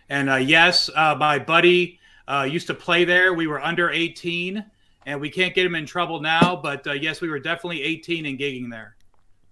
and 0.10 0.30
uh, 0.30 0.36
yes, 0.36 0.90
uh, 0.96 1.16
my 1.16 1.40
buddy 1.40 2.00
uh, 2.28 2.48
used 2.50 2.68
to 2.68 2.74
play 2.74 3.04
there. 3.04 3.34
We 3.34 3.48
were 3.48 3.62
under 3.62 3.90
18, 3.90 4.64
and 5.06 5.20
we 5.20 5.30
can't 5.30 5.54
get 5.54 5.66
him 5.66 5.76
in 5.76 5.86
trouble 5.86 6.22
now. 6.22 6.56
But 6.56 6.88
uh, 6.88 6.94
yes, 6.94 7.20
we 7.20 7.30
were 7.30 7.40
definitely 7.40 7.84
18 7.84 8.26
and 8.26 8.40
gigging 8.40 8.70
there. 8.70 8.96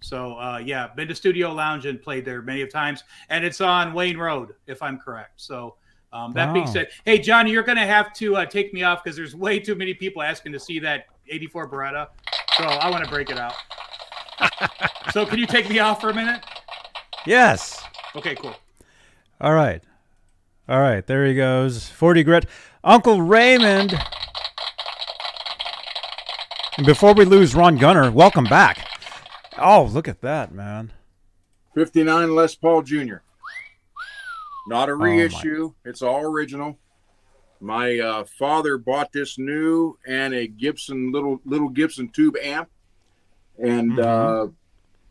So 0.00 0.34
uh, 0.34 0.58
yeah, 0.64 0.88
been 0.88 1.08
to 1.08 1.14
Studio 1.14 1.52
Lounge 1.52 1.86
and 1.86 2.00
played 2.00 2.24
there 2.24 2.42
many 2.42 2.62
of 2.62 2.70
times, 2.70 3.04
and 3.28 3.44
it's 3.44 3.60
on 3.60 3.92
Wayne 3.92 4.16
Road, 4.16 4.54
if 4.66 4.82
I'm 4.82 4.98
correct. 4.98 5.40
So. 5.40 5.76
Um, 6.12 6.32
that 6.32 6.52
being 6.52 6.66
said, 6.66 6.88
hey 7.04 7.20
Johnny, 7.20 7.52
you're 7.52 7.62
gonna 7.62 7.86
have 7.86 8.12
to 8.14 8.34
uh, 8.34 8.44
take 8.44 8.74
me 8.74 8.82
off 8.82 9.04
because 9.04 9.16
there's 9.16 9.36
way 9.36 9.60
too 9.60 9.76
many 9.76 9.94
people 9.94 10.22
asking 10.22 10.50
to 10.50 10.58
see 10.58 10.80
that 10.80 11.04
'84 11.28 11.70
Baretta, 11.70 12.08
so 12.58 12.64
I 12.64 12.90
want 12.90 13.04
to 13.04 13.08
break 13.08 13.30
it 13.30 13.38
out. 13.38 13.54
so 15.12 15.24
can 15.24 15.38
you 15.38 15.46
take 15.46 15.70
me 15.70 15.78
off 15.78 16.00
for 16.00 16.10
a 16.10 16.14
minute? 16.14 16.44
Yes. 17.26 17.80
Okay, 18.16 18.34
cool. 18.34 18.56
All 19.40 19.54
right. 19.54 19.82
All 20.68 20.80
right. 20.80 21.06
There 21.06 21.26
he 21.26 21.34
goes. 21.34 21.88
40 21.88 22.24
grit. 22.24 22.46
Uncle 22.84 23.22
Raymond. 23.22 23.94
And 26.76 26.86
before 26.86 27.14
we 27.14 27.24
lose 27.24 27.54
Ron 27.54 27.76
Gunner, 27.76 28.10
welcome 28.10 28.44
back. 28.44 28.89
Oh, 29.60 29.84
look 29.84 30.08
at 30.08 30.22
that, 30.22 30.52
man. 30.52 30.92
59 31.74 32.34
Les 32.34 32.54
Paul 32.54 32.82
Jr. 32.82 33.16
Not 34.66 34.88
a 34.88 34.96
my- 34.96 35.06
reissue. 35.06 35.72
It's 35.84 36.02
all 36.02 36.22
original. 36.22 36.78
My 37.60 37.98
uh, 37.98 38.24
father 38.38 38.78
bought 38.78 39.12
this 39.12 39.38
new 39.38 39.98
and 40.06 40.32
a 40.32 40.46
Gibson 40.46 41.12
little 41.12 41.40
little 41.44 41.68
Gibson 41.68 42.08
tube 42.08 42.36
amp 42.42 42.70
and 43.58 44.00
uh, 44.00 44.46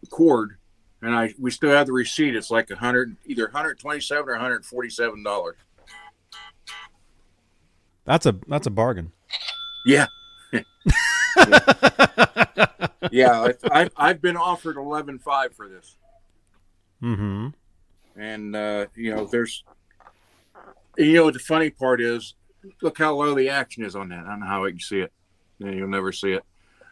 cord, 0.10 0.58
and 1.04 1.14
I 1.14 1.32
we 1.40 1.52
still 1.52 1.70
have 1.70 1.86
the 1.86 1.94
receipt. 1.94 2.36
It's 2.36 2.50
like 2.50 2.72
a 2.72 2.76
hundred, 2.76 3.16
either 3.28 3.44
127 3.44 4.28
or 4.28 4.32
147 4.32 5.22
dollars. 5.24 5.58
That's 8.06 8.26
a 8.26 8.36
that's 8.48 8.66
a 8.66 8.72
bargain. 8.72 9.12
Yeah, 9.86 10.08
yeah. 10.52 10.64
I, 13.02 13.54
I've 13.82 13.90
I've 13.96 14.22
been 14.22 14.38
offered 14.38 14.76
11.5 14.76 15.54
for 15.54 15.70
this. 15.70 15.96
Mm-hmm. 17.02 17.48
and 18.20 18.56
uh, 18.56 18.86
you 18.96 19.16
know 19.16 19.26
there's 19.26 19.64
you 20.98 21.14
know 21.14 21.32
the 21.32 21.40
funny 21.40 21.70
part 21.70 22.02
is 22.02 22.36
look 22.82 22.98
how 22.98 23.16
low 23.16 23.34
the 23.34 23.48
action 23.50 23.86
is 23.86 23.96
on 23.96 24.10
that 24.10 24.26
i 24.26 24.30
don't 24.32 24.42
know 24.42 24.46
how 24.46 24.66
you 24.66 24.72
can 24.74 24.80
see 24.82 25.00
it 25.00 25.14
you'll 25.60 25.88
never 25.88 26.12
see 26.12 26.34
it 26.34 26.44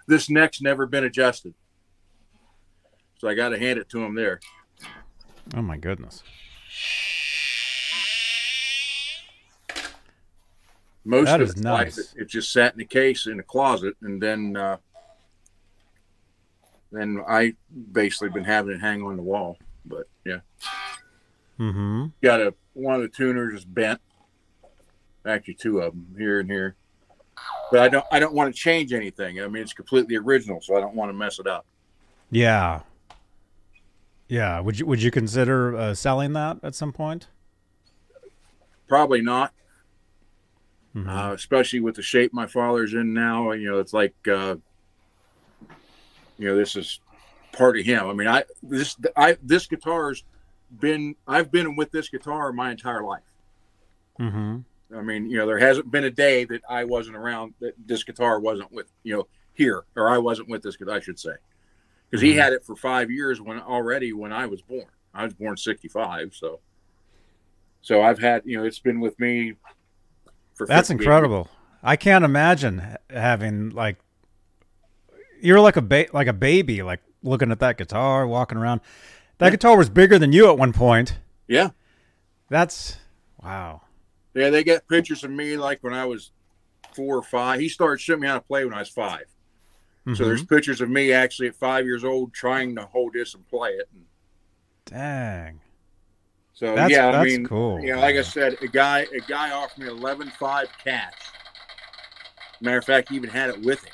this 0.08 0.30
neck's 0.30 0.62
never 0.62 0.86
been 0.86 1.04
adjusted 1.04 1.54
so 3.18 3.28
i 3.28 3.34
got 3.34 3.50
to 3.50 3.60
hand 3.60 3.78
it 3.78 3.90
to 3.90 4.02
him 4.02 4.16
there 4.16 4.40
Oh 5.56 5.62
my 5.62 5.76
goodness. 5.78 6.24
most 11.06 11.26
That 11.28 11.42
of 11.42 11.48
is 11.50 11.54
its 11.56 11.64
life, 11.64 11.98
it, 11.98 12.14
it 12.18 12.30
just 12.30 12.52
sat 12.52 12.74
in 12.76 12.82
a 12.82 12.86
case 12.86 13.28
in 13.28 13.40
a 13.40 13.44
closet 13.44 13.96
and 14.02 14.22
then 14.22 14.56
uh, 14.58 14.78
then 16.92 17.22
i 17.28 17.54
basically 17.92 18.30
been 18.30 18.44
having 18.44 18.74
it 18.76 18.80
hang 18.82 19.02
on 19.04 19.16
the 19.18 19.24
wall 19.24 19.58
but 19.86 20.08
yeah 20.26 20.40
Mm-hmm. 21.60 22.06
got 22.22 22.40
a 22.40 22.54
one 22.74 22.94
of 22.96 23.02
the 23.02 23.08
tuners 23.08 23.56
is 23.56 23.66
bent 23.66 24.00
actually 25.26 25.56
two 25.56 25.80
of 25.80 25.92
them 25.94 26.16
here 26.18 26.40
and 26.40 26.50
here 26.50 26.76
but 27.72 27.80
i 27.80 27.90
don't 27.90 28.06
i 28.12 28.20
don't 28.20 28.34
want 28.36 28.54
to 28.54 28.60
change 28.60 28.94
anything 28.94 29.42
i 29.42 29.48
mean 29.48 29.64
it's 29.64 29.74
completely 29.74 30.16
original 30.18 30.62
so 30.62 30.78
i 30.78 30.80
don't 30.80 30.94
want 30.94 31.10
to 31.10 31.14
mess 31.14 31.40
it 31.40 31.48
up 31.48 31.66
Yeah. 32.30 32.82
Yeah. 34.30 34.60
Would 34.60 34.78
you 34.78 34.86
would 34.86 35.02
you 35.02 35.10
consider 35.10 35.76
uh, 35.76 35.94
selling 35.96 36.34
that 36.34 36.58
at 36.62 36.76
some 36.76 36.92
point? 36.94 37.28
probably 38.88 39.22
not 39.22 39.54
Mhm. 40.96 41.08
uh, 41.10 41.34
especially 41.34 41.80
with 41.80 41.96
the 41.96 42.02
shape 42.02 42.34
my 42.34 42.46
father's 42.48 42.94
in 42.94 43.14
now 43.14 43.52
you 43.52 43.70
know 43.72 43.80
it's 43.80 43.94
like 43.94 44.14
uh, 44.32 44.56
you 46.38 46.48
know 46.48 46.56
this 46.56 46.76
is 46.76 47.00
part 47.52 47.78
of 47.80 47.86
him 47.86 48.08
i 48.08 48.14
mean 48.14 48.28
i 48.28 48.44
this 48.62 48.96
i 49.16 49.38
this 49.42 49.66
guitar's 49.68 50.24
been 50.80 51.16
i've 51.28 51.52
been 51.52 51.76
with 51.76 51.92
this 51.92 52.10
guitar 52.10 52.52
my 52.52 52.72
entire 52.72 53.04
life 53.04 53.24
Mm-hmm. 54.20 54.98
I 54.98 55.02
mean, 55.02 55.30
you 55.30 55.38
know, 55.38 55.46
there 55.46 55.60
hasn't 55.60 55.92
been 55.92 56.06
a 56.06 56.10
day 56.10 56.46
that 56.46 56.62
I 56.68 56.86
wasn't 56.86 57.18
around 57.18 57.54
that 57.60 57.74
this 57.86 58.04
guitar 58.04 58.40
wasn't 58.40 58.72
with, 58.72 58.88
you 59.04 59.16
know, 59.16 59.28
here 59.54 59.84
or 59.96 60.10
I 60.10 60.18
wasn't 60.18 60.50
with 60.50 60.64
this 60.64 60.76
guitar, 60.78 60.96
I 60.96 61.00
should 61.02 61.20
say, 61.20 61.34
because 62.10 62.22
he 62.22 62.34
Mhm. 62.34 62.38
had 62.42 62.54
it 62.54 62.66
for 62.66 62.76
five 62.76 63.12
years 63.12 63.42
when 63.42 63.60
already 63.60 64.14
when 64.14 64.32
I 64.34 64.46
was 64.46 64.62
born. 64.62 64.88
I 65.14 65.24
was 65.24 65.34
born 65.34 65.58
'65, 65.58 66.34
so 66.34 66.62
so 67.82 68.02
I've 68.02 68.20
had, 68.20 68.42
you 68.46 68.58
know, 68.58 68.64
it's 68.64 68.80
been 68.80 69.00
with 69.00 69.20
me 69.20 69.54
for. 70.56 70.66
That's 70.66 70.88
58 70.88 71.06
incredible. 71.06 71.50
I 71.84 71.96
can't 71.96 72.26
imagine 72.26 72.98
having 73.10 73.70
like 73.70 73.98
you're 75.42 75.60
like 75.60 75.78
a 75.78 75.82
ba- 75.82 76.08
like 76.14 76.28
a 76.28 76.34
baby, 76.34 76.82
like 76.84 77.02
looking 77.24 77.52
at 77.52 77.60
that 77.60 77.78
guitar, 77.78 78.26
walking 78.28 78.58
around. 78.58 78.82
That 79.40 79.52
guitar 79.52 79.78
was 79.78 79.90
bigger 79.90 80.18
than 80.18 80.32
you 80.34 80.50
at 80.50 80.58
one 80.58 80.74
point. 80.74 81.18
Yeah, 81.48 81.70
That's 82.50 82.98
wow. 83.44 83.82
yeah. 84.34 84.50
They 84.50 84.64
get 84.64 84.88
pictures 84.88 85.24
of 85.24 85.32
me 85.32 85.58
like 85.58 85.80
when 85.84 85.94
I 85.94 86.06
was 86.06 86.32
four 86.94 87.16
or 87.18 87.22
five. 87.24 87.60
He 87.60 87.70
started 87.70 88.02
showing 88.02 88.22
me 88.22 88.28
how 88.28 88.34
to 88.36 88.42
play 88.42 88.66
when 88.66 88.74
I 88.74 88.80
was 88.80 88.90
5 88.90 89.26
So 90.08 90.12
Mhm. 90.12 90.18
there's 90.18 90.44
pictures 90.44 90.82
of 90.82 90.90
me 90.90 91.12
actually 91.14 91.50
at 91.50 91.56
five 91.56 91.86
years 91.86 92.04
old 92.04 92.34
trying 92.34 92.76
to 92.76 92.86
hold 92.86 93.14
this 93.14 93.34
and 93.36 93.48
play 93.48 93.72
it. 93.72 93.88
And 93.94 94.06
dang. 94.86 95.60
So 96.54 96.68
That's- 96.74 96.90
yeah, 96.90 97.10
I 97.10 97.12
that's 97.12 97.26
mean, 97.30 97.46
cool. 97.46 97.78
Know, 97.84 98.00
like 98.00 98.16
I 98.16 98.24
said, 98.24 98.58
a 98.64 98.68
guy 98.68 99.02
a 99.14 99.20
guy 99.28 99.52
offered 99.52 99.78
me 99.84 99.88
eleven 99.88 100.32
five 100.40 100.70
cash. 100.84 101.14
Matter 102.60 102.80
of 102.80 102.86
fact, 102.86 103.10
he 103.10 103.16
even 103.16 103.30
had 103.30 103.50
it 103.52 103.62
with 103.62 103.84
him, 103.84 103.94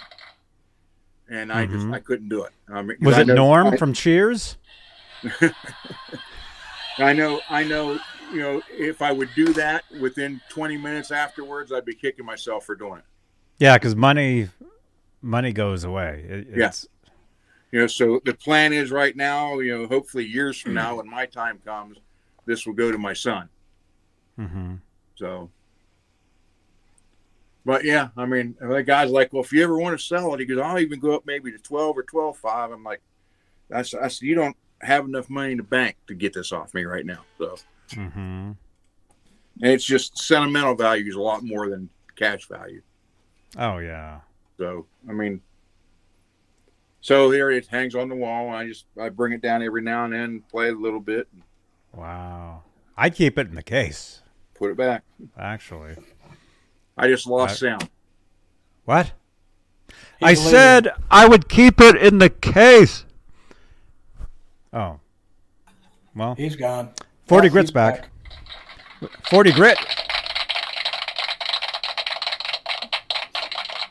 and 1.29 1.51
I 1.51 1.65
just 1.65 1.85
Mhm. 1.87 1.93
I 1.95 1.99
couldn't 1.99 2.29
do 2.29 2.43
it. 2.43 2.51
'cause 2.67 2.85
Was 3.01 3.17
it 3.17 3.27
know- 3.27 3.35
Norm 3.35 3.67
I, 3.67 3.77
from 3.77 3.93
Cheers? 3.93 4.57
I 6.97 7.13
know, 7.13 7.41
I 7.49 7.63
know. 7.63 7.99
You 8.31 8.39
know, 8.39 8.61
if 8.71 9.01
I 9.01 9.11
would 9.11 9.29
do 9.35 9.53
that 9.53 9.83
within 9.99 10.41
twenty 10.49 10.77
minutes 10.77 11.11
afterwards, 11.11 11.71
I'd 11.71 11.85
be 11.85 11.93
kicking 11.93 12.25
myself 12.25 12.65
for 12.65 12.75
doing 12.75 12.99
it. 12.99 13.05
Yeah, 13.59 13.77
because 13.77 13.95
money 13.95 14.49
money 15.21 15.53
goes 15.53 15.83
away. 15.83 16.25
It, 16.27 16.47
Yeah. 16.57 16.71
you 17.71 17.79
know, 17.81 17.87
so 17.87 18.19
the 18.25 18.33
plan 18.33 18.73
is 18.73 18.91
right 18.91 19.15
now, 19.15 19.59
you 19.59 19.77
know, 19.77 19.87
hopefully 19.87 20.25
years 20.25 20.59
from 20.59 20.73
now, 20.73 20.95
when 20.97 21.07
my 21.07 21.25
time 21.25 21.59
comes, 21.63 21.97
this 22.45 22.65
will 22.65 22.73
go 22.73 22.91
to 22.91 22.97
my 22.97 23.13
son. 23.13 23.49
Mm-hmm. 24.39 24.75
So, 25.15 25.49
but 27.65 27.83
yeah, 27.85 28.09
I 28.17 28.25
mean, 28.25 28.55
the 28.59 28.83
guy's 28.83 29.09
like, 29.11 29.31
well, 29.33 29.43
if 29.43 29.51
you 29.53 29.63
ever 29.63 29.77
want 29.77 29.97
to 29.97 30.03
sell 30.05 30.33
it, 30.33 30.39
he 30.39 30.45
goes, 30.45 30.59
I'll 30.59 30.79
even 30.79 30.99
go 30.99 31.15
up 31.15 31.25
maybe 31.25 31.51
to 31.51 31.57
12 31.57 31.97
or 31.97 32.03
12, 32.03 32.37
five. 32.37 32.71
I'm 32.71 32.83
like, 32.83 33.01
that's, 33.69 33.93
I 33.93 34.07
said, 34.09 34.25
you 34.25 34.35
don't 34.35 34.55
have 34.81 35.05
enough 35.05 35.29
money 35.29 35.51
in 35.53 35.57
the 35.57 35.63
bank 35.63 35.95
to 36.07 36.13
get 36.13 36.33
this 36.33 36.51
off 36.51 36.73
me 36.73 36.83
right 36.83 37.05
now. 37.05 37.23
So, 37.37 37.55
Mm-hmm. 37.91 38.19
and 38.19 38.55
it's 39.61 39.85
just 39.85 40.17
sentimental 40.17 40.73
value 40.75 41.07
is 41.07 41.15
a 41.15 41.21
lot 41.21 41.43
more 41.43 41.69
than 41.69 41.89
cash 42.15 42.47
value. 42.47 42.81
Oh 43.57 43.77
yeah. 43.77 44.21
So, 44.57 44.87
I 45.07 45.11
mean, 45.13 45.41
so 47.01 47.29
there 47.29 47.51
it 47.51 47.67
hangs 47.67 47.95
on 47.95 48.09
the 48.09 48.15
wall. 48.15 48.49
I 48.49 48.67
just, 48.67 48.85
I 48.99 49.09
bring 49.09 49.33
it 49.33 49.41
down 49.41 49.61
every 49.61 49.81
now 49.81 50.05
and 50.05 50.13
then, 50.13 50.43
play 50.49 50.67
it 50.69 50.75
a 50.75 50.79
little 50.79 50.99
bit, 50.99 51.27
Wow. 51.93 52.63
I 52.97 53.09
keep 53.11 53.37
it 53.37 53.47
in 53.47 53.55
the 53.55 53.63
case. 53.63 54.21
put 54.55 54.71
it 54.71 54.77
back. 54.77 55.03
Actually. 55.37 55.95
I 56.97 57.07
just 57.07 57.27
lost 57.27 57.63
I- 57.63 57.67
sound. 57.69 57.89
What? 58.85 59.11
He's 59.87 59.95
I 60.21 60.27
leaving. 60.29 60.43
said 60.43 60.87
I 61.09 61.27
would 61.27 61.47
keep 61.49 61.79
it 61.81 61.95
in 61.95 62.17
the 62.19 62.29
case. 62.29 63.05
Oh. 64.73 64.99
Well, 66.15 66.35
He's 66.35 66.55
gone. 66.55 66.91
40 67.27 67.47
Oh, 67.47 67.51
grits 67.51 67.69
he's 67.69 67.73
back. 67.73 68.09
40 69.29 69.51
grit. 69.53 69.77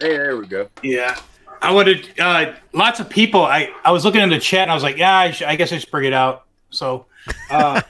Hey, 0.01 0.17
there 0.17 0.37
we 0.37 0.47
go. 0.47 0.69
Yeah. 0.83 1.19
I 1.61 1.73
wanted 1.73 2.19
uh, 2.19 2.55
lots 2.73 2.99
of 3.01 3.09
people. 3.09 3.43
I, 3.45 3.71
I 3.85 3.93
was 3.93 4.05
looking 4.05 4.21
in 4.21 4.31
the 4.31 4.39
chat 4.41 4.63
and 4.63 4.71
I 4.71 4.75
was 4.75 4.83
like, 4.83 4.97
yeah, 4.97 5.17
I, 5.17 5.31
sh- 5.31 5.43
I 5.43 5.55
guess 5.57 5.73
I 5.73 5.79
should 5.79 5.91
bring 5.91 6.07
it 6.07 6.13
out. 6.13 6.45
So, 6.71 7.07
uh, 7.51 7.81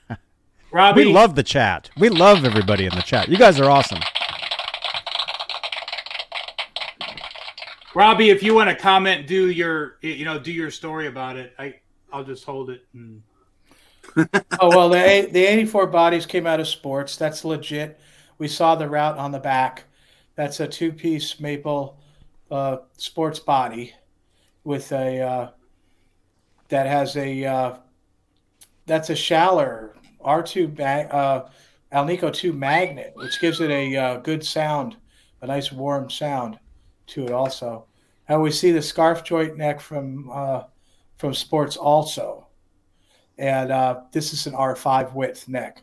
Robbie, 0.70 1.06
We 1.06 1.12
love 1.12 1.34
the 1.34 1.42
chat. 1.42 1.88
We 1.96 2.08
love 2.10 2.44
everybody 2.44 2.84
in 2.84 2.94
the 2.94 3.00
chat. 3.02 3.28
You 3.28 3.38
guys 3.38 3.58
are 3.58 3.70
awesome. 3.70 4.00
Robbie, 7.96 8.28
if 8.28 8.42
you 8.42 8.54
want 8.54 8.68
to 8.68 8.76
comment, 8.76 9.26
do 9.26 9.48
your 9.48 9.96
you 10.02 10.26
know 10.26 10.38
do 10.38 10.52
your 10.52 10.70
story 10.70 11.06
about 11.06 11.38
it. 11.38 11.54
I 11.58 11.76
I'll 12.12 12.24
just 12.24 12.44
hold 12.44 12.68
it. 12.68 12.84
And... 12.92 13.22
oh 14.60 14.68
well, 14.68 14.90
the 14.90 15.30
the 15.32 15.42
eighty 15.42 15.64
four 15.64 15.86
bodies 15.86 16.26
came 16.26 16.46
out 16.46 16.60
of 16.60 16.68
sports. 16.68 17.16
That's 17.16 17.42
legit. 17.42 17.98
We 18.36 18.48
saw 18.48 18.74
the 18.74 18.86
route 18.86 19.16
on 19.16 19.32
the 19.32 19.38
back. 19.38 19.84
That's 20.34 20.60
a 20.60 20.68
two 20.68 20.92
piece 20.92 21.40
maple 21.40 21.98
uh, 22.50 22.76
sports 22.98 23.38
body 23.38 23.94
with 24.62 24.92
a 24.92 25.22
uh, 25.22 25.50
that 26.68 26.86
has 26.86 27.16
a 27.16 27.46
uh, 27.46 27.76
that's 28.84 29.08
a 29.08 29.14
Schaller 29.14 29.92
R 30.20 30.42
two 30.42 30.70
uh, 30.82 31.48
Alnico 31.90 32.30
two 32.30 32.52
magnet, 32.52 33.14
which 33.14 33.40
gives 33.40 33.62
it 33.62 33.70
a 33.70 33.96
uh, 33.96 34.16
good 34.18 34.44
sound, 34.44 34.98
a 35.40 35.46
nice 35.46 35.72
warm 35.72 36.10
sound 36.10 36.58
to 37.08 37.24
it 37.24 37.32
also. 37.32 37.86
And 38.28 38.42
we 38.42 38.50
see 38.50 38.72
the 38.72 38.82
scarf 38.82 39.22
joint 39.24 39.56
neck 39.56 39.80
from 39.80 40.30
uh, 40.32 40.62
from 41.16 41.32
sports 41.32 41.76
also 41.76 42.46
and 43.38 43.70
uh, 43.70 44.00
this 44.12 44.32
is 44.32 44.46
an 44.46 44.54
R5 44.54 45.12
width 45.14 45.48
neck. 45.48 45.82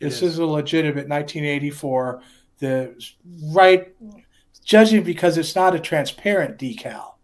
This 0.00 0.16
is. 0.16 0.34
is 0.34 0.38
a 0.38 0.46
legitimate 0.46 1.08
1984. 1.08 2.22
The 2.58 2.94
right, 3.52 3.92
judging 4.64 5.02
because 5.02 5.36
it's 5.36 5.56
not 5.56 5.74
a 5.74 5.80
transparent 5.80 6.58
decal, 6.58 7.14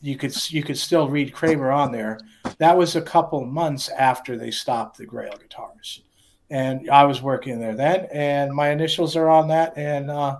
you 0.00 0.16
could 0.16 0.34
you 0.52 0.62
could 0.62 0.78
still 0.78 1.08
read 1.08 1.32
Kramer 1.32 1.70
on 1.70 1.92
there. 1.92 2.18
That 2.58 2.76
was 2.76 2.96
a 2.96 3.02
couple 3.02 3.44
months 3.44 3.88
after 3.88 4.36
they 4.36 4.50
stopped 4.50 4.98
the 4.98 5.06
Grail 5.06 5.36
guitars, 5.36 6.02
and 6.50 6.90
I 6.90 7.04
was 7.04 7.22
working 7.22 7.60
there 7.60 7.76
then, 7.76 8.08
and 8.12 8.52
my 8.52 8.70
initials 8.70 9.14
are 9.14 9.28
on 9.28 9.48
that, 9.48 9.76
and 9.76 10.10
uh, 10.10 10.38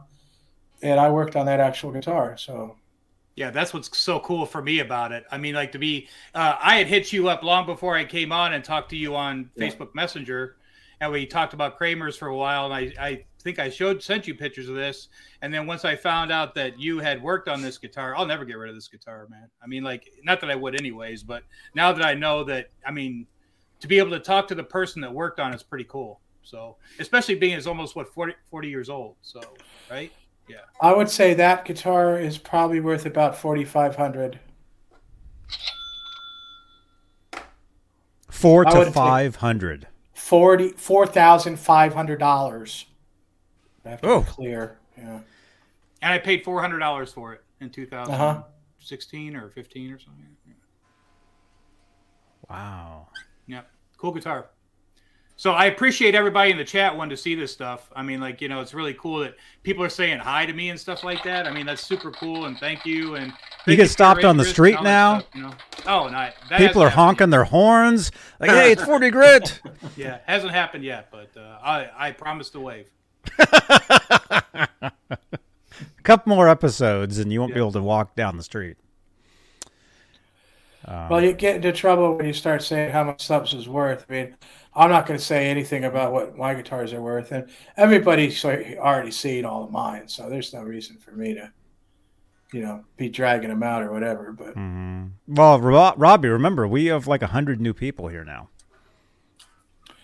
and 0.82 0.98
I 1.00 1.10
worked 1.10 1.36
on 1.36 1.46
that 1.46 1.60
actual 1.60 1.90
guitar. 1.92 2.36
So 2.36 2.76
Yeah, 3.36 3.50
that's 3.50 3.72
what's 3.72 3.96
so 3.96 4.20
cool 4.20 4.44
for 4.44 4.60
me 4.62 4.80
about 4.80 5.10
it. 5.12 5.24
I 5.30 5.38
mean, 5.38 5.54
like 5.54 5.72
to 5.72 5.78
be, 5.78 6.08
uh, 6.34 6.56
I 6.60 6.76
had 6.76 6.86
hit 6.86 7.12
you 7.12 7.28
up 7.28 7.42
long 7.42 7.64
before 7.66 7.96
I 7.96 8.04
came 8.04 8.30
on 8.32 8.52
and 8.52 8.62
talked 8.64 8.90
to 8.90 8.96
you 8.96 9.16
on 9.16 9.50
Yeah. 9.56 9.68
Facebook 9.68 9.94
Messenger, 9.94 10.56
and 11.00 11.10
we 11.10 11.24
talked 11.26 11.54
about 11.54 11.78
Kramer's 11.78 12.16
for 12.16 12.28
a 12.28 12.36
while. 12.36 12.66
And 12.66 12.74
I, 12.74 12.92
I 13.02 13.24
think 13.40 13.58
I 13.58 13.70
showed 13.70 14.02
sent 14.02 14.26
you 14.28 14.34
pictures 14.34 14.68
of 14.68 14.74
this, 14.74 15.08
and 15.40 15.52
then 15.52 15.66
once 15.66 15.84
I 15.84 15.96
found 15.96 16.30
out 16.30 16.54
that 16.56 16.78
you 16.78 16.98
had 16.98 17.22
worked 17.22 17.48
on 17.48 17.62
this 17.62 17.78
guitar, 17.78 18.14
I'll 18.14 18.26
never 18.26 18.44
get 18.44 18.58
rid 18.58 18.68
of 18.68 18.74
this 18.76 18.88
guitar, 18.88 19.26
man. 19.30 19.48
I 19.62 19.66
mean, 19.66 19.82
like, 19.82 20.08
not 20.24 20.40
that 20.42 20.50
I 20.50 20.54
would 20.54 20.78
anyways, 20.78 21.22
but 21.22 21.42
now 21.74 21.90
that 21.92 22.04
I 22.04 22.14
know 22.14 22.44
that, 22.44 22.70
I 22.86 22.90
mean, 22.90 23.26
to 23.80 23.88
be 23.88 23.98
able 23.98 24.10
to 24.10 24.20
talk 24.20 24.46
to 24.48 24.54
the 24.54 24.62
person 24.62 25.00
that 25.02 25.12
worked 25.12 25.40
on 25.40 25.52
it's 25.54 25.62
pretty 25.62 25.86
cool. 25.88 26.20
So, 26.44 26.76
especially 27.00 27.36
being 27.36 27.56
it's 27.56 27.66
almost 27.66 27.96
what 27.96 28.12
40, 28.12 28.34
40 28.50 28.68
years 28.68 28.90
old. 28.90 29.16
So, 29.22 29.40
right? 29.90 30.12
I 30.80 30.92
would 30.92 31.08
say 31.08 31.32
that 31.34 31.64
guitar 31.64 32.18
is 32.18 32.38
probably 32.38 32.80
worth 32.80 33.06
about 33.06 33.36
forty 33.38 33.64
five 33.64 33.94
hundred. 33.96 34.40
Four 38.30 38.66
I 38.66 38.72
to 38.72 38.78
would 38.78 38.84
take- 38.86 38.94
500. 38.94 39.86
forty 40.14 40.70
four 40.70 41.06
thousand 41.06 41.58
five 41.58 41.94
hundred 41.94 42.18
dollars. 42.18 42.86
I 43.84 43.98
Oh. 44.02 44.22
clear. 44.22 44.78
Yeah. 44.96 45.20
And 46.00 46.12
I 46.12 46.18
paid 46.18 46.42
four 46.44 46.60
hundred 46.60 46.80
dollars 46.80 47.12
for 47.12 47.32
it 47.34 47.44
in 47.60 47.70
two 47.70 47.86
thousand 47.86 48.14
Uh-huh. 48.14 48.42
or 49.36 49.50
fifteen 49.50 49.92
or 49.92 49.98
something. 50.00 50.26
Wow. 52.50 53.08
Yeah, 53.46 53.62
cool 53.96 54.12
guitar. 54.12 54.50
So 55.42 55.50
I 55.50 55.64
appreciate 55.64 56.14
everybody 56.14 56.52
in 56.52 56.56
the 56.56 56.64
chat 56.64 56.96
wanting 56.96 57.10
to 57.10 57.20
see 57.20 57.34
this 57.34 57.50
stuff. 57.50 57.90
I 57.96 58.04
mean, 58.04 58.20
like 58.20 58.40
you 58.40 58.48
know, 58.48 58.60
it's 58.60 58.74
really 58.74 58.94
cool 58.94 59.18
that 59.22 59.34
people 59.64 59.82
are 59.82 59.88
saying 59.88 60.20
hi 60.20 60.46
to 60.46 60.52
me 60.52 60.68
and 60.68 60.78
stuff 60.78 61.02
like 61.02 61.24
that. 61.24 61.48
I 61.48 61.50
mean, 61.50 61.66
that's 61.66 61.82
super 61.82 62.12
cool, 62.12 62.44
and 62.44 62.56
thank 62.58 62.86
you. 62.86 63.16
And 63.16 63.32
thank 63.66 63.76
get 63.76 63.90
stopped 63.90 64.22
on 64.22 64.36
the 64.36 64.44
street 64.44 64.76
and 64.76 64.78
all 64.78 64.84
that 64.84 64.90
now? 64.90 65.18
stuff, 65.18 65.34
you 65.34 65.42
know? 65.42 65.54
Oh, 65.88 66.06
no, 66.06 66.30
that 66.48 66.58
People 66.58 66.80
are 66.80 66.90
honking 66.90 67.30
their 67.30 67.42
horns. 67.42 68.12
Like, 68.38 68.50
hey, 68.50 68.70
it's 68.70 68.84
40 68.84 69.10
grit. 69.10 69.60
yet. 69.64 69.90
Yeah, 69.96 70.18
hasn't 70.26 70.52
happened 70.52 70.84
yet, 70.84 71.08
but 71.10 71.36
uh, 71.36 71.58
I 71.60 71.90
I 71.96 72.12
promise 72.12 72.48
to 72.50 72.60
wave. 72.60 72.86
A 73.40 74.52
couple 76.04 76.36
more 76.36 76.48
episodes 76.48 77.18
and 77.18 77.32
you 77.32 77.40
won't 77.40 77.52
be 77.52 77.58
able 77.58 77.72
to 77.72 77.82
walk 77.82 78.14
down 78.14 78.36
the 78.36 78.44
street. 78.44 78.76
Um, 80.86 81.08
Well, 81.08 81.22
you 81.22 81.32
get 81.32 81.56
into 81.56 81.72
trouble 81.72 82.16
when 82.16 82.26
you 82.26 82.32
start 82.32 82.62
saying 82.62 82.90
how 82.90 83.04
much 83.04 83.24
something 83.24 83.58
is 83.58 83.68
worth. 83.68 84.06
I 84.08 84.12
mean, 84.12 84.36
I'm 84.74 84.90
not 84.90 85.06
going 85.06 85.18
to 85.18 85.24
say 85.24 85.48
anything 85.48 85.84
about 85.84 86.12
what 86.12 86.36
my 86.36 86.54
guitars 86.54 86.92
are 86.92 87.02
worth, 87.02 87.32
and 87.32 87.48
everybody's 87.76 88.44
already 88.44 89.10
seen 89.10 89.44
all 89.44 89.64
of 89.64 89.70
mine, 89.70 90.08
so 90.08 90.28
there's 90.28 90.52
no 90.52 90.62
reason 90.62 90.96
for 90.98 91.12
me 91.12 91.34
to, 91.34 91.52
you 92.52 92.62
know, 92.62 92.84
be 92.96 93.08
dragging 93.08 93.50
them 93.50 93.62
out 93.62 93.82
or 93.82 93.92
whatever. 93.92 94.32
But 94.32 94.56
mm-hmm. 94.56 95.08
Well, 95.28 95.60
Ro- 95.60 95.94
Robbie, 95.96 96.28
remember, 96.28 96.66
we 96.66 96.86
have 96.86 97.06
like 97.06 97.22
a 97.22 97.26
100 97.26 97.60
new 97.60 97.74
people 97.74 98.08
here 98.08 98.24
now. 98.24 98.48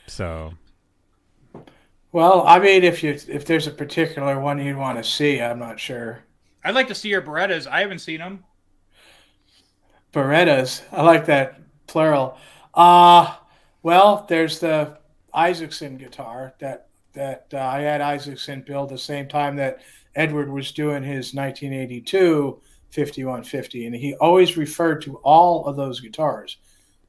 So, 0.06 0.55
well, 2.12 2.46
I 2.46 2.59
mean, 2.59 2.84
if 2.84 3.02
you 3.02 3.18
if 3.28 3.44
there's 3.44 3.66
a 3.66 3.70
particular 3.70 4.38
one 4.40 4.59
you'd 4.59 4.76
want 4.76 4.98
to 4.98 5.05
see, 5.05 5.40
I'm 5.40 5.59
not 5.59 5.78
sure. 5.78 6.24
I'd 6.64 6.74
like 6.74 6.88
to 6.88 6.94
see 6.94 7.09
your 7.10 7.22
Barettas. 7.22 7.66
I 7.66 7.80
haven't 7.80 8.00
seen 8.00 8.18
them. 8.20 8.44
Barettas. 10.12 10.82
I 10.93 11.02
like 11.02 11.26
that 11.26 11.60
plural. 11.86 12.39
Uh 12.74 13.35
well, 13.82 14.26
there's 14.28 14.59
the 14.59 14.98
Isaacson 15.32 15.97
guitar 15.97 16.55
that 16.59 16.89
that 17.14 17.47
uh, 17.52 17.59
I 17.59 17.80
had 17.80 18.01
Isaacson 18.01 18.62
build 18.62 18.90
the 18.90 18.98
same 18.98 19.28
time 19.28 19.56
that 19.56 19.80
Edward 20.14 20.51
was 20.51 20.72
doing 20.72 21.02
his 21.02 21.35
1982 21.35 22.60
5150 22.90 23.86
and 23.86 23.94
he 23.94 24.14
always 24.14 24.56
referred 24.56 25.02
to 25.02 25.16
all 25.18 25.66
of 25.66 25.76
those 25.76 26.01
guitars 26.01 26.56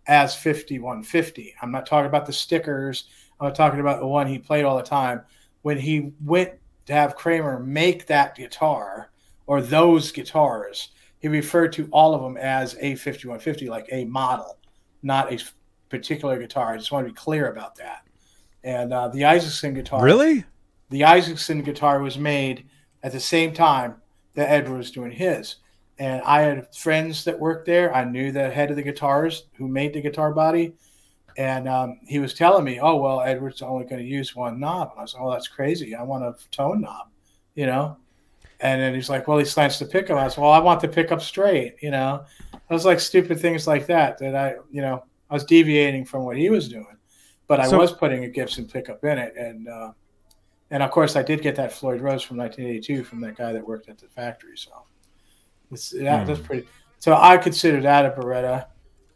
as 0.08 0.36
5150. 0.36 1.56
I'm 1.62 1.72
not 1.72 1.86
talking 1.86 2.08
about 2.08 2.26
the 2.26 2.34
stickers. 2.34 3.06
I'm 3.40 3.54
talking 3.54 3.80
about 3.80 4.00
the 4.00 4.08
one 4.08 4.28
he 4.28 4.40
played 4.40 4.66
all 4.66 4.78
the 4.78 4.84
time. 4.84 5.22
When 5.62 5.78
he 5.78 6.14
went 6.24 6.54
to 6.88 6.94
have 6.94 7.16
Kramer 7.16 7.60
make 7.60 8.08
that 8.08 8.36
guitar 8.36 9.12
or 9.46 9.62
those 9.62 10.12
guitars, 10.12 10.90
he 11.20 11.28
referred 11.28 11.74
to 11.74 11.88
all 11.92 12.16
of 12.16 12.22
them 12.22 12.38
as 12.38 12.76
a 12.80 12.96
5150, 12.96 13.70
like 13.70 13.88
a 13.92 14.06
model, 14.06 14.58
not 15.04 15.32
a 15.32 15.40
particular 15.90 16.40
guitar. 16.40 16.74
I 16.74 16.78
just 16.78 16.92
want 16.92 17.06
to 17.06 17.14
be 17.14 17.18
clear 17.18 17.52
about 17.52 17.76
that. 17.76 18.08
And 18.64 18.94
uh, 18.94 19.10
the 19.10 19.26
Isaacson 19.26 19.74
guitar, 19.74 20.04
really? 20.04 20.44
the 20.90 21.04
Isaacson 21.06 21.62
guitar 21.62 22.02
was 22.02 22.18
made 22.18 22.68
at 23.04 23.12
the 23.12 23.20
same 23.20 23.54
time 23.54 23.96
that 24.36 24.50
Edward 24.50 24.78
was 24.78 24.92
doing 24.92 25.12
his. 25.12 25.58
And 25.98 26.22
I 26.22 26.42
had 26.42 26.74
friends 26.74 27.26
that 27.26 27.38
worked 27.38 27.66
there. 27.66 27.94
I 27.94 28.06
knew 28.06 28.32
the 28.32 28.50
head 28.50 28.70
of 28.70 28.78
the 28.78 28.84
guitars 28.84 29.48
who 29.56 29.68
made 29.68 29.94
the 29.94 30.02
guitar 30.02 30.34
body. 30.34 30.74
And 31.38 31.68
um, 31.68 32.00
he 32.08 32.20
was 32.20 32.34
telling 32.34 32.64
me, 32.64 32.80
oh, 32.82 32.96
well, 32.96 33.22
Edward's 33.22 33.62
only 33.62 33.86
going 33.86 34.02
to 34.02 34.08
use 34.08 34.36
one 34.36 34.60
knob. 34.60 34.92
And 34.92 35.00
I 35.00 35.02
was 35.04 35.14
like, 35.14 35.24
oh, 35.24 35.32
that's 35.32 35.48
crazy. 35.48 35.96
I 35.96 36.04
want 36.04 36.24
a 36.24 36.36
tone 36.52 36.82
knob, 36.82 37.08
you 37.56 37.66
know? 37.66 37.98
And 38.62 38.82
then 38.82 38.94
he's 38.94 39.10
like, 39.10 39.28
well, 39.28 39.38
he 39.38 39.46
slants 39.46 39.80
the 39.80 39.86
pickup. 39.86 40.18
I 40.18 40.28
said, 40.28 40.42
well, 40.42 40.52
I 40.52 40.60
want 40.60 40.82
the 40.82 40.88
pickup 40.88 41.22
straight, 41.22 41.76
you 41.82 41.92
know? 41.92 42.26
I 42.54 42.74
was 42.74 42.86
like 42.86 43.00
stupid 43.00 43.40
things 43.40 43.66
like 43.68 43.86
that 43.88 44.18
that 44.20 44.36
I, 44.36 44.56
you 44.70 44.82
know, 44.82 45.04
I 45.30 45.34
was 45.34 45.46
deviating 45.46 46.06
from 46.06 46.24
what 46.26 46.38
he 46.38 46.50
was 46.50 46.68
doing, 46.68 46.98
but 47.48 47.60
I 47.60 47.68
So- 47.68 47.78
was 47.78 47.92
putting 47.92 48.26
a 48.26 48.30
Gibson 48.30 48.68
pickup 48.68 49.04
in 49.04 49.18
it, 49.18 49.34
and 49.38 49.68
uh, 49.68 49.92
and 50.72 50.84
of 50.84 50.92
course 50.92 51.16
I 51.16 51.24
did 51.24 51.42
get 51.42 51.56
that 51.56 51.72
Floyd 51.72 52.02
Rose 52.02 52.22
from 52.22 52.38
1982 52.38 53.04
from 53.04 53.22
that 53.22 53.36
guy 53.38 53.54
that 53.54 53.66
worked 53.66 53.90
at 53.90 53.98
the 53.98 54.08
factory. 54.08 54.56
So 54.56 54.72
it's 55.72 55.92
that, 55.92 56.28
that's 56.28 56.40
pretty. 56.40 56.68
So 57.00 57.16
I 57.16 57.38
consider 57.38 57.80
that 57.82 58.06
a 58.06 58.10
Baretta, 58.12 58.68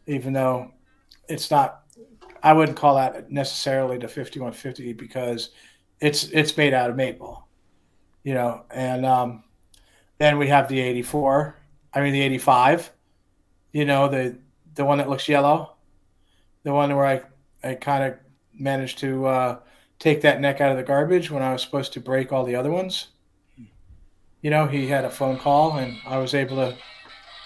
even 0.06 0.32
though 0.32 0.72
it's 1.28 1.50
not. 1.50 1.82
I 2.42 2.52
wouldn't 2.52 2.76
call 2.76 2.96
that 2.96 3.30
necessarily 3.30 3.98
the 3.98 4.08
5150 4.08 4.92
because 4.94 5.50
it's 6.00 6.24
it's 6.24 6.56
made 6.56 6.74
out 6.74 6.90
of 6.90 6.96
maple, 6.96 7.43
you 8.24 8.34
know, 8.34 8.64
and 8.70 9.06
um, 9.06 9.44
then 10.18 10.38
we 10.38 10.48
have 10.48 10.68
the 10.68 10.80
84. 10.80 11.54
I 11.92 12.00
mean 12.00 12.12
the 12.12 12.22
85. 12.22 12.90
You 13.72 13.84
know 13.84 14.08
the 14.08 14.38
the 14.74 14.84
one 14.84 14.98
that 14.98 15.08
looks 15.08 15.28
yellow, 15.28 15.74
the 16.64 16.72
one 16.72 16.94
where 16.96 17.06
I 17.06 17.22
I 17.62 17.74
kind 17.74 18.04
of 18.04 18.18
managed 18.52 18.98
to 18.98 19.26
uh, 19.26 19.58
take 19.98 20.22
that 20.22 20.40
neck 20.40 20.60
out 20.60 20.70
of 20.70 20.76
the 20.76 20.82
garbage 20.82 21.30
when 21.30 21.42
I 21.42 21.52
was 21.52 21.62
supposed 21.62 21.92
to 21.94 22.00
break 22.00 22.32
all 22.32 22.44
the 22.44 22.56
other 22.56 22.70
ones. 22.70 23.08
You 24.42 24.50
know, 24.50 24.66
he 24.66 24.88
had 24.88 25.04
a 25.04 25.10
phone 25.10 25.38
call 25.38 25.78
and 25.78 25.96
I 26.06 26.18
was 26.18 26.34
able 26.34 26.56
to 26.56 26.76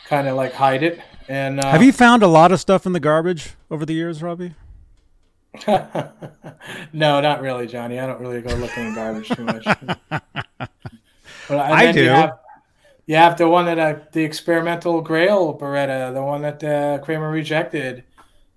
kind 0.06 0.26
of 0.26 0.36
like 0.36 0.52
hide 0.52 0.82
it. 0.82 1.00
And 1.28 1.60
uh, 1.60 1.70
Have 1.70 1.82
you 1.82 1.92
found 1.92 2.22
a 2.22 2.26
lot 2.26 2.50
of 2.50 2.60
stuff 2.60 2.86
in 2.86 2.92
the 2.92 3.00
garbage 3.00 3.50
over 3.70 3.86
the 3.86 3.92
years, 3.92 4.22
Robbie? 4.22 4.54
no, 6.92 7.20
not 7.20 7.40
really, 7.40 7.66
Johnny. 7.66 7.98
I 7.98 8.06
don't 8.06 8.20
really 8.20 8.40
go 8.40 8.54
looking 8.56 8.86
in 8.88 8.94
garbage 8.94 9.28
too 9.28 9.44
much. 9.44 9.66
But, 11.48 11.60
I 11.60 11.86
then 11.86 11.96
You 11.96 12.02
do. 12.02 12.08
have, 12.10 12.38
you 13.06 13.16
have 13.16 13.38
the 13.38 13.48
one 13.48 13.64
that 13.64 13.78
uh, 13.78 14.00
the 14.12 14.22
experimental 14.22 15.00
Grail 15.00 15.58
Baretta, 15.58 16.12
the 16.12 16.22
one 16.22 16.42
that 16.42 16.62
uh, 16.62 16.98
Kramer 17.02 17.30
rejected. 17.30 18.04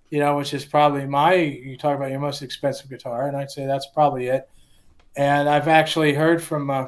You 0.10 0.20
know, 0.20 0.36
which 0.36 0.54
is 0.54 0.66
probably 0.66 1.06
my. 1.06 1.36
You 1.36 1.78
talk 1.78 1.96
about 1.96 2.12
your 2.12 2.20
most 2.20 2.42
expensive 2.42 2.90
guitar, 2.90 3.30
and 3.30 3.38
I'd 3.38 3.50
say 3.50 3.66
that's 3.66 3.88
probably 3.94 4.28
it. 4.28 4.50
And 5.16 5.48
I've 5.48 5.70
actually 5.70 6.14
heard 6.14 6.44
from 6.44 6.70
uh, 6.70 6.88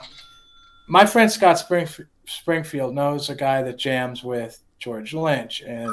my 0.89 1.05
friend 1.05 1.31
Scott 1.31 1.57
Springf- 1.57 2.01
Springfield 2.25 2.93
knows 2.93 3.29
a 3.29 3.35
guy 3.35 3.61
that 3.61 3.77
jams 3.77 4.25
with 4.25 4.59
George 4.77 5.13
Lynch, 5.13 5.61
and 5.61 5.89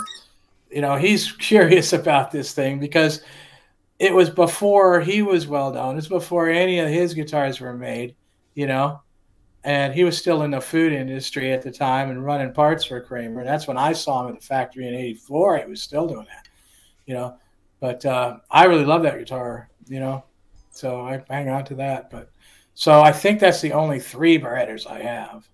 you 0.73 0.81
know 0.81 0.97
he's 0.97 1.31
curious 1.39 1.93
about 1.93 2.33
this 2.33 2.53
thing 2.53 2.81
because 2.81 3.23
it 4.01 4.15
was 4.15 4.31
before 4.31 5.01
he 5.01 5.21
was 5.21 5.47
well 5.47 5.73
known. 5.73 5.99
It's 5.99 6.09
before 6.09 6.49
any 6.49 6.79
of 6.79 6.89
his 6.89 7.13
guitars 7.13 7.61
were 7.61 7.75
made, 7.75 8.17
you 8.55 8.67
know. 8.67 9.03
And 9.63 9.93
he 9.93 10.05
was 10.05 10.17
still 10.17 10.43
in 10.43 10.51
the 10.51 10.61
food 10.61 10.95
industry 10.95 11.53
at 11.53 11.61
the 11.61 11.71
time 11.71 12.11
and 12.11 12.25
running 12.25 12.55
parts 12.55 12.83
for 12.83 12.99
Kramer. 13.03 13.41
And 13.41 13.49
that's 13.49 13.69
when 13.69 13.77
I 13.77 13.93
saw 13.93 14.25
him 14.25 14.35
at 14.35 14.41
the 14.41 14.47
factory 14.47 14.89
in 14.89 14.95
'84. 14.95 15.59
He 15.59 15.71
was 15.71 15.83
still 15.83 16.09
doing 16.09 16.27
that, 16.35 16.49
you 17.05 17.13
know. 17.13 17.37
But 17.79 18.05
uh, 18.07 18.39
I 18.51 18.65
really 18.65 18.87
love 18.87 19.03
that 19.03 19.19
guitar, 19.19 19.69
you 19.87 20.01
know. 20.01 20.25
So 20.71 21.03
I 21.03 21.23
hang 21.29 21.51
on 21.51 21.67
to 21.67 21.75
that. 21.75 22.11
But 22.11 22.31
so 22.73 23.03
I 23.03 23.13
think 23.13 23.39
that's 23.39 23.61
the 23.61 23.75
only 23.75 24.01
three 24.01 24.39
Barettas 24.39 24.87
I 24.87 25.01
have. 25.03 25.47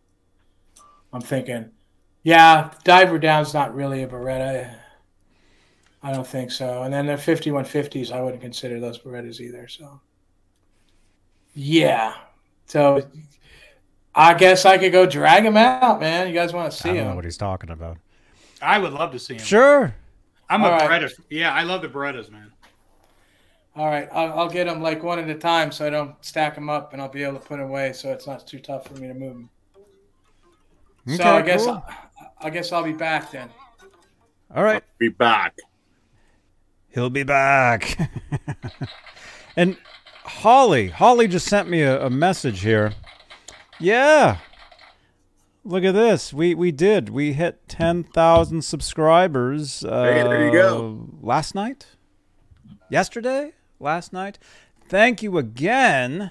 I'm 1.13 1.21
thinking, 1.21 1.71
yeah, 2.23 2.71
Diver 2.85 3.19
Down's 3.19 3.55
not 3.55 3.75
really 3.75 4.05
a 4.05 4.09
Baretta. 4.09 4.73
I 6.07 6.13
don't 6.13 6.27
think 6.27 6.53
so. 6.53 6.85
And 6.85 6.95
then 6.95 7.07
the 7.07 7.15
5150s, 7.15 8.13
I 8.13 8.21
wouldn't 8.21 8.41
consider 8.41 8.79
those 8.79 8.97
Barettas 8.97 9.41
either. 9.41 9.67
So, 9.67 10.01
yeah. 11.53 12.15
So, 12.67 13.03
I 14.15 14.35
guess 14.35 14.65
I 14.65 14.79
could 14.79 14.93
go 14.93 15.05
drag 15.05 15.43
them 15.43 15.57
out, 15.57 15.99
man. 15.99 16.29
You 16.29 16.33
guys 16.33 16.53
want 16.53 16.71
to 16.71 16.89
I 16.89 16.93
see 16.93 16.97
don't 16.97 17.09
know 17.09 17.17
what 17.17 17.25
he's 17.25 17.37
talking 17.37 17.71
about. 17.71 17.99
I 18.63 18.79
would 18.79 18.93
love 18.93 19.11
to 19.13 19.19
see 19.19 19.35
him. 19.35 19.41
Sure. 19.41 19.97
I'm 20.49 20.63
a 20.63 20.67
All 20.67 20.79
right. 20.79 21.03
Baretta. 21.03 21.13
Yeah, 21.29 21.53
I 21.53 21.65
love 21.65 21.83
the 21.83 21.89
Barettas, 21.89 22.31
man. 22.31 22.53
All 23.75 23.89
right, 23.89 24.09
I'll, 24.13 24.39
I'll 24.39 24.49
get 24.49 24.69
them 24.69 24.81
like 24.81 25.03
one 25.03 25.19
at 25.19 25.29
a 25.29 25.35
time, 25.35 25.73
so 25.73 25.89
I 25.89 25.91
don't 25.91 26.15
stack 26.25 26.55
them 26.55 26.71
up, 26.71 26.93
and 26.93 27.03
I'll 27.03 27.09
be 27.09 27.25
able 27.25 27.41
to 27.41 27.45
put 27.45 27.59
them 27.59 27.67
away, 27.69 27.93
so 27.93 28.13
it's 28.13 28.29
not 28.29 28.47
too 28.47 28.61
tough 28.61 28.87
for 28.87 28.95
me 28.95 29.09
to 29.09 29.15
move 29.15 29.35
them. 29.35 29.51
Okay, 31.09 31.17
so 31.17 31.25
I 31.25 31.43
guess 31.43 31.65
cool. 31.65 31.85
I, 32.41 32.47
I 32.47 32.51
guess 32.51 32.71
I'll 32.71 32.85
be 32.85 32.93
back 32.93 33.33
then. 33.33 33.51
All 34.55 34.63
right. 34.63 34.85
Be 34.99 35.09
back. 35.09 35.57
He'll 36.97 37.11
be 37.11 37.25
back. 37.25 38.11
and 39.57 39.77
Holly, 40.25 40.89
Holly 40.89 41.29
just 41.29 41.47
sent 41.47 41.69
me 41.69 41.83
a, 41.83 42.07
a 42.07 42.09
message 42.09 42.61
here. 42.61 42.95
Yeah. 43.79 44.39
Look 45.63 45.85
at 45.85 45.93
this. 45.93 46.33
We 46.33 46.55
we 46.55 46.73
did. 46.73 47.11
We 47.11 47.35
hit 47.35 47.69
10,000 47.69 48.63
subscribers 48.63 49.85
uh, 49.85 50.05
Hey, 50.05 50.23
there 50.23 50.47
you 50.47 50.53
go. 50.53 51.07
last 51.21 51.55
night? 51.55 51.85
Yesterday? 52.89 53.53
Last 53.79 54.15
night? 54.15 54.39
Thank 54.89 55.23
you 55.23 55.37
again. 55.37 56.31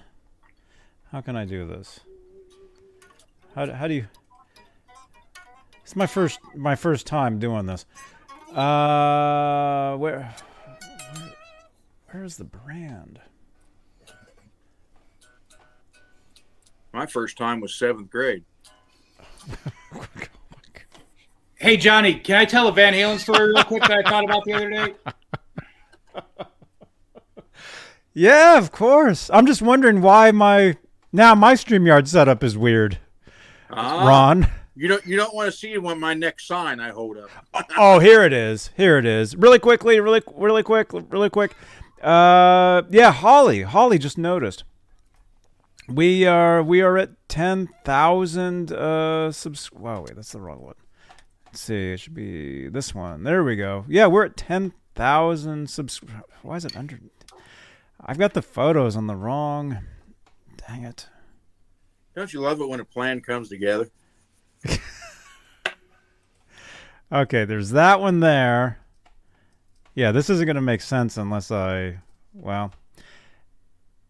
How 1.11 1.21
can 1.21 1.35
I 1.35 1.45
do 1.45 1.67
this? 1.67 1.99
How, 3.53 3.67
do- 3.67 3.73
how 3.73 3.87
do 3.87 3.93
you 3.93 4.07
It's 5.83 5.95
my 5.95 6.07
first 6.07 6.39
my 6.55 6.75
first 6.75 7.05
time 7.05 7.37
doing 7.37 7.67
this. 7.67 7.85
Uh 8.51 9.95
where 9.97 10.33
Where's 12.17 12.37
the 12.37 12.45
brand? 12.45 13.19
My 16.93 17.05
first 17.05 17.37
time 17.37 17.59
was 17.59 17.75
seventh 17.75 18.09
grade. 18.09 18.45
Hey 21.57 21.77
Johnny, 21.77 22.15
can 22.15 22.35
I 22.35 22.45
tell 22.45 22.67
a 22.67 22.71
Van 22.71 22.93
Halen 22.93 23.17
story 23.17 23.47
real 23.47 23.63
quick 23.63 23.81
that 23.83 24.05
I 24.05 24.09
thought 24.09 24.23
about 24.23 24.43
the 24.45 24.53
other 24.53 24.69
day? 24.69 24.93
Yeah, 28.13 28.57
of 28.57 28.71
course. 28.71 29.29
I'm 29.33 29.45
just 29.47 29.61
wondering 29.61 30.01
why 30.01 30.31
my 30.31 30.77
now 31.11 31.33
my 31.33 31.53
StreamYard 31.53 32.07
setup 32.07 32.43
is 32.43 32.57
weird. 32.57 32.99
Ah, 33.71 34.07
Ron. 34.07 34.47
You 34.77 34.89
don't 34.89 35.05
you 35.05 35.15
don't 35.15 35.33
want 35.33 35.49
to 35.49 35.57
see 35.57 35.77
when 35.77 36.01
my 36.01 36.13
next 36.13 36.47
sign 36.47 36.81
I 36.81 36.89
hold 36.89 37.17
up. 37.17 37.29
Oh, 37.77 37.99
here 37.99 38.23
it 38.23 38.33
is. 38.33 38.71
Here 38.75 38.97
it 38.97 39.05
is. 39.05 39.33
Really 39.33 39.57
quickly, 39.57 40.01
really 40.01 40.21
really 40.35 40.63
quick, 40.63 40.89
really 40.91 41.29
quick. 41.29 41.55
Uh 42.05 42.83
yeah, 42.89 43.11
Holly. 43.11 43.63
Holly 43.63 43.97
just 43.97 44.17
noticed. 44.17 44.63
We 45.87 46.25
are 46.25 46.61
we 46.61 46.81
are 46.81 46.97
at 46.97 47.11
10,000 47.29 48.71
uh 48.71 49.31
subs 49.31 49.71
Wow, 49.71 50.01
wait, 50.01 50.15
that's 50.15 50.31
the 50.31 50.39
wrong 50.39 50.61
one. 50.61 50.75
Let's 51.47 51.61
see. 51.61 51.93
It 51.93 51.99
should 51.99 52.13
be 52.13 52.69
this 52.69 52.93
one. 52.93 53.23
There 53.23 53.43
we 53.43 53.55
go. 53.55 53.85
Yeah, 53.87 54.07
we're 54.07 54.25
at 54.25 54.37
10,000 54.37 55.69
subs 55.69 56.01
Why 56.43 56.57
is 56.57 56.65
it 56.65 56.77
under 56.77 56.99
I've 57.99 58.19
got 58.19 58.33
the 58.33 58.41
photos 58.43 58.95
on 58.95 59.07
the 59.07 59.15
wrong. 59.15 59.79
Dang 60.67 60.83
it. 60.83 61.07
Don't 62.15 62.31
you 62.31 62.39
love 62.39 62.61
it 62.61 62.69
when 62.69 62.79
a 62.79 62.85
plan 62.85 63.19
comes 63.21 63.49
together? 63.49 63.89
Okay, 67.11 67.45
there's 67.45 67.69
that 67.69 68.01
one 68.01 68.19
there. 68.19 68.79
Yeah, 69.95 70.11
this 70.11 70.29
isn't 70.29 70.45
going 70.45 70.55
to 70.55 70.61
make 70.61 70.81
sense 70.81 71.17
unless 71.17 71.51
I. 71.51 71.99
Well. 72.33 72.73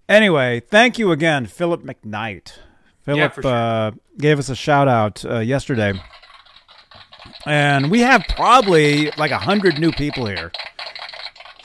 Anyway, 0.09 0.59
thank 0.59 0.99
you 0.99 1.11
again, 1.11 1.45
Philip 1.45 1.83
McKnight. 1.83 2.53
Philip 3.01 3.33
for 3.33 3.41
sure. 3.43 3.51
uh, 3.51 3.91
gave 4.17 4.39
us 4.39 4.49
a 4.49 4.55
shout 4.55 4.87
out 4.87 5.23
uh, 5.25 5.39
yesterday. 5.39 5.93
And 7.45 7.91
we 7.91 8.01
have 8.01 8.23
probably 8.29 9.11
like 9.11 9.31
a 9.31 9.37
hundred 9.37 9.79
new 9.79 9.91
people 9.91 10.25
here. 10.25 10.51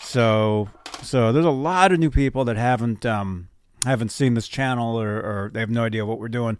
So, 0.01 0.69
so 1.03 1.33
there's 1.33 1.47
a 1.47 1.51
lot 1.51 1.93
of 1.93 1.99
new 1.99 2.11
people 2.11 2.45
that 2.45 2.57
haven't 2.57 3.07
um, 3.07 3.49
haven't 3.85 4.11
seen 4.11 4.35
this 4.35 4.49
channel 4.49 5.01
or, 5.01 5.17
or 5.17 5.51
they 5.53 5.61
have 5.61 5.71
no 5.71 5.85
idea 5.85 6.05
what 6.05 6.19
we're 6.19 6.29
doing. 6.29 6.59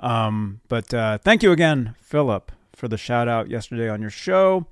Um, 0.00 0.60
but 0.68 0.92
uh, 0.92 1.18
thank 1.18 1.42
you 1.42 1.52
again, 1.52 1.94
Philip, 2.00 2.50
for 2.74 2.88
the 2.88 2.96
shout 2.98 3.28
out 3.28 3.48
yesterday 3.48 3.88
on 3.88 4.00
your 4.00 4.10
show. 4.10 4.66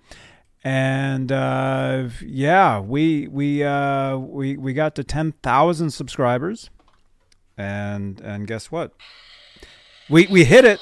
And 0.65 1.31
uh, 1.31 2.09
yeah, 2.24 2.81
we 2.81 3.28
we 3.28 3.62
uh, 3.62 4.16
we 4.16 4.57
we 4.57 4.73
got 4.73 4.95
to 4.97 5.05
ten 5.05 5.33
thousand 5.43 5.91
subscribers, 5.91 6.70
and 7.57 8.20
and 8.20 8.47
guess 8.49 8.70
what? 8.73 8.93
We 10.11 10.27
we 10.27 10.45
hit 10.45 10.65
it. 10.65 10.81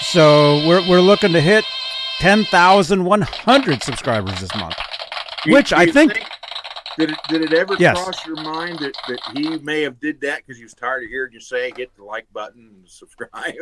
So 0.00 0.66
we're 0.66 0.88
we're 0.88 1.00
looking 1.00 1.32
to 1.32 1.40
hit 1.42 1.64
ten 2.20 2.44
thousand 2.44 3.04
one 3.04 3.20
hundred 3.22 3.82
subscribers 3.82 4.40
this 4.40 4.54
month. 4.56 4.74
You- 5.44 5.52
Which 5.54 5.72
I 5.74 5.82
you 5.84 5.92
think- 5.92 6.14
did 6.98 7.10
it 7.10 7.18
did 7.28 7.42
it 7.42 7.52
ever 7.52 7.76
Yes. 7.78 8.02
cross 8.02 8.26
your 8.26 8.36
mind 8.36 8.78
that, 8.80 8.94
that 9.08 9.20
he 9.34 9.58
may 9.58 9.80
have 9.82 10.00
did 10.00 10.20
that 10.22 10.38
because 10.38 10.56
he 10.58 10.64
was 10.64 10.74
tired 10.74 11.02
of 11.04 11.08
hearing 11.08 11.32
you 11.32 11.40
say 11.40 11.70
hit 11.76 11.94
the 11.96 12.02
like 12.04 12.26
button 12.32 12.68
and 12.80 12.88
subscribe? 12.88 13.54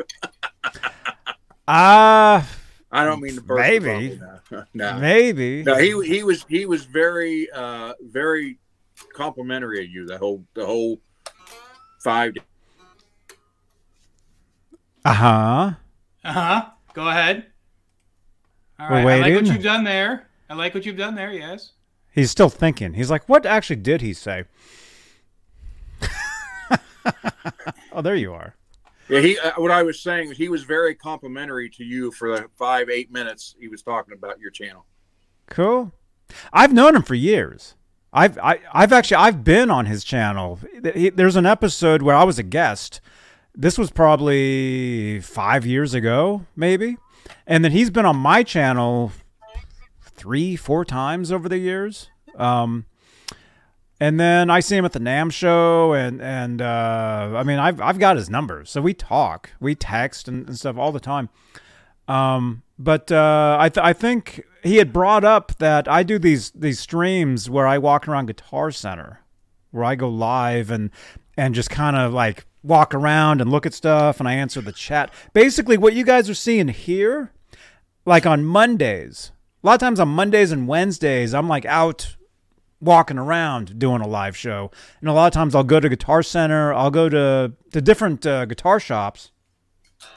Ah, 1.67 2.49
I 2.91 3.05
don't 3.05 3.21
mean 3.21 3.35
to 3.35 3.43
burst 3.43 3.61
Maybe. 3.61 4.17
the 4.17 4.67
no. 4.73 4.99
maybe. 4.99 5.63
No, 5.63 5.77
he 5.77 6.01
he 6.07 6.23
was 6.23 6.45
he 6.49 6.65
was 6.65 6.85
very 6.85 7.51
uh 7.51 7.93
very 8.01 8.59
complimentary 9.15 9.85
of 9.85 9.91
you 9.91 10.07
the 10.07 10.17
whole 10.17 10.43
the 10.55 10.65
whole 10.65 10.99
five 12.01 12.35
days. 12.35 12.45
Uh 15.05 15.13
huh. 15.13 15.73
Uh 16.25 16.33
huh. 16.33 16.67
Go 16.95 17.09
ahead. 17.09 17.47
All 18.79 18.91
We're. 18.91 19.11
I 19.11 19.19
like 19.21 19.35
what 19.35 19.47
you've 19.47 19.63
done 19.63 19.85
there. 19.85 20.29
I 20.49 20.55
like 20.55 20.75
what 20.75 20.87
you've 20.87 20.97
done 20.97 21.15
there. 21.15 21.33
Yes. 21.33 21.73
He's 22.11 22.31
still 22.31 22.49
thinking. 22.49 22.95
He's 22.95 23.11
like, 23.11 23.29
what 23.29 23.45
actually 23.45 23.77
did 23.77 24.01
he 24.01 24.13
say? 24.13 24.45
oh, 27.93 28.03
there 28.03 28.17
you 28.17 28.33
are. 28.33 28.55
Yeah, 29.09 29.21
he. 29.21 29.39
Uh, 29.39 29.53
what 29.57 29.71
I 29.71 29.83
was 29.83 30.01
saying, 30.01 30.33
he 30.33 30.49
was 30.49 30.65
very 30.65 30.95
complimentary 30.95 31.71
to 31.71 31.85
you 31.85 32.11
for 32.13 32.37
the 32.37 32.49
five, 32.57 32.91
eight 32.91 33.11
minutes 33.11 33.55
he 33.59 33.69
was 33.69 33.83
talking 33.83 34.15
about 34.15 34.39
your 34.39 34.51
channel. 34.51 34.85
Cool. 35.47 35.93
I've 36.53 36.73
known 36.73 36.95
him 36.95 37.03
for 37.03 37.15
years. 37.15 37.75
I've 38.13 38.39
I, 38.39 38.61
I've 38.73 38.93
actually 38.93 39.17
I've 39.17 39.45
been 39.45 39.71
on 39.71 39.87
his 39.87 40.05
channel. 40.05 40.59
There's 40.83 41.37
an 41.37 41.47
episode 41.47 42.03
where 42.03 42.17
I 42.17 42.25
was 42.25 42.39
a 42.39 42.43
guest. 42.43 43.01
This 43.55 43.77
was 43.77 43.91
probably 43.91 45.21
five 45.21 45.67
years 45.67 45.95
ago, 45.95 46.47
maybe, 46.55 46.97
and 47.47 47.65
then 47.65 47.73
he's 47.73 47.91
been 47.91 48.07
on 48.07 48.17
my 48.17 48.43
channel 48.43 49.13
three, 50.03 50.55
four 50.57 50.85
times 50.85 51.33
over 51.33 51.49
the 51.49 51.59
years. 51.59 52.11
Um, 52.37 52.87
and 54.01 54.19
then 54.21 54.49
I 54.51 54.61
see 54.61 54.77
him 54.77 54.85
at 54.85 54.93
the 54.93 55.01
NAMM 55.01 55.33
show, 55.33 55.93
and 55.93 56.23
and 56.23 56.63
uh, 56.63 57.33
I 57.35 57.43
mean 57.43 57.59
I've 57.59 57.81
I've 57.81 57.99
got 57.99 58.17
his 58.17 58.31
numbers, 58.31 58.71
so 58.71 58.81
we 58.81 58.95
talk, 58.95 59.51
we 59.61 59.75
text 59.75 60.29
and, 60.29 60.47
and 60.47 60.59
stuff 60.59 60.77
all 60.77 60.93
the 60.93 61.01
time. 61.01 61.29
Um, 62.07 62.63
but 62.79 63.11
uh, 63.11 63.57
I 63.59 63.69
th- 63.69 63.85
I 63.85 63.93
think 63.93 64.45
he 64.63 64.77
had 64.77 64.93
brought 64.93 65.25
up 65.25 65.57
that 65.59 65.89
I 65.89 66.03
do 66.03 66.19
these 66.19 66.51
these 66.53 66.79
streams 66.79 67.51
where 67.51 67.67
I 67.67 67.79
walk 67.79 68.07
around 68.07 68.27
Guitar 68.27 68.71
Center, 68.71 69.21
where 69.73 69.85
I 69.85 69.97
go 69.97 70.09
live 70.09 70.71
and 70.71 70.91
and 71.37 71.55
just 71.55 71.71
kind 71.71 71.97
of 71.97 72.13
like 72.13 72.47
walk 72.63 72.95
around 72.95 73.41
and 73.41 73.51
look 73.51 73.67
at 73.67 73.75
stuff, 73.75 74.21
and 74.21 74.29
I 74.29 74.35
answer 74.35 74.61
the 74.61 74.73
chat. 74.73 75.13
Basically, 75.33 75.77
what 75.77 75.95
you 75.95 76.05
guys 76.05 76.31
are 76.31 76.35
seeing 76.35 76.69
here, 76.69 77.33
like 78.07 78.27
on 78.27 78.45
Mondays, 78.45 79.33
a 79.63 79.67
lot 79.67 79.75
of 79.75 79.81
times 79.81 79.99
on 79.99 80.09
Mondays 80.09 80.53
and 80.53 80.69
Wednesdays, 80.69 81.35
I'm 81.35 81.49
like 81.49 81.65
out 81.67 82.17
walking 82.81 83.19
around 83.19 83.79
doing 83.79 84.01
a 84.01 84.07
live 84.07 84.37
show, 84.37 84.71
and 85.01 85.09
a 85.09 85.13
lot 85.13 85.27
of 85.27 85.33
times 85.33 85.55
I'll 85.55 85.65
go 85.65 85.81
to 85.81 85.89
Guitar 85.89 86.23
Center, 86.23 86.73
I'll 86.73 86.91
go 86.91 87.09
to 87.09 87.53
to 87.73 87.81
different 87.81 88.27
uh, 88.27 88.45
guitar 88.45 88.81
shops. 88.81 89.31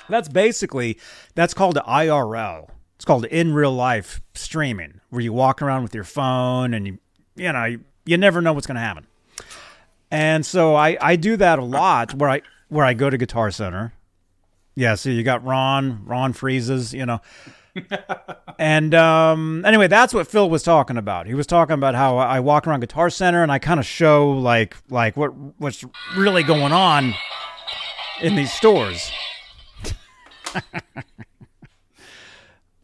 That's 0.10 0.30
basically 0.30 1.00
that's 1.36 1.54
called 1.54 1.76
IRL. 1.76 2.70
It's 2.96 3.06
called 3.06 3.26
in 3.26 3.54
real 3.54 3.74
life 3.74 4.22
streaming, 4.34 5.02
where 5.10 5.22
you 5.22 5.34
walk 5.34 5.62
around 5.62 5.84
with 5.84 5.96
your 5.96 6.04
phone 6.04 6.74
and 6.74 6.88
you 6.88 7.00
you 7.36 7.52
know 7.52 7.66
you, 7.66 7.84
you 8.06 8.18
never 8.18 8.42
know 8.42 8.54
what's 8.54 8.68
going 8.68 8.76
to 8.76 8.82
happen. 8.82 9.08
And 10.10 10.46
so 10.46 10.76
I 10.76 10.98
I 11.02 11.16
do 11.16 11.38
that 11.38 11.58
a 11.58 11.64
lot 11.64 12.14
where 12.14 12.30
I 12.30 12.42
where 12.70 12.86
I 12.86 12.94
go 12.94 13.10
to 13.10 13.18
Guitar 13.18 13.52
Center. 13.52 13.94
Yeah, 14.76 14.96
so 14.96 15.10
you 15.10 15.24
got 15.24 15.44
Ron, 15.44 16.06
Ron 16.06 16.32
freezes, 16.34 16.94
you 16.94 17.06
know. 17.06 17.20
and 18.60 18.94
um, 18.94 19.64
anyway, 19.66 19.88
that's 19.88 20.14
what 20.14 20.28
Phil 20.28 20.50
was 20.50 20.64
talking 20.64 20.98
about. 20.98 21.28
He 21.28 21.34
was 21.34 21.48
talking 21.48 21.74
about 21.74 21.96
how 21.96 22.18
I 22.18 22.40
walk 22.40 22.68
around 22.68 22.82
Guitar 22.82 23.10
Center 23.10 23.44
and 23.44 23.52
I 23.52 23.60
kind 23.60 23.80
of 23.80 23.86
show 23.86 24.30
like 24.32 24.76
like 24.90 25.16
what 25.18 25.30
what's 25.58 25.84
really 26.16 26.44
going 26.44 26.74
on 26.74 27.14
in 28.22 28.36
these 28.36 28.52
stores. 28.52 29.12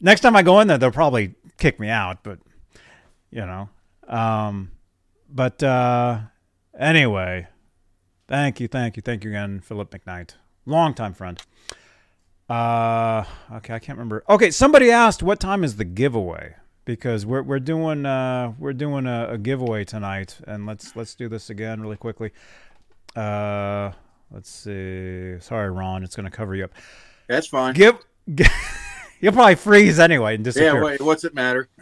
Next 0.00 0.20
time 0.20 0.36
I 0.36 0.42
go 0.42 0.60
in 0.60 0.68
there, 0.68 0.78
they'll 0.78 0.90
probably 0.90 1.34
kick 1.58 1.80
me 1.80 1.88
out, 1.88 2.22
but 2.22 2.38
you 3.30 3.44
know. 3.44 3.68
Um, 4.06 4.70
but 5.28 5.62
uh, 5.62 6.20
anyway, 6.78 7.48
thank 8.26 8.60
you, 8.60 8.68
thank 8.68 8.96
you, 8.96 9.02
thank 9.02 9.24
you 9.24 9.30
again, 9.30 9.60
Philip 9.60 9.90
McKnight, 9.90 10.34
longtime 10.64 11.14
friend. 11.14 11.42
Uh, 12.48 13.24
okay, 13.52 13.74
I 13.74 13.78
can't 13.78 13.98
remember. 13.98 14.24
Okay, 14.28 14.50
somebody 14.50 14.90
asked 14.90 15.22
what 15.22 15.38
time 15.38 15.64
is 15.64 15.76
the 15.76 15.84
giveaway 15.84 16.54
because 16.84 17.26
we're 17.26 17.42
we're 17.42 17.60
doing 17.60 18.06
uh 18.06 18.54
we're 18.58 18.72
doing 18.72 19.06
a, 19.06 19.32
a 19.32 19.38
giveaway 19.38 19.84
tonight, 19.84 20.38
and 20.46 20.64
let's 20.64 20.96
let's 20.96 21.14
do 21.14 21.28
this 21.28 21.50
again 21.50 21.82
really 21.82 21.96
quickly. 21.98 22.32
Uh, 23.14 23.92
let's 24.30 24.50
see. 24.50 25.38
Sorry, 25.40 25.70
Ron, 25.70 26.02
it's 26.02 26.16
going 26.16 26.30
to 26.30 26.34
cover 26.34 26.54
you 26.54 26.64
up. 26.64 26.72
That's 27.26 27.46
fine. 27.46 27.74
Give. 27.74 27.98
You'll 29.20 29.32
probably 29.32 29.56
freeze 29.56 29.98
anyway 29.98 30.36
and 30.36 30.46
yeah, 30.46 30.52
disappear. 30.52 30.84
wait, 30.84 31.00
what's 31.00 31.24
it 31.24 31.34
matter? 31.34 31.68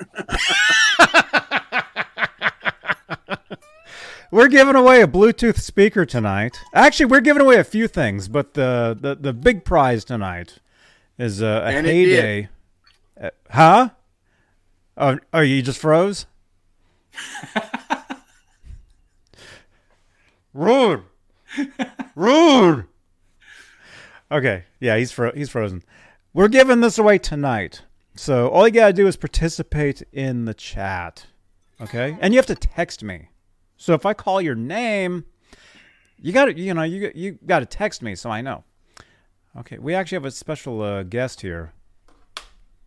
We're 4.30 4.48
giving 4.48 4.74
away 4.74 5.02
a 5.02 5.06
Bluetooth 5.06 5.60
speaker 5.60 6.04
tonight. 6.04 6.58
Actually, 6.74 7.06
we're 7.06 7.20
giving 7.20 7.42
away 7.42 7.56
a 7.56 7.64
few 7.64 7.86
things, 7.88 8.28
but 8.28 8.54
the 8.54 8.96
the, 9.00 9.14
the 9.14 9.32
big 9.32 9.64
prize 9.64 10.04
tonight 10.04 10.58
is 11.18 11.40
a, 11.40 11.46
a 11.46 11.64
And 11.66 11.86
heyday. 11.86 12.48
Uh, 13.20 13.30
huh? 13.50 13.90
Oh, 14.96 15.18
oh, 15.32 15.40
you 15.40 15.62
just 15.62 15.78
froze? 15.78 16.26
Rude. 20.54 21.02
Rude. 22.14 22.86
Okay, 24.30 24.64
yeah, 24.80 24.96
he's 24.96 25.12
fro- 25.12 25.32
he's 25.32 25.50
frozen. 25.50 25.82
We're 26.32 26.48
giving 26.48 26.80
this 26.80 26.98
away 26.98 27.18
tonight. 27.18 27.82
So 28.16 28.48
all 28.48 28.66
you 28.66 28.72
gotta 28.72 28.92
do 28.92 29.06
is 29.06 29.16
participate 29.16 30.02
in 30.12 30.46
the 30.46 30.54
chat. 30.54 31.26
Okay? 31.80 32.16
And 32.20 32.32
you 32.34 32.38
have 32.38 32.46
to 32.46 32.54
text 32.54 33.04
me. 33.04 33.28
So 33.76 33.94
if 33.94 34.06
I 34.06 34.14
call 34.14 34.40
your 34.40 34.54
name, 34.54 35.24
you 36.18 36.32
got 36.32 36.46
to 36.46 36.58
you 36.58 36.74
know 36.74 36.82
you 36.82 37.10
you 37.14 37.38
got 37.46 37.60
to 37.60 37.66
text 37.66 38.02
me 38.02 38.14
so 38.14 38.30
I 38.30 38.40
know. 38.40 38.64
Okay, 39.58 39.78
we 39.78 39.94
actually 39.94 40.16
have 40.16 40.24
a 40.24 40.30
special 40.30 40.82
uh, 40.82 41.02
guest 41.02 41.40
here. 41.40 41.72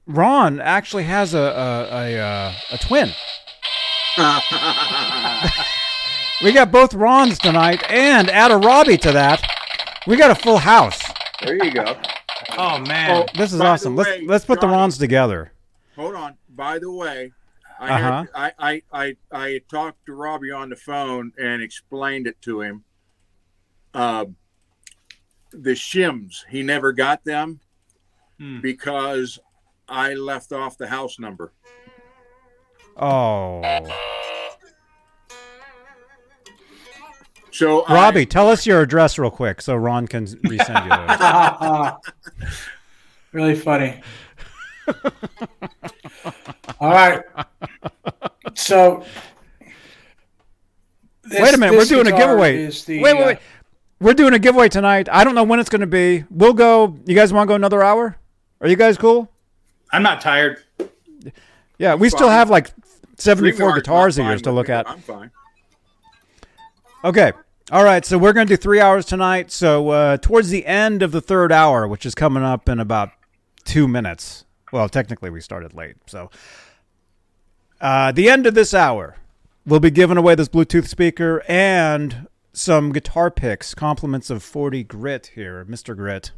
Ron 0.06 0.60
actually 0.60 1.04
has 1.04 1.34
a 1.34 1.40
a 1.40 1.88
a, 1.92 2.20
uh, 2.20 2.54
a 2.72 2.78
twin. 2.78 3.12
we 6.44 6.52
got 6.52 6.72
both 6.72 6.94
Rons 6.94 7.38
tonight, 7.38 7.84
and 7.90 8.30
add 8.30 8.52
a 8.52 8.58
Robbie 8.58 8.98
to 8.98 9.12
that. 9.12 9.42
We 10.08 10.18
got 10.18 10.32
a 10.32 10.36
full 10.36 10.58
house. 10.58 11.02
There 11.44 11.64
you 11.64 11.72
go. 11.72 11.96
Oh 12.58 12.80
man. 12.80 13.26
This 13.36 13.54
is 13.54 13.60
By 13.60 13.66
the 13.66 13.72
awesome. 13.72 13.96
let's 13.96 14.24
let's 14.24 14.46
put 14.46 14.60
the 14.60 14.68
Rons 14.68 14.98
together. 14.98 15.54
Hold 15.96 16.16
on. 16.16 16.36
By 16.50 16.80
the 16.80 16.92
way, 16.92 17.32
I, 17.80 17.90
Uh-huh. 17.94 18.12
had, 18.12 18.30
I, 18.36 18.52
I 18.60 18.82
I 18.92 19.16
I 19.32 19.62
talked 19.72 20.06
to 20.08 20.14
Robbie 20.14 20.52
on 20.52 20.70
the 20.70 20.76
phone 20.76 21.32
and 21.42 21.62
explained 21.62 22.28
it 22.28 22.42
to 22.42 22.62
him. 22.62 22.84
Uh, 23.94 24.26
the 25.52 25.72
shims, 25.72 26.46
he 26.50 26.62
never 26.62 26.92
got 26.92 27.24
them 27.24 27.60
Hmm. 28.38 28.60
because 28.62 29.40
I 29.88 30.14
left 30.14 30.52
off 30.52 30.78
the 30.78 30.88
house 30.88 31.18
number. 31.20 31.54
Oh, 32.98 33.62
So 37.52 37.82
I- 37.86 37.94
Robbie, 37.94 38.26
tell 38.26 38.48
us 38.50 38.66
your 38.66 38.82
address 38.82 39.18
real 39.18 39.32
quick 39.32 39.62
so 39.62 39.76
Ron 39.76 40.08
can 40.08 40.26
resend 40.28 40.84
you 40.84 41.98
those. 42.40 42.48
really 43.34 43.56
funny. 43.56 44.02
All 46.80 46.92
right. 46.92 47.24
So. 48.56 49.04
this- 51.24 51.42
wait 51.42 51.54
a 51.54 51.58
minute, 51.58 51.78
we're 51.78 51.86
doing 51.86 52.08
a 52.08 52.12
giveaway. 52.18 52.68
the, 52.68 53.02
wait, 53.02 53.14
wait, 53.14 53.22
uh, 53.22 53.26
wait. 53.28 53.38
We're 54.00 54.14
doing 54.14 54.34
a 54.34 54.40
giveaway 54.40 54.70
tonight. 54.70 55.10
I 55.12 55.24
don't 55.24 55.36
know 55.36 55.44
when 55.44 55.60
it's 55.60 55.70
going 55.70 55.82
to 55.82 55.88
be. 55.88 56.24
We'll 56.30 56.54
go. 56.54 56.98
You 57.06 57.16
guys 57.16 57.34
want 57.34 57.48
to 57.48 57.52
go 57.52 57.56
another 57.56 57.84
hour? 57.84 58.18
Are 58.62 58.68
you 58.68 58.78
guys 58.78 58.98
cool? 58.98 59.30
I'm 59.92 60.04
not 60.04 60.22
tired. 60.22 60.64
Yeah, 61.78 61.96
we 61.96 62.10
still 62.10 62.30
have 62.30 62.50
like 62.50 62.72
74 63.18 63.76
guitars 63.76 64.18
not 64.18 64.24
of 64.24 64.30
yours 64.30 64.42
to 64.44 64.52
look 64.52 64.70
at. 64.70 64.90
I'm 64.90 65.00
fine. 65.00 65.32
Okay. 67.04 67.32
All 67.72 67.84
right. 67.84 68.06
So 68.06 68.18
we're 68.18 68.34
going 68.34 68.48
to 68.48 68.54
do 68.54 68.58
three 68.58 68.80
hours 68.80 69.06
tonight. 69.06 69.52
So 69.52 69.90
uh, 69.90 70.18
towards 70.18 70.50
the 70.50 70.66
end 70.66 71.02
of 71.04 71.12
the 71.12 71.22
third 71.22 71.52
hour, 71.52 71.88
which 71.88 72.06
is 72.06 72.16
coming 72.16 72.44
up 72.44 72.68
in 72.68 72.80
about 72.80 73.12
two 73.66 73.88
minutes. 73.88 74.46
Well, 74.72 74.90
technically, 74.90 75.30
we 75.30 75.42
started 75.42 75.74
late. 75.74 75.96
So 76.08 76.30
uh, 77.82 78.12
the 78.12 78.30
end 78.30 78.46
of 78.46 78.54
this 78.54 78.74
hour, 78.74 79.18
we'll 79.66 79.80
be 79.80 79.92
giving 79.92 80.18
away 80.18 80.36
this 80.36 80.50
Bluetooth 80.50 80.88
speaker 80.88 81.44
and 81.48 82.28
some 82.54 82.92
guitar 82.92 83.32
picks, 83.32 83.74
compliments 83.74 84.30
of 84.30 84.44
40 84.44 84.84
Grit 84.84 85.32
here, 85.36 85.66
Mr. 85.66 85.96
Grit. 85.96 86.32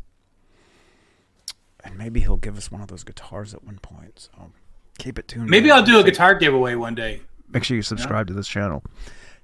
And 1.84 1.98
maybe 1.98 2.20
he'll 2.20 2.38
give 2.38 2.58
us 2.58 2.72
one 2.72 2.82
of 2.82 2.88
those 2.88 3.04
guitars 3.04 3.54
at 3.54 3.64
one 3.64 3.80
point. 3.80 4.30
So 4.32 4.52
keep 5.00 5.18
it 5.18 5.28
tuned. 5.28 5.50
Maybe 5.50 5.70
in. 5.70 5.76
I'll 5.76 5.84
do 5.84 6.00
a 6.00 6.04
guitar 6.04 6.36
giveaway 6.36 6.76
one 6.76 6.94
day. 6.94 7.22
Make 7.52 7.64
sure 7.64 7.76
you 7.76 7.84
subscribe 7.84 8.28
to 8.28 8.34
this 8.34 8.48
channel. 8.48 8.84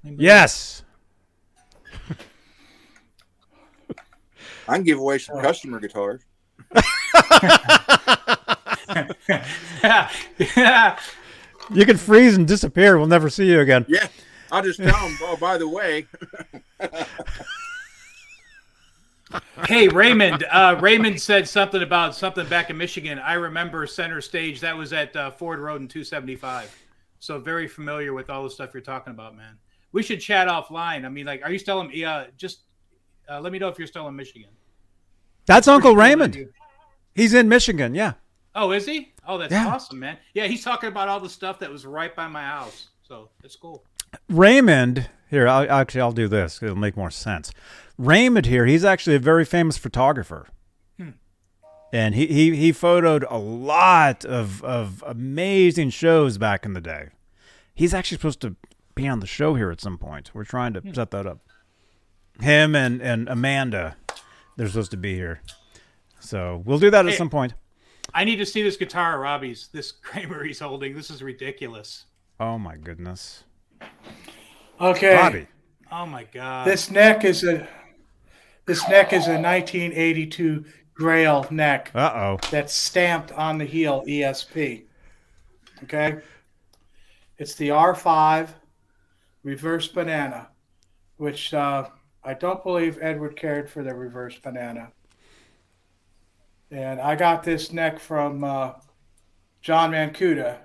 Yes. 0.02 0.84
I 4.68 4.74
can 4.76 4.84
give 4.84 4.98
away 4.98 5.18
some 5.18 5.40
customer 5.40 5.80
guitars. 5.80 6.20
yeah. 8.88 9.12
yeah. 10.56 10.98
You 11.70 11.84
can 11.84 11.96
freeze 11.96 12.36
and 12.36 12.46
disappear. 12.46 12.98
We'll 12.98 13.08
never 13.08 13.28
see 13.28 13.46
you 13.46 13.60
again. 13.60 13.84
Yeah, 13.88 14.08
I'll 14.50 14.62
just 14.62 14.78
tell 14.78 14.90
them. 14.90 15.18
Oh, 15.22 15.36
by 15.36 15.58
the 15.58 15.68
way, 15.68 16.06
hey 19.66 19.88
Raymond, 19.88 20.44
uh, 20.50 20.78
Raymond 20.80 21.20
said 21.20 21.48
something 21.48 21.82
about 21.82 22.14
something 22.14 22.48
back 22.48 22.70
in 22.70 22.78
Michigan. 22.78 23.18
I 23.18 23.34
remember 23.34 23.86
center 23.86 24.20
stage. 24.20 24.60
That 24.60 24.76
was 24.76 24.92
at 24.92 25.14
uh, 25.14 25.30
Ford 25.32 25.58
Road 25.58 25.80
in 25.80 25.88
275. 25.88 26.74
So 27.20 27.38
very 27.38 27.68
familiar 27.68 28.14
with 28.14 28.30
all 28.30 28.44
the 28.44 28.50
stuff 28.50 28.70
you're 28.72 28.80
talking 28.80 29.12
about, 29.12 29.36
man. 29.36 29.58
We 29.92 30.02
should 30.02 30.20
chat 30.20 30.48
offline. 30.48 31.04
I 31.04 31.08
mean, 31.08 31.26
like, 31.26 31.42
are 31.42 31.50
you 31.50 31.58
still 31.58 31.80
in? 31.80 31.90
Yeah, 31.92 32.26
just 32.36 32.60
uh, 33.28 33.40
let 33.40 33.52
me 33.52 33.58
know 33.58 33.68
if 33.68 33.78
you're 33.78 33.88
still 33.88 34.08
in 34.08 34.16
Michigan. 34.16 34.50
That's 35.46 35.68
Uncle 35.68 35.96
Raymond. 35.96 36.48
He's 37.14 37.34
in 37.34 37.48
Michigan. 37.48 37.94
Yeah. 37.94 38.14
Oh, 38.54 38.72
is 38.72 38.86
he? 38.86 39.12
Oh, 39.26 39.38
that's 39.38 39.52
Yeah. 39.52 39.68
awesome, 39.68 40.00
man. 40.00 40.18
Yeah, 40.34 40.46
he's 40.46 40.64
talking 40.64 40.88
about 40.88 41.08
all 41.08 41.20
the 41.20 41.28
stuff 41.28 41.58
that 41.60 41.70
was 41.70 41.86
right 41.86 42.14
by 42.14 42.28
my 42.28 42.42
house. 42.42 42.88
So 43.02 43.30
it's 43.44 43.56
cool. 43.56 43.84
Raymond 44.28 45.08
here. 45.30 45.46
I'll, 45.46 45.70
actually, 45.70 46.00
I'll 46.00 46.12
do 46.12 46.28
this. 46.28 46.62
It'll 46.62 46.76
make 46.76 46.96
more 46.96 47.10
sense. 47.10 47.52
Raymond 47.96 48.46
here. 48.46 48.66
He's 48.66 48.84
actually 48.84 49.16
a 49.16 49.20
very 49.20 49.44
famous 49.44 49.76
photographer, 49.76 50.46
hmm. 50.96 51.10
and 51.92 52.14
he 52.14 52.26
he 52.26 52.56
he 52.56 52.72
photoed 52.72 53.24
a 53.28 53.38
lot 53.38 54.24
of 54.24 54.62
of 54.62 55.02
amazing 55.06 55.90
shows 55.90 56.38
back 56.38 56.64
in 56.64 56.74
the 56.74 56.80
day. 56.80 57.08
He's 57.74 57.92
actually 57.94 58.18
supposed 58.18 58.40
to 58.42 58.56
be 58.94 59.08
on 59.08 59.20
the 59.20 59.26
show 59.26 59.54
here 59.54 59.70
at 59.70 59.80
some 59.80 59.98
point. 59.98 60.30
We're 60.32 60.44
trying 60.44 60.72
to 60.74 60.80
hmm. 60.80 60.92
set 60.92 61.10
that 61.10 61.26
up. 61.26 61.40
Him 62.40 62.76
and 62.76 63.02
and 63.02 63.28
Amanda, 63.28 63.96
they're 64.56 64.68
supposed 64.68 64.92
to 64.92 64.96
be 64.96 65.14
here, 65.14 65.42
so 66.20 66.62
we'll 66.64 66.78
do 66.78 66.90
that 66.90 67.06
at 67.06 67.14
some 67.14 67.30
point. 67.30 67.54
I 68.14 68.24
need 68.24 68.36
to 68.36 68.46
see 68.46 68.62
this 68.62 68.76
guitar, 68.76 69.20
Robbie's. 69.20 69.68
This 69.72 69.92
Kramer 70.02 70.44
he's 70.44 70.60
holding. 70.60 70.94
This 70.94 71.10
is 71.10 71.22
ridiculous. 71.22 72.04
Oh 72.40 72.58
my 72.58 72.76
goodness, 72.76 73.44
Okay. 74.80 75.14
Bobby. 75.16 75.46
Oh 75.90 76.06
my 76.06 76.24
god. 76.24 76.66
This 76.66 76.90
neck 76.90 77.24
is 77.24 77.42
a 77.44 77.66
this 78.66 78.86
neck 78.88 79.12
is 79.12 79.26
a 79.26 79.32
1982 79.40 80.64
Grail 80.94 81.46
neck 81.50 81.90
Uh 81.94 82.10
oh. 82.14 82.38
that's 82.50 82.72
stamped 82.74 83.32
on 83.32 83.58
the 83.58 83.64
heel 83.64 84.04
ESP. 84.06 84.84
Okay? 85.84 86.18
It's 87.38 87.54
the 87.54 87.68
R5 87.68 88.48
reverse 89.44 89.86
banana, 89.88 90.48
which 91.16 91.54
uh, 91.54 91.88
I 92.24 92.34
don't 92.34 92.62
believe 92.62 92.98
Edward 93.00 93.36
cared 93.36 93.70
for 93.70 93.82
the 93.82 93.94
reverse 93.94 94.36
banana. 94.38 94.92
And 96.70 97.00
I 97.00 97.16
got 97.16 97.42
this 97.42 97.72
neck 97.72 97.98
from 97.98 98.44
uh, 98.44 98.72
John 99.62 99.92
Mancuda. 99.92 100.58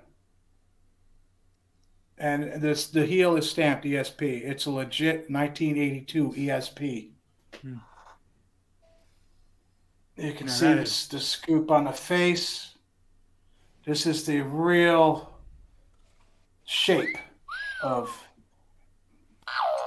And 2.17 2.61
this 2.61 2.87
the 2.87 3.05
heel 3.05 3.35
is 3.37 3.49
stamped 3.49 3.85
ESP. 3.85 4.21
It's 4.21 4.65
a 4.65 4.71
legit 4.71 5.29
1982 5.29 6.29
ESP. 6.29 7.09
You 10.17 10.33
can 10.33 10.47
see 10.47 10.73
this, 10.73 11.07
the 11.07 11.19
scoop 11.19 11.71
on 11.71 11.85
the 11.85 11.91
face. 11.91 12.75
This 13.85 14.05
is 14.05 14.25
the 14.25 14.41
real 14.41 15.33
shape 16.65 17.17
of 17.81 18.15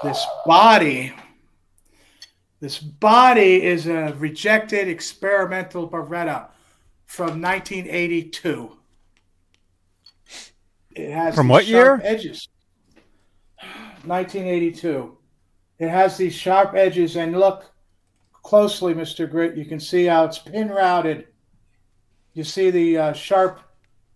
this 0.02 0.26
body. 0.44 1.14
This 2.66 2.80
body 2.80 3.62
is 3.62 3.86
a 3.86 4.12
rejected 4.18 4.88
experimental 4.88 5.88
Baretta 5.88 6.48
from 7.05 7.40
1982. 7.40 8.76
It 10.97 11.12
has 11.12 11.36
From 11.36 11.47
what 11.47 11.64
sharp 11.64 12.02
year? 12.02 12.10
Edges. 12.12 12.48
1982. 14.05 15.16
It 15.78 15.88
has 15.88 16.16
these 16.16 16.34
sharp 16.34 16.74
edges, 16.74 17.14
and 17.14 17.38
look 17.38 17.72
closely, 18.32 18.94
Mr. 18.94 19.30
Grit. 19.30 19.56
You 19.56 19.64
can 19.64 19.78
see 19.78 20.06
how 20.06 20.24
it's 20.24 20.40
pin 20.40 20.68
routed. 20.68 21.28
You 22.34 22.43
see 22.43 22.70
the 22.72 22.98
uh, 22.98 23.12
sharp. 23.12 23.60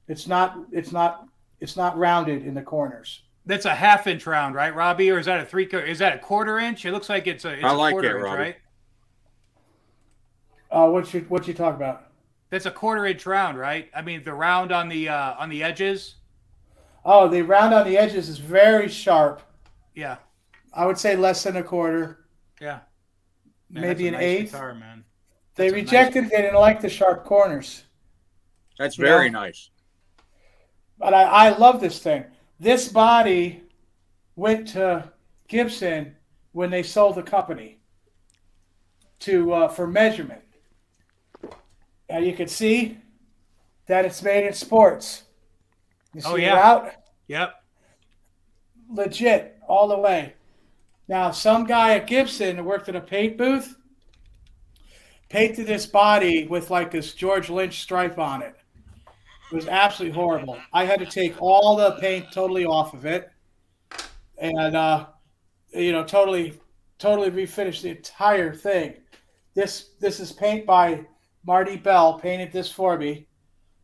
It's 0.09 0.27
not. 0.27 0.59
It's 0.72 0.90
not. 0.90 1.28
It's 1.60 1.77
not 1.77 1.97
rounded 1.97 2.44
in 2.44 2.55
the 2.55 2.62
corners. 2.62 3.22
That's 3.47 3.65
a 3.65 3.75
half 3.75 4.07
inch 4.07 4.27
round, 4.27 4.55
right, 4.55 4.75
Robbie? 4.75 5.11
Or 5.11 5.19
is 5.19 5.27
that 5.27 5.41
a 5.41 5.45
three? 5.45 5.65
Is 5.67 5.99
that 6.01 6.15
a 6.15 6.19
quarter 6.19 6.59
inch? 6.59 6.85
It 6.85 6.93
looks 6.93 7.09
like 7.09 7.27
it's 7.27 7.45
a. 7.45 7.53
It's 7.55 7.65
I 7.65 7.71
a 7.73 7.77
like 7.77 7.93
quarter 7.93 8.09
that, 8.09 8.17
inch, 8.17 8.25
Robbie. 8.25 8.39
right? 8.43 8.57
Uh, 10.71 10.89
what 10.89 11.12
you 11.12 11.21
what 11.29 11.49
you 11.49 11.55
talk 11.55 11.75
about? 11.75 12.07
That's 12.51 12.67
a 12.67 12.71
quarter 12.71 13.07
inch 13.07 13.27
round, 13.27 13.59
right? 13.59 13.89
I 13.95 14.03
mean, 14.03 14.23
the 14.25 14.35
round 14.35 14.73
on 14.73 14.89
the 14.89 15.09
uh, 15.09 15.35
on 15.39 15.49
the 15.49 15.62
edges. 15.62 16.17
Oh, 17.05 17.29
the 17.29 17.43
round 17.43 17.73
on 17.75 17.87
the 17.87 17.97
edges 17.97 18.29
is 18.29 18.39
very 18.39 18.89
sharp. 18.89 19.43
Yeah, 19.95 20.17
I 20.75 20.87
would 20.87 20.99
say 20.99 21.17
less 21.17 21.43
than 21.43 21.57
a 21.57 21.62
quarter. 21.62 22.27
yeah. 22.61 22.81
Man, 23.73 23.83
Maybe 23.85 24.09
an 24.09 24.15
nice 24.15 24.23
eighth? 24.23 24.53
Guitar, 24.53 24.75
man. 24.75 25.05
They 25.55 25.71
That's 25.71 25.73
a 25.73 25.77
nice- 25.77 25.85
rejected. 25.85 26.25
They 26.25 26.43
didn't 26.43 26.57
like 26.59 26.81
the 26.81 26.89
sharp 26.89 27.25
corners. 27.25 27.85
That's 28.79 28.99
Yeah. 28.99 29.05
very 29.07 29.31
nice. 29.31 29.71
But 30.99 31.15
I, 31.15 31.23
I 31.23 31.49
love 31.57 31.81
this 31.81 32.01
thing. 32.01 32.25
This 32.61 32.89
body 32.89 33.62
went 34.37 34.69
to 34.69 35.11
Gibson 35.49 36.15
when 36.53 36.69
they 36.70 36.82
sold 36.82 37.15
the 37.16 37.23
company 37.23 37.78
to 39.20 39.53
uh, 39.53 39.69
for 39.69 39.87
measurement. 39.87 40.43
Now 42.11 42.19
you 42.19 42.35
can 42.35 42.49
see 42.49 42.99
that 43.87 44.05
it's 44.05 44.23
made 44.23 44.47
in 44.47 44.53
sports. 44.53 45.23
You 46.15 46.20
see 46.20 46.28
Oh, 46.28 46.35
it 46.37 46.43
yeah. 46.43 46.55
out? 46.57 46.91
Yep. 47.28 47.55
legit 48.91 49.59
all 49.66 49.89
the 49.89 49.99
way. 49.99 50.35
Now, 51.09 51.31
some 51.31 51.65
guy 51.65 51.95
at 51.95 52.07
Gibson 52.07 52.57
who 52.57 52.65
worked 52.65 52.89
in 52.89 52.97
a 52.97 53.01
paint 53.01 53.37
booth 53.39 53.77
painted 55.28 55.66
this 55.66 55.87
body 55.87 56.47
with 56.47 56.70
like 56.70 56.91
this 56.91 57.15
George 57.15 57.49
Lynch 57.51 57.81
stripe 57.81 58.19
on 58.19 58.43
it. 58.43 58.55
It 59.51 59.55
was 59.56 59.66
absolutely 59.68 60.14
horrible. 60.14 60.59
I 60.72 60.85
had 60.85 61.01
to 61.01 61.06
take 61.06 61.40
all 61.43 61.74
the 61.77 61.93
paint 62.01 62.27
totally 62.32 62.64
off 62.64 62.94
of 62.94 63.05
it, 63.05 63.31
and 64.39 64.77
uh, 64.77 65.06
you 65.72 65.90
know, 65.93 66.05
totally, 66.05 66.60
totally 66.98 67.31
refinish 67.31 67.82
the 67.82 67.90
entire 67.90 68.55
thing. 68.55 68.94
This 69.55 69.90
this 69.98 70.20
is 70.20 70.31
paint 70.32 70.66
by 70.66 71.05
Marty 71.44 71.77
Bell. 71.77 72.18
Painted 72.20 72.52
this 72.52 72.70
for 72.70 72.97
me. 72.97 73.27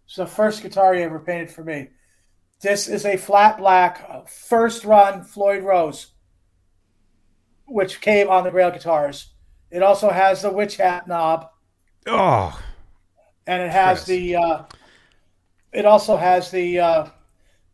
It's 0.04 0.14
the 0.14 0.26
first 0.26 0.62
guitar 0.62 0.94
he 0.94 1.02
ever 1.02 1.18
painted 1.18 1.50
for 1.50 1.64
me. 1.64 1.88
This 2.60 2.86
is 2.86 3.04
a 3.04 3.16
flat 3.16 3.58
black 3.58 4.06
uh, 4.08 4.20
first 4.22 4.84
run 4.84 5.24
Floyd 5.24 5.64
Rose, 5.64 6.12
which 7.66 8.00
came 8.00 8.28
on 8.28 8.44
the 8.44 8.50
Grail 8.50 8.70
guitars. 8.70 9.32
It 9.72 9.82
also 9.82 10.10
has 10.10 10.42
the 10.42 10.50
witch 10.52 10.76
hat 10.76 11.08
knob, 11.08 11.48
Oh, 12.06 12.56
and 13.48 13.62
it 13.62 13.72
has 13.72 14.04
Chris. 14.04 14.06
the. 14.06 14.36
Uh, 14.36 14.62
it 15.76 15.84
also 15.84 16.16
has 16.16 16.50
the 16.50 16.80
uh, 16.80 17.06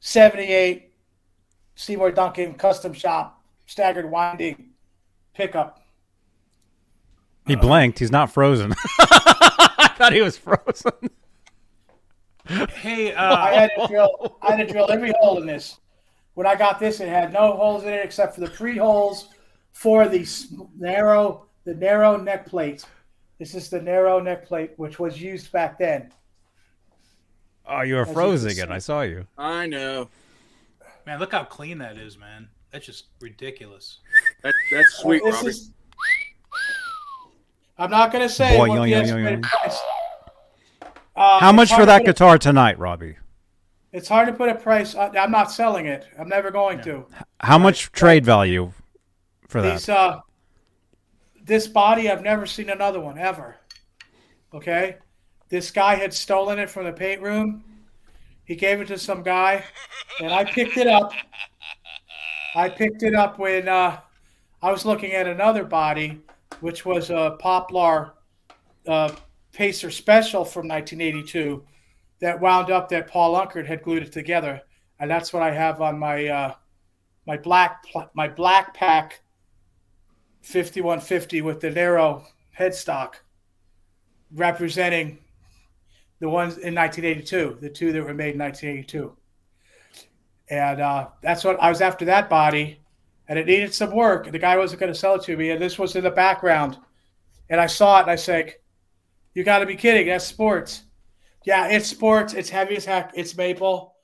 '78 0.00 0.92
Seymour 1.76 2.10
Duncan 2.10 2.54
custom 2.54 2.92
shop 2.92 3.42
staggered 3.66 4.10
winding 4.10 4.70
pickup. 5.34 5.82
he 7.46 7.54
blanked. 7.56 8.00
He's 8.00 8.10
not 8.10 8.32
frozen. 8.32 8.72
I 8.98 9.94
thought 9.96 10.12
he 10.12 10.20
was 10.20 10.36
frozen. 10.36 10.92
Hey, 12.46 13.14
I 13.14 13.26
uh, 13.26 13.60
had 13.60 13.70
to 13.78 13.86
drill. 13.86 14.36
I 14.42 14.56
had 14.56 14.66
to 14.66 14.72
drill 14.72 14.90
every 14.90 15.12
hole 15.20 15.40
in 15.40 15.46
this. 15.46 15.78
When 16.34 16.46
I 16.46 16.56
got 16.56 16.80
this, 16.80 16.98
it 17.00 17.08
had 17.08 17.32
no 17.32 17.52
holes 17.52 17.84
in 17.84 17.90
it 17.90 18.04
except 18.04 18.34
for 18.34 18.40
the 18.40 18.50
pre 18.50 18.78
holes 18.78 19.28
for 19.70 20.08
the 20.08 20.26
narrow, 20.76 21.46
the 21.64 21.74
narrow 21.74 22.16
neck 22.16 22.46
plate. 22.46 22.84
This 23.38 23.54
is 23.54 23.68
the 23.68 23.80
narrow 23.80 24.18
neck 24.18 24.44
plate, 24.44 24.72
which 24.76 24.98
was 24.98 25.20
used 25.20 25.52
back 25.52 25.78
then. 25.78 26.12
Oh, 27.66 27.82
you 27.82 27.94
were 27.94 28.02
As 28.02 28.12
frozen 28.12 28.50
can 28.50 28.58
again. 28.64 28.72
I 28.72 28.78
saw 28.78 29.02
you. 29.02 29.26
I 29.38 29.66
know. 29.66 30.08
man, 31.06 31.18
look 31.20 31.32
how 31.32 31.44
clean 31.44 31.78
that 31.78 31.96
is, 31.96 32.18
man. 32.18 32.48
That's 32.70 32.86
just 32.86 33.06
ridiculous. 33.20 33.98
That, 34.42 34.54
that's 34.70 34.94
sweet, 34.98 35.22
Robbie. 35.22 35.48
is- 35.48 35.70
I'm 37.78 37.90
not 37.90 38.12
going 38.12 38.22
to 38.26 38.32
say 38.32 38.56
Boy, 38.56 38.68
what 38.68 38.78
yoing, 38.80 38.84
the 38.84 38.92
yoing, 38.92 39.02
estimated 39.02 39.42
price. 39.42 39.80
Uh, 41.16 41.40
How 41.40 41.52
much 41.52 41.70
hard 41.70 41.80
for 41.80 41.82
to 41.82 41.86
that 41.86 41.98
put 42.02 42.08
a- 42.08 42.12
guitar 42.12 42.38
tonight, 42.38 42.78
Robbie? 42.78 43.16
It's 43.92 44.08
hard 44.08 44.26
to 44.28 44.32
put 44.32 44.48
a 44.48 44.54
price. 44.54 44.94
On, 44.94 45.16
I'm 45.16 45.30
not 45.30 45.50
selling 45.50 45.86
it. 45.86 46.06
I'm 46.18 46.28
never 46.28 46.50
going 46.50 46.80
to. 46.82 47.06
How 47.40 47.58
much 47.58 47.92
trade 47.92 48.24
value 48.24 48.72
for 49.48 49.60
that? 49.60 49.72
These 49.72 49.88
uh, 49.90 50.20
this 51.44 51.66
body, 51.66 52.10
I've 52.10 52.22
never 52.22 52.46
seen 52.46 52.70
another 52.70 53.00
one 53.00 53.18
ever. 53.18 53.56
Okay, 54.54 54.96
this 55.52 55.70
guy 55.70 55.96
had 55.96 56.14
stolen 56.14 56.58
it 56.58 56.70
from 56.70 56.86
the 56.86 56.92
paint 56.92 57.20
room. 57.20 57.62
He 58.46 58.56
gave 58.56 58.80
it 58.80 58.88
to 58.88 58.96
some 58.96 59.22
guy, 59.22 59.62
and 60.18 60.32
I 60.32 60.44
picked 60.44 60.78
it 60.78 60.86
up. 60.86 61.12
I 62.54 62.70
picked 62.70 63.02
it 63.02 63.14
up 63.14 63.38
when 63.38 63.68
uh, 63.68 64.00
I 64.62 64.72
was 64.72 64.86
looking 64.86 65.12
at 65.12 65.26
another 65.26 65.64
body, 65.64 66.22
which 66.60 66.86
was 66.86 67.10
a 67.10 67.36
Poplar 67.38 68.14
uh, 68.88 69.12
Pacer 69.52 69.90
Special 69.90 70.42
from 70.42 70.68
1982, 70.68 71.62
that 72.20 72.40
wound 72.40 72.70
up 72.70 72.88
that 72.88 73.08
Paul 73.08 73.34
Unkert 73.34 73.66
had 73.66 73.82
glued 73.82 74.04
it 74.04 74.12
together, 74.12 74.62
and 75.00 75.10
that's 75.10 75.34
what 75.34 75.42
I 75.42 75.50
have 75.50 75.82
on 75.82 75.98
my 75.98 76.28
uh, 76.28 76.54
my 77.26 77.36
black 77.36 77.84
my 78.14 78.26
black 78.26 78.72
pack 78.72 79.20
5150 80.40 81.42
with 81.42 81.60
the 81.60 81.70
narrow 81.70 82.24
headstock 82.58 83.16
representing 84.34 85.18
the 86.22 86.28
ones 86.28 86.56
in 86.58 86.72
1982, 86.72 87.58
the 87.60 87.68
two 87.68 87.90
that 87.90 88.04
were 88.04 88.14
made 88.14 88.34
in 88.34 88.38
1982. 88.38 89.12
And 90.48 90.80
uh, 90.80 91.08
that's 91.20 91.42
what 91.42 91.60
I 91.60 91.68
was 91.68 91.80
after 91.80 92.04
that 92.04 92.30
body, 92.30 92.80
and 93.26 93.40
it 93.40 93.46
needed 93.46 93.74
some 93.74 93.90
work. 93.90 94.30
The 94.30 94.38
guy 94.38 94.56
wasn't 94.56 94.78
going 94.78 94.92
to 94.92 94.98
sell 94.98 95.16
it 95.16 95.22
to 95.24 95.36
me, 95.36 95.50
and 95.50 95.60
this 95.60 95.80
was 95.80 95.96
in 95.96 96.04
the 96.04 96.12
background. 96.12 96.78
And 97.50 97.60
I 97.60 97.66
saw 97.66 97.98
it, 97.98 98.02
and 98.02 98.10
I 98.12 98.14
said, 98.14 98.54
"You 99.34 99.42
got 99.42 99.58
to 99.58 99.66
be 99.66 99.74
kidding! 99.74 100.06
That's 100.06 100.24
sports." 100.24 100.84
Yeah, 101.44 101.66
it's 101.66 101.88
sports. 101.88 102.34
It's 102.34 102.50
heavy 102.50 102.76
as 102.76 102.84
heck. 102.84 103.10
It's 103.16 103.36
maple. 103.36 103.96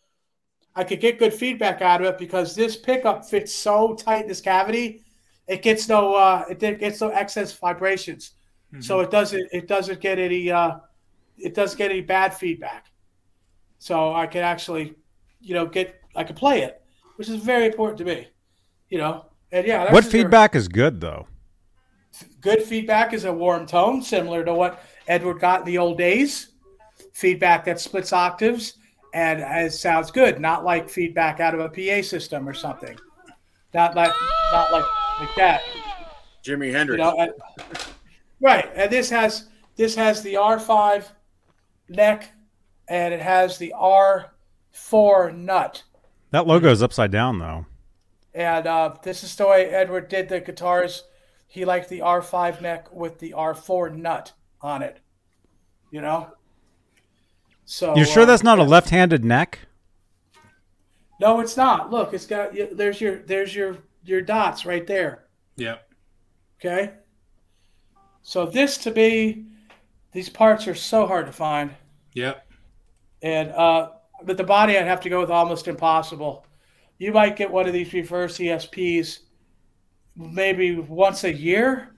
I 0.74 0.82
could 0.82 1.00
get 1.00 1.20
good 1.20 1.32
feedback 1.32 1.82
out 1.82 2.00
of 2.00 2.08
it 2.08 2.18
because 2.18 2.56
this 2.56 2.76
pickup 2.76 3.26
fits 3.26 3.54
so 3.54 3.94
tight 3.94 4.22
in 4.22 4.28
this 4.28 4.40
cavity. 4.40 5.04
It 5.46 5.62
gets 5.62 5.88
no 5.88 6.16
uh, 6.16 6.46
it 6.50 6.58
gets 6.80 7.00
no 7.00 7.10
excess 7.10 7.52
vibrations, 7.52 8.32
mm-hmm. 8.72 8.80
so 8.80 8.98
it 8.98 9.12
doesn't 9.12 9.48
it 9.52 9.68
doesn't 9.68 10.00
get 10.00 10.18
any 10.18 10.50
uh, 10.50 10.78
it 11.38 11.54
doesn't 11.54 11.78
get 11.78 11.90
any 11.90 12.00
bad 12.00 12.34
feedback. 12.34 12.86
So 13.78 14.12
I 14.12 14.26
can 14.26 14.42
actually, 14.42 14.94
you 15.40 15.54
know, 15.54 15.66
get 15.66 16.00
I 16.16 16.24
can 16.24 16.36
play 16.36 16.62
it, 16.62 16.82
which 17.16 17.28
is 17.28 17.36
very 17.36 17.66
important 17.66 17.98
to 17.98 18.04
me. 18.04 18.28
You 18.88 18.98
know, 18.98 19.26
and 19.52 19.66
yeah. 19.66 19.92
What 19.92 20.04
feedback 20.04 20.54
is 20.54 20.68
good 20.68 21.00
though? 21.00 21.26
Good 22.40 22.62
feedback 22.62 23.12
is 23.12 23.24
a 23.24 23.32
warm 23.32 23.66
tone, 23.66 24.02
similar 24.02 24.44
to 24.44 24.54
what 24.54 24.82
Edward 25.06 25.40
got 25.40 25.60
in 25.60 25.66
the 25.66 25.78
old 25.78 25.98
days. 25.98 26.48
Feedback 27.12 27.64
that 27.64 27.80
splits 27.80 28.12
octaves 28.12 28.78
and 29.14 29.40
it 29.40 29.72
sounds 29.72 30.10
good, 30.10 30.40
not 30.40 30.64
like 30.64 30.88
feedback 30.88 31.40
out 31.40 31.54
of 31.54 31.60
a 31.60 31.68
PA 31.68 32.06
system 32.06 32.48
or 32.48 32.54
something. 32.54 32.98
Not 33.74 33.94
like 33.94 34.12
not 34.52 34.72
like 34.72 34.84
like 35.20 35.34
that. 35.36 35.62
Jimi 36.44 36.72
Hendrix. 36.72 36.98
You 36.98 37.04
know, 37.04 37.16
and, 37.18 37.32
right, 38.40 38.70
and 38.74 38.90
this 38.90 39.10
has 39.10 39.48
this 39.76 39.94
has 39.94 40.22
the 40.22 40.34
R5 40.34 41.04
neck, 41.88 42.32
and 42.86 43.12
it 43.12 43.20
has 43.20 43.58
the 43.58 43.74
R4 43.76 45.36
nut. 45.36 45.82
That 46.30 46.46
logo 46.46 46.70
is 46.70 46.82
upside 46.82 47.10
down 47.10 47.38
though. 47.38 47.66
And 48.34 48.66
uh, 48.66 48.96
this 49.02 49.24
is 49.24 49.34
the 49.34 49.46
way 49.46 49.66
Edward 49.66 50.08
did 50.08 50.28
the 50.28 50.40
guitars. 50.40 51.04
He 51.46 51.64
liked 51.64 51.88
the 51.88 52.00
R5 52.00 52.60
neck 52.60 52.92
with 52.92 53.18
the 53.18 53.34
R4 53.36 53.96
nut 53.96 54.32
on 54.60 54.82
it. 54.82 55.00
You 55.90 56.02
know. 56.02 56.32
So 57.64 57.96
you're 57.96 58.06
sure 58.06 58.22
uh, 58.22 58.26
that's 58.26 58.42
not 58.42 58.58
a 58.58 58.62
left-handed 58.62 59.24
neck? 59.24 59.60
No, 61.20 61.40
it's 61.40 61.56
not. 61.56 61.90
Look, 61.90 62.14
it's 62.14 62.26
got 62.26 62.52
there's 62.72 63.00
your 63.00 63.16
there's 63.16 63.54
your 63.54 63.78
your 64.04 64.20
dots 64.20 64.64
right 64.64 64.86
there. 64.86 65.24
Yep. 65.56 65.90
Okay. 66.60 66.92
So 68.22 68.46
this 68.46 68.78
to 68.78 68.92
me, 68.92 69.46
these 70.12 70.28
parts 70.28 70.66
are 70.66 70.74
so 70.74 71.06
hard 71.06 71.26
to 71.26 71.32
find. 71.32 71.70
Yep. 72.14 72.46
And 73.22 73.50
uh, 73.52 73.90
but 74.24 74.36
the 74.36 74.44
body 74.44 74.76
I'd 74.76 74.86
have 74.86 75.00
to 75.02 75.08
go 75.08 75.20
with 75.20 75.30
almost 75.30 75.68
impossible. 75.68 76.46
You 76.98 77.12
might 77.12 77.36
get 77.36 77.50
one 77.50 77.66
of 77.66 77.72
these 77.72 77.92
reverse 77.92 78.38
ESPs 78.38 79.20
maybe 80.16 80.78
once 80.78 81.24
a 81.24 81.32
year, 81.32 81.94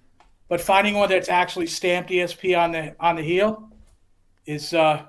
but 0.48 0.60
finding 0.60 0.94
one 0.94 1.08
that's 1.08 1.28
actually 1.28 1.66
stamped 1.66 2.10
ESP 2.10 2.58
on 2.58 2.72
the 2.72 2.94
on 3.00 3.16
the 3.16 3.22
heel 3.22 3.70
is 4.46 4.74
uh 4.74 5.06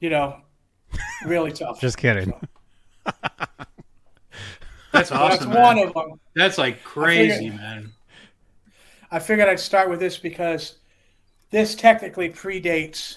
you 0.00 0.10
know, 0.10 0.40
really 1.24 1.52
tough. 1.54 1.80
Just 1.80 1.98
kidding. 1.98 2.32
That's 4.92 5.12
awesome. 5.12 5.50
That's 5.50 5.58
one 5.58 5.78
of 5.78 5.92
them. 5.92 6.20
That's 6.34 6.58
like 6.58 6.82
crazy, 6.82 7.32
I 7.32 7.36
figured, 7.36 7.56
man. 7.56 7.92
I 9.10 9.18
figured 9.18 9.48
I'd 9.48 9.60
start 9.60 9.90
with 9.90 10.00
this 10.00 10.16
because 10.16 10.76
this 11.56 11.74
technically 11.74 12.28
predates 12.28 13.16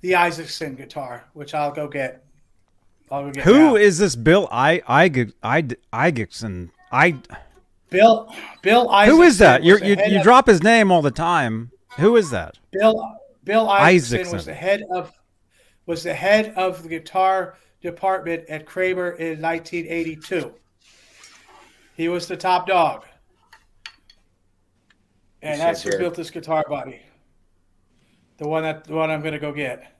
the 0.00 0.14
Isaacson 0.14 0.74
guitar, 0.74 1.26
which 1.34 1.52
I'll 1.52 1.70
go 1.70 1.86
get. 1.86 2.24
I'll 3.10 3.26
go 3.26 3.30
get 3.30 3.44
Who 3.44 3.58
now. 3.58 3.76
is 3.76 3.98
this 3.98 4.16
Bill 4.16 4.48
I 4.50 4.80
I 4.88 5.26
I 5.42 5.66
Isaacson? 5.92 6.70
I 6.90 7.18
Bill 7.90 8.34
Bill 8.62 8.88
Isaacson. 8.88 9.16
Who 9.16 9.22
is 9.22 9.36
that? 9.36 9.62
you 9.62 9.78
you 9.80 9.96
you 10.08 10.22
drop 10.22 10.46
his 10.46 10.62
name 10.62 10.90
all 10.90 11.02
the 11.02 11.10
time. 11.10 11.72
Who 11.98 12.16
is 12.16 12.30
that? 12.30 12.58
Bill 12.72 13.18
Bill 13.44 13.68
Isaacson, 13.68 14.20
Isaacson. 14.20 14.36
was 14.36 14.46
the 14.46 14.54
head 14.54 14.82
of 14.90 15.12
was 15.84 16.02
the 16.04 16.14
head 16.14 16.54
of 16.56 16.82
the 16.82 16.88
guitar 16.88 17.58
department 17.82 18.48
at 18.48 18.64
Kramer 18.64 19.10
in 19.10 19.42
1982. 19.42 20.54
He 21.98 22.08
was 22.08 22.26
the 22.26 22.36
top 22.38 22.66
dog. 22.66 23.04
And 25.42 25.60
that's 25.60 25.82
who 25.82 25.96
built 25.98 26.14
this 26.14 26.30
guitar 26.30 26.64
body. 26.66 27.02
The 28.38 28.46
one 28.46 28.62
that 28.62 28.84
the 28.84 28.94
one 28.94 29.10
I'm 29.10 29.22
gonna 29.22 29.38
go 29.38 29.52
get. 29.52 29.92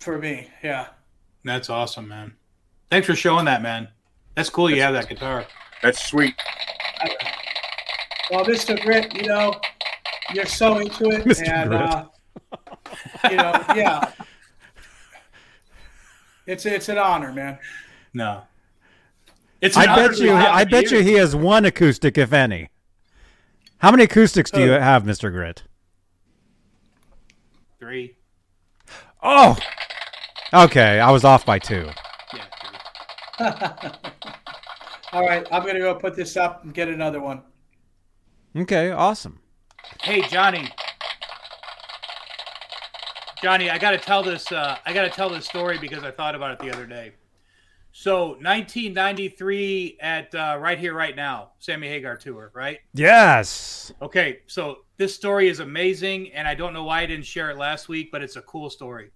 For 0.00 0.18
me, 0.18 0.48
yeah. 0.62 0.88
That's 1.44 1.70
awesome, 1.70 2.08
man. 2.08 2.34
Thanks 2.90 3.06
for 3.06 3.14
showing 3.14 3.46
that, 3.46 3.62
man. 3.62 3.88
That's 4.34 4.50
cool 4.50 4.70
you 4.70 4.82
have 4.82 4.94
that 4.94 5.08
guitar. 5.08 5.46
That's 5.82 6.04
sweet. 6.04 6.34
Well, 8.30 8.44
Mr. 8.44 8.80
Grit, 8.80 9.14
you 9.14 9.28
know, 9.28 9.54
you're 10.34 10.46
so 10.46 10.78
into 10.78 11.10
it. 11.10 11.24
Mr. 11.24 11.48
And 11.48 11.74
uh, 11.74 12.06
you 13.30 13.36
know, 13.36 13.64
yeah. 13.74 14.10
It's 16.46 16.66
it's 16.66 16.88
an 16.88 16.98
honor, 16.98 17.32
man. 17.32 17.58
No. 18.12 18.42
It's 19.60 19.76
I 19.76 19.86
bet 19.86 20.18
you 20.18 20.32
I 20.32 20.64
bet 20.64 20.90
you 20.90 21.00
he 21.00 21.14
has 21.14 21.34
one 21.34 21.64
acoustic, 21.64 22.18
if 22.18 22.32
any. 22.32 22.68
How 23.78 23.90
many 23.90 24.04
acoustics 24.04 24.50
do 24.50 24.62
you 24.62 24.70
have, 24.70 25.04
Mr. 25.04 25.30
Grit? 25.30 25.62
Three. 27.84 28.16
Oh. 29.22 29.58
Okay, 30.54 31.00
I 31.00 31.10
was 31.10 31.22
off 31.22 31.44
by 31.44 31.58
two. 31.58 31.90
Yeah. 32.32 32.46
All 35.12 35.20
right, 35.20 35.46
I'm 35.52 35.66
gonna 35.66 35.80
go 35.80 35.94
put 35.94 36.16
this 36.16 36.34
up 36.38 36.64
and 36.64 36.72
get 36.72 36.88
another 36.88 37.20
one. 37.20 37.42
Okay, 38.56 38.90
awesome. 38.90 39.40
Hey, 40.00 40.22
Johnny. 40.22 40.66
Johnny, 43.42 43.68
I 43.68 43.76
got 43.76 43.90
to 43.90 43.98
tell 43.98 44.22
this. 44.22 44.50
Uh, 44.50 44.78
I 44.86 44.94
got 44.94 45.02
to 45.02 45.10
tell 45.10 45.28
this 45.28 45.44
story 45.44 45.76
because 45.76 46.04
I 46.04 46.10
thought 46.10 46.34
about 46.34 46.52
it 46.52 46.58
the 46.60 46.72
other 46.72 46.86
day. 46.86 47.12
So, 47.92 48.28
1993 48.28 49.98
at 50.00 50.34
uh, 50.34 50.56
right 50.58 50.78
here, 50.78 50.94
right 50.94 51.14
now, 51.14 51.50
Sammy 51.58 51.88
Hagar 51.88 52.16
tour, 52.16 52.50
right? 52.54 52.78
Yes. 52.94 53.92
Okay, 54.00 54.40
so 54.46 54.83
this 54.96 55.14
story 55.14 55.48
is 55.48 55.60
amazing, 55.60 56.32
and 56.32 56.46
I 56.46 56.54
don't 56.54 56.72
know 56.72 56.84
why 56.84 57.02
I 57.02 57.06
didn't 57.06 57.26
share 57.26 57.50
it 57.50 57.56
last 57.56 57.88
week, 57.88 58.10
but 58.12 58.22
it's 58.22 58.36
a 58.36 58.42
cool 58.42 58.70
story. 58.70 59.10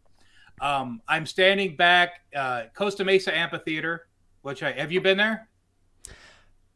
Um, 0.61 1.01
I'm 1.07 1.27
standing 1.27 1.77
back 1.77 2.21
uh, 2.35 2.65
Costa 2.75 3.05
Mesa 3.05 3.37
Amphitheater, 3.37 4.09
which 4.43 4.63
I 4.63 4.73
have 4.73 4.91
you 4.91 5.01
been 5.01 5.19
there? 5.19 5.49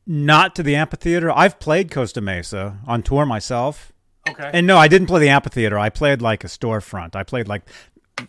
Not 0.07 0.55
to 0.57 0.63
the 0.63 0.75
amphitheater. 0.75 1.31
I've 1.31 1.61
played 1.61 1.91
Costa 1.91 2.21
Mesa 2.21 2.79
on 2.87 3.03
tour 3.03 3.25
myself. 3.25 3.93
Okay. 4.29 4.51
And 4.53 4.67
no, 4.67 4.77
I 4.77 4.89
didn't 4.89 5.07
play 5.09 5.21
the 5.21 5.29
amphitheater. 5.29 5.79
I 5.79 5.91
played 5.91 6.23
like 6.23 6.45
a 6.45 6.49
storefront. 6.49 7.17
I 7.17 7.23
played 7.23 7.49
like 7.49 7.63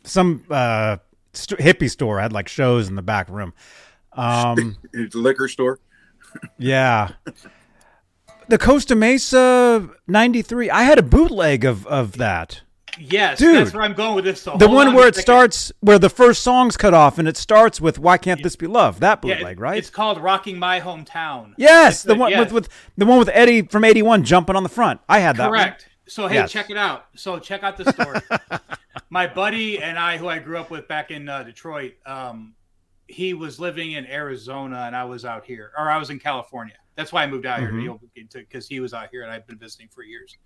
some 0.03 0.43
uh, 0.49 0.97
st- 1.33 1.59
hippie 1.59 1.89
store. 1.89 2.19
I 2.19 2.23
had 2.23 2.33
like 2.33 2.47
shows 2.47 2.89
in 2.89 2.95
the 2.95 3.01
back 3.01 3.29
room. 3.29 3.53
Um, 4.13 4.77
liquor 5.13 5.47
store. 5.47 5.79
yeah. 6.57 7.09
The 8.53 8.59
Costa 8.59 8.93
Mesa 8.93 9.89
'93. 10.05 10.69
I 10.69 10.83
had 10.83 10.99
a 10.99 11.01
bootleg 11.01 11.65
of 11.65 11.87
of 11.87 12.19
that. 12.19 12.61
Yes, 12.99 13.39
Dude, 13.39 13.55
that's 13.55 13.73
where 13.73 13.81
I'm 13.81 13.95
going 13.95 14.13
with 14.13 14.25
this. 14.25 14.43
So 14.43 14.55
the 14.57 14.69
one 14.69 14.89
on 14.89 14.93
where 14.93 15.07
it 15.07 15.15
starts, 15.15 15.71
where 15.79 15.97
the 15.97 16.07
first 16.07 16.43
song's 16.43 16.77
cut 16.77 16.93
off, 16.93 17.17
and 17.17 17.27
it 17.27 17.35
starts 17.35 17.81
with 17.81 17.97
"Why 17.97 18.19
Can't 18.19 18.43
This 18.43 18.55
Be 18.55 18.67
Love?" 18.67 18.99
That 18.99 19.23
bootleg, 19.23 19.57
yeah, 19.57 19.63
right? 19.63 19.77
It's 19.79 19.89
called 19.89 20.21
"Rocking 20.21 20.59
My 20.59 20.79
Hometown." 20.79 21.55
Yes, 21.57 21.93
it's 21.93 22.03
the, 22.03 22.13
the 22.13 22.19
one 22.19 22.29
yes. 22.29 22.41
with, 22.41 22.51
with 22.51 22.69
the 22.95 23.07
one 23.07 23.17
with 23.17 23.29
Eddie 23.29 23.63
from 23.63 23.83
'81 23.83 24.23
jumping 24.23 24.55
on 24.55 24.61
the 24.61 24.69
front. 24.69 25.01
I 25.09 25.17
had 25.17 25.35
that. 25.37 25.49
Correct. 25.49 25.81
One. 25.81 26.09
So 26.09 26.27
hey, 26.27 26.35
yes. 26.35 26.51
check 26.51 26.69
it 26.69 26.77
out. 26.77 27.07
So 27.15 27.39
check 27.39 27.63
out 27.63 27.77
the 27.77 27.91
story. 27.91 28.19
My 29.09 29.25
buddy 29.25 29.81
and 29.81 29.97
I, 29.97 30.17
who 30.17 30.27
I 30.27 30.37
grew 30.37 30.59
up 30.59 30.69
with 30.69 30.87
back 30.87 31.09
in 31.09 31.27
uh, 31.27 31.41
Detroit, 31.41 31.93
um, 32.05 32.53
he 33.07 33.33
was 33.33 33.59
living 33.59 33.93
in 33.93 34.05
Arizona, 34.05 34.83
and 34.85 34.95
I 34.95 35.05
was 35.05 35.25
out 35.25 35.43
here, 35.43 35.71
or 35.75 35.89
I 35.89 35.97
was 35.97 36.11
in 36.11 36.19
California. 36.19 36.75
That's 36.95 37.11
why 37.11 37.23
I 37.23 37.27
moved 37.27 37.45
out 37.45 37.59
mm-hmm. 37.59 37.79
here 37.79 38.27
because 38.33 38.67
he 38.67 38.79
was 38.79 38.93
out 38.93 39.09
here, 39.11 39.23
and 39.23 39.31
I've 39.31 39.47
been 39.47 39.57
visiting 39.57 39.87
for 39.89 40.03
years. 40.03 40.37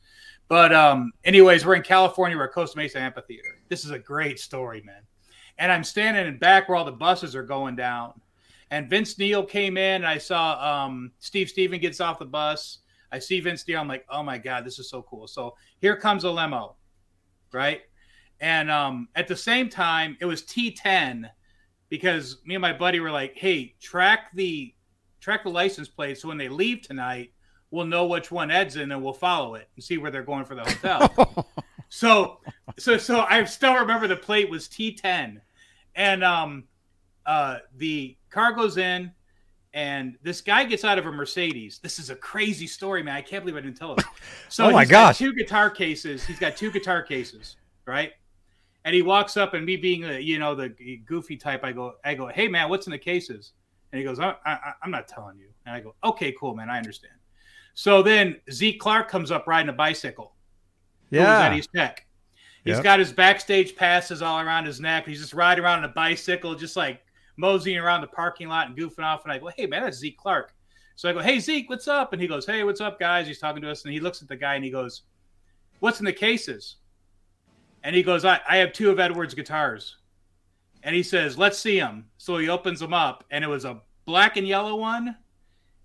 But 0.47 0.73
um, 0.73 1.11
anyways, 1.25 1.65
we're 1.65 1.75
in 1.75 1.83
California. 1.83 2.37
We're 2.37 2.45
at 2.45 2.53
Costa 2.53 2.77
Mesa 2.77 2.99
Amphitheater. 2.99 3.59
This 3.67 3.83
is 3.83 3.91
a 3.91 3.99
great 3.99 4.39
story, 4.39 4.81
man. 4.85 5.01
And 5.57 5.71
I'm 5.71 5.83
standing 5.83 6.25
in 6.25 6.37
back 6.37 6.69
where 6.69 6.77
all 6.77 6.85
the 6.85 6.91
buses 6.91 7.35
are 7.35 7.43
going 7.43 7.75
down. 7.75 8.13
And 8.69 8.89
Vince 8.89 9.17
Neil 9.17 9.43
came 9.43 9.77
in, 9.77 9.95
and 9.95 10.07
I 10.07 10.17
saw 10.17 10.85
um, 10.85 11.11
Steve 11.19 11.49
Stevens 11.49 11.81
gets 11.81 11.99
off 11.99 12.19
the 12.19 12.25
bus. 12.25 12.79
I 13.11 13.19
see 13.19 13.39
Vince 13.39 13.67
Neil. 13.67 13.79
I'm 13.79 13.87
like, 13.87 14.05
oh 14.09 14.23
my 14.23 14.37
god, 14.37 14.65
this 14.65 14.79
is 14.79 14.89
so 14.89 15.01
cool. 15.03 15.27
So 15.27 15.55
here 15.79 15.95
comes 15.95 16.23
a 16.25 16.31
limo, 16.31 16.75
right? 17.53 17.81
And 18.39 18.69
um, 18.69 19.07
at 19.15 19.27
the 19.27 19.35
same 19.35 19.69
time, 19.69 20.17
it 20.19 20.25
was 20.25 20.43
T10 20.43 21.29
because 21.89 22.37
me 22.45 22.55
and 22.55 22.61
my 22.61 22.73
buddy 22.73 22.99
were 22.99 23.11
like, 23.11 23.33
hey, 23.35 23.75
track 23.81 24.31
the 24.33 24.73
track 25.27 25.43
the 25.43 25.49
license 25.49 25.89
plate 25.89 26.17
so 26.17 26.29
when 26.29 26.37
they 26.37 26.47
leave 26.47 26.81
tonight, 26.81 27.33
we'll 27.69 27.85
know 27.85 28.05
which 28.05 28.31
one 28.31 28.49
Ed's 28.49 28.77
in, 28.77 28.93
and 28.93 29.03
we'll 29.03 29.11
follow 29.11 29.55
it 29.55 29.67
and 29.75 29.83
see 29.83 29.97
where 29.97 30.09
they're 30.09 30.23
going 30.23 30.45
for 30.45 30.55
the 30.55 30.63
hotel. 30.63 31.45
so, 31.89 32.39
so, 32.77 32.97
so 32.97 33.25
I 33.29 33.43
still 33.43 33.75
remember 33.75 34.07
the 34.07 34.15
plate 34.15 34.49
was 34.49 34.69
T10, 34.69 35.41
and 35.95 36.23
um, 36.23 36.63
uh, 37.25 37.57
the 37.75 38.15
car 38.29 38.53
goes 38.53 38.77
in, 38.77 39.11
and 39.73 40.17
this 40.23 40.39
guy 40.39 40.63
gets 40.63 40.85
out 40.85 40.97
of 40.97 41.05
a 41.05 41.11
Mercedes. 41.11 41.79
This 41.79 41.99
is 41.99 42.09
a 42.09 42.15
crazy 42.15 42.65
story, 42.65 43.03
man. 43.03 43.17
I 43.17 43.21
can't 43.21 43.43
believe 43.43 43.57
I 43.57 43.65
didn't 43.65 43.75
tell 43.75 43.95
it. 43.95 44.05
So 44.47 44.67
Oh 44.67 44.71
my 44.71 44.85
gosh. 44.85 45.17
two 45.17 45.33
guitar 45.33 45.69
cases. 45.69 46.23
He's 46.25 46.39
got 46.39 46.55
two 46.55 46.71
guitar 46.71 47.01
cases, 47.01 47.57
right? 47.85 48.13
And 48.85 48.95
he 48.95 49.01
walks 49.01 49.35
up, 49.35 49.55
and 49.55 49.65
me 49.65 49.75
being, 49.75 50.05
a, 50.05 50.19
you 50.19 50.39
know, 50.39 50.55
the 50.55 50.69
goofy 51.05 51.35
type, 51.35 51.65
I 51.65 51.73
go, 51.73 51.95
I 52.05 52.13
go, 52.13 52.27
hey 52.27 52.47
man, 52.47 52.69
what's 52.69 52.87
in 52.87 52.91
the 52.91 52.97
cases? 52.97 53.51
And 53.91 53.99
he 53.99 54.03
goes, 54.05 54.19
I, 54.19 54.35
I, 54.45 54.73
I'm 54.83 54.91
not 54.91 55.07
telling 55.07 55.37
you. 55.37 55.47
And 55.65 55.75
I 55.75 55.79
go, 55.79 55.95
okay, 56.03 56.33
cool, 56.39 56.55
man, 56.55 56.69
I 56.69 56.77
understand. 56.77 57.13
So 57.73 58.01
then 58.01 58.37
Zeke 58.51 58.79
Clark 58.79 59.09
comes 59.09 59.31
up 59.31 59.47
riding 59.47 59.69
a 59.69 59.73
bicycle. 59.73 60.33
Who 61.11 61.19
at 61.19 61.51
Yeah. 61.51 61.57
East 61.57 61.69
Tech. 61.73 62.05
He's 62.65 62.75
Yep. 62.75 62.83
got 62.83 62.99
his 62.99 63.13
backstage 63.13 63.75
passes 63.75 64.21
all 64.21 64.39
around 64.41 64.65
his 64.65 64.81
neck. 64.81 65.05
He's 65.05 65.21
just 65.21 65.33
riding 65.33 65.63
around 65.63 65.79
on 65.79 65.85
a 65.85 65.93
bicycle, 65.93 66.53
just 66.55 66.75
like 66.75 67.01
moseying 67.37 67.77
around 67.77 68.01
the 68.01 68.07
parking 68.07 68.49
lot 68.49 68.67
and 68.67 68.75
goofing 68.75 69.03
off. 69.05 69.23
And 69.23 69.31
I 69.31 69.37
go, 69.37 69.49
hey, 69.55 69.67
man, 69.67 69.83
that's 69.83 69.97
Zeke 69.99 70.17
Clark. 70.17 70.53
So 70.95 71.07
I 71.07 71.13
go, 71.13 71.19
hey, 71.19 71.39
Zeke, 71.39 71.69
what's 71.69 71.87
up? 71.87 72.11
And 72.11 72.21
he 72.21 72.27
goes, 72.27 72.45
hey, 72.45 72.63
what's 72.63 72.81
up, 72.81 72.99
guys? 72.99 73.27
He's 73.27 73.39
talking 73.39 73.61
to 73.61 73.71
us. 73.71 73.85
And 73.85 73.93
he 73.93 73.99
looks 73.99 74.21
at 74.21 74.27
the 74.27 74.35
guy 74.35 74.55
and 74.55 74.65
he 74.65 74.71
goes, 74.71 75.03
what's 75.79 75.99
in 75.99 76.05
the 76.05 76.11
cases? 76.11 76.77
And 77.83 77.95
he 77.95 78.01
goes, 78.03 78.25
I, 78.25 78.41
I 78.49 78.57
have 78.57 78.73
two 78.73 78.89
of 78.89 78.99
Edward's 78.99 79.35
guitars. 79.35 79.97
And 80.83 80.95
he 80.95 81.03
says, 81.03 81.37
let's 81.37 81.59
see 81.59 81.79
them. 81.79 82.05
So 82.17 82.37
he 82.37 82.49
opens 82.49 82.79
them 82.79 82.93
up, 82.93 83.23
and 83.31 83.43
it 83.43 83.47
was 83.47 83.65
a 83.65 83.81
black 84.05 84.37
and 84.37 84.47
yellow 84.47 84.75
one, 84.75 85.15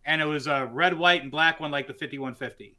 and 0.04 0.20
it 0.20 0.26
was 0.26 0.46
a 0.46 0.66
red, 0.72 0.96
white, 0.96 1.22
and 1.22 1.30
black 1.30 1.60
one 1.60 1.70
like 1.70 1.86
the 1.86 1.94
5150. 1.94 2.76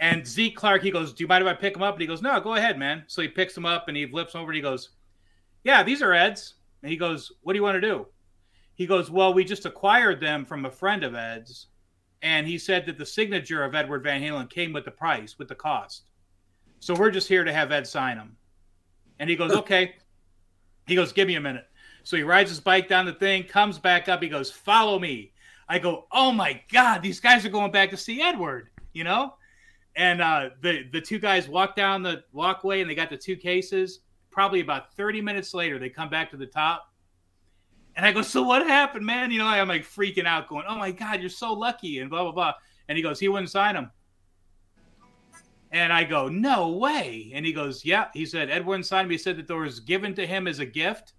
And 0.00 0.26
Zeke 0.26 0.56
Clark, 0.56 0.82
he 0.82 0.90
goes, 0.90 1.12
Do 1.12 1.24
you 1.24 1.28
mind 1.28 1.42
if 1.42 1.50
I 1.50 1.54
pick 1.54 1.74
them 1.74 1.82
up? 1.82 1.94
And 1.94 2.00
he 2.00 2.06
goes, 2.06 2.22
No, 2.22 2.40
go 2.40 2.54
ahead, 2.54 2.78
man. 2.78 3.04
So 3.08 3.20
he 3.22 3.28
picks 3.28 3.54
them 3.54 3.66
up 3.66 3.88
and 3.88 3.96
he 3.96 4.06
flips 4.06 4.34
over 4.34 4.50
and 4.50 4.56
he 4.56 4.62
goes, 4.62 4.90
Yeah, 5.64 5.82
these 5.82 6.02
are 6.02 6.14
Ed's. 6.14 6.54
And 6.82 6.90
he 6.90 6.96
goes, 6.96 7.32
What 7.42 7.52
do 7.52 7.58
you 7.58 7.62
want 7.62 7.74
to 7.76 7.80
do? 7.80 8.06
He 8.74 8.86
goes, 8.86 9.10
Well, 9.10 9.34
we 9.34 9.44
just 9.44 9.66
acquired 9.66 10.20
them 10.20 10.44
from 10.44 10.64
a 10.64 10.70
friend 10.70 11.02
of 11.02 11.14
Ed's. 11.14 11.66
And 12.22 12.46
he 12.46 12.58
said 12.58 12.86
that 12.86 12.98
the 12.98 13.06
signature 13.06 13.64
of 13.64 13.74
Edward 13.74 14.02
Van 14.02 14.22
Halen 14.22 14.50
came 14.50 14.72
with 14.72 14.84
the 14.84 14.90
price, 14.90 15.38
with 15.38 15.48
the 15.48 15.54
cost. 15.54 16.04
So 16.80 16.94
we're 16.94 17.10
just 17.10 17.28
here 17.28 17.44
to 17.44 17.52
have 17.52 17.72
Ed 17.72 17.86
sign 17.86 18.16
them. 18.16 18.36
And 19.18 19.28
he 19.28 19.36
goes, 19.36 19.52
Okay. 19.56 19.96
He 20.88 20.94
goes, 20.94 21.12
Give 21.12 21.28
me 21.28 21.36
a 21.36 21.40
minute. 21.40 21.66
So 22.02 22.16
he 22.16 22.22
rides 22.22 22.50
his 22.50 22.60
bike 22.60 22.88
down 22.88 23.06
the 23.06 23.12
thing, 23.12 23.44
comes 23.44 23.78
back 23.78 24.08
up. 24.08 24.22
He 24.22 24.28
goes, 24.28 24.50
Follow 24.50 24.98
me. 24.98 25.32
I 25.68 25.78
go, 25.78 26.06
Oh 26.10 26.32
my 26.32 26.60
God, 26.72 27.02
these 27.02 27.20
guys 27.20 27.44
are 27.44 27.50
going 27.50 27.70
back 27.70 27.90
to 27.90 27.96
see 27.96 28.22
Edward, 28.22 28.70
you 28.92 29.04
know? 29.04 29.34
And 29.94 30.22
uh, 30.22 30.50
the 30.62 30.84
the 30.92 31.00
two 31.00 31.18
guys 31.18 31.48
walk 31.48 31.76
down 31.76 32.02
the 32.02 32.24
walkway 32.32 32.80
and 32.80 32.90
they 32.90 32.94
got 32.94 33.10
the 33.10 33.16
two 33.16 33.36
cases. 33.36 34.00
Probably 34.30 34.60
about 34.60 34.94
30 34.94 35.20
minutes 35.20 35.52
later, 35.54 35.78
they 35.78 35.90
come 35.90 36.08
back 36.08 36.30
to 36.30 36.36
the 36.36 36.46
top. 36.46 36.92
And 37.96 38.06
I 38.06 38.12
go, 38.12 38.22
So 38.22 38.42
what 38.42 38.66
happened, 38.66 39.04
man? 39.04 39.30
You 39.30 39.38
know, 39.38 39.46
I'm 39.46 39.68
like 39.68 39.82
freaking 39.82 40.26
out, 40.26 40.48
going, 40.48 40.64
Oh 40.68 40.78
my 40.78 40.92
God, 40.92 41.20
you're 41.20 41.28
so 41.28 41.52
lucky, 41.52 41.98
and 41.98 42.08
blah, 42.08 42.22
blah, 42.22 42.32
blah. 42.32 42.54
And 42.88 42.96
he 42.96 43.02
goes, 43.02 43.20
He 43.20 43.28
wouldn't 43.28 43.50
sign 43.50 43.74
them. 43.74 43.90
And 45.70 45.92
I 45.92 46.04
go, 46.04 46.28
No 46.28 46.70
way. 46.70 47.30
And 47.34 47.44
he 47.44 47.52
goes, 47.52 47.84
Yeah. 47.84 48.06
He 48.14 48.24
said, 48.26 48.50
Ed 48.50 48.64
wouldn't 48.64 48.86
sign 48.86 49.04
them. 49.04 49.10
He 49.10 49.18
said 49.18 49.36
that 49.36 49.48
they 49.48 49.54
was 49.54 49.80
given 49.80 50.14
to 50.14 50.26
him 50.26 50.46
as 50.46 50.58
a 50.58 50.66
gift. 50.66 51.12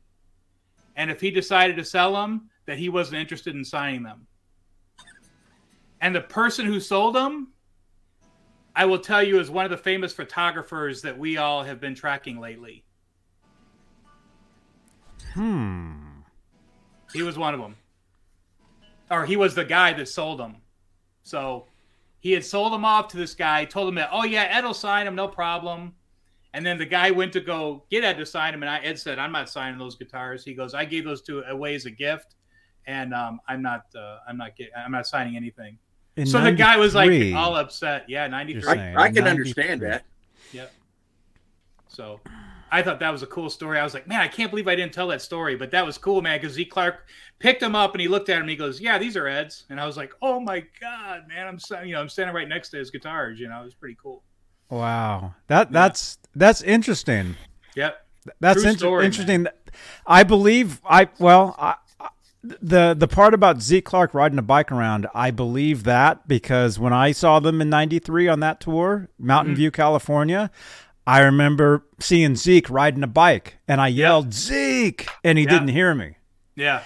And 0.96 1.10
if 1.12 1.22
he 1.22 1.32
decided 1.32 1.76
to 1.78 1.86
sell 1.86 2.14
them, 2.14 2.50
that 2.66 2.78
he 2.78 2.88
wasn't 2.88 3.20
interested 3.20 3.56
in 3.56 3.66
signing 3.66 4.04
them. 4.04 4.28
And 6.02 6.16
the 6.16 6.22
person 6.22 6.68
who 6.68 6.80
sold 6.80 7.16
them, 7.16 7.54
I 8.76 8.86
will 8.86 9.00
tell 9.00 9.24
you, 9.24 9.40
is 9.40 9.50
one 9.50 9.66
of 9.66 9.72
the 9.72 9.78
famous 9.78 10.14
photographers 10.14 11.02
that 11.02 11.18
we 11.18 11.38
all 11.38 11.64
have 11.64 11.80
been 11.80 11.96
tracking 11.96 12.40
lately. 12.40 12.84
Hmm. 15.34 15.96
He 17.12 17.24
was 17.24 17.40
one 17.40 17.56
of 17.56 17.60
them. 17.60 17.76
Or 19.10 19.26
he 19.26 19.36
was 19.36 19.56
the 19.56 19.66
guy 19.66 19.94
that 19.94 20.08
sold 20.08 20.40
them. 20.40 20.58
So 21.24 21.69
he 22.20 22.32
had 22.32 22.44
sold 22.44 22.74
them 22.74 22.86
off 22.86 23.08
to 23.10 23.18
this 23.18 23.34
guy, 23.34 23.66
told 23.66 23.90
him 23.90 23.96
that, 23.96 24.10
oh, 24.12 24.24
yeah, 24.24 24.44
Ed 24.44 24.66
will 24.66 24.74
sign 24.74 25.06
them, 25.06 25.16
no 25.16 25.28
problem. 25.28 25.94
And 26.54 26.66
then 26.66 26.78
the 26.78 26.86
guy 26.86 27.12
went 27.12 27.32
to 27.34 27.42
go 27.42 27.84
get 27.92 28.04
Ed 28.04 28.18
to 28.18 28.26
sign 28.26 28.54
him, 28.54 28.64
and 28.64 28.70
I, 28.70 28.80
Ed 28.80 28.98
said, 28.98 29.20
"I'm 29.20 29.32
not 29.32 29.50
signing 29.50 29.78
those 29.78 29.96
guitars." 29.96 30.44
He 30.44 30.56
goes, 30.56 30.74
"I 30.74 30.84
gave 30.84 31.06
those 31.06 31.22
to 31.24 31.44
away 31.44 31.76
as 31.76 31.86
a 31.86 31.92
gift, 31.92 32.38
and 32.88 33.14
um, 33.14 33.40
I'm 33.48 33.62
not, 33.62 33.86
uh, 33.96 34.18
I'm 34.28 34.36
not, 34.36 34.56
get, 34.56 34.72
I'm 34.76 34.92
not 34.92 35.06
signing 35.06 35.36
anything." 35.36 35.78
In 36.16 36.26
so 36.26 36.42
the 36.42 36.52
guy 36.52 36.76
was 36.76 36.96
like 36.96 37.36
all 37.36 37.56
upset. 37.56 38.06
Yeah, 38.10 38.26
ninety 38.26 38.54
You're 38.54 38.64
three. 38.64 38.74
saying. 38.74 38.98
I, 38.98 39.04
I 39.04 39.12
can 39.12 39.28
understand 39.28 39.82
that. 39.82 40.06
Yep. 40.52 40.74
So 41.88 42.20
I 42.72 42.82
thought 42.82 43.00
that 43.00 43.10
was 43.12 43.24
a 43.24 43.28
cool 43.28 43.50
story. 43.50 43.80
I 43.80 43.84
was 43.84 43.94
like, 43.94 44.08
man, 44.08 44.20
I 44.22 44.28
can't 44.28 44.50
believe 44.52 44.68
I 44.68 44.76
didn't 44.76 44.94
tell 44.94 45.08
that 45.08 45.22
story, 45.22 45.56
but 45.56 45.72
that 45.72 45.86
was 45.86 45.98
cool, 45.98 46.22
man. 46.22 46.40
Because 46.40 46.54
Zeke 46.56 46.70
Clark 46.72 47.08
picked 47.40 47.62
him 47.64 47.76
up 47.76 47.94
and 47.94 48.02
he 48.02 48.08
looked 48.08 48.30
at 48.30 48.36
him 48.36 48.42
and 48.42 48.50
he 48.50 48.56
goes, 48.56 48.80
"Yeah, 48.82 48.98
these 48.98 49.16
are 49.18 49.28
Ed's," 49.28 49.66
and 49.70 49.80
I 49.80 49.86
was 49.86 49.98
like, 49.98 50.14
"Oh 50.22 50.40
my 50.40 50.64
god, 50.82 51.28
man! 51.28 51.48
I'm 51.48 51.60
sta- 51.60 51.82
you 51.82 51.94
know 51.94 52.02
I'm 52.02 52.10
standing 52.10 52.36
right 52.36 52.48
next 52.48 52.70
to 52.70 52.78
his 52.78 52.92
guitars. 52.92 53.40
You 53.40 53.48
know, 53.50 53.62
it 53.62 53.66
was 53.66 53.74
pretty 53.76 53.98
cool." 54.02 54.24
Wow. 54.70 55.34
That 55.48 55.72
that's 55.72 56.18
that's 56.36 56.62
interesting. 56.62 57.36
Yep. 57.76 58.06
That's 58.40 58.64
inter- 58.64 58.78
story, 58.78 59.06
interesting. 59.06 59.48
I 60.06 60.24
believe 60.24 60.82
I 60.86 61.10
well 61.20 61.56
I, 61.58 61.76
I- 62.00 62.10
the 62.42 62.94
the 62.98 63.08
part 63.08 63.34
about 63.34 63.62
Zeke 63.62 63.84
Clark 63.86 64.14
riding 64.14 64.38
a 64.40 64.42
bike 64.44 64.72
around, 64.72 65.08
I 65.14 65.32
believe 65.32 65.84
that 65.84 66.28
because 66.28 66.78
when 66.80 66.94
I 66.94 67.12
saw 67.12 67.40
them 67.40 67.62
in 67.62 67.70
'93 67.70 68.28
on 68.28 68.40
that 68.42 68.60
tour, 68.62 69.10
Mountain 69.18 69.54
Mm-hmm. 69.54 69.58
View, 69.58 69.72
California, 69.72 70.52
I 71.10 71.22
remember 71.22 71.84
seeing 72.00 72.36
Zeke 72.36 72.70
riding 72.70 73.04
a 73.04 73.08
bike, 73.08 73.58
and 73.68 73.82
I 73.82 73.88
yelled 73.88 74.34
Zeke, 74.34 75.08
and 75.24 75.38
he 75.38 75.44
Yeah. 75.46 75.50
didn't 75.50 75.70
hear 75.70 75.96
me. 75.96 76.16
Yeah. 76.56 76.84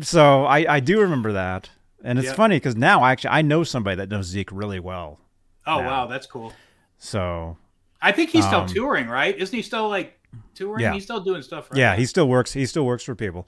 So 0.00 0.44
I 0.44 0.66
I 0.76 0.80
do 0.80 1.00
remember 1.00 1.32
that, 1.32 1.70
and 2.02 2.18
it's 2.18 2.32
funny 2.32 2.56
because 2.56 2.76
now 2.76 3.04
actually 3.04 3.30
I 3.30 3.42
know 3.42 3.64
somebody 3.64 3.96
that 3.96 4.08
knows 4.08 4.26
Zeke 4.26 4.50
really 4.52 4.80
well. 4.80 5.18
Oh 5.66 5.80
Now. 5.80 5.86
wow, 5.86 6.06
that's 6.06 6.26
cool. 6.26 6.52
So 6.98 7.56
I 8.00 8.12
think 8.12 8.30
he's 8.30 8.46
still 8.46 8.60
Um, 8.60 8.68
touring, 8.68 9.08
right? 9.08 9.36
Isn't 9.36 9.54
he 9.56 9.62
still 9.62 9.88
like 9.88 10.18
touring? 10.54 10.82
Yeah. 10.82 10.92
He's 10.92 11.04
still 11.04 11.20
doing 11.20 11.42
stuff. 11.42 11.70
Right 11.70 11.78
yeah, 11.78 11.90
now. 11.90 11.96
he 11.96 12.06
still 12.06 12.28
works. 12.28 12.52
He 12.52 12.66
still 12.66 12.84
works 12.86 13.02
for 13.04 13.14
people. 13.14 13.46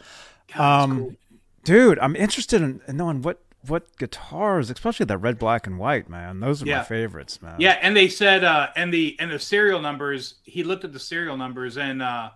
God, 0.54 0.82
um, 0.84 0.98
cool. 0.98 1.12
Dude, 1.64 1.98
I'm 1.98 2.14
interested 2.16 2.62
in, 2.62 2.80
in 2.86 2.96
knowing 2.96 3.22
what 3.22 3.42
what 3.70 3.96
guitars, 3.98 4.70
especially 4.70 5.06
that 5.06 5.18
red, 5.18 5.38
black, 5.38 5.66
and 5.66 5.78
white, 5.78 6.08
man. 6.08 6.40
Those 6.40 6.62
are 6.62 6.66
Yeah. 6.66 6.78
my 6.78 6.84
favorites, 6.84 7.40
man. 7.42 7.56
Yeah, 7.58 7.78
and 7.82 7.96
they 7.96 8.08
said 8.08 8.44
uh 8.44 8.68
and 8.76 8.92
the 8.92 9.16
and 9.18 9.30
the 9.30 9.38
serial 9.38 9.80
numbers, 9.80 10.36
he 10.44 10.62
looked 10.64 10.84
at 10.84 10.92
the 10.92 10.98
serial 11.00 11.36
numbers 11.36 11.76
and 11.78 12.02
uh 12.02 12.30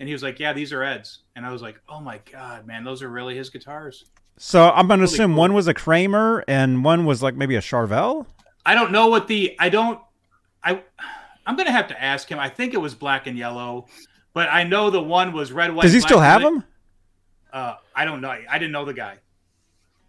and 0.00 0.08
he 0.08 0.12
was 0.12 0.22
like, 0.22 0.40
"Yeah, 0.40 0.52
these 0.52 0.72
are 0.72 0.82
Ed's." 0.82 1.20
And 1.36 1.46
I 1.46 1.52
was 1.52 1.62
like, 1.62 1.80
"Oh 1.88 2.00
my 2.00 2.20
god, 2.32 2.66
man, 2.66 2.82
those 2.84 3.02
are 3.02 3.08
really 3.08 3.36
his 3.36 3.48
guitars." 3.50 4.04
So 4.36 4.70
I'm 4.70 4.88
gonna 4.88 5.02
Really 5.02 5.14
assume 5.14 5.30
cool. 5.32 5.38
one 5.38 5.54
was 5.54 5.68
a 5.68 5.74
Kramer 5.74 6.42
and 6.48 6.84
one 6.84 7.04
was 7.06 7.22
like 7.22 7.36
maybe 7.36 7.54
a 7.56 7.60
Charvel. 7.60 8.26
I 8.66 8.74
don't 8.74 8.90
know 8.90 9.06
what 9.08 9.28
the 9.28 9.54
I 9.60 9.68
don't 9.68 10.00
I 10.62 10.82
I'm 11.46 11.56
to 11.58 11.70
have 11.70 11.88
to 11.88 12.02
ask 12.02 12.28
him. 12.28 12.38
I 12.40 12.48
think 12.48 12.74
it 12.74 12.78
was 12.78 12.94
black 12.94 13.26
and 13.26 13.36
yellow, 13.38 13.86
but 14.32 14.48
I 14.50 14.64
know 14.64 14.90
the 14.90 15.02
one 15.02 15.32
was 15.32 15.52
red 15.52 15.72
white. 15.74 15.82
Does 15.82 15.92
he 15.92 16.00
still 16.00 16.20
have 16.20 16.42
them? 16.42 16.64
Uh 17.52 17.74
I 17.94 18.04
don't 18.04 18.20
know. 18.20 18.30
I 18.30 18.58
didn't 18.58 18.72
know 18.72 18.84
the 18.84 18.94
guy. 18.94 19.18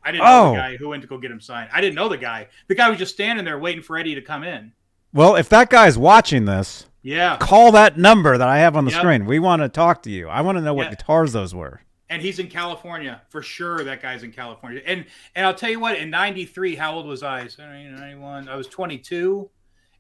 I 0.06 0.11
didn't 0.11 0.23
know 0.26 0.45
Oh. 0.48 0.52
the 0.52 0.57
guy 0.57 0.77
who 0.77 0.90
went 0.90 1.02
to 1.02 1.07
go 1.07 1.18
get 1.18 1.32
him 1.32 1.41
signed. 1.41 1.69
I 1.73 1.82
didn't 1.82 1.95
know 1.95 2.07
the 2.07 2.18
guy. 2.18 2.48
The 2.68 2.76
guy 2.76 2.90
was 2.90 2.99
just 2.99 3.14
standing 3.14 3.44
there 3.44 3.57
waiting 3.60 3.82
for 3.84 3.98
Eddie 3.98 4.15
to 4.15 4.22
come 4.22 4.44
in. 4.44 4.72
Well, 5.14 5.36
if 5.36 5.49
that 5.49 5.69
guy's 5.69 5.98
watching 5.98 6.45
this, 6.45 6.88
Yeah. 7.02 7.38
call 7.38 7.72
that 7.73 7.98
number 7.98 8.38
that 8.38 8.48
I 8.48 8.60
have 8.60 8.76
on 8.77 8.86
the 8.86 8.91
Yep. 8.91 8.99
screen. 9.02 9.26
We 9.26 9.40
want 9.40 9.61
to 9.61 9.69
talk 9.69 10.03
to 10.03 10.10
you. 10.11 10.27
I 10.30 10.41
want 10.41 10.57
to 10.57 10.61
know 10.64 10.73
what 10.73 10.86
Yeah. 10.88 10.90
guitars 10.91 11.34
those 11.34 11.53
were. 11.56 11.82
and 12.07 12.22
he's 12.22 12.38
in 12.38 12.48
California 12.48 13.19
for 13.30 13.41
sure. 13.41 13.84
That 13.84 13.99
guy's 13.99 14.22
in 14.22 14.32
California, 14.32 14.80
and 14.86 15.06
and 15.36 15.44
I'll 15.44 15.56
tell 15.56 15.72
you 15.72 15.80
what. 15.80 15.98
In 15.98 16.11
'93, 16.11 16.76
how 16.76 16.94
old 16.94 17.07
was 17.07 17.23
I? 17.23 17.48
70, 17.48 17.86
91. 17.90 18.48
I 18.48 18.56
was 18.56 18.68
22, 18.68 19.49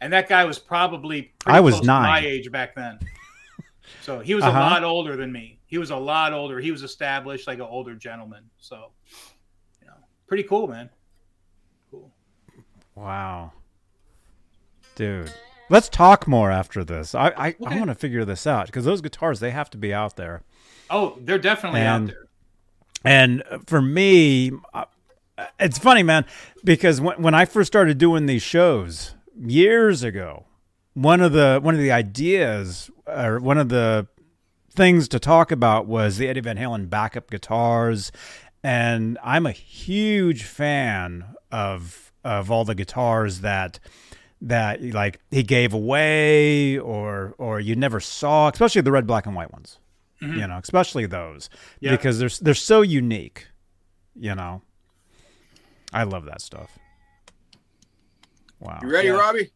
and 0.01 0.13
that 0.13 0.29
guy 0.29 0.45
was 0.45 0.59
probably 0.59 1.33
I 1.47 1.61
was 1.61 1.79
to 1.79 1.87
my 1.87 2.19
nine. 2.21 2.25
age 2.25 2.51
back 2.51 2.75
then. 2.75 2.99
So 4.01 4.19
he 4.19 4.33
was 4.35 4.43
Uh-huh. 4.43 4.57
a 4.57 4.61
lot 4.61 4.83
older 4.83 5.15
than 5.15 5.31
me. 5.31 5.59
He 5.67 5.77
was 5.77 5.89
a 5.91 5.95
lot 5.95 6.33
older. 6.33 6.59
He 6.59 6.71
was 6.71 6.81
established 6.83 7.47
like 7.47 7.57
an 7.59 7.65
older 7.65 7.95
gentleman. 7.95 8.45
So, 8.57 8.75
know, 8.75 8.91
pretty 10.27 10.43
cool, 10.43 10.67
man. 10.67 10.89
Cool. 11.91 12.11
Wow, 12.95 13.51
dude. 14.95 15.31
Let's 15.69 15.89
talk 15.89 16.27
more 16.27 16.51
after 16.51 16.83
this. 16.83 17.15
I 17.15 17.27
I, 17.29 17.33
I 17.37 17.55
Okay. 17.61 17.77
want 17.79 17.87
to 17.89 17.95
figure 17.95 18.23
this 18.25 18.45
out 18.45 18.67
because 18.67 18.85
those 18.85 19.01
guitars 19.01 19.39
they 19.39 19.51
have 19.51 19.69
to 19.71 19.77
be 19.77 19.93
out 19.93 20.15
there. 20.15 20.43
Oh, 20.89 21.17
they're 21.21 21.39
definitely 21.39 21.81
And- 21.81 22.09
out 22.09 22.13
there. 22.13 22.21
And 23.07 23.43
for 23.67 23.81
me, 23.83 24.51
it's 25.59 25.77
funny, 25.77 26.01
man, 26.01 26.25
because 26.63 26.99
when 27.01 27.21
when 27.21 27.33
I 27.35 27.45
first 27.45 27.67
started 27.67 27.97
doing 27.99 28.25
these 28.25 28.41
shows 28.41 29.13
years 29.39 30.01
ago, 30.01 30.45
one 30.95 31.21
of 31.21 31.31
the 31.31 31.59
one 31.61 31.75
of 31.75 31.81
the 31.81 31.91
ideas 31.91 32.89
or 33.05 33.39
one 33.39 33.57
of 33.59 33.69
the 33.69 34.07
things 34.75 35.07
to 35.09 35.19
talk 35.19 35.51
about 35.51 35.85
was 35.85 36.17
the 36.17 36.27
Eddie 36.27 36.41
Van 36.41 36.57
Halen 36.57 36.89
backup 36.89 37.29
guitars, 37.29 38.11
and 38.65 39.19
I'm 39.23 39.45
a 39.45 39.51
huge 39.51 40.41
fan 40.43 41.23
of 41.51 42.11
of 42.23 42.49
all 42.49 42.65
the 42.65 42.73
guitars 42.73 43.41
that 43.41 43.79
that 44.41 44.81
like 44.81 45.19
he 45.29 45.43
gave 45.43 45.71
away 45.71 46.79
or 46.79 47.35
or 47.37 47.59
you 47.59 47.75
never 47.75 47.99
saw, 47.99 48.49
especially 48.49 48.81
the 48.81 48.91
red, 48.91 49.05
black, 49.05 49.27
and 49.27 49.35
white 49.35 49.53
ones. 49.53 49.77
Mm-hmm. 50.19 50.39
You 50.39 50.47
know, 50.47 50.57
especially 50.57 51.05
those 51.05 51.47
Yeah. 51.79 51.91
because 51.91 52.17
they're 52.17 52.29
they're 52.41 52.53
so 52.55 52.81
unique. 52.81 53.47
You 54.15 54.33
know, 54.33 54.63
I 55.93 56.01
love 56.03 56.25
that 56.25 56.41
stuff. 56.41 56.79
Wow. 58.59 58.79
You 58.81 58.89
ready, 58.91 59.09
Yeah. 59.09 59.13
Robbie? 59.13 59.51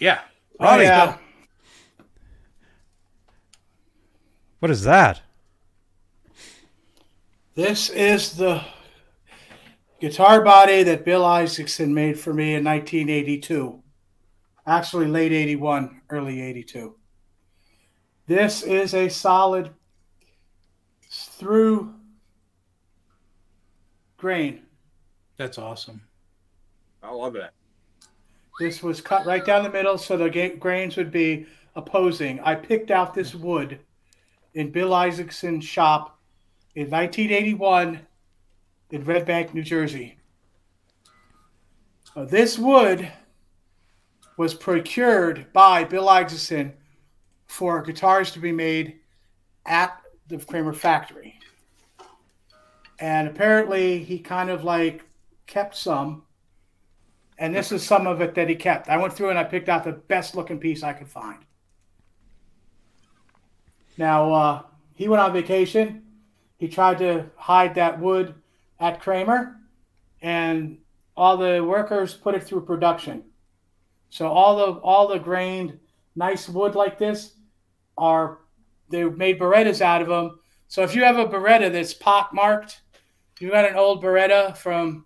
Yeah. 0.00 0.20
Oh, 0.58 0.64
Robbie, 0.64 0.82
yeah. 0.82 1.18
What 4.58 4.70
is 4.72 4.82
that? 4.82 5.20
This 7.54 7.88
is 7.88 8.32
the 8.32 8.64
guitar 10.00 10.42
body 10.42 10.82
that 10.82 11.04
Bill 11.04 11.24
Isaacson 11.24 11.94
made 11.94 12.18
for 12.18 12.34
me 12.34 12.56
in 12.56 12.64
1982. 12.64 13.80
Actually, 14.66 15.06
late 15.06 15.30
81, 15.30 16.00
early 16.10 16.42
82. 16.42 16.96
This 18.26 18.64
is 18.64 18.92
a 18.92 19.08
solid 19.08 19.70
through 21.08 21.94
grain. 24.16 24.62
That's 25.36 25.58
awesome. 25.58 26.02
I 27.04 27.12
love 27.12 27.34
that. 27.34 27.52
This 28.58 28.82
was 28.82 29.00
cut 29.00 29.26
right 29.26 29.44
down 29.44 29.62
the 29.62 29.70
middle 29.70 29.96
so 29.96 30.16
the 30.16 30.56
grains 30.58 30.96
would 30.96 31.12
be 31.12 31.46
opposing. 31.76 32.40
I 32.40 32.56
picked 32.56 32.90
out 32.90 33.14
this 33.14 33.32
wood 33.32 33.78
in 34.54 34.72
Bill 34.72 34.92
Isaacson's 34.92 35.64
shop 35.64 36.13
in 36.74 36.90
1981 36.90 38.00
in 38.90 39.04
Red 39.04 39.26
Bank, 39.26 39.54
New 39.54 39.62
Jersey. 39.62 40.18
Uh, 42.16 42.24
this 42.24 42.58
wood 42.58 43.10
was 44.36 44.54
procured 44.54 45.52
by 45.52 45.84
Bill 45.84 46.08
Isaacson 46.08 46.72
for 47.46 47.82
guitars 47.82 48.30
to 48.32 48.40
be 48.40 48.52
made 48.52 48.98
at 49.66 50.00
the 50.28 50.38
Kramer 50.38 50.72
factory. 50.72 51.38
And 52.98 53.28
apparently 53.28 54.02
he 54.02 54.18
kind 54.18 54.50
of 54.50 54.64
like 54.64 55.04
kept 55.46 55.76
some 55.76 56.24
and 57.38 57.54
this 57.54 57.72
is 57.72 57.84
some 57.84 58.06
of 58.06 58.20
it 58.20 58.34
that 58.34 58.48
he 58.48 58.54
kept. 58.54 58.88
I 58.88 58.96
went 58.96 59.12
through 59.12 59.30
and 59.30 59.38
I 59.38 59.44
picked 59.44 59.68
out 59.68 59.84
the 59.84 59.92
best 59.92 60.34
looking 60.34 60.58
piece 60.58 60.82
I 60.82 60.92
could 60.92 61.08
find. 61.08 61.38
Now, 63.96 64.32
uh, 64.32 64.62
he 64.94 65.08
went 65.08 65.20
on 65.20 65.32
vacation. 65.32 66.02
He 66.64 66.70
tried 66.70 66.96
to 67.00 67.26
hide 67.36 67.74
that 67.74 68.00
wood 68.00 68.36
at 68.80 68.98
Kramer, 68.98 69.60
and 70.22 70.78
all 71.14 71.36
the 71.36 71.62
workers 71.62 72.14
put 72.14 72.34
it 72.34 72.42
through 72.42 72.64
production. 72.64 73.22
So 74.08 74.28
all 74.28 74.56
the 74.56 74.80
all 74.80 75.06
the 75.06 75.18
grained 75.18 75.78
nice 76.16 76.48
wood 76.48 76.74
like 76.74 76.98
this 76.98 77.34
are 77.98 78.38
they 78.88 79.04
made 79.04 79.38
Barettas 79.38 79.82
out 79.82 80.00
of 80.00 80.08
them. 80.08 80.38
So 80.68 80.82
if 80.82 80.94
you 80.94 81.04
have 81.04 81.18
a 81.18 81.26
Baretta 81.26 81.70
that's 81.70 81.92
pock 81.92 82.30
marked, 82.32 82.80
you 83.40 83.50
got 83.50 83.68
an 83.68 83.76
old 83.76 84.02
Baretta 84.02 84.56
from, 84.56 85.04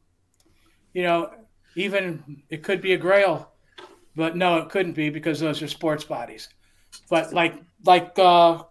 you 0.93 1.03
know, 1.03 1.29
even 1.75 2.41
it 2.51 2.63
could 2.63 2.81
be 2.81 2.93
a 2.93 2.97
Grail, 2.97 3.51
but 4.15 4.37
no, 4.37 4.59
it 4.59 4.69
couldn't 4.69 4.93
be 4.93 5.11
because 5.11 5.41
those 5.41 5.61
are 5.61 5.67
sports 5.67 6.05
bodies. 6.05 6.51
But 7.11 7.33
like 7.33 7.61
like 7.85 8.17
uh, 8.17 8.63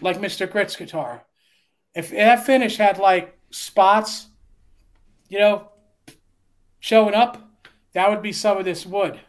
like 0.00 0.18
Mr. 0.18 0.50
Grit's 0.50 0.74
guitar, 0.74 1.24
if 1.94 2.10
that 2.10 2.46
finish 2.46 2.76
had 2.76 2.98
like 2.98 3.38
spots, 3.50 4.28
you 5.28 5.38
know, 5.38 5.68
showing 6.80 7.14
up, 7.14 7.42
that 7.92 8.10
would 8.10 8.22
be 8.22 8.32
some 8.32 8.56
of 8.56 8.64
this 8.64 8.86
wood. 8.86 9.20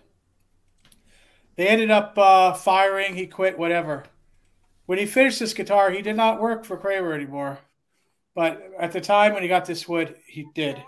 They 1.56 1.68
ended 1.68 1.92
up 1.92 2.18
uh, 2.18 2.54
firing. 2.54 3.16
He 3.16 3.28
quit. 3.28 3.58
Whatever. 3.58 4.04
When 4.86 4.98
he 4.98 5.06
finished 5.06 5.40
this 5.40 5.54
guitar, 5.54 5.92
he 5.92 6.02
did 6.02 6.16
not 6.16 6.42
work 6.42 6.66
for 6.66 6.78
Kramer 6.78 7.14
anymore. 7.14 7.60
But 8.36 8.62
at 8.80 8.92
the 8.92 9.02
time 9.02 9.34
when 9.34 9.44
he 9.44 9.48
got 9.48 9.66
this 9.66 9.88
wood, 9.88 10.16
he 10.26 10.48
did 10.56 10.82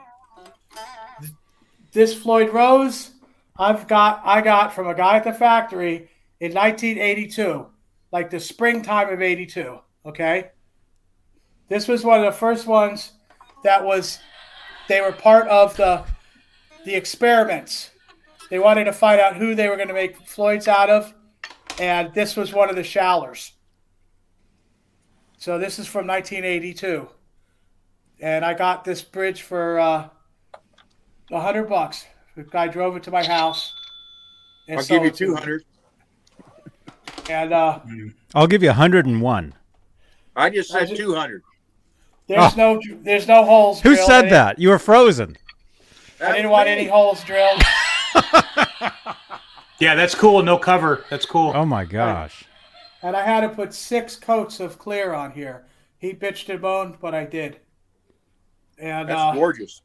this 1.95 2.13
Floyd 2.13 2.51
Rose 2.53 3.11
I've 3.57 3.87
got 3.87 4.21
I 4.25 4.41
got 4.41 4.73
from 4.73 4.87
a 4.87 4.93
guy 4.93 5.15
at 5.15 5.23
the 5.23 5.33
factory 5.33 6.09
in 6.41 6.53
1982, 6.53 7.65
like 8.11 8.29
the 8.29 8.39
springtime 8.39 9.09
of 9.09 9.21
82, 9.21 9.79
okay? 10.05 10.51
This 11.69 11.87
was 11.87 12.03
one 12.03 12.19
of 12.19 12.25
the 12.25 12.37
first 12.37 12.67
ones 12.67 13.11
that 13.63 13.83
was 13.83 14.19
they 14.87 15.01
were 15.01 15.11
part 15.11 15.47
of 15.47 15.75
the 15.77 16.03
the 16.85 16.93
experiments. 16.95 17.89
They 18.49 18.59
wanted 18.59 18.83
to 18.85 18.93
find 18.93 19.19
out 19.19 19.35
who 19.35 19.55
they 19.55 19.67
were 19.69 19.75
going 19.75 19.87
to 19.87 19.93
make 19.93 20.17
Floyd's 20.27 20.67
out 20.67 20.89
of, 20.89 21.13
and 21.79 22.13
this 22.13 22.35
was 22.35 22.53
one 22.53 22.69
of 22.69 22.75
the 22.75 22.83
Schallers. 22.83 23.51
So 25.37 25.57
this 25.57 25.79
is 25.79 25.87
from 25.87 26.05
1982, 26.07 27.07
and 28.19 28.45
I 28.45 28.53
got 28.53 28.83
this 28.85 29.01
bridge 29.01 29.41
for 29.41 29.79
uh, 29.79 30.09
a 31.31 31.41
hundred 31.41 31.67
bucks. 31.69 32.05
The 32.35 32.43
guy 32.43 32.67
drove 32.67 32.95
it 32.97 33.03
to 33.03 33.11
my 33.11 33.23
house. 33.25 33.73
and 34.67 34.79
I'll 34.79 34.85
give 34.85 35.01
you 35.01 35.07
it 35.07 35.15
two 35.15 35.35
hundred. 35.35 35.63
And 37.29 37.51
uh, 37.53 37.79
I'll 38.35 38.45
give 38.47 38.61
you 38.61 38.69
101. 38.69 39.53
I 40.35 40.49
just 40.51 40.73
I 40.75 40.79
said 40.79 40.89
just- 40.89 41.01
two 41.01 41.15
hundred. 41.15 41.41
There's 42.27 42.55
no 42.57 42.79
there's 43.01 43.27
no 43.27 43.43
holes. 43.43 43.81
Who 43.81 43.93
drilled 43.93 44.07
said 44.07 44.23
in 44.25 44.31
that? 44.31 44.59
You 44.59 44.69
were 44.69 44.79
frozen. 44.79 45.37
I 46.21 46.31
didn't 46.33 46.51
want 46.51 46.67
any 46.67 46.87
holes 46.87 47.23
drilled. 47.23 47.61
Yeah, 49.79 49.95
that's 49.95 50.15
cool. 50.15 50.41
No 50.41 50.57
cover. 50.57 51.03
That's 51.09 51.25
cool. 51.25 51.51
Oh 51.53 51.65
my 51.65 51.85
gosh. 51.85 52.45
And 53.01 53.15
I 53.15 53.23
had 53.23 53.41
to 53.41 53.49
put 53.49 53.73
six 53.73 54.15
coats 54.15 54.59
of 54.59 54.79
clear 54.79 55.13
on 55.13 55.31
here. 55.31 55.65
He 55.97 56.13
bitched 56.13 56.49
and 56.49 56.61
moaned, 56.61 56.97
but 57.01 57.13
I 57.13 57.25
did. 57.25 57.59
And 58.77 59.09
That's 59.09 59.19
uh, 59.19 59.33
gorgeous. 59.33 59.81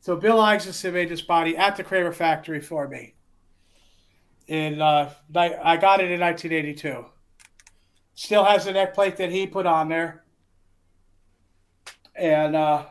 so 0.00 0.16
Bill 0.16 0.40
Isaacson 0.40 0.94
made 0.94 1.08
this 1.08 1.22
body 1.22 1.56
at 1.56 1.76
the 1.76 1.84
Kramer 1.84 2.12
factory 2.12 2.60
for 2.60 2.88
me. 2.88 3.14
And 4.48 4.80
uh, 4.80 5.10
I 5.34 5.54
I 5.62 5.76
got 5.76 6.00
it 6.00 6.10
in 6.10 6.20
1982. 6.20 7.06
Still 8.14 8.44
has 8.44 8.64
the 8.64 8.72
neck 8.72 8.94
plate 8.94 9.16
that 9.16 9.30
he 9.30 9.46
put 9.46 9.66
on 9.66 9.88
there. 9.88 10.23
And 12.16 12.54
uh, 12.56 12.84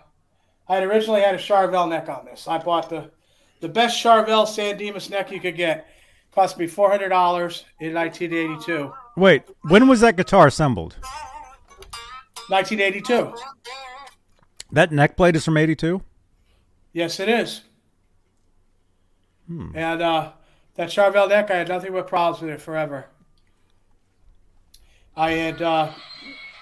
I 0.68 0.76
had 0.76 0.84
originally 0.84 1.22
had 1.22 1.36
a 1.36 1.40
Charvel 1.40 1.90
neck 1.90 2.10
on 2.10 2.26
this. 2.26 2.48
I 2.48 2.58
bought 2.58 2.90
the 2.90 3.12
the 3.62 3.70
best 3.70 4.04
Charvel 4.04 4.46
San 4.46 4.78
Dimas 4.78 5.10
neck 5.10 5.32
you 5.32 5.40
could 5.40 5.56
get. 5.56 5.88
Cost 6.34 6.58
me 6.58 6.68
four 6.68 6.90
hundred 6.90 7.10
dollars 7.10 7.66
in 7.80 7.94
1982. 7.94 8.92
Wait, 9.16 9.44
when 9.62 9.88
was 9.88 10.02
that 10.02 10.18
guitar 10.18 10.48
assembled? 10.48 10.98
1982. 12.50 13.34
That 14.72 14.92
neck 14.92 15.16
plate 15.16 15.36
is 15.36 15.46
from 15.46 15.56
82? 15.56 16.02
Yes, 16.92 17.20
it 17.20 17.30
is. 17.30 17.62
And 19.48 20.02
uh, 20.02 20.32
that 20.76 20.90
Charvel 20.90 21.30
neck, 21.30 21.52
I 21.52 21.58
had 21.58 21.68
nothing 21.68 21.94
but 21.94 22.08
problems 22.08 22.42
with 22.42 22.52
it 22.52 22.62
forever. 22.62 23.06
I 25.16 25.32
had 25.32 25.62
uh, 25.62 25.92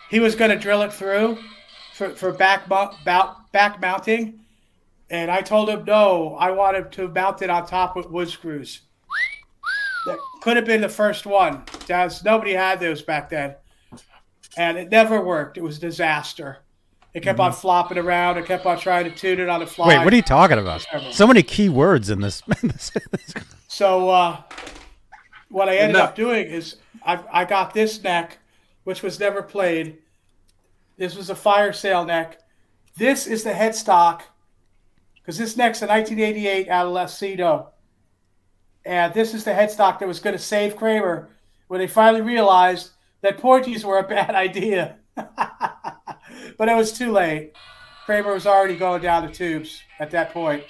he 0.10 0.20
was 0.20 0.36
going 0.36 0.52
to 0.52 0.58
drill 0.58 0.82
it 0.82 0.92
through 0.92 1.38
for, 1.94 2.10
for 2.12 2.32
back 2.32 2.70
mount, 2.70 2.96
back, 3.06 3.30
back 3.52 3.82
mounting, 3.82 4.40
and 5.10 5.30
I 5.30 5.42
told 5.42 5.70
him 5.70 5.84
no. 5.86 6.36
I 6.40 6.52
wanted 6.52 6.92
to 6.94 7.08
mount 7.08 7.42
it 7.42 7.50
on 7.50 7.66
top 7.66 7.96
with 7.96 8.10
wood 8.10 8.30
screws. 8.30 8.82
That 10.06 10.18
could 10.42 10.56
have 10.56 10.66
been 10.66 10.82
the 10.82 10.90
first 10.90 11.26
one. 11.26 11.64
That's, 11.88 12.24
nobody 12.24 12.54
had 12.54 12.80
those 12.80 13.02
back 13.02 13.30
then, 13.30 13.56
and 14.58 14.78
it 14.78 14.90
never 14.90 15.22
worked. 15.22 15.58
It 15.58 15.64
was 15.64 15.78
a 15.78 15.82
disaster. 15.82 16.60
It 17.14 17.24
kept 17.24 17.40
on 17.42 17.52
flopping 17.52 17.98
around. 17.98 18.38
It 18.38 18.46
kept 18.46 18.66
on 18.66 18.80
trying 18.80 19.04
to 19.04 19.12
tune 19.12 19.40
it 19.42 19.50
on 19.50 19.60
the 19.60 19.68
fly. 19.68 19.90
Wait, 19.90 20.04
what 20.06 20.14
are 20.14 20.16
you 20.16 20.22
talking 20.22 20.58
about? 20.58 20.86
So 21.12 21.28
many 21.28 21.44
key 21.44 21.68
words 21.68 22.10
in 22.10 22.22
this. 22.22 22.42
this- 22.62 22.92
So 23.68 24.10
uh, 24.10 24.42
what 25.50 25.68
I 25.68 25.76
ended 25.76 25.98
Enough. 25.98 26.10
up 26.12 26.16
doing 26.16 26.48
is 26.48 26.78
I, 27.06 27.20
I 27.32 27.46
got 27.46 27.74
this 27.74 28.02
neck, 28.02 28.38
which 28.86 29.04
was 29.04 29.20
never 29.20 29.44
played. 29.44 29.98
This 31.02 31.16
was 31.16 31.32
a 31.32 31.36
fire 31.36 31.74
sale 31.74 32.06
neck. 32.06 32.38
This 32.96 33.26
is 33.26 33.44
the 33.44 33.50
headstock 33.50 34.22
because 35.16 35.36
this 35.36 35.58
neck's 35.58 35.82
a 35.82 35.88
1988 35.88 36.70
out 36.70 36.86
of 36.86 37.74
And 38.86 39.12
this 39.12 39.34
is 39.34 39.44
the 39.44 39.50
headstock 39.50 39.98
that 39.98 40.08
was 40.08 40.20
going 40.20 40.38
to 40.38 40.44
save 40.44 40.76
Kramer 40.76 41.30
when 41.70 41.80
they 41.80 41.88
finally 41.88 42.22
realized 42.22 42.92
that 43.22 43.40
pointies 43.40 43.84
were 43.84 43.98
a 43.98 44.08
bad 44.08 44.36
idea. 44.36 44.98
but 45.16 46.70
it 46.70 46.76
was 46.76 46.94
too 46.94 47.12
late. 47.12 47.54
Kramer 48.06 48.36
was 48.36 48.46
already 48.46 48.76
going 48.76 49.02
down 49.02 49.26
the 49.26 49.34
tubes 49.34 49.82
at 49.98 50.12
that 50.12 50.32
point. 50.32 50.64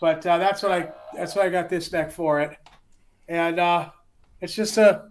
But 0.00 0.26
uh, 0.26 0.38
that's 0.38 0.64
what 0.64 0.72
I 0.72 0.88
that's 1.14 1.36
what 1.36 1.46
I 1.46 1.48
got 1.48 1.68
this 1.68 1.92
neck 1.92 2.10
for 2.10 2.40
it, 2.40 2.58
and 3.28 3.60
uh, 3.60 3.90
it's 4.40 4.56
just 4.56 4.76
a 4.78 5.10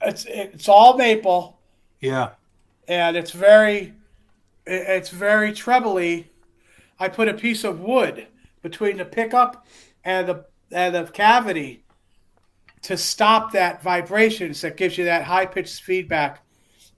it's 0.00 0.26
it's 0.28 0.68
all 0.68 0.96
maple 0.96 1.60
Yeah. 2.02 2.30
and 2.88 3.16
it's 3.16 3.30
very 3.30 3.94
it's 4.66 5.08
very 5.08 5.52
trebly, 5.52 6.30
I 6.98 7.08
put 7.08 7.28
a 7.28 7.34
piece 7.34 7.64
of 7.64 7.80
wood 7.80 8.26
between 8.62 8.98
the 8.98 9.04
pickup 9.04 9.66
and 10.04 10.28
the 10.28 10.44
and 10.70 10.94
the 10.94 11.04
cavity 11.04 11.84
to 12.82 12.96
stop 12.96 13.52
that 13.52 13.82
vibration 13.82 14.52
that 14.60 14.76
gives 14.76 14.98
you 14.98 15.04
that 15.04 15.24
high 15.24 15.46
pitched 15.46 15.82
feedback. 15.82 16.44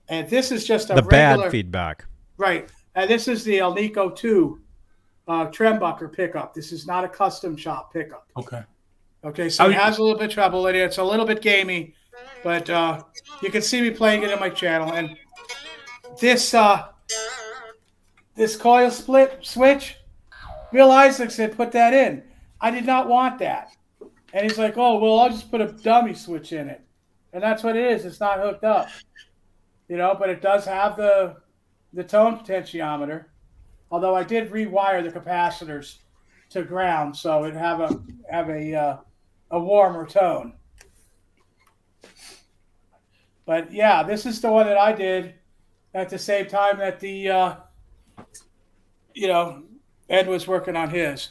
And 0.09 0.29
this 0.29 0.51
is 0.51 0.65
just 0.65 0.89
a 0.89 0.95
the 0.95 1.03
regular 1.03 1.43
bad 1.43 1.51
feedback. 1.51 2.05
right. 2.37 2.69
And 2.95 3.09
this 3.09 3.27
is 3.27 3.43
the 3.43 3.57
Alnico 3.57 4.15
two 4.15 4.61
uh, 5.27 5.47
Trembucker 5.47 6.11
pickup. 6.11 6.53
This 6.53 6.71
is 6.71 6.87
not 6.87 7.03
a 7.03 7.09
custom 7.09 7.57
shop 7.57 7.91
pickup. 7.91 8.27
Okay. 8.37 8.63
Okay, 9.23 9.49
so 9.49 9.63
How 9.63 9.69
it 9.69 9.75
has 9.75 9.97
a 9.97 10.03
little 10.03 10.17
bit 10.17 10.25
of 10.25 10.31
treble 10.31 10.67
in 10.67 10.75
it. 10.75 10.79
It's 10.79 10.99
a 10.99 11.03
little 11.03 11.25
bit 11.25 11.41
gamey, 11.41 11.95
but 12.43 12.69
uh, 12.69 13.01
you 13.41 13.49
can 13.49 13.61
see 13.61 13.81
me 13.81 13.89
playing 13.89 14.23
it 14.23 14.31
on 14.31 14.39
my 14.39 14.49
channel. 14.49 14.93
And 14.93 15.17
this 16.19 16.53
uh, 16.53 16.89
this 18.35 18.55
coil 18.55 18.91
split 18.91 19.39
switch, 19.41 19.97
Bill 20.71 20.91
Isaacson 20.91 21.49
put 21.51 21.71
that 21.71 21.93
in. 21.93 22.23
I 22.61 22.71
did 22.71 22.85
not 22.85 23.07
want 23.07 23.39
that, 23.39 23.71
and 24.33 24.43
he's 24.43 24.57
like, 24.57 24.77
"Oh, 24.77 24.99
well, 24.99 25.19
I'll 25.19 25.29
just 25.29 25.49
put 25.49 25.61
a 25.61 25.71
dummy 25.71 26.13
switch 26.13 26.53
in 26.53 26.69
it," 26.69 26.81
and 27.33 27.41
that's 27.41 27.63
what 27.63 27.75
it 27.75 27.83
is. 27.83 28.05
It's 28.05 28.19
not 28.19 28.39
hooked 28.39 28.63
up, 28.63 28.89
you 29.87 29.97
know, 29.97 30.15
but 30.17 30.29
it 30.29 30.41
does 30.41 30.65
have 30.65 30.97
the 30.97 31.37
the 31.93 32.03
tone 32.03 32.37
potentiometer. 32.37 33.25
Although 33.91 34.15
I 34.15 34.23
did 34.23 34.51
rewire 34.51 35.03
the 35.03 35.19
capacitors 35.19 35.97
to 36.49 36.63
ground, 36.63 37.15
so 37.15 37.43
it 37.43 37.55
have 37.55 37.79
a 37.81 38.01
have 38.29 38.49
a 38.49 38.75
uh, 38.75 38.97
a 39.51 39.59
warmer 39.59 40.05
tone. 40.05 40.53
But 43.45 43.71
yeah, 43.71 44.03
this 44.03 44.25
is 44.25 44.41
the 44.41 44.51
one 44.51 44.65
that 44.65 44.77
I 44.77 44.91
did 44.91 45.35
at 45.93 46.09
the 46.09 46.19
same 46.19 46.47
time 46.47 46.79
that 46.79 46.99
the 46.99 47.29
uh, 47.29 47.55
you 49.13 49.27
know 49.27 49.63
Ed 50.09 50.27
was 50.27 50.47
working 50.47 50.75
on 50.75 50.89
his, 50.89 51.29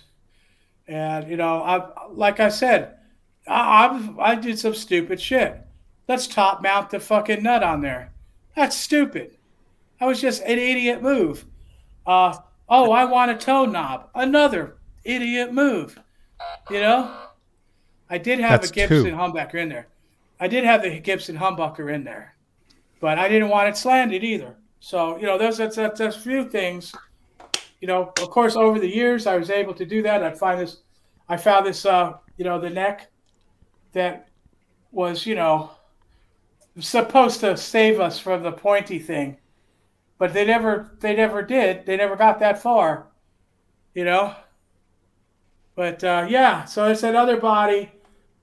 and 0.87 1.29
you 1.29 1.37
know 1.37 1.63
I 1.63 2.09
like 2.11 2.41
I 2.41 2.49
said, 2.49 2.99
I 3.47 3.87
I'm, 3.87 4.19
I 4.21 4.35
did 4.37 4.59
some 4.59 4.75
stupid 4.75 5.21
shit. 5.21 5.61
Let's 6.09 6.27
top 6.27 6.63
mount 6.63 6.91
the 6.91 7.01
fucking 7.01 7.43
nut 7.43 7.63
on 7.63 7.81
there. 7.81 8.13
That's 8.55 8.77
stupid. 8.77 9.37
That 9.99 10.07
was 10.07 10.21
just 10.21 10.43
an 10.43 10.59
idiot 10.59 11.03
move. 11.03 11.47
Uh, 12.07 12.37
oh, 12.69 12.93
I 12.93 13.05
want 13.07 13.31
a 13.31 13.37
tone 13.37 13.73
knob. 13.73 14.11
Another 14.15 14.77
idiot 15.05 15.53
move. 15.53 15.99
You 16.71 16.81
know, 16.81 17.17
I 18.11 18.19
did 18.19 18.39
have 18.39 18.61
That's 18.61 18.71
a 18.71 18.75
Gibson 18.75 19.05
two. 19.05 19.11
humbucker 19.13 19.55
in 19.55 19.69
there. 19.69 19.89
I 20.41 20.49
did 20.49 20.65
have 20.65 20.83
the 20.83 21.01
Gibson 21.01 21.37
humbucker 21.37 21.93
in 21.93 22.05
there, 22.05 22.37
but 23.01 23.19
I 23.19 23.29
didn't 23.29 23.49
want 23.49 23.69
it 23.69 23.77
slanted 23.77 24.25
either. 24.25 24.57
So 24.81 25.17
you 25.17 25.27
know, 25.27 25.39
there's 25.39 25.57
that's 25.57 25.77
that's, 25.77 26.01
a 26.01 26.13
few 26.13 26.49
things. 26.49 26.95
You 27.81 27.89
know, 27.89 28.13
of 28.21 28.31
course, 28.31 28.57
over 28.57 28.79
the 28.79 28.89
years, 28.89 29.27
I 29.27 29.37
was 29.37 29.51
able 29.51 29.75
to 29.75 29.85
do 29.85 30.03
that. 30.03 30.23
I 30.23 30.33
find 30.33 30.61
this, 30.61 30.79
I 31.29 31.37
found 31.37 31.67
this, 31.67 31.85
uh, 31.85 32.15
you 32.37 32.45
know, 32.45 32.59
the 32.59 32.71
neck 32.71 33.11
that 33.93 34.29
was, 34.91 35.27
you 35.27 35.35
know, 35.35 35.71
supposed 36.81 37.41
to 37.41 37.57
save 37.57 38.01
us 38.01 38.19
from 38.19 38.43
the 38.43 38.53
pointy 38.53 38.99
thing, 38.99 39.37
but 40.19 40.33
they 40.33 40.45
never, 40.45 40.97
they 41.01 41.15
never 41.15 41.43
did. 41.43 41.85
They 41.85 41.97
never 41.97 42.17
got 42.17 42.41
that 42.41 42.63
far, 42.63 43.09
you 43.95 44.05
know. 44.05 44.35
But 45.77 46.03
uh, 46.03 46.27
yeah, 46.29 46.65
so 46.65 46.89
it's 46.89 47.03
another 47.03 47.37
body 47.37 47.91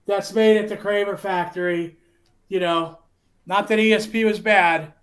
that's 0.05 0.33
made 0.33 0.57
at 0.57 0.69
the 0.69 0.77
Kramer 0.77 1.17
factory. 1.17 1.97
You 2.47 2.59
know, 2.59 2.99
not 3.45 3.67
that 3.67 3.79
ESP 3.79 4.25
was 4.25 4.39
bad, 4.39 4.93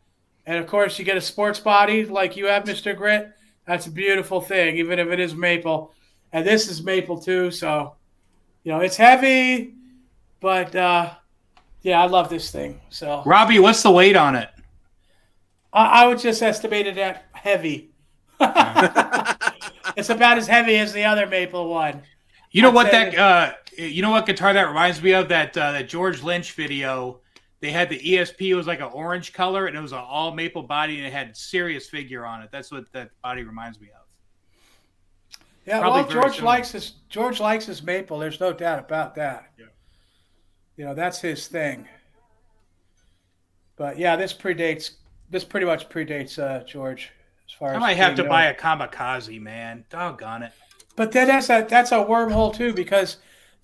and 0.46 0.58
of 0.58 0.66
course 0.66 0.98
you 0.98 1.04
get 1.04 1.16
a 1.16 1.20
sports 1.20 1.60
body 1.60 2.04
like 2.04 2.36
you 2.36 2.46
have, 2.46 2.66
Mister 2.66 2.94
Grit. 2.94 3.32
That's 3.66 3.86
a 3.86 3.90
beautiful 3.90 4.40
thing, 4.40 4.76
even 4.78 4.98
if 4.98 5.08
it 5.08 5.20
is 5.20 5.34
maple, 5.34 5.92
and 6.32 6.46
this 6.46 6.68
is 6.68 6.82
maple 6.82 7.20
too. 7.20 7.50
So, 7.50 7.96
you 8.64 8.72
know, 8.72 8.80
it's 8.80 8.96
heavy, 8.96 9.74
but 10.40 10.74
uh, 10.74 11.10
yeah, 11.82 12.02
I 12.02 12.06
love 12.06 12.30
this 12.30 12.50
thing. 12.50 12.80
So 12.88 13.22
Robbie, 13.26 13.58
what's 13.58 13.82
the 13.82 13.90
weight 13.90 14.16
on 14.16 14.36
it? 14.36 14.48
I, 15.72 16.04
I 16.04 16.06
would 16.06 16.18
just 16.18 16.42
estimate 16.42 16.86
it 16.86 16.98
at 16.98 17.26
heavy. 17.32 17.90
it's 18.40 20.10
about 20.10 20.38
as 20.38 20.46
heavy 20.46 20.76
as 20.76 20.92
the 20.92 21.04
other 21.04 21.26
maple 21.26 21.68
one. 21.68 22.02
You 22.50 22.62
know 22.62 22.68
I'd 22.68 22.74
what 22.74 22.90
that 22.92 23.18
uh 23.18 23.52
you 23.78 24.02
know 24.02 24.10
what 24.10 24.26
guitar 24.26 24.52
that 24.52 24.68
reminds 24.68 25.00
me 25.02 25.12
of 25.12 25.28
that 25.28 25.56
uh, 25.56 25.72
that 25.72 25.88
George 25.88 26.22
Lynch 26.22 26.52
video. 26.52 27.20
They 27.60 27.70
had 27.70 27.88
the 27.88 27.98
ESP 27.98 28.50
it 28.50 28.54
was 28.54 28.68
like 28.68 28.80
an 28.80 28.90
orange 28.92 29.32
color 29.32 29.66
and 29.66 29.76
it 29.76 29.80
was 29.80 29.90
an 29.90 29.98
all 29.98 30.32
maple 30.32 30.62
body 30.62 30.98
and 30.98 31.06
it 31.06 31.12
had 31.12 31.36
serious 31.36 31.88
figure 31.88 32.24
on 32.24 32.42
it. 32.42 32.50
That's 32.52 32.70
what 32.70 32.92
that 32.92 33.10
body 33.22 33.42
reminds 33.42 33.80
me 33.80 33.88
of. 33.88 34.06
Yeah, 35.66 35.80
Probably 35.80 36.02
well, 36.02 36.10
George 36.10 36.36
similar. 36.36 36.52
likes 36.52 36.72
his 36.72 36.92
George 37.08 37.40
likes 37.40 37.66
his 37.66 37.82
maple. 37.82 38.18
There's 38.18 38.40
no 38.40 38.52
doubt 38.52 38.78
about 38.78 39.14
that. 39.16 39.50
Yeah. 39.58 39.66
You 40.76 40.84
know, 40.84 40.94
that's 40.94 41.20
his 41.20 41.48
thing. 41.48 41.86
But 43.76 43.98
yeah, 43.98 44.16
this 44.16 44.32
predates. 44.32 44.92
This 45.30 45.44
pretty 45.44 45.66
much 45.66 45.88
predates 45.88 46.38
uh, 46.38 46.64
George 46.64 47.10
as 47.46 47.52
far 47.52 47.70
as 47.70 47.74
I 47.74 47.76
as. 47.76 47.80
might 47.80 47.96
have 47.96 48.14
to 48.14 48.22
being 48.22 48.28
buy 48.30 48.44
a 48.46 48.54
kamikaze, 48.54 49.40
man. 49.40 49.84
Doggone 49.90 50.44
it. 50.44 50.52
But 50.96 51.12
then 51.12 51.28
that's 51.28 51.50
a 51.50 51.66
that's 51.68 51.92
a 51.92 51.96
wormhole 51.96 52.54
too 52.54 52.72
because 52.72 53.18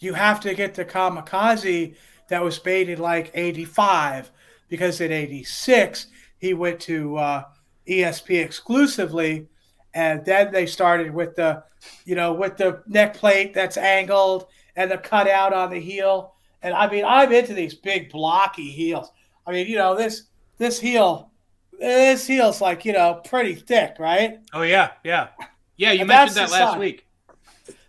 you 0.05 0.15
have 0.15 0.41
to 0.41 0.55
get 0.55 0.75
the 0.75 0.85
kamikaze 0.85 1.97
that 2.29 2.43
was 2.43 2.65
made 2.65 2.89
in 2.89 2.99
like 2.99 3.31
'85 3.35 4.31
because 4.69 5.01
in 5.01 5.13
'86 5.13 6.07
he 6.39 6.55
went 6.55 6.81
to 6.81 7.17
uh, 7.17 7.45
ESP 7.89 8.43
exclusively, 8.45 9.49
and 9.95 10.25
then 10.25 10.53
they 10.53 10.67
started 10.67 11.13
with 11.15 11.37
the, 11.37 11.63
you 12.05 12.15
know, 12.15 12.33
with 12.35 12.57
the 12.57 12.83
neck 12.87 13.15
plate 13.15 13.55
that's 13.55 13.77
angled 13.77 14.47
and 14.77 14.91
the 14.91 14.99
cutout 14.99 15.53
on 15.53 15.71
the 15.71 15.81
heel. 15.81 16.35
And 16.63 16.75
I 16.75 16.91
mean, 16.91 17.05
I'm 17.05 17.33
into 17.33 17.55
these 17.55 17.75
big 17.75 18.11
blocky 18.11 18.71
heels. 18.71 19.11
I 19.47 19.53
mean, 19.53 19.67
you 19.67 19.77
know, 19.77 19.95
this 19.97 20.25
this 20.59 20.81
heel, 20.81 21.31
this 21.79 22.27
heel's 22.27 22.61
like 22.61 22.85
you 22.85 22.93
know 22.93 23.21
pretty 23.25 23.55
thick, 23.55 23.97
right? 23.99 24.39
Oh 24.53 24.63
yeah, 24.63 24.93
yeah. 25.05 25.29
Yeah, 25.77 25.93
you 25.93 26.05
And 26.07 26.09
mentioned 26.09 26.37
that 26.37 26.51
last 26.51 26.73
sign. 26.73 26.79
week. 26.79 27.07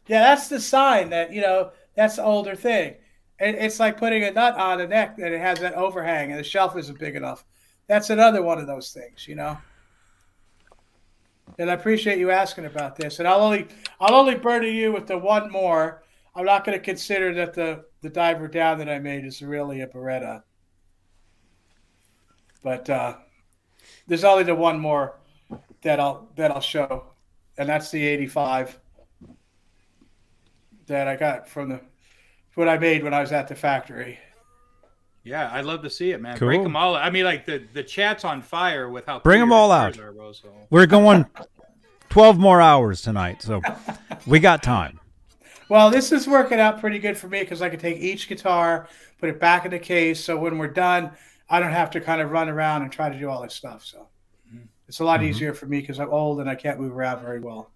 Yeah, 0.07 0.19
that's 0.21 0.47
the 0.49 0.59
sign 0.59 1.09
that 1.09 1.31
you 1.33 1.41
know 1.41 1.71
that's 1.95 2.17
the 2.17 2.23
older 2.23 2.55
thing. 2.55 2.95
It, 3.39 3.55
it's 3.55 3.79
like 3.79 3.97
putting 3.97 4.23
a 4.23 4.31
nut 4.31 4.55
on 4.55 4.81
a 4.81 4.87
neck 4.87 5.17
that 5.17 5.31
it 5.31 5.41
has 5.41 5.59
that 5.59 5.73
overhang 5.73 6.31
and 6.31 6.39
the 6.39 6.43
shelf 6.43 6.77
isn't 6.77 6.99
big 6.99 7.15
enough. 7.15 7.45
That's 7.87 8.09
another 8.09 8.41
one 8.41 8.59
of 8.59 8.67
those 8.67 8.91
things, 8.91 9.27
you 9.27 9.35
know. 9.35 9.57
And 11.59 11.69
I 11.69 11.73
appreciate 11.73 12.17
you 12.17 12.31
asking 12.31 12.65
about 12.65 12.95
this. 12.95 13.19
And 13.19 13.27
I'll 13.27 13.41
only 13.41 13.67
I'll 13.99 14.15
only 14.15 14.35
burden 14.35 14.75
you 14.75 14.91
with 14.91 15.07
the 15.07 15.17
one 15.17 15.51
more. 15.51 16.03
I'm 16.35 16.45
not 16.45 16.65
going 16.65 16.77
to 16.77 16.83
consider 16.83 17.33
that 17.35 17.53
the 17.53 17.85
the 18.01 18.09
diver 18.09 18.47
down 18.47 18.79
that 18.79 18.89
I 18.89 18.99
made 18.99 19.25
is 19.25 19.41
really 19.41 19.81
a 19.81 19.87
Baretta. 19.87 20.43
But 22.63 22.89
uh, 22.89 23.17
there's 24.07 24.23
only 24.23 24.43
the 24.43 24.55
one 24.55 24.79
more 24.79 25.17
that 25.83 25.99
I'll 25.99 26.27
that 26.35 26.51
I'll 26.51 26.61
show, 26.61 27.05
and 27.57 27.69
that's 27.69 27.91
the 27.91 28.03
85 28.03 28.79
that 30.87 31.07
I 31.07 31.15
got 31.15 31.47
from 31.47 31.69
the 31.69 31.81
what 32.55 32.69
I 32.69 32.77
made 32.77 33.03
when 33.03 33.13
I 33.13 33.21
was 33.21 33.31
at 33.31 33.47
the 33.47 33.55
factory. 33.55 34.17
Yeah, 35.23 35.49
I'd 35.51 35.65
love 35.65 35.81
to 35.81 35.89
see 35.89 36.11
it, 36.11 36.21
man. 36.21 36.37
Cool. 36.37 36.47
Break 36.47 36.63
them 36.63 36.75
all. 36.75 36.95
I 36.95 37.09
mean, 37.09 37.25
like 37.25 37.45
the 37.45 37.63
the 37.73 37.83
chat's 37.83 38.23
on 38.23 38.41
fire 38.41 38.89
with 38.89 39.05
how 39.05 39.19
Bring 39.19 39.39
them 39.39 39.51
all 39.51 39.71
out. 39.71 39.97
Are, 39.99 40.11
bro, 40.11 40.31
so. 40.31 40.49
We're 40.69 40.85
going 40.85 41.25
12 42.09 42.37
more 42.37 42.61
hours 42.61 43.01
tonight, 43.01 43.41
so 43.41 43.61
we 44.25 44.39
got 44.39 44.63
time. 44.63 44.99
Well, 45.67 45.89
this 45.89 46.11
is 46.11 46.27
working 46.27 46.59
out 46.59 46.79
pretty 46.79 46.99
good 46.99 47.17
for 47.17 47.27
me 47.27 47.39
because 47.39 47.61
I 47.61 47.69
can 47.69 47.79
take 47.79 47.97
each 47.97 48.27
guitar, 48.27 48.87
put 49.19 49.29
it 49.29 49.39
back 49.39 49.65
in 49.65 49.71
the 49.71 49.79
case, 49.79 50.23
so 50.23 50.37
when 50.37 50.57
we're 50.57 50.67
done, 50.67 51.11
I 51.49 51.59
don't 51.59 51.71
have 51.71 51.89
to 51.91 52.01
kind 52.01 52.21
of 52.21 52.31
run 52.31 52.49
around 52.49 52.83
and 52.83 52.91
try 52.91 53.09
to 53.09 53.17
do 53.17 53.29
all 53.29 53.41
this 53.41 53.55
stuff. 53.55 53.83
So 53.83 54.07
mm-hmm. 54.47 54.65
it's 54.87 54.99
a 54.99 55.03
lot 55.03 55.19
mm-hmm. 55.19 55.29
easier 55.29 55.53
for 55.53 55.65
me 55.65 55.81
because 55.81 55.99
I'm 55.99 56.11
old 56.11 56.39
and 56.39 56.49
I 56.49 56.55
can't 56.55 56.79
move 56.79 56.95
around 56.95 57.21
very 57.21 57.39
well. 57.39 57.71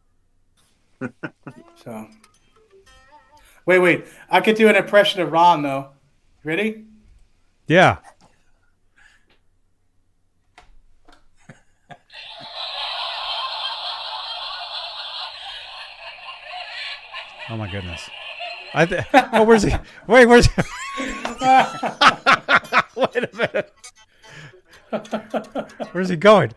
so, 1.83 2.07
wait, 3.69 3.77
wait, 3.77 4.05
I 4.31 4.41
could 4.41 4.55
do 4.55 4.67
an 4.67 4.75
impression 4.75 5.21
of 5.21 5.31
Ron 5.31 5.61
though. 5.61 5.89
Ready? 6.43 6.85
Yeah. 7.67 7.97
Oh 17.51 17.57
my 17.57 17.69
goodness. 17.69 18.09
I 18.73 18.87
th- 18.87 19.05
oh, 19.13 19.43
where's 19.43 19.61
he? 19.61 19.75
Wait, 20.07 20.25
where's 20.25 20.47
he? 20.47 20.51
Wait 22.95 23.23
a 23.23 23.29
minute. 23.35 23.71
Where's 25.91 26.09
he 26.09 26.15
going? 26.15 26.53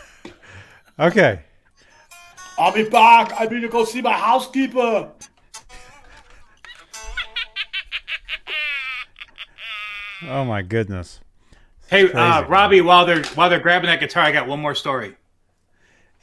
okay. 0.98 1.44
I'll 2.58 2.72
be 2.72 2.88
back. 2.90 3.32
I 3.40 3.46
need 3.46 3.60
to 3.60 3.68
go 3.68 3.84
see 3.86 4.02
my 4.02 4.12
housekeeper. 4.12 5.12
Oh 10.26 10.44
my 10.44 10.62
goodness. 10.62 11.20
Hey, 11.88 12.10
uh. 12.12 12.46
Robbie, 12.46 12.80
while 12.80 13.06
they're 13.06 13.24
while 13.34 13.50
they're 13.50 13.60
grabbing 13.60 13.88
that 13.88 14.00
guitar, 14.00 14.24
I 14.24 14.32
got 14.32 14.46
one 14.46 14.60
more 14.60 14.74
story. 14.74 15.16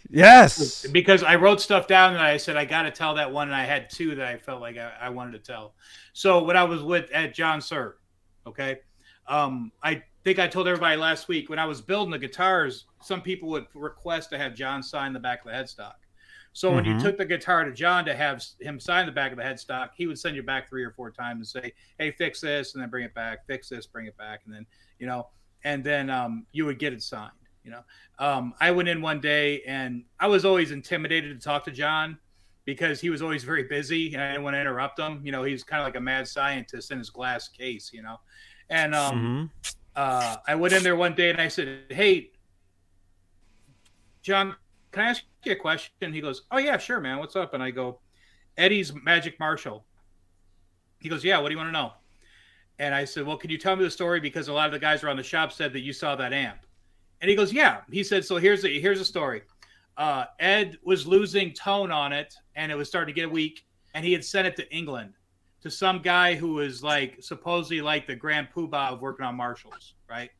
Yes. 0.09 0.87
because 0.87 1.23
I 1.23 1.35
wrote 1.35 1.59
stuff 1.59 1.87
down 1.87 2.13
and 2.13 2.21
I 2.21 2.37
said 2.37 2.55
I 2.55 2.65
got 2.65 2.83
to 2.83 2.91
tell 2.91 3.15
that 3.15 3.31
one, 3.31 3.47
and 3.47 3.55
I 3.55 3.65
had 3.65 3.89
two 3.89 4.15
that 4.15 4.25
I 4.25 4.37
felt 4.37 4.61
like 4.61 4.77
I, 4.77 4.93
I 5.01 5.09
wanted 5.09 5.33
to 5.33 5.39
tell. 5.39 5.73
So 6.13 6.43
when 6.43 6.55
I 6.55 6.63
was 6.63 6.81
with 6.81 7.11
at 7.11 7.33
John 7.33 7.59
Suhr, 7.59 7.93
okay, 8.45 8.79
um, 9.27 9.71
I 9.83 10.03
think 10.23 10.39
I 10.39 10.47
told 10.47 10.67
everybody 10.67 10.95
last 10.95 11.27
week 11.27 11.49
when 11.49 11.59
I 11.59 11.65
was 11.65 11.81
building 11.81 12.11
the 12.11 12.19
guitars, 12.19 12.85
some 13.01 13.21
people 13.21 13.49
would 13.49 13.65
request 13.73 14.29
to 14.29 14.37
have 14.37 14.55
John 14.55 14.81
sign 14.81 15.13
the 15.13 15.19
back 15.19 15.45
of 15.45 15.51
the 15.51 15.57
headstock. 15.57 15.95
So 16.53 16.73
when 16.73 16.85
you 16.85 16.93
Mhm. 16.93 17.01
took 17.01 17.17
the 17.17 17.25
guitar 17.25 17.63
to 17.63 17.71
John 17.71 18.05
to 18.05 18.15
have 18.15 18.43
him 18.59 18.79
sign 18.79 19.05
the 19.05 19.11
back 19.11 19.31
of 19.31 19.37
the 19.37 19.43
headstock, 19.43 19.89
he 19.95 20.07
would 20.07 20.17
send 20.19 20.35
you 20.35 20.43
back 20.43 20.67
three 20.69 20.83
or 20.83 20.91
four 20.91 21.11
times 21.11 21.53
and 21.53 21.63
say, 21.63 21.73
"Hey, 21.97 22.11
fix 22.11 22.41
this," 22.41 22.73
and 22.73 22.81
then 22.81 22.89
bring 22.89 23.05
it 23.05 23.13
back, 23.13 23.45
fix 23.45 23.69
this, 23.69 23.85
bring 23.87 24.07
it 24.07 24.17
back, 24.17 24.41
and 24.45 24.53
then 24.53 24.65
you 24.99 25.05
know, 25.07 25.29
and 25.63 25.83
then 25.83 26.09
um, 26.09 26.47
you 26.51 26.65
would 26.65 26.79
get 26.79 26.93
it 26.93 27.01
signed. 27.03 27.31
You 27.63 27.71
know, 27.71 27.83
um, 28.19 28.53
I 28.59 28.71
went 28.71 28.87
in 28.89 29.01
one 29.01 29.19
day 29.19 29.61
and 29.63 30.05
I 30.19 30.27
was 30.27 30.45
always 30.45 30.71
intimidated 30.71 31.39
to 31.39 31.43
talk 31.43 31.65
to 31.65 31.71
John 31.71 32.17
because 32.65 33.01
he 33.01 33.09
was 33.09 33.21
always 33.21 33.43
very 33.43 33.63
busy 33.63 34.13
and 34.13 34.21
I 34.23 34.29
didn't 34.31 34.43
want 34.43 34.55
to 34.55 34.61
interrupt 34.61 34.99
him. 34.99 35.21
You 35.25 35.31
know, 35.33 35.43
he's 35.43 35.63
kind 35.63 35.81
of 35.81 35.85
like 35.87 35.95
a 35.97 36.01
mad 36.01 36.27
scientist 36.27 36.91
in 36.91 36.97
his 36.97 37.09
glass 37.09 37.49
case. 37.49 37.91
You 37.93 38.03
know, 38.03 38.17
and 38.69 38.95
um, 38.95 39.31
Mhm. 39.33 39.49
uh, 39.95 40.37
I 40.47 40.55
went 40.55 40.73
in 40.73 40.83
there 40.83 40.95
one 40.95 41.13
day 41.15 41.29
and 41.29 41.41
I 41.41 41.49
said, 41.49 41.85
"Hey, 41.91 42.31
John, 44.21 44.55
can 44.97 45.05
I 45.05 45.09
ask 45.11 45.23
you 45.43 45.51
a 45.51 45.55
question?" 45.55 46.11
He 46.11 46.21
goes, 46.21 46.43
"Oh 46.49 46.57
yeah, 46.57 46.77
sure, 46.79 46.99
man. 46.99 47.19
What's 47.19 47.35
up?" 47.35 47.53
And 47.53 47.61
I 47.61 47.69
go, 47.69 47.99
"Eddie's 48.57 48.91
Magic 48.95 49.39
Marshall." 49.39 49.85
He 50.99 51.07
goes, 51.07 51.23
"Yeah. 51.23 51.37
What 51.37 51.49
do 51.49 51.53
you 51.53 51.57
want 51.59 51.67
to 51.67 51.71
know?" 51.71 51.93
And 52.79 52.95
I 52.95 53.05
said, 53.05 53.27
"Well, 53.27 53.37
can 53.37 53.51
you 53.51 53.59
tell 53.59 53.75
me 53.75 53.83
the 53.83 53.91
story 53.91 54.19
because 54.19 54.47
a 54.47 54.53
lot 54.53 54.65
of 54.65 54.71
the 54.71 54.79
guys 54.79 55.03
around 55.03 55.17
the 55.17 55.23
shop 55.23 55.51
said 55.51 55.71
that 55.73 55.81
you 55.81 55.93
saw 55.93 56.15
that 56.15 56.33
amp." 56.33 56.65
And 57.21 57.29
he 57.29 57.35
goes, 57.35 57.53
"Yeah." 57.53 57.81
He 57.91 58.03
said, 58.03 58.25
"So 58.25 58.37
here's 58.37 58.63
the 58.63 58.79
here's 58.79 58.97
the 58.97 59.05
story. 59.05 59.43
Uh, 59.97 60.25
Ed 60.39 60.79
was 60.83 61.05
losing 61.05 61.53
tone 61.53 61.91
on 61.91 62.11
it, 62.11 62.33
and 62.55 62.71
it 62.71 62.75
was 62.75 62.87
starting 62.87 63.13
to 63.13 63.21
get 63.21 63.31
weak, 63.31 63.67
and 63.93 64.03
he 64.03 64.13
had 64.13 64.25
sent 64.25 64.47
it 64.47 64.55
to 64.55 64.75
England." 64.75 65.13
To 65.61 65.69
some 65.69 66.01
guy 66.01 66.33
who 66.33 66.53
was 66.53 66.81
like 66.81 67.17
supposedly 67.21 67.81
like 67.81 68.07
the 68.07 68.15
grand 68.15 68.49
poobah 68.51 68.93
of 68.93 69.01
working 69.01 69.25
on 69.27 69.35
Marshalls, 69.35 69.93
right? 70.09 70.31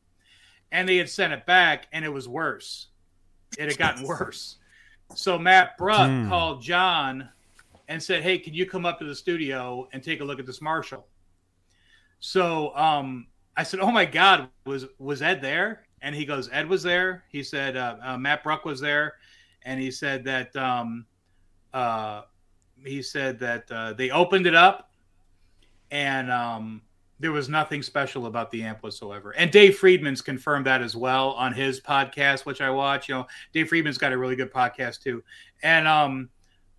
And 0.72 0.88
they 0.88 0.96
had 0.96 1.08
sent 1.08 1.32
it 1.32 1.46
back, 1.46 1.86
and 1.92 2.04
it 2.04 2.08
was 2.08 2.28
worse. 2.28 2.87
It 3.56 3.68
had 3.68 3.78
gotten 3.78 4.02
worse. 4.06 4.56
So 5.14 5.38
Matt 5.38 5.76
Bruck 5.78 6.10
Hmm. 6.10 6.28
called 6.28 6.62
John 6.62 7.28
and 7.88 8.02
said, 8.02 8.22
"Hey, 8.22 8.38
can 8.38 8.54
you 8.54 8.66
come 8.66 8.84
up 8.84 8.98
to 8.98 9.04
the 9.04 9.14
studio 9.14 9.88
and 9.92 10.02
take 10.02 10.20
a 10.20 10.24
look 10.24 10.38
at 10.38 10.46
this 10.46 10.60
Marshall?" 10.60 11.06
So 12.20 12.74
um, 12.76 13.28
I 13.56 13.62
said, 13.62 13.80
"Oh 13.80 13.90
my 13.90 14.04
God, 14.04 14.48
was 14.66 14.86
was 14.98 15.22
Ed 15.22 15.40
there?" 15.40 15.86
And 16.02 16.14
he 16.14 16.24
goes, 16.24 16.48
"Ed 16.52 16.68
was 16.68 16.82
there." 16.82 17.24
He 17.30 17.42
said, 17.42 17.76
uh, 17.76 17.96
uh, 18.02 18.18
"Matt 18.18 18.42
Bruck 18.42 18.64
was 18.64 18.80
there," 18.80 19.14
and 19.62 19.80
he 19.80 19.90
said 19.90 20.24
that 20.24 20.54
um, 20.56 21.06
uh, 21.72 22.22
he 22.84 23.02
said 23.02 23.38
that 23.40 23.70
uh, 23.70 23.92
they 23.94 24.10
opened 24.10 24.46
it 24.46 24.54
up, 24.54 24.92
and 25.90 26.30
um, 26.30 26.82
there 27.20 27.32
was 27.32 27.48
nothing 27.48 27.82
special 27.82 28.26
about 28.26 28.50
the 28.50 28.62
amp 28.62 28.82
whatsoever. 28.82 29.32
And 29.32 29.50
Dave 29.50 29.76
Friedman's 29.78 30.22
confirmed 30.22 30.66
that 30.66 30.82
as 30.82 30.94
well 30.96 31.30
on 31.32 31.52
his 31.52 31.80
podcast, 31.80 32.46
which 32.46 32.60
I 32.60 32.70
watch. 32.70 33.08
You 33.08 33.16
know, 33.16 33.26
Dave 33.52 33.68
Friedman's 33.68 33.98
got 33.98 34.12
a 34.12 34.18
really 34.18 34.36
good 34.36 34.52
podcast 34.52 35.02
too, 35.02 35.22
and 35.62 35.88
um, 35.88 36.30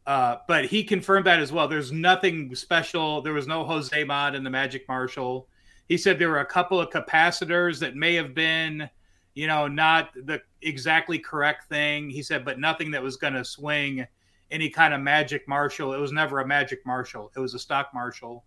uh, 0.09 0.37
but 0.47 0.65
he 0.65 0.83
confirmed 0.83 1.27
that 1.27 1.39
as 1.39 1.51
well. 1.51 1.67
There's 1.67 1.91
nothing 1.91 2.55
special. 2.55 3.21
There 3.21 3.33
was 3.33 3.47
no 3.47 3.63
Jose 3.63 4.03
mod 4.03 4.33
in 4.33 4.43
the 4.43 4.49
Magic 4.49 4.87
Marshall. 4.87 5.47
He 5.87 5.97
said 5.97 6.17
there 6.17 6.29
were 6.29 6.39
a 6.39 6.45
couple 6.45 6.79
of 6.79 6.89
capacitors 6.89 7.79
that 7.79 7.95
may 7.95 8.15
have 8.15 8.33
been, 8.33 8.89
you 9.35 9.47
know, 9.47 9.67
not 9.67 10.09
the 10.15 10.41
exactly 10.61 11.19
correct 11.19 11.69
thing. 11.69 12.09
He 12.09 12.23
said, 12.23 12.45
but 12.45 12.59
nothing 12.59 12.91
that 12.91 13.03
was 13.03 13.17
going 13.17 13.33
to 13.33 13.45
swing 13.45 14.05
any 14.51 14.69
kind 14.69 14.93
of 14.93 15.01
Magic 15.01 15.47
Marshall. 15.47 15.93
It 15.93 15.99
was 15.99 16.11
never 16.11 16.39
a 16.39 16.47
Magic 16.47 16.79
Marshall. 16.85 17.31
It 17.35 17.39
was 17.39 17.53
a 17.53 17.59
stock 17.59 17.89
Marshall. 17.93 18.43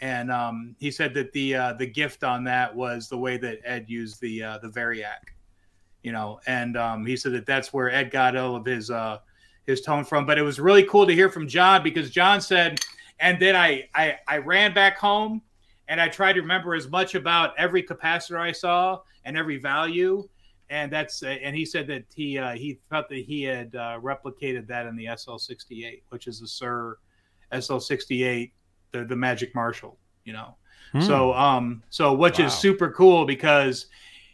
And 0.00 0.32
um, 0.32 0.74
he 0.80 0.90
said 0.90 1.14
that 1.14 1.32
the 1.32 1.54
uh, 1.54 1.72
the 1.74 1.86
gift 1.86 2.24
on 2.24 2.44
that 2.44 2.74
was 2.74 3.08
the 3.08 3.18
way 3.18 3.36
that 3.36 3.60
Ed 3.64 3.86
used 3.88 4.20
the 4.20 4.42
uh, 4.42 4.58
the 4.58 4.68
Variac, 4.68 5.30
you 6.02 6.10
know, 6.12 6.40
and 6.46 6.76
um, 6.76 7.06
he 7.06 7.16
said 7.16 7.32
that 7.32 7.46
that's 7.46 7.72
where 7.72 7.90
Ed 7.90 8.10
got 8.10 8.36
all 8.36 8.56
of 8.56 8.64
his 8.64 8.90
uh, 8.90 9.18
his 9.64 9.80
tone 9.80 10.04
from. 10.04 10.26
But 10.26 10.38
it 10.38 10.42
was 10.42 10.58
really 10.58 10.84
cool 10.84 11.06
to 11.06 11.14
hear 11.14 11.30
from 11.30 11.46
John 11.46 11.84
because 11.84 12.10
John 12.10 12.40
said, 12.40 12.80
and 13.20 13.40
then 13.40 13.54
I 13.54 13.88
I, 13.94 14.16
I 14.26 14.38
ran 14.38 14.74
back 14.74 14.98
home 14.98 15.42
and 15.88 16.00
I 16.00 16.08
tried 16.08 16.34
to 16.34 16.40
remember 16.40 16.74
as 16.74 16.88
much 16.88 17.14
about 17.14 17.52
every 17.58 17.82
capacitor 17.82 18.40
I 18.40 18.52
saw 18.52 19.00
and 19.24 19.36
every 19.36 19.58
value. 19.58 20.28
And 20.70 20.90
that's 20.90 21.22
and 21.22 21.54
he 21.54 21.66
said 21.66 21.86
that 21.88 22.04
he 22.14 22.38
uh, 22.38 22.52
he 22.52 22.78
felt 22.88 23.08
that 23.10 23.18
he 23.18 23.42
had 23.42 23.74
uh, 23.74 24.00
replicated 24.00 24.66
that 24.68 24.86
in 24.86 24.96
the 24.96 25.04
SL68, 25.04 26.02
which 26.08 26.26
is 26.26 26.40
the 26.40 26.46
Suhr 26.46 26.94
SL68, 27.52 28.52
the 28.92 29.04
the 29.04 29.16
Magic 29.16 29.54
Marshall, 29.54 29.98
you 30.24 30.32
know. 30.32 30.56
So 31.00 31.32
um 31.32 31.82
so 31.88 32.12
which 32.12 32.38
Wow. 32.38 32.44
is 32.46 32.52
super 32.54 32.90
cool 32.90 33.24
because 33.24 33.86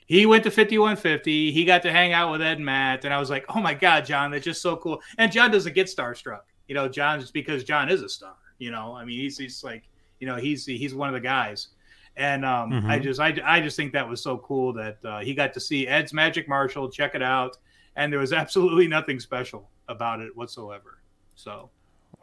he 0.07 0.27
went 0.27 0.43
to 0.45 0.51
5150. 0.51 1.53
He 1.53 1.65
got 1.65 1.83
to 1.83 1.93
hang 1.93 2.13
out 2.13 2.33
with 2.33 2.43
Ed 2.43 2.57
and 2.57 2.65
Matt, 2.65 3.05
and 3.05 3.15
I 3.15 3.21
was 3.21 3.31
like, 3.31 3.45
"Oh 3.55 3.61
my 3.61 3.75
god, 3.75 4.05
John, 4.05 4.31
that's 4.33 4.45
just 4.45 4.61
so 4.61 4.75
cool." 4.77 5.01
And 5.19 5.31
John 5.31 5.51
doesn't 5.53 5.75
get 5.75 5.87
starstruck, 5.87 6.41
you 6.67 6.75
know. 6.75 6.89
John 6.89 7.21
just 7.21 7.33
because 7.33 7.63
John 7.63 7.89
is 7.89 8.03
a 8.03 8.09
star, 8.09 8.35
you 8.59 8.71
know. 8.73 8.93
I 8.97 9.05
mean, 9.05 9.21
he's 9.21 9.39
he's 9.39 9.63
like, 9.63 9.85
you 10.19 10.27
know, 10.27 10.35
he's 10.37 10.67
he's 10.67 10.95
one 10.97 11.09
of 11.09 11.15
the 11.15 11.21
guys, 11.21 11.69
and 12.17 12.45
um, 12.45 12.73
Mhm. 12.73 12.91
I 12.91 12.99
just 12.99 13.21
I, 13.21 13.37
I 13.45 13.61
just 13.61 13.77
think 13.77 13.93
that 13.93 14.09
was 14.09 14.21
so 14.21 14.39
cool 14.39 14.73
that 14.73 14.99
uh, 15.05 15.21
he 15.21 15.35
got 15.35 15.53
to 15.53 15.61
see 15.61 15.87
Ed's 15.87 16.13
Magic 16.13 16.49
Marshall, 16.49 16.91
check 16.91 17.15
it 17.15 17.23
out, 17.23 17.57
and 17.95 18.13
there 18.13 18.19
was 18.19 18.33
absolutely 18.43 18.89
nothing 18.89 19.21
special 19.21 19.69
about 19.89 20.19
it 20.21 20.35
whatsoever. 20.37 20.99
So 21.37 21.71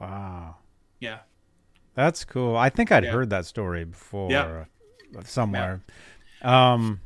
Wow. 0.02 0.58
yeah, 1.00 1.20
That's 1.96 2.24
cool. 2.26 2.56
I 2.58 2.70
think 2.70 2.92
I'd 2.92 3.04
Yeah. 3.06 3.12
heard 3.12 3.30
that 3.32 3.46
story 3.46 3.86
before 3.86 4.30
Yeah. 4.32 4.66
uh, 5.18 5.22
somewhere. 5.24 5.82
Um 6.42 7.00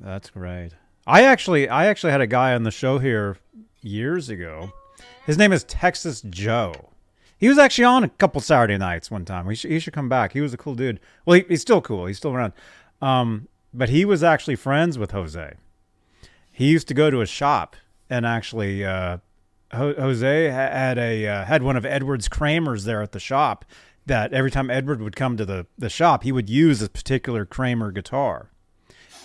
That's 0.00 0.30
great. 0.30 0.70
I 1.06 1.24
actually 1.24 1.68
I 1.68 1.86
actually 1.86 2.12
had 2.12 2.20
a 2.20 2.26
guy 2.26 2.54
on 2.54 2.62
the 2.62 2.70
show 2.70 2.98
here 2.98 3.36
years 3.82 4.28
ago. 4.28 4.72
His 5.26 5.36
name 5.38 5.52
is 5.52 5.64
Texas 5.64 6.22
Joe. 6.22 6.90
He 7.36 7.48
was 7.48 7.58
actually 7.58 7.84
on 7.84 8.02
a 8.04 8.08
couple 8.08 8.40
Saturday 8.40 8.78
nights 8.78 9.10
one 9.10 9.24
time. 9.24 9.48
He 9.48 9.54
should, 9.54 9.70
he 9.70 9.78
should 9.78 9.92
come 9.92 10.08
back. 10.08 10.32
He 10.32 10.40
was 10.40 10.52
a 10.52 10.56
cool 10.56 10.74
dude. 10.74 10.98
Well, 11.24 11.36
he, 11.38 11.44
he's 11.48 11.60
still 11.60 11.80
cool. 11.80 12.06
He's 12.06 12.16
still 12.16 12.34
around. 12.34 12.52
Um, 13.00 13.46
but 13.72 13.90
he 13.90 14.04
was 14.04 14.24
actually 14.24 14.56
friends 14.56 14.98
with 14.98 15.12
Jose. 15.12 15.54
He 16.52 16.66
used 16.68 16.88
to 16.88 16.94
go 16.94 17.10
to 17.10 17.20
a 17.20 17.26
shop 17.26 17.76
and 18.10 18.26
actually 18.26 18.84
uh, 18.84 19.18
Jose 19.72 20.48
had 20.50 20.98
a 20.98 21.26
uh, 21.26 21.44
had 21.44 21.62
one 21.62 21.76
of 21.76 21.84
Edward's 21.84 22.28
Kramers 22.28 22.84
there 22.84 23.02
at 23.02 23.12
the 23.12 23.20
shop. 23.20 23.64
That 24.06 24.32
every 24.32 24.50
time 24.50 24.70
Edward 24.70 25.02
would 25.02 25.16
come 25.16 25.36
to 25.36 25.44
the 25.44 25.66
the 25.76 25.90
shop, 25.90 26.22
he 26.22 26.32
would 26.32 26.48
use 26.48 26.80
a 26.80 26.88
particular 26.88 27.44
Kramer 27.44 27.92
guitar. 27.92 28.50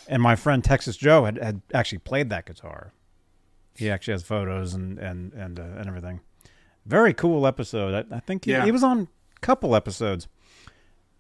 And 0.10 0.22
my 0.22 0.36
friend 0.36 0.62
Texas 0.62 0.98
Joe 0.98 1.24
had, 1.24 1.38
had 1.38 1.62
actually 1.74 2.00
played 2.00 2.30
that 2.30 2.46
guitar. 2.46 2.92
He 3.78 3.90
actually 3.90 4.16
has 4.16 4.24
photos 4.24 4.74
and 4.74 5.00
and 5.00 5.32
and 5.34 5.60
uh, 5.60 5.64
and 5.78 5.88
everything. 5.88 6.20
Very 6.86 7.14
cool 7.14 7.48
episode. 7.48 8.06
I, 8.12 8.18
I 8.18 8.20
think 8.20 8.44
he, 8.44 8.52
Yeah. 8.52 8.66
he 8.66 8.72
was 8.72 8.84
on 8.84 9.08
a 9.38 9.40
couple 9.40 9.74
episodes. 9.76 10.28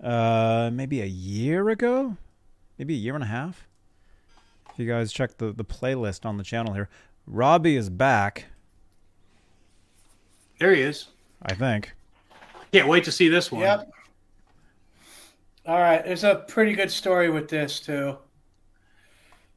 Uh, 0.03 0.69
maybe 0.73 1.01
a 1.01 1.05
year 1.05 1.69
ago, 1.69 2.17
maybe 2.77 2.93
a 2.93 2.97
year 2.97 3.15
and 3.15 3.23
a 3.23 3.27
half. 3.27 3.65
If 4.73 4.79
you 4.79 4.85
guys 4.87 5.13
check 5.13 5.37
the 5.37 5.53
the 5.53 5.63
playlist 5.63 6.25
on 6.25 6.35
the 6.35 6.43
channel 6.43 6.73
here, 6.73 6.89
Robbie 7.25 7.77
is 7.77 7.89
back. 7.89 8.47
There 10.63 10.73
he 10.73 10.81
is. 10.81 11.07
I 11.41 11.55
think. 11.55 11.93
Can't 12.71 12.87
wait 12.87 13.03
to 13.03 13.11
see 13.11 13.27
this 13.27 13.51
one. 13.51 13.63
Yep. 13.63 13.91
All 15.65 15.77
right. 15.77 16.05
There's 16.05 16.23
a 16.23 16.35
pretty 16.47 16.73
good 16.73 16.89
story 16.89 17.29
with 17.29 17.49
this 17.49 17.81
too. 17.81 18.17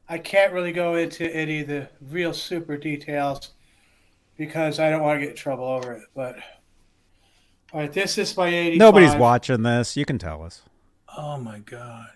I 0.09 0.17
can't 0.17 0.51
really 0.51 0.73
go 0.73 0.95
into 0.95 1.33
any 1.33 1.61
of 1.61 1.67
the 1.69 1.87
real 2.09 2.33
super 2.33 2.75
details 2.75 3.51
because 4.35 4.81
I 4.81 4.89
don't 4.89 5.01
want 5.01 5.17
to 5.17 5.21
get 5.21 5.29
in 5.29 5.37
trouble 5.37 5.63
over 5.63 5.93
it. 5.93 6.03
But 6.13 6.35
all 7.71 7.79
right, 7.79 7.93
this 7.93 8.17
is 8.17 8.35
my 8.35 8.49
85. 8.49 8.77
Nobody's 8.77 9.15
watching 9.15 9.63
this. 9.63 9.95
You 9.95 10.03
can 10.03 10.17
tell 10.17 10.43
us. 10.43 10.63
Oh 11.17 11.37
my 11.37 11.59
god. 11.59 12.09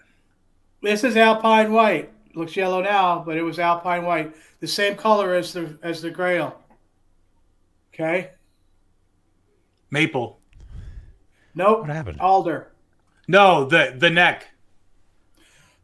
This 0.82 1.06
is 1.06 1.16
Alpine 1.16 1.72
White. 1.72 2.11
Looks 2.36 2.58
yellow 2.58 2.82
now, 2.82 3.24
but 3.26 3.38
it 3.38 3.44
was 3.44 3.58
Alpine 3.58 4.03
White, 4.03 4.36
the 4.60 4.68
same 4.68 4.98
color 4.98 5.34
as 5.34 5.53
the 5.53 5.80
as 5.82 6.02
the 6.02 6.11
Grail. 6.11 6.60
Okay. 7.94 8.32
Maple. 9.92 10.40
Nope. 11.53 11.82
What 11.82 11.90
happened? 11.90 12.20
Alder. 12.20 12.72
No, 13.28 13.66
the 13.66 13.94
the 13.98 14.10
neck. 14.10 14.48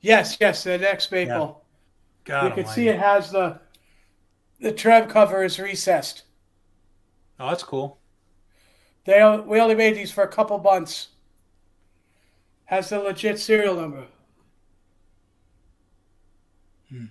Yes, 0.01 0.37
yes, 0.39 0.63
the 0.63 0.77
next 0.77 1.11
maple. 1.11 1.63
God 2.23 2.45
you 2.45 2.63
can 2.63 2.71
see 2.71 2.87
it 2.87 2.99
has 2.99 3.31
the 3.31 3.59
the 4.59 4.71
tread 4.71 5.09
cover 5.09 5.43
is 5.43 5.59
recessed. 5.59 6.23
Oh, 7.39 7.49
that's 7.49 7.63
cool. 7.63 7.99
They 9.03 9.21
we 9.45 9.59
only 9.59 9.75
made 9.75 9.95
these 9.95 10.11
for 10.11 10.23
a 10.23 10.27
couple 10.27 10.57
months. 10.57 11.09
Has 12.65 12.89
the 12.89 12.99
legit 12.99 13.39
serial 13.39 13.75
number. 13.75 14.05
Hmm. 16.89 17.05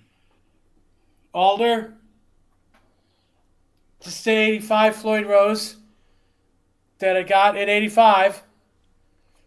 Alder. 1.33 1.93
Just 4.01 4.27
an 4.27 4.33
85 4.33 4.95
Floyd 4.95 5.25
Rose 5.25 5.77
that 6.99 7.15
I 7.15 7.23
got 7.23 7.57
in 7.57 7.69
85. 7.69 8.43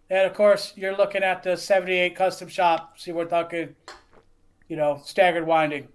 And 0.08 0.26
of 0.26 0.34
course, 0.34 0.72
you're 0.76 0.96
looking 0.96 1.22
at 1.22 1.42
the 1.42 1.56
78 1.56 2.16
custom 2.16 2.48
shop. 2.48 2.98
See, 2.98 3.12
we're 3.12 3.26
talking, 3.26 3.76
you 4.68 4.76
know, 4.76 5.00
staggered 5.04 5.46
winding 5.46 5.88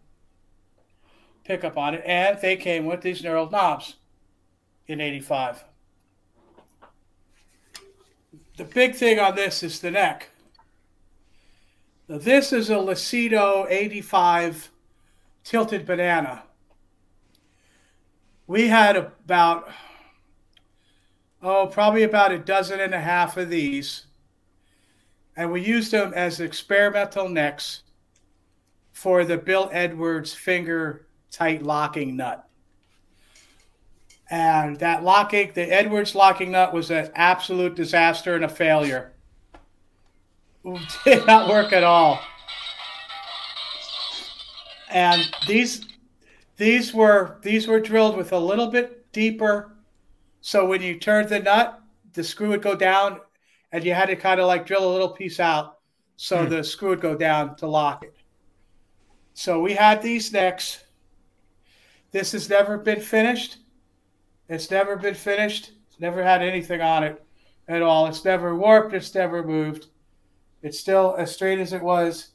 pickup 1.43 1.77
on 1.77 1.95
it. 1.95 2.03
And 2.05 2.39
they 2.41 2.55
came 2.55 2.85
with 2.85 3.01
these 3.01 3.21
knurled 3.21 3.51
knobs 3.51 3.95
in 4.87 5.01
85. 5.01 5.63
The 8.57 8.63
big 8.63 8.95
thing 8.95 9.19
on 9.19 9.35
this 9.35 9.63
is 9.63 9.79
the 9.79 9.91
neck. 9.91 10.29
Now, 12.07 12.19
this 12.19 12.53
is 12.53 12.69
a 12.69 12.75
Lacido 12.75 13.65
85 13.69 14.71
tilted 15.43 15.85
banana. 15.85 16.43
We 18.47 18.67
had 18.67 18.95
about, 18.95 19.69
oh, 21.45 21.67
probably 21.67 22.03
about 22.03 22.31
a 22.31 22.39
dozen 22.39 22.79
and 22.79 22.93
a 22.93 22.99
half 22.99 23.37
of 23.37 23.49
these. 23.49 24.07
And 25.37 25.51
we 25.51 25.61
used 25.61 25.91
them 25.91 26.13
as 26.15 26.39
experimental 26.39 27.29
necks 27.29 27.83
for 28.91 29.23
the 29.23 29.37
Bill 29.37 29.69
Edwards 29.71 30.33
finger 30.33 31.05
tight 31.29 31.61
locking 31.61 32.15
nut. 32.15 32.47
And 34.29 34.79
that 34.79 35.03
locking, 35.03 35.51
the 35.53 35.71
Edwards 35.71 36.15
locking 36.15 36.51
nut 36.51 36.73
was 36.73 36.89
an 36.89 37.11
absolute 37.13 37.75
disaster 37.75 38.35
and 38.35 38.45
a 38.45 38.49
failure. 38.49 39.13
It 40.63 40.81
Did 41.05 41.27
not 41.27 41.47
work 41.47 41.73
at 41.73 41.83
all. 41.83 42.19
And 44.89 45.21
these 45.45 45.85
these 46.57 46.93
were 46.93 47.37
these 47.41 47.67
were 47.67 47.81
drilled 47.81 48.15
with 48.17 48.31
a 48.31 48.39
little 48.39 48.67
bit 48.67 49.11
deeper. 49.11 49.74
So 50.45 50.63
when 50.67 50.83
you 50.83 50.99
turned 50.99 51.29
the 51.29 51.39
nut, 51.39 51.81
the 52.13 52.23
screw 52.23 52.49
would 52.49 52.61
go 52.61 52.75
down 52.75 53.19
and 53.71 53.83
you 53.83 53.95
had 53.95 54.05
to 54.09 54.15
kind 54.15 54.39
of 54.39 54.45
like 54.45 54.67
drill 54.67 54.87
a 54.87 54.93
little 54.93 55.09
piece 55.09 55.39
out 55.39 55.79
so 56.17 56.43
Hmm. 56.43 56.49
the 56.51 56.63
screw 56.63 56.89
would 56.89 57.01
go 57.01 57.15
down 57.15 57.55
to 57.55 57.67
lock 57.67 58.03
it. 58.03 58.15
So 59.33 59.59
we 59.59 59.73
had 59.73 60.03
these 60.03 60.31
necks. 60.31 60.83
This 62.11 62.31
has 62.33 62.47
never 62.47 62.77
been 62.77 63.01
finished. 63.01 63.57
It's 64.47 64.69
never 64.69 64.95
been 64.97 65.15
finished. 65.15 65.71
It's 65.87 65.99
never 65.99 66.21
had 66.21 66.43
anything 66.43 66.79
on 66.79 67.03
it 67.03 67.25
at 67.67 67.81
all. 67.81 68.05
It's 68.05 68.23
never 68.23 68.55
warped. 68.55 68.93
It's 68.93 69.15
never 69.15 69.43
moved. 69.43 69.87
It's 70.61 70.79
still 70.79 71.15
as 71.17 71.33
straight 71.33 71.57
as 71.57 71.73
it 71.73 71.81
was 71.81 72.33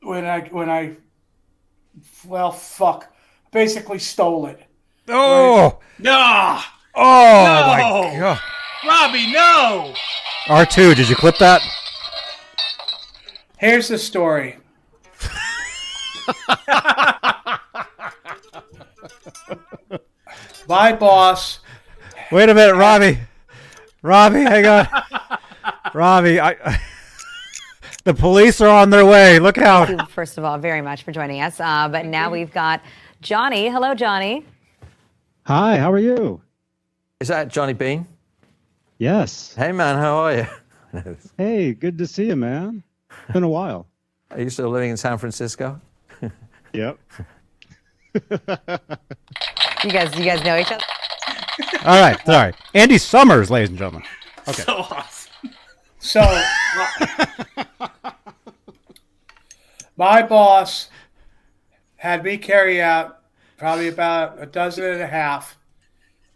when 0.00 0.24
I 0.24 0.40
when 0.48 0.70
I 0.70 0.96
well 2.24 2.50
fuck 2.50 3.14
basically 3.52 3.98
stole 3.98 4.46
it. 4.46 4.69
Oh, 5.12 5.78
No, 5.98 6.60
oh 6.94 7.44
No. 7.44 7.66
my 7.66 8.16
god. 8.18 8.40
Robbie, 8.86 9.30
no. 9.32 9.94
R2, 10.46 10.96
did 10.96 11.08
you 11.08 11.16
clip 11.16 11.36
that? 11.38 11.60
Here's 13.58 13.88
the 13.88 13.98
story. 13.98 14.56
My 20.68 20.92
boss 20.92 21.60
Wait 22.30 22.48
a 22.48 22.54
minute, 22.54 22.76
Robbie. 22.76 23.18
Robbie, 24.02 24.42
hang 24.42 24.64
on. 24.66 24.86
Robbie, 25.92 26.38
I, 26.40 26.80
the 28.04 28.14
police 28.14 28.60
are 28.60 28.68
on 28.68 28.90
their 28.90 29.04
way. 29.04 29.40
Look 29.40 29.58
out. 29.58 29.88
Thank 29.88 30.00
you, 30.00 30.06
first 30.06 30.38
of 30.38 30.44
all, 30.44 30.56
very 30.58 30.80
much 30.80 31.02
for 31.02 31.10
joining 31.10 31.40
us. 31.40 31.58
Uh, 31.58 31.88
but 31.88 32.06
now 32.06 32.30
we've 32.30 32.52
got 32.52 32.82
Johnny. 33.20 33.68
Hello, 33.68 33.94
Johnny. 33.96 34.44
Hi, 35.44 35.78
how 35.78 35.90
are 35.92 35.98
you? 35.98 36.40
Is 37.20 37.28
that 37.28 37.48
Johnny 37.48 37.72
Bean? 37.72 38.06
Yes. 38.98 39.54
Hey 39.54 39.72
man, 39.72 39.96
how 39.96 40.16
are 40.18 40.34
you? 40.36 40.46
Hey, 41.36 41.72
good 41.72 41.98
to 41.98 42.06
see 42.06 42.26
you, 42.26 42.34
man. 42.36 42.82
Been 43.32 43.44
a 43.44 43.48
while. 43.48 43.86
Are 44.32 44.40
you 44.40 44.50
still 44.50 44.68
living 44.70 44.90
in 44.90 44.96
San 44.96 45.18
Francisco? 45.18 45.80
Yep. 46.72 46.98
You 48.14 49.90
guys, 49.90 50.16
you 50.16 50.24
guys 50.24 50.44
know 50.44 50.56
each 50.56 50.70
other. 50.70 50.84
All 51.84 52.00
right, 52.00 52.16
all 52.28 52.34
right. 52.36 52.54
Andy 52.74 52.96
Summers, 52.96 53.50
ladies 53.50 53.70
and 53.70 53.78
gentlemen. 53.78 54.02
Okay. 54.48 54.62
So 54.62 54.72
awesome. 54.78 55.30
So 55.98 56.42
my 59.96 60.22
boss 60.22 60.88
had 61.96 62.24
me 62.24 62.38
carry 62.38 62.80
out 62.80 63.19
probably 63.60 63.88
about 63.88 64.42
a 64.42 64.46
dozen 64.46 64.84
and 64.84 65.02
a 65.02 65.06
half 65.06 65.58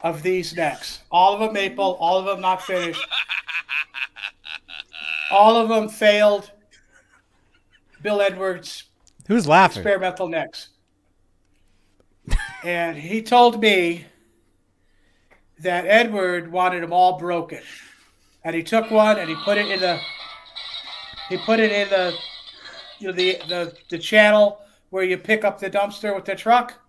of 0.03 0.23
these 0.23 0.55
necks. 0.55 1.01
All 1.11 1.33
of 1.33 1.41
them 1.41 1.55
maple, 1.55 1.97
all 1.99 2.19
of 2.19 2.27
them 2.27 2.43
not 2.43 2.61
finished. 2.61 3.03
All 5.31 5.57
of 5.57 5.71
them 5.71 5.89
failed. 5.89 6.51
Bill 8.03 8.21
Edwards 8.21 8.85
Who's 9.27 9.49
laughing? 9.49 9.81
experimental 9.81 10.29
necks. 10.29 10.69
and 12.63 12.99
he 12.99 13.23
told 13.23 13.59
me 13.59 14.05
that 15.61 15.87
Edward 15.87 16.53
wanted 16.53 16.83
them 16.83 16.93
all 16.93 17.19
broken. 17.19 17.63
And 18.45 18.55
he 18.55 18.63
took 18.63 18.91
one 18.91 19.19
and 19.19 19.31
he 19.31 19.37
put 19.47 19.57
it 19.57 19.69
in 19.69 19.81
the 19.81 19.99
he 21.31 21.39
put 21.39 21.59
it 21.59 21.73
in 21.73 21.89
the 21.89 22.15
you 22.99 23.07
know 23.07 23.15
the 23.15 23.39
the, 23.49 23.75
the 23.89 23.99
channel 23.99 24.61
where 24.91 25.05
you 25.05 25.17
pick 25.17 25.43
up 25.43 25.59
the 25.59 25.71
dumpster 25.71 26.15
with 26.15 26.27
the 26.27 26.35
truck. 26.35 26.84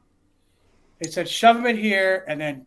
He 0.99 1.11
said 1.11 1.27
shove 1.27 1.56
them 1.57 1.65
in 1.65 1.77
here 1.77 2.24
and 2.27 2.40
then 2.40 2.65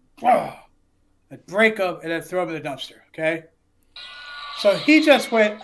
and 1.31 1.47
break 1.47 1.77
them 1.77 1.99
and 2.03 2.11
then 2.11 2.23
throw 2.23 2.45
them 2.45 2.55
in 2.55 2.63
the 2.63 2.69
dumpster. 2.69 3.01
Okay. 3.09 3.45
So 4.59 4.77
he 4.77 5.01
just 5.05 5.31
went 5.31 5.61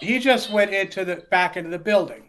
he 0.00 0.18
just 0.18 0.50
went 0.50 0.72
into 0.72 1.04
the 1.04 1.16
back 1.30 1.56
into 1.56 1.70
the 1.70 1.78
building. 1.78 2.28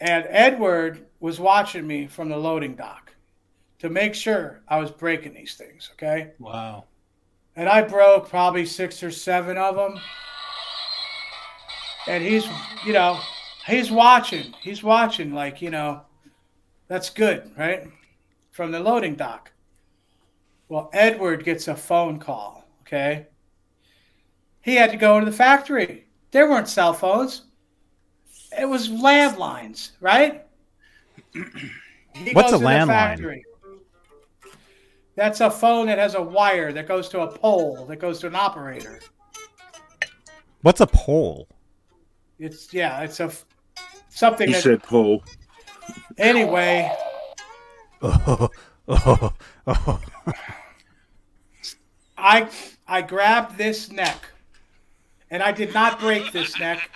And 0.00 0.24
Edward 0.28 1.06
was 1.20 1.40
watching 1.40 1.86
me 1.86 2.06
from 2.06 2.28
the 2.28 2.36
loading 2.36 2.74
dock 2.76 3.12
to 3.80 3.88
make 3.88 4.14
sure 4.14 4.62
I 4.68 4.78
was 4.78 4.90
breaking 4.90 5.34
these 5.34 5.54
things, 5.54 5.90
okay? 5.94 6.32
Wow. 6.38 6.84
And 7.56 7.68
I 7.68 7.82
broke 7.82 8.28
probably 8.28 8.64
six 8.64 9.02
or 9.02 9.10
seven 9.10 9.56
of 9.58 9.74
them. 9.74 9.98
And 12.06 12.22
he's, 12.22 12.46
you 12.86 12.92
know, 12.92 13.20
he's 13.68 13.90
watching. 13.90 14.54
He's 14.60 14.82
watching, 14.82 15.32
like, 15.32 15.62
you 15.62 15.70
know, 15.70 16.02
that's 16.88 17.10
good, 17.10 17.50
right? 17.56 17.88
From 18.50 18.72
the 18.72 18.80
loading 18.80 19.14
dock. 19.14 19.52
Well, 20.68 20.90
Edward 20.92 21.44
gets 21.44 21.68
a 21.68 21.76
phone 21.76 22.18
call, 22.18 22.66
okay? 22.82 23.26
He 24.60 24.74
had 24.74 24.90
to 24.90 24.96
go 24.96 25.18
to 25.20 25.26
the 25.26 25.32
factory. 25.32 26.06
There 26.30 26.48
weren't 26.48 26.68
cell 26.68 26.92
phones. 26.92 27.42
It 28.58 28.68
was 28.68 28.88
landlines, 28.88 29.92
right? 30.00 30.46
What's 32.32 32.52
a 32.52 32.58
landline? 32.58 33.42
That's 35.14 35.40
a 35.40 35.50
phone 35.50 35.86
that 35.86 35.98
has 35.98 36.14
a 36.14 36.22
wire 36.22 36.72
that 36.72 36.86
goes 36.86 37.08
to 37.10 37.20
a 37.20 37.26
pole 37.26 37.86
that 37.86 37.96
goes 37.96 38.20
to 38.20 38.28
an 38.28 38.34
operator. 38.34 39.00
What's 40.62 40.80
a 40.80 40.86
pole? 40.86 41.48
It's 42.38 42.72
yeah, 42.72 43.00
it's 43.00 43.20
a 43.20 43.32
something 44.18 44.48
He 44.48 44.54
that 44.54 44.62
said 44.62 44.82
pole. 44.82 45.22
anyway. 46.18 46.90
Oh, 48.02 48.50
oh, 48.88 49.32
oh. 49.66 50.00
I 52.16 52.48
I 52.86 53.02
grabbed 53.02 53.56
this 53.58 53.90
neck, 53.90 54.24
and 55.30 55.42
I 55.42 55.52
did 55.52 55.72
not 55.74 56.00
break 56.00 56.32
this 56.32 56.58
neck. 56.58 56.90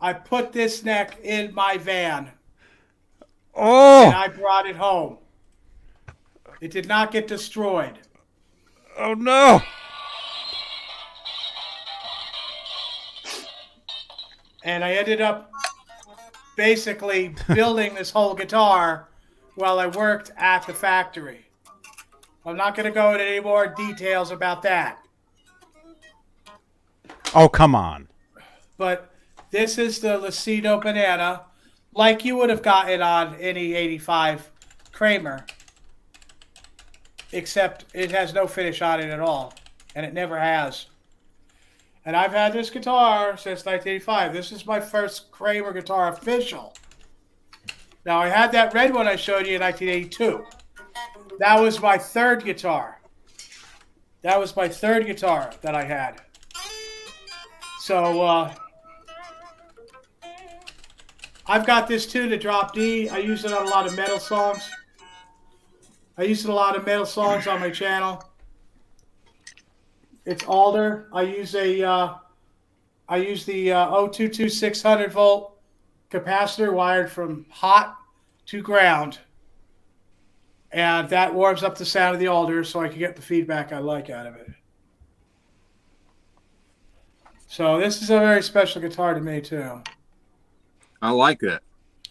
I 0.00 0.12
put 0.12 0.52
this 0.52 0.84
neck 0.84 1.18
in 1.22 1.52
my 1.54 1.76
van, 1.78 2.30
Oh! 3.54 4.06
and 4.06 4.14
I 4.14 4.28
brought 4.28 4.66
it 4.66 4.76
home. 4.76 5.18
It 6.60 6.70
did 6.70 6.86
not 6.88 7.10
get 7.12 7.26
destroyed. 7.26 7.98
oh 8.98 9.14
no. 9.14 9.60
And 14.62 14.84
I 14.84 14.92
ended 14.94 15.20
up 15.20 15.50
basically 16.56 17.34
building 17.54 17.94
this 17.94 18.10
whole 18.10 18.34
guitar 18.34 19.08
while 19.54 19.78
I 19.78 19.86
worked 19.86 20.30
at 20.36 20.66
the 20.66 20.74
factory. 20.74 21.44
I'm 22.46 22.56
not 22.56 22.74
going 22.74 22.86
to 22.86 22.92
go 22.92 23.12
into 23.12 23.24
any 23.24 23.40
more 23.40 23.66
details 23.66 24.30
about 24.30 24.62
that, 24.62 24.98
Oh, 27.34 27.48
come 27.48 27.74
on. 27.74 28.08
but 28.78 29.10
this 29.50 29.76
is 29.76 30.00
the 30.00 30.18
Lucido 30.18 30.80
banana, 30.80 31.42
like 31.94 32.24
you 32.24 32.36
would 32.36 32.48
have 32.50 32.62
gotten 32.62 33.02
on 33.02 33.34
any 33.36 33.74
85 33.74 34.50
Kramer, 34.92 35.44
except 37.32 37.84
it 37.92 38.10
has 38.12 38.32
no 38.32 38.46
finish 38.46 38.80
on 38.80 39.00
it 39.00 39.10
at 39.10 39.20
all, 39.20 39.52
and 39.94 40.06
it 40.06 40.14
never 40.14 40.38
has. 40.38 40.86
And 42.08 42.16
I've 42.16 42.32
had 42.32 42.54
this 42.54 42.70
guitar 42.70 43.36
since 43.36 43.66
1985. 43.66 44.32
This 44.32 44.50
is 44.50 44.64
my 44.64 44.80
first 44.80 45.30
Kramer 45.30 45.74
guitar 45.74 46.08
official. 46.08 46.72
Now 48.06 48.18
I 48.18 48.28
had 48.28 48.50
that 48.52 48.72
red 48.72 48.94
one 48.94 49.06
I 49.06 49.14
showed 49.14 49.46
you 49.46 49.56
in 49.56 49.60
1982. 49.60 50.42
That 51.38 51.60
was 51.60 51.82
my 51.82 51.98
third 51.98 52.46
guitar. 52.46 53.02
That 54.22 54.40
was 54.40 54.56
my 54.56 54.68
third 54.70 55.04
guitar 55.04 55.52
that 55.60 55.74
I 55.74 55.84
had. 55.84 56.22
So 57.80 58.22
uh, 58.22 58.54
I've 61.46 61.66
got 61.66 61.88
this 61.88 62.06
too, 62.06 62.26
the 62.26 62.38
drop 62.38 62.72
D. 62.72 63.10
I 63.10 63.18
use 63.18 63.44
it 63.44 63.52
on 63.52 63.66
a 63.66 63.68
lot 63.68 63.86
of 63.86 63.94
metal 63.94 64.18
songs. 64.18 64.66
I 66.16 66.22
use 66.22 66.42
it 66.42 66.48
a 66.48 66.54
lot 66.54 66.74
of 66.74 66.86
metal 66.86 67.04
songs 67.04 67.46
on 67.46 67.60
my 67.60 67.68
channel. 67.68 68.27
It's 70.28 70.44
Alder. 70.44 71.08
I 71.10 71.22
use 71.22 71.54
a 71.54 71.82
uh, 71.82 72.14
I 73.08 73.16
use 73.16 73.46
the 73.46 73.72
uh, 73.72 74.08
022 74.08 74.50
600 74.50 75.10
volt 75.10 75.58
capacitor 76.10 76.70
wired 76.70 77.10
from 77.10 77.46
hot 77.48 77.96
to 78.44 78.60
ground. 78.60 79.20
And 80.70 81.08
that 81.08 81.32
warms 81.32 81.62
up 81.62 81.78
the 81.78 81.86
sound 81.86 82.12
of 82.12 82.20
the 82.20 82.26
alder 82.26 82.62
so 82.62 82.80
I 82.80 82.88
can 82.88 82.98
get 82.98 83.16
the 83.16 83.22
feedback 83.22 83.72
I 83.72 83.78
like 83.78 84.10
out 84.10 84.26
of 84.26 84.36
it. 84.36 84.50
So 87.46 87.80
this 87.80 88.02
is 88.02 88.10
a 88.10 88.18
very 88.18 88.42
special 88.42 88.82
guitar 88.82 89.14
to 89.14 89.22
me 89.22 89.40
too. 89.40 89.80
I 91.00 91.10
like 91.10 91.40
that. 91.40 91.62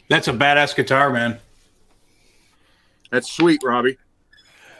That's 0.10 0.28
a 0.28 0.34
badass 0.34 0.76
guitar, 0.76 1.12
man. 1.12 1.38
That's 3.12 3.32
sweet, 3.32 3.62
Robbie. 3.64 4.00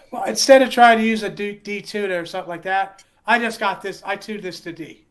Well, 0.10 0.24
instead 0.24 0.64
of 0.64 0.72
trying 0.72 0.98
to 0.98 1.06
use 1.06 1.22
a 1.22 1.30
D, 1.30 1.52
D 1.64 1.84
tuner 1.84 2.20
or 2.20 2.26
something 2.26 2.50
like 2.50 2.64
that, 2.64 3.04
I 3.28 3.40
just 3.40 3.60
got 3.60 3.82
this. 3.82 4.02
I 4.06 4.16
tuned 4.16 4.44
this 4.44 4.62
to 4.62 4.72
D. 4.72 5.06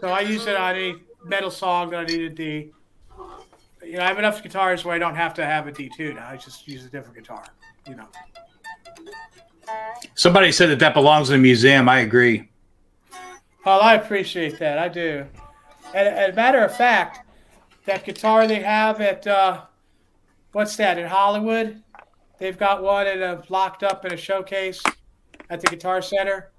So 0.00 0.08
I 0.08 0.20
use 0.20 0.46
it 0.46 0.56
on 0.56 0.74
a 0.74 0.94
metal 1.24 1.50
song 1.50 1.90
that 1.90 2.00
I 2.00 2.04
need 2.04 2.20
a 2.22 2.30
D. 2.30 2.72
You 3.84 3.92
know, 3.98 4.02
I 4.02 4.08
have 4.08 4.18
enough 4.18 4.42
guitars 4.42 4.84
where 4.84 4.94
I 4.94 4.98
don't 4.98 5.14
have 5.14 5.34
to 5.34 5.44
have 5.44 5.66
a 5.66 5.72
D 5.72 5.90
tune. 5.96 6.18
I 6.18 6.36
just 6.36 6.66
use 6.66 6.84
a 6.84 6.88
different 6.88 7.16
guitar. 7.16 7.44
You 7.86 7.96
know. 7.96 8.08
Somebody 10.14 10.50
said 10.50 10.70
that 10.70 10.78
that 10.78 10.94
belongs 10.94 11.30
in 11.30 11.36
a 11.36 11.42
museum. 11.42 11.88
I 11.88 12.00
agree. 12.00 12.48
Well, 13.64 13.80
I 13.80 13.94
appreciate 13.94 14.58
that. 14.58 14.78
I 14.78 14.88
do. 14.88 15.26
And, 15.94 16.08
and 16.08 16.32
a 16.32 16.36
matter 16.36 16.64
of 16.64 16.76
fact, 16.76 17.26
that 17.84 18.04
guitar 18.04 18.46
they 18.46 18.62
have 18.62 19.00
at 19.00 19.26
uh, 19.26 19.62
what's 20.52 20.76
that 20.76 20.98
in 20.98 21.06
Hollywood? 21.06 21.82
They've 22.38 22.58
got 22.58 22.82
one 22.82 23.06
in 23.06 23.22
a 23.22 23.42
locked 23.48 23.82
up 23.82 24.04
in 24.04 24.12
a 24.12 24.16
showcase 24.16 24.82
at 25.48 25.60
the 25.60 25.68
Guitar 25.68 26.02
Center. 26.02 26.50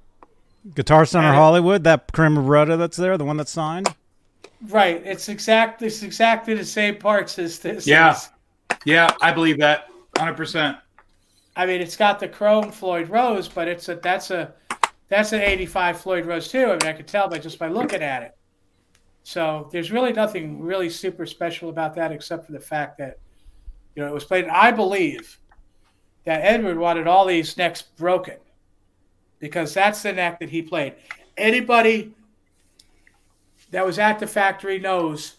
Guitar 0.76 1.06
Center 1.06 1.28
And- 1.28 1.36
Hollywood, 1.36 1.84
that 1.84 2.12
Cremoretta 2.14 2.78
that's 2.78 2.98
there, 2.98 3.18
the 3.18 3.26
one 3.26 3.38
that's 3.38 3.52
signed. 3.52 3.94
Right. 4.70 5.02
It's 5.06 5.30
exactly 5.30 5.88
it's 5.88 6.02
exactly 6.02 6.54
the 6.56 6.66
same 6.66 6.96
parts 6.98 7.38
as 7.38 7.60
this. 7.60 7.86
Yeah. 7.86 8.14
is. 8.16 8.30
Yeah, 8.86 9.12
I 9.22 9.32
believe 9.32 9.60
that. 9.60 9.90
100%. 10.16 10.78
I 11.56 11.66
mean, 11.66 11.82
it's 11.82 11.96
got 11.96 12.20
the 12.20 12.28
chrome 12.28 12.72
Floyd 12.72 13.10
Rose, 13.10 13.48
but 13.48 13.68
it's 13.68 13.90
a 13.90 13.96
that's 13.96 14.32
a 14.32 14.54
that's 15.10 15.32
an 15.34 15.42
'85 15.42 16.00
Floyd 16.02 16.26
Rose 16.26 16.48
too. 16.50 16.66
I 16.66 16.72
mean, 16.74 16.86
I 16.86 16.94
could 16.94 17.08
tell 17.08 17.28
by 17.28 17.38
just 17.40 17.60
by 17.60 17.68
looking 17.68 18.02
at 18.02 18.24
it. 18.24 18.38
So 19.24 19.68
there's 19.72 19.92
really 19.92 20.14
nothing 20.14 20.62
really 20.62 20.90
super 20.90 21.26
special 21.26 21.70
about 21.70 21.94
that, 21.96 22.12
except 22.12 22.46
for 22.46 22.52
the 22.52 22.60
fact 22.60 22.98
that 23.00 23.20
you 23.96 24.04
know 24.04 24.08
it 24.10 24.14
was 24.14 24.24
played. 24.24 24.46
I 24.48 24.72
believe 24.72 25.40
that 26.26 26.42
Edward 26.42 26.78
wanted 26.78 27.08
all 27.08 27.26
these 27.26 27.58
necks 27.58 27.82
broken 27.82 28.38
because 29.40 29.74
that's 29.74 30.02
the 30.04 30.14
neck 30.14 30.40
that 30.40 30.50
he 30.50 30.62
played. 30.62 30.96
Anybody 31.38 32.14
that 33.72 33.86
was 33.86 34.00
at 34.00 34.20
the 34.20 34.28
factory 34.28 34.80
knows 34.80 35.36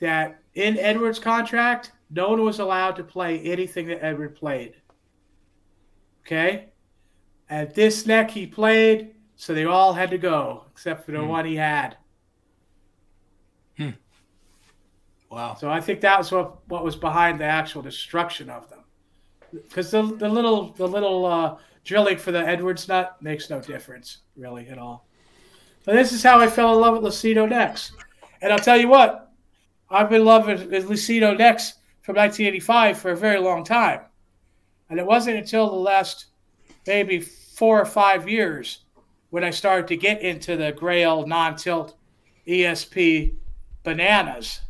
that 0.00 0.42
in 0.54 0.78
Edward's 0.78 1.18
contract, 1.18 1.92
no 2.10 2.28
one 2.30 2.42
was 2.42 2.58
allowed 2.58 2.96
to 2.96 3.04
play 3.04 3.40
anything 3.40 3.86
that 3.88 4.04
Edward 4.04 4.36
played. 4.36 4.74
Okay? 6.26 6.66
At 7.48 7.74
this 7.74 8.06
neck, 8.06 8.30
he 8.30 8.46
played, 8.46 9.14
so 9.36 9.54
they 9.54 9.64
all 9.64 9.92
had 9.92 10.10
to 10.10 10.18
go, 10.18 10.64
except 10.72 11.04
for 11.04 11.12
the 11.12 11.20
Hmm. 11.20 11.28
one 11.28 11.44
he 11.44 11.56
had. 11.56 11.96
Hmm. 13.76 13.90
Wow. 15.30 15.54
So 15.54 15.70
I 15.70 15.80
think 15.80 16.00
that 16.00 16.18
was 16.18 16.32
what, 16.32 16.68
what 16.68 16.84
was 16.84 16.96
behind 16.96 17.38
the 17.40 17.44
actual 17.44 17.82
destruction 17.82 18.50
of 18.50 18.68
them. 18.70 18.80
Because 19.52 19.90
the, 19.90 20.02
the 20.02 20.28
little 20.28 20.72
the 20.72 20.86
little 20.86 21.24
uh, 21.24 21.56
drilling 21.86 22.18
for 22.18 22.32
the 22.32 22.46
Edwards 22.46 22.88
nut 22.88 23.16
makes 23.22 23.48
no 23.48 23.60
difference 23.60 24.18
really 24.36 24.68
at 24.68 24.76
all. 24.76 25.06
But 25.84 25.94
this 25.94 26.12
is 26.12 26.22
how 26.22 26.40
I 26.40 26.48
fell 26.48 26.74
in 26.74 26.80
love 26.80 27.00
with 27.00 27.12
Lucido 27.12 27.48
necks. 27.48 27.92
And 28.42 28.52
I'll 28.52 28.58
tell 28.58 28.76
you 28.76 28.88
what, 28.88 29.32
I've 29.88 30.10
been 30.10 30.24
with 30.24 30.88
Lucido 30.88 31.38
necks 31.38 31.74
from 32.02 32.16
1985 32.16 32.98
for 32.98 33.12
a 33.12 33.16
very 33.16 33.38
long 33.38 33.64
time. 33.64 34.00
And 34.90 34.98
it 34.98 35.06
wasn't 35.06 35.36
until 35.36 35.70
the 35.70 35.76
last 35.76 36.26
maybe 36.86 37.20
four 37.20 37.80
or 37.80 37.86
five 37.86 38.28
years 38.28 38.80
when 39.30 39.44
I 39.44 39.50
started 39.50 39.86
to 39.88 39.96
get 39.96 40.22
into 40.22 40.56
the 40.56 40.72
Grail 40.72 41.26
non-tilt 41.26 41.96
ESP 42.46 43.34
bananas 43.84 44.60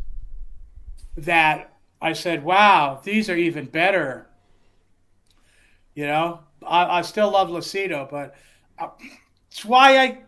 that 1.16 1.72
I 2.00 2.12
said, 2.12 2.44
wow, 2.44 3.00
these 3.02 3.30
are 3.30 3.36
even 3.36 3.66
better. 3.66 4.28
You 5.94 6.06
know, 6.06 6.40
I, 6.66 6.98
I 6.98 7.02
still 7.02 7.30
love 7.30 7.48
Lucido, 7.48 8.08
but 8.10 8.34
uh, 8.78 8.88
it's 9.50 9.64
why 9.64 9.98
I 9.98 10.22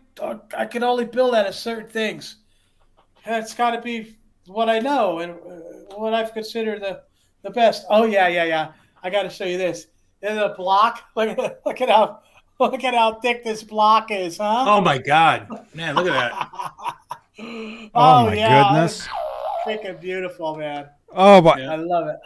I 0.57 0.65
can 0.65 0.83
only 0.83 1.05
build 1.05 1.35
out 1.35 1.47
of 1.47 1.55
certain 1.55 1.89
things. 1.89 2.37
It's 3.25 3.53
got 3.53 3.71
to 3.71 3.81
be 3.81 4.17
what 4.47 4.69
I 4.69 4.79
know 4.79 5.19
and 5.19 5.31
uh, 5.33 5.95
what 5.95 6.13
I've 6.13 6.33
considered 6.33 6.81
the, 6.81 7.01
the 7.43 7.49
best. 7.51 7.85
Oh 7.89 8.05
yeah, 8.05 8.27
yeah, 8.27 8.45
yeah. 8.45 8.71
I 9.03 9.09
got 9.09 9.23
to 9.23 9.29
show 9.29 9.45
you 9.45 9.57
this. 9.57 9.87
There's 10.21 10.37
a 10.37 10.53
block. 10.57 11.03
Look 11.15 11.37
at 11.37 11.61
look 11.65 11.81
at 11.81 11.89
how 11.89 12.19
look 12.59 12.83
at 12.83 12.93
how 12.93 13.19
thick 13.19 13.43
this 13.43 13.63
block 13.63 14.11
is, 14.11 14.37
huh? 14.37 14.65
Oh, 14.67 14.81
my 14.81 14.97
God. 14.97 15.47
Man, 15.73 15.95
look 15.95 16.07
at 16.07 16.13
that. 16.13 16.49
Oh, 17.41 17.89
Oh, 17.95 18.25
my 18.25 18.33
yeah, 18.35 18.69
goodness. 18.73 19.07
Freaking 19.65 20.01
beautiful, 20.01 20.57
man. 20.57 20.89
Oh, 21.15 21.41
but 21.41 21.61
I 21.61 21.75
love 21.77 22.07
it. 22.09 22.17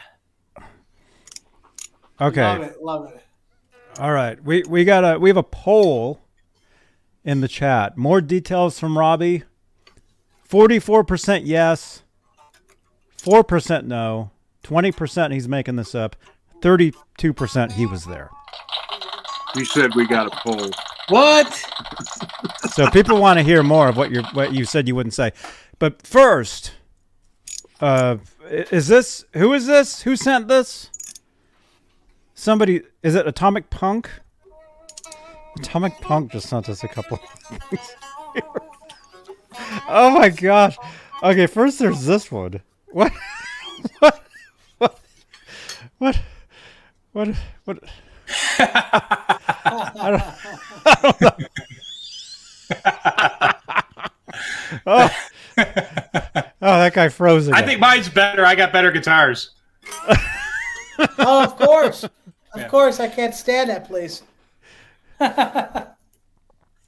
okay. 2.20 2.42
Love 2.42 2.62
it. 2.62 2.82
Love 2.82 3.12
it. 3.14 3.23
All 4.00 4.12
right. 4.12 4.44
We 4.44 4.64
we 4.68 4.86
got 4.86 5.04
a 5.04 5.20
we 5.20 5.30
have 5.30 5.38
a 5.38 5.44
poll 5.44 6.22
in 7.24 7.42
the 7.42 7.48
chat. 7.48 7.98
More 7.98 8.22
details 8.22 8.80
from 8.80 8.98
Robbie. 8.98 9.44
44% 10.50 11.42
yes. 11.46 12.04
4% 13.18 13.86
no. 13.86 14.32
20% 14.64 15.34
he's 15.34 15.48
making 15.48 15.76
this 15.78 15.96
up. 15.96 16.16
32% 16.62 17.72
he 17.72 17.86
was 17.86 18.06
there. 18.06 18.30
You 19.56 19.66
said 19.66 19.96
we 19.96 20.08
got 20.08 20.28
a 20.28 20.30
poll. 20.44 20.70
What? 21.10 21.54
So 22.72 22.90
people 22.90 23.20
want 23.20 23.40
to 23.40 23.44
hear 23.44 23.64
more 23.64 23.88
of 23.90 23.98
what 23.98 24.12
you 24.12 24.24
what 24.34 24.54
you 24.54 24.66
said 24.66 24.88
you 24.88 24.96
wouldn't 24.96 25.14
say. 25.14 25.32
But 25.80 26.06
first, 26.06 26.74
uh 27.82 28.18
is 28.50 28.88
this 28.88 29.26
who 29.34 29.54
is 29.54 29.68
this? 29.68 30.02
Who 30.04 30.16
sent 30.16 30.48
this? 30.48 30.90
Somebody 32.36 32.82
is 33.04 33.16
it 33.16 33.28
Atomic 33.28 33.70
Punk? 33.70 34.10
Atomic 35.60 35.94
Punk 36.02 36.32
just 36.32 36.50
sent 36.50 36.68
us 36.68 36.84
a 36.84 36.88
couple. 36.88 37.20
oh 39.88 40.10
my 40.10 40.30
gosh. 40.30 40.78
Okay, 41.22 41.46
first 41.46 41.80
there's 41.80 42.06
this 42.06 42.32
one. 42.32 42.62
What? 42.92 43.12
What? 44.00 44.22
What? 44.78 45.00
What? 45.98 46.18
What? 47.12 47.36
What? 47.66 47.84
I 48.60 50.10
don't, 50.10 50.24
I 50.86 50.96
don't 51.02 51.22
know. 51.22 51.32
oh. 54.88 55.10
oh, 55.58 56.80
that 56.80 56.94
guy 56.94 57.10
froze 57.10 57.48
again. 57.48 57.62
I 57.62 57.66
think 57.66 57.80
mine's 57.80 58.10
better. 58.10 58.46
I 58.46 58.56
got 58.56 58.72
better 58.72 58.92
guitars. 58.92 59.52
Oh, 60.98 61.44
of 61.44 61.58
course. 61.58 62.06
Of 62.54 62.68
course, 62.68 63.00
I 63.00 63.08
can't 63.08 63.34
stand 63.34 63.70
that 63.70 63.86
place. 63.86 64.22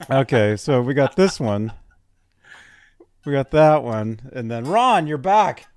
Okay, 0.09 0.57
so 0.57 0.81
we 0.81 0.93
got 0.93 1.15
this 1.15 1.39
one. 1.39 1.71
We 3.25 3.31
got 3.31 3.49
that 3.51 3.81
one, 3.81 4.19
and 4.33 4.51
then 4.51 4.65
Ron, 4.65 5.07
you're 5.07 5.17
back. 5.17 5.67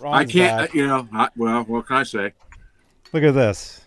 Ron's 0.00 0.14
I 0.16 0.24
can't, 0.24 0.58
back. 0.58 0.74
you 0.74 0.86
know. 0.86 1.06
I, 1.12 1.28
well, 1.36 1.62
what 1.64 1.86
can 1.86 1.96
I 1.98 2.02
say? 2.02 2.32
Look 3.12 3.22
at 3.22 3.34
this. 3.34 3.82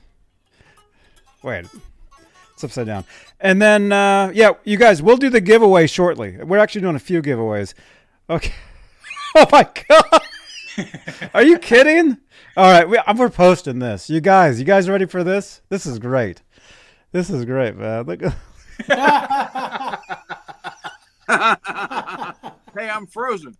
Wait, 1.43 1.65
it's 2.53 2.63
upside 2.63 2.85
down. 2.85 3.03
And 3.39 3.61
then, 3.61 3.91
uh, 3.91 4.31
yeah, 4.33 4.51
you 4.63 4.77
guys, 4.77 5.01
we'll 5.01 5.17
do 5.17 5.29
the 5.29 5.41
giveaway 5.41 5.87
shortly. 5.87 6.37
We're 6.37 6.59
actually 6.59 6.81
doing 6.81 6.95
a 6.95 6.99
few 6.99 7.21
giveaways. 7.21 7.73
Okay. 8.29 8.53
oh 9.35 9.47
my 9.51 9.67
god. 9.89 10.21
Are 11.33 11.43
you 11.43 11.57
kidding? 11.57 12.17
All 12.57 12.71
right, 12.71 12.87
we, 12.87 12.97
I'm 13.05 13.17
we're 13.17 13.29
posting 13.29 13.79
this. 13.79 14.09
You 14.09 14.21
guys, 14.21 14.59
you 14.59 14.65
guys 14.65 14.87
ready 14.87 15.05
for 15.05 15.25
this? 15.25 15.61
This 15.67 15.85
is 15.85 15.99
great. 15.99 16.41
This 17.11 17.29
is 17.29 17.43
great, 17.43 17.75
man. 17.75 18.05
Look. 18.05 18.21
hey, 18.21 18.31
I'm 22.89 23.07
frozen. 23.07 23.57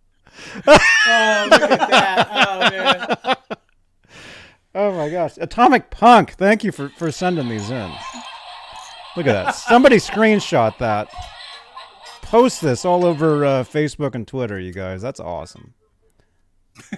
Oh, 0.66 1.46
look 1.50 1.62
at 1.62 1.90
that. 1.90 3.38
Oh, 4.78 4.92
my 4.92 5.08
gosh, 5.08 5.38
Atomic 5.38 5.88
Punk, 5.88 6.32
thank 6.32 6.62
you 6.62 6.70
for 6.70 6.90
for 6.90 7.10
sending 7.10 7.48
these 7.48 7.70
in. 7.70 7.90
Look 9.16 9.26
at 9.26 9.32
that. 9.32 9.52
Somebody 9.52 9.96
screenshot 9.96 10.76
that. 10.76 11.08
Post 12.20 12.60
this 12.60 12.84
all 12.84 13.06
over 13.06 13.42
uh, 13.46 13.64
Facebook 13.64 14.14
and 14.14 14.28
Twitter, 14.28 14.60
you 14.60 14.74
guys. 14.74 15.00
That's 15.00 15.18
awesome. 15.18 15.72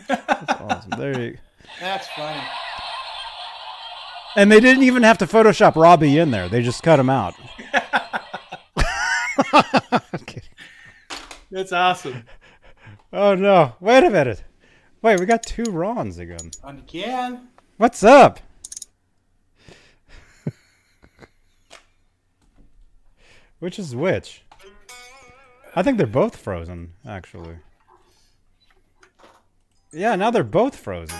That's 0.09 0.60
awesome. 0.60 0.91
There 0.99 1.20
you. 1.20 1.39
That's 1.81 2.07
funny. 2.09 2.43
And 4.37 4.51
they 4.53 4.61
didn't 4.61 4.83
even 4.83 5.03
have 5.03 5.19
to 5.19 5.27
Photoshop 5.27 5.75
Robbie 5.77 6.19
in 6.19 6.31
there. 6.31 6.49
They 6.49 6.63
just 6.63 6.83
cut 6.83 7.01
him 7.01 7.11
out. 7.11 7.35
That's 11.51 11.73
awesome. 11.73 12.25
Oh 13.13 13.35
no! 13.35 13.75
Wait 13.81 14.05
a 14.05 14.11
minute. 14.11 14.45
Wait, 15.01 15.19
we 15.19 15.27
got 15.27 15.43
two 15.43 15.65
Rons 15.65 16.19
again. 16.19 16.51
Again. 16.63 17.49
What's 17.79 18.05
up? 18.05 18.41
which 23.61 23.79
is 23.79 23.97
which? 23.97 24.43
I 25.75 25.83
think 25.83 25.97
they're 25.97 26.07
both 26.07 26.37
frozen, 26.37 26.93
actually. 27.07 27.57
Yeah, 29.93 30.17
now 30.17 30.31
they're 30.31 30.45
both 30.45 30.77
frozen. 30.77 31.17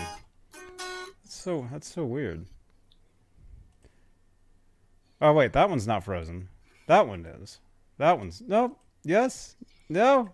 So 1.39 1.69
that's 1.71 1.87
so 1.93 2.05
weird. 2.05 2.47
Oh 5.21 5.33
wait, 5.33 5.53
that 5.53 5.71
one's 5.71 5.87
not 5.87 6.03
frozen. 6.05 6.49
That 6.89 7.07
one 7.07 7.25
is. 7.27 7.61
That 7.99 8.19
one's 8.19 8.43
nope. 8.47 8.77
Yes. 9.05 9.55
No. 9.89 10.31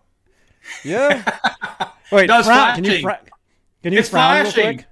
Yeah. 0.83 1.23
Wait, 2.13 2.27
No, 2.27 2.39
it's 2.39 2.49
frown- 2.49 2.75
can 2.77 2.85
you 2.85 2.91
flashing. 3.01 3.03
frown? 3.03 3.19
Can 3.83 3.93
you 3.93 3.99
It's 3.99 4.09
frown 4.09 4.43
real 4.45 4.51
flashing. 4.53 4.85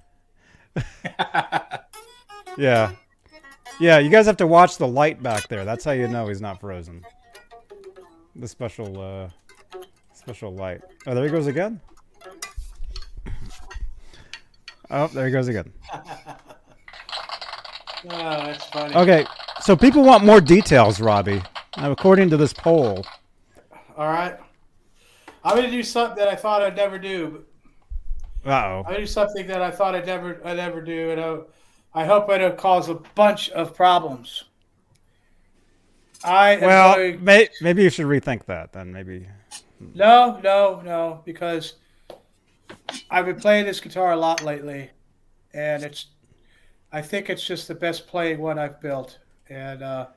quick? 0.73 0.85
Yeah. 2.57 2.91
Yeah, 3.79 3.97
you 3.97 4.09
guys 4.11 4.27
have 4.27 4.37
to 4.37 4.45
watch 4.47 4.77
the 4.77 4.87
light 4.87 5.23
back 5.23 5.47
there. 5.47 5.65
That's 5.65 5.83
how 5.83 5.91
you 5.91 6.07
know 6.07 6.27
he's 6.27 6.41
not 6.41 6.59
frozen. 6.59 7.03
The 8.35 8.47
special 8.47 9.01
uh 9.01 9.29
special 10.13 10.53
light. 10.53 10.81
Oh, 11.07 11.15
there 11.15 11.23
he 11.25 11.31
goes 11.31 11.47
again. 11.47 11.81
Oh, 14.95 15.07
there 15.07 15.25
he 15.25 15.31
goes 15.31 15.47
again. 15.47 15.71
Oh, 18.05 18.45
that's 18.45 18.65
funny. 18.65 18.93
Okay, 18.95 19.25
so 19.61 19.77
people 19.77 20.03
want 20.03 20.25
more 20.25 20.41
details, 20.41 20.99
Robbie. 20.99 21.41
Now, 21.77 21.89
according 21.91 22.29
to 22.31 22.37
this 22.37 22.51
poll. 22.51 23.05
All 23.95 24.07
right. 24.07 24.37
I'm 25.41 25.55
gonna 25.55 25.71
do 25.71 25.83
something 25.83 26.17
that 26.17 26.27
I 26.27 26.35
thought 26.35 26.61
I'd 26.61 26.75
never 26.75 26.99
do. 26.99 27.45
Uh 28.45 28.49
oh. 28.49 28.77
I'm 28.79 28.83
gonna 28.83 28.97
do 28.97 29.05
something 29.07 29.47
that 29.47 29.61
I 29.61 29.71
thought 29.71 29.95
I'd 29.95 30.05
never, 30.05 30.41
I'd 30.45 30.57
never 30.57 30.81
do, 30.81 31.11
and 31.11 31.21
I, 31.21 31.37
I 32.01 32.05
hope 32.05 32.29
I 32.29 32.37
don't 32.39 32.57
cause 32.57 32.89
a 32.89 32.95
bunch 33.15 33.49
of 33.51 33.73
problems. 33.73 34.43
I 36.25 36.57
Well, 36.57 36.95
going- 36.95 37.23
may, 37.23 37.47
maybe 37.61 37.83
you 37.83 37.89
should 37.89 38.05
rethink 38.07 38.43
that 38.47 38.73
then. 38.73 38.91
Maybe. 38.91 39.29
No, 39.79 40.41
no, 40.43 40.81
no, 40.83 41.21
because 41.23 41.75
I've 43.09 43.25
been 43.25 43.39
playing 43.39 43.65
this 43.65 43.79
guitar 43.79 44.11
a 44.11 44.15
lot 44.17 44.43
lately, 44.43 44.89
and 45.53 45.83
it's. 45.83 46.07
I 46.91 47.01
think 47.01 47.29
it's 47.29 47.43
just 47.45 47.67
the 47.67 47.73
best 47.75 48.07
playing 48.07 48.39
one 48.39 48.59
I've 48.59 48.79
built, 48.79 49.17
and 49.49 49.81
uh, 49.81 50.07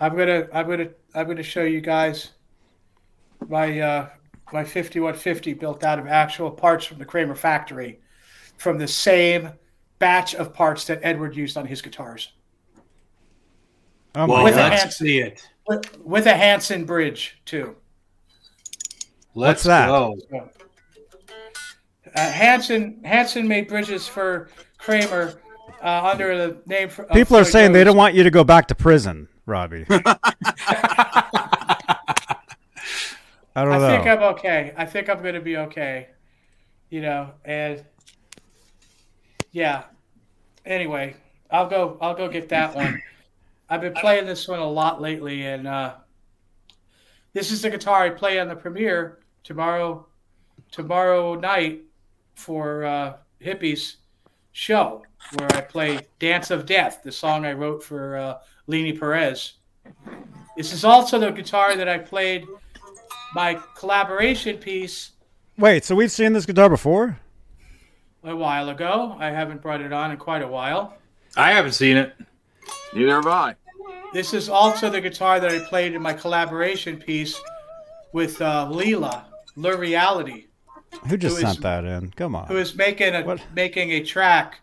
I'm 0.00 0.16
gonna, 0.16 0.48
I'm 0.52 0.68
gonna, 0.68 0.88
I'm 1.14 1.26
gonna 1.26 1.42
show 1.42 1.62
you 1.62 1.80
guys 1.80 2.32
my 3.48 3.80
uh, 3.80 4.08
my 4.52 4.64
5150 4.64 5.54
built 5.54 5.84
out 5.84 5.98
of 5.98 6.06
actual 6.06 6.50
parts 6.50 6.84
from 6.84 6.98
the 6.98 7.04
Kramer 7.04 7.34
factory, 7.34 8.00
from 8.58 8.78
the 8.78 8.88
same 8.88 9.50
batch 9.98 10.34
of 10.34 10.52
parts 10.52 10.84
that 10.86 11.00
Edward 11.02 11.34
used 11.36 11.56
on 11.56 11.66
his 11.66 11.80
guitars. 11.80 12.32
Oh 14.14 14.26
Well, 14.26 14.38
my 14.38 14.42
With 14.44 14.54
a 14.54 14.58
God. 14.58 14.70
let's 14.70 14.82
hand- 14.82 14.92
see 14.92 15.18
it. 15.20 15.48
With, 15.68 16.00
with 16.00 16.26
a 16.26 16.34
Hanson 16.34 16.84
bridge 16.84 17.40
too. 17.44 17.76
Let's 19.36 19.64
that? 19.64 19.88
go. 19.88 20.16
Uh, 20.32 20.48
Hanson 22.14 23.02
Hanson 23.04 23.46
made 23.46 23.68
bridges 23.68 24.08
for 24.08 24.48
Kramer 24.78 25.34
uh, 25.82 26.10
under 26.10 26.38
the 26.38 26.62
name. 26.64 26.88
For, 26.88 27.04
People 27.04 27.36
are 27.36 27.44
saying 27.44 27.72
they 27.72 27.84
don't 27.84 27.98
want 27.98 28.14
you 28.14 28.22
to 28.22 28.30
go 28.30 28.44
back 28.44 28.68
to 28.68 28.74
prison, 28.74 29.28
Robbie. 29.44 29.84
I 29.90 30.04
don't 33.56 33.72
I 33.72 33.78
know. 33.78 33.88
think 33.88 34.06
I'm 34.06 34.22
okay. 34.34 34.72
I 34.74 34.86
think 34.86 35.10
I'm 35.10 35.20
going 35.20 35.34
to 35.34 35.40
be 35.42 35.58
okay. 35.58 36.08
You 36.88 37.02
know, 37.02 37.32
and 37.44 37.84
yeah. 39.52 39.84
Anyway, 40.64 41.14
I'll 41.50 41.68
go. 41.68 41.98
I'll 42.00 42.14
go 42.14 42.28
get 42.28 42.48
that 42.48 42.74
one. 42.74 43.02
I've 43.68 43.82
been 43.82 43.94
playing 43.94 44.24
this 44.24 44.48
one 44.48 44.60
a 44.60 44.66
lot 44.66 45.02
lately, 45.02 45.44
and 45.44 45.66
uh, 45.66 45.94
this 47.34 47.52
is 47.52 47.60
the 47.60 47.68
guitar 47.68 48.04
I 48.04 48.10
play 48.10 48.40
on 48.40 48.48
the 48.48 48.56
premiere 48.56 49.18
tomorrow. 49.46 50.06
Tomorrow 50.70 51.36
night 51.36 51.82
for 52.34 52.84
uh, 52.84 53.16
Hippies 53.40 53.96
show 54.52 55.04
where 55.38 55.48
I 55.54 55.60
play 55.62 56.00
"Dance 56.18 56.50
of 56.50 56.66
Death," 56.66 57.02
the 57.02 57.12
song 57.12 57.46
I 57.46 57.52
wrote 57.52 57.82
for 57.82 58.16
uh, 58.16 58.38
Leni 58.66 58.92
Perez. 58.92 59.54
This 60.56 60.72
is 60.72 60.84
also 60.84 61.18
the 61.18 61.30
guitar 61.30 61.76
that 61.76 61.88
I 61.88 61.98
played 61.98 62.46
my 63.34 63.58
collaboration 63.74 64.58
piece 64.58 65.12
Wait, 65.58 65.86
so 65.86 65.94
we've 65.94 66.12
seen 66.12 66.34
this 66.34 66.44
guitar 66.44 66.68
before? 66.68 67.18
a 68.24 68.36
while 68.36 68.68
ago. 68.68 69.16
I 69.18 69.30
haven't 69.30 69.62
brought 69.62 69.80
it 69.80 69.92
on 69.92 70.10
in 70.10 70.18
quite 70.18 70.42
a 70.42 70.48
while. 70.48 70.98
I 71.36 71.52
haven't 71.52 71.72
seen 71.72 71.96
it. 71.96 72.14
Neither 72.92 73.14
have 73.14 73.26
I. 73.26 73.54
This 74.12 74.34
is 74.34 74.48
also 74.48 74.90
the 74.90 75.00
guitar 75.00 75.38
that 75.40 75.50
I 75.50 75.60
played 75.60 75.94
in 75.94 76.02
my 76.02 76.12
collaboration 76.12 76.98
piece 76.98 77.40
with 78.12 78.42
uh, 78.42 78.68
Leela, 78.70 79.22
Le 79.56 79.76
Reality, 79.76 80.46
Who 81.08 81.16
just 81.16 81.36
Who 81.38 81.44
is- 81.46 81.52
sent 81.52 81.62
that 81.62 81.84
in? 81.84 82.10
Come 82.12 82.34
on. 82.34 82.46
who 82.46 82.56
is 82.58 82.74
making 82.74 83.14
a 83.14 83.22
What? 83.22 83.40
making 83.54 83.90
a 83.92 84.02
track, 84.04 84.60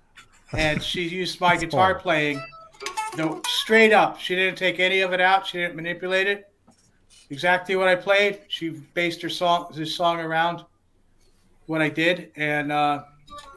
and 0.56 0.82
she 0.82 1.04
used 1.08 1.40
my 1.42 1.58
guitar 1.64 1.86
horrible. 1.86 2.02
playing, 2.02 2.44
no, 3.18 3.42
straight 3.48 3.92
up. 3.94 4.20
She 4.20 4.36
didn't 4.36 4.58
take 4.58 4.80
any 4.80 5.02
of 5.02 5.14
it 5.14 5.22
out. 5.22 5.46
She 5.48 5.58
didn't 5.58 5.76
manipulate 5.76 6.28
it. 6.28 6.50
Exactly 7.30 7.76
what 7.76 7.88
I 7.88 7.96
played. 7.96 8.42
She 8.48 8.70
based 8.94 9.22
her 9.24 9.30
song, 9.30 9.72
this 9.76 9.96
song 9.96 10.20
around 10.20 10.64
what 11.66 11.82
I 11.82 11.90
did, 11.90 12.32
and 12.36 12.72
uh, 12.72 13.04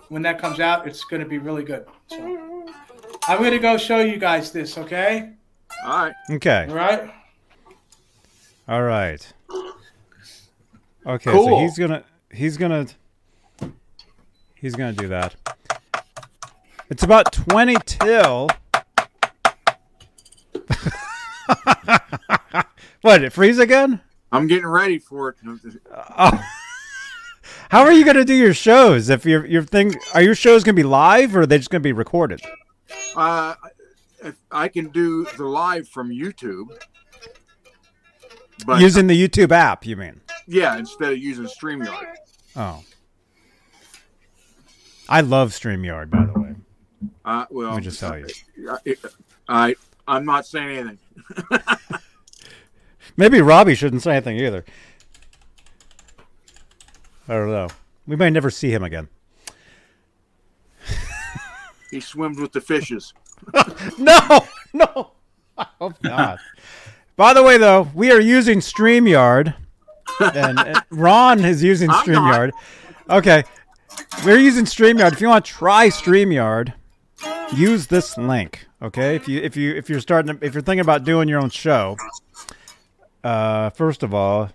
when 0.08 0.22
that 0.22 0.38
comes 0.40 0.60
out, 0.60 0.86
it's 0.86 1.04
going 1.04 1.20
to 1.22 1.28
be 1.28 1.38
really 1.38 1.64
good. 1.64 1.84
So 2.08 2.68
I'm 3.28 3.38
going 3.38 3.50
to 3.50 3.58
go 3.58 3.76
show 3.76 4.00
you 4.00 4.18
guys 4.18 4.52
this. 4.52 4.78
Okay. 4.78 5.32
All 5.84 6.04
right. 6.06 6.14
Okay. 6.30 6.66
All 6.70 6.74
right. 6.74 7.10
All 8.68 8.82
right. 8.82 9.32
Okay, 11.06 11.30
so 11.30 11.58
he's 11.60 11.78
gonna 11.78 12.02
he's 12.32 12.56
gonna 12.56 12.86
he's 14.56 14.74
gonna 14.74 14.92
do 14.92 15.06
that. 15.08 15.36
It's 16.90 17.04
about 17.04 17.32
twenty 17.32 17.76
till. 17.86 18.48
what? 23.02 23.22
It 23.22 23.32
freeze 23.32 23.60
again? 23.60 24.00
I'm 24.32 24.48
getting 24.48 24.66
ready 24.66 24.98
for 24.98 25.28
it. 25.28 25.36
Oh. 26.18 26.44
How 27.68 27.82
are 27.82 27.92
you 27.92 28.04
gonna 28.04 28.24
do 28.24 28.34
your 28.34 28.54
shows 28.54 29.08
if 29.08 29.24
your 29.24 29.46
your 29.46 29.62
thing 29.62 29.94
are 30.12 30.22
your 30.22 30.34
shows 30.34 30.64
gonna 30.64 30.74
be 30.74 30.82
live 30.82 31.36
or 31.36 31.42
are 31.42 31.46
they 31.46 31.58
just 31.58 31.70
gonna 31.70 31.82
be 31.82 31.92
recorded? 31.92 32.40
Uh, 33.14 33.54
if 34.24 34.34
I 34.50 34.66
can 34.66 34.88
do 34.88 35.24
the 35.36 35.44
live 35.44 35.88
from 35.88 36.10
YouTube, 36.10 36.66
but 38.66 38.80
Using 38.80 39.06
the 39.06 39.28
YouTube 39.28 39.52
app, 39.52 39.86
you 39.86 39.96
mean? 39.96 40.20
Yeah, 40.46 40.78
instead 40.78 41.12
of 41.12 41.18
using 41.18 41.44
StreamYard. 41.46 42.14
Oh. 42.54 42.82
I 45.08 45.20
love 45.20 45.50
StreamYard, 45.50 46.10
by 46.10 46.26
the 46.26 46.40
way. 46.40 46.54
Uh, 47.24 47.46
well, 47.50 47.70
Let 47.70 47.76
me 47.78 47.82
just 47.82 48.00
tell 48.00 48.18
you. 48.18 48.26
I, 48.68 48.96
I 49.48 49.74
I'm 50.08 50.24
not 50.24 50.46
saying 50.46 50.78
anything. 50.78 50.98
Maybe 53.16 53.40
Robbie 53.40 53.74
shouldn't 53.74 54.02
say 54.02 54.12
anything 54.12 54.38
either. 54.38 54.64
I 57.28 57.34
don't 57.34 57.50
know. 57.50 57.68
We 58.06 58.14
may 58.16 58.30
never 58.30 58.50
see 58.50 58.70
him 58.70 58.84
again. 58.84 59.08
He 61.90 62.00
swims 62.00 62.38
with 62.40 62.52
the 62.52 62.60
fishes. 62.60 63.14
No, 63.98 64.46
no. 64.72 65.12
I 65.56 65.66
hope 65.78 65.94
not. 66.02 66.38
By 67.16 67.32
the 67.32 67.42
way, 67.42 67.56
though, 67.58 67.88
we 67.94 68.10
are 68.10 68.20
using 68.20 68.58
StreamYard, 68.58 69.54
and, 70.20 70.58
and 70.58 70.82
Ron 70.90 71.44
is 71.44 71.62
using 71.62 71.90
I'm 71.90 72.04
StreamYard. 72.04 72.50
Okay, 73.08 73.44
we're 74.24 74.38
using 74.38 74.64
StreamYard. 74.64 75.12
If 75.12 75.20
you 75.20 75.28
want 75.28 75.44
to 75.44 75.52
try 75.52 75.88
StreamYard, 75.88 76.74
use 77.54 77.86
this 77.86 78.16
link. 78.18 78.66
Okay, 78.82 79.16
if 79.16 79.28
you 79.28 79.40
if 79.40 79.56
you 79.56 79.74
if 79.74 79.88
you're 79.88 80.00
starting 80.00 80.38
to, 80.38 80.44
if 80.44 80.54
you're 80.54 80.62
thinking 80.62 80.80
about 80.80 81.04
doing 81.04 81.28
your 81.28 81.40
own 81.40 81.50
show, 81.50 81.96
uh, 83.24 83.70
first 83.70 84.02
of 84.02 84.12
all, 84.12 84.50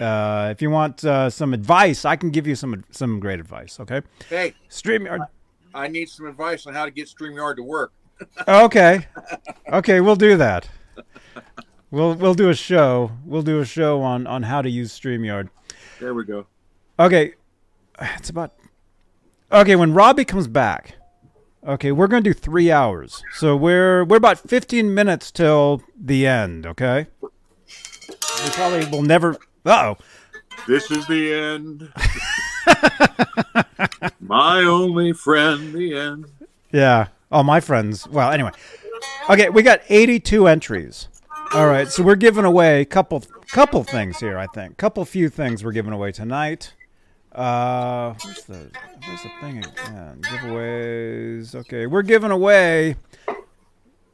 uh, 0.00 0.48
if 0.50 0.60
you 0.60 0.70
want 0.70 1.04
uh, 1.04 1.30
some 1.30 1.54
advice, 1.54 2.04
I 2.04 2.16
can 2.16 2.30
give 2.30 2.46
you 2.46 2.54
some 2.54 2.84
some 2.90 3.20
great 3.20 3.40
advice. 3.40 3.78
Okay, 3.80 4.02
Hey, 4.28 4.54
StreamYard. 4.68 5.26
I 5.74 5.88
need 5.88 6.08
some 6.08 6.26
advice 6.26 6.66
on 6.66 6.74
how 6.74 6.84
to 6.84 6.90
get 6.90 7.08
StreamYard 7.08 7.56
to 7.56 7.62
work. 7.62 7.92
Okay. 8.46 9.06
Okay, 9.72 10.00
we'll 10.00 10.16
do 10.16 10.36
that. 10.36 10.68
We'll 11.92 12.14
we'll 12.14 12.34
do 12.34 12.48
a 12.48 12.54
show. 12.54 13.12
We'll 13.24 13.42
do 13.42 13.60
a 13.60 13.66
show 13.66 14.00
on 14.00 14.26
on 14.26 14.42
how 14.44 14.62
to 14.62 14.70
use 14.70 14.98
StreamYard. 14.98 15.50
There 16.00 16.14
we 16.14 16.24
go. 16.24 16.46
Okay. 16.98 17.34
It's 18.16 18.30
about 18.30 18.54
Okay, 19.52 19.76
when 19.76 19.92
Robbie 19.92 20.24
comes 20.24 20.48
back. 20.48 20.94
Okay, 21.64 21.92
we're 21.92 22.06
going 22.06 22.24
to 22.24 22.30
do 22.30 22.34
3 22.34 22.72
hours. 22.72 23.22
So 23.34 23.54
we're 23.54 24.04
we're 24.04 24.16
about 24.16 24.38
15 24.40 24.94
minutes 24.94 25.30
till 25.30 25.82
the 25.94 26.26
end, 26.26 26.66
okay? 26.66 27.06
We 27.20 28.50
probably 28.50 28.86
will 28.90 29.02
never 29.02 29.36
Uh-oh. 29.66 29.98
This 30.66 30.90
is 30.90 31.06
the 31.06 31.34
end. 31.34 31.92
My 34.20 34.60
only 34.62 35.12
friend, 35.12 35.72
the 35.74 35.94
end. 35.94 36.26
Yeah. 36.72 37.08
Oh, 37.30 37.42
my 37.42 37.60
friends. 37.60 38.06
Well, 38.08 38.30
anyway. 38.30 38.50
Okay, 39.28 39.50
we 39.50 39.62
got 39.62 39.80
82 39.88 40.48
entries. 40.48 41.08
All 41.54 41.66
right, 41.66 41.86
so 41.86 42.02
we're 42.02 42.16
giving 42.16 42.46
away 42.46 42.80
a 42.80 42.86
couple 42.86 43.22
couple 43.48 43.84
things 43.84 44.18
here, 44.18 44.38
I 44.38 44.46
think. 44.46 44.78
Couple 44.78 45.04
few 45.04 45.28
things 45.28 45.62
we're 45.62 45.72
giving 45.72 45.92
away 45.92 46.10
tonight. 46.10 46.72
Uh, 47.30 48.14
where's 48.24 48.44
the 48.44 48.70
where's 49.06 49.22
the 49.22 49.30
thing 49.38 49.58
again? 49.58 50.22
Giveaways. 50.22 51.54
Okay, 51.54 51.86
we're 51.86 52.00
giving 52.00 52.30
away 52.30 52.96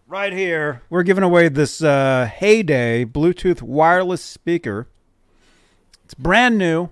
right 0.08 0.33
here. 0.33 0.83
We're 0.91 1.05
giving 1.05 1.23
away 1.23 1.49
this 1.49 1.81
uh, 1.81 2.28
Heyday 2.28 3.05
Bluetooth 3.05 3.62
wireless 3.62 4.20
speaker. 4.20 4.89
It's 6.05 6.15
brand 6.15 6.58
new. 6.58 6.89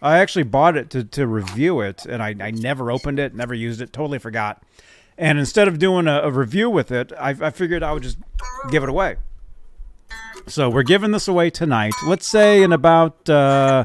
I 0.00 0.20
actually 0.20 0.44
bought 0.44 0.74
it 0.74 0.88
to, 0.90 1.04
to 1.04 1.26
review 1.26 1.82
it, 1.82 2.06
and 2.06 2.22
I, 2.22 2.34
I 2.40 2.50
never 2.50 2.90
opened 2.90 3.18
it, 3.18 3.34
never 3.34 3.52
used 3.52 3.82
it, 3.82 3.92
totally 3.92 4.18
forgot. 4.18 4.62
And 5.18 5.38
instead 5.38 5.68
of 5.68 5.78
doing 5.78 6.08
a, 6.08 6.22
a 6.22 6.30
review 6.30 6.70
with 6.70 6.90
it, 6.90 7.12
I, 7.20 7.36
I 7.38 7.50
figured 7.50 7.82
I 7.82 7.92
would 7.92 8.02
just 8.02 8.16
give 8.70 8.82
it 8.82 8.88
away. 8.88 9.16
So 10.46 10.68
we're 10.68 10.82
giving 10.82 11.12
this 11.12 11.28
away 11.28 11.50
tonight. 11.50 11.94
Let's 12.06 12.26
say 12.26 12.62
in 12.62 12.72
about 12.72 13.28
uh, 13.28 13.84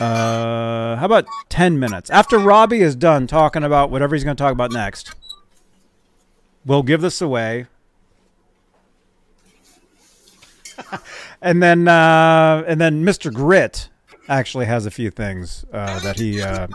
uh, 0.00 0.96
how 0.96 1.04
about 1.06 1.26
ten 1.48 1.78
minutes 1.78 2.10
after 2.10 2.38
Robbie 2.38 2.80
is 2.80 2.96
done 2.96 3.26
talking 3.26 3.62
about 3.62 3.90
whatever 3.90 4.14
he's 4.14 4.24
going 4.24 4.36
to 4.36 4.42
talk 4.42 4.52
about 4.52 4.72
next. 4.72 5.14
We'll 6.64 6.82
give 6.82 7.00
this 7.00 7.20
away, 7.20 7.66
and 11.40 11.62
then 11.62 11.86
uh, 11.88 12.64
and 12.66 12.80
then 12.80 13.04
Mr. 13.04 13.32
Grit 13.32 13.88
actually 14.28 14.66
has 14.66 14.86
a 14.86 14.90
few 14.90 15.10
things 15.10 15.64
uh, 15.72 16.00
that 16.00 16.18
he 16.18 16.42
uh, 16.42 16.66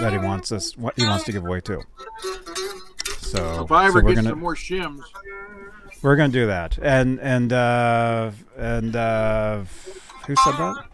that 0.00 0.12
he 0.12 0.18
wants 0.18 0.50
us 0.50 0.76
what 0.76 0.98
he 0.98 1.04
wants 1.04 1.24
to 1.24 1.32
give 1.32 1.44
away 1.44 1.60
too. 1.60 1.82
So 3.20 3.64
If 3.64 3.72
I 3.72 3.86
ever 3.86 4.00
so 4.00 4.06
get 4.06 4.14
gonna, 4.16 4.30
some 4.30 4.40
more 4.40 4.54
shims, 4.54 5.02
we're 6.04 6.16
gonna 6.16 6.32
do 6.32 6.46
that, 6.46 6.78
and 6.80 7.18
and 7.20 7.52
uh, 7.52 8.30
and 8.56 8.94
uh, 8.94 9.64
who 10.26 10.36
said 10.36 10.52
that? 10.52 10.84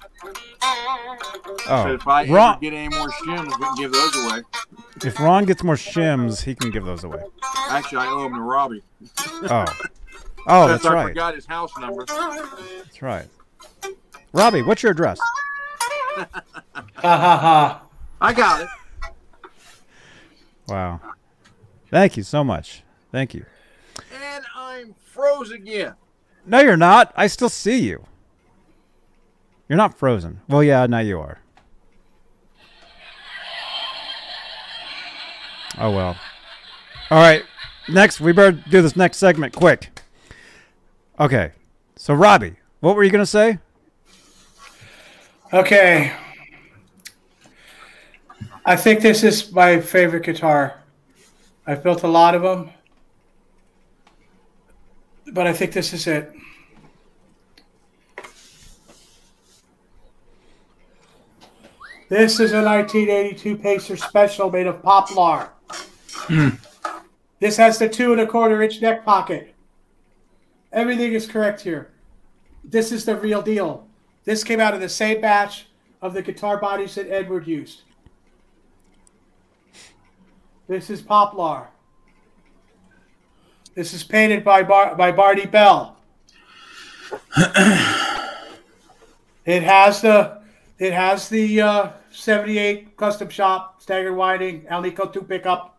so 0.62 1.72
Oh, 1.72 1.92
if 1.92 2.06
I 2.08 2.26
Ron. 2.26 2.58
get 2.60 2.72
any 2.72 2.88
more 2.96 3.08
shims, 3.10 3.46
we 3.58 3.64
can 3.64 3.74
give 3.76 3.92
those 3.92 4.16
away. 4.24 4.42
If 5.04 5.18
Ron 5.20 5.44
gets 5.44 5.62
more 5.62 5.74
shims, 5.76 6.42
he 6.44 6.54
can 6.54 6.70
give 6.70 6.84
those 6.84 7.04
away. 7.04 7.22
Actually, 7.68 7.98
I 7.98 8.06
owe 8.08 8.22
them 8.22 8.34
to 8.34 8.40
Robbie. 8.40 8.82
Oh, 9.42 9.64
oh, 10.46 10.68
that's 10.68 10.84
I 10.84 10.92
right. 10.94 11.08
forgot 11.08 11.34
his 11.34 11.46
house 11.46 11.70
number. 11.78 12.04
That's 12.06 13.02
right. 13.02 13.26
Robbie, 14.32 14.62
what's 14.62 14.82
your 14.82 14.92
address? 14.92 15.18
Ha 16.16 16.26
ha 16.96 17.38
ha. 17.38 17.82
I 18.20 18.32
got 18.32 18.62
it. 18.62 18.68
Wow. 20.68 21.00
Thank 21.90 22.16
you 22.16 22.22
so 22.22 22.44
much. 22.44 22.82
Thank 23.10 23.34
you. 23.34 23.44
And 24.12 24.44
I'm 24.54 24.94
froze 25.20 25.50
again. 25.50 25.94
No, 26.46 26.60
you're 26.60 26.76
not. 26.76 27.12
I 27.14 27.26
still 27.26 27.50
see 27.50 27.80
you. 27.80 28.04
You're 29.68 29.76
not 29.76 29.98
frozen. 29.98 30.40
Well, 30.48 30.64
yeah, 30.64 30.86
now 30.86 31.00
you 31.00 31.20
are. 31.20 31.40
Oh 35.78 35.90
well. 35.90 36.16
All 37.10 37.18
right. 37.18 37.44
Next, 37.88 38.20
we 38.20 38.32
better 38.32 38.52
do 38.52 38.82
this 38.82 38.96
next 38.96 39.18
segment 39.18 39.54
quick. 39.54 40.02
Okay. 41.18 41.52
So, 41.96 42.14
Robbie, 42.14 42.56
what 42.80 42.96
were 42.96 43.04
you 43.04 43.10
gonna 43.10 43.26
say? 43.26 43.58
Okay. 45.52 46.12
I 48.64 48.76
think 48.76 49.00
this 49.00 49.22
is 49.22 49.52
my 49.52 49.80
favorite 49.80 50.24
guitar. 50.24 50.82
I've 51.66 51.82
built 51.82 52.02
a 52.02 52.08
lot 52.08 52.34
of 52.34 52.42
them, 52.42 52.70
but 55.32 55.46
I 55.46 55.52
think 55.52 55.72
this 55.72 55.92
is 55.92 56.06
it. 56.06 56.32
This 62.08 62.40
is 62.40 62.52
a 62.52 62.62
1982 62.62 63.56
Pacer 63.56 63.96
Special 63.96 64.50
made 64.50 64.66
of 64.66 64.82
poplar. 64.82 65.50
Hmm. 65.70 66.48
This 67.38 67.56
has 67.56 67.78
the 67.78 67.88
two 67.88 68.12
and 68.12 68.20
a 68.20 68.26
quarter 68.26 68.60
inch 68.62 68.82
neck 68.82 69.04
pocket. 69.04 69.54
Everything 70.72 71.12
is 71.12 71.26
correct 71.26 71.60
here. 71.60 71.92
This 72.64 72.90
is 72.90 73.04
the 73.04 73.16
real 73.16 73.42
deal. 73.42 73.86
This 74.24 74.44
came 74.44 74.60
out 74.60 74.74
of 74.74 74.80
the 74.80 74.88
same 74.88 75.20
batch 75.20 75.66
of 76.02 76.12
the 76.12 76.22
guitar 76.22 76.58
bodies 76.58 76.96
that 76.96 77.08
Edward 77.08 77.46
used. 77.46 77.82
This 80.68 80.90
is 80.90 81.00
Poplar. 81.00 81.68
This 83.80 83.94
is 83.94 84.04
painted 84.04 84.44
by 84.44 84.62
Bar- 84.62 84.94
by 84.94 85.10
Barney 85.10 85.46
Bell. 85.46 85.96
it 89.46 89.62
has 89.62 90.02
the 90.02 90.42
it 90.78 90.92
has 90.92 91.30
the 91.30 91.62
uh, 91.62 91.92
78 92.10 92.94
custom 92.98 93.30
shop 93.30 93.80
staggered 93.80 94.14
winding 94.14 94.64
Alnico 94.64 95.10
2 95.10 95.22
pickup. 95.22 95.78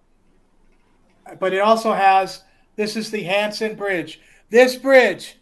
But 1.40 1.54
it 1.54 1.60
also 1.60 1.94
has 1.94 2.42
this 2.76 2.96
is 2.96 3.12
the 3.12 3.22
Hanson 3.22 3.76
bridge. 3.76 4.20
This 4.50 4.76
bridge 4.76 5.38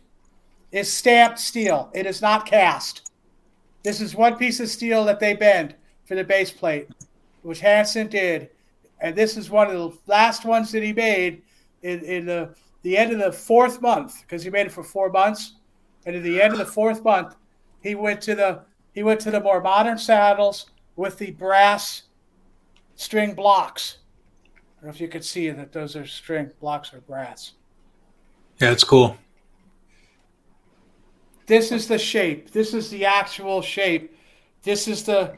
is 0.74 0.92
stamped 0.92 1.40
steel. 1.40 1.90
It 1.94 2.06
is 2.06 2.22
not 2.22 2.46
cast. 2.46 3.10
This 3.84 4.02
is 4.02 4.16
one 4.16 4.36
piece 4.36 4.60
of 4.60 4.68
steel 4.68 5.06
that 5.06 5.22
they 5.22 5.34
bend 5.34 5.76
for 6.04 6.16
the 6.16 6.26
base 6.26 6.52
plate, 6.52 6.90
which 7.42 7.62
Hanson 7.62 8.10
did. 8.10 8.50
And 9.00 9.16
this 9.16 9.38
is 9.38 9.50
one 9.50 9.68
of 9.68 9.76
the 9.76 9.98
last 10.08 10.44
ones 10.44 10.74
that 10.74 10.84
he 10.84 10.92
made 10.92 11.44
in, 11.84 12.02
in 12.02 12.26
the, 12.26 12.54
the 12.82 12.98
end 12.98 13.12
of 13.12 13.20
the 13.20 13.32
fourth 13.32 13.82
month, 13.82 14.22
because 14.22 14.44
he 14.44 14.50
made 14.50 14.68
it 14.68 14.72
for 14.72 14.84
four 14.84 15.10
months. 15.10 15.56
And 16.06 16.16
at 16.16 16.24
the 16.24 16.42
end 16.42 16.54
of 16.54 16.60
the 16.60 16.66
fourth 16.66 17.04
month, 17.04 17.36
he 17.82 17.96
went 17.96 18.22
to 18.22 18.36
the 18.36 18.62
he 18.94 19.04
went 19.04 19.20
to 19.22 19.32
the 19.32 19.40
more 19.40 19.62
modern 19.62 19.98
saddles 19.98 20.68
with 20.96 21.18
the 21.18 21.32
brass 21.32 22.04
string 22.96 23.34
blocks. 23.36 24.00
I 24.46 24.82
don't 24.82 24.84
know 24.86 24.90
if 24.96 25.02
you 25.02 25.08
could 25.08 25.24
see 25.24 25.50
that 25.50 25.72
those 25.72 25.96
are 25.96 26.06
string 26.06 26.52
blocks 26.60 26.94
or 26.94 27.02
brass. 27.02 27.54
Yeah, 28.60 28.72
it's 28.72 28.84
cool. 28.84 29.18
this 31.50 31.72
is 31.72 31.88
the 31.88 31.98
shape 31.98 32.52
this 32.52 32.74
is 32.74 32.90
the 32.92 33.04
actual 33.04 33.62
shape 33.62 34.16
this 34.62 34.88
is 34.88 35.04
the 35.04 35.36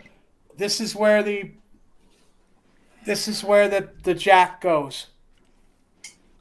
this 0.58 0.82
is 0.82 0.94
where 0.94 1.24
the 1.24 1.52
this 3.06 3.28
is 3.28 3.44
where 3.44 3.70
the 3.70 3.90
the 4.04 4.14
jack 4.14 4.60
goes 4.60 5.08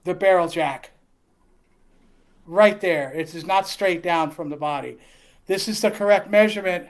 the 0.04 0.14
barrel 0.14 0.48
jack. 0.48 0.90
Right 2.46 2.80
there. 2.80 3.12
It 3.12 3.34
is 3.34 3.44
not 3.44 3.68
straight 3.68 4.02
down 4.02 4.30
from 4.30 4.48
the 4.48 4.56
body. 4.56 4.98
This 5.46 5.68
is 5.68 5.80
the 5.80 5.90
correct 5.90 6.30
measurement 6.30 6.88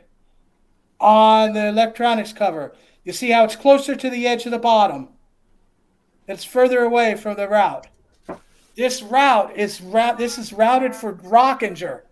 on 0.98 1.54
the 1.54 1.68
electronics 1.68 2.32
cover. 2.32 2.74
You 3.04 3.12
see 3.12 3.30
how 3.30 3.44
it's 3.44 3.56
closer 3.56 3.96
to 3.96 4.10
the 4.10 4.26
edge 4.26 4.44
of 4.44 4.52
the 4.52 4.58
bottom? 4.58 5.08
It's 6.28 6.44
further 6.44 6.80
away 6.80 7.14
from 7.14 7.36
the 7.36 7.48
route. 7.48 7.88
This 8.76 9.02
route 9.02 9.56
is 9.56 9.80
route 9.80 10.16
this 10.16 10.38
is 10.38 10.52
routed 10.52 10.94
for 10.94 11.14
rockinger 11.14 12.02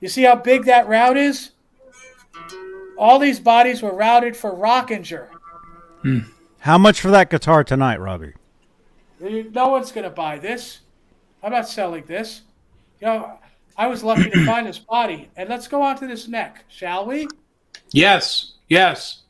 you 0.00 0.08
see 0.08 0.22
how 0.22 0.34
big 0.34 0.64
that 0.64 0.88
route 0.88 1.16
is? 1.16 1.50
All 2.98 3.18
these 3.18 3.38
bodies 3.38 3.82
were 3.82 3.94
routed 3.94 4.36
for 4.36 4.50
Rockinger. 4.50 5.28
Hmm. 6.02 6.20
How 6.60 6.78
much 6.78 7.00
for 7.00 7.10
that 7.10 7.30
guitar 7.30 7.64
tonight, 7.64 8.00
Robbie? 8.00 8.34
No 9.20 9.68
one's 9.68 9.92
going 9.92 10.04
to 10.04 10.10
buy 10.10 10.38
this. 10.38 10.80
I'm 11.42 11.52
not 11.52 11.68
selling 11.68 12.04
this. 12.06 12.42
You 13.00 13.06
know, 13.06 13.38
I 13.76 13.86
was 13.86 14.02
lucky 14.02 14.30
to 14.30 14.44
find 14.46 14.66
this 14.66 14.78
body. 14.78 15.28
And 15.36 15.48
let's 15.48 15.68
go 15.68 15.82
on 15.82 15.98
to 15.98 16.06
this 16.06 16.26
neck, 16.26 16.64
shall 16.68 17.06
we? 17.06 17.28
Yes, 17.92 18.54
yes. 18.68 19.22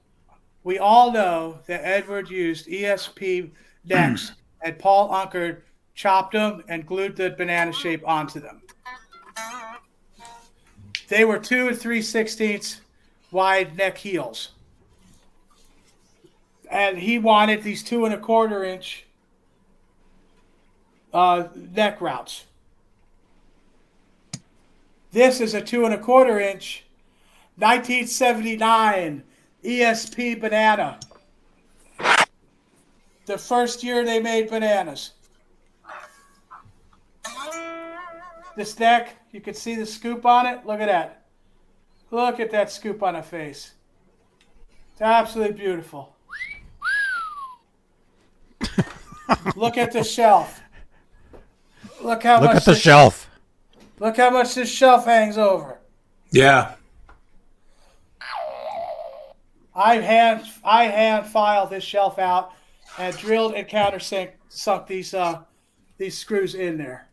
We 0.64 0.78
all 0.78 1.12
know 1.12 1.58
that 1.66 1.80
Edward 1.84 2.30
used 2.30 2.66
ESP 2.68 3.50
necks, 3.84 4.32
and 4.62 4.78
Paul 4.78 5.10
Unkert 5.10 5.62
chopped 5.94 6.32
them 6.32 6.62
and 6.68 6.86
glued 6.86 7.16
the 7.16 7.30
banana 7.30 7.72
shape 7.72 8.06
onto 8.06 8.40
them. 8.40 8.62
They 11.08 11.24
were 11.24 11.38
two 11.38 11.68
and 11.68 11.78
three 11.78 12.02
sixteenths 12.02 12.80
wide 13.32 13.76
neck 13.76 13.98
heels. 13.98 14.50
and 16.70 16.96
he 16.98 17.18
wanted 17.18 17.62
these 17.62 17.82
two 17.82 18.04
and 18.04 18.14
a 18.14 18.18
quarter 18.18 18.62
inch 18.64 19.04
uh, 21.12 21.48
neck 21.74 22.00
routes. 22.00 22.44
This 25.12 25.40
is 25.40 25.54
a 25.54 25.60
two 25.60 25.84
and 25.84 25.94
a 25.94 25.98
quarter 25.98 26.38
inch 26.38 26.84
1979 27.56 29.22
ESP 29.64 30.40
banana. 30.40 30.98
The 33.26 33.38
first 33.38 33.82
year 33.82 34.04
they 34.04 34.20
made 34.20 34.48
bananas. 34.48 35.12
This 38.56 38.78
neck, 38.78 39.16
you 39.32 39.40
can 39.40 39.54
see 39.54 39.74
the 39.74 39.86
scoop 39.86 40.26
on 40.26 40.46
it. 40.46 40.66
Look 40.66 40.80
at 40.80 40.86
that. 40.86 41.24
Look 42.10 42.40
at 42.40 42.50
that 42.50 42.72
scoop 42.72 43.02
on 43.02 43.14
the 43.14 43.22
face. 43.22 43.72
It's 44.92 45.00
absolutely 45.00 45.54
beautiful. 45.54 46.14
Look 49.56 49.78
at 49.78 49.92
the 49.92 50.02
shelf. 50.02 50.60
Look 52.02 52.22
how 52.22 52.40
Look 52.40 52.48
much 52.48 52.56
at 52.58 52.64
the 52.64 52.72
this- 52.72 52.80
shelf. 52.80 53.28
Look 53.98 54.16
how 54.16 54.30
much 54.30 54.54
this 54.54 54.70
shelf 54.70 55.04
hangs 55.04 55.36
over. 55.36 55.78
Yeah. 56.32 56.74
I 59.74 59.96
hand 59.96 60.42
I 60.64 60.84
hand 60.84 61.26
filed 61.26 61.70
this 61.70 61.84
shelf 61.84 62.18
out 62.18 62.52
and 62.98 63.16
drilled 63.16 63.54
and 63.54 63.68
countersunk 63.68 64.30
sunk 64.48 64.86
these 64.86 65.14
uh 65.14 65.42
these 65.98 66.16
screws 66.16 66.54
in 66.54 66.78
there. 66.78 67.08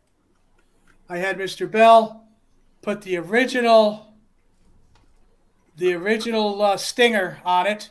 I 1.08 1.18
had 1.18 1.38
Mr. 1.38 1.70
Bell 1.70 2.24
put 2.82 3.02
the 3.02 3.16
original 3.18 4.14
the 5.76 5.94
original 5.94 6.60
uh, 6.60 6.76
stinger 6.76 7.38
on 7.44 7.66
it, 7.66 7.90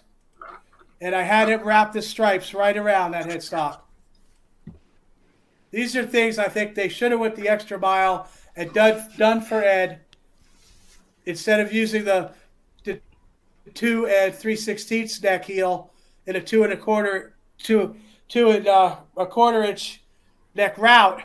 and 1.00 1.16
I 1.16 1.22
had 1.24 1.50
it 1.50 1.64
wrap 1.64 1.93
the 1.93 2.01
stripes 2.01 2.53
right 2.53 2.76
around 2.76 3.11
that 3.11 3.26
headstock. 3.27 3.80
These 5.71 5.95
are 5.95 6.05
things 6.05 6.37
I 6.37 6.47
think 6.47 6.75
they 6.75 6.89
should 6.89 7.11
have 7.11 7.19
went 7.19 7.35
the 7.35 7.49
extra 7.49 7.77
mile 7.79 8.29
and 8.55 8.73
done 8.73 9.05
done 9.17 9.41
for 9.41 9.63
Ed 9.63 10.01
instead 11.25 11.59
of 11.59 11.73
using 11.73 12.05
the 12.05 12.31
the 12.83 12.99
two 13.73 14.07
and 14.07 14.33
three 14.33 14.55
sixteenths 14.55 15.21
neck 15.21 15.45
heel 15.45 15.91
and 16.25 16.37
a 16.37 16.41
two 16.41 16.63
and 16.63 16.73
a 16.73 16.77
quarter 16.77 17.35
two 17.57 17.95
two 18.27 18.51
and 18.51 18.67
uh, 18.67 18.97
a 19.17 19.25
quarter 19.25 19.63
inch 19.63 20.03
neck 20.55 20.77
route, 20.77 21.21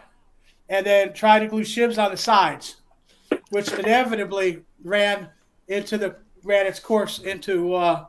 and 0.69 0.85
then 0.85 1.13
try 1.13 1.39
to 1.39 1.47
glue 1.47 1.63
shims 1.63 2.03
on 2.03 2.11
the 2.11 2.17
sides, 2.17 2.77
which 3.51 3.73
inevitably 3.73 4.63
ran 4.85 5.29
into 5.69 5.97
the 5.97 6.17
ran 6.43 6.67
its 6.67 6.81
course 6.81 7.21
into 7.21 7.75
uh, 7.75 8.07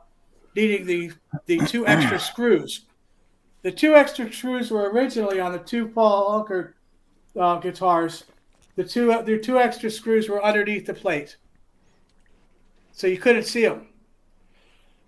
needing 0.56 0.84
the 0.86 1.12
the 1.46 1.58
two 1.66 1.86
extra 1.86 2.18
screws. 2.18 2.86
The 3.64 3.72
two 3.72 3.94
extra 3.94 4.30
screws 4.30 4.70
were 4.70 4.90
originally 4.90 5.40
on 5.40 5.52
the 5.52 5.58
two 5.58 5.88
Paul 5.88 6.44
Unkert 6.44 6.74
uh, 7.34 7.56
guitars. 7.56 8.24
The 8.76 8.84
two 8.84 9.06
the 9.24 9.38
two 9.38 9.58
extra 9.58 9.90
screws 9.90 10.28
were 10.28 10.44
underneath 10.44 10.84
the 10.84 10.92
plate, 10.92 11.38
so 12.92 13.06
you 13.06 13.16
couldn't 13.16 13.44
see 13.44 13.64
them. 13.64 13.86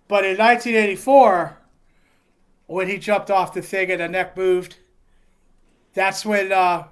But 0.09 0.25
in 0.25 0.39
1984, 0.39 1.59
when 2.67 2.89
he 2.89 2.97
jumped 2.97 3.31
off 3.31 3.52
the 3.52 3.60
thing 3.60 3.91
and 3.91 4.01
the 4.01 4.09
neck 4.09 4.39
moved, 4.39 4.78
that's 5.93 6.25
when 6.25 6.51
uh, 6.51 6.85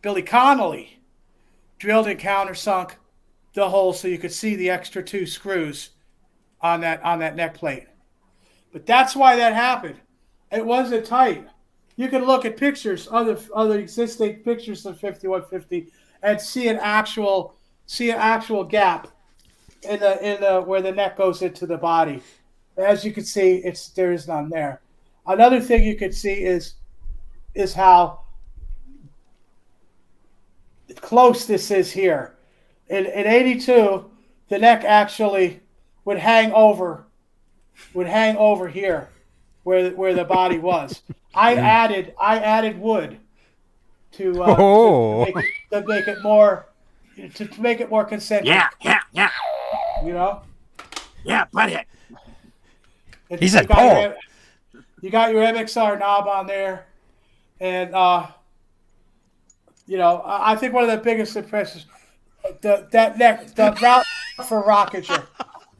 Billy 0.00 0.22
Connolly 0.22 1.00
drilled 1.78 2.06
and 2.06 2.18
countersunk 2.18 2.92
the 3.52 3.68
hole 3.68 3.92
so 3.92 4.08
you 4.08 4.16
could 4.16 4.32
see 4.32 4.56
the 4.56 4.70
extra 4.70 5.02
two 5.02 5.26
screws 5.26 5.90
on 6.62 6.80
that 6.80 7.04
on 7.04 7.18
that 7.18 7.36
neck 7.36 7.52
plate. 7.52 7.86
But 8.72 8.86
that's 8.86 9.14
why 9.14 9.36
that 9.36 9.52
happened. 9.52 10.00
It 10.52 10.64
wasn't 10.64 11.06
tight. 11.06 11.46
You 11.96 12.08
can 12.08 12.24
look 12.24 12.44
at 12.44 12.56
pictures, 12.56 13.08
other 13.10 13.38
other 13.54 13.78
existing 13.78 14.36
pictures 14.36 14.84
of 14.86 15.00
5150, 15.00 15.90
and 16.22 16.40
see 16.40 16.68
an 16.68 16.78
actual 16.80 17.54
see 17.86 18.10
an 18.10 18.18
actual 18.18 18.64
gap 18.64 19.08
in 19.88 20.00
the 20.00 20.24
in 20.24 20.40
the 20.40 20.60
where 20.60 20.82
the 20.82 20.92
neck 20.92 21.16
goes 21.16 21.42
into 21.42 21.66
the 21.66 21.78
body. 21.78 22.22
As 22.76 23.04
you 23.04 23.12
can 23.12 23.24
see, 23.24 23.56
it's 23.56 23.88
there 23.88 24.12
is 24.12 24.28
none 24.28 24.50
there. 24.50 24.82
Another 25.26 25.60
thing 25.60 25.82
you 25.84 25.96
can 25.96 26.12
see 26.12 26.44
is 26.44 26.74
is 27.54 27.72
how 27.72 28.20
close 31.00 31.46
this 31.46 31.70
is 31.70 31.90
here. 31.90 32.34
In 32.88 33.06
in 33.06 33.26
82, 33.26 34.04
the 34.48 34.58
neck 34.58 34.84
actually 34.84 35.60
would 36.04 36.18
hang 36.18 36.52
over 36.52 37.06
would 37.94 38.06
hang 38.06 38.36
over 38.36 38.68
here 38.68 39.08
where 39.66 39.90
where 39.90 40.14
the 40.14 40.24
body 40.24 40.58
was. 40.58 41.02
I 41.34 41.56
added 41.56 42.14
I 42.20 42.38
added 42.38 42.78
wood 42.78 43.18
to, 44.12 44.44
uh, 44.44 44.54
Oh. 44.56 45.24
to, 45.24 45.34
make 45.34 45.44
it, 45.44 45.72
to 45.72 45.86
make 45.88 46.06
it 46.08 46.22
more 46.22 46.66
to, 47.34 47.46
to 47.48 47.60
make 47.60 47.80
it 47.80 47.90
more 47.90 48.04
concentric. 48.04 48.46
Yeah, 48.46 48.68
yeah, 48.80 49.00
yeah. 49.12 49.30
You 50.04 50.12
know. 50.12 50.42
Yeah, 51.24 51.46
buddy. 51.52 51.78
And 53.28 53.40
He 53.40 53.46
you 53.48 53.64
got 53.64 54.00
your 54.02 54.16
You 55.02 55.10
got 55.10 55.32
your 55.32 55.42
MXR 55.42 55.98
knob 55.98 56.28
on 56.28 56.46
there, 56.46 56.86
and 57.58 57.92
uh, 57.92 58.28
you 59.88 59.98
know 59.98 60.22
I 60.24 60.54
think 60.54 60.74
one 60.74 60.84
of 60.84 60.90
the 60.90 60.98
biggest 60.98 61.34
impressions 61.34 61.86
the 62.60 62.86
that 62.92 63.18
neck 63.18 63.48
the 63.56 63.76
route 63.82 64.06
for 64.46 64.62
Rockinger. 64.62 65.26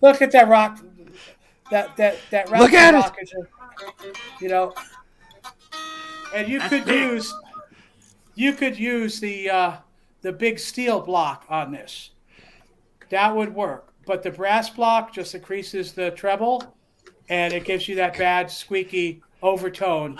Look 0.01 0.21
at 0.23 0.33
that 0.33 0.49
rock. 0.49 0.81
That 1.71 1.97
that 1.97 2.17
that 2.31 2.51
route 2.51 2.63
Look 2.63 2.71
for 2.73 2.77
at 2.77 2.95
it. 2.95 3.47
You 4.41 4.49
know, 4.49 4.75
and 6.35 6.49
you 6.49 6.61
could 6.61 6.87
use 6.87 7.35
you 8.35 8.53
could 8.53 8.79
use 8.79 9.19
the 9.21 9.51
uh, 9.51 9.77
the 10.23 10.33
big 10.33 10.59
steel 10.59 11.01
block 11.01 11.45
on 11.49 11.73
this. 11.73 12.11
That 13.11 13.35
would 13.35 13.55
work, 13.55 13.93
but 14.07 14.23
the 14.23 14.31
brass 14.31 14.71
block 14.71 15.13
just 15.13 15.35
increases 15.35 15.93
the 15.93 16.11
treble, 16.11 16.77
and 17.29 17.53
it 17.53 17.65
gives 17.65 17.89
you 17.89 17.97
that 17.97 18.17
bad 18.17 18.51
squeaky 18.51 19.23
overtone. 19.43 20.19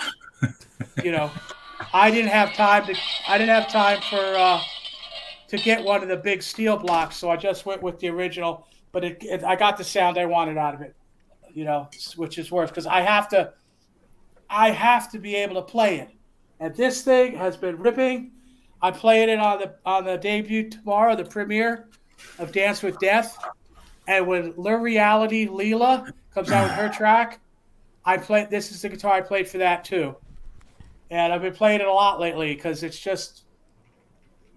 you 1.05 1.13
know, 1.13 1.31
I 1.93 2.11
didn't 2.11 2.31
have 2.31 2.55
time 2.55 2.87
to 2.87 2.95
I 3.29 3.39
didn't 3.39 3.55
have 3.55 3.69
time 3.71 4.01
for 4.09 4.17
uh, 4.17 4.61
to 5.49 5.57
get 5.57 5.85
one 5.85 6.03
of 6.03 6.09
the 6.09 6.17
big 6.17 6.43
steel 6.43 6.77
blocks, 6.77 7.17
so 7.17 7.31
I 7.31 7.37
just 7.37 7.67
went 7.67 7.83
with 7.83 7.99
the 8.01 8.09
original. 8.09 8.67
But 8.93 9.05
it, 9.05 9.19
it 9.23 9.45
I 9.45 9.57
got 9.57 9.77
the 9.77 9.85
sound 9.85 10.19
I 10.19 10.27
wanted 10.27 10.57
out 10.57 10.75
of 10.75 10.81
it. 10.81 10.95
You 11.57 11.65
know, 11.65 11.89
which 12.17 12.39
is 12.39 12.53
worth 12.53 12.69
because 12.71 12.87
I 12.87 13.01
have 13.01 13.29
to 13.31 13.53
I 14.51 14.71
have 14.71 15.11
to 15.13 15.19
be 15.19 15.37
able 15.37 15.57
to 15.57 15.63
play 15.63 16.01
it. 16.01 16.11
And 16.61 16.77
this 16.77 17.03
thing 17.03 17.35
has 17.37 17.57
been 17.57 17.79
ripping. 17.79 18.33
I'm 18.83 18.93
playing 18.95 19.31
it 19.31 19.39
on 19.41 19.59
the 19.61 19.75
on 19.87 20.05
the 20.05 20.19
debut 20.19 20.69
tomorrow, 20.71 21.17
the 21.17 21.25
premiere 21.25 21.89
of 22.39 22.53
Dance 22.53 22.83
with 22.83 22.99
Death. 22.99 23.39
And 24.07 24.27
when 24.27 24.55
Lure 24.59 24.81
Reality 24.81 25.49
Leela 25.49 26.13
comes 26.35 26.53
out 26.53 26.65
with 26.65 26.75
her 26.75 26.89
track, 27.01 27.41
I 28.05 28.19
play 28.19 28.47
this 28.51 28.71
is 28.73 28.83
the 28.83 28.91
guitar 28.91 29.15
I 29.15 29.23
played 29.23 29.49
for 29.49 29.59
that 29.59 29.85
too. 29.85 30.17
And 31.11 31.33
I've 31.33 31.43
been 31.43 31.55
playing 31.55 31.81
it 31.81 31.87
a 31.87 31.93
lot 31.93 32.21
lately 32.21 32.55
because 32.55 32.83
it's 32.83 32.99
just 33.01 33.45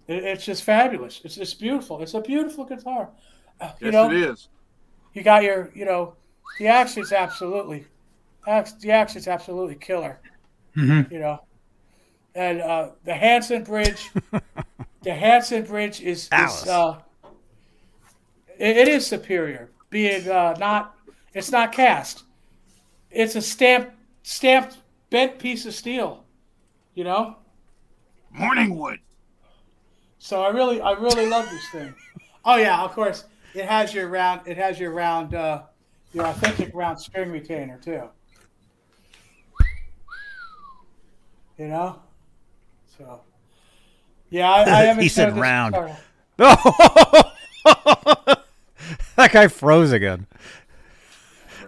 it- 0.07 0.23
it's 0.23 0.45
just 0.45 0.63
fabulous. 0.63 1.21
It's 1.23 1.35
just 1.35 1.59
beautiful. 1.59 2.01
It's 2.01 2.13
a 2.13 2.21
beautiful 2.21 2.65
guitar. 2.65 3.11
Uh, 3.61 3.71
You 3.79 3.91
Yes, 3.91 3.93
know, 3.93 4.09
it 4.11 4.17
is. 4.17 4.49
you 5.13 5.23
got 5.23 5.43
your, 5.43 5.71
you 5.75 5.85
know, 5.85 6.18
the 6.57 6.67
action's 6.67 7.11
absolutely, 7.11 7.85
the 8.45 8.91
action's 8.91 9.27
absolutely 9.27 9.75
killer. 9.75 10.19
Mhm. 10.75 11.11
You 11.11 11.19
know, 11.19 11.39
and 12.35 12.61
uh, 12.61 12.89
the 13.03 13.13
Hanson 13.13 13.63
Bridge, 13.63 14.11
the 15.03 15.13
Hanson 15.13 15.63
Bridge 15.63 16.01
is, 16.01 16.29
is 16.31 16.67
uh, 16.67 16.99
it, 18.57 18.77
it 18.77 18.87
is 18.87 19.05
superior. 19.05 19.71
Being 19.89 20.27
uh, 20.29 20.55
not, 20.59 20.95
it's 21.33 21.51
not 21.51 21.71
cast. 21.71 22.23
It's 23.09 23.35
a 23.35 23.41
stamped, 23.41 23.91
stamped, 24.23 24.77
bent 25.09 25.39
piece 25.39 25.65
of 25.65 25.73
steel. 25.73 26.25
You 26.93 27.03
know. 27.05 27.37
Morning 28.31 28.77
wood. 28.77 28.99
So 30.19 30.43
I 30.43 30.49
really, 30.49 30.81
I 30.81 30.91
really 30.91 31.27
love 31.27 31.49
this 31.49 31.67
thing. 31.69 31.93
Oh 32.45 32.57
yeah, 32.57 32.83
of 32.83 32.91
course, 32.91 33.25
it 33.53 33.65
has 33.65 33.93
your 33.93 34.07
round, 34.07 34.41
it 34.47 34.57
has 34.57 34.79
your 34.79 34.91
round, 34.91 35.33
uh, 35.33 35.63
your 36.13 36.25
authentic 36.25 36.71
round 36.73 36.99
string 36.99 37.31
retainer 37.31 37.77
too. 37.77 38.03
You 41.57 41.67
know, 41.67 41.99
so 42.97 43.21
yeah, 44.29 44.49
I, 44.49 44.61
I 44.61 44.63
haven't. 44.85 45.03
He 45.03 45.09
said 45.09 45.37
round. 45.37 45.73
guitar. 45.73 45.97
that 49.15 49.31
guy 49.31 49.47
froze 49.47 49.91
again. 49.91 50.25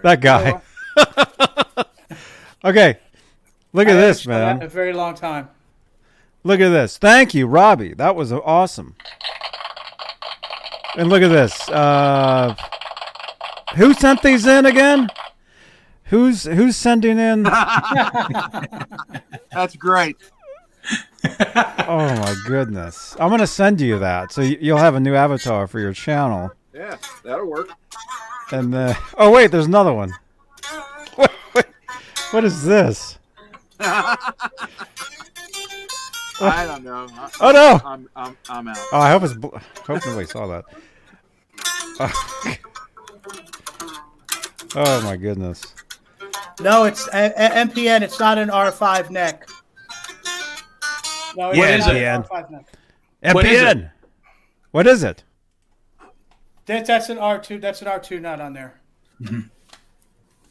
That 0.04 0.22
guy. 0.22 0.62
okay. 2.64 2.98
Look 3.74 3.88
at 3.88 3.94
haven't 3.94 3.96
this, 3.96 4.28
man. 4.28 4.62
A 4.62 4.68
very 4.68 4.94
long 4.94 5.16
time. 5.16 5.50
Look 6.44 6.60
at 6.60 6.70
this. 6.70 6.98
Thank 6.98 7.34
you, 7.34 7.48
Robbie. 7.48 7.94
That 7.94 8.16
was 8.16 8.32
awesome. 8.32 8.96
And 10.98 11.10
look 11.10 11.22
at 11.22 11.30
this. 11.30 11.70
Uh, 11.70 12.56
who 13.76 13.94
sent 13.94 14.22
these 14.22 14.46
in 14.46 14.66
again? 14.66 15.10
Who's 16.06 16.44
who's 16.44 16.76
sending 16.76 17.18
in? 17.20 17.44
That's 19.52 19.76
great. 19.78 20.18
oh 21.24 22.16
my 22.16 22.36
goodness! 22.48 23.16
I'm 23.20 23.30
gonna 23.30 23.48
send 23.48 23.80
you 23.80 24.00
that, 24.00 24.32
so 24.32 24.42
you'll 24.42 24.78
have 24.78 24.96
a 24.96 25.00
new 25.00 25.16
avatar 25.16 25.68
for 25.68 25.80
your 25.80 25.94
channel. 25.94 26.52
Yeah, 26.74 26.98
that'll 27.24 27.46
work. 27.46 27.70
And 28.52 28.74
uh, 28.76 28.94
oh 29.18 29.32
wait, 29.32 29.52
there's 29.52 29.68
another 29.68 29.94
one. 29.94 30.12
What, 31.16 31.32
what, 31.54 31.68
what 32.32 32.44
is 32.44 32.64
this? 32.64 33.20
I 33.80 34.18
don't 36.66 36.84
know. 36.84 37.08
I, 37.14 37.30
Oh, 37.40 37.52
no! 37.52 37.80
I'm, 37.86 38.10
I'm, 38.16 38.38
I'm 38.50 38.68
out. 38.68 38.78
Oh, 38.92 39.00
I 39.00 39.12
hope 39.12 39.24
it's. 39.24 39.34
Bl- 39.34 39.56
hope 39.86 40.06
nobody 40.06 40.28
saw 40.28 40.48
that. 40.48 40.66
Oh, 42.00 42.46
oh 44.76 45.02
my 45.04 45.18
goodness! 45.18 45.74
No, 46.60 46.86
it's 46.86 47.08
a- 47.14 47.34
a- 47.36 47.66
MPN. 47.66 48.02
It's 48.02 48.20
not 48.20 48.38
an 48.38 48.50
R5 48.50 49.10
neck. 49.10 49.48
No, 51.36 51.50
it's 51.50 51.58
Yeah, 51.58 51.78
not 51.78 51.96
an 51.96 52.24
MPN. 52.24 52.28
R5 52.28 52.52
neck. 52.52 52.66
What 53.34 53.46
is 53.46 53.62
it? 53.62 53.78
MPN. 53.78 53.92
What 54.72 54.88
is 54.88 55.04
it? 55.04 55.24
That, 56.66 56.86
that's 56.86 57.10
an 57.10 57.18
R2. 57.18 57.60
That's 57.62 57.82
an 57.82 57.88
R2 57.88 58.22
not 58.22 58.40
on 58.40 58.54
there. 58.54 58.80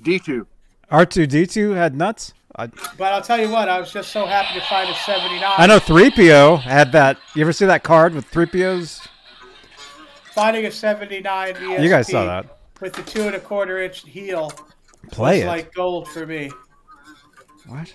D2. 0.02 0.46
R2D2 0.90 1.74
had 1.74 1.94
nuts. 1.94 2.34
I, 2.56 2.66
But 2.98 3.12
I'll 3.12 3.22
tell 3.22 3.38
you 3.40 3.48
what, 3.48 3.68
I 3.68 3.78
was 3.78 3.92
just 3.92 4.10
so 4.10 4.26
happy 4.26 4.58
to 4.58 4.66
find 4.66 4.90
a 4.90 4.94
79. 4.94 5.42
I 5.56 5.66
know 5.66 5.78
3PO 5.78 6.60
had 6.60 6.90
that. 6.92 7.16
You 7.34 7.42
ever 7.42 7.52
see 7.52 7.64
that 7.66 7.84
card 7.84 8.12
with 8.14 8.28
3POs? 8.30 9.06
Finding 10.34 10.66
a 10.66 10.70
79 10.70 11.54
ESP 11.54 11.82
You 11.82 11.88
guys 11.88 12.08
saw 12.08 12.24
that. 12.24 12.58
With 12.80 12.94
the 12.94 13.02
two 13.02 13.22
and 13.22 13.34
a 13.34 13.40
quarter 13.40 13.82
inch 13.82 14.06
heel. 14.06 14.52
Play 15.10 15.42
it. 15.42 15.46
like 15.46 15.72
gold 15.74 16.08
for 16.08 16.26
me. 16.26 16.50
What? 17.66 17.92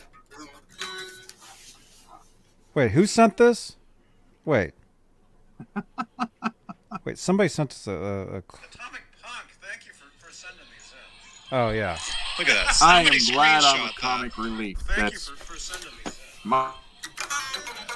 Wait, 2.74 2.92
who 2.92 3.06
sent 3.06 3.38
this? 3.38 3.76
Wait. 4.44 4.74
Wait, 7.06 7.18
somebody 7.18 7.50
sent 7.50 7.72
us 7.72 7.88
a. 7.88 7.92
a, 7.92 7.96
a... 7.96 8.38
Atomic 8.38 9.04
Punk, 9.22 9.48
thank 9.62 9.86
you 9.86 9.94
for, 9.94 10.10
for 10.18 10.34
sending 10.34 10.66
these 10.74 10.92
in. 11.52 11.58
Oh 11.58 11.70
yeah. 11.70 11.98
Look 12.38 12.50
at 12.50 12.56
that. 12.56 12.78
I 12.82 13.02
am 13.02 13.06
glad 13.34 13.64
I'm 13.64 13.82
a 13.82 13.84
screenshot 13.84 13.86
that. 13.86 13.96
comic 13.96 14.38
relief. 14.38 14.80
Thank 14.80 15.00
That's 15.00 15.30
you 15.30 15.36
for, 15.36 15.54
for 15.54 15.58
sending 15.60 15.92
me 15.92 16.04
that. 16.06 16.16
my. 16.44 16.72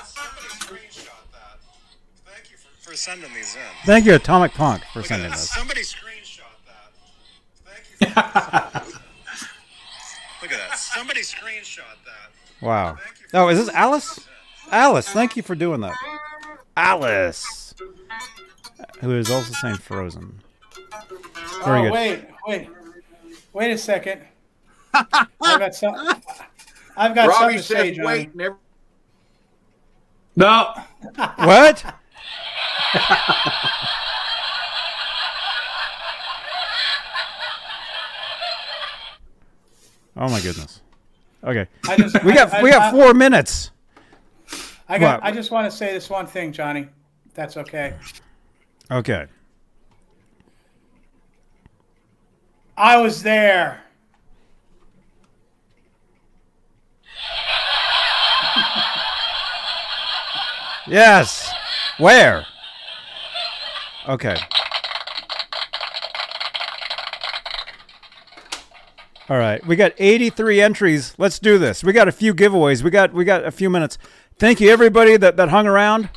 Somebody 0.06 0.48
screenshot 0.48 1.32
that. 1.34 1.60
Thank 2.26 2.52
you 2.52 2.58
for, 2.58 2.90
for 2.92 2.96
sending 2.96 3.34
these 3.34 3.56
in. 3.56 3.62
Thank 3.86 4.06
you, 4.06 4.16
Atomic 4.16 4.54
Punk, 4.54 4.84
for 4.94 5.00
Look 5.00 5.08
sending 5.08 5.30
that. 5.30 5.38
this. 5.38 5.50
Somebody 5.50 5.82
screenshot 5.82 6.19
look 8.16 8.26
at 10.52 10.60
that. 10.70 10.78
Somebody 10.78 11.22
screenshot 11.22 11.84
that. 12.06 12.66
Wow. 12.66 12.98
Oh, 13.34 13.50
is 13.50 13.60
this 13.60 13.70
Alice? 13.76 14.28
Alice, 14.72 15.10
thank 15.10 15.36
you 15.36 15.44
for 15.44 15.56
doing 15.56 15.82
that. 15.82 15.96
Alice, 16.76 17.74
who 19.00 19.18
is 19.18 19.30
also 19.30 19.54
saying 19.54 19.78
Frozen. 19.78 20.42
Very 21.64 21.80
oh, 21.80 21.84
good. 21.84 21.92
wait, 21.92 22.26
wait. 22.48 22.70
Wait 23.54 23.72
a 23.72 23.78
second. 23.78 24.22
I've 24.94 25.28
got 25.40 25.76
some. 25.76 25.96
I've 26.96 27.16
got 27.16 27.34
something 27.34 27.58
to 27.58 27.64
say, 27.64 27.76
says, 27.76 27.98
Johnny. 27.98 28.08
wait, 28.08 28.36
never. 28.36 28.58
No. 30.36 30.74
What? 31.38 31.96
Oh 40.18 40.30
my 40.30 40.42
goodness. 40.42 40.82
Okay. 41.44 41.68
Just- 41.98 42.24
we 42.24 42.34
got 42.34 42.54
I- 42.54 42.62
we 42.64 42.72
got 42.72 42.92
four 42.92 43.14
minutes. 43.14 43.72
I 44.88 44.98
got. 44.98 45.22
What? 45.22 45.30
I 45.30 45.32
just 45.36 45.52
want 45.52 45.70
to 45.70 45.76
say 45.76 45.94
this 45.94 46.10
one 46.10 46.26
thing, 46.26 46.52
Johnny. 46.52 46.88
That's 47.36 47.58
okay. 47.58 47.94
Okay. 48.92 49.28
I 52.76 52.98
was 52.98 53.22
there. 53.22 53.84
Yes. 60.88 61.52
Where? 61.98 62.46
Okay. 64.08 64.38
All 69.30 69.38
right. 69.38 69.64
We 69.68 69.76
got 69.76 69.94
83 70.00 70.60
entries. 70.60 71.14
Let's 71.20 71.38
do 71.38 71.60
this. 71.60 71.84
We 71.84 71.94
got 71.94 72.08
a 72.08 72.12
few 72.12 72.34
giveaways. 72.34 72.82
We 72.82 72.90
got 72.90 73.14
we 73.14 73.26
got 73.26 73.46
a 73.46 73.52
few 73.52 73.70
minutes. 73.70 74.00
Thank 74.40 74.60
you 74.60 74.72
everybody 74.72 75.18
that 75.18 75.38
that 75.38 75.50
hung 75.50 75.68
around. 75.68 76.10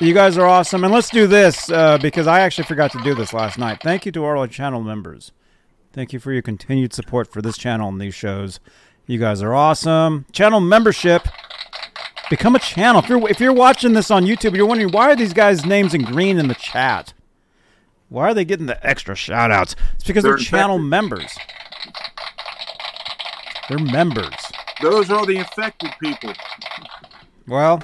You 0.00 0.12
guys 0.12 0.36
are 0.36 0.46
awesome. 0.46 0.84
And 0.84 0.92
let's 0.92 1.08
do 1.08 1.26
this 1.26 1.70
uh, 1.70 1.98
because 1.98 2.26
I 2.26 2.40
actually 2.40 2.64
forgot 2.64 2.92
to 2.92 3.02
do 3.02 3.14
this 3.14 3.32
last 3.32 3.58
night. 3.58 3.80
Thank 3.82 4.06
you 4.06 4.12
to 4.12 4.24
all 4.24 4.38
our 4.38 4.46
channel 4.46 4.82
members. 4.82 5.32
Thank 5.92 6.12
you 6.12 6.20
for 6.20 6.30
your 6.30 6.42
continued 6.42 6.92
support 6.92 7.26
for 7.32 7.42
this 7.42 7.56
channel 7.56 7.88
and 7.88 8.00
these 8.00 8.14
shows. 8.14 8.60
You 9.06 9.18
guys 9.18 9.42
are 9.42 9.54
awesome. 9.54 10.26
Channel 10.30 10.60
membership. 10.60 11.26
Become 12.28 12.54
a 12.54 12.58
channel. 12.58 13.00
If 13.00 13.08
you're 13.08 13.28
if 13.30 13.40
you're 13.40 13.54
watching 13.54 13.94
this 13.94 14.10
on 14.10 14.24
YouTube, 14.26 14.54
you're 14.54 14.66
wondering 14.66 14.92
why 14.92 15.10
are 15.10 15.16
these 15.16 15.32
guys' 15.32 15.64
names 15.64 15.94
in 15.94 16.02
green 16.02 16.38
in 16.38 16.48
the 16.48 16.54
chat? 16.54 17.14
Why 18.08 18.28
are 18.28 18.34
they 18.34 18.44
getting 18.44 18.66
the 18.66 18.84
extra 18.86 19.14
shout 19.14 19.50
outs? 19.50 19.76
It's 19.94 20.04
because 20.04 20.22
they're, 20.24 20.36
They're 20.36 20.44
channel 20.44 20.76
infected. 20.76 20.90
members. 20.90 21.36
They're 23.68 23.78
members. 23.78 24.34
Those 24.80 25.10
are 25.10 25.26
the 25.26 25.36
infected 25.36 25.90
people. 26.00 26.32
Well, 27.46 27.82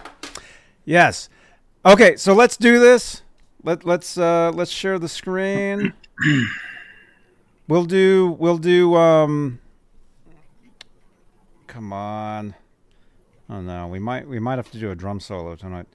yes. 0.85 1.29
Okay, 1.85 2.17
so 2.17 2.33
let's 2.33 2.57
do 2.57 2.79
this. 2.79 3.23
Let 3.63 3.85
let's 3.85 4.17
uh 4.19 4.51
let's 4.55 4.71
share 4.71 4.99
the 4.99 5.09
screen. 5.09 5.93
we'll 7.69 7.85
do 7.85 8.37
we'll 8.39 8.59
do 8.59 8.95
um 8.95 9.59
Come 11.67 11.93
on. 11.93 12.55
Oh 13.51 13.61
no, 13.61 13.89
we 13.89 13.99
might 13.99 14.29
we 14.29 14.39
might 14.39 14.57
have 14.57 14.71
to 14.71 14.79
do 14.79 14.91
a 14.91 14.95
drum 14.95 15.19
solo 15.21 15.57
tonight. 15.57 15.87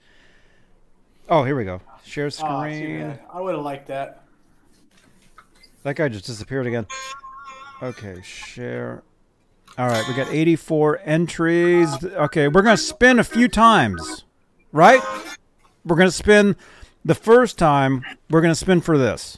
Oh, 1.30 1.44
here 1.44 1.56
we 1.56 1.64
go. 1.64 1.82
Share 2.10 2.26
Oh, 2.26 2.30
screen. 2.30 3.02
uh, 3.04 3.18
I 3.32 3.40
would 3.40 3.54
have 3.54 3.64
liked 3.64 3.88
that. 3.88 4.24
That 5.84 5.96
guy 5.96 6.10
just 6.10 6.26
disappeared 6.26 6.66
again. 6.66 6.88
Okay, 7.84 8.20
share. 8.24 9.04
All 9.78 9.88
right, 9.88 10.04
we 10.08 10.16
got 10.16 10.28
84 10.32 11.02
entries. 11.06 12.04
Okay, 12.04 12.48
we're 12.48 12.64
going 12.64 12.76
to 12.76 12.82
spin 12.82 13.20
a 13.20 13.24
few 13.24 13.48
times, 13.48 14.26
right? 14.72 15.02
We're 15.86 15.96
going 15.98 16.08
to 16.10 16.12
spin 16.16 16.56
the 17.06 17.14
first 17.16 17.60
time, 17.60 18.04
we're 18.30 18.42
going 18.42 18.52
to 18.52 18.60
spin 18.60 18.82
for 18.82 18.98
this. 18.98 19.38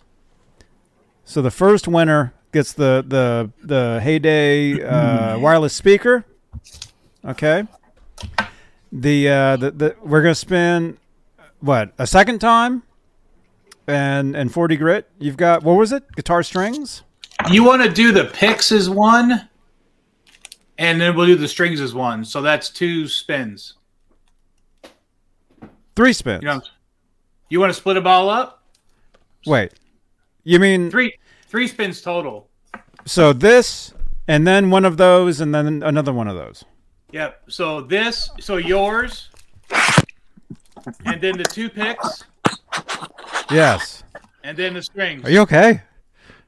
So 1.26 1.42
the 1.42 1.52
first 1.52 1.88
winner 1.90 2.34
gets 2.54 2.72
the 2.74 3.04
the 3.08 3.52
the 3.64 4.00
Heyday 4.02 4.82
uh, 4.84 5.38
wireless 5.40 5.74
speaker. 5.74 6.26
Okay. 7.24 7.66
The 8.92 9.30
uh 9.30 9.56
the, 9.58 9.72
the 9.72 9.96
we're 10.02 10.22
going 10.24 10.34
to 10.34 10.40
spin 10.40 10.98
what? 11.62 11.94
A 11.98 12.06
second 12.06 12.40
time? 12.40 12.84
And 13.88 14.36
and 14.36 14.54
40 14.54 14.76
grit. 14.78 15.10
You've 15.20 15.38
got 15.38 15.64
what 15.64 15.74
was 15.74 15.92
it? 15.92 16.04
Guitar 16.16 16.44
strings? 16.44 17.04
You 17.50 17.64
want 17.64 17.82
to 17.82 17.90
do 17.90 18.12
the 18.12 18.26
picks 18.26 18.72
as 18.72 18.88
one, 18.90 19.50
and 20.78 21.02
then 21.02 21.16
we'll 21.16 21.26
do 21.26 21.36
the 21.36 21.48
strings 21.48 21.82
as 21.82 21.94
one. 21.94 22.24
So 22.24 22.42
that's 22.42 22.70
two 22.70 23.08
spins. 23.08 23.74
Three 25.96 26.14
spins. 26.14 26.44
You 26.44 26.50
know, 26.50 26.62
you 27.50 27.60
want 27.60 27.72
to 27.72 27.74
split 27.74 27.96
them 27.96 28.08
all 28.08 28.30
up? 28.30 28.64
Wait. 29.46 29.74
You 30.44 30.60
mean 30.60 30.90
Three 30.92 31.14
three 31.48 31.68
spins 31.68 32.02
total. 32.02 32.48
so 33.06 33.34
this 33.34 33.94
and 34.28 34.48
then 34.48 34.70
one 34.70 34.86
of 34.86 34.98
those 34.98 35.42
and 35.42 35.54
then 35.54 35.84
another 35.84 36.14
one 36.14 36.28
of 36.28 36.36
those. 36.36 36.64
Yep. 37.12 37.42
So 37.50 37.82
this, 37.82 38.30
so 38.40 38.56
yours, 38.58 39.30
and 41.06 41.22
then 41.22 41.38
the 41.38 41.44
two 41.44 41.70
picks, 41.70 42.24
Yes. 43.50 44.04
and 44.44 44.58
then 44.58 44.74
the 44.74 44.82
strings. 44.82 45.24
Are 45.26 45.32
you 45.32 45.42
okay? 45.42 45.82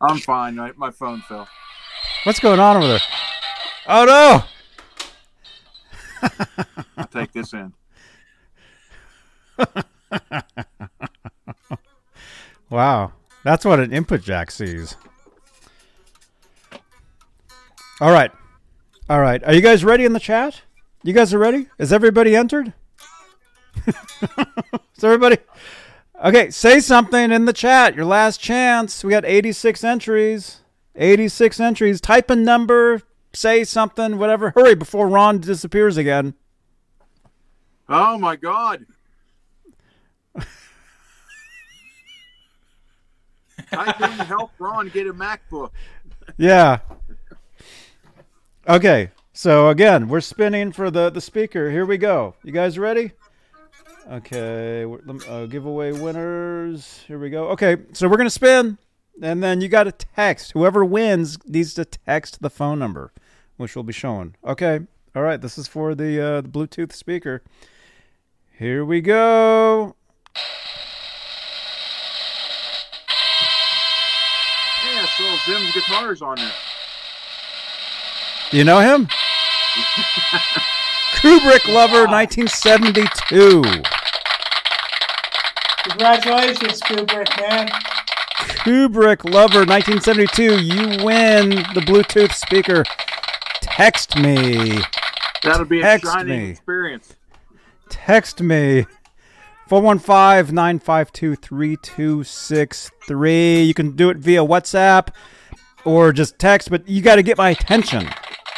I'm 0.02 0.18
fine. 0.20 0.56
My, 0.56 0.72
my 0.76 0.92
phone 0.92 1.22
fell. 1.22 1.48
What's 2.26 2.40
going 2.40 2.60
on 2.60 2.78
over 2.78 2.88
there? 2.88 3.00
Oh 3.88 4.06
no! 4.06 4.44
I'll 6.98 7.08
take 7.08 7.32
this 7.34 7.53
in. 7.53 7.74
Wow. 12.74 13.12
That's 13.44 13.66
what 13.66 13.80
an 13.80 13.94
input 13.94 14.24
jack 14.24 14.50
sees. 14.50 14.95
All 18.02 18.12
right. 18.12 18.32
All 19.08 19.20
right. 19.22 19.44
Are 19.44 19.53
you 19.53 19.62
guys 19.62 19.86
ready 19.86 20.06
in 20.06 20.14
the 20.14 20.20
chat? 20.20 20.64
You 21.03 21.14
guys 21.14 21.36
are 21.36 21.38
ready? 21.38 21.68
Is 21.78 21.94
everybody 21.94 22.36
entered? 22.36 22.74
Is 24.98 25.03
everybody? 25.03 25.38
Okay, 26.24 26.50
say 26.52 26.80
something 26.80 27.32
in 27.32 27.45
the 27.45 27.53
chat. 27.53 27.95
Your 27.95 28.06
last 28.06 28.40
chance. 28.40 29.03
We 29.03 29.12
got 29.12 29.26
86 29.26 29.84
entries. 29.84 30.62
86 30.95 31.60
entries. 31.60 32.00
Type 32.00 32.30
a 32.30 32.36
number, 32.36 33.02
say 33.34 33.64
something, 33.64 34.18
whatever. 34.18 34.52
Hurry 34.56 34.76
before 34.76 35.08
Ron 35.08 35.40
disappears 35.40 35.98
again. 35.98 36.36
Oh 37.90 38.18
my 38.18 38.36
God. 38.36 38.86
I 43.72 43.92
can 43.94 44.12
help 44.26 44.52
Ron 44.60 44.90
get 44.90 45.08
a 45.08 45.14
MacBook. 45.14 45.72
Yeah. 46.38 46.80
Okay. 48.68 49.12
So 49.34 49.70
again, 49.70 50.08
we're 50.08 50.22
spinning 50.22 50.72
for 50.72 50.92
the 50.92 51.10
the 51.10 51.22
speaker. 51.22 51.72
Here 51.72 51.86
we 51.86 51.98
go. 51.98 52.36
You 52.44 52.52
guys 52.52 52.78
ready? 52.78 53.12
Okay. 54.10 54.86
we're- 54.86 55.02
Uh, 55.28 55.46
giveaway 55.46 55.92
winners. 55.92 57.00
Here 57.08 57.18
we 57.20 57.30
go. 57.30 57.50
Okay. 57.50 57.78
So 57.94 58.08
we're 58.08 58.18
gonna 58.18 58.30
spin, 58.30 58.78
and 59.22 59.42
then 59.44 59.62
you 59.62 59.68
got 59.70 59.84
to 59.86 59.92
text. 59.92 60.52
Whoever 60.54 60.84
wins 60.84 61.38
needs 61.46 61.74
to 61.76 61.86
text 61.86 62.42
the 62.42 62.50
phone 62.50 62.80
number, 62.80 63.12
which 63.58 63.76
will 63.76 63.84
be 63.84 63.94
shown. 63.94 64.36
Okay. 64.46 64.82
All 65.16 65.22
right. 65.24 65.40
This 65.42 65.58
is 65.58 65.68
for 65.68 65.96
the 65.96 66.20
uh, 66.20 66.42
the 66.42 66.50
Bluetooth 66.50 66.92
speaker. 66.94 67.44
Here 68.58 68.84
we 68.86 69.02
go. 69.02 69.96
Yeah, 74.86 75.06
so 75.18 75.36
Zim's 75.46 75.74
guitars 75.74 76.22
on 76.22 76.36
there. 76.36 76.52
Do 78.52 78.58
you 78.58 78.64
know 78.64 78.80
him? 78.80 79.08
Kubrick 81.22 81.67
Lover, 81.74 82.06
1972. 82.08 83.61
Congratulations, 85.90 86.82
Kubrick, 86.82 87.30
man. 87.42 87.67
Kubrick 88.64 89.24
Lover 89.24 89.66
1972. 89.66 90.61
You 90.61 91.03
win 91.03 91.50
the 91.74 91.82
Bluetooth 91.85 92.33
speaker. 92.33 92.83
Text 93.61 94.17
me. 94.17 94.80
That'll 95.43 95.66
be 95.66 95.80
a 95.80 95.83
Text 95.83 96.11
shining 96.11 96.40
me. 96.40 96.50
experience. 96.51 97.16
Text 97.90 98.42
me. 98.42 98.85
415 99.67 100.53
952 100.53 101.35
3263. 101.35 103.64
You 103.64 103.74
can 103.74 103.95
do 103.95 104.09
it 104.09 104.17
via 104.17 104.42
WhatsApp 104.42 105.09
or 105.85 106.11
just 106.14 106.38
text, 106.40 106.69
but 106.69 106.88
you 106.88 107.01
got 107.01 107.16
to 107.16 107.24
get 107.24 107.38
my 107.38 107.50
attention. 107.51 108.09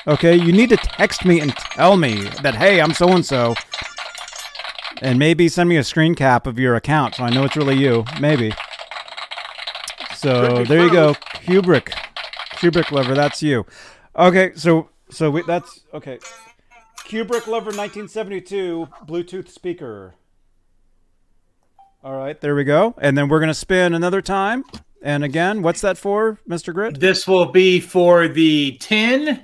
Okay? 0.08 0.36
You 0.36 0.52
need 0.52 0.70
to 0.70 0.78
text 0.78 1.26
me 1.26 1.40
and 1.40 1.56
tell 1.56 1.98
me 1.98 2.26
that, 2.42 2.56
hey, 2.56 2.82
I'm 2.82 2.94
so 2.94 3.10
and 3.10 3.26
so. 3.26 3.56
And 5.02 5.20
maybe 5.20 5.50
send 5.50 5.68
me 5.68 5.78
a 5.78 5.84
screen 5.84 6.16
cap 6.16 6.48
of 6.48 6.58
your 6.58 6.76
account 6.76 7.16
so 7.16 7.24
I 7.24 7.30
know 7.30 7.44
it's 7.44 7.58
really 7.58 7.76
you. 7.76 8.06
Maybe. 8.20 8.54
So 10.16 10.64
there 10.64 10.82
you 10.82 10.92
go. 10.92 11.14
Kubrick. 11.14 11.94
Kubrick 12.54 12.92
lover, 12.92 13.14
that's 13.14 13.44
you. 13.44 13.66
Okay, 14.16 14.54
so 14.56 14.90
so 15.10 15.30
we, 15.30 15.44
that's 15.44 15.82
okay. 15.94 16.20
Kubrick 17.00 17.48
lover 17.48 17.72
1972 17.72 18.88
Bluetooth 19.06 19.50
speaker. 19.50 20.16
All 22.04 22.16
right, 22.18 22.40
there 22.40 22.56
we 22.56 22.64
go. 22.64 22.96
And 22.98 23.18
then 23.18 23.28
we're 23.30 23.40
going 23.40 23.50
to 23.50 23.54
spin 23.54 23.94
another 23.94 24.22
time. 24.22 24.64
And 25.02 25.24
again, 25.24 25.62
what's 25.62 25.82
that 25.82 25.98
for, 25.98 26.40
Mr. 26.48 26.74
Grit? 26.74 27.00
This 27.00 27.28
will 27.28 27.52
be 27.52 27.80
for 27.80 28.28
the 28.28 28.78
tin 28.80 29.44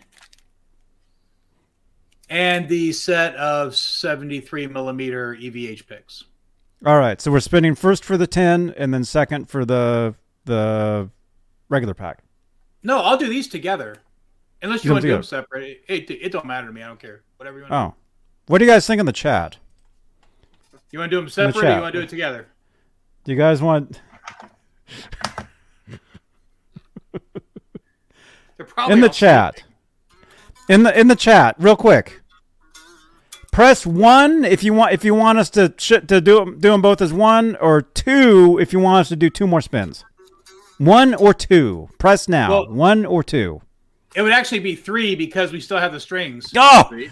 and 2.32 2.70
the 2.70 2.94
set 2.94 3.36
of 3.36 3.76
73 3.76 4.68
millimeter 4.68 5.36
EVH 5.36 5.86
picks. 5.86 6.24
All 6.86 6.98
right, 6.98 7.20
so 7.20 7.30
we're 7.30 7.42
spinning 7.42 7.76
first 7.76 8.06
for 8.06 8.18
the 8.18 8.26
10 8.26 8.74
and 8.78 8.94
then 8.94 9.04
second 9.04 9.50
for 9.50 9.66
the 9.66 10.16
the 10.46 11.10
regular 11.70 11.94
pack. 11.94 12.24
No, 12.82 13.02
I'll 13.02 13.18
do 13.18 13.28
these 13.28 13.48
together. 13.48 13.98
Unless 14.64 14.86
you 14.86 14.92
want 14.92 15.02
to 15.02 15.10
do 15.10 15.14
them 15.14 15.24
separate. 15.24 15.84
It, 15.88 16.10
it, 16.10 16.14
it 16.22 16.32
don't 16.32 16.46
matter 16.46 16.68
to 16.68 16.74
me. 16.74 16.82
I 16.82 16.88
don't 16.88 17.00
care. 17.00 17.22
Whatever 17.38 17.58
you 17.58 17.64
want 17.64 17.72
to 17.72 17.78
Oh. 17.78 17.94
What 18.48 18.58
do 18.60 18.66
you 18.66 18.72
guys 18.72 18.88
think 18.88 19.00
in 19.00 19.06
the 19.06 19.12
chat? 19.12 19.58
You 20.92 21.00
want 21.00 21.12
to 21.12 21.18
do 21.18 21.22
them 21.30 21.52
the 21.54 21.60
or 21.60 21.64
you 21.64 21.82
want 21.82 21.94
to 21.94 22.00
do 22.00 22.04
it 22.04 22.10
together? 22.10 22.48
Do 23.24 23.32
you 23.32 23.38
guys 23.38 23.62
want 23.62 24.02
They're 28.58 28.66
probably 28.66 28.94
in 28.94 29.02
the 29.02 29.10
chat? 29.10 29.64
In 30.70 30.84
the 30.84 30.98
in 30.98 31.08
the 31.08 31.16
chat, 31.16 31.56
real 31.60 31.76
quick. 31.76 32.21
Press 33.52 33.86
one 33.86 34.46
if 34.46 34.64
you 34.64 34.74
want 34.74 34.94
if 34.94 35.04
you 35.04 35.14
want 35.14 35.38
us 35.38 35.50
to 35.52 35.74
sh- 35.78 36.00
to 36.08 36.22
do 36.22 36.56
do 36.58 36.72
them 36.72 36.82
both 36.82 37.02
as 37.02 37.12
one, 37.12 37.58
or 37.58 37.82
two 37.82 38.58
if 38.62 38.72
you 38.72 38.80
want 38.80 39.02
us 39.02 39.10
to 39.10 39.16
do 39.18 39.30
two 39.30 39.46
more 39.46 39.62
spins. 39.62 40.06
One 40.78 41.14
or 41.14 41.34
two. 41.34 41.90
Press 42.00 42.28
now. 42.30 42.50
Well- 42.50 42.70
one 42.72 43.06
or 43.06 43.24
two. 43.24 43.62
It 44.16 44.22
would 44.24 44.34
actually 44.34 44.60
be 44.60 44.76
three 44.76 45.16
because 45.16 45.52
we 45.54 45.62
still 45.62 45.78
have 45.78 45.94
the 45.94 46.00
strings. 46.00 46.52
Oh, 46.58 46.88
See? 46.92 47.10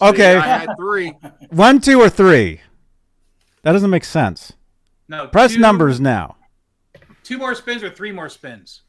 okay. 0.00 0.36
I 0.36 0.58
had 0.58 0.68
three. 0.78 1.12
One, 1.50 1.80
two, 1.80 2.00
or 2.00 2.08
three. 2.08 2.60
That 3.64 3.72
doesn't 3.72 3.90
make 3.90 4.04
sense. 4.04 4.52
No, 5.08 5.26
Press 5.26 5.54
two- 5.54 5.58
numbers 5.58 5.98
now. 6.00 6.36
Two 7.24 7.36
more 7.36 7.56
spins 7.56 7.82
or 7.82 7.90
three 7.90 8.12
more 8.12 8.28
spins? 8.28 8.82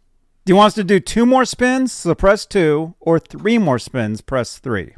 Do 0.46 0.52
you 0.52 0.56
want 0.58 0.68
us 0.68 0.74
to 0.76 0.84
do 0.84 1.00
two 1.00 1.26
more 1.26 1.46
spins? 1.46 1.92
So 1.92 2.14
press 2.14 2.46
two, 2.46 2.94
or 3.00 3.18
three 3.18 3.58
more 3.58 3.80
spins? 3.80 4.22
Press 4.22 4.60
three. 4.60 4.94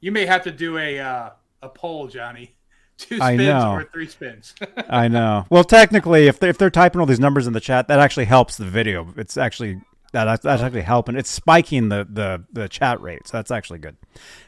You 0.00 0.12
may 0.12 0.26
have 0.26 0.44
to 0.44 0.50
do 0.50 0.78
a 0.78 0.98
uh, 0.98 1.30
a 1.62 1.68
poll, 1.68 2.08
Johnny. 2.08 2.54
Two 2.96 3.18
I 3.20 3.34
spins 3.34 3.48
know. 3.48 3.72
or 3.72 3.84
three 3.84 4.08
spins. 4.08 4.54
I 4.90 5.08
know. 5.08 5.46
Well, 5.48 5.64
technically, 5.64 6.26
if 6.26 6.38
they're, 6.38 6.50
if 6.50 6.58
they're 6.58 6.68
typing 6.68 7.00
all 7.00 7.06
these 7.06 7.20
numbers 7.20 7.46
in 7.46 7.54
the 7.54 7.60
chat, 7.60 7.88
that 7.88 7.98
actually 7.98 8.26
helps 8.26 8.58
the 8.58 8.66
video. 8.66 9.12
It's 9.16 9.38
actually 9.38 9.80
that 10.12 10.42
that's 10.42 10.62
actually 10.62 10.82
helping. 10.82 11.16
It's 11.16 11.30
spiking 11.30 11.88
the 11.88 12.06
the 12.10 12.44
the 12.52 12.68
chat 12.68 13.00
rate, 13.00 13.26
so 13.26 13.38
that's 13.38 13.50
actually 13.50 13.78
good. 13.78 13.96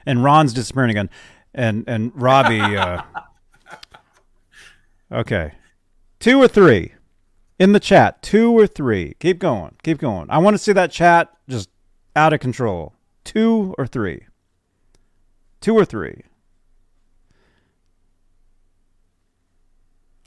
And 0.04 0.22
Ron's 0.22 0.52
disappearing 0.52 0.90
again, 0.90 1.10
and 1.54 1.84
and 1.86 2.12
Robbie. 2.14 2.60
Uh, 2.60 3.02
okay, 5.12 5.52
two 6.18 6.42
or 6.42 6.48
three 6.48 6.92
in 7.58 7.72
the 7.72 7.80
chat. 7.80 8.22
Two 8.22 8.56
or 8.56 8.66
three. 8.66 9.14
Keep 9.20 9.38
going. 9.38 9.76
Keep 9.82 9.98
going. 9.98 10.26
I 10.30 10.38
want 10.38 10.54
to 10.54 10.58
see 10.58 10.72
that 10.72 10.90
chat 10.90 11.30
just 11.48 11.70
out 12.16 12.32
of 12.32 12.40
control. 12.40 12.94
Two 13.24 13.74
or 13.78 13.86
three. 13.86 14.26
Two 15.62 15.74
or 15.74 15.86
three. 15.86 16.22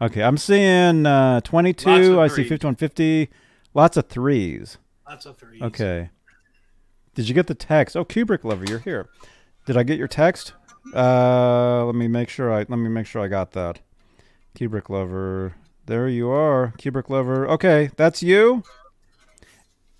Okay, 0.01 0.23
I'm 0.23 0.37
seeing 0.37 1.05
uh, 1.05 1.41
22. 1.41 2.19
I 2.19 2.27
see 2.27 2.35
threes. 2.35 2.49
5150. 2.49 3.29
Lots 3.73 3.97
of 3.97 4.07
threes. 4.07 4.77
Lots 5.07 5.25
of 5.25 5.37
threes. 5.37 5.61
Okay. 5.61 6.09
Did 7.13 7.29
you 7.29 7.35
get 7.35 7.47
the 7.47 7.55
text? 7.55 7.95
Oh, 7.95 8.03
Kubrick 8.03 8.43
lover, 8.43 8.65
you're 8.67 8.79
here. 8.79 9.07
Did 9.65 9.77
I 9.77 9.83
get 9.83 9.97
your 9.97 10.07
text? 10.07 10.53
Uh, 10.93 11.85
let 11.85 11.95
me 11.95 12.07
make 12.07 12.29
sure 12.29 12.51
I 12.51 12.59
let 12.59 12.69
me 12.69 12.89
make 12.89 13.05
sure 13.05 13.21
I 13.21 13.27
got 13.27 13.51
that. 13.51 13.79
Kubrick 14.57 14.89
lover. 14.89 15.55
There 15.85 16.07
you 16.07 16.29
are. 16.29 16.73
Kubrick 16.77 17.09
lover. 17.09 17.47
Okay, 17.49 17.89
that's 17.97 18.23
you. 18.23 18.63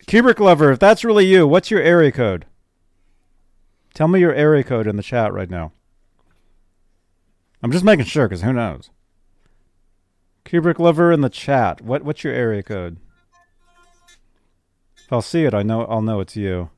Kubrick 0.08 0.40
lover, 0.40 0.72
if 0.72 0.80
that's 0.80 1.04
really 1.04 1.26
you, 1.26 1.48
what's 1.48 1.72
your 1.72 1.82
area 1.82 2.12
code? 2.12 2.46
Tell 3.96 4.10
me 4.10 4.20
your 4.20 4.34
area 4.34 4.64
code 4.64 4.88
in 4.88 4.98
the 4.98 5.02
chat 5.02 5.34
right 5.34 5.50
now. 5.50 5.72
I'm 7.64 7.72
just 7.72 7.86
making 7.86 8.06
sure 8.06 8.28
because 8.28 8.44
who 8.44 8.54
knows. 8.54 8.92
Kubrick 10.44 10.78
lover 10.78 11.12
in 11.12 11.22
the 11.22 11.30
chat. 11.30 11.82
What 11.82 12.04
what's 12.04 12.24
your 12.24 12.34
area 12.34 12.62
code? 12.62 12.98
If 14.98 15.12
I'll 15.12 15.22
see 15.22 15.46
it, 15.46 15.54
I 15.54 15.64
know 15.64 15.86
I'll 15.86 16.02
know 16.02 16.20
it's 16.20 16.36
you. 16.36 16.70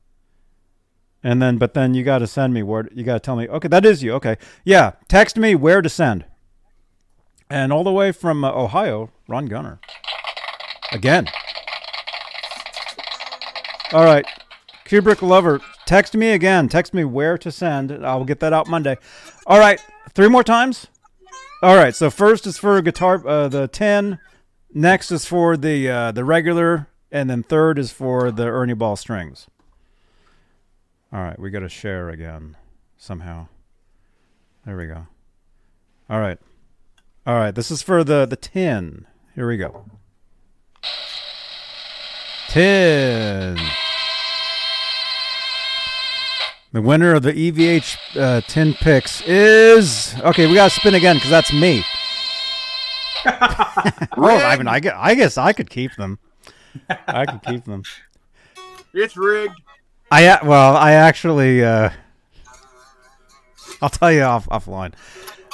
And 1.22 1.42
then, 1.42 1.58
but 1.58 1.74
then 1.74 1.94
you 1.94 2.04
got 2.04 2.18
to 2.18 2.28
send 2.28 2.54
me 2.54 2.62
where 2.62 2.88
you 2.94 3.02
got 3.02 3.14
to 3.14 3.20
tell 3.20 3.34
me. 3.34 3.48
Okay, 3.48 3.66
that 3.66 3.84
is 3.84 4.02
you. 4.02 4.12
Okay, 4.12 4.36
yeah. 4.64 4.92
Text 5.08 5.36
me 5.36 5.56
where 5.56 5.82
to 5.82 5.88
send. 5.88 6.24
And 7.50 7.72
all 7.72 7.82
the 7.82 7.92
way 7.92 8.12
from 8.12 8.44
uh, 8.44 8.52
Ohio, 8.52 9.10
Ron 9.26 9.46
Gunner. 9.46 9.80
Again. 10.92 11.26
All 13.92 14.04
right, 14.04 14.26
Kubrick 14.84 15.22
lover, 15.22 15.60
text 15.88 16.14
me 16.14 16.32
again. 16.32 16.68
Text 16.68 16.92
me 16.92 17.02
where 17.02 17.38
to 17.38 17.50
send. 17.50 17.90
I'll 18.04 18.24
get 18.24 18.40
that 18.40 18.52
out 18.52 18.68
Monday. 18.68 18.98
All 19.46 19.58
right, 19.58 19.80
three 20.12 20.28
more 20.28 20.44
times. 20.44 20.86
All 21.62 21.74
right, 21.74 21.96
so 21.96 22.10
first 22.10 22.46
is 22.46 22.58
for 22.58 22.80
guitar, 22.82 23.26
uh, 23.26 23.48
the 23.48 23.66
ten. 23.66 24.20
Next 24.72 25.10
is 25.10 25.24
for 25.24 25.56
the 25.56 25.88
uh, 25.88 26.12
the 26.12 26.24
regular, 26.24 26.88
and 27.10 27.28
then 27.28 27.42
third 27.42 27.78
is 27.78 27.90
for 27.90 28.30
the 28.30 28.44
Ernie 28.44 28.74
Ball 28.74 28.96
strings. 28.96 29.48
All 31.10 31.20
right, 31.20 31.38
we 31.38 31.50
got 31.50 31.60
to 31.60 31.70
share 31.70 32.10
again 32.10 32.56
somehow. 32.98 33.48
There 34.66 34.76
we 34.76 34.86
go. 34.86 35.06
All 36.10 36.20
right, 36.20 36.38
all 37.26 37.36
right. 37.36 37.54
This 37.54 37.70
is 37.70 37.80
for 37.80 38.04
the 38.04 38.26
the 38.26 38.36
tin. 38.36 39.06
Here 39.34 39.48
we 39.48 39.56
go. 39.56 39.86
Tin. 42.48 43.58
The 46.72 46.82
winner 46.82 47.14
of 47.14 47.22
the 47.22 47.32
EVH 47.32 47.96
uh, 48.20 48.40
10 48.42 48.74
picks 48.74 49.22
is. 49.22 50.14
Okay, 50.20 50.46
we 50.46 50.54
got 50.54 50.70
to 50.70 50.80
spin 50.80 50.94
again 50.94 51.16
because 51.16 51.30
that's 51.30 51.52
me. 51.52 51.82
oh, 53.26 54.36
I 54.36 54.56
mean, 54.58 54.68
I, 54.68 54.80
gue- 54.80 54.92
I 54.94 55.14
guess 55.14 55.38
I 55.38 55.52
could 55.52 55.70
keep 55.70 55.94
them. 55.96 56.18
I 57.06 57.24
could 57.24 57.42
keep 57.42 57.64
them. 57.64 57.82
It's 58.92 59.16
rigged. 59.16 59.54
I 60.10 60.38
well, 60.42 60.76
I 60.76 60.92
actually, 60.92 61.64
uh, 61.64 61.90
I'll 63.82 63.88
tell 63.88 64.12
you 64.12 64.22
off 64.22 64.46
offline. 64.48 64.94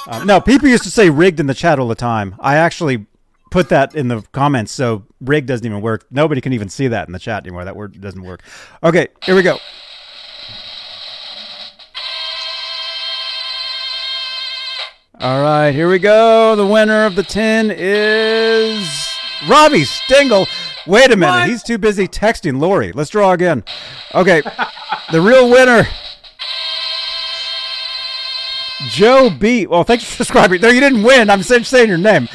Uh, 0.07 0.23
no, 0.23 0.39
people 0.39 0.69
used 0.69 0.83
to 0.83 0.91
say 0.91 1.09
rigged 1.09 1.39
in 1.39 1.47
the 1.47 1.53
chat 1.53 1.79
all 1.79 1.87
the 1.87 1.95
time. 1.95 2.35
I 2.39 2.55
actually 2.55 3.05
put 3.51 3.69
that 3.69 3.95
in 3.95 4.07
the 4.07 4.21
comments, 4.31 4.71
so 4.71 5.03
rigged 5.19 5.47
doesn't 5.47 5.65
even 5.65 5.81
work. 5.81 6.05
Nobody 6.11 6.41
can 6.41 6.53
even 6.53 6.69
see 6.69 6.87
that 6.89 7.07
in 7.07 7.13
the 7.13 7.19
chat 7.19 7.43
anymore. 7.43 7.65
That 7.65 7.75
word 7.75 7.99
doesn't 7.99 8.21
work. 8.21 8.43
Okay, 8.83 9.07
here 9.23 9.35
we 9.35 9.43
go. 9.43 9.57
All 15.21 15.41
right, 15.41 15.71
here 15.71 15.89
we 15.89 15.97
go. 15.97 16.55
The 16.57 16.67
winner 16.67 17.05
of 17.05 17.15
the 17.15 17.23
tin 17.23 17.71
is 17.71 18.87
Robbie 19.47 19.85
Stingle. 19.85 20.45
Wait 20.85 21.09
a 21.11 21.15
minute, 21.15 21.47
he's 21.47 21.63
too 21.63 21.77
busy 21.77 22.07
texting 22.07 22.59
Lori. 22.59 22.91
Let's 22.91 23.09
draw 23.09 23.31
again. 23.31 23.63
Okay, 24.13 24.41
the 25.11 25.21
real 25.21 25.49
winner. 25.49 25.87
Joe 28.89 29.29
B. 29.29 29.65
Well, 29.65 29.85
thanks 29.85 30.03
for 30.03 30.11
subscribing. 30.11 30.59
No, 30.61 30.67
you 30.67 30.81
didn't 30.81 31.03
win. 31.03 31.29
I'm 31.29 31.43
saying 31.43 31.87
your 31.87 31.97
name. 31.97 32.27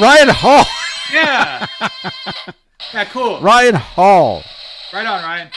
Ryan 0.00 0.28
Hall. 0.28 0.64
Yeah. 1.12 1.66
yeah, 2.94 3.04
cool. 3.06 3.40
Ryan 3.40 3.74
Hall. 3.74 4.42
Right 4.92 5.06
on, 5.06 5.22
Ryan. 5.22 5.50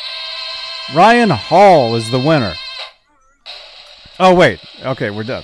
Ryan 0.96 1.30
Hall 1.30 1.96
is 1.96 2.10
the 2.10 2.20
winner. 2.20 2.56
Oh, 4.20 4.34
wait. 4.34 4.60
Okay, 4.84 5.12
we're 5.12 5.24
done. 5.24 5.44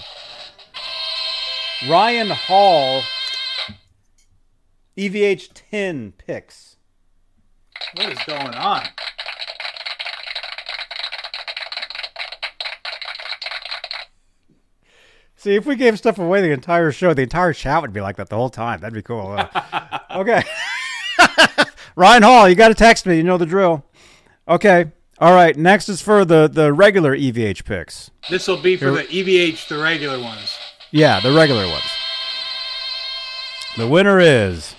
Ryan 1.84 2.30
Hall, 2.30 3.04
EVH 4.98 5.50
10 5.54 6.14
picks. 6.18 6.78
What 7.96 8.12
is 8.12 8.20
going 8.26 8.56
on? 8.56 8.84
See, 15.36 15.56
if 15.56 15.66
we 15.66 15.76
gave 15.76 15.98
stuff 15.98 16.18
away 16.18 16.42
the 16.42 16.52
entire 16.52 16.92
show, 16.92 17.14
the 17.14 17.22
entire 17.22 17.54
chat 17.54 17.82
would 17.82 17.94
be 17.94 18.02
like 18.02 18.16
that 18.16 18.30
the 18.30 18.36
whole 18.36 18.50
time. 18.50 18.80
That'd 18.80 18.96
be 18.96 19.02
cool. 19.04 19.36
Uh, 19.38 20.00
okay. 20.16 20.44
Ryan 21.96 22.24
Hall, 22.24 22.50
you 22.50 22.56
got 22.56 22.70
to 22.70 22.74
text 22.74 23.06
me. 23.06 23.18
You 23.18 23.24
know 23.24 23.38
the 23.38 23.46
drill. 23.46 23.86
Okay. 24.48 24.92
All 25.20 25.34
right. 25.34 25.56
Next 25.56 25.88
is 25.88 26.02
for 26.02 26.26
the, 26.26 26.48
the 26.48 26.74
regular 26.74 27.16
EVH 27.16 27.64
picks. 27.66 28.12
This 28.30 28.48
will 28.48 28.62
be 28.62 28.76
for 28.76 28.86
Here- 28.92 29.24
the 29.24 29.52
EVH, 29.52 29.68
the 29.68 29.78
regular 29.78 30.20
ones. 30.20 30.58
Yeah, 30.96 31.20
the 31.20 31.34
regular 31.34 31.68
ones. 31.68 31.92
The 33.76 33.86
winner 33.86 34.22
is 34.22 34.74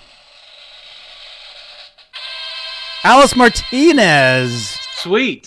Alice 3.04 3.36
Martinez. 3.36 4.78
Sweet. 4.94 5.46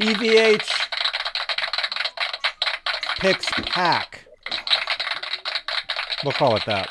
EVH 0.00 0.70
picks 3.18 3.50
pack. 3.64 4.28
We'll 6.22 6.32
call 6.32 6.54
it 6.54 6.62
that. 6.66 6.88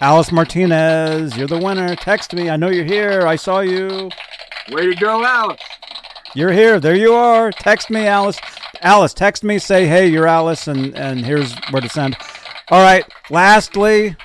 Alice 0.00 0.30
Martinez, 0.30 1.36
you're 1.36 1.48
the 1.48 1.58
winner. 1.58 1.96
Text 1.96 2.32
me. 2.32 2.48
I 2.48 2.54
know 2.54 2.68
you're 2.68 2.84
here. 2.84 3.26
I 3.26 3.34
saw 3.34 3.58
you. 3.58 4.08
Way 4.70 4.86
to 4.86 4.94
go, 4.94 5.24
Alice. 5.24 5.60
You're 6.36 6.52
here. 6.52 6.78
There 6.78 6.94
you 6.94 7.12
are. 7.12 7.50
Text 7.50 7.90
me, 7.90 8.06
Alice. 8.06 8.38
Alice, 8.82 9.14
text 9.14 9.44
me. 9.44 9.58
Say, 9.58 9.86
hey, 9.86 10.08
you're 10.08 10.26
Alice, 10.26 10.66
and, 10.66 10.94
and 10.96 11.24
here's 11.24 11.54
where 11.70 11.80
to 11.80 11.88
send. 11.88 12.16
All 12.70 12.82
right. 12.82 13.04
Lastly, 13.30 14.16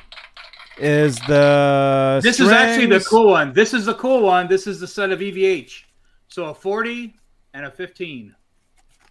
is 0.80 1.19
the. 1.27 2.19
This 2.24 2.40
is 2.40 2.50
actually 2.50 2.88
the 2.88 3.03
cool 3.03 3.30
one. 3.30 3.53
This 3.53 3.74
is 3.74 3.86
the 3.86 3.94
cool 3.95 4.22
one. 4.22 4.48
This 4.48 4.68
is 4.68 4.80
the 4.80 4.88
set 4.88 5.11
of 5.11 5.19
EVH. 5.19 5.84
So 6.27 6.45
a 6.45 6.53
40 6.53 7.16
and 7.53 7.66
a 7.66 7.72
15. 7.72 8.36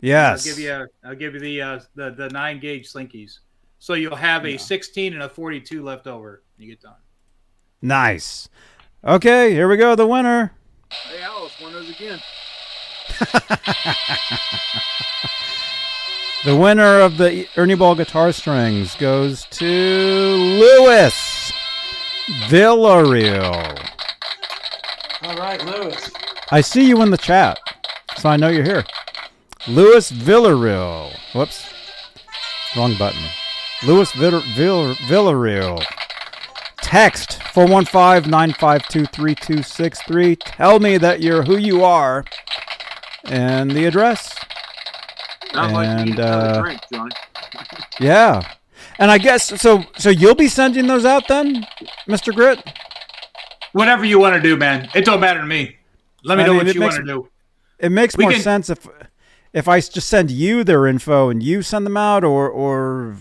Yes. 0.00 0.46
I'll 0.46 0.54
give 0.54 0.62
you 0.62 0.72
a, 0.72 0.86
I'll 1.04 1.14
give 1.14 1.34
you 1.34 1.40
the 1.40 1.62
uh, 1.62 1.80
the 1.94 2.10
the 2.10 2.28
nine 2.30 2.60
gauge 2.60 2.92
slinkies. 2.92 3.38
So 3.78 3.94
you'll 3.94 4.16
have 4.16 4.46
a 4.46 4.56
16 4.56 5.14
and 5.14 5.22
a 5.22 5.28
42 5.28 5.82
left 5.82 6.06
over. 6.06 6.42
You 6.58 6.68
get 6.68 6.80
done. 6.80 6.94
Nice. 7.82 8.48
Okay, 9.04 9.52
here 9.52 9.68
we 9.68 9.76
go. 9.76 9.94
The 9.94 10.06
winner. 10.06 10.52
Hey, 10.90 11.22
Alice, 11.22 11.52
won 11.60 11.72
those 11.72 11.90
again. 11.90 12.20
The 16.44 16.54
winner 16.56 17.00
of 17.00 17.16
the 17.18 17.46
Ernie 17.56 17.74
Ball 17.74 17.94
guitar 17.96 18.30
strings 18.32 18.94
goes 18.96 19.44
to 19.50 19.66
Louis 19.66 21.52
Villarreal. 22.48 23.78
All 25.22 25.36
right, 25.36 25.64
Lewis. 25.64 26.10
I 26.52 26.60
see 26.60 26.86
you 26.86 27.02
in 27.02 27.10
the 27.10 27.16
chat, 27.16 27.58
so 28.16 28.28
I 28.28 28.36
know 28.36 28.48
you're 28.48 28.62
here. 28.64 28.84
Louis 29.66 30.12
Villarreal. 30.12 31.10
Whoops. 31.34 31.66
Wrong 32.76 32.94
button. 32.96 33.22
Vill- 33.82 34.04
Vill- 34.04 34.94
Villarreal. 34.94 35.82
Text 36.80 37.40
415-952-3263. 37.52 40.36
Tell 40.44 40.78
me 40.78 40.96
that 40.98 41.20
you're 41.22 41.42
who 41.42 41.56
you 41.56 41.82
are 41.82 42.24
and 43.24 43.72
the 43.72 43.86
address. 43.86 44.36
Not. 45.56 45.84
And, 45.84 46.10
Another 46.10 46.58
uh, 46.58 46.62
drink, 46.62 46.80
Johnny. 46.92 47.10
Yeah. 48.00 48.52
And 48.98 49.10
I 49.10 49.18
guess 49.18 49.60
so 49.60 49.84
so 49.96 50.10
you'll 50.10 50.34
be 50.34 50.48
sending 50.48 50.86
those 50.86 51.04
out 51.04 51.28
then, 51.28 51.66
Mr. 52.08 52.34
Grit? 52.34 52.62
Whatever 53.72 54.04
you 54.04 54.18
want 54.18 54.34
to 54.36 54.40
do, 54.40 54.56
man. 54.56 54.88
It 54.94 55.04
don't 55.04 55.20
matter 55.20 55.40
to 55.40 55.46
me. 55.46 55.76
Let 56.24 56.38
me 56.38 56.44
I 56.44 56.46
know 56.46 56.54
mean, 56.54 56.66
what 56.66 56.74
you 56.74 56.80
makes- 56.80 56.94
want 56.94 57.06
to 57.06 57.12
do. 57.12 57.28
It 57.78 57.90
makes 57.92 58.16
We 58.16 58.24
more 58.24 58.32
can- 58.32 58.40
sense 58.42 58.70
if 58.70 58.86
if 59.52 59.68
I 59.68 59.80
just 59.80 60.08
send 60.08 60.30
you 60.30 60.64
their 60.64 60.86
info 60.86 61.28
and 61.30 61.42
you 61.42 61.62
send 61.62 61.84
them 61.86 61.96
out 61.96 62.24
or 62.24 62.48
or 62.50 63.16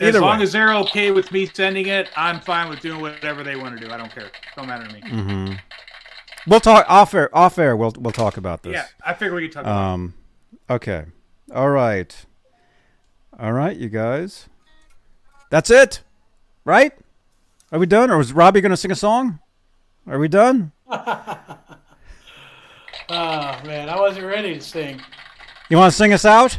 either 0.00 0.18
As 0.18 0.22
long 0.22 0.38
way. 0.38 0.42
as 0.44 0.52
they're 0.52 0.74
okay 0.74 1.10
with 1.12 1.30
me 1.32 1.46
sending 1.46 1.86
it, 1.86 2.08
I'm 2.16 2.40
fine 2.40 2.68
with 2.68 2.80
doing 2.80 3.00
whatever 3.00 3.42
they 3.44 3.54
want 3.56 3.78
to 3.78 3.86
do. 3.86 3.92
I 3.92 3.96
don't 3.96 4.12
care. 4.12 4.26
It 4.26 4.32
Don't 4.56 4.66
matter 4.66 4.86
to 4.86 4.92
me. 4.94 5.00
Mm-hmm. 5.00 5.54
We'll 6.46 6.60
talk 6.60 6.84
off 6.88 7.14
air 7.14 7.34
off 7.36 7.56
air 7.58 7.76
we'll 7.76 7.94
we'll 7.98 8.12
talk 8.12 8.36
about 8.36 8.62
this. 8.62 8.72
Yeah, 8.74 8.86
I 9.04 9.14
figure 9.14 9.34
we 9.34 9.42
can 9.48 9.52
talk 9.52 9.62
about 9.62 9.90
it. 9.90 9.92
Um 9.94 10.14
okay. 10.70 11.04
All 11.54 11.70
right. 11.70 12.26
All 13.38 13.52
right, 13.52 13.76
you 13.76 13.88
guys. 13.88 14.48
That's 15.50 15.70
it. 15.70 16.02
Right? 16.64 16.92
Are 17.70 17.78
we 17.78 17.86
done 17.86 18.10
or 18.10 18.18
was 18.18 18.32
Robbie 18.32 18.60
going 18.60 18.70
to 18.70 18.76
sing 18.76 18.90
a 18.90 18.96
song? 18.96 19.38
Are 20.08 20.18
we 20.18 20.26
done? 20.26 20.72
Oh 20.90 21.56
man, 23.10 23.88
I 23.88 24.00
wasn't 24.00 24.26
ready 24.26 24.54
to 24.54 24.60
sing. 24.60 25.00
You 25.70 25.76
want 25.76 25.92
to 25.92 25.96
sing 25.96 26.12
us 26.12 26.24
out? 26.24 26.58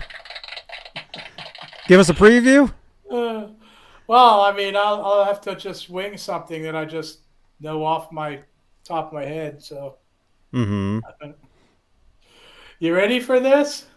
Give 1.90 2.00
us 2.00 2.08
a 2.10 2.14
preview? 2.14 2.72
Uh, 3.12 3.48
well, 4.08 4.42
I 4.42 4.54
mean, 4.56 4.78
I'll, 4.78 5.04
I'll 5.04 5.26
have 5.26 5.42
to 5.42 5.56
just 5.56 5.90
wing 5.90 6.18
something 6.18 6.64
that 6.64 6.76
I 6.76 6.86
just 6.86 7.20
know 7.60 7.84
off 7.84 8.12
my 8.14 8.40
top 8.86 9.08
of 9.08 9.14
my 9.14 9.26
head. 9.26 9.62
So, 9.62 9.98
Mhm. 10.54 11.02
you 12.80 12.96
ready 12.96 13.20
for 13.20 13.40
this? 13.42 13.88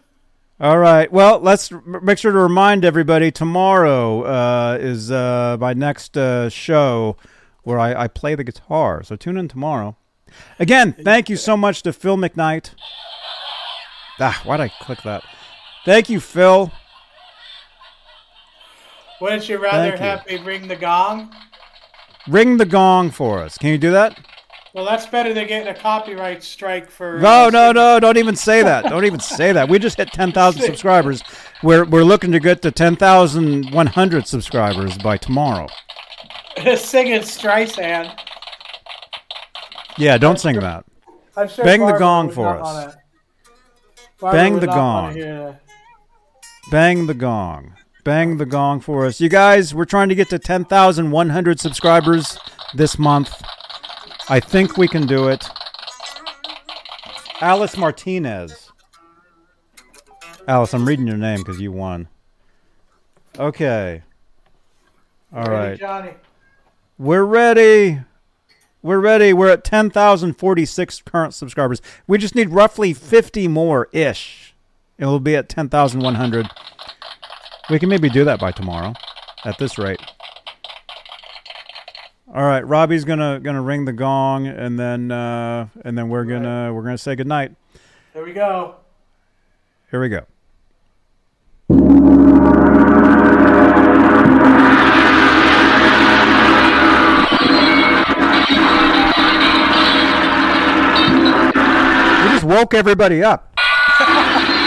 All 0.59 0.77
right. 0.77 1.09
Well, 1.11 1.39
let's 1.39 1.71
r- 1.71 1.81
make 2.01 2.17
sure 2.17 2.31
to 2.33 2.37
remind 2.37 2.83
everybody 2.83 3.31
tomorrow 3.31 4.23
uh, 4.23 4.77
is 4.79 5.09
uh, 5.09 5.55
my 5.59 5.73
next 5.73 6.17
uh, 6.17 6.49
show 6.49 7.15
where 7.63 7.79
I, 7.79 8.03
I 8.03 8.07
play 8.07 8.35
the 8.35 8.43
guitar. 8.43 9.01
So 9.03 9.15
tune 9.15 9.37
in 9.37 9.47
tomorrow. 9.47 9.95
Again, 10.59 10.93
thank 10.93 11.29
you 11.29 11.37
so 11.37 11.55
much 11.55 11.81
to 11.83 11.93
Phil 11.93 12.17
McKnight. 12.17 12.71
Ah, 14.19 14.41
why'd 14.43 14.59
I 14.59 14.67
click 14.67 14.99
that? 15.03 15.23
Thank 15.85 16.09
you, 16.09 16.19
Phil. 16.19 16.71
Wouldn't 19.21 19.47
you 19.47 19.57
rather 19.57 19.97
Thank 19.97 19.99
you. 20.01 20.05
have 20.05 20.27
me 20.27 20.45
ring 20.45 20.67
the 20.67 20.75
gong? 20.75 21.33
Ring 22.27 22.57
the 22.57 22.65
gong 22.65 23.11
for 23.11 23.39
us. 23.39 23.57
Can 23.57 23.69
you 23.69 23.77
do 23.77 23.91
that? 23.91 24.17
Well, 24.73 24.85
that's 24.85 25.07
better 25.07 25.33
than 25.33 25.47
getting 25.47 25.67
a 25.67 25.73
copyright 25.73 26.43
strike 26.43 26.91
for. 26.91 27.19
No, 27.19 27.47
uh, 27.47 27.49
no, 27.49 27.71
no! 27.71 27.99
Don't 27.99 28.17
even 28.17 28.35
say 28.35 28.61
that. 28.61 28.85
Don't 28.85 29.05
even 29.05 29.19
say 29.19 29.51
that. 29.51 29.67
We 29.67 29.79
just 29.79 29.97
hit 29.97 30.11
ten 30.11 30.31
thousand 30.31 30.61
subscribers. 30.61 31.23
We're 31.63 31.85
we're 31.85 32.03
looking 32.03 32.31
to 32.33 32.39
get 32.39 32.61
to 32.61 32.71
ten 32.71 32.95
thousand 32.95 33.71
one 33.71 33.87
hundred 33.87 34.27
subscribers 34.27 34.97
by 34.99 35.17
tomorrow. 35.17 35.67
singing 36.77 37.21
Streisand. 37.21 38.15
Yeah, 39.97 40.17
don't 40.17 40.39
sing 40.39 40.59
that. 40.59 40.85
I'm 41.35 41.47
sure 41.47 41.65
Bang 41.65 41.85
the 41.85 41.97
gong 41.97 42.29
for 42.29 42.59
us. 42.61 42.95
Bang 44.21 44.59
the 44.59 44.67
gong. 44.67 45.57
Bang 46.69 47.07
the 47.07 47.13
gong. 47.13 47.73
Bang 48.03 48.37
the 48.37 48.45
gong 48.45 48.81
for 48.81 49.05
us. 49.05 49.19
You 49.19 49.29
guys, 49.29 49.73
we're 49.73 49.85
trying 49.85 50.09
to 50.09 50.15
get 50.15 50.29
to 50.29 50.39
10,100 50.39 51.59
subscribers 51.59 52.37
this 52.73 52.99
month. 52.99 53.41
I 54.31 54.39
think 54.39 54.77
we 54.77 54.87
can 54.87 55.07
do 55.07 55.27
it. 55.27 55.49
Alice 57.41 57.75
Martinez. 57.75 58.71
Alice, 60.47 60.73
I'm 60.73 60.85
reading 60.87 61.07
your 61.07 61.17
name 61.17 61.39
because 61.39 61.59
you 61.59 61.71
won. 61.71 62.07
Okay. 63.39 64.03
All 65.33 65.43
Ready, 65.45 65.69
right. 65.69 65.79
Johnny. 65.79 66.11
We're 66.99 67.23
ready. 67.23 68.01
We're 68.83 68.99
ready. 68.99 69.33
We're 69.33 69.49
at 69.49 69.63
10,046 69.63 71.01
current 71.01 71.33
subscribers. 71.33 71.81
We 72.07 72.17
just 72.17 72.35
need 72.35 72.49
roughly 72.49 72.93
50 72.93 73.47
more 73.47 73.89
ish. 73.93 74.53
It 74.97 75.05
will 75.05 75.19
be 75.19 75.35
at 75.35 75.49
10,100. 75.49 76.47
We 77.69 77.79
can 77.79 77.89
maybe 77.89 78.09
do 78.09 78.25
that 78.25 78.39
by 78.39 78.51
tomorrow 78.51 78.93
at 79.45 79.57
this 79.57 79.77
rate. 79.77 80.01
All 82.31 82.43
right, 82.43 82.65
Robbie's 82.65 83.05
gonna 83.05 83.39
gonna 83.39 83.61
ring 83.61 83.85
the 83.85 83.93
gong, 83.93 84.45
and 84.45 84.77
then 84.77 85.09
uh, 85.09 85.67
and 85.83 85.97
then 85.97 86.09
we're 86.09 86.25
gonna 86.25 86.71
we're 86.71 86.83
gonna 86.83 86.95
say 86.95 87.15
goodnight. 87.15 87.55
Here 88.13 88.23
we 88.23 88.33
go. 88.33 88.75
Here 89.89 89.99
we 89.99 90.09
go. 90.09 90.27
We 102.21 102.29
just 102.29 102.43
woke 102.43 102.75
everybody 102.75 103.23
up. 103.23 103.57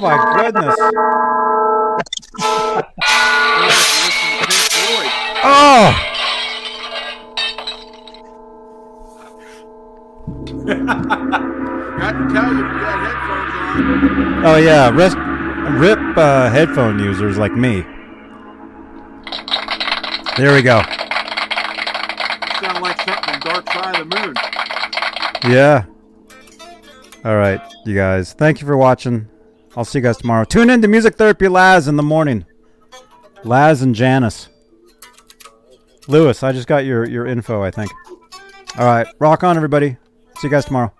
my 0.00 0.16
goodness. 0.36 0.76
Oh. 5.42 6.06
Got 11.98 12.12
to 12.12 12.28
tell 12.32 12.52
you, 12.52 12.64
if 12.64 12.72
you 12.72 12.80
got 12.80 12.98
headphones 13.00 13.54
on. 13.54 14.46
Oh 14.46 14.56
yeah, 14.56 14.90
rest, 14.90 15.16
rip 15.78 15.98
uh, 16.16 16.48
headphone 16.50 16.98
users 16.98 17.36
like 17.36 17.52
me. 17.52 17.84
There 20.36 20.54
we 20.54 20.62
go. 20.62 20.82
Sound 22.60 22.80
like 22.82 23.00
something 23.02 23.40
Dark 23.40 23.70
Side 23.72 24.00
of 24.00 24.08
the 24.08 24.16
Moon. 24.16 24.34
Yeah. 25.52 25.84
All 27.24 27.36
right, 27.36 27.60
you 27.84 27.94
guys. 27.94 28.32
Thank 28.32 28.60
you 28.60 28.66
for 28.66 28.76
watching. 28.76 29.28
I'll 29.76 29.84
see 29.84 29.98
you 29.98 30.02
guys 30.02 30.16
tomorrow. 30.16 30.44
Tune 30.44 30.68
in 30.70 30.82
to 30.82 30.88
Music 30.88 31.16
Therapy 31.16 31.48
Laz 31.48 31.86
in 31.86 31.96
the 31.96 32.02
morning. 32.02 32.44
Laz 33.44 33.82
and 33.82 33.94
Janice. 33.94 34.48
Lewis, 36.08 36.42
I 36.42 36.52
just 36.52 36.66
got 36.66 36.84
your 36.84 37.08
your 37.08 37.26
info. 37.26 37.62
I 37.62 37.70
think. 37.70 37.90
All 38.78 38.86
right, 38.86 39.06
rock 39.18 39.44
on, 39.44 39.56
everybody. 39.56 39.96
See 40.38 40.46
you 40.46 40.50
guys 40.50 40.64
tomorrow. 40.64 40.92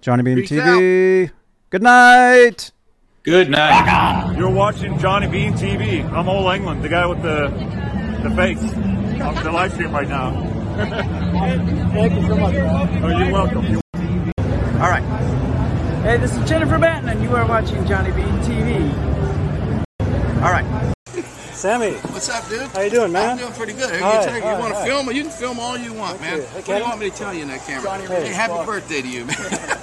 Johnny 0.00 0.22
Bean 0.22 0.36
Peace 0.36 0.50
TV. 0.50 1.30
Good 1.70 1.82
night. 1.82 2.70
Good 3.22 3.50
night. 3.50 4.36
You're 4.36 4.50
watching 4.50 4.98
Johnny 4.98 5.26
Bean 5.26 5.52
TV. 5.52 6.04
I'm 6.10 6.28
Ola 6.28 6.56
Englund, 6.58 6.82
the 6.82 6.88
guy 6.88 7.06
with 7.06 7.22
the 7.22 7.48
the 8.22 8.34
face 8.34 8.62
on 9.20 9.34
the 9.44 9.52
live 9.52 9.72
stream 9.72 9.92
right 9.92 10.08
now. 10.08 10.30
Thank 11.92 12.14
you 12.14 12.26
so 12.26 12.36
much. 12.36 12.54
Oh, 12.54 13.08
you're 13.08 13.32
welcome. 13.32 13.80
All 14.80 14.90
right. 14.90 15.35
Hey, 16.06 16.18
this 16.18 16.36
is 16.36 16.48
Jennifer 16.48 16.78
Batten, 16.78 17.08
and 17.08 17.20
you 17.20 17.34
are 17.34 17.44
watching 17.48 17.84
Johnny 17.84 18.12
Bean 18.12 18.28
TV. 18.44 18.78
All 20.36 20.52
right. 20.52 20.94
Sammy. 21.52 21.94
What's 21.94 22.28
up, 22.28 22.48
dude? 22.48 22.60
How 22.68 22.82
you 22.82 22.90
doing, 22.90 23.10
man? 23.10 23.30
I'm 23.30 23.38
doing 23.38 23.52
pretty 23.54 23.72
good. 23.72 23.90
Hey, 23.90 23.98
Hi, 23.98 24.20
you, 24.20 24.24
tell 24.24 24.36
you, 24.36 24.42
hi, 24.42 24.56
want 24.60 24.72
to 24.72 24.78
hi. 24.78 24.86
film? 24.86 25.10
You 25.10 25.22
can 25.22 25.32
film 25.32 25.58
all 25.58 25.76
you 25.76 25.92
want, 25.92 26.20
man. 26.20 26.36
you. 26.36 26.42
What 26.44 26.64
do 26.64 26.76
you 26.76 26.82
want 26.84 27.00
me 27.00 27.10
to 27.10 27.16
tell 27.16 27.34
you 27.34 27.42
in 27.42 27.48
that 27.48 27.66
camera? 27.66 27.98
Hey. 27.98 28.28
hey, 28.28 28.32
happy 28.32 28.64
birthday 28.64 29.02
to 29.02 29.08
you, 29.08 29.24
man. 29.24 29.34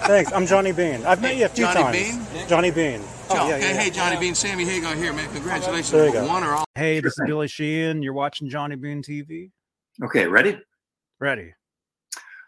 Thanks. 0.08 0.32
I'm 0.32 0.46
Johnny 0.46 0.72
Bean. 0.72 1.06
I've 1.06 1.22
met 1.22 1.36
you 1.36 1.44
a 1.44 1.50
few 1.50 1.66
times. 1.66 1.76
Johnny 1.76 2.04
times. 2.04 2.28
Bean? 2.30 2.48
Johnny 2.48 2.72
Bean. 2.72 3.02
Oh, 3.30 3.54
okay, 3.54 3.76
hey, 3.76 3.90
Johnny 3.90 4.18
Bean, 4.18 4.34
Sammy 4.34 4.64
Hagar 4.64 4.96
here, 4.96 5.12
man. 5.12 5.30
Congratulations. 5.34 5.92
There 5.92 6.06
you 6.06 6.14
go. 6.14 6.26
One 6.26 6.46
or 6.46 6.54
all. 6.54 6.66
Hey, 6.76 7.02
this 7.02 7.20
is 7.20 7.24
Billy 7.28 7.50
Sheehan. 7.50 8.02
You're 8.02 8.14
watching 8.14 8.48
Johnny 8.48 8.78
Bean 8.78 9.04
TV. 9.04 9.52
Okay, 10.02 10.26
ready? 10.26 10.58
Ready. 11.20 11.54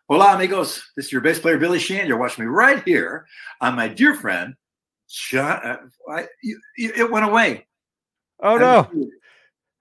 Hola, 0.08 0.36
amigos. 0.36 0.84
This 0.96 1.08
is 1.08 1.12
your 1.12 1.22
bass 1.22 1.40
player, 1.40 1.58
Billy 1.58 1.80
Sheehan. 1.80 2.08
You're 2.08 2.18
watching 2.20 2.46
me 2.46 2.50
right 2.52 2.84
here 2.84 3.26
on 3.62 3.76
my 3.76 3.88
dear 3.88 4.14
friend, 4.14 4.54
John. 5.10 5.60
Uh, 5.64 5.78
I, 6.12 6.28
you, 6.44 6.60
you- 6.78 6.94
it 6.96 7.10
went 7.12 7.26
away. 7.26 7.66
Oh 8.42 8.56
I- 8.56 8.60
no. 8.60 9.10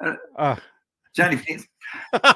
Uh, 0.02 0.14
Uh, 0.36 0.56
Johnny 1.14 1.36
Bean. 1.36 1.62